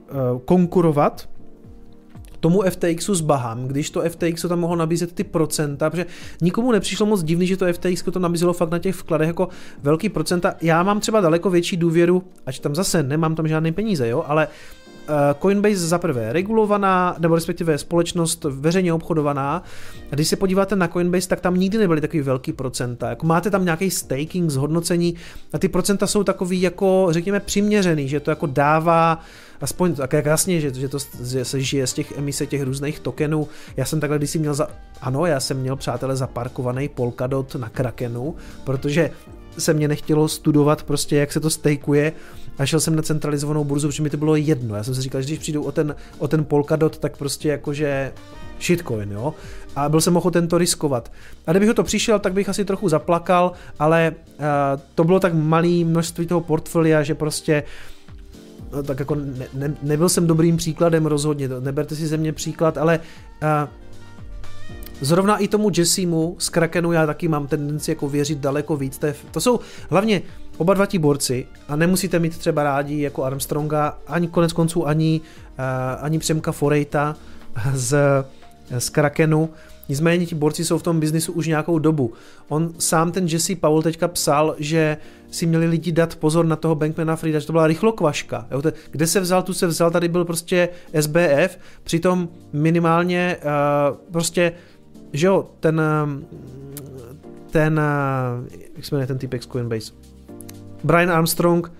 konkurovat 0.46 1.30
tomu 2.40 2.62
FTXu 2.62 3.16
s 3.16 3.22
Baham, 3.22 3.68
když 3.68 3.90
to 3.90 4.02
FTX 4.10 4.46
tam 4.50 4.60
mohlo 4.60 4.76
nabízet 4.76 5.12
ty 5.12 5.24
procenta, 5.24 5.90
protože 5.90 6.06
nikomu 6.42 6.72
nepřišlo 6.72 7.06
moc 7.06 7.24
divný, 7.24 7.48
že 7.48 7.58
to 7.58 7.74
FTX 7.74 8.04
to 8.12 8.20
nabízelo 8.20 8.54
fakt 8.54 8.72
na 8.72 8.80
těch 8.80 8.96
vkladech 8.96 9.28
jako 9.28 9.48
velký 9.84 10.10
procenta. 10.10 10.54
Já 10.62 10.84
mám 10.84 11.00
třeba 11.00 11.22
daleko 11.22 11.50
větší 11.50 11.78
důvěru, 11.78 12.24
ať 12.46 12.60
tam 12.60 12.76
zase 12.76 13.04
nemám 13.04 13.36
tam 13.36 13.48
žádné 13.48 13.72
peníze, 13.72 14.08
jo, 14.08 14.24
ale 14.28 14.48
Eh, 14.48 14.79
Coinbase 15.42 15.88
za 15.88 15.98
prvé 15.98 16.34
regulovaná, 16.34 17.16
nebo 17.20 17.36
respektive 17.36 17.78
společnost 17.78 18.46
veřejně 18.50 18.94
obchodovaná. 18.94 19.64
Když 20.10 20.28
se 20.28 20.36
podíváte 20.36 20.76
na 20.76 20.88
Coinbase, 20.88 21.28
tak 21.28 21.42
tam 21.42 21.56
nikdy 21.56 21.78
nebyly 21.78 22.02
takový 22.02 22.22
velký 22.22 22.54
procenta. 22.54 23.10
Jako 23.10 23.26
máte 23.26 23.50
tam 23.50 23.66
nějaký 23.66 23.92
staking, 23.92 24.50
zhodnocení 24.50 25.16
a 25.54 25.60
ty 25.60 25.68
procenta 25.68 26.08
jsou 26.08 26.24
takový 26.24 26.62
jako, 26.62 27.08
řekněme, 27.10 27.40
přiměřený, 27.40 28.08
že 28.08 28.20
to 28.20 28.32
jako 28.32 28.46
dává 28.46 29.20
aspoň 29.62 29.96
tak 29.96 30.14
jak 30.14 30.26
jasně, 30.26 30.62
že, 30.62 30.74
že 30.74 30.88
to 30.88 30.98
že 31.24 31.46
se 31.46 31.62
žije 31.62 31.88
z 31.88 31.94
těch 31.94 32.18
emise 32.18 32.46
těch 32.46 32.64
různých 32.64 33.00
tokenů. 33.00 33.48
Já 33.78 33.86
jsem 33.86 34.00
takhle 34.00 34.18
když 34.18 34.30
si 34.30 34.40
měl 34.40 34.54
za, 34.54 34.68
ano, 35.02 35.26
já 35.26 35.40
jsem 35.40 35.58
měl 35.58 35.76
přátelé 35.76 36.16
zaparkovaný 36.16 36.90
Polkadot 36.90 37.56
na 37.56 37.70
Krakenu, 37.70 38.36
protože 38.64 39.12
se 39.60 39.74
mě 39.74 39.88
nechtělo 39.88 40.28
studovat 40.28 40.84
prostě, 40.84 41.16
jak 41.16 41.34
se 41.34 41.40
to 41.40 41.50
stejkuje 41.50 42.14
a 42.58 42.66
šel 42.66 42.80
jsem 42.80 42.96
na 42.96 43.02
centralizovanou 43.02 43.64
burzu, 43.64 43.88
protože 43.88 44.04
mi 44.04 44.10
to 44.10 44.18
bylo 44.18 44.36
jedno. 44.36 44.76
Já 44.76 44.84
jsem 44.84 44.96
si 44.96 45.02
říkal, 45.02 45.22
že 45.22 45.28
když 45.28 45.40
přijdu 45.40 45.64
o 45.64 45.72
ten, 45.72 45.96
o 46.18 46.28
ten 46.28 46.46
Polkadot, 46.46 46.98
tak 46.98 47.18
prostě 47.18 47.50
jakože 47.50 48.12
shitcoin, 48.62 49.12
jo. 49.12 49.34
A 49.76 49.90
byl 49.90 50.02
jsem 50.02 50.18
ochoten 50.18 50.48
to 50.48 50.58
riskovat. 50.58 51.12
A 51.48 51.52
kdybych 51.52 51.68
ho 51.68 51.74
to 51.74 51.84
přišel, 51.84 52.20
tak 52.20 52.34
bych 52.34 52.50
asi 52.50 52.66
trochu 52.66 52.90
zaplakal, 52.90 53.52
ale 53.80 54.12
uh, 54.16 54.46
to 54.96 55.04
bylo 55.04 55.20
tak 55.20 55.34
malé 55.34 55.84
množství 55.84 56.28
toho 56.28 56.42
portfolia, 56.42 57.04
že 57.04 57.16
prostě 57.16 57.64
no, 58.72 58.84
tak 58.84 59.00
jako 59.00 59.16
ne, 59.16 59.48
ne, 59.54 59.76
nebyl 59.82 60.10
jsem 60.10 60.28
dobrým 60.28 60.58
příkladem 60.58 61.06
rozhodně, 61.06 61.50
neberte 61.60 61.96
si 61.96 62.08
ze 62.08 62.18
mě 62.18 62.34
příklad, 62.34 62.78
ale 62.78 63.00
uh, 63.44 63.70
Zrovna 65.02 65.38
i 65.38 65.48
tomu 65.48 65.70
Jessimu 65.78 66.36
z 66.40 66.50
Krakenu 66.50 66.92
já 66.92 67.06
taky 67.06 67.28
mám 67.28 67.48
tendenci 67.48 67.92
jako 67.92 68.10
věřit 68.10 68.40
daleko 68.40 68.76
víc. 68.76 69.00
To 69.32 69.42
jsou 69.42 69.60
hlavně 69.90 70.22
oba 70.58 70.74
dva 70.74 70.86
ti 70.86 71.00
borci 71.00 71.48
a 71.68 71.76
nemusíte 71.76 72.20
mít 72.20 72.38
třeba 72.38 72.64
rádi 72.64 73.02
jako 73.02 73.24
Armstronga, 73.24 73.98
ani 74.08 74.28
konec 74.28 74.54
konců 74.54 74.88
ani, 74.88 75.22
uh, 75.60 75.66
ani 76.06 76.20
Přemka 76.20 76.52
Forejta 76.52 77.16
z, 77.74 77.98
z 78.78 78.90
Krakenu. 78.90 79.50
Nicméně 79.90 80.26
ti 80.26 80.36
borci 80.36 80.66
jsou 80.66 80.78
v 80.78 80.84
tom 80.84 81.00
biznisu 81.00 81.34
už 81.34 81.48
nějakou 81.48 81.80
dobu. 81.80 82.14
On 82.50 82.74
sám 82.78 83.12
ten 83.12 83.28
Jesse 83.28 83.56
Powell 83.56 83.82
teďka 83.82 84.08
psal, 84.08 84.56
že 84.58 84.98
si 85.32 85.46
měli 85.46 85.68
lidi 85.68 85.92
dát 85.92 86.16
pozor 86.16 86.46
na 86.46 86.56
toho 86.56 86.76
Bankmana 86.76 87.16
Frida, 87.16 87.40
že 87.40 87.48
to 87.48 87.54
byla 87.54 87.68
rychlokvaška. 87.68 88.48
Jo, 88.52 88.62
to, 88.62 88.72
kde 88.92 89.08
se 89.08 89.20
vzal, 89.20 89.44
tu 89.44 89.54
se 89.54 89.68
vzal, 89.68 89.92
tady 89.92 90.08
byl 90.08 90.26
prostě 90.26 90.70
SBF, 91.00 91.58
přitom 91.84 92.30
minimálně 92.54 93.38
uh, 93.42 93.98
prostě 94.12 94.52
že 95.14 95.28
jo, 95.28 95.50
ten, 95.60 95.82
ten, 97.52 97.82
jak 98.76 98.86
se 98.86 98.96
jmenuje 98.96 99.08
ten 99.08 99.18
typek 99.18 99.44
z 99.44 99.48
Coinbase? 99.48 99.94
Brian 100.84 101.12
Armstrong, 101.12 101.72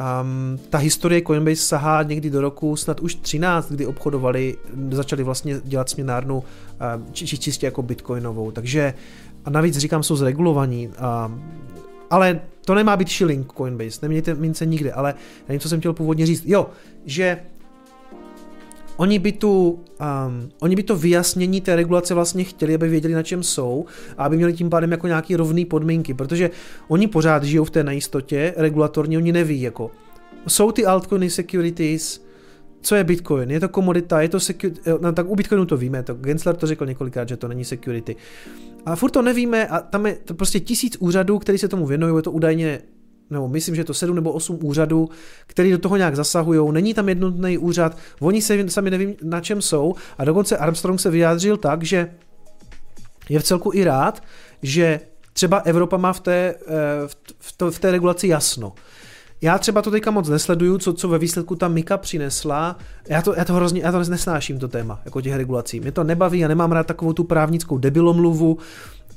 um, 0.00 0.58
ta 0.70 0.78
historie 0.78 1.22
Coinbase 1.22 1.56
sahá 1.56 2.02
někdy 2.02 2.30
do 2.30 2.40
roku 2.40 2.76
snad 2.76 3.00
už 3.00 3.14
13, 3.14 3.72
kdy 3.72 3.86
obchodovali, 3.86 4.56
začali 4.90 5.22
vlastně 5.22 5.60
dělat 5.64 5.88
směnárnu 5.88 6.44
či, 7.12 7.26
či 7.26 7.38
čistě 7.38 7.66
jako 7.66 7.82
bitcoinovou, 7.82 8.50
takže 8.50 8.94
a 9.44 9.50
navíc 9.50 9.78
říkám, 9.78 10.02
jsou 10.02 10.16
zregulovaní, 10.16 10.88
um, 10.88 11.42
ale 12.10 12.40
to 12.64 12.74
nemá 12.74 12.96
být 12.96 13.08
shilling 13.08 13.52
Coinbase, 13.52 13.98
nemějte 14.02 14.34
mince 14.34 14.66
nikde, 14.66 14.92
ale 14.92 15.14
nevím, 15.48 15.60
co 15.60 15.68
jsem 15.68 15.80
chtěl 15.80 15.92
původně 15.92 16.26
říct. 16.26 16.42
Jo, 16.46 16.70
že 17.04 17.38
Oni 18.98 19.18
by, 19.18 19.32
tu, 19.32 19.70
um, 19.70 20.48
oni 20.60 20.76
by 20.76 20.82
to 20.82 20.96
vyjasnění 20.96 21.60
té 21.60 21.76
regulace 21.76 22.14
vlastně 22.14 22.44
chtěli, 22.44 22.74
aby 22.74 22.88
věděli, 22.88 23.14
na 23.14 23.22
čem 23.22 23.42
jsou 23.42 23.84
a 24.16 24.24
aby 24.24 24.36
měli 24.36 24.52
tím 24.52 24.70
pádem 24.70 24.92
jako 24.92 25.06
nějaký 25.06 25.36
rovný 25.36 25.64
podmínky, 25.64 26.14
protože 26.14 26.50
oni 26.88 27.06
pořád 27.06 27.44
žijou 27.44 27.64
v 27.64 27.70
té 27.70 27.84
nejistotě, 27.84 28.54
regulatorně 28.56 29.18
oni 29.18 29.32
neví, 29.32 29.60
jako 29.60 29.90
jsou 30.48 30.72
ty 30.72 30.86
altcoiny 30.86 31.30
securities, 31.30 32.24
co 32.80 32.94
je 32.94 33.04
Bitcoin? 33.04 33.50
Je 33.50 33.60
to 33.60 33.68
komodita, 33.68 34.20
je 34.20 34.28
to 34.28 34.40
security, 34.40 34.80
eh, 34.86 34.94
no, 35.00 35.12
tak 35.12 35.28
u 35.28 35.36
Bitcoinu 35.36 35.66
to 35.66 35.76
víme, 35.76 36.02
to 36.02 36.14
Gensler 36.14 36.56
to 36.56 36.66
řekl 36.66 36.86
několikrát, 36.86 37.28
že 37.28 37.36
to 37.36 37.48
není 37.48 37.64
security. 37.64 38.16
A 38.86 38.96
furt 38.96 39.10
to 39.10 39.22
nevíme 39.22 39.66
a 39.66 39.80
tam 39.80 40.06
je 40.06 40.18
to 40.24 40.34
prostě 40.34 40.60
tisíc 40.60 40.96
úřadů, 41.00 41.38
který 41.38 41.58
se 41.58 41.68
tomu 41.68 41.86
věnují, 41.86 42.16
je 42.16 42.22
to 42.22 42.32
údajně 42.32 42.80
nebo 43.30 43.48
myslím, 43.48 43.74
že 43.74 43.84
to 43.84 43.94
sedm 43.94 44.14
nebo 44.14 44.32
osm 44.32 44.58
úřadů, 44.62 45.08
který 45.46 45.70
do 45.70 45.78
toho 45.78 45.96
nějak 45.96 46.16
zasahují. 46.16 46.72
Není 46.72 46.94
tam 46.94 47.08
jednotný 47.08 47.58
úřad, 47.58 47.96
oni 48.20 48.42
se 48.42 48.70
sami 48.70 48.90
nevím, 48.90 49.14
na 49.22 49.40
čem 49.40 49.62
jsou. 49.62 49.94
A 50.18 50.24
dokonce 50.24 50.56
Armstrong 50.56 51.00
se 51.00 51.10
vyjádřil 51.10 51.56
tak, 51.56 51.82
že 51.82 52.10
je 53.28 53.40
v 53.40 53.42
celku 53.42 53.70
i 53.74 53.84
rád, 53.84 54.22
že 54.62 55.00
třeba 55.32 55.56
Evropa 55.58 55.96
má 55.96 56.12
v 56.12 56.20
té, 56.20 56.54
eh, 56.66 57.08
v, 57.38 57.52
to, 57.56 57.70
v 57.70 57.78
té 57.78 57.90
regulaci 57.90 58.28
jasno. 58.28 58.72
Já 59.40 59.58
třeba 59.58 59.82
to 59.82 59.90
teďka 59.90 60.10
moc 60.10 60.28
nesleduju, 60.28 60.78
co, 60.78 60.92
co 60.92 61.08
ve 61.08 61.18
výsledku 61.18 61.56
ta 61.56 61.68
Mika 61.68 61.96
přinesla. 61.96 62.76
Já 63.08 63.22
to, 63.22 63.34
já 63.34 63.44
to 63.44 63.54
hrozně, 63.54 63.80
já 63.80 63.92
to 63.92 64.04
nesnáším, 64.04 64.58
to 64.58 64.68
téma, 64.68 65.00
jako 65.04 65.20
těch 65.20 65.34
regulací. 65.34 65.80
Mě 65.80 65.92
to 65.92 66.04
nebaví, 66.04 66.38
já 66.38 66.48
nemám 66.48 66.72
rád 66.72 66.86
takovou 66.86 67.12
tu 67.12 67.24
právnickou 67.24 67.78
debilomluvu, 67.78 68.58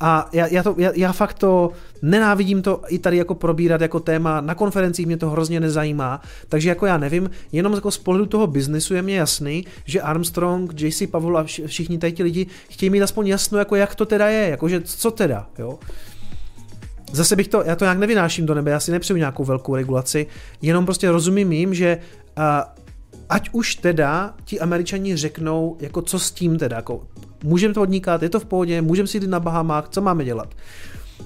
a 0.01 0.30
já, 0.33 0.47
já, 0.47 0.63
to, 0.63 0.75
já, 0.77 0.91
já 0.95 1.13
fakt 1.13 1.33
to 1.33 1.71
nenávidím 2.01 2.61
to 2.61 2.81
i 2.88 2.99
tady 2.99 3.17
jako 3.17 3.35
probírat 3.35 3.81
jako 3.81 3.99
téma, 3.99 4.41
na 4.41 4.55
konferencích 4.55 5.05
mě 5.05 5.17
to 5.17 5.30
hrozně 5.30 5.59
nezajímá, 5.59 6.21
takže 6.49 6.69
jako 6.69 6.85
já 6.85 6.97
nevím, 6.97 7.30
jenom 7.51 7.73
jako 7.73 7.91
z 7.91 7.97
pohledu 7.97 8.25
toho 8.25 8.47
biznesu 8.47 8.93
je 8.93 9.01
mě 9.01 9.15
jasný, 9.15 9.65
že 9.85 10.01
Armstrong, 10.01 10.81
JC 10.81 11.03
Pavel 11.11 11.38
a 11.38 11.43
všichni 11.43 11.97
tady 11.97 12.11
ti 12.11 12.23
lidi 12.23 12.47
chtějí 12.69 12.89
mít 12.89 13.01
aspoň 13.01 13.27
jasno, 13.27 13.57
jako 13.57 13.75
jak 13.75 13.95
to 13.95 14.05
teda 14.05 14.30
je, 14.30 14.49
jakože 14.49 14.81
co 14.81 15.11
teda, 15.11 15.47
jo. 15.59 15.80
Zase 17.11 17.35
bych 17.35 17.47
to, 17.47 17.63
já 17.65 17.75
to 17.75 17.85
nějak 17.85 17.97
nevynáším 17.97 18.45
do 18.45 18.55
nebe, 18.55 18.71
já 18.71 18.80
si 18.80 18.91
nepřeju 18.91 19.17
nějakou 19.17 19.45
velkou 19.45 19.75
regulaci, 19.75 20.27
jenom 20.61 20.85
prostě 20.85 21.11
rozumím 21.11 21.51
jim, 21.51 21.73
že 21.73 21.97
uh, 22.38 22.43
ať 23.32 23.50
už 23.51 23.76
teda 23.76 24.35
ti 24.45 24.60
američani 24.60 25.16
řeknou, 25.16 25.77
jako 25.80 26.01
co 26.01 26.19
s 26.19 26.32
tím 26.32 26.58
teda, 26.58 26.76
jako 26.76 27.01
můžeme 27.43 27.74
to 27.74 27.82
odnikat, 27.82 28.24
je 28.24 28.30
to 28.30 28.40
v 28.40 28.45
pohodě, 28.45 28.82
můžeme 28.82 29.08
si 29.08 29.18
jít 29.18 29.27
na 29.27 29.40
Bahamách, 29.40 29.90
co 29.90 30.01
máme 30.01 30.26
dělat. 30.26 30.56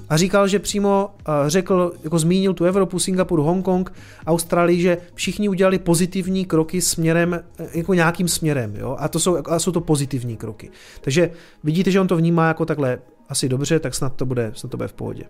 A 0.10 0.18
říkal, 0.18 0.48
že 0.48 0.60
přímo 0.60 1.10
uh, 1.28 1.34
řekl, 1.48 1.94
jako 2.04 2.20
zmínil 2.20 2.54
tu 2.54 2.66
Evropu, 2.66 3.00
Singapur, 3.00 3.40
Hongkong, 3.40 3.94
Austrálii, 4.28 4.82
že 4.82 4.98
všichni 5.14 5.50
udělali 5.50 5.80
pozitivní 5.80 6.46
kroky 6.46 6.82
směrem, 6.82 7.44
jako 7.74 7.94
nějakým 7.94 8.28
směrem, 8.28 8.76
jo? 8.76 8.96
A 9.00 9.08
to 9.08 9.20
jsou, 9.20 9.38
a 9.46 9.60
jsou 9.60 9.72
to 9.72 9.82
pozitivní 9.82 10.38
kroky. 10.38 10.72
Takže 11.02 11.32
vidíte, 11.64 11.92
že 11.92 12.00
on 12.00 12.08
to 12.08 12.18
vnímá 12.18 12.48
jako 12.48 12.66
takhle 12.66 13.00
asi 13.30 13.50
dobře, 13.50 13.80
tak 13.80 13.96
snad 13.96 14.16
to 14.16 14.26
bude, 14.26 14.52
snad 14.56 14.70
to 14.70 14.78
bude 14.78 14.88
v 14.88 14.94
pohodě. 14.94 15.24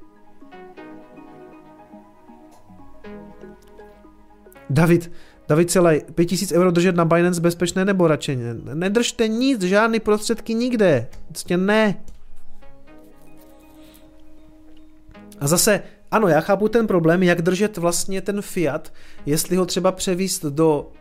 David, 4.70 5.12
David 5.48 5.72
Celaj, 5.72 6.02
5000 6.16 6.52
euro 6.52 6.72
držet 6.72 6.96
na 6.96 7.06
Binance 7.06 7.42
bezpečné 7.42 7.86
nebo 7.86 8.08
radši 8.08 8.36
ne? 8.36 8.56
Nedržte 8.74 9.28
nic, 9.28 9.62
žádný 9.62 10.00
prostředky 10.00 10.54
nikde. 10.54 11.08
Prostě 11.28 11.58
ne. 11.58 11.96
A 15.40 15.48
zase, 15.48 15.82
ano, 16.12 16.28
já 16.28 16.42
chápu 16.42 16.68
ten 16.68 16.88
problém, 16.88 17.24
jak 17.24 17.42
držet 17.42 17.78
vlastně 17.78 18.22
ten 18.22 18.42
fiat, 18.42 18.94
jestli 19.26 19.56
ho 19.56 19.66
třeba 19.66 19.92
převíst 19.92 20.46
do 20.46 20.92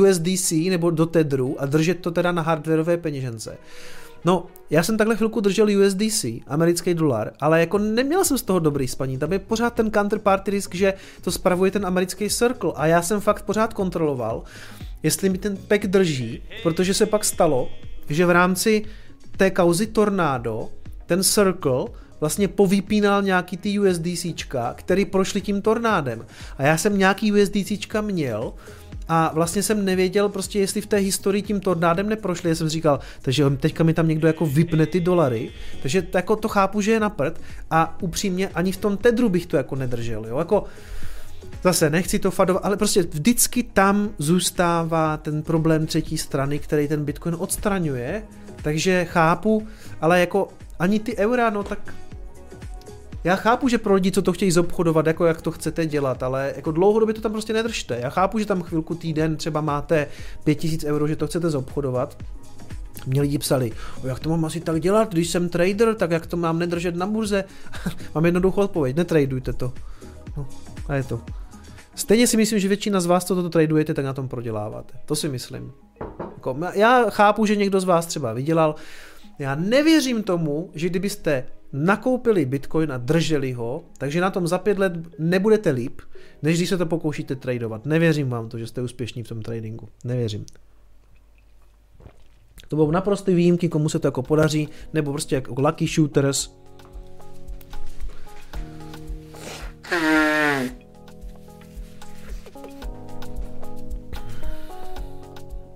USDC 0.00 0.52
nebo 0.52 0.90
do 0.90 1.06
Tedru 1.06 1.56
a 1.58 1.66
držet 1.66 2.00
to 2.00 2.10
teda 2.10 2.32
na 2.32 2.42
hardwareové 2.42 2.96
peněžence. 2.96 3.56
No, 4.24 4.46
já 4.70 4.82
jsem 4.82 4.96
takhle 4.96 5.16
chvilku 5.16 5.40
držel 5.40 5.66
USDC, 5.66 6.24
americký 6.46 6.94
dolar, 6.94 7.32
ale 7.40 7.60
jako 7.60 7.78
neměl 7.78 8.24
jsem 8.24 8.38
z 8.38 8.42
toho 8.42 8.58
dobrý 8.58 8.88
spaní. 8.88 9.18
Tam 9.18 9.32
je 9.32 9.38
pořád 9.38 9.74
ten 9.74 9.90
counterparty 9.90 10.50
risk, 10.50 10.74
že 10.74 10.94
to 11.20 11.32
spravuje 11.32 11.70
ten 11.70 11.86
americký 11.86 12.30
circle 12.30 12.72
a 12.76 12.86
já 12.86 13.02
jsem 13.02 13.20
fakt 13.20 13.42
pořád 13.42 13.74
kontroloval, 13.74 14.42
jestli 15.02 15.28
mi 15.28 15.38
ten 15.38 15.56
pek 15.56 15.86
drží, 15.86 16.42
protože 16.62 16.94
se 16.94 17.06
pak 17.06 17.24
stalo, 17.24 17.68
že 18.08 18.26
v 18.26 18.30
rámci 18.30 18.84
té 19.36 19.50
kauzy 19.50 19.86
Tornado 19.86 20.68
ten 21.06 21.22
circle 21.22 21.84
vlastně 22.20 22.48
povypínal 22.48 23.22
nějaký 23.22 23.56
ty 23.56 23.78
USDCčka, 23.78 24.74
který 24.74 25.04
prošli 25.04 25.40
tím 25.40 25.62
tornádem. 25.62 26.26
A 26.58 26.62
já 26.62 26.78
jsem 26.78 26.98
nějaký 26.98 27.32
USDCčka 27.32 28.00
měl, 28.00 28.52
a 29.08 29.30
vlastně 29.34 29.62
jsem 29.62 29.84
nevěděl 29.84 30.28
prostě, 30.28 30.58
jestli 30.60 30.80
v 30.80 30.86
té 30.86 30.96
historii 30.96 31.42
tím 31.42 31.60
tornádem 31.60 32.08
neprošli, 32.08 32.48
já 32.48 32.54
jsem 32.54 32.68
říkal, 32.68 33.00
takže 33.22 33.50
teďka 33.50 33.84
mi 33.84 33.94
tam 33.94 34.08
někdo 34.08 34.26
jako 34.26 34.46
vypne 34.46 34.86
ty 34.86 35.00
dolary, 35.00 35.50
takže 35.82 36.02
to, 36.02 36.18
jako 36.18 36.36
to 36.36 36.48
chápu, 36.48 36.80
že 36.80 36.92
je 36.92 37.00
na 37.00 37.10
prd 37.10 37.40
a 37.70 37.96
upřímně 38.00 38.48
ani 38.48 38.72
v 38.72 38.76
tom 38.76 38.96
tedru 38.96 39.28
bych 39.28 39.46
to 39.46 39.56
jako 39.56 39.76
nedržel, 39.76 40.26
jo, 40.28 40.38
jako 40.38 40.64
zase 41.62 41.90
nechci 41.90 42.18
to 42.18 42.30
fadovat, 42.30 42.64
ale 42.64 42.76
prostě 42.76 43.02
vždycky 43.02 43.62
tam 43.62 44.10
zůstává 44.18 45.16
ten 45.16 45.42
problém 45.42 45.86
třetí 45.86 46.18
strany, 46.18 46.58
který 46.58 46.88
ten 46.88 47.04
Bitcoin 47.04 47.36
odstraňuje, 47.38 48.22
takže 48.62 49.04
chápu, 49.04 49.66
ale 50.00 50.20
jako 50.20 50.48
ani 50.78 51.00
ty 51.00 51.16
eura, 51.16 51.50
no 51.50 51.62
tak 51.62 51.94
já 53.24 53.36
chápu, 53.36 53.68
že 53.68 53.78
pro 53.78 53.94
lidi, 53.94 54.10
co 54.10 54.22
to 54.22 54.32
chtějí 54.32 54.50
zobchodovat, 54.50 55.06
jako 55.06 55.26
jak 55.26 55.42
to 55.42 55.50
chcete 55.50 55.86
dělat, 55.86 56.22
ale 56.22 56.52
jako 56.56 56.72
dlouhodobě 56.72 57.14
to 57.14 57.20
tam 57.20 57.32
prostě 57.32 57.52
nedržte. 57.52 57.98
Já 58.02 58.10
chápu, 58.10 58.38
že 58.38 58.46
tam 58.46 58.62
chvilku 58.62 58.94
týden 58.94 59.36
třeba 59.36 59.60
máte 59.60 60.06
5000 60.44 60.84
euro, 60.84 61.08
že 61.08 61.16
to 61.16 61.26
chcete 61.26 61.50
zobchodovat, 61.50 62.16
mě 63.06 63.20
lidi 63.20 63.38
psali, 63.38 63.72
o, 64.04 64.06
jak 64.06 64.20
to 64.20 64.30
mám 64.30 64.44
asi 64.44 64.60
tak 64.60 64.80
dělat, 64.80 65.12
když 65.12 65.30
jsem 65.30 65.48
trader, 65.48 65.94
tak 65.94 66.10
jak 66.10 66.26
to 66.26 66.36
mám 66.36 66.58
nedržet 66.58 66.96
na 66.96 67.06
burze? 67.06 67.44
mám 68.14 68.24
jednoduchou 68.24 68.60
odpověď, 68.60 68.96
netradujte 68.96 69.52
to. 69.52 69.72
No, 70.36 70.46
a 70.88 70.94
je 70.94 71.02
to. 71.02 71.20
Stejně 71.94 72.26
si 72.26 72.36
myslím, 72.36 72.58
že 72.58 72.68
většina 72.68 73.00
z 73.00 73.06
vás, 73.06 73.24
co 73.24 73.34
toto 73.34 73.50
tradujete, 73.50 73.94
tak 73.94 74.04
na 74.04 74.12
tom 74.12 74.28
proděláváte. 74.28 74.94
To 75.04 75.16
si 75.16 75.28
myslím. 75.28 75.72
Jako, 76.20 76.56
já 76.74 77.10
chápu, 77.10 77.46
že 77.46 77.56
někdo 77.56 77.80
z 77.80 77.84
vás 77.84 78.06
třeba 78.06 78.32
vydělal. 78.32 78.74
Já 79.38 79.54
nevěřím 79.54 80.22
tomu, 80.22 80.70
že 80.74 80.88
kdybyste 80.88 81.46
nakoupili 81.72 82.44
Bitcoin 82.44 82.92
a 82.92 82.98
drželi 82.98 83.52
ho, 83.52 83.84
takže 83.98 84.20
na 84.20 84.30
tom 84.30 84.46
za 84.46 84.58
pět 84.58 84.78
let 84.78 84.92
nebudete 85.18 85.70
líp, 85.70 86.00
než 86.42 86.56
když 86.56 86.68
se 86.68 86.78
to 86.78 86.86
pokoušíte 86.86 87.36
tradovat. 87.36 87.86
Nevěřím 87.86 88.28
vám 88.28 88.48
to, 88.48 88.58
že 88.58 88.66
jste 88.66 88.82
úspěšní 88.82 89.22
v 89.22 89.28
tom 89.28 89.42
tradingu. 89.42 89.88
Nevěřím. 90.04 90.44
To 92.68 92.76
budou 92.76 92.90
naprosté 92.90 93.34
výjimky, 93.34 93.68
komu 93.68 93.88
se 93.88 93.98
to 93.98 94.06
jako 94.06 94.22
podaří, 94.22 94.68
nebo 94.92 95.12
prostě 95.12 95.34
jako 95.34 95.60
lucky 95.60 95.86
shooters. 95.86 96.50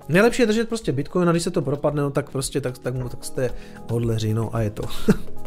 Nejlepší 0.08 0.42
je 0.42 0.46
držet 0.46 0.68
prostě 0.68 0.92
Bitcoin 0.92 1.28
a 1.28 1.32
když 1.32 1.42
se 1.42 1.50
to 1.50 1.62
propadne, 1.62 2.02
no 2.02 2.10
tak 2.10 2.30
prostě 2.30 2.60
tak, 2.60 2.78
tak, 2.78 2.94
tak 3.10 3.24
jste 3.24 3.50
hodleři, 3.90 4.34
no 4.34 4.54
a 4.54 4.60
je 4.60 4.70
to. 4.70 4.82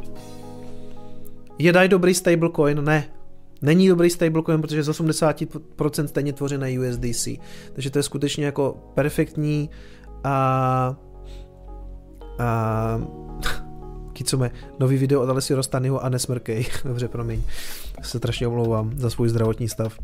Je 1.58 1.74
DAI 1.74 1.88
dobrý 1.88 2.14
stablecoin? 2.14 2.84
Ne. 2.84 3.06
Není 3.62 3.88
dobrý 3.88 4.10
stablecoin, 4.10 4.62
protože 4.62 4.84
z 4.84 4.90
80% 4.90 6.06
stejně 6.06 6.34
tvořené 6.34 6.80
USDC. 6.80 7.28
Takže 7.74 7.90
to 7.90 8.00
je 8.00 8.04
skutečně 8.04 8.46
jako 8.46 8.92
perfektní 8.94 9.70
a, 10.24 10.96
a 12.40 13.02
Kicome, 14.14 14.52
nový 14.80 14.98
video 14.98 15.22
od 15.22 15.30
Alessi 15.30 15.54
Rostanyho 15.54 16.04
a 16.04 16.10
nesmrkej. 16.10 16.66
Dobře, 16.86 17.08
promiň. 17.08 17.42
Se 18.02 18.18
strašně 18.18 18.48
omlouvám 18.48 18.92
za 18.98 19.10
svůj 19.10 19.30
zdravotní 19.30 19.70
stav. 19.70 20.00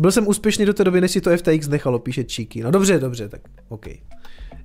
Byl 0.00 0.12
jsem 0.12 0.28
úspěšný 0.28 0.66
do 0.66 0.74
té 0.74 0.84
doby, 0.84 1.00
než 1.00 1.10
si 1.10 1.20
to 1.20 1.36
FTX 1.36 1.68
nechalo, 1.68 1.98
píše 1.98 2.24
Číky. 2.24 2.62
No 2.62 2.70
dobře, 2.70 2.98
dobře, 2.98 3.28
tak 3.28 3.40
OK. 3.68 3.86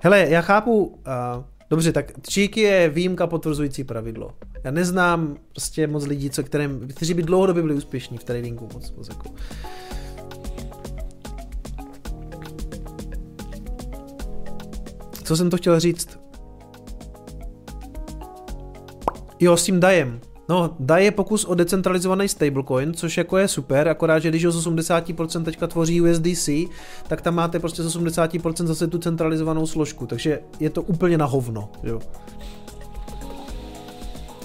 Hele, 0.02 0.28
já 0.30 0.42
chápu, 0.42 0.86
uh, 0.86 1.44
Dobře, 1.74 1.92
tak 1.92 2.12
Číky 2.28 2.62
je 2.62 2.90
výjimka 2.90 3.28
potvrzující 3.28 3.84
pravidlo. 3.84 4.32
Já 4.64 4.72
neznám 4.72 5.38
prostě 5.52 5.88
moc 5.88 6.06
lidí, 6.06 6.30
co, 6.30 6.44
kterým, 6.44 6.88
kteří 6.88 7.14
by 7.14 7.24
dlouhodobě 7.24 7.64
byli 7.64 7.76
úspěšní 7.76 8.18
v 8.18 8.24
tradingu. 8.24 8.70
Moc, 8.74 8.92
moc 8.92 9.10
jako. 9.10 9.30
Co 15.24 15.38
jsem 15.38 15.50
to 15.50 15.58
chtěl 15.58 15.80
říct? 15.80 16.20
Jo, 19.40 19.58
s 19.58 19.64
tím 19.64 19.80
dajem. 19.80 20.22
No, 20.53 20.75
DAI 20.80 21.06
je 21.06 21.11
pokus 21.11 21.45
o 21.45 21.56
decentralizovaný 21.56 22.27
stablecoin, 22.27 22.93
což 22.93 23.17
jako 23.17 23.38
je 23.38 23.48
super, 23.48 23.88
akorát, 23.88 24.19
že 24.19 24.30
když 24.30 24.45
ho 24.45 24.51
z 24.51 24.67
80% 24.67 25.43
teďka 25.43 25.67
tvoří 25.67 26.01
USDC, 26.01 26.49
tak 27.07 27.22
tam 27.22 27.35
máte 27.35 27.59
prostě 27.59 27.83
z 27.83 27.98
80% 27.98 28.65
zase 28.65 28.88
tu 28.88 28.98
centralizovanou 28.98 29.67
složku, 29.67 30.06
takže 30.07 30.40
je 30.59 30.69
to 30.69 30.82
úplně 30.82 31.17
na 31.17 31.25
hovno, 31.25 31.69
jo. 31.83 31.99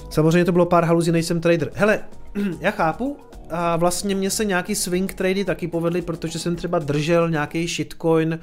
Samozřejmě 0.09 0.45
to 0.45 0.51
bylo 0.51 0.65
pár 0.65 0.83
haluzí, 0.83 1.11
nejsem 1.11 1.41
trader. 1.41 1.71
Hele, 1.73 1.99
já 2.59 2.71
chápu, 2.71 3.17
a 3.49 3.75
vlastně 3.75 4.15
mě 4.15 4.29
se 4.29 4.45
nějaký 4.45 4.75
swing 4.75 5.13
trady 5.13 5.45
taky 5.45 5.67
povedly, 5.67 6.01
protože 6.01 6.39
jsem 6.39 6.55
třeba 6.55 6.79
držel 6.79 7.29
nějaký 7.29 7.67
shitcoin 7.67 8.39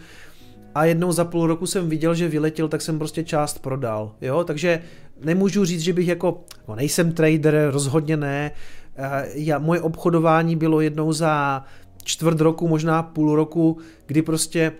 a 0.74 0.84
jednou 0.84 1.12
za 1.12 1.24
půl 1.24 1.46
roku 1.46 1.66
jsem 1.66 1.88
viděl, 1.88 2.14
že 2.14 2.28
vyletěl, 2.28 2.68
tak 2.68 2.82
jsem 2.82 2.98
prostě 2.98 3.24
část 3.24 3.58
prodal, 3.58 4.14
jo, 4.20 4.44
takže 4.44 4.82
nemůžu 5.24 5.64
říct, 5.64 5.80
že 5.80 5.92
bych 5.92 6.08
jako, 6.08 6.44
no 6.68 6.74
nejsem 6.74 7.12
trader, 7.12 7.68
rozhodně 7.70 8.16
ne, 8.16 8.50
eh, 8.96 9.28
já, 9.34 9.58
moje 9.58 9.80
obchodování 9.80 10.56
bylo 10.56 10.80
jednou 10.80 11.12
za 11.12 11.64
čtvrt 12.04 12.40
roku, 12.40 12.68
možná 12.68 13.02
půl 13.02 13.36
roku, 13.36 13.78
kdy 14.06 14.22
prostě 14.22 14.72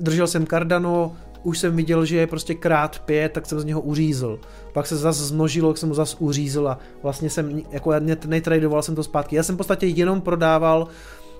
držel 0.00 0.26
jsem 0.26 0.46
Cardano, 0.46 1.16
už 1.42 1.58
jsem 1.58 1.76
viděl, 1.76 2.04
že 2.04 2.16
je 2.16 2.26
prostě 2.26 2.54
krát 2.54 2.98
pět, 2.98 3.32
tak 3.32 3.46
jsem 3.46 3.60
z 3.60 3.64
něho 3.64 3.80
uřízl. 3.80 4.38
Pak 4.72 4.86
se 4.86 4.96
zase 4.96 5.24
zmnožilo, 5.24 5.72
tak 5.72 5.78
jsem 5.78 5.88
ho 5.88 5.94
zase 5.94 6.16
uřízl 6.18 6.68
a 6.68 6.78
vlastně 7.02 7.30
jsem, 7.30 7.62
jako 7.70 7.92
netradoval 8.26 8.82
jsem 8.82 8.94
to 8.94 9.02
zpátky. 9.02 9.36
Já 9.36 9.42
jsem 9.42 9.54
v 9.54 9.58
podstatě 9.58 9.86
jenom 9.86 10.20
prodával 10.20 10.88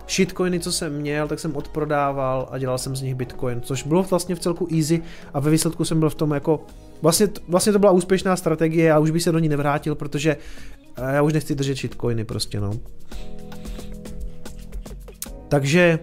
shitcoiny, 0.08 0.60
co 0.60 0.72
jsem 0.72 0.92
měl, 0.92 1.28
tak 1.28 1.40
jsem 1.40 1.56
odprodával 1.56 2.48
a 2.50 2.58
dělal 2.58 2.78
jsem 2.78 2.96
z 2.96 3.02
nich 3.02 3.14
bitcoin, 3.14 3.60
což 3.60 3.82
bylo 3.82 4.02
vlastně 4.02 4.34
v 4.34 4.38
celku 4.38 4.68
easy 4.76 5.02
a 5.34 5.40
ve 5.40 5.50
výsledku 5.50 5.84
jsem 5.84 6.00
byl 6.00 6.10
v 6.10 6.14
tom 6.14 6.30
jako 6.30 6.66
Vlastně, 7.02 7.28
vlastně 7.48 7.72
to 7.72 7.78
byla 7.78 7.92
úspěšná 7.92 8.36
strategie 8.36 8.92
a 8.92 8.98
už 8.98 9.10
bych 9.10 9.22
se 9.22 9.32
do 9.32 9.38
ní 9.38 9.48
nevrátil, 9.48 9.94
protože 9.94 10.36
eh, 10.96 11.14
já 11.14 11.22
už 11.22 11.32
nechci 11.32 11.54
držet 11.54 11.78
shitcoiny 11.78 12.24
prostě, 12.24 12.60
no. 12.60 12.72
Takže, 15.48 15.98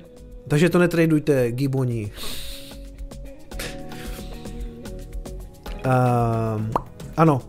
takže 0.48 0.70
to 0.70 0.80
netradujte, 0.80 1.52
giboni. 1.52 2.12
Uh, 5.86 5.92
ano. 7.18 7.42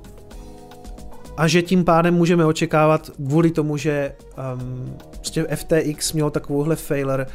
A 1.37 1.49
že 1.49 1.63
tím 1.63 1.85
pádem 1.85 2.15
můžeme 2.15 2.45
očekávat, 2.45 3.11
kvůli 3.27 3.51
tomu, 3.51 3.77
že 3.77 4.13
um, 4.55 4.97
prostě 5.11 5.57
FTX 5.57 6.13
mělo 6.13 6.31
takovouhle 6.31 6.77
failure, 6.77 7.27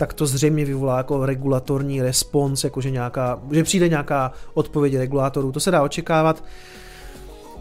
tak 0.00 0.14
to 0.14 0.26
zřejmě 0.26 0.64
vyvolá 0.64 0.96
jako 0.96 1.26
regulatorní 1.26 2.02
respons, 2.02 2.64
jakože 2.64 2.90
nějaká, 2.90 3.40
že 3.52 3.62
přijde 3.64 3.88
nějaká 3.88 4.32
odpověď 4.54 4.96
regulátorů. 4.96 5.52
To 5.52 5.60
se 5.60 5.70
dá 5.70 5.82
očekávat. 5.82 6.44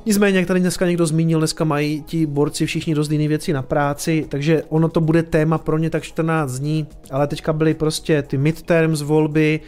Nicméně, 0.06 0.38
jak 0.40 0.48
tady 0.48 0.60
dneska 0.60 0.86
někdo 0.86 1.06
zmínil, 1.06 1.40
dneska 1.40 1.64
mají 1.64 2.02
ti 2.02 2.26
borci 2.26 2.66
všichni 2.66 2.96
dost 2.96 3.12
jiné 3.12 3.28
věci 3.28 3.54
na 3.54 3.62
práci, 3.62 4.26
takže 4.30 4.64
ono 4.70 4.90
to 4.90 5.02
bude 5.02 5.24
téma 5.24 5.58
pro 5.58 5.78
ně 5.78 5.90
tak 5.90 6.04
14 6.04 6.52
dní, 6.60 6.88
ale 7.12 7.28
teďka 7.28 7.54
byly 7.54 7.74
prostě 7.74 8.22
ty 8.22 8.38
midterms 8.38 9.02
volby, 9.02 9.60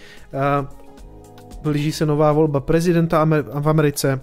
blíží 1.64 1.92
se 1.92 2.06
nová 2.06 2.32
volba 2.32 2.60
prezidenta 2.60 3.28
v 3.54 3.70
Americe, 3.70 4.22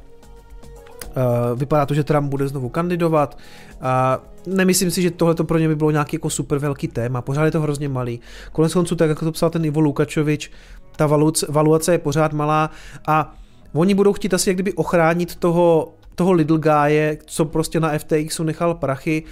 vypadá 1.55 1.87
to, 1.87 1.95
že 1.95 2.05
Trump 2.05 2.31
bude 2.31 2.49
znovu 2.49 2.69
kandidovat. 2.69 3.39
A 3.81 4.19
nemyslím 4.47 4.91
si, 4.91 5.03
že 5.03 5.11
tohle 5.11 5.35
pro 5.35 5.59
ně 5.59 5.69
by 5.69 5.77
bylo 5.77 5.91
nějaký 5.91 6.17
jako 6.17 6.31
super 6.31 6.59
velký 6.59 6.89
téma, 6.89 7.23
pořád 7.23 7.45
je 7.45 7.51
to 7.51 7.61
hrozně 7.61 7.89
malý. 7.89 8.21
Konec 8.53 8.73
konců, 8.73 8.97
tak 8.97 9.09
jako 9.09 9.25
to 9.25 9.33
psal 9.33 9.51
ten 9.51 9.65
Ivo 9.65 9.81
Lukačovič, 9.81 10.51
ta 10.97 11.07
valuace 11.49 11.93
je 11.93 11.99
pořád 11.99 12.33
malá 12.33 12.71
a 13.07 13.35
oni 13.73 13.95
budou 13.95 14.13
chtít 14.13 14.35
asi 14.35 14.51
jak 14.51 14.57
kdyby 14.57 14.73
ochránit 14.73 15.37
toho 15.37 15.95
toho 16.15 16.33
little 16.33 16.59
guye, 16.59 17.19
co 17.27 17.45
prostě 17.45 17.81
na 17.81 17.99
FTXu 17.99 18.45
nechal 18.45 18.75
prachy. 18.75 19.23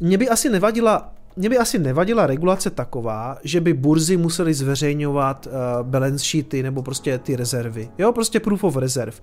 Mě 0.00 0.18
by 0.18 0.28
asi 0.28 0.50
nevadila 0.50 1.12
mě 1.36 1.48
by 1.48 1.58
asi 1.58 1.78
nevadila 1.78 2.26
regulace 2.26 2.70
taková, 2.70 3.38
že 3.44 3.60
by 3.60 3.72
burzy 3.72 4.16
museli 4.16 4.54
zveřejňovat 4.54 5.46
uh, 5.46 5.52
balance 5.82 6.24
sheety 6.24 6.62
nebo 6.62 6.82
prostě 6.82 7.18
ty 7.18 7.36
rezervy. 7.36 7.88
Jo, 7.98 8.12
prostě 8.12 8.40
proof 8.40 8.64
of 8.64 8.76
reserve. 8.76 9.16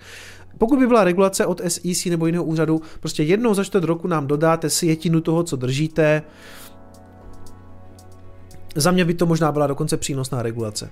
Pokud 0.58 0.80
by 0.80 0.88
byla 0.88 1.04
regulace 1.04 1.46
od 1.46 1.62
SEC 1.68 2.06
nebo 2.06 2.26
jiného 2.26 2.44
úřadu, 2.44 2.82
prostě 3.00 3.24
jednou 3.24 3.54
za 3.54 3.64
čtvrt 3.64 3.84
roku 3.84 4.08
nám 4.08 4.28
dodáte 4.28 4.70
sjetinu 4.70 5.22
toho, 5.22 5.44
co 5.44 5.56
držíte. 5.56 6.22
Za 8.76 8.92
mě 8.92 9.06
by 9.06 9.14
to 9.14 9.26
možná 9.26 9.52
byla 9.52 9.68
dokonce 9.68 9.98
přínosná 9.98 10.42
regulace. 10.42 10.90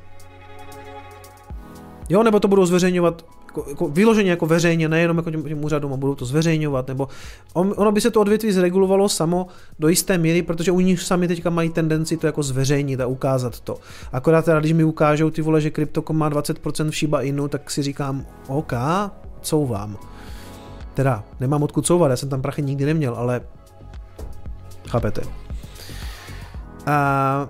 Jo, 2.09 2.23
nebo 2.23 2.39
to 2.39 2.47
budou 2.47 2.65
zveřejňovat 2.65 3.25
jako, 3.51 3.69
jako 3.69 3.87
vyloženě 3.87 4.29
jako 4.29 4.45
veřejně, 4.45 4.89
nejenom 4.89 5.17
jako 5.17 5.31
těm, 5.31 5.43
těm 5.43 5.65
úřadům 5.65 5.93
a 5.93 5.97
budou 5.97 6.15
to 6.15 6.25
zveřejňovat, 6.25 6.87
nebo 6.87 7.07
on, 7.53 7.73
ono 7.77 7.91
by 7.91 8.01
se 8.01 8.11
to 8.11 8.21
odvětví 8.21 8.51
zregulovalo 8.51 9.09
samo 9.09 9.47
do 9.79 9.87
jisté 9.87 10.17
míry, 10.17 10.41
protože 10.41 10.71
u 10.71 10.79
nich 10.79 11.01
sami 11.01 11.27
teďka 11.27 11.49
mají 11.49 11.69
tendenci 11.69 12.17
to 12.17 12.25
jako 12.27 12.43
zveřejnit 12.43 13.01
a 13.01 13.07
ukázat 13.07 13.59
to. 13.59 13.77
Akorát 14.11 14.45
teda, 14.45 14.59
když 14.59 14.73
mi 14.73 14.83
ukážou 14.83 15.29
ty 15.29 15.41
vole, 15.41 15.61
že 15.61 15.71
Crypto.com 15.71 16.17
má 16.17 16.29
20% 16.29 16.89
v 16.89 16.95
Shiba 16.95 17.21
Inu, 17.21 17.47
tak 17.47 17.71
si 17.71 17.83
říkám, 17.83 18.25
OK, 18.47 18.73
couvám. 19.41 19.97
Teda, 20.93 21.23
nemám 21.39 21.63
odkud 21.63 21.85
couvat, 21.85 22.09
já 22.11 22.17
jsem 22.17 22.29
tam 22.29 22.41
prachy 22.41 22.61
nikdy 22.61 22.85
neměl, 22.85 23.15
ale 23.15 23.41
chápete. 24.87 25.21
A, 26.85 27.49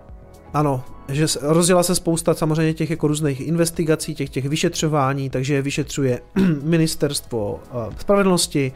ano, 0.54 0.84
že 1.10 1.26
rozjela 1.42 1.84
se 1.84 1.96
spousta 1.96 2.34
samozřejmě 2.34 2.74
těch 2.74 2.90
jako 2.90 3.08
různých 3.08 3.42
investigací, 3.42 4.16
těch 4.16 4.30
těch 4.30 4.46
vyšetřování, 4.46 5.30
takže 5.30 5.62
vyšetřuje 5.62 6.22
ministerstvo 6.64 7.54
uh, 7.74 7.94
spravedlnosti, 7.98 8.72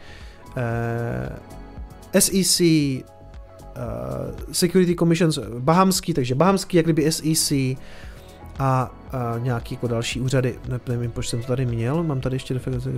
uh, 0.46 1.36
SEC, 2.18 2.60
uh, 2.60 2.66
Security 4.52 4.94
Commissions 4.94 5.38
bahamský, 5.58 6.14
takže 6.14 6.34
bahamský, 6.34 6.76
jak 6.76 6.86
kdyby 6.86 7.12
SEC 7.12 7.52
a 8.58 8.94
uh, 9.36 9.42
nějaký 9.42 9.74
jako 9.74 9.86
další 9.86 10.20
úřady, 10.20 10.58
ne, 10.68 10.80
nevím, 10.88 11.10
proč 11.10 11.28
jsem 11.28 11.40
to 11.40 11.46
tady 11.46 11.66
měl, 11.66 12.02
mám 12.02 12.20
tady 12.20 12.36
ještě 12.36 12.54
defekce, 12.54 12.90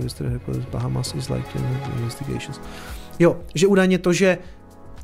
Bahamas 0.71 1.15
is 1.15 1.29
like 1.29 1.59
investigations. 1.97 2.59
Jo, 3.19 3.37
že 3.55 3.67
údajně 3.67 3.97
to, 3.97 4.13
že 4.13 4.37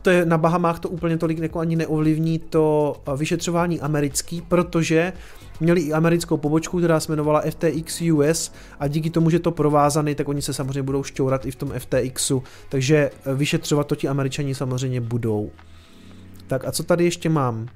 to 0.05 0.11
je 0.11 0.25
na 0.25 0.37
Bahamách 0.37 0.79
to 0.79 0.89
úplně 0.89 1.17
tolik 1.17 1.37
jako 1.37 1.59
ani 1.59 1.75
neovlivní 1.75 2.39
to 2.39 2.95
eh, 3.07 3.17
vyšetřování 3.17 3.81
americký, 3.81 4.41
protože 4.41 5.13
měli 5.59 5.81
i 5.81 5.93
americkou 5.93 6.37
pobočku, 6.37 6.77
která 6.77 6.99
se 6.99 7.11
jmenovala 7.11 7.41
FTX 7.49 8.01
US 8.01 8.51
a 8.79 8.87
díky 8.87 9.09
tomu, 9.09 9.29
že 9.29 9.39
to 9.39 9.51
provázaný, 9.51 10.15
tak 10.15 10.27
oni 10.27 10.41
se 10.41 10.53
samozřejmě 10.53 10.83
budou 10.83 11.03
šťourat 11.03 11.45
i 11.45 11.51
v 11.51 11.55
tom 11.55 11.73
FTXu, 11.77 12.43
takže 12.69 13.11
eh, 13.25 13.33
vyšetřovat 13.33 13.87
to 13.87 13.95
ti 13.95 14.07
američani 14.07 14.55
samozřejmě 14.55 15.01
budou. 15.01 15.51
Tak 16.47 16.65
a 16.65 16.71
co 16.71 16.83
tady 16.83 17.03
ještě 17.03 17.29
mám? 17.29 17.67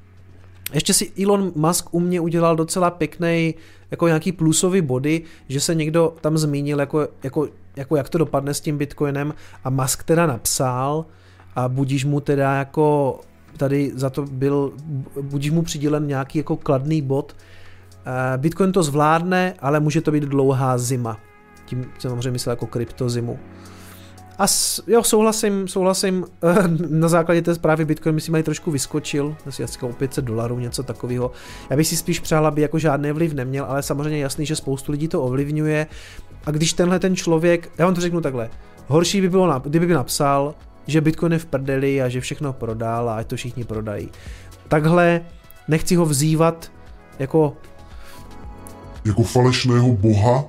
Ještě 0.74 0.93
si 0.93 1.11
Elon 1.24 1.51
Musk 1.56 1.93
u 1.93 1.99
mě 1.99 2.22
udělal 2.22 2.56
docela 2.56 2.91
pěkný 2.91 3.56
jako 3.91 4.08
nějaký 4.08 4.32
plusový 4.32 4.82
body, 4.82 5.22
že 5.48 5.59
se 5.59 5.75
někdo 5.75 6.14
tam 6.22 6.38
zmínil, 6.38 6.80
jako, 6.80 7.08
jako, 7.24 7.48
jako 7.75 7.95
jak 7.95 8.09
to 8.09 8.17
dopadne 8.17 8.53
s 8.53 8.61
tím 8.61 8.77
Bitcoinem 8.77 9.33
a 9.64 9.69
Musk 9.69 10.03
teda 10.03 10.25
napsal, 10.25 11.06
a 11.59 11.67
budíš 11.69 12.05
mu 12.05 12.19
teda 12.19 12.55
jako 12.55 13.19
tady 13.57 13.91
za 13.95 14.09
to 14.09 14.25
byl, 14.25 14.73
budíš 15.21 15.51
mu 15.51 15.61
přidělen 15.61 16.07
nějaký 16.07 16.38
jako 16.38 16.57
kladný 16.57 17.01
bod. 17.01 17.35
Eh, 18.05 18.38
Bitcoin 18.38 18.71
to 18.71 18.83
zvládne, 18.83 19.53
ale 19.59 19.79
může 19.79 20.01
to 20.01 20.11
být 20.11 20.23
dlouhá 20.23 20.77
zima. 20.77 21.17
Tím 21.65 21.85
samozřejmě 21.99 22.31
myslel 22.31 22.51
jako 22.51 22.67
kryptozimu. 22.67 23.39
A 24.38 24.47
s, 24.47 24.83
jo, 24.88 25.03
souhlasím, 25.03 25.67
souhlasím, 25.67 26.25
eh, 26.43 26.67
na 26.89 27.07
základě 27.07 27.41
té 27.41 27.55
zprávy 27.55 27.85
Bitcoin 27.85 28.15
myslím 28.15 28.31
mají 28.31 28.43
trošku 28.43 28.71
vyskočil, 28.71 29.35
asi 29.47 29.63
asi 29.63 29.79
o 29.79 29.93
500 29.93 30.25
dolarů, 30.25 30.59
něco 30.59 30.83
takového. 30.83 31.31
Já 31.69 31.75
bych 31.75 31.88
si 31.88 31.97
spíš 31.97 32.19
přál, 32.19 32.47
aby 32.47 32.61
jako 32.61 32.79
žádný 32.79 33.11
vliv 33.11 33.33
neměl, 33.33 33.65
ale 33.65 33.83
samozřejmě 33.83 34.19
jasný, 34.19 34.45
že 34.45 34.55
spoustu 34.55 34.91
lidí 34.91 35.07
to 35.07 35.23
ovlivňuje. 35.23 35.88
A 36.45 36.51
když 36.51 36.73
tenhle 36.73 36.99
ten 36.99 37.15
člověk, 37.15 37.71
já 37.77 37.85
vám 37.85 37.95
to 37.95 38.01
řeknu 38.01 38.21
takhle, 38.21 38.49
horší 38.88 39.21
by 39.21 39.29
bylo, 39.29 39.59
kdyby 39.59 39.88
by 39.88 39.93
napsal, 39.93 40.55
že 40.90 41.01
Bitcoin 41.01 41.34
je 41.34 41.40
v 41.40 41.45
prdeli 41.45 42.01
a 42.01 42.09
že 42.09 42.22
všechno 42.22 42.53
prodal 42.53 43.09
a 43.09 43.16
ať 43.16 43.27
to 43.27 43.35
všichni 43.35 43.64
prodají. 43.64 44.09
Takhle 44.68 45.22
nechci 45.68 45.95
ho 45.95 46.06
vzývat 46.06 46.72
jako... 47.19 47.58
Jako 49.06 49.24
falešného 49.24 49.92
boha? 49.92 50.45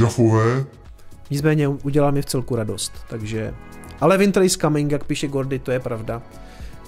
Jafové? 0.00 0.64
Nicméně 1.30 1.68
udělá 1.68 2.10
mi 2.10 2.22
v 2.22 2.26
celku 2.26 2.56
radost, 2.56 2.92
takže... 3.08 3.54
Ale 4.00 4.18
winter 4.18 4.42
is 4.42 4.56
coming, 4.56 4.92
jak 4.92 5.04
píše 5.04 5.28
Gordy, 5.28 5.58
to 5.58 5.70
je 5.70 5.80
pravda. 5.80 6.22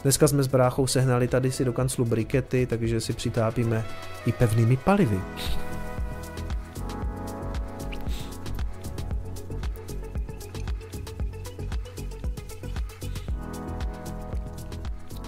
Dneska 0.02 0.28
jsme 0.28 0.42
s 0.42 0.46
bráchou 0.46 0.86
sehnali 0.86 1.28
tady 1.28 1.52
si 1.52 1.64
do 1.64 1.72
kanclu 1.72 2.04
brikety, 2.04 2.66
takže 2.66 3.00
si 3.00 3.12
přitápíme 3.12 3.84
i 4.26 4.32
pevnými 4.32 4.76
palivy. 4.76 5.20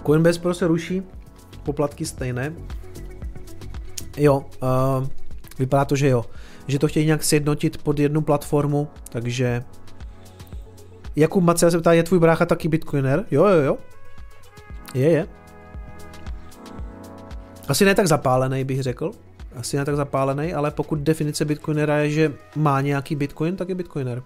Coinbase 0.06 0.40
Pro 0.40 0.54
se 0.54 0.66
ruší, 0.66 1.02
poplatky 1.62 2.06
stejné. 2.06 2.52
Jo, 4.16 4.44
uh, 4.62 5.06
vypadá 5.58 5.84
to, 5.84 5.96
že 5.96 6.08
jo. 6.08 6.24
Že 6.66 6.78
to 6.78 6.88
chtějí 6.88 7.06
nějak 7.06 7.24
sjednotit 7.24 7.82
pod 7.82 7.98
jednu 7.98 8.20
platformu, 8.20 8.88
takže... 9.08 9.64
Jakub 11.16 11.44
Mace 11.44 11.70
se 11.70 11.78
ptá, 11.78 11.92
je 11.92 12.02
tvůj 12.02 12.18
brácha 12.18 12.46
taky 12.46 12.68
bitcoiner? 12.68 13.24
Jo, 13.30 13.46
jo, 13.46 13.60
jo. 13.60 13.78
Je, 14.94 15.10
je. 15.10 15.26
Asi 17.68 17.84
ne 17.84 17.94
tak 17.94 18.06
zapálený, 18.06 18.64
bych 18.64 18.82
řekl. 18.82 19.12
Asi 19.56 19.76
ne 19.76 19.84
tak 19.84 19.96
zapálený, 19.96 20.54
ale 20.54 20.70
pokud 20.70 20.98
definice 20.98 21.44
bitcoinera 21.44 21.96
je, 21.96 22.10
že 22.10 22.32
má 22.56 22.80
nějaký 22.80 23.16
bitcoin, 23.16 23.56
tak 23.56 23.68
je 23.68 23.74
bitcoiner. 23.74 24.22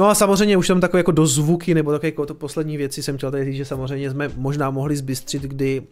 No 0.00 0.06
a 0.06 0.14
samozřejmě 0.14 0.56
už 0.56 0.66
tam 0.68 0.80
takové 0.80 0.98
jako 1.00 1.12
dozvuky, 1.12 1.74
nebo 1.74 1.90
takové 1.92 2.08
jako 2.08 2.26
to 2.26 2.34
poslední 2.34 2.76
věci 2.76 3.02
jsem 3.02 3.16
chtěl 3.16 3.30
tady 3.30 3.44
říct, 3.44 3.56
že 3.56 3.64
samozřejmě 3.64 4.10
jsme 4.10 4.30
možná 4.36 4.70
mohli 4.70 4.96
zbystřit, 4.96 5.42
kdy 5.42 5.80
uh, 5.80 5.86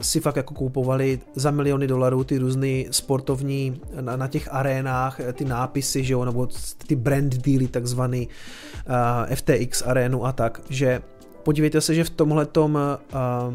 si 0.00 0.20
fakt 0.20 0.36
jako 0.36 0.54
koupovali 0.54 1.20
za 1.34 1.50
miliony 1.50 1.86
dolarů 1.86 2.24
ty 2.24 2.38
různé 2.38 2.84
sportovní 2.90 3.80
na, 4.00 4.16
na 4.16 4.28
těch 4.28 4.48
arénách, 4.52 5.20
ty 5.32 5.44
nápisy, 5.44 6.04
že 6.04 6.12
jo, 6.12 6.24
nebo 6.24 6.48
ty 6.86 6.96
brand 6.96 7.34
dealy 7.34 7.68
takzvaný 7.68 8.28
uh, 8.28 9.34
FTX 9.34 9.82
arénu 9.82 10.26
a 10.26 10.32
tak, 10.32 10.60
že 10.68 11.02
podívejte 11.42 11.80
se, 11.80 11.94
že 11.94 12.04
v 12.04 12.10
tomhle 12.10 12.46
tom 12.46 12.74
uh, 12.74 13.54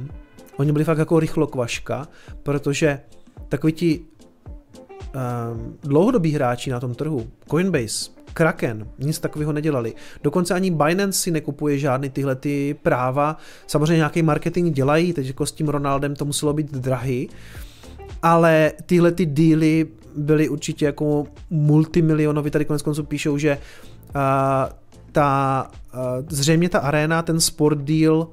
oni 0.57 0.71
byli 0.71 0.83
fakt 0.85 0.97
jako 0.97 1.19
rychlo 1.19 1.47
kvaška, 1.47 2.07
protože 2.43 2.99
takový 3.49 3.73
ti 3.73 3.99
uh, 3.99 5.71
dlouhodobí 5.81 6.31
hráči 6.31 6.69
na 6.69 6.79
tom 6.79 6.95
trhu, 6.95 7.27
Coinbase, 7.49 8.18
Kraken, 8.33 8.87
nic 8.99 9.19
takového 9.19 9.53
nedělali. 9.53 9.93
Dokonce 10.23 10.53
ani 10.53 10.71
Binance 10.71 11.19
si 11.19 11.31
nekupuje 11.31 11.77
žádný 11.77 12.09
tyhle 12.09 12.35
ty 12.35 12.75
práva. 12.83 13.37
Samozřejmě 13.67 13.95
nějaký 13.95 14.21
marketing 14.21 14.73
dělají, 14.75 15.13
teď 15.13 15.27
jako 15.27 15.45
s 15.45 15.51
tím 15.51 15.69
Ronaldem 15.69 16.15
to 16.15 16.25
muselo 16.25 16.53
být 16.53 16.71
drahý, 16.71 17.29
ale 18.21 18.71
tyhle 18.85 19.11
ty 19.11 19.25
díly 19.25 19.87
byli 20.15 20.49
určitě 20.49 20.85
jako 20.85 21.25
multimilionoví, 21.49 22.51
tady 22.51 22.65
konec 22.65 22.81
konců 22.81 23.03
píšou, 23.03 23.37
že 23.37 23.57
uh, 23.57 24.21
ta, 25.11 25.67
uh, 25.93 25.99
zřejmě 26.29 26.69
ta 26.69 26.79
arena, 26.79 27.21
ten 27.21 27.39
sport 27.39 27.77
deal, 27.77 28.27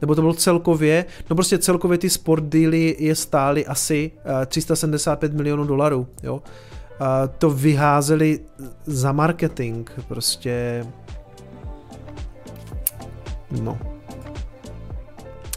nebo 0.00 0.14
to 0.14 0.20
bylo 0.20 0.34
celkově, 0.34 1.04
no 1.30 1.36
prostě 1.36 1.58
celkově 1.58 1.98
ty 1.98 2.10
sport 2.10 2.44
dealy 2.44 2.96
je 2.98 3.14
stály 3.14 3.66
asi 3.66 4.10
uh, 4.24 4.46
375 4.46 5.32
milionů 5.34 5.64
dolarů, 5.64 6.06
jo. 6.22 6.34
Uh, 6.34 6.40
to 7.38 7.50
vyházeli 7.50 8.40
za 8.86 9.12
marketing, 9.12 9.90
prostě 10.08 10.86
no. 13.62 13.78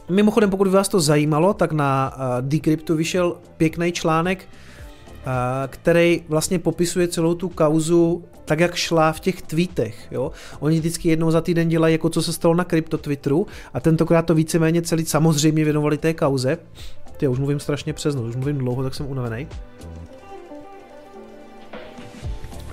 Mimochodem, 0.10 0.50
pokud 0.50 0.68
vás 0.68 0.90
to 0.90 1.00
zajímalo, 1.00 1.54
tak 1.54 1.72
na 1.72 2.18
Decryptu 2.42 2.96
vyšel 2.96 3.38
pěkný 3.58 3.92
článek, 3.92 4.46
který 5.68 6.24
vlastně 6.30 6.60
popisuje 6.60 7.08
celou 7.08 7.34
tu 7.36 7.50
kauzu 7.50 8.24
tak, 8.46 8.60
jak 8.60 8.76
šla 8.76 9.12
v 9.12 9.20
těch 9.20 9.42
tweetech. 9.42 10.08
Jo? 10.12 10.32
Oni 10.60 10.80
vždycky 10.80 11.10
jednou 11.10 11.32
za 11.32 11.42
týden 11.42 11.70
dělají, 11.70 11.94
jako 11.94 12.10
co 12.10 12.22
se 12.22 12.34
stalo 12.34 12.54
na 12.56 12.64
krypto 12.64 12.98
Twitteru 12.98 13.48
a 13.74 13.80
tentokrát 13.80 14.26
to 14.26 14.36
víceméně 14.36 14.82
celý 14.82 15.06
samozřejmě 15.06 15.64
věnovali 15.64 15.98
té 15.98 16.14
kauze. 16.14 16.58
Ty, 17.18 17.28
už 17.28 17.40
mluvím 17.40 17.60
strašně 17.60 17.94
přes 17.94 18.16
noc, 18.16 18.26
už 18.26 18.36
mluvím 18.36 18.58
dlouho, 18.58 18.84
tak 18.84 18.96
jsem 18.96 19.06
unavený. 19.06 19.48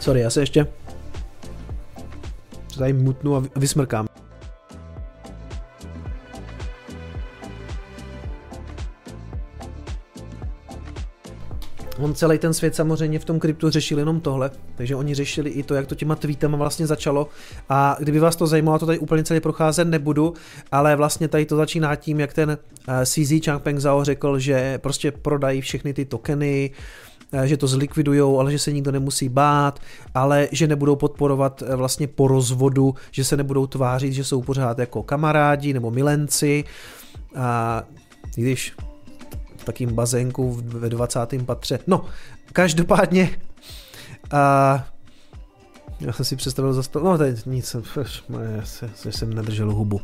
Sorry, 0.07 0.20
já 0.20 0.31
se 0.31 0.41
ještě 0.41 0.67
tady 2.78 2.93
mutnu 2.93 3.36
a 3.36 3.43
vysmrkám. 3.57 4.07
On 11.99 12.15
celý 12.15 12.39
ten 12.39 12.55
svět 12.55 12.75
samozřejmě 12.75 13.18
v 13.18 13.25
tom 13.25 13.41
kryptu 13.41 13.70
řešil 13.70 13.99
jenom 13.99 14.20
tohle, 14.20 14.51
takže 14.76 14.97
oni 14.97 15.15
řešili 15.15 15.51
i 15.51 15.62
to, 15.62 15.75
jak 15.75 15.86
to 15.86 15.94
těma 15.94 16.17
tweetama 16.17 16.57
vlastně 16.57 16.86
začalo 16.86 17.28
a 17.68 17.97
kdyby 17.99 18.18
vás 18.18 18.36
to 18.36 18.47
zajímalo, 18.47 18.78
to 18.78 18.86
tady 18.86 18.99
úplně 18.99 19.25
celý 19.25 19.41
procházet 19.41 19.85
nebudu, 19.85 20.35
ale 20.73 20.97
vlastně 20.97 21.28
tady 21.28 21.47
to 21.47 21.57
začíná 21.57 21.97
tím, 21.97 22.20
jak 22.20 22.33
ten 22.33 22.59
eh, 22.89 23.07
CZ 23.07 23.44
Changpeng 23.44 23.81
Zhao 23.81 24.05
řekl, 24.05 24.39
že 24.39 24.78
prostě 24.78 25.12
prodají 25.12 25.60
všechny 25.60 25.94
ty 25.94 26.05
tokeny, 26.05 26.70
eh, 26.73 27.06
že 27.45 27.57
to 27.57 27.67
zlikvidujou, 27.67 28.41
ale 28.41 28.53
že 28.53 28.59
se 28.59 28.73
nikdo 28.73 28.93
nemusí 28.93 29.29
bát, 29.29 29.81
ale 30.15 30.49
že 30.53 30.67
nebudou 30.67 30.97
podporovat 30.97 31.63
eh, 31.67 31.77
vlastně 31.77 32.07
po 32.07 32.29
rozvodu, 32.29 32.95
že 33.11 33.25
se 33.25 33.37
nebudou 33.37 33.67
tvářit, 33.67 34.13
že 34.13 34.25
jsou 34.25 34.43
pořád 34.43 34.79
jako 34.79 35.03
kamarádi 35.03 35.73
nebo 35.73 35.91
milenci. 35.91 36.65
A 37.37 37.83
když 38.35 38.75
takým 39.65 39.95
bazénku 39.95 40.61
ve 40.65 40.89
20. 40.89 41.21
patře. 41.47 41.79
No, 41.87 42.05
každopádně 42.53 43.39
a 44.31 44.85
já 46.01 46.13
jsem 46.13 46.25
si 46.25 46.37
představil 46.37 46.73
za 46.73 46.83
stol, 46.83 47.03
no 47.03 47.19
tady 47.19 47.35
nic, 47.47 47.77
já 49.05 49.13
jsem 49.13 49.35
nedržel 49.35 49.75
hubu. 49.75 50.01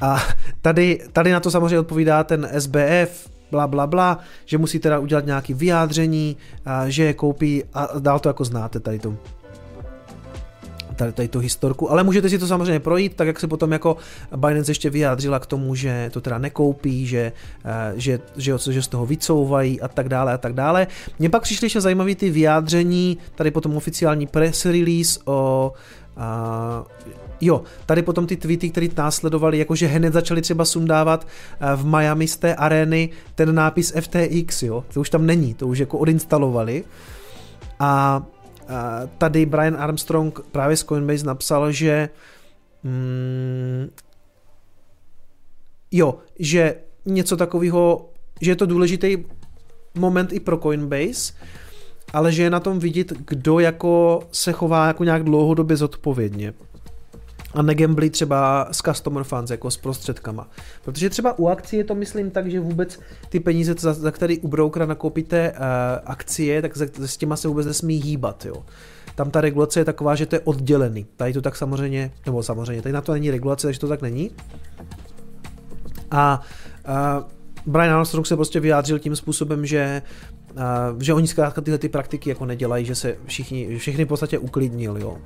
A 0.00 0.22
tady, 0.62 1.00
tady 1.12 1.32
na 1.32 1.40
to 1.40 1.50
samozřejmě 1.50 1.80
odpovídá 1.80 2.24
ten 2.24 2.48
SBF, 2.58 3.30
bla, 3.50 3.66
bla, 3.66 3.86
bla, 3.86 4.18
že 4.44 4.58
musí 4.58 4.78
teda 4.78 4.98
udělat 4.98 5.26
nějaké 5.26 5.54
vyjádření, 5.54 6.36
že 6.86 7.04
je 7.04 7.14
koupí 7.14 7.64
a 7.74 7.88
dál 7.98 8.18
to 8.18 8.28
jako 8.28 8.44
znáte 8.44 8.80
tady 8.80 8.98
tu 8.98 9.18
tady, 10.96 11.12
tady 11.12 11.28
tu 11.28 11.38
historku, 11.38 11.90
ale 11.90 12.04
můžete 12.04 12.28
si 12.28 12.38
to 12.38 12.46
samozřejmě 12.46 12.80
projít, 12.80 13.14
tak 13.14 13.26
jak 13.26 13.40
se 13.40 13.48
potom 13.48 13.72
jako 13.72 13.96
Binance 14.36 14.70
ještě 14.70 14.90
vyjádřila 14.90 15.38
k 15.38 15.46
tomu, 15.46 15.74
že 15.74 16.10
to 16.12 16.20
teda 16.20 16.38
nekoupí, 16.38 17.06
že, 17.06 17.32
že, 17.94 18.20
že, 18.36 18.54
že 18.70 18.82
z 18.82 18.88
toho 18.88 19.06
vycouvají 19.06 19.80
a 19.80 19.88
tak 19.88 20.08
dále 20.08 20.32
a 20.32 20.38
tak 20.38 20.52
dále. 20.52 20.86
Mně 21.18 21.30
pak 21.30 21.42
přišly 21.42 21.64
ještě 21.66 21.80
zajímavé 21.80 22.14
ty 22.14 22.30
vyjádření, 22.30 23.18
tady 23.34 23.50
potom 23.50 23.76
oficiální 23.76 24.26
press 24.26 24.64
release 24.64 25.20
o 25.24 25.72
a, 26.16 26.84
jo, 27.40 27.62
tady 27.86 28.02
potom 28.02 28.26
ty 28.26 28.36
tweety, 28.36 28.70
které 28.70 28.88
následovaly, 28.96 29.58
jakože 29.58 29.86
hned 29.86 30.12
začali 30.12 30.42
třeba 30.42 30.64
sundávat 30.64 31.26
eh, 31.26 31.76
v 31.76 31.86
Miami 31.86 32.28
z 32.28 32.36
té 32.36 32.54
arény 32.54 33.10
ten 33.34 33.54
nápis 33.54 33.92
FTX, 34.00 34.62
jo, 34.62 34.84
to 34.94 35.00
už 35.00 35.10
tam 35.10 35.26
není, 35.26 35.54
to 35.54 35.66
už 35.66 35.78
jako 35.78 35.98
odinstalovali. 35.98 36.84
A 37.80 38.22
tady 39.18 39.46
Brian 39.46 39.76
Armstrong 39.78 40.40
právě 40.52 40.76
z 40.76 40.84
Coinbase 40.84 41.26
napsal, 41.26 41.72
že 41.72 42.08
mm, 42.82 43.90
jo, 45.90 46.18
že 46.38 46.74
něco 47.06 47.36
takového, 47.36 48.10
že 48.40 48.50
je 48.50 48.56
to 48.56 48.66
důležitý 48.66 49.16
moment 49.94 50.32
i 50.32 50.40
pro 50.40 50.58
Coinbase, 50.58 51.32
ale 52.12 52.32
že 52.32 52.42
je 52.42 52.50
na 52.50 52.60
tom 52.60 52.78
vidět, 52.78 53.12
kdo 53.12 53.58
jako 53.58 54.20
se 54.32 54.52
chová 54.52 54.86
jako 54.86 55.04
nějak 55.04 55.24
dlouhodobě 55.24 55.76
zodpovědně 55.76 56.52
a 57.54 57.62
negamblí 57.62 58.10
třeba 58.10 58.68
s 58.72 58.78
customer 58.78 59.24
funds, 59.24 59.50
jako 59.50 59.70
s 59.70 59.76
prostředkama. 59.76 60.48
Protože 60.84 61.10
třeba 61.10 61.38
u 61.38 61.48
akcí 61.48 61.76
je 61.76 61.84
to 61.84 61.94
myslím 61.94 62.30
tak, 62.30 62.50
že 62.50 62.60
vůbec 62.60 63.00
ty 63.28 63.40
peníze, 63.40 63.74
za, 63.78 63.92
za 63.92 64.10
které 64.10 64.36
u 64.42 64.48
brokera 64.48 64.86
nakoupíte 64.86 65.52
uh, 65.52 65.58
akcie, 66.04 66.62
tak 66.62 66.72
s 66.98 67.16
těma 67.16 67.36
se 67.36 67.48
vůbec 67.48 67.66
nesmí 67.66 67.96
hýbat. 67.96 68.46
Jo. 68.46 68.64
Tam 69.14 69.30
ta 69.30 69.40
regulace 69.40 69.80
je 69.80 69.84
taková, 69.84 70.14
že 70.14 70.26
to 70.26 70.36
je 70.36 70.40
oddělený. 70.40 71.06
Tady 71.16 71.32
to 71.32 71.40
tak 71.40 71.56
samozřejmě, 71.56 72.12
nebo 72.26 72.42
samozřejmě, 72.42 72.82
tady 72.82 72.92
na 72.92 73.00
to 73.00 73.12
není 73.12 73.30
regulace, 73.30 73.66
takže 73.66 73.80
to 73.80 73.88
tak 73.88 74.02
není. 74.02 74.30
A 76.10 76.40
uh, 76.88 77.72
Brian 77.72 77.94
Armstrong 77.94 78.26
se 78.26 78.36
prostě 78.36 78.60
vyjádřil 78.60 78.98
tím 78.98 79.16
způsobem, 79.16 79.66
že 79.66 80.02
uh, 80.52 81.00
že 81.00 81.14
oni 81.14 81.26
zkrátka 81.26 81.60
tyhle 81.60 81.78
ty 81.78 81.88
praktiky 81.88 82.30
jako 82.30 82.46
nedělají, 82.46 82.84
že 82.84 82.94
se 82.94 83.16
všichni, 83.26 83.78
všechny 83.78 84.04
v 84.04 84.08
podstatě 84.08 84.38
uklidnil, 84.38 84.96
jo. 84.96 85.18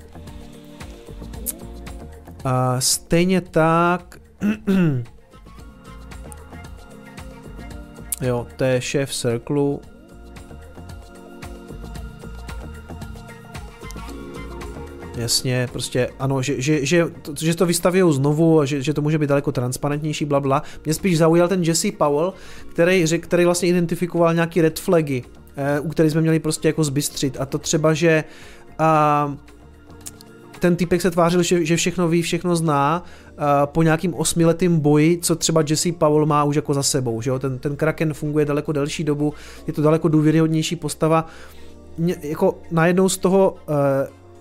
A 2.44 2.80
stejně 2.80 3.40
tak... 3.40 4.16
jo, 8.20 8.46
to 8.56 8.64
je 8.64 8.80
šéf 8.80 9.14
Circle. 9.14 9.78
Jasně, 15.16 15.68
prostě 15.72 16.10
ano, 16.18 16.42
že, 16.42 16.60
že, 16.62 16.86
že, 16.86 17.06
to, 17.22 17.34
že 17.40 17.56
to 17.56 17.66
vystavují 17.66 18.14
znovu 18.14 18.60
a 18.60 18.64
že, 18.64 18.82
že 18.82 18.94
to 18.94 19.02
může 19.02 19.18
být 19.18 19.28
daleko 19.28 19.52
transparentnější, 19.52 20.24
bla, 20.24 20.40
bla. 20.40 20.62
Mě 20.84 20.94
spíš 20.94 21.18
zaujal 21.18 21.48
ten 21.48 21.62
Jesse 21.62 21.92
Powell, 21.92 22.32
který, 22.72 23.18
který 23.18 23.44
vlastně 23.44 23.68
identifikoval 23.68 24.34
nějaký 24.34 24.60
red 24.60 24.78
flagy, 24.78 25.22
eh, 25.56 25.80
u 25.80 25.88
kterých 25.88 26.12
jsme 26.12 26.20
měli 26.20 26.38
prostě 26.38 26.68
jako 26.68 26.84
zbystřit. 26.84 27.36
A 27.40 27.46
to 27.46 27.58
třeba, 27.58 27.94
že 27.94 28.24
uh, 28.80 29.34
ten 30.60 30.76
typek 30.76 31.00
se 31.00 31.10
tvářil, 31.10 31.42
že, 31.42 31.64
že 31.64 31.76
všechno 31.76 32.08
ví, 32.08 32.22
všechno 32.22 32.56
zná, 32.56 33.02
uh, 33.02 33.44
po 33.64 33.82
nějakým 33.82 34.14
osmiletým 34.14 34.80
boji, 34.80 35.18
co 35.22 35.36
třeba 35.36 35.64
Jesse 35.68 35.92
Powell 35.92 36.26
má 36.26 36.44
už 36.44 36.56
jako 36.56 36.74
za 36.74 36.82
sebou, 36.82 37.20
že 37.20 37.30
jo? 37.30 37.38
Ten, 37.38 37.58
ten 37.58 37.76
Kraken 37.76 38.14
funguje 38.14 38.44
daleko 38.44 38.72
delší 38.72 39.04
dobu, 39.04 39.34
je 39.66 39.72
to 39.72 39.82
daleko 39.82 40.08
důvěryhodnější 40.08 40.76
postava. 40.76 41.26
Mě, 41.98 42.16
jako 42.22 42.58
najednou 42.70 43.08
z 43.08 43.18
toho 43.18 43.56
uh, 43.68 43.74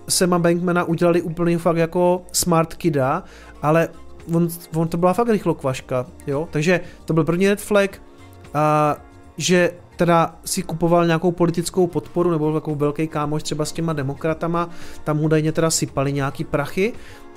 Sema 0.08 0.38
Bankmana 0.38 0.84
udělali 0.84 1.22
úplně 1.22 1.58
fakt 1.58 1.76
jako 1.76 2.22
smart 2.32 2.74
kida, 2.74 3.24
ale 3.62 3.88
on, 4.34 4.48
on 4.74 4.88
to 4.88 4.96
byla 4.96 5.12
fakt 5.12 5.28
rychlokvaška, 5.28 6.06
jo? 6.26 6.48
Takže 6.50 6.80
to 7.04 7.14
byl 7.14 7.24
první 7.24 7.48
red 7.48 7.60
flag, 7.60 8.02
a 8.54 8.96
že 9.36 9.70
teda 10.00 10.34
si 10.44 10.62
kupoval 10.62 11.06
nějakou 11.06 11.32
politickou 11.32 11.86
podporu 11.86 12.30
nebo 12.30 12.52
takovou 12.52 12.76
velký 12.76 13.08
kámoš 13.08 13.42
třeba 13.42 13.64
s 13.64 13.72
těma 13.72 13.92
demokratama, 13.92 14.70
tam 15.04 15.20
údajně 15.20 15.52
teda 15.52 15.70
sypali 15.70 16.12
nějaký 16.12 16.44
prachy, 16.44 16.92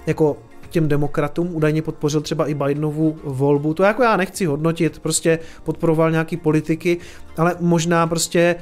jako 0.08 0.38
těm 0.70 0.88
demokratům, 0.88 1.56
údajně 1.56 1.82
podpořil 1.82 2.22
třeba 2.22 2.48
i 2.48 2.54
Bidenovu 2.54 3.18
volbu, 3.24 3.74
to 3.74 3.84
jako 3.84 4.04
já 4.04 4.18
nechci 4.18 4.46
hodnotit, 4.46 5.00
prostě 5.00 5.40
podporoval 5.64 6.12
nějaký 6.12 6.38
politiky, 6.38 6.98
ale 7.38 7.56
možná 7.60 8.08
prostě 8.08 8.56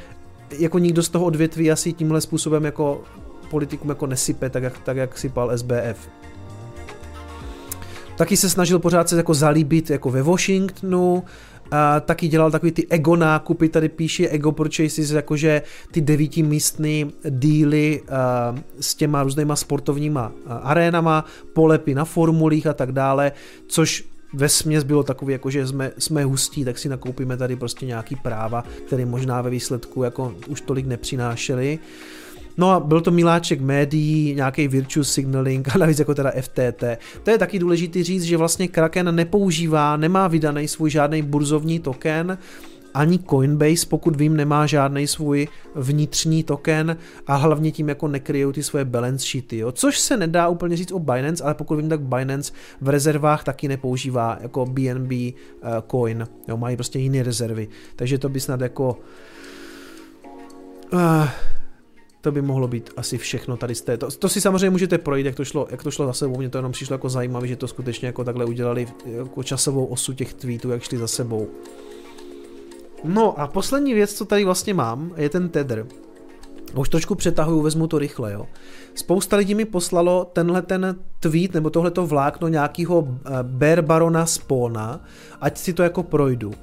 jako 0.60 0.80
nikdo 0.80 1.04
z 1.04 1.10
toho 1.10 1.26
odvětví 1.26 1.72
asi 1.72 1.94
tímhle 1.94 2.22
způsobem 2.22 2.66
jako 2.66 3.02
politikům 3.50 3.90
jako 3.90 4.08
nesype, 4.08 4.50
tak 4.50 4.64
jak, 4.64 4.80
tak 4.80 4.98
jak 4.98 5.18
sypal 5.18 5.58
SBF. 5.58 6.10
Taky 8.16 8.38
se 8.38 8.50
snažil 8.50 8.80
pořád 8.80 9.10
se 9.10 9.18
jako 9.18 9.34
zalíbit 9.34 9.90
jako 9.90 10.10
ve 10.10 10.24
Washingtonu, 10.24 11.24
a 11.72 12.00
taky 12.00 12.28
dělal 12.28 12.52
takový 12.52 12.72
ty 12.72 12.88
ego 12.90 13.16
nákupy, 13.16 13.70
tady 13.70 13.90
píše 13.90 14.30
ego 14.30 14.52
purchases, 14.52 15.12
jakože 15.12 15.62
ty 15.92 16.02
devítimístný 16.02 17.12
díly 17.30 18.02
uh, 18.02 18.60
s 18.80 18.96
těma 18.96 19.24
různýma 19.24 19.56
sportovníma 19.56 20.28
uh, 20.30 20.52
arénama, 20.62 21.26
polepy 21.54 21.96
na 21.96 22.06
formulích 22.06 22.68
a 22.68 22.74
tak 22.74 22.92
dále, 22.92 23.32
což 23.68 24.04
ve 24.34 24.50
směs 24.50 24.84
bylo 24.84 25.04
takový, 25.04 25.34
jako 25.34 25.50
že 25.50 25.68
jsme, 25.68 25.92
jsme 25.98 26.24
hustí, 26.24 26.66
tak 26.66 26.78
si 26.78 26.90
nakoupíme 26.90 27.38
tady 27.38 27.56
prostě 27.56 27.86
nějaký 27.86 28.16
práva, 28.16 28.64
které 28.88 29.06
možná 29.06 29.42
ve 29.42 29.50
výsledku 29.50 30.04
jako 30.04 30.36
už 30.48 30.62
tolik 30.62 30.86
nepřinášely. 30.86 31.80
No 32.58 32.72
a 32.72 32.80
byl 32.80 33.02
to 33.02 33.12
miláček 33.12 33.62
médií, 33.62 34.36
nějaký 34.36 34.68
virtuous 34.68 35.14
signaling 35.14 35.76
a 35.76 35.78
navíc 35.78 36.00
jako 36.00 36.16
teda 36.16 36.32
FTT. 36.42 36.84
To 37.24 37.32
je 37.32 37.38
taky 37.38 37.60
důležitý 37.60 38.04
říct, 38.04 38.24
že 38.24 38.38
vlastně 38.38 38.68
Kraken 38.68 39.16
nepoužívá, 39.16 39.98
nemá 39.98 40.28
vydaný 40.28 40.68
svůj 40.68 40.90
žádný 40.90 41.22
burzovní 41.22 41.80
token, 41.80 42.38
ani 42.94 43.20
Coinbase, 43.20 43.86
pokud 43.86 44.16
vím, 44.16 44.38
nemá 44.38 44.66
žádný 44.66 45.08
svůj 45.08 45.48
vnitřní 45.76 46.44
token 46.44 46.98
a 47.28 47.36
hlavně 47.36 47.72
tím 47.72 47.90
jako 47.90 48.08
nekryjou 48.08 48.52
ty 48.52 48.64
svoje 48.64 48.86
balance 48.86 49.26
sheety, 49.26 49.58
jo? 49.58 49.72
což 49.72 50.00
se 50.00 50.18
nedá 50.18 50.48
úplně 50.48 50.78
říct 50.78 50.92
o 50.92 51.00
Binance, 51.00 51.44
ale 51.44 51.54
pokud 51.54 51.76
vím, 51.76 51.90
tak 51.90 52.02
Binance 52.02 52.54
v 52.82 52.90
rezervách 52.90 53.44
taky 53.44 53.68
nepoužívá 53.68 54.38
jako 54.42 54.66
BNB 54.66 55.12
uh, 55.12 55.34
coin, 55.92 56.28
jo? 56.48 56.58
mají 56.58 56.76
prostě 56.76 57.00
jiné 57.00 57.24
rezervy, 57.24 57.68
takže 57.96 58.18
to 58.18 58.30
by 58.30 58.40
snad 58.40 58.62
jako 58.62 58.98
uh, 60.94 61.28
to 62.22 62.32
by 62.32 62.42
mohlo 62.42 62.68
být 62.68 62.90
asi 62.98 63.18
všechno 63.18 63.58
tady 63.58 63.76
z 63.76 63.82
té. 63.82 63.98
To, 63.98 64.12
to 64.12 64.30
si 64.30 64.42
samozřejmě 64.42 64.70
můžete 64.70 64.98
projít, 64.98 65.26
jak 65.26 65.36
to 65.36 65.46
šlo, 65.46 65.68
jak 65.72 65.84
to 65.84 65.92
šlo 65.92 66.06
za 66.06 66.14
sebou. 66.14 66.38
Mně 66.38 66.50
to 66.50 66.58
jenom 66.58 66.72
přišlo 66.72 66.94
jako 66.94 67.10
zajímavé, 67.10 67.48
že 67.48 67.56
to 67.56 67.68
skutečně 67.68 68.06
jako 68.06 68.24
takhle 68.24 68.46
udělali 68.46 68.88
jako 69.06 69.44
časovou 69.44 69.86
osu 69.86 70.14
těch 70.14 70.34
tweetů, 70.34 70.70
jak 70.70 70.84
šli 70.84 70.98
za 70.98 71.08
sebou. 71.08 71.48
No 73.04 73.40
a 73.40 73.48
poslední 73.48 73.94
věc, 73.94 74.14
co 74.14 74.26
tady 74.26 74.46
vlastně 74.46 74.74
mám, 74.74 75.14
je 75.18 75.30
ten 75.30 75.50
Tether. 75.50 75.86
Už 76.76 76.90
trošku 76.90 77.16
přetahuju, 77.16 77.62
vezmu 77.62 77.88
to 77.88 78.00
rychle, 78.00 78.34
jo. 78.34 78.46
Spousta 78.96 79.38
lidí 79.38 79.56
mi 79.56 79.66
poslalo 79.66 80.26
tenhle 80.34 80.62
ten 80.62 80.96
tweet 81.20 81.54
nebo 81.54 81.70
tohleto 81.70 82.08
vlákno 82.08 82.48
nějakého 82.48 83.08
eh, 83.08 83.30
Bear 83.42 83.82
Barona 83.82 84.26
Spona, 84.26 85.06
ať 85.42 85.58
si 85.58 85.74
to 85.74 85.84
jako 85.84 86.04
projdu. 86.04 86.54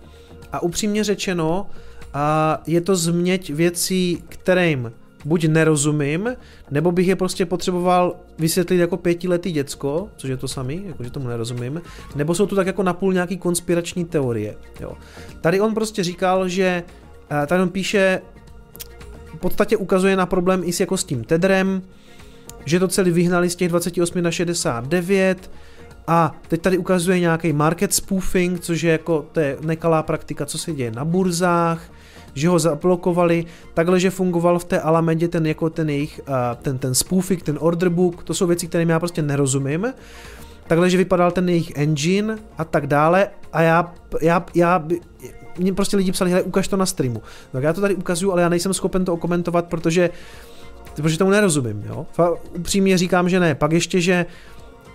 A 0.52 0.62
upřímně 0.62 1.04
řečeno, 1.04 1.66
a 2.14 2.58
je 2.66 2.80
to 2.80 2.96
změť 2.96 3.50
věcí, 3.50 4.24
kterým 4.28 4.92
buď 5.24 5.44
nerozumím, 5.44 6.28
nebo 6.70 6.92
bych 6.92 7.08
je 7.08 7.16
prostě 7.16 7.46
potřeboval 7.46 8.16
vysvětlit 8.38 8.76
jako 8.76 8.96
pětiletý 8.96 9.52
děcko, 9.52 10.08
což 10.16 10.30
je 10.30 10.36
to 10.36 10.48
samý, 10.48 10.82
jakože 10.86 11.10
tomu 11.10 11.28
nerozumím, 11.28 11.82
nebo 12.14 12.34
jsou 12.34 12.46
tu 12.46 12.56
tak 12.56 12.66
jako 12.66 12.82
napůl 12.82 13.12
nějaký 13.12 13.36
konspirační 13.38 14.04
teorie. 14.04 14.56
Jo. 14.80 14.92
Tady 15.40 15.60
on 15.60 15.74
prostě 15.74 16.04
říkal, 16.04 16.48
že 16.48 16.82
eh, 17.42 17.46
tady 17.46 17.62
on 17.62 17.68
píše, 17.68 18.20
v 19.34 19.40
podstatě 19.40 19.76
ukazuje 19.76 20.16
na 20.16 20.26
problém 20.26 20.62
i 20.64 20.72
s, 20.72 20.80
jako 20.80 20.96
s 20.96 21.04
tím 21.04 21.24
Tedrem, 21.24 21.82
že 22.64 22.80
to 22.80 22.88
celý 22.88 23.10
vyhnali 23.10 23.50
z 23.50 23.56
těch 23.56 23.68
28 23.68 24.22
na 24.22 24.30
69, 24.30 25.50
a 26.06 26.36
teď 26.48 26.60
tady 26.60 26.78
ukazuje 26.78 27.20
nějaký 27.20 27.52
market 27.52 27.94
spoofing, 27.94 28.60
což 28.60 28.82
je 28.82 28.92
jako 28.92 29.26
to 29.32 29.40
je 29.40 29.56
nekalá 29.60 30.02
praktika, 30.02 30.46
co 30.46 30.58
se 30.58 30.72
děje 30.72 30.90
na 30.90 31.04
burzách, 31.04 31.90
že 32.38 32.48
ho 32.48 32.58
zablokovali, 32.58 33.44
takhle, 33.74 34.00
že 34.00 34.10
fungoval 34.10 34.58
v 34.58 34.64
té 34.64 34.80
Alamedě 34.80 35.28
ten 35.28 35.46
jako 35.46 35.70
ten 35.70 35.90
jejich, 35.90 36.20
ten, 36.62 36.78
ten 36.78 36.94
spoofing, 36.94 37.42
ten 37.42 37.58
order 37.60 37.88
book, 37.88 38.24
to 38.24 38.34
jsou 38.34 38.46
věci, 38.46 38.66
kterým 38.66 38.88
já 38.88 38.98
prostě 38.98 39.22
nerozumím. 39.22 39.86
Takhle, 40.66 40.90
že 40.90 40.96
vypadal 40.96 41.30
ten 41.30 41.48
jejich 41.48 41.72
engine 41.76 42.38
a 42.58 42.64
tak 42.64 42.86
dále 42.86 43.28
a 43.52 43.62
já, 43.62 43.94
já, 44.22 44.46
já 44.54 44.84
mě 45.58 45.72
prostě 45.72 45.96
lidi 45.96 46.12
psali, 46.12 46.30
hele, 46.30 46.42
ukaž 46.42 46.68
to 46.68 46.76
na 46.76 46.86
streamu. 46.86 47.22
Tak 47.52 47.62
já 47.62 47.72
to 47.72 47.80
tady 47.80 47.94
ukazuju, 47.94 48.32
ale 48.32 48.42
já 48.42 48.48
nejsem 48.48 48.74
schopen 48.74 49.04
to 49.04 49.14
okomentovat, 49.14 49.66
protože 49.66 50.10
protože 51.02 51.18
tomu 51.18 51.30
nerozumím, 51.30 51.84
jo. 51.88 52.06
Upřímně 52.56 52.98
říkám, 52.98 53.28
že 53.28 53.40
ne. 53.40 53.54
Pak 53.54 53.72
ještě, 53.72 54.00
že, 54.00 54.26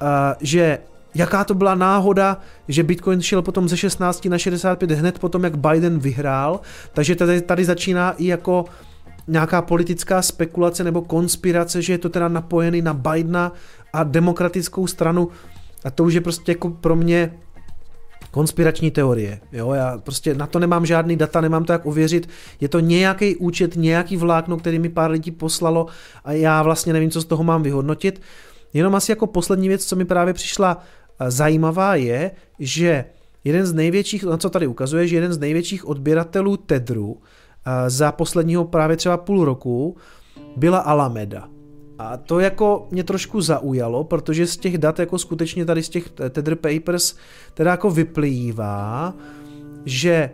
uh, 0.01 0.07
že 0.41 0.79
jaká 1.15 1.43
to 1.43 1.53
byla 1.53 1.75
náhoda, 1.75 2.37
že 2.67 2.83
Bitcoin 2.83 3.21
šel 3.21 3.41
potom 3.41 3.69
ze 3.69 3.77
16 3.77 4.25
na 4.25 4.37
65 4.37 4.91
hned 4.91 5.19
potom, 5.19 5.43
jak 5.43 5.57
Biden 5.57 5.99
vyhrál, 5.99 6.59
takže 6.93 7.15
tady, 7.15 7.41
tady 7.41 7.65
začíná 7.65 8.11
i 8.11 8.25
jako 8.25 8.65
nějaká 9.27 9.61
politická 9.61 10.21
spekulace 10.21 10.83
nebo 10.83 11.01
konspirace, 11.01 11.81
že 11.81 11.93
je 11.93 11.97
to 11.97 12.09
teda 12.09 12.27
napojený 12.27 12.81
na 12.81 12.93
Bidena 12.93 13.51
a 13.93 14.03
demokratickou 14.03 14.87
stranu 14.87 15.29
a 15.83 15.91
to 15.91 16.03
už 16.03 16.13
je 16.13 16.21
prostě 16.21 16.51
jako 16.51 16.69
pro 16.69 16.95
mě 16.95 17.33
konspirační 18.31 18.91
teorie. 18.91 19.39
Jo, 19.51 19.73
já 19.73 19.97
prostě 19.97 20.35
na 20.35 20.47
to 20.47 20.59
nemám 20.59 20.85
žádný 20.85 21.15
data, 21.15 21.41
nemám 21.41 21.63
to 21.63 21.73
jak 21.73 21.85
ověřit. 21.85 22.29
Je 22.61 22.69
to 22.69 22.79
nějaký 22.79 23.35
účet, 23.35 23.75
nějaký 23.75 24.17
vlákno, 24.17 24.57
který 24.57 24.79
mi 24.79 24.89
pár 24.89 25.11
lidí 25.11 25.31
poslalo 25.31 25.85
a 26.25 26.31
já 26.31 26.63
vlastně 26.63 26.93
nevím, 26.93 27.11
co 27.11 27.21
z 27.21 27.25
toho 27.25 27.43
mám 27.43 27.63
vyhodnotit. 27.63 28.21
Jenom 28.73 28.95
asi 28.95 29.11
jako 29.11 29.27
poslední 29.27 29.67
věc, 29.67 29.85
co 29.85 29.95
mi 29.95 30.05
právě 30.05 30.33
přišla 30.33 30.83
zajímavá 31.27 31.95
je, 31.95 32.31
že 32.59 33.05
jeden 33.43 33.65
z 33.65 33.73
největších, 33.73 34.23
na 34.23 34.37
co 34.37 34.49
tady 34.49 34.67
ukazuje, 34.67 35.07
že 35.07 35.15
jeden 35.15 35.33
z 35.33 35.37
největších 35.37 35.87
odběratelů 35.87 36.57
Tedru 36.57 37.17
za 37.87 38.11
posledního 38.11 38.65
právě 38.65 38.97
třeba 38.97 39.17
půl 39.17 39.45
roku 39.45 39.97
byla 40.57 40.77
Alameda. 40.79 41.49
A 41.99 42.17
to 42.17 42.39
jako 42.39 42.87
mě 42.91 43.03
trošku 43.03 43.41
zaujalo, 43.41 44.03
protože 44.03 44.47
z 44.47 44.57
těch 44.57 44.77
dat 44.77 44.99
jako 44.99 45.17
skutečně 45.17 45.65
tady 45.65 45.83
z 45.83 45.89
těch 45.89 46.09
Tether 46.09 46.55
Papers 46.55 47.15
teda 47.53 47.71
jako 47.71 47.91
vyplývá, 47.91 49.13
že 49.85 50.29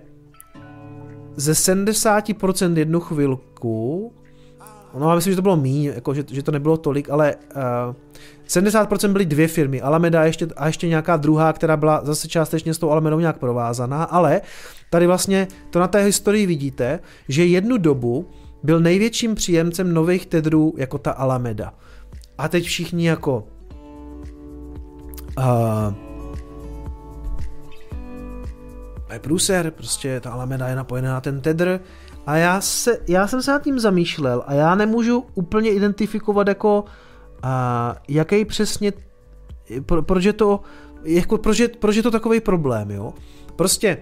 ze 1.35 1.51
70% 1.51 2.77
jednu 2.77 2.99
chvilku, 2.99 4.13
no 4.97 5.09
já 5.09 5.15
myslím, 5.15 5.33
že 5.33 5.35
to 5.35 5.41
bylo 5.41 5.55
míň, 5.55 5.83
jako 5.83 6.13
že, 6.13 6.23
že 6.31 6.43
to 6.43 6.51
nebylo 6.51 6.77
tolik, 6.77 7.09
ale 7.09 7.35
uh, 7.55 7.95
70% 8.47 9.11
byly 9.11 9.25
dvě 9.25 9.47
firmy, 9.47 9.81
Alameda 9.81 10.21
a 10.21 10.23
ještě, 10.23 10.47
a 10.57 10.67
ještě 10.67 10.87
nějaká 10.87 11.17
druhá, 11.17 11.53
která 11.53 11.77
byla 11.77 12.01
zase 12.03 12.27
částečně 12.27 12.73
s 12.73 12.77
tou 12.77 12.91
Alamedou 12.91 13.19
nějak 13.19 13.37
provázaná, 13.37 14.03
ale 14.03 14.41
tady 14.89 15.07
vlastně 15.07 15.47
to 15.69 15.79
na 15.79 15.87
té 15.87 16.03
historii 16.03 16.45
vidíte, 16.45 16.99
že 17.27 17.45
jednu 17.45 17.77
dobu 17.77 18.29
byl 18.63 18.79
největším 18.79 19.35
příjemcem 19.35 19.93
nových 19.93 20.25
tedrů 20.25 20.73
jako 20.77 20.97
ta 20.97 21.11
Alameda. 21.11 21.73
A 22.37 22.47
teď 22.47 22.63
všichni 22.65 23.07
jako 23.07 23.47
uh, 25.37 25.93
je 29.13 29.19
průser, 29.19 29.71
prostě 29.71 30.19
ta 30.19 30.31
Alameda 30.31 30.67
je 30.67 30.75
napojená 30.75 31.13
na 31.13 31.21
ten 31.21 31.41
tedr 31.41 31.79
a 32.25 32.37
já, 32.37 32.61
se, 32.61 32.99
já 33.07 33.27
jsem 33.27 33.41
se 33.41 33.51
nad 33.51 33.63
tím 33.63 33.79
zamýšlel 33.79 34.43
a 34.47 34.53
já 34.53 34.75
nemůžu 34.75 35.25
úplně 35.35 35.71
identifikovat 35.71 36.47
jako 36.47 36.85
a 37.43 37.95
jaký 38.07 38.45
přesně, 38.45 38.93
pro, 39.85 40.01
proč 40.01 40.23
je 40.23 40.33
to, 40.33 40.59
jako, 41.03 41.37
proč 41.37 41.59
je, 41.59 41.67
proč 41.67 41.95
je 41.95 42.03
to 42.03 42.11
takový 42.11 42.39
problém, 42.39 42.91
jo? 42.91 43.13
Prostě, 43.55 43.97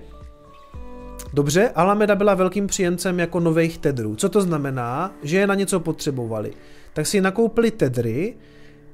dobře, 1.34 1.70
Alameda 1.76 2.16
byla 2.16 2.34
velkým 2.34 2.68
příjemcem 2.68 3.20
jako 3.20 3.40
nových 3.40 3.78
tedrů. 3.78 4.16
Co 4.16 4.30
to 4.30 4.42
znamená? 4.42 5.12
Že 5.24 5.38
je 5.38 5.48
na 5.48 5.56
něco 5.56 5.80
potřebovali. 5.80 6.54
Tak 6.94 7.08
si 7.08 7.22
nakoupili 7.22 7.72
tedry, 7.72 8.36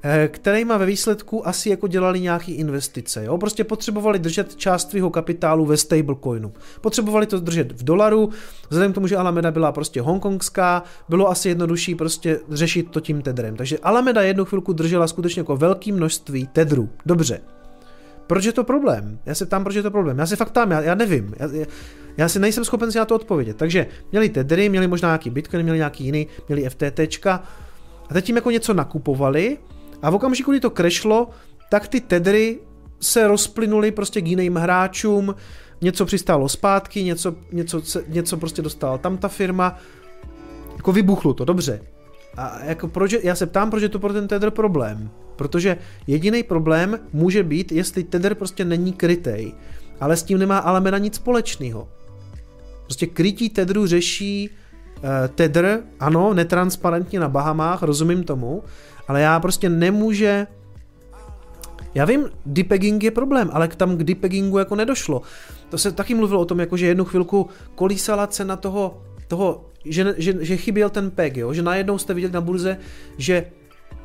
Eh, 0.06 0.28
kterýma 0.28 0.76
ve 0.76 0.86
výsledku 0.86 1.48
asi 1.48 1.70
jako 1.70 1.88
dělali 1.88 2.20
nějaký 2.20 2.52
investice. 2.52 3.24
Jo? 3.24 3.38
Prostě 3.38 3.64
potřebovali 3.64 4.18
držet 4.18 4.56
část 4.56 4.90
svého 4.90 5.10
kapitálu 5.10 5.66
ve 5.66 5.76
stablecoinu. 5.76 6.52
Potřebovali 6.80 7.26
to 7.26 7.40
držet 7.40 7.72
v 7.72 7.84
dolaru, 7.84 8.30
vzhledem 8.68 8.92
k 8.92 8.94
tomu, 8.94 9.06
že 9.06 9.16
Alameda 9.16 9.50
byla 9.50 9.72
prostě 9.72 10.00
hongkongská, 10.00 10.82
bylo 11.08 11.30
asi 11.30 11.48
jednodušší 11.48 11.94
prostě 11.94 12.40
řešit 12.50 12.90
to 12.90 13.00
tím 13.00 13.22
tedrem. 13.22 13.56
Takže 13.56 13.78
Alameda 13.78 14.22
jednu 14.22 14.44
chvilku 14.44 14.72
držela 14.72 15.06
skutečně 15.06 15.40
jako 15.40 15.56
velké 15.56 15.92
množství 15.92 16.46
tedru. 16.46 16.88
Dobře. 17.06 17.40
Proč 18.26 18.44
je 18.44 18.52
to 18.52 18.64
problém? 18.64 19.18
Já 19.26 19.34
se 19.34 19.46
ptám, 19.46 19.64
proč 19.64 19.76
je 19.76 19.82
to 19.82 19.90
problém. 19.90 20.18
Já 20.18 20.26
se 20.26 20.36
fakt 20.36 20.50
ptám, 20.50 20.70
já, 20.70 20.80
já 20.80 20.94
nevím. 20.94 21.34
Já, 21.38 21.48
já, 21.52 21.66
já 22.16 22.28
si 22.28 22.38
nejsem 22.38 22.64
schopen 22.64 22.92
si 22.92 22.98
na 22.98 23.04
to 23.04 23.14
odpovědět. 23.14 23.56
Takže 23.56 23.86
měli 24.12 24.28
tedry, 24.28 24.68
měli 24.68 24.86
možná 24.86 25.08
nějaký 25.08 25.30
bitcoin, 25.30 25.62
měli 25.62 25.78
nějaký 25.78 26.04
jiný, 26.04 26.26
měli 26.48 26.70
FTTčka 26.70 27.42
a 28.10 28.14
teď 28.14 28.24
tím 28.24 28.36
jako 28.36 28.50
něco 28.50 28.74
nakupovali 28.74 29.58
a 30.04 30.10
v 30.10 30.14
okamžiku, 30.14 30.50
kdy 30.50 30.60
to 30.60 30.70
krešlo, 30.70 31.30
tak 31.70 31.88
ty 31.88 32.00
tedry 32.00 32.58
se 33.00 33.28
rozplynuly 33.28 33.92
prostě 33.92 34.20
k 34.20 34.26
jiným 34.26 34.56
hráčům, 34.56 35.34
něco 35.80 36.06
přistálo 36.06 36.48
zpátky, 36.48 37.04
něco, 37.04 37.34
něco, 37.52 37.82
něco 38.08 38.36
prostě 38.36 38.62
dostala 38.62 38.98
tam 38.98 39.16
ta 39.16 39.28
firma, 39.28 39.78
jako 40.76 40.92
vybuchlo 40.92 41.34
to, 41.34 41.44
dobře. 41.44 41.80
A 42.36 42.64
jako 42.64 42.88
proč, 42.88 43.14
já 43.22 43.34
se 43.34 43.46
ptám, 43.46 43.70
proč 43.70 43.82
je 43.82 43.88
to 43.88 43.98
pro 43.98 44.12
ten 44.12 44.28
tether 44.28 44.50
problém. 44.50 45.10
Protože 45.36 45.76
jediný 46.06 46.42
problém 46.42 46.98
může 47.12 47.42
být, 47.42 47.72
jestli 47.72 48.04
tether 48.04 48.34
prostě 48.34 48.64
není 48.64 48.92
krytej. 48.92 49.52
Ale 50.00 50.16
s 50.16 50.22
tím 50.22 50.38
nemá 50.38 50.58
Alameda 50.58 50.98
nic 50.98 51.14
společného. 51.14 51.88
Prostě 52.82 53.06
krytí 53.06 53.50
tedru 53.50 53.86
řeší 53.86 54.50
uh, 54.50 55.08
tether, 55.34 55.82
ano, 56.00 56.34
netransparentně 56.34 57.20
na 57.20 57.28
Bahamách, 57.28 57.82
rozumím 57.82 58.24
tomu, 58.24 58.62
ale 59.08 59.20
já 59.20 59.40
prostě 59.40 59.68
nemůže... 59.68 60.46
Já 61.94 62.04
vím, 62.04 62.30
depegging 62.46 63.02
je 63.02 63.10
problém, 63.10 63.50
ale 63.52 63.68
tam 63.68 63.96
k 63.96 64.04
depeggingu 64.04 64.58
jako 64.58 64.74
nedošlo. 64.74 65.22
To 65.68 65.78
se 65.78 65.92
taky 65.92 66.14
mluvilo 66.14 66.40
o 66.40 66.44
tom, 66.44 66.60
jako 66.60 66.76
že 66.76 66.86
jednu 66.86 67.04
chvilku 67.04 67.48
kolísala 67.74 68.26
cena 68.26 68.56
toho, 68.56 69.02
toho 69.28 69.64
že, 69.84 70.14
že, 70.18 70.44
že 70.44 70.56
chyběl 70.56 70.90
ten 70.90 71.10
peg, 71.10 71.36
jo? 71.36 71.54
že 71.54 71.62
najednou 71.62 71.98
jste 71.98 72.14
viděli 72.14 72.32
na 72.32 72.40
burze, 72.40 72.76
že 73.18 73.44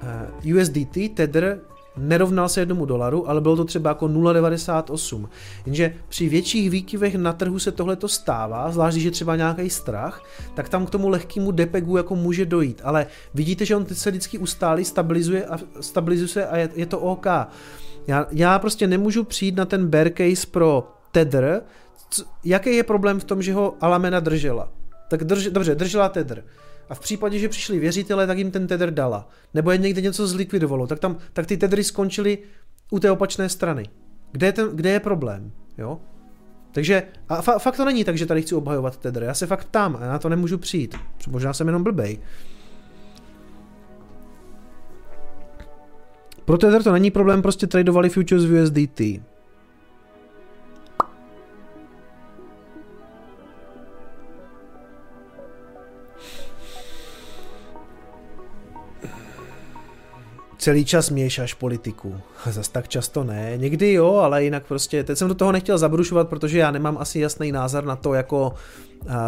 eh, 0.02 0.54
USDT, 0.56 1.14
Tether, 1.14 1.60
nerovnal 2.00 2.50
se 2.50 2.62
jednomu 2.62 2.86
dolaru, 2.86 3.30
ale 3.30 3.42
bylo 3.42 3.56
to 3.56 3.66
třeba 3.66 3.90
jako 3.90 4.08
0,98. 4.08 5.30
Jenže 5.66 5.94
při 6.10 6.30
větších 6.30 6.70
výkyvech 6.70 7.16
na 7.16 7.34
trhu 7.34 7.60
se 7.60 7.72
tohle 7.72 7.96
to 7.96 8.08
stává, 8.08 8.72
zvlášť 8.72 8.96
když 8.96 9.06
je 9.06 9.12
třeba 9.12 9.36
nějaký 9.36 9.70
strach, 9.70 10.24
tak 10.54 10.70
tam 10.70 10.86
k 10.86 10.90
tomu 10.90 11.10
lehkému 11.10 11.52
depegu 11.52 11.98
jako 11.98 12.16
může 12.16 12.46
dojít. 12.46 12.82
Ale 12.84 13.08
vidíte, 13.34 13.66
že 13.66 13.76
on 13.76 13.86
se 13.86 14.12
vždycky 14.12 14.38
ustálí, 14.38 14.86
stabilizuje, 14.86 15.46
a, 15.46 15.58
stabilizuje 15.82 16.28
se 16.28 16.48
a 16.48 16.58
je, 16.58 16.70
je 16.76 16.86
to 16.86 17.00
OK. 17.00 17.26
Já, 18.08 18.28
já 18.32 18.60
prostě 18.60 18.88
nemůžu 18.88 19.24
přijít 19.24 19.56
na 19.56 19.66
ten 19.66 19.88
bear 19.88 20.10
case 20.18 20.48
pro 20.52 20.92
Tether, 21.12 21.62
jaký 22.44 22.76
je 22.76 22.84
problém 22.84 23.20
v 23.20 23.24
tom, 23.24 23.42
že 23.42 23.54
ho 23.54 23.76
Alameda 23.82 24.20
držela? 24.20 24.72
Tak 25.10 25.24
drž, 25.24 25.46
dobře, 25.46 25.76
držela 25.76 26.10
Tether. 26.10 26.44
A 26.90 26.96
v 26.96 27.00
případě, 27.00 27.40
že 27.40 27.50
přišli 27.50 27.80
věřitelé, 27.80 28.28
tak 28.28 28.38
jim 28.38 28.52
ten 28.52 28.68
Tether 28.68 28.92
dala. 28.92 29.30
Nebo 29.54 29.72
je 29.72 29.78
někde 29.78 30.02
něco 30.02 30.28
zlikvidovalo, 30.28 30.88
tak, 30.88 31.00
tam, 31.00 31.18
tak 31.34 31.46
ty 31.46 31.58
Tethery 31.58 31.84
skončily 31.84 32.38
u 32.92 33.00
té 33.00 33.12
opačné 33.12 33.50
strany. 33.50 33.84
Kde 34.32 34.48
je, 34.48 34.52
ten, 34.52 34.70
kde 34.74 34.90
je 34.90 35.00
problém? 35.00 35.52
Jo? 35.78 36.00
Takže 36.72 37.04
a 37.30 37.42
fa, 37.42 37.60
fakt 37.60 37.78
to 37.78 37.86
není 37.86 38.04
tak, 38.04 38.18
že 38.18 38.26
tady 38.26 38.42
chci 38.42 38.56
obhajovat 38.56 38.98
Tether. 38.98 39.24
Já 39.24 39.34
se 39.34 39.48
fakt 39.48 39.66
ptám 39.66 39.98
a 40.02 40.08
na 40.08 40.20
to 40.20 40.30
nemůžu 40.30 40.58
přijít. 40.58 40.96
Možná 41.28 41.54
jsem 41.54 41.68
jenom 41.68 41.84
blbej. 41.84 42.20
Pro 46.46 46.58
Tether 46.58 46.84
to 46.84 46.92
není 46.92 47.12
problém, 47.12 47.42
prostě 47.42 47.68
tradovali 47.68 48.10
futures 48.10 48.46
v 48.46 48.64
USDT. 48.64 49.02
Celý 60.60 60.86
čas 60.86 61.10
měšáš 61.10 61.54
politiku. 61.54 62.16
Zas 62.50 62.70
tak 62.70 62.88
často 62.88 63.24
ne. 63.24 63.54
Někdy 63.58 63.94
jo, 63.94 64.16
ale 64.16 64.44
jinak 64.44 64.66
prostě, 64.68 65.04
teď 65.04 65.18
jsem 65.18 65.28
do 65.28 65.36
toho 65.36 65.52
nechtěl 65.52 65.78
zabrušovat, 65.78 66.30
protože 66.30 66.60
já 66.60 66.72
nemám 66.72 66.98
asi 66.98 67.20
jasný 67.20 67.52
názor 67.52 67.86
na 67.86 67.96
to, 67.96 68.14
jako 68.14 68.54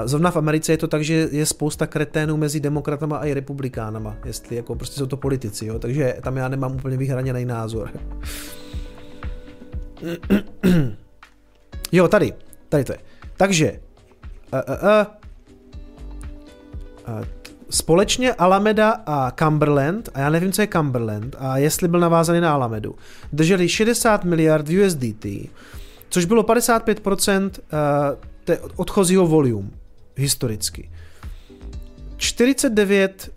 zrovna 0.06 0.32
v 0.32 0.38
Americe 0.38 0.74
je 0.74 0.78
to 0.78 0.88
tak, 0.88 1.04
že 1.04 1.14
je 1.32 1.46
spousta 1.46 1.88
kreténů 1.88 2.38
mezi 2.38 2.60
demokratama 2.60 3.18
a 3.18 3.26
i 3.26 3.34
republikánama, 3.34 4.18
jestli 4.26 4.56
jako 4.56 4.76
prostě 4.76 5.00
jsou 5.00 5.06
to 5.06 5.18
politici, 5.18 5.66
jo, 5.66 5.80
takže 5.80 6.18
tam 6.22 6.38
já 6.38 6.48
nemám 6.48 6.76
úplně 6.76 6.98
vyhraněný 6.98 7.46
názor. 7.46 7.92
jo, 11.92 12.08
tady, 12.08 12.34
tady 12.70 12.84
to 12.84 12.92
je. 12.92 13.00
Takže, 13.38 13.80
uh, 14.54 14.60
uh, 14.70 15.06
uh, 17.20 17.26
společně 17.72 18.34
Alameda 18.34 18.92
a 19.06 19.32
Cumberland, 19.32 20.10
a 20.14 20.20
já 20.20 20.30
nevím, 20.30 20.52
co 20.52 20.62
je 20.62 20.68
Cumberland, 20.68 21.36
a 21.40 21.58
jestli 21.58 21.88
byl 21.88 22.00
navázaný 22.00 22.42
na 22.42 22.54
Alamedu, 22.54 22.96
drželi 23.34 23.70
60 23.70 24.24
miliard 24.24 24.70
USDT, 24.70 25.26
což 26.10 26.26
bylo 26.26 26.44
55% 26.44 27.52
té 28.44 28.60
odchozího 28.76 29.28
volume 29.28 29.70
historicky. 30.16 30.90
49 32.18 33.32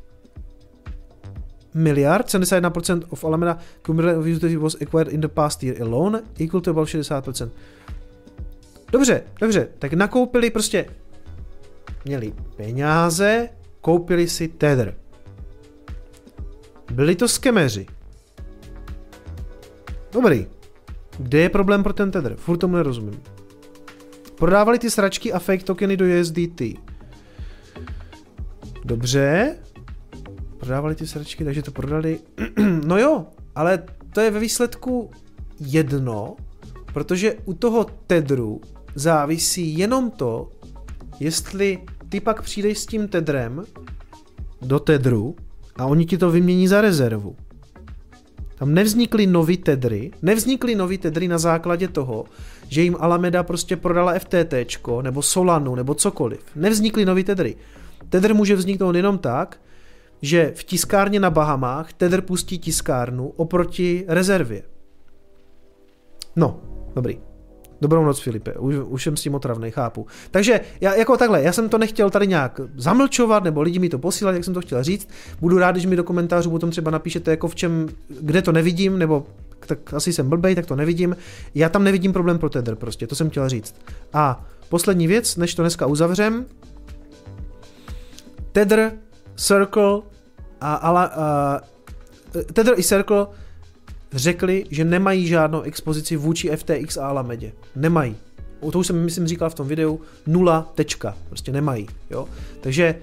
miliard, 1.74 2.26
71% 2.26 3.02
of 3.08 3.24
Alameda 3.24 3.58
Cumberland 3.86 4.26
USDT 4.26 4.56
was 4.56 4.76
acquired 4.82 5.12
in 5.12 5.20
the 5.20 5.28
past 5.28 5.62
year 5.62 5.82
alone, 5.82 6.22
equal 6.40 6.60
to 6.60 6.70
about 6.70 6.88
60%. 6.88 7.50
Dobře, 8.92 9.22
dobře, 9.40 9.68
tak 9.78 9.92
nakoupili 9.92 10.50
prostě, 10.50 10.86
měli 12.04 12.32
peníze, 12.56 13.48
koupili 13.84 14.28
si 14.28 14.48
Tether. 14.48 14.94
Byli 16.92 17.16
to 17.16 17.28
skemeři. 17.28 17.86
Dobrý. 20.12 20.46
Kde 21.18 21.38
je 21.38 21.48
problém 21.48 21.82
pro 21.82 21.92
ten 21.92 22.10
Tether? 22.10 22.36
Furt 22.36 22.56
tomu 22.56 22.76
nerozumím. 22.76 23.22
Prodávali 24.34 24.78
ty 24.78 24.90
sračky 24.90 25.32
a 25.32 25.38
fake 25.38 25.62
tokeny 25.62 25.96
do 25.96 26.04
USDT. 26.20 26.62
Dobře. 28.84 29.56
Prodávali 30.58 30.94
ty 30.94 31.06
sračky, 31.06 31.44
takže 31.44 31.62
to 31.62 31.70
prodali. 31.70 32.20
no 32.86 32.98
jo, 32.98 33.26
ale 33.54 33.84
to 34.12 34.20
je 34.20 34.30
ve 34.30 34.40
výsledku 34.40 35.10
jedno, 35.60 36.36
protože 36.92 37.36
u 37.44 37.54
toho 37.54 37.84
Tedru 38.06 38.60
závisí 38.94 39.78
jenom 39.78 40.10
to, 40.10 40.52
jestli 41.20 41.84
ty 42.14 42.20
pak 42.20 42.42
přijdeš 42.42 42.78
s 42.78 42.86
tím 42.86 43.08
tedrem 43.08 43.64
do 44.62 44.78
tedru 44.78 45.36
a 45.76 45.86
oni 45.86 46.06
ti 46.06 46.18
to 46.18 46.30
vymění 46.30 46.68
za 46.68 46.80
rezervu. 46.80 47.36
Tam 48.56 48.74
nevznikly 48.74 49.26
nový 49.26 49.56
tedry, 49.56 50.10
nevznikly 50.22 50.74
nový 50.74 50.98
tedry 50.98 51.28
na 51.28 51.38
základě 51.38 51.88
toho, 51.88 52.24
že 52.68 52.82
jim 52.82 52.96
Alameda 53.00 53.42
prostě 53.42 53.76
prodala 53.76 54.18
FTT, 54.18 54.54
nebo 55.02 55.22
Solanu, 55.22 55.74
nebo 55.74 55.94
cokoliv. 55.94 56.40
Nevznikly 56.56 57.04
nový 57.04 57.24
tedry. 57.24 57.56
Tedr 58.08 58.34
může 58.34 58.56
vzniknout 58.56 58.94
jenom 58.94 59.18
tak, 59.18 59.60
že 60.22 60.52
v 60.54 60.64
tiskárně 60.64 61.20
na 61.20 61.30
Bahamách 61.30 61.92
Tedr 61.92 62.20
pustí 62.20 62.58
tiskárnu 62.58 63.28
oproti 63.28 64.04
rezervě. 64.08 64.62
No, 66.36 66.60
dobrý. 66.94 67.33
Dobrou 67.84 68.04
noc, 68.04 68.20
Filipe, 68.20 68.52
už, 68.52 68.74
už 68.86 69.02
jsem 69.02 69.16
s 69.16 69.22
tím 69.22 69.34
otravný, 69.34 69.70
chápu. 69.70 70.06
Takže 70.30 70.60
já 70.80 70.94
jako 70.94 71.16
takhle, 71.16 71.42
já 71.42 71.52
jsem 71.52 71.68
to 71.68 71.78
nechtěl 71.78 72.10
tady 72.10 72.26
nějak 72.26 72.60
zamlčovat, 72.76 73.44
nebo 73.44 73.62
lidi 73.62 73.78
mi 73.78 73.88
to 73.88 73.98
posílat, 73.98 74.32
jak 74.32 74.44
jsem 74.44 74.54
to 74.54 74.60
chtěl 74.60 74.82
říct. 74.82 75.08
Budu 75.40 75.58
rád, 75.58 75.72
když 75.72 75.86
mi 75.86 75.96
do 75.96 76.04
komentářů 76.04 76.50
potom 76.50 76.70
třeba 76.70 76.90
napíšete, 76.90 77.30
jako 77.30 77.48
v 77.48 77.54
čem, 77.54 77.88
kde 78.20 78.42
to 78.42 78.52
nevidím, 78.52 78.98
nebo 78.98 79.26
tak 79.66 79.94
asi 79.94 80.12
jsem 80.12 80.28
blbej, 80.28 80.54
tak 80.54 80.66
to 80.66 80.76
nevidím. 80.76 81.16
Já 81.54 81.68
tam 81.68 81.84
nevidím 81.84 82.12
problém 82.12 82.38
pro 82.38 82.50
Tether 82.50 82.74
prostě, 82.74 83.06
to 83.06 83.14
jsem 83.14 83.30
chtěl 83.30 83.48
říct. 83.48 83.74
A 84.12 84.44
poslední 84.68 85.06
věc, 85.06 85.36
než 85.36 85.54
to 85.54 85.62
dneska 85.62 85.86
uzavřem. 85.86 86.46
Tether, 88.52 88.92
Circle 89.36 90.00
a, 90.60 90.74
a, 90.74 91.04
a 91.04 91.60
Tether 92.52 92.74
i 92.78 92.82
Circle 92.82 93.26
řekli, 94.14 94.64
že 94.70 94.84
nemají 94.84 95.26
žádnou 95.26 95.60
expozici 95.60 96.16
vůči 96.16 96.50
FTX 96.56 96.96
a 96.96 97.06
Alamedě. 97.06 97.52
Nemají. 97.76 98.16
O 98.60 98.70
to 98.70 98.78
už 98.78 98.86
jsem, 98.86 99.04
myslím, 99.04 99.26
říkal 99.26 99.50
v 99.50 99.54
tom 99.54 99.68
videu, 99.68 100.00
nula 100.26 100.72
tečka. 100.74 101.16
Prostě 101.28 101.52
nemají. 101.52 101.86
Jo? 102.10 102.28
Takže 102.60 102.94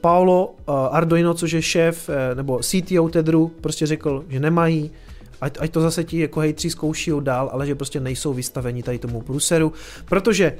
Paolo 0.00 0.46
uh, 0.46 0.74
Arduino, 0.90 1.34
což 1.34 1.52
je 1.52 1.62
šéf 1.62 2.08
uh, 2.08 2.14
nebo 2.36 2.58
CTO 2.58 3.08
Tedru, 3.08 3.52
prostě 3.60 3.86
řekl, 3.86 4.24
že 4.28 4.40
nemají, 4.40 4.90
ať, 5.40 5.56
ať 5.60 5.70
to 5.70 5.80
zase 5.80 6.04
ti 6.04 6.18
jako 6.18 6.40
hejtři 6.40 6.70
zkouší 6.70 7.12
dál, 7.20 7.50
ale 7.52 7.66
že 7.66 7.74
prostě 7.74 8.00
nejsou 8.00 8.32
vystaveni 8.32 8.82
tady 8.82 8.98
tomu 8.98 9.20
průseru, 9.20 9.72
protože 10.04 10.56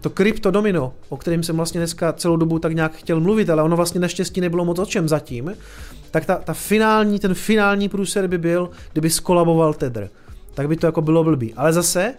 to 0.00 0.10
krypto 0.10 0.50
domino, 0.50 0.94
o 1.08 1.16
kterém 1.16 1.42
jsem 1.42 1.56
vlastně 1.56 1.80
dneska 1.80 2.12
celou 2.12 2.36
dobu 2.36 2.58
tak 2.58 2.72
nějak 2.72 2.94
chtěl 2.96 3.20
mluvit, 3.20 3.50
ale 3.50 3.62
ono 3.62 3.76
vlastně 3.76 4.00
naštěstí 4.00 4.40
nebylo 4.40 4.64
moc 4.64 4.78
o 4.78 4.86
čem 4.86 5.08
zatím, 5.08 5.56
tak 6.14 6.24
ta, 6.24 6.36
ta 6.36 6.54
finální, 6.54 7.18
ten 7.18 7.34
finální 7.34 7.88
průser 7.88 8.26
by 8.26 8.38
byl, 8.38 8.70
kdyby 8.92 9.10
skolaboval 9.10 9.74
Tether. 9.74 10.10
Tak 10.54 10.68
by 10.68 10.76
to 10.76 10.86
jako 10.86 11.02
bylo 11.02 11.24
blbý. 11.24 11.54
Ale 11.54 11.72
zase, 11.72 12.14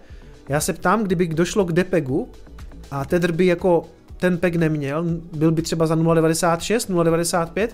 já 0.49 0.59
se 0.59 0.73
ptám, 0.73 1.03
kdyby 1.03 1.27
došlo 1.27 1.65
k 1.65 1.71
depegu 1.71 2.29
a 2.91 3.05
Tether 3.05 3.31
by 3.31 3.45
jako 3.45 3.89
ten 4.17 4.37
peg 4.37 4.55
neměl, 4.55 5.05
byl 5.33 5.51
by 5.51 5.61
třeba 5.61 5.87
za 5.87 5.95
0,96, 5.95 6.93
0,95, 6.93 7.67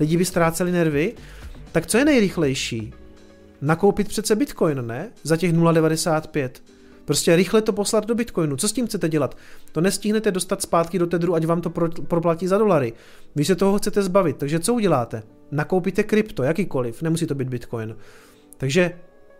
lidi 0.00 0.16
by 0.16 0.24
ztráceli 0.24 0.72
nervy, 0.72 1.14
tak 1.72 1.86
co 1.86 1.98
je 1.98 2.04
nejrychlejší? 2.04 2.92
Nakoupit 3.60 4.08
přece 4.08 4.36
Bitcoin, 4.36 4.86
ne? 4.86 5.08
Za 5.22 5.36
těch 5.36 5.52
0,95. 5.52 6.50
Prostě 7.04 7.36
rychle 7.36 7.62
to 7.62 7.72
poslat 7.72 8.06
do 8.06 8.14
Bitcoinu. 8.14 8.56
Co 8.56 8.68
s 8.68 8.72
tím 8.72 8.86
chcete 8.86 9.08
dělat? 9.08 9.36
To 9.72 9.80
nestihnete 9.80 10.30
dostat 10.30 10.62
zpátky 10.62 10.98
do 10.98 11.06
Tedru, 11.06 11.34
ať 11.34 11.46
vám 11.46 11.60
to 11.60 11.70
pro, 11.70 11.88
proplatí 11.90 12.46
za 12.46 12.58
dolary. 12.58 12.92
Vy 13.36 13.44
se 13.44 13.54
toho 13.54 13.78
chcete 13.78 14.02
zbavit, 14.02 14.36
takže 14.36 14.60
co 14.60 14.74
uděláte? 14.74 15.22
Nakoupíte 15.50 16.02
krypto, 16.02 16.42
jakýkoliv, 16.42 17.02
nemusí 17.02 17.26
to 17.26 17.34
být 17.34 17.48
Bitcoin. 17.48 17.96
Takže 18.56 18.92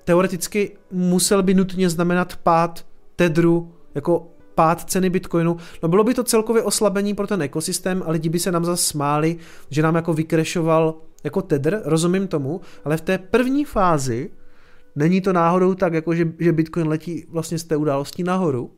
teoreticky 0.04 0.76
musel 0.90 1.42
by 1.42 1.54
nutně 1.54 1.90
znamenat 1.90 2.36
pád 2.36 2.86
Tedru, 3.16 3.74
jako 3.94 4.28
pád 4.54 4.90
ceny 4.90 5.10
Bitcoinu. 5.10 5.56
No 5.82 5.88
bylo 5.88 6.04
by 6.04 6.14
to 6.14 6.24
celkově 6.24 6.62
oslabení 6.62 7.14
pro 7.14 7.26
ten 7.26 7.42
ekosystém 7.42 8.02
a 8.06 8.10
lidi 8.10 8.28
by 8.28 8.38
se 8.38 8.52
nám 8.52 8.64
zase 8.64 8.82
smáli, 8.82 9.36
že 9.70 9.82
nám 9.82 9.94
jako 9.94 10.14
vykrešoval 10.14 10.94
jako 11.24 11.42
Tether, 11.42 11.82
rozumím 11.84 12.28
tomu, 12.28 12.60
ale 12.84 12.96
v 12.96 13.00
té 13.00 13.18
první 13.18 13.64
fázi 13.64 14.30
Není 14.98 15.20
to 15.20 15.32
náhodou 15.32 15.74
tak, 15.74 15.92
jako 15.92 16.14
že, 16.14 16.32
že 16.38 16.52
Bitcoin 16.52 16.88
letí 16.88 17.26
vlastně 17.28 17.58
z 17.58 17.64
té 17.64 17.76
události 17.76 18.24
nahoru? 18.24 18.70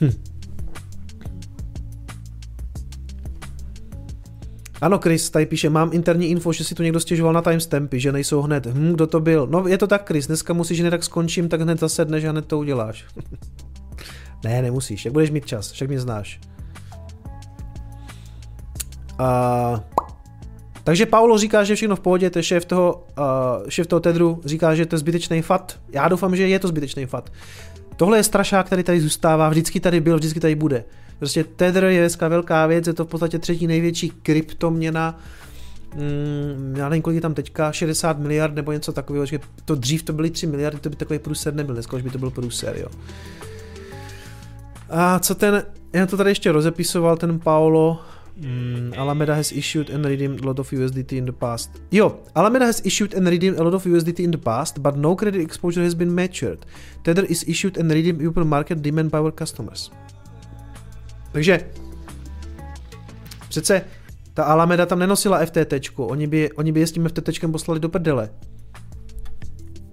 Hm. 0.00 0.35
Ano, 4.80 4.98
Chris 4.98 5.30
tady 5.30 5.46
píše, 5.46 5.70
mám 5.70 5.90
interní 5.92 6.30
info, 6.30 6.52
že 6.52 6.64
si 6.64 6.74
tu 6.74 6.82
někdo 6.82 7.00
stěžoval 7.00 7.32
na 7.32 7.42
timestampy, 7.42 8.00
že 8.00 8.12
nejsou 8.12 8.42
hned. 8.42 8.66
Hm, 8.66 8.92
kdo 8.92 9.06
to 9.06 9.20
byl? 9.20 9.46
No 9.50 9.68
je 9.68 9.78
to 9.78 9.86
tak, 9.86 10.06
Chris, 10.06 10.26
dneska 10.26 10.52
musíš 10.52 10.80
hned 10.80 10.90
tak 10.90 11.04
skončím, 11.04 11.48
tak 11.48 11.60
hned 11.60 11.80
zasedneš 11.80 12.24
a 12.24 12.30
hned 12.30 12.46
to 12.46 12.58
uděláš. 12.58 13.04
ne, 14.44 14.62
nemusíš, 14.62 15.04
jak 15.04 15.12
budeš 15.12 15.30
mít 15.30 15.46
čas, 15.46 15.72
však 15.72 15.88
mě 15.88 16.00
znáš. 16.00 16.40
Uh, 19.20 19.78
takže 20.84 21.06
Paulo 21.06 21.38
říká, 21.38 21.64
že 21.64 21.74
všechno 21.74 21.96
v 21.96 22.00
pohodě, 22.00 22.30
to 22.30 22.38
je 22.38 22.42
šéf 22.42 22.64
toho, 22.64 23.06
uh, 23.18 23.68
šéf 23.68 23.86
toho 23.86 24.00
Tedru, 24.00 24.40
říká, 24.44 24.74
že 24.74 24.86
to 24.86 24.94
je 24.94 24.98
zbytečný 24.98 25.42
fat. 25.42 25.78
Já 25.92 26.08
doufám, 26.08 26.36
že 26.36 26.48
je 26.48 26.58
to 26.58 26.68
zbytečný 26.68 27.06
fat. 27.06 27.30
Tohle 27.96 28.18
je 28.18 28.22
strašák, 28.22 28.66
který 28.66 28.82
tady 28.82 29.00
zůstává, 29.00 29.48
vždycky 29.48 29.80
tady 29.80 30.00
byl, 30.00 30.16
vždycky 30.16 30.40
tady 30.40 30.54
bude. 30.54 30.84
Prostě 31.18 31.44
Tether 31.44 31.84
je 31.84 32.00
dneska 32.00 32.28
velká 32.28 32.66
věc, 32.66 32.86
je 32.86 32.92
to 32.92 33.04
v 33.04 33.08
podstatě 33.08 33.38
třetí 33.38 33.66
největší 33.66 34.10
kryptoměna 34.10 35.18
mm, 35.94 36.74
já 36.76 36.88
nevím, 36.88 37.02
kolik 37.02 37.14
je 37.14 37.20
tam 37.20 37.34
teďka, 37.34 37.72
60 37.72 38.18
miliard 38.18 38.54
nebo 38.54 38.72
něco 38.72 38.92
takového, 38.92 39.26
že 39.26 39.38
to 39.64 39.74
dřív 39.74 40.02
to 40.02 40.12
byly 40.12 40.30
3 40.30 40.46
miliardy, 40.46 40.78
to 40.78 40.90
by 40.90 40.96
takový 40.96 41.18
průser 41.18 41.54
nebyl, 41.54 41.74
dneska 41.74 41.96
už 41.96 42.02
by 42.02 42.10
to 42.10 42.18
byl 42.18 42.30
průser, 42.30 42.76
jo. 42.76 42.88
A 44.90 45.18
co 45.18 45.34
ten, 45.34 45.62
já 45.92 46.06
to 46.06 46.16
tady 46.16 46.30
ještě 46.30 46.52
rozepisoval, 46.52 47.16
ten 47.16 47.38
Paolo, 47.38 48.00
Mm, 48.36 48.92
Alameda 48.96 49.34
has 49.34 49.52
issued 49.52 49.88
and 49.88 50.04
redeemed 50.04 50.44
a 50.44 50.46
lot 50.46 50.58
of 50.58 50.72
USDT 50.72 51.12
in 51.12 51.24
the 51.24 51.32
past. 51.32 51.70
Jo, 51.90 52.20
Alameda 52.34 52.66
has 52.66 52.84
issued 52.84 53.14
and 53.14 53.26
redeemed 53.28 53.58
a 53.58 53.62
lot 53.62 53.74
of 53.74 53.86
USDT 53.86 54.20
in 54.24 54.30
the 54.30 54.38
past, 54.38 54.78
but 54.78 54.96
no 54.96 55.16
credit 55.16 55.40
exposure 55.40 55.82
has 55.82 55.94
been 55.94 56.14
matured. 56.14 56.66
Tether 57.02 57.24
is 57.24 57.48
issued 57.48 57.78
and 57.78 57.90
redeemed 57.90 58.26
open 58.26 58.46
market 58.46 58.82
demand 58.82 59.10
by 59.10 59.18
our 59.18 59.32
customers. 59.32 59.90
Takže 61.36 61.60
přece 63.48 63.82
ta 64.34 64.44
Alameda 64.44 64.86
tam 64.86 64.98
nenosila 64.98 65.46
FTT, 65.46 65.72
oni 65.96 66.26
by, 66.26 66.52
oni 66.52 66.72
by 66.72 66.80
je 66.80 66.86
s 66.86 66.92
tím 66.92 67.08
FTT 67.08 67.50
poslali 67.52 67.80
do 67.80 67.88
prdele. 67.88 68.30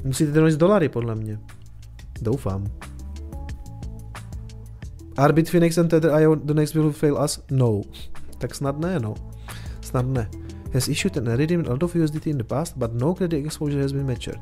Musíte 0.03 0.31
donést 0.31 0.59
dolary, 0.59 0.89
podle 0.89 1.15
mě. 1.15 1.39
Doufám. 2.22 2.65
Are 5.17 5.33
Bitfinex 5.33 5.77
and 5.77 5.88
Tether 5.88 6.22
IO 6.22 6.35
the 6.35 6.53
next 6.53 6.73
will 6.73 6.91
fail 6.91 7.19
us? 7.23 7.43
No. 7.51 7.81
Tak 8.38 8.55
snad 8.55 8.80
ne, 8.80 8.99
no. 8.99 9.13
Snad 9.81 10.07
ne. 10.07 10.30
Has 10.73 10.88
issued 10.88 11.17
and 11.17 11.27
redeemed 11.27 11.67
lot 11.67 11.83
of 11.83 11.95
USDT 11.95 12.27
in 12.27 12.38
the 12.38 12.43
past, 12.43 12.77
but 12.77 12.93
no 12.93 13.13
credit 13.13 13.45
exposure 13.45 13.81
has 13.81 13.91
been 13.91 14.05
matured. 14.05 14.41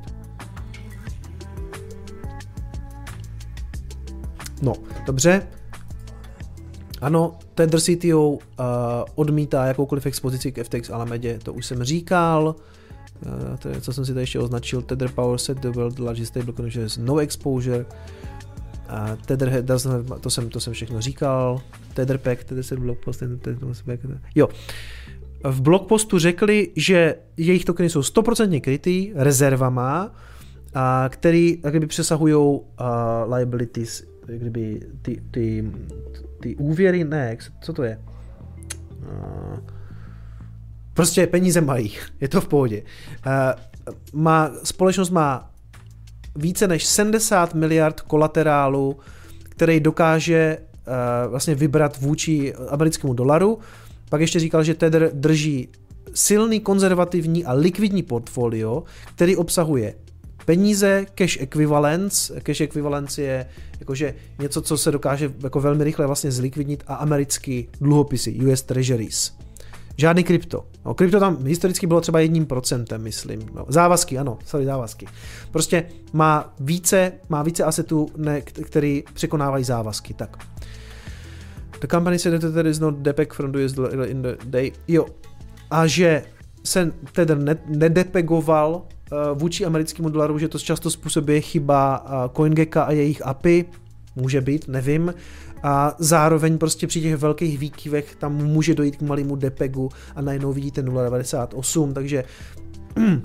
No, 4.62 4.74
dobře. 5.06 5.48
Ano, 7.02 7.40
Tether 7.56 7.80
CTO 7.82 8.30
uh, 8.30 8.40
odmítá 9.16 9.66
jakoukoliv 9.66 10.06
expozici 10.06 10.52
k 10.52 10.64
FTX 10.64 10.90
Alamedě, 10.90 11.40
to 11.44 11.54
už 11.54 11.66
jsem 11.66 11.84
říkal. 11.84 12.56
Uh, 13.26 13.58
to 13.58 13.70
je, 13.70 13.82
co 13.82 13.94
jsem 13.94 14.06
si 14.06 14.14
tady 14.14 14.24
ještě 14.24 14.40
označil. 14.40 14.82
Tether 14.82 15.10
Power 15.10 15.38
said 15.38 15.58
the 15.60 15.70
world 15.70 16.00
largest 16.00 16.28
stable 16.28 16.54
has 16.82 16.98
no 16.98 17.18
exposure. 17.18 17.86
Uh, 18.92 19.16
Tether 19.26 19.50
have, 19.50 19.64
to 20.20 20.30
jsem, 20.30 20.50
to 20.50 20.60
jsem 20.60 20.74
všechno 20.74 21.02
říkal. 21.02 21.62
Tetherpack, 21.94 22.44
Tether 22.44 22.64
se 22.64 22.76
blogpost, 22.76 23.20
Tetherpack, 23.20 24.06
jo. 24.36 24.50
V 25.44 25.62
blogpostu 25.62 26.20
řekli, 26.20 26.72
že 26.76 27.16
jejich 27.38 27.66
tokeny 27.66 27.90
jsou 27.90 28.02
100% 28.02 28.62
krytý 28.62 29.12
rezervama, 29.16 30.16
a 30.74 31.10
který 31.10 31.58
kdyby 31.70 31.88
přesahují 31.88 32.36
uh, 32.36 32.60
liabilities, 33.34 34.11
kdyby 34.38 34.80
ty, 35.02 35.22
ty, 35.32 35.72
ty 36.40 36.56
úvěry, 36.56 37.04
ne, 37.04 37.38
co 37.62 37.74
to 37.74 37.84
je? 37.84 38.00
Uh, 39.02 39.60
prostě 40.94 41.28
peníze 41.28 41.62
mají, 41.62 41.94
je 42.22 42.28
to 42.28 42.42
v 42.42 42.48
pohodě. 42.48 42.84
Uh, 43.26 43.92
má, 44.22 44.52
společnost 44.64 45.10
má 45.10 45.52
více 46.36 46.68
než 46.68 46.86
70 46.86 47.54
miliard 47.54 48.02
kolaterálu, 48.02 49.00
který 49.44 49.80
dokáže 49.80 50.58
uh, 50.58 51.32
vlastně 51.32 51.56
vybrat 51.56 51.98
vůči 52.02 52.54
americkému 52.70 53.14
dolaru. 53.14 53.60
Pak 54.10 54.22
ještě 54.22 54.40
říkal, 54.40 54.64
že 54.64 54.74
Tether 54.74 55.12
drží 55.14 55.68
silný 56.14 56.60
konzervativní 56.60 57.46
a 57.46 57.54
likvidní 57.54 58.04
portfolio, 58.04 58.84
který 59.16 59.36
obsahuje 59.36 59.94
peníze, 60.46 61.06
cash 61.16 61.38
equivalence, 61.42 62.42
cash 62.42 62.62
equivalence 62.62 63.22
je 63.22 63.46
jakože 63.80 64.16
něco, 64.40 64.62
co 64.62 64.78
se 64.78 64.92
dokáže 64.92 65.34
jako 65.44 65.60
velmi 65.60 65.84
rychle 65.84 66.08
vlastně 66.08 66.32
zlikvidnit 66.32 66.84
a 66.88 66.96
americký 66.96 67.68
dluhopisy, 67.82 68.34
US 68.36 68.62
Treasuries. 68.62 69.34
Žádný 69.98 70.24
krypto. 70.24 70.66
No, 70.86 70.94
krypto 70.94 71.20
tam 71.20 71.46
historicky 71.46 71.88
bylo 71.88 72.02
třeba 72.02 72.20
jedním 72.20 72.46
procentem, 72.46 73.02
myslím. 73.02 73.42
No, 73.54 73.66
závazky, 73.68 74.18
ano, 74.18 74.40
sorry, 74.46 74.66
závazky. 74.66 75.08
Prostě 75.52 75.84
má 76.14 76.54
více, 76.60 77.12
má 77.30 77.44
více 77.44 77.64
asetů, 77.64 78.10
ne, 78.18 78.42
který 78.42 79.04
překonávají 79.14 79.64
závazky. 79.64 80.14
Tak. 80.14 80.38
The 81.82 81.88
company 81.88 82.20
said 82.20 82.42
that 82.42 82.54
there 82.54 82.70
is 82.70 82.80
no 82.80 82.92
depeg 82.92 83.34
from 83.34 83.52
the 83.52 83.66
US 83.66 83.74
in 84.06 84.22
the 84.22 84.36
day. 84.46 84.72
Jo. 84.88 85.06
A 85.72 85.88
že 85.88 86.24
se 86.64 86.92
tedy 87.14 87.36
nedepegoval 87.66 88.84
vůči 89.34 89.66
americkému 89.66 90.10
dolaru, 90.10 90.40
že 90.40 90.48
to 90.48 90.60
často 90.60 90.90
způsobuje 90.90 91.42
chyba 91.42 92.06
uh, 92.06 92.34
CoinGecka 92.36 92.84
a 92.84 92.92
jejich 92.92 93.26
API, 93.26 93.66
může 94.16 94.42
být, 94.42 94.68
nevím. 94.68 95.14
A 95.64 95.96
zároveň 96.00 96.58
prostě 96.58 96.88
při 96.88 97.02
těch 97.02 97.16
velkých 97.16 97.60
výkyvech 97.60 98.16
tam 98.16 98.36
může 98.36 98.76
dojít 98.76 98.96
k 98.96 99.02
malému 99.02 99.36
depegu 99.36 99.90
a 100.16 100.22
najednou 100.22 100.54
vidíte 100.54 100.82
0,98, 100.82 101.94
takže 101.94 102.24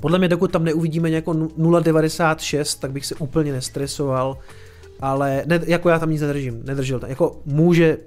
podle 0.00 0.18
mě 0.18 0.28
dokud 0.28 0.52
tam 0.52 0.64
neuvidíme 0.64 1.10
jako 1.10 1.32
0,96, 1.32 2.78
tak 2.80 2.92
bych 2.92 3.06
se 3.06 3.14
úplně 3.14 3.52
nestresoval, 3.52 4.38
ale 5.00 5.42
ne, 5.46 5.60
jako 5.66 5.88
já 5.88 5.98
tam 5.98 6.10
nic 6.10 6.20
nedržím, 6.20 6.62
nedržel. 6.64 7.00
Jako 7.06 7.40
může 7.44 7.98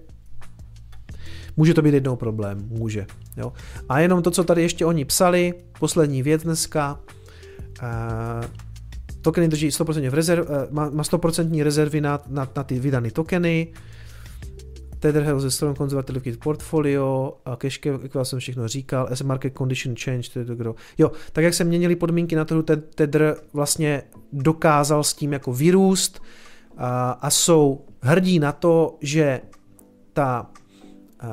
Může 1.57 1.73
to 1.73 1.81
být 1.81 1.93
jednou 1.93 2.15
problém, 2.15 2.57
může. 2.67 3.05
Jo. 3.37 3.53
A 3.89 3.99
jenom 3.99 4.21
to, 4.21 4.31
co 4.31 4.43
tady 4.43 4.61
ještě 4.61 4.85
oni 4.85 5.05
psali, 5.05 5.53
poslední 5.79 6.23
věc 6.23 6.43
dneska, 6.43 6.99
uh, 7.81 8.45
Tokeny 9.23 9.47
drží 9.47 9.69
100% 9.69 10.09
v 10.09 10.13
rezerv, 10.13 10.45
eh, 10.49 10.67
má, 10.71 10.89
má 10.89 11.03
100% 11.03 11.63
rezervy 11.63 12.01
na, 12.01 12.19
na, 12.27 12.47
na 12.55 12.63
ty 12.63 12.79
vydané 12.79 13.11
tokeny. 13.11 13.73
Tether 14.99 15.29
a 15.29 15.49
strong 15.49 15.77
conservative 15.77 16.37
portfolio 16.37 17.33
a 17.45 17.55
cash 17.55 17.79
jak 17.85 18.11
jsem 18.23 18.39
všechno 18.39 18.67
říkal, 18.67 19.09
a 19.11 19.23
market 19.23 19.57
condition 19.57 19.95
change, 19.95 20.29
to 20.33 20.39
je 20.39 20.45
to 20.45 20.55
kdo. 20.55 20.75
Jo, 20.97 21.11
tak 21.33 21.43
jak 21.43 21.53
se 21.53 21.63
měnily 21.63 21.95
podmínky 21.95 22.35
na 22.35 22.45
trhu, 22.45 22.61
Tether 22.95 23.35
vlastně 23.53 24.03
dokázal 24.33 25.03
s 25.03 25.13
tím 25.13 25.33
jako 25.33 25.53
vyrůst 25.53 26.21
a, 26.77 27.11
a 27.11 27.29
jsou 27.29 27.85
hrdí 28.01 28.39
na 28.39 28.51
to, 28.51 28.97
že 29.01 29.41
ta 30.13 30.49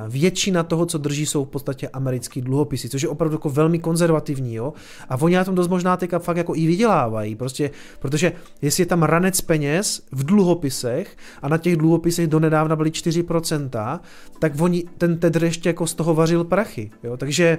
většina 0.08 0.62
toho, 0.62 0.86
co 0.86 0.98
drží, 0.98 1.26
jsou 1.26 1.44
v 1.44 1.48
podstatě 1.48 1.88
americký 1.88 2.40
dluhopisy, 2.40 2.88
což 2.88 3.02
je 3.02 3.08
opravdu 3.08 3.34
jako 3.34 3.50
velmi 3.50 3.78
konzervativní, 3.78 4.54
jo. 4.54 4.72
A 5.08 5.16
oni 5.20 5.36
na 5.36 5.44
tom 5.44 5.54
dost 5.54 5.68
možná 5.68 5.96
teďka 5.96 6.18
fakt 6.18 6.36
jako 6.36 6.54
i 6.56 6.66
vydělávají, 6.66 7.36
prostě, 7.36 7.70
protože 7.98 8.32
jestli 8.62 8.82
je 8.82 8.86
tam 8.86 9.02
ranec 9.02 9.40
peněz 9.40 10.02
v 10.12 10.24
dluhopisech 10.24 11.16
a 11.42 11.48
na 11.48 11.58
těch 11.58 11.76
dluhopisech 11.76 12.26
donedávna 12.26 12.76
byly 12.76 12.90
4%, 12.90 14.00
tak 14.38 14.52
oni, 14.60 14.84
ten 14.98 15.18
Tedr 15.18 15.44
ještě 15.44 15.68
jako 15.68 15.86
z 15.86 15.94
toho 15.94 16.14
vařil 16.14 16.44
prachy, 16.44 16.90
jo. 17.02 17.16
Takže, 17.16 17.58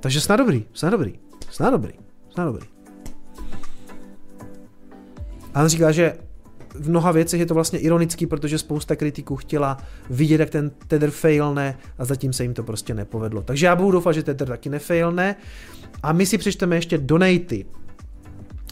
takže 0.00 0.20
snad 0.20 0.36
dobrý, 0.36 0.64
snad 0.72 0.90
dobrý, 0.90 1.14
snad 1.50 1.70
dobrý, 1.70 1.92
snad 2.30 2.44
dobrý. 2.44 2.66
A 5.54 5.62
on 5.62 5.68
říká, 5.68 5.92
že 5.92 6.16
v 6.74 6.90
mnoha 6.90 7.12
věcech 7.12 7.40
je 7.40 7.46
to 7.46 7.54
vlastně 7.54 7.78
ironický, 7.78 8.26
protože 8.26 8.58
spousta 8.58 8.96
kritiků 8.96 9.36
chtěla 9.36 9.76
vidět, 10.10 10.40
jak 10.40 10.50
ten 10.50 10.70
Tether 10.88 11.10
failne 11.10 11.78
a 11.98 12.04
zatím 12.04 12.32
se 12.32 12.42
jim 12.42 12.54
to 12.54 12.62
prostě 12.62 12.94
nepovedlo. 12.94 13.42
Takže 13.42 13.66
já 13.66 13.76
budu 13.76 13.90
doufat, 13.90 14.12
že 14.12 14.22
Tether 14.22 14.48
taky 14.48 14.68
nefailne. 14.68 15.36
A 16.02 16.12
my 16.12 16.26
si 16.26 16.38
přečteme 16.38 16.76
ještě 16.76 16.98
donaty. 16.98 17.66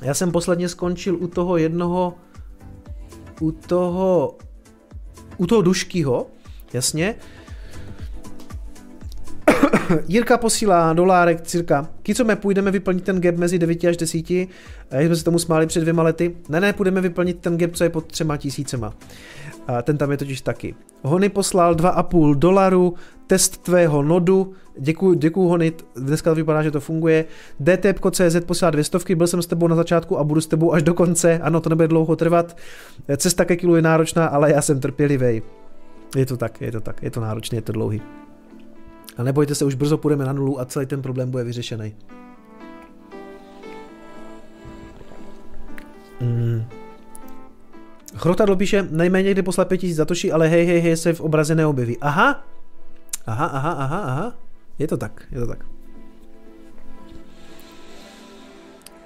Já 0.03 0.15
jsem 0.15 0.33
posledně 0.33 0.69
skončil 0.69 1.17
u 1.17 1.27
toho 1.27 1.57
jednoho, 1.57 2.15
u 3.41 3.51
toho, 3.53 4.39
u 5.37 5.47
toho 5.47 5.63
Duškyho, 5.63 6.27
jasně, 6.73 7.15
Jirka 10.09 10.39
posílá 10.39 10.93
dolárek 10.93 11.41
cirka. 11.41 11.89
Kicome, 12.03 12.37
půjdeme 12.37 12.71
vyplnit 12.71 13.05
ten 13.05 13.21
gap 13.21 13.37
mezi 13.37 13.59
9 13.59 13.85
až 13.85 13.97
10. 13.97 14.31
Jak 14.31 15.07
jsme 15.07 15.17
se 15.17 15.25
tomu 15.25 15.39
smáli 15.39 15.67
před 15.67 15.81
dvěma 15.81 16.03
lety. 16.03 16.37
Ne, 16.49 16.61
ne, 16.61 16.73
půjdeme 16.73 17.01
vyplnit 17.01 17.39
ten 17.39 17.59
gap, 17.59 17.73
co 17.73 17.85
je 17.85 17.91
pod 17.91 18.07
třema 18.07 18.37
tisícema. 18.37 18.95
A 19.67 19.83
ten 19.83 19.99
tam 19.99 20.11
je 20.11 20.17
totiž 20.17 20.41
taky. 20.41 20.75
Hony 21.03 21.29
poslal 21.29 21.75
2,5 21.75 22.35
dolaru, 22.35 22.95
test 23.27 23.63
tvého 23.63 24.03
nodu, 24.03 24.53
děkuju, 24.79 25.15
děkuju 25.15 25.49
Hony, 25.49 25.73
dneska 25.97 26.31
to 26.31 26.35
vypadá, 26.35 26.63
že 26.63 26.71
to 26.71 26.81
funguje. 26.81 27.25
DTP.cz 27.61 28.37
posílá 28.47 28.71
dvě 28.71 28.85
stovky, 28.85 29.15
byl 29.15 29.27
jsem 29.27 29.43
s 29.43 29.47
tebou 29.47 29.69
na 29.69 29.77
začátku 29.77 30.19
a 30.19 30.25
budu 30.25 30.41
s 30.41 30.47
tebou 30.47 30.73
až 30.73 30.83
do 30.83 30.95
konce, 30.95 31.39
ano, 31.39 31.61
to 31.61 31.69
nebude 31.69 31.89
dlouho 31.89 32.17
trvat. 32.17 32.57
Cesta 33.17 33.45
ke 33.45 33.57
kilu 33.57 33.77
je 33.77 33.83
náročná, 33.83 34.27
ale 34.27 34.53
já 34.53 34.63
jsem 34.63 34.81
trpělivý. 34.81 35.43
Je 36.17 36.27
to 36.27 36.37
tak, 36.37 36.61
je 36.61 36.73
to 36.73 36.81
tak, 36.81 37.03
je 37.03 37.11
to 37.11 37.21
náročné, 37.21 37.59
je 37.59 37.63
to 37.63 37.73
dlouhý. 37.73 38.03
A 39.17 39.23
nebojte 39.23 39.55
se, 39.55 39.65
už 39.65 39.75
brzo 39.75 39.99
půjdeme 39.99 40.25
na 40.25 40.33
nulu 40.33 40.61
a 40.61 40.65
celý 40.65 40.87
ten 40.87 41.03
problém 41.03 41.31
bude 41.31 41.45
vyřešený. 41.45 41.95
Mm. 46.21 46.65
Chrotadlo 48.17 48.57
píše, 48.57 48.89
nejméně 48.91 49.31
kdy 49.31 49.43
poslat 49.43 49.69
5000 49.69 49.97
zatoší, 49.97 50.33
ale 50.33 50.49
hej, 50.49 50.67
hej, 50.67 50.81
hej 50.81 50.97
se 50.97 51.13
v 51.13 51.21
obraze 51.21 51.55
neobjeví. 51.55 51.99
Aha, 52.01 52.45
aha, 53.27 53.47
aha, 53.47 53.73
aha, 53.73 53.99
aha. 53.99 54.35
Je 54.79 54.89
to 54.89 54.97
tak, 54.97 55.23
je 55.33 55.41
to 55.41 55.47
tak. 55.47 55.65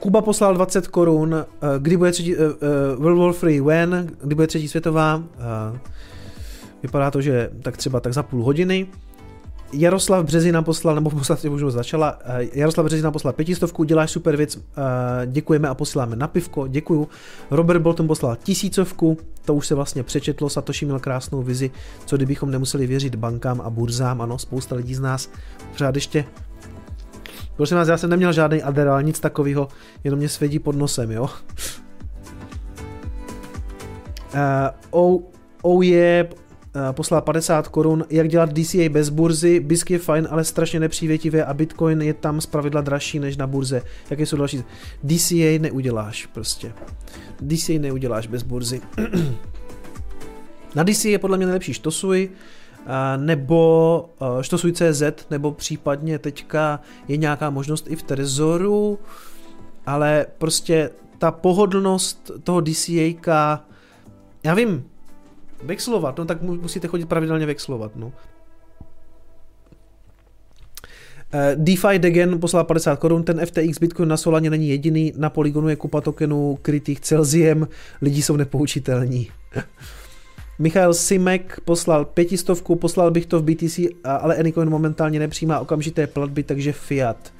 Kuba 0.00 0.23
poslal 0.23 0.55
20 0.55 0.89
korun, 0.89 1.34
eh, 1.34 1.47
kdy 1.78 1.97
bude 1.97 2.12
třetí, 2.12 2.36
uh, 2.36 2.42
uh, 2.42 3.02
World 3.02 3.18
War 3.18 3.33
Free 3.33 3.60
when, 3.60 4.10
kdy 4.23 4.34
bude 4.34 4.47
třetí 4.47 4.68
světová. 4.68 5.16
Uh, 5.16 5.78
vypadá 6.83 7.10
to, 7.10 7.20
že 7.20 7.50
tak 7.62 7.76
třeba 7.76 8.00
tak 8.00 8.12
za 8.12 8.23
půl 8.23 8.44
hodiny. 8.44 8.86
Jaroslav 9.76 10.24
Březina 10.24 10.62
poslal, 10.62 10.94
nebo 10.94 11.10
poslat 11.10 11.44
už 11.44 11.62
začala, 11.72 12.18
uh, 12.18 12.46
Jaroslav 12.52 12.86
Březina 12.86 13.10
poslal 13.10 13.32
pětistovku, 13.32 13.84
děláš 13.84 14.10
super 14.10 14.36
věc, 14.36 14.56
uh, 14.56 14.62
děkujeme 15.26 15.68
a 15.68 15.74
posíláme 15.74 16.16
na 16.16 16.28
pivko, 16.28 16.66
děkuju. 16.66 17.08
Robert 17.50 17.80
Bolton 17.80 18.06
poslal 18.06 18.36
tisícovku, 18.42 19.18
to 19.44 19.54
už 19.54 19.66
se 19.66 19.74
vlastně 19.74 20.02
přečetlo, 20.02 20.48
Satoshi 20.48 20.84
měl 20.84 20.98
krásnou 20.98 21.42
vizi, 21.42 21.70
co 22.06 22.16
kdybychom 22.16 22.50
nemuseli 22.50 22.86
věřit 22.86 23.14
bankám 23.14 23.60
a 23.60 23.70
burzám, 23.70 24.20
ano, 24.20 24.38
spousta 24.38 24.74
lidí 24.74 24.94
z 24.94 25.00
nás 25.00 25.28
pořád 25.72 25.94
ještě 25.94 26.24
Prosím 27.56 27.76
vás, 27.76 27.88
já 27.88 27.96
jsem 27.96 28.10
neměl 28.10 28.32
žádný 28.32 28.62
Adderall, 28.62 29.02
nic 29.02 29.20
takového, 29.20 29.68
jenom 30.04 30.18
mě 30.18 30.28
svědí 30.28 30.58
pod 30.58 30.76
nosem, 30.76 31.10
jo. 31.10 31.28
Uh, 34.34 34.40
oh, 34.90 35.20
oh 35.62 35.84
je 35.84 36.28
poslal 36.92 37.20
50 37.20 37.68
korun, 37.68 38.04
jak 38.10 38.28
dělat 38.28 38.52
DCA 38.52 38.88
bez 38.88 39.08
burzy, 39.08 39.60
BISK 39.60 39.90
je 39.90 39.98
fajn, 39.98 40.28
ale 40.30 40.44
strašně 40.44 40.80
nepřívětivé 40.80 41.44
a 41.44 41.54
Bitcoin 41.54 42.02
je 42.02 42.14
tam 42.14 42.40
zpravidla 42.40 42.80
dražší 42.80 43.18
než 43.18 43.36
na 43.36 43.46
burze. 43.46 43.82
Jaké 44.10 44.26
jsou 44.26 44.36
další? 44.36 44.64
DCA 45.02 45.58
neuděláš 45.60 46.26
prostě. 46.26 46.72
DCA 47.40 47.72
neuděláš 47.78 48.26
bez 48.26 48.42
burzy. 48.42 48.80
na 50.74 50.84
DCA 50.84 51.08
je 51.08 51.18
podle 51.18 51.36
mě 51.36 51.46
nejlepší 51.46 51.74
štosuj, 51.74 52.30
nebo 53.16 54.10
štosuj.cz, 54.40 55.02
nebo 55.30 55.52
případně 55.52 56.18
teďka 56.18 56.80
je 57.08 57.16
nějaká 57.16 57.50
možnost 57.50 57.86
i 57.88 57.96
v 57.96 58.02
Trezoru, 58.02 58.98
ale 59.86 60.26
prostě 60.38 60.90
ta 61.18 61.30
pohodlnost 61.30 62.30
toho 62.44 62.60
DCA, 62.60 63.60
já 64.44 64.54
vím, 64.54 64.84
vexlovat, 65.64 66.18
no 66.18 66.24
tak 66.24 66.42
musíte 66.42 66.88
chodit 66.88 67.06
pravidelně 67.06 67.46
vexlovat, 67.46 67.96
no. 67.96 68.12
DeFi 71.54 71.98
Degen 71.98 72.40
poslal 72.40 72.64
50 72.64 72.98
korun, 72.98 73.22
ten 73.22 73.46
FTX 73.46 73.78
Bitcoin 73.80 74.08
na 74.08 74.16
Solaně 74.16 74.50
není 74.50 74.68
jediný, 74.68 75.12
na 75.16 75.30
Polygonu 75.30 75.68
je 75.68 75.76
kupa 75.76 76.00
tokenů 76.00 76.58
krytých 76.62 77.00
Celziem, 77.00 77.68
lidi 78.02 78.22
jsou 78.22 78.36
nepoučitelní. 78.36 79.30
Michal 80.58 80.94
Simek 80.94 81.60
poslal 81.64 82.04
pětistovku, 82.04 82.76
poslal 82.76 83.10
bych 83.10 83.26
to 83.26 83.40
v 83.40 83.44
BTC, 83.44 83.78
ale 84.04 84.36
Anycoin 84.36 84.70
momentálně 84.70 85.18
nepřijímá 85.18 85.60
okamžité 85.60 86.06
platby, 86.06 86.42
takže 86.42 86.72
fiat. 86.72 87.32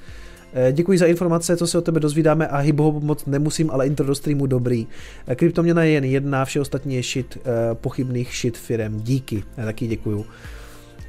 Eh, 0.57 0.71
děkuji 0.71 0.97
za 0.97 1.05
informace, 1.05 1.57
co 1.57 1.67
se 1.67 1.77
o 1.77 1.81
tebe 1.81 1.99
dozvídáme 1.99 2.47
a 2.47 2.57
hyboho 2.57 2.99
moc 2.99 3.25
nemusím, 3.25 3.71
ale 3.71 3.87
intro 3.87 4.05
do 4.05 4.15
streamu 4.15 4.45
dobrý. 4.45 4.87
Eh, 5.27 5.35
kryptoměna 5.35 5.83
je 5.83 5.91
jen 5.91 6.03
jedna, 6.03 6.45
vše 6.45 6.61
ostatní 6.61 6.95
je 6.95 7.03
shit 7.03 7.37
eh, 7.37 7.75
pochybných 7.75 8.35
shit 8.35 8.57
firem. 8.57 8.99
Díky, 9.01 9.43
já 9.57 9.65
taky 9.65 9.87
děkuju. 9.87 10.25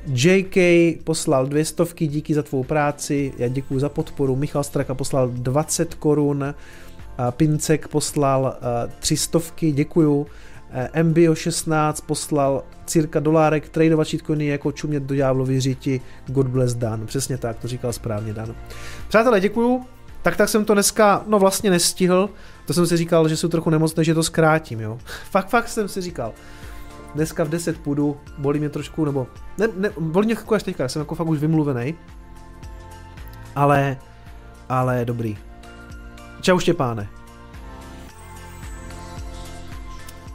JK 0.06 0.56
poslal 1.04 1.46
dvě 1.46 1.64
stovky, 1.64 2.06
díky 2.06 2.34
za 2.34 2.42
tvou 2.42 2.64
práci, 2.64 3.32
já 3.38 3.48
děkuji 3.48 3.78
za 3.78 3.88
podporu. 3.88 4.36
Michal 4.36 4.64
Straka 4.64 4.94
poslal 4.94 5.28
20 5.28 5.94
korun, 5.94 6.54
Pincek 7.30 7.88
poslal 7.88 8.56
tři 9.00 9.16
stovky, 9.16 9.72
děkuju. 9.72 10.26
Eh, 10.70 11.02
MBO 11.02 11.34
16 11.34 12.00
poslal 12.00 12.62
cirka 12.86 13.20
dolárek, 13.20 13.68
tradovat 13.68 14.06
shitcoiny 14.06 14.46
jako 14.46 14.72
čumět 14.72 15.02
do 15.02 15.14
ďáblovy 15.14 15.60
říti, 15.60 16.00
God 16.26 16.46
bless 16.46 16.74
Dan. 16.74 17.06
Přesně 17.06 17.38
tak, 17.38 17.58
to 17.58 17.68
říkal 17.68 17.92
správně 17.92 18.32
Dan. 18.32 18.54
Přátelé, 19.08 19.40
děkuju. 19.40 19.84
Tak 20.22 20.36
tak 20.36 20.48
jsem 20.48 20.64
to 20.64 20.74
dneska, 20.74 21.24
no 21.26 21.38
vlastně 21.38 21.70
nestihl. 21.70 22.30
To 22.66 22.74
jsem 22.74 22.86
si 22.86 22.96
říkal, 22.96 23.28
že 23.28 23.36
jsou 23.36 23.48
trochu 23.48 23.70
nemocné, 23.70 24.04
že 24.04 24.14
to 24.14 24.22
zkrátím, 24.22 24.80
jo. 24.80 24.98
fakt, 25.30 25.48
fakt 25.48 25.68
jsem 25.68 25.88
si 25.88 26.00
říkal. 26.00 26.32
Dneska 27.14 27.44
v 27.44 27.48
10 27.48 27.78
půjdu, 27.78 28.16
bolí 28.38 28.58
mě 28.58 28.68
trošku, 28.68 29.04
nebo 29.04 29.26
ne, 29.58 29.68
ne 29.76 29.90
bolí 30.00 30.26
mě 30.26 30.34
jako 30.34 30.54
až 30.54 30.62
teďka, 30.62 30.88
jsem 30.88 31.00
jako 31.00 31.14
fakt 31.14 31.28
už 31.28 31.38
vymluvený. 31.38 31.94
Ale, 33.56 33.96
ale 34.68 35.04
dobrý. 35.04 35.38
Čau 36.40 36.58
Štěpáne. 36.58 37.08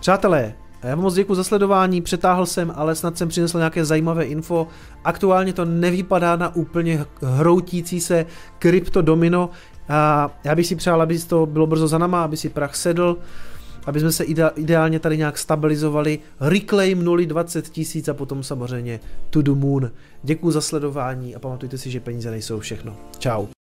Přátelé, 0.02 0.54
já 0.84 0.96
vám 0.96 1.04
moc 1.04 1.14
děkuji 1.14 1.36
za 1.36 1.44
sledování, 1.44 2.02
přetáhl 2.02 2.46
jsem, 2.46 2.74
ale 2.76 2.96
snad 2.96 3.18
jsem 3.18 3.30
přinesl 3.30 3.58
nějaké 3.58 3.86
zajímavé 3.86 4.26
info. 4.26 4.68
Aktuálně 5.04 5.54
to 5.54 5.66
nevypadá 5.66 6.36
na 6.36 6.56
úplně 6.56 7.06
hroutící 7.22 8.02
se 8.02 8.26
kryptodomino. 8.60 9.50
A 9.90 10.30
já 10.44 10.56
bych 10.56 10.68
si 10.68 10.76
přál, 10.76 11.02
aby 11.02 11.20
to 11.20 11.46
bylo 11.46 11.68
brzo 11.68 11.88
za 11.88 11.98
náma, 11.98 12.24
aby 12.24 12.38
si 12.38 12.50
prach 12.50 12.76
sedl, 12.76 13.18
aby 13.86 14.00
jsme 14.00 14.12
se 14.12 14.24
ideálně 14.56 15.00
tady 15.00 15.18
nějak 15.18 15.38
stabilizovali. 15.38 16.20
Reclaim 16.40 17.06
0,20 17.06 17.62
tisíc 17.62 18.08
a 18.08 18.14
potom 18.14 18.44
samozřejmě 18.44 19.00
to 19.30 19.42
the 19.42 19.52
moon. 19.52 19.92
Děkuji 20.24 20.52
za 20.52 20.62
sledování 20.62 21.36
a 21.36 21.40
pamatujte 21.40 21.78
si, 21.78 21.92
že 21.92 22.00
peníze 22.00 22.32
nejsou 22.32 22.60
všechno. 22.60 22.96
Ciao. 23.20 23.61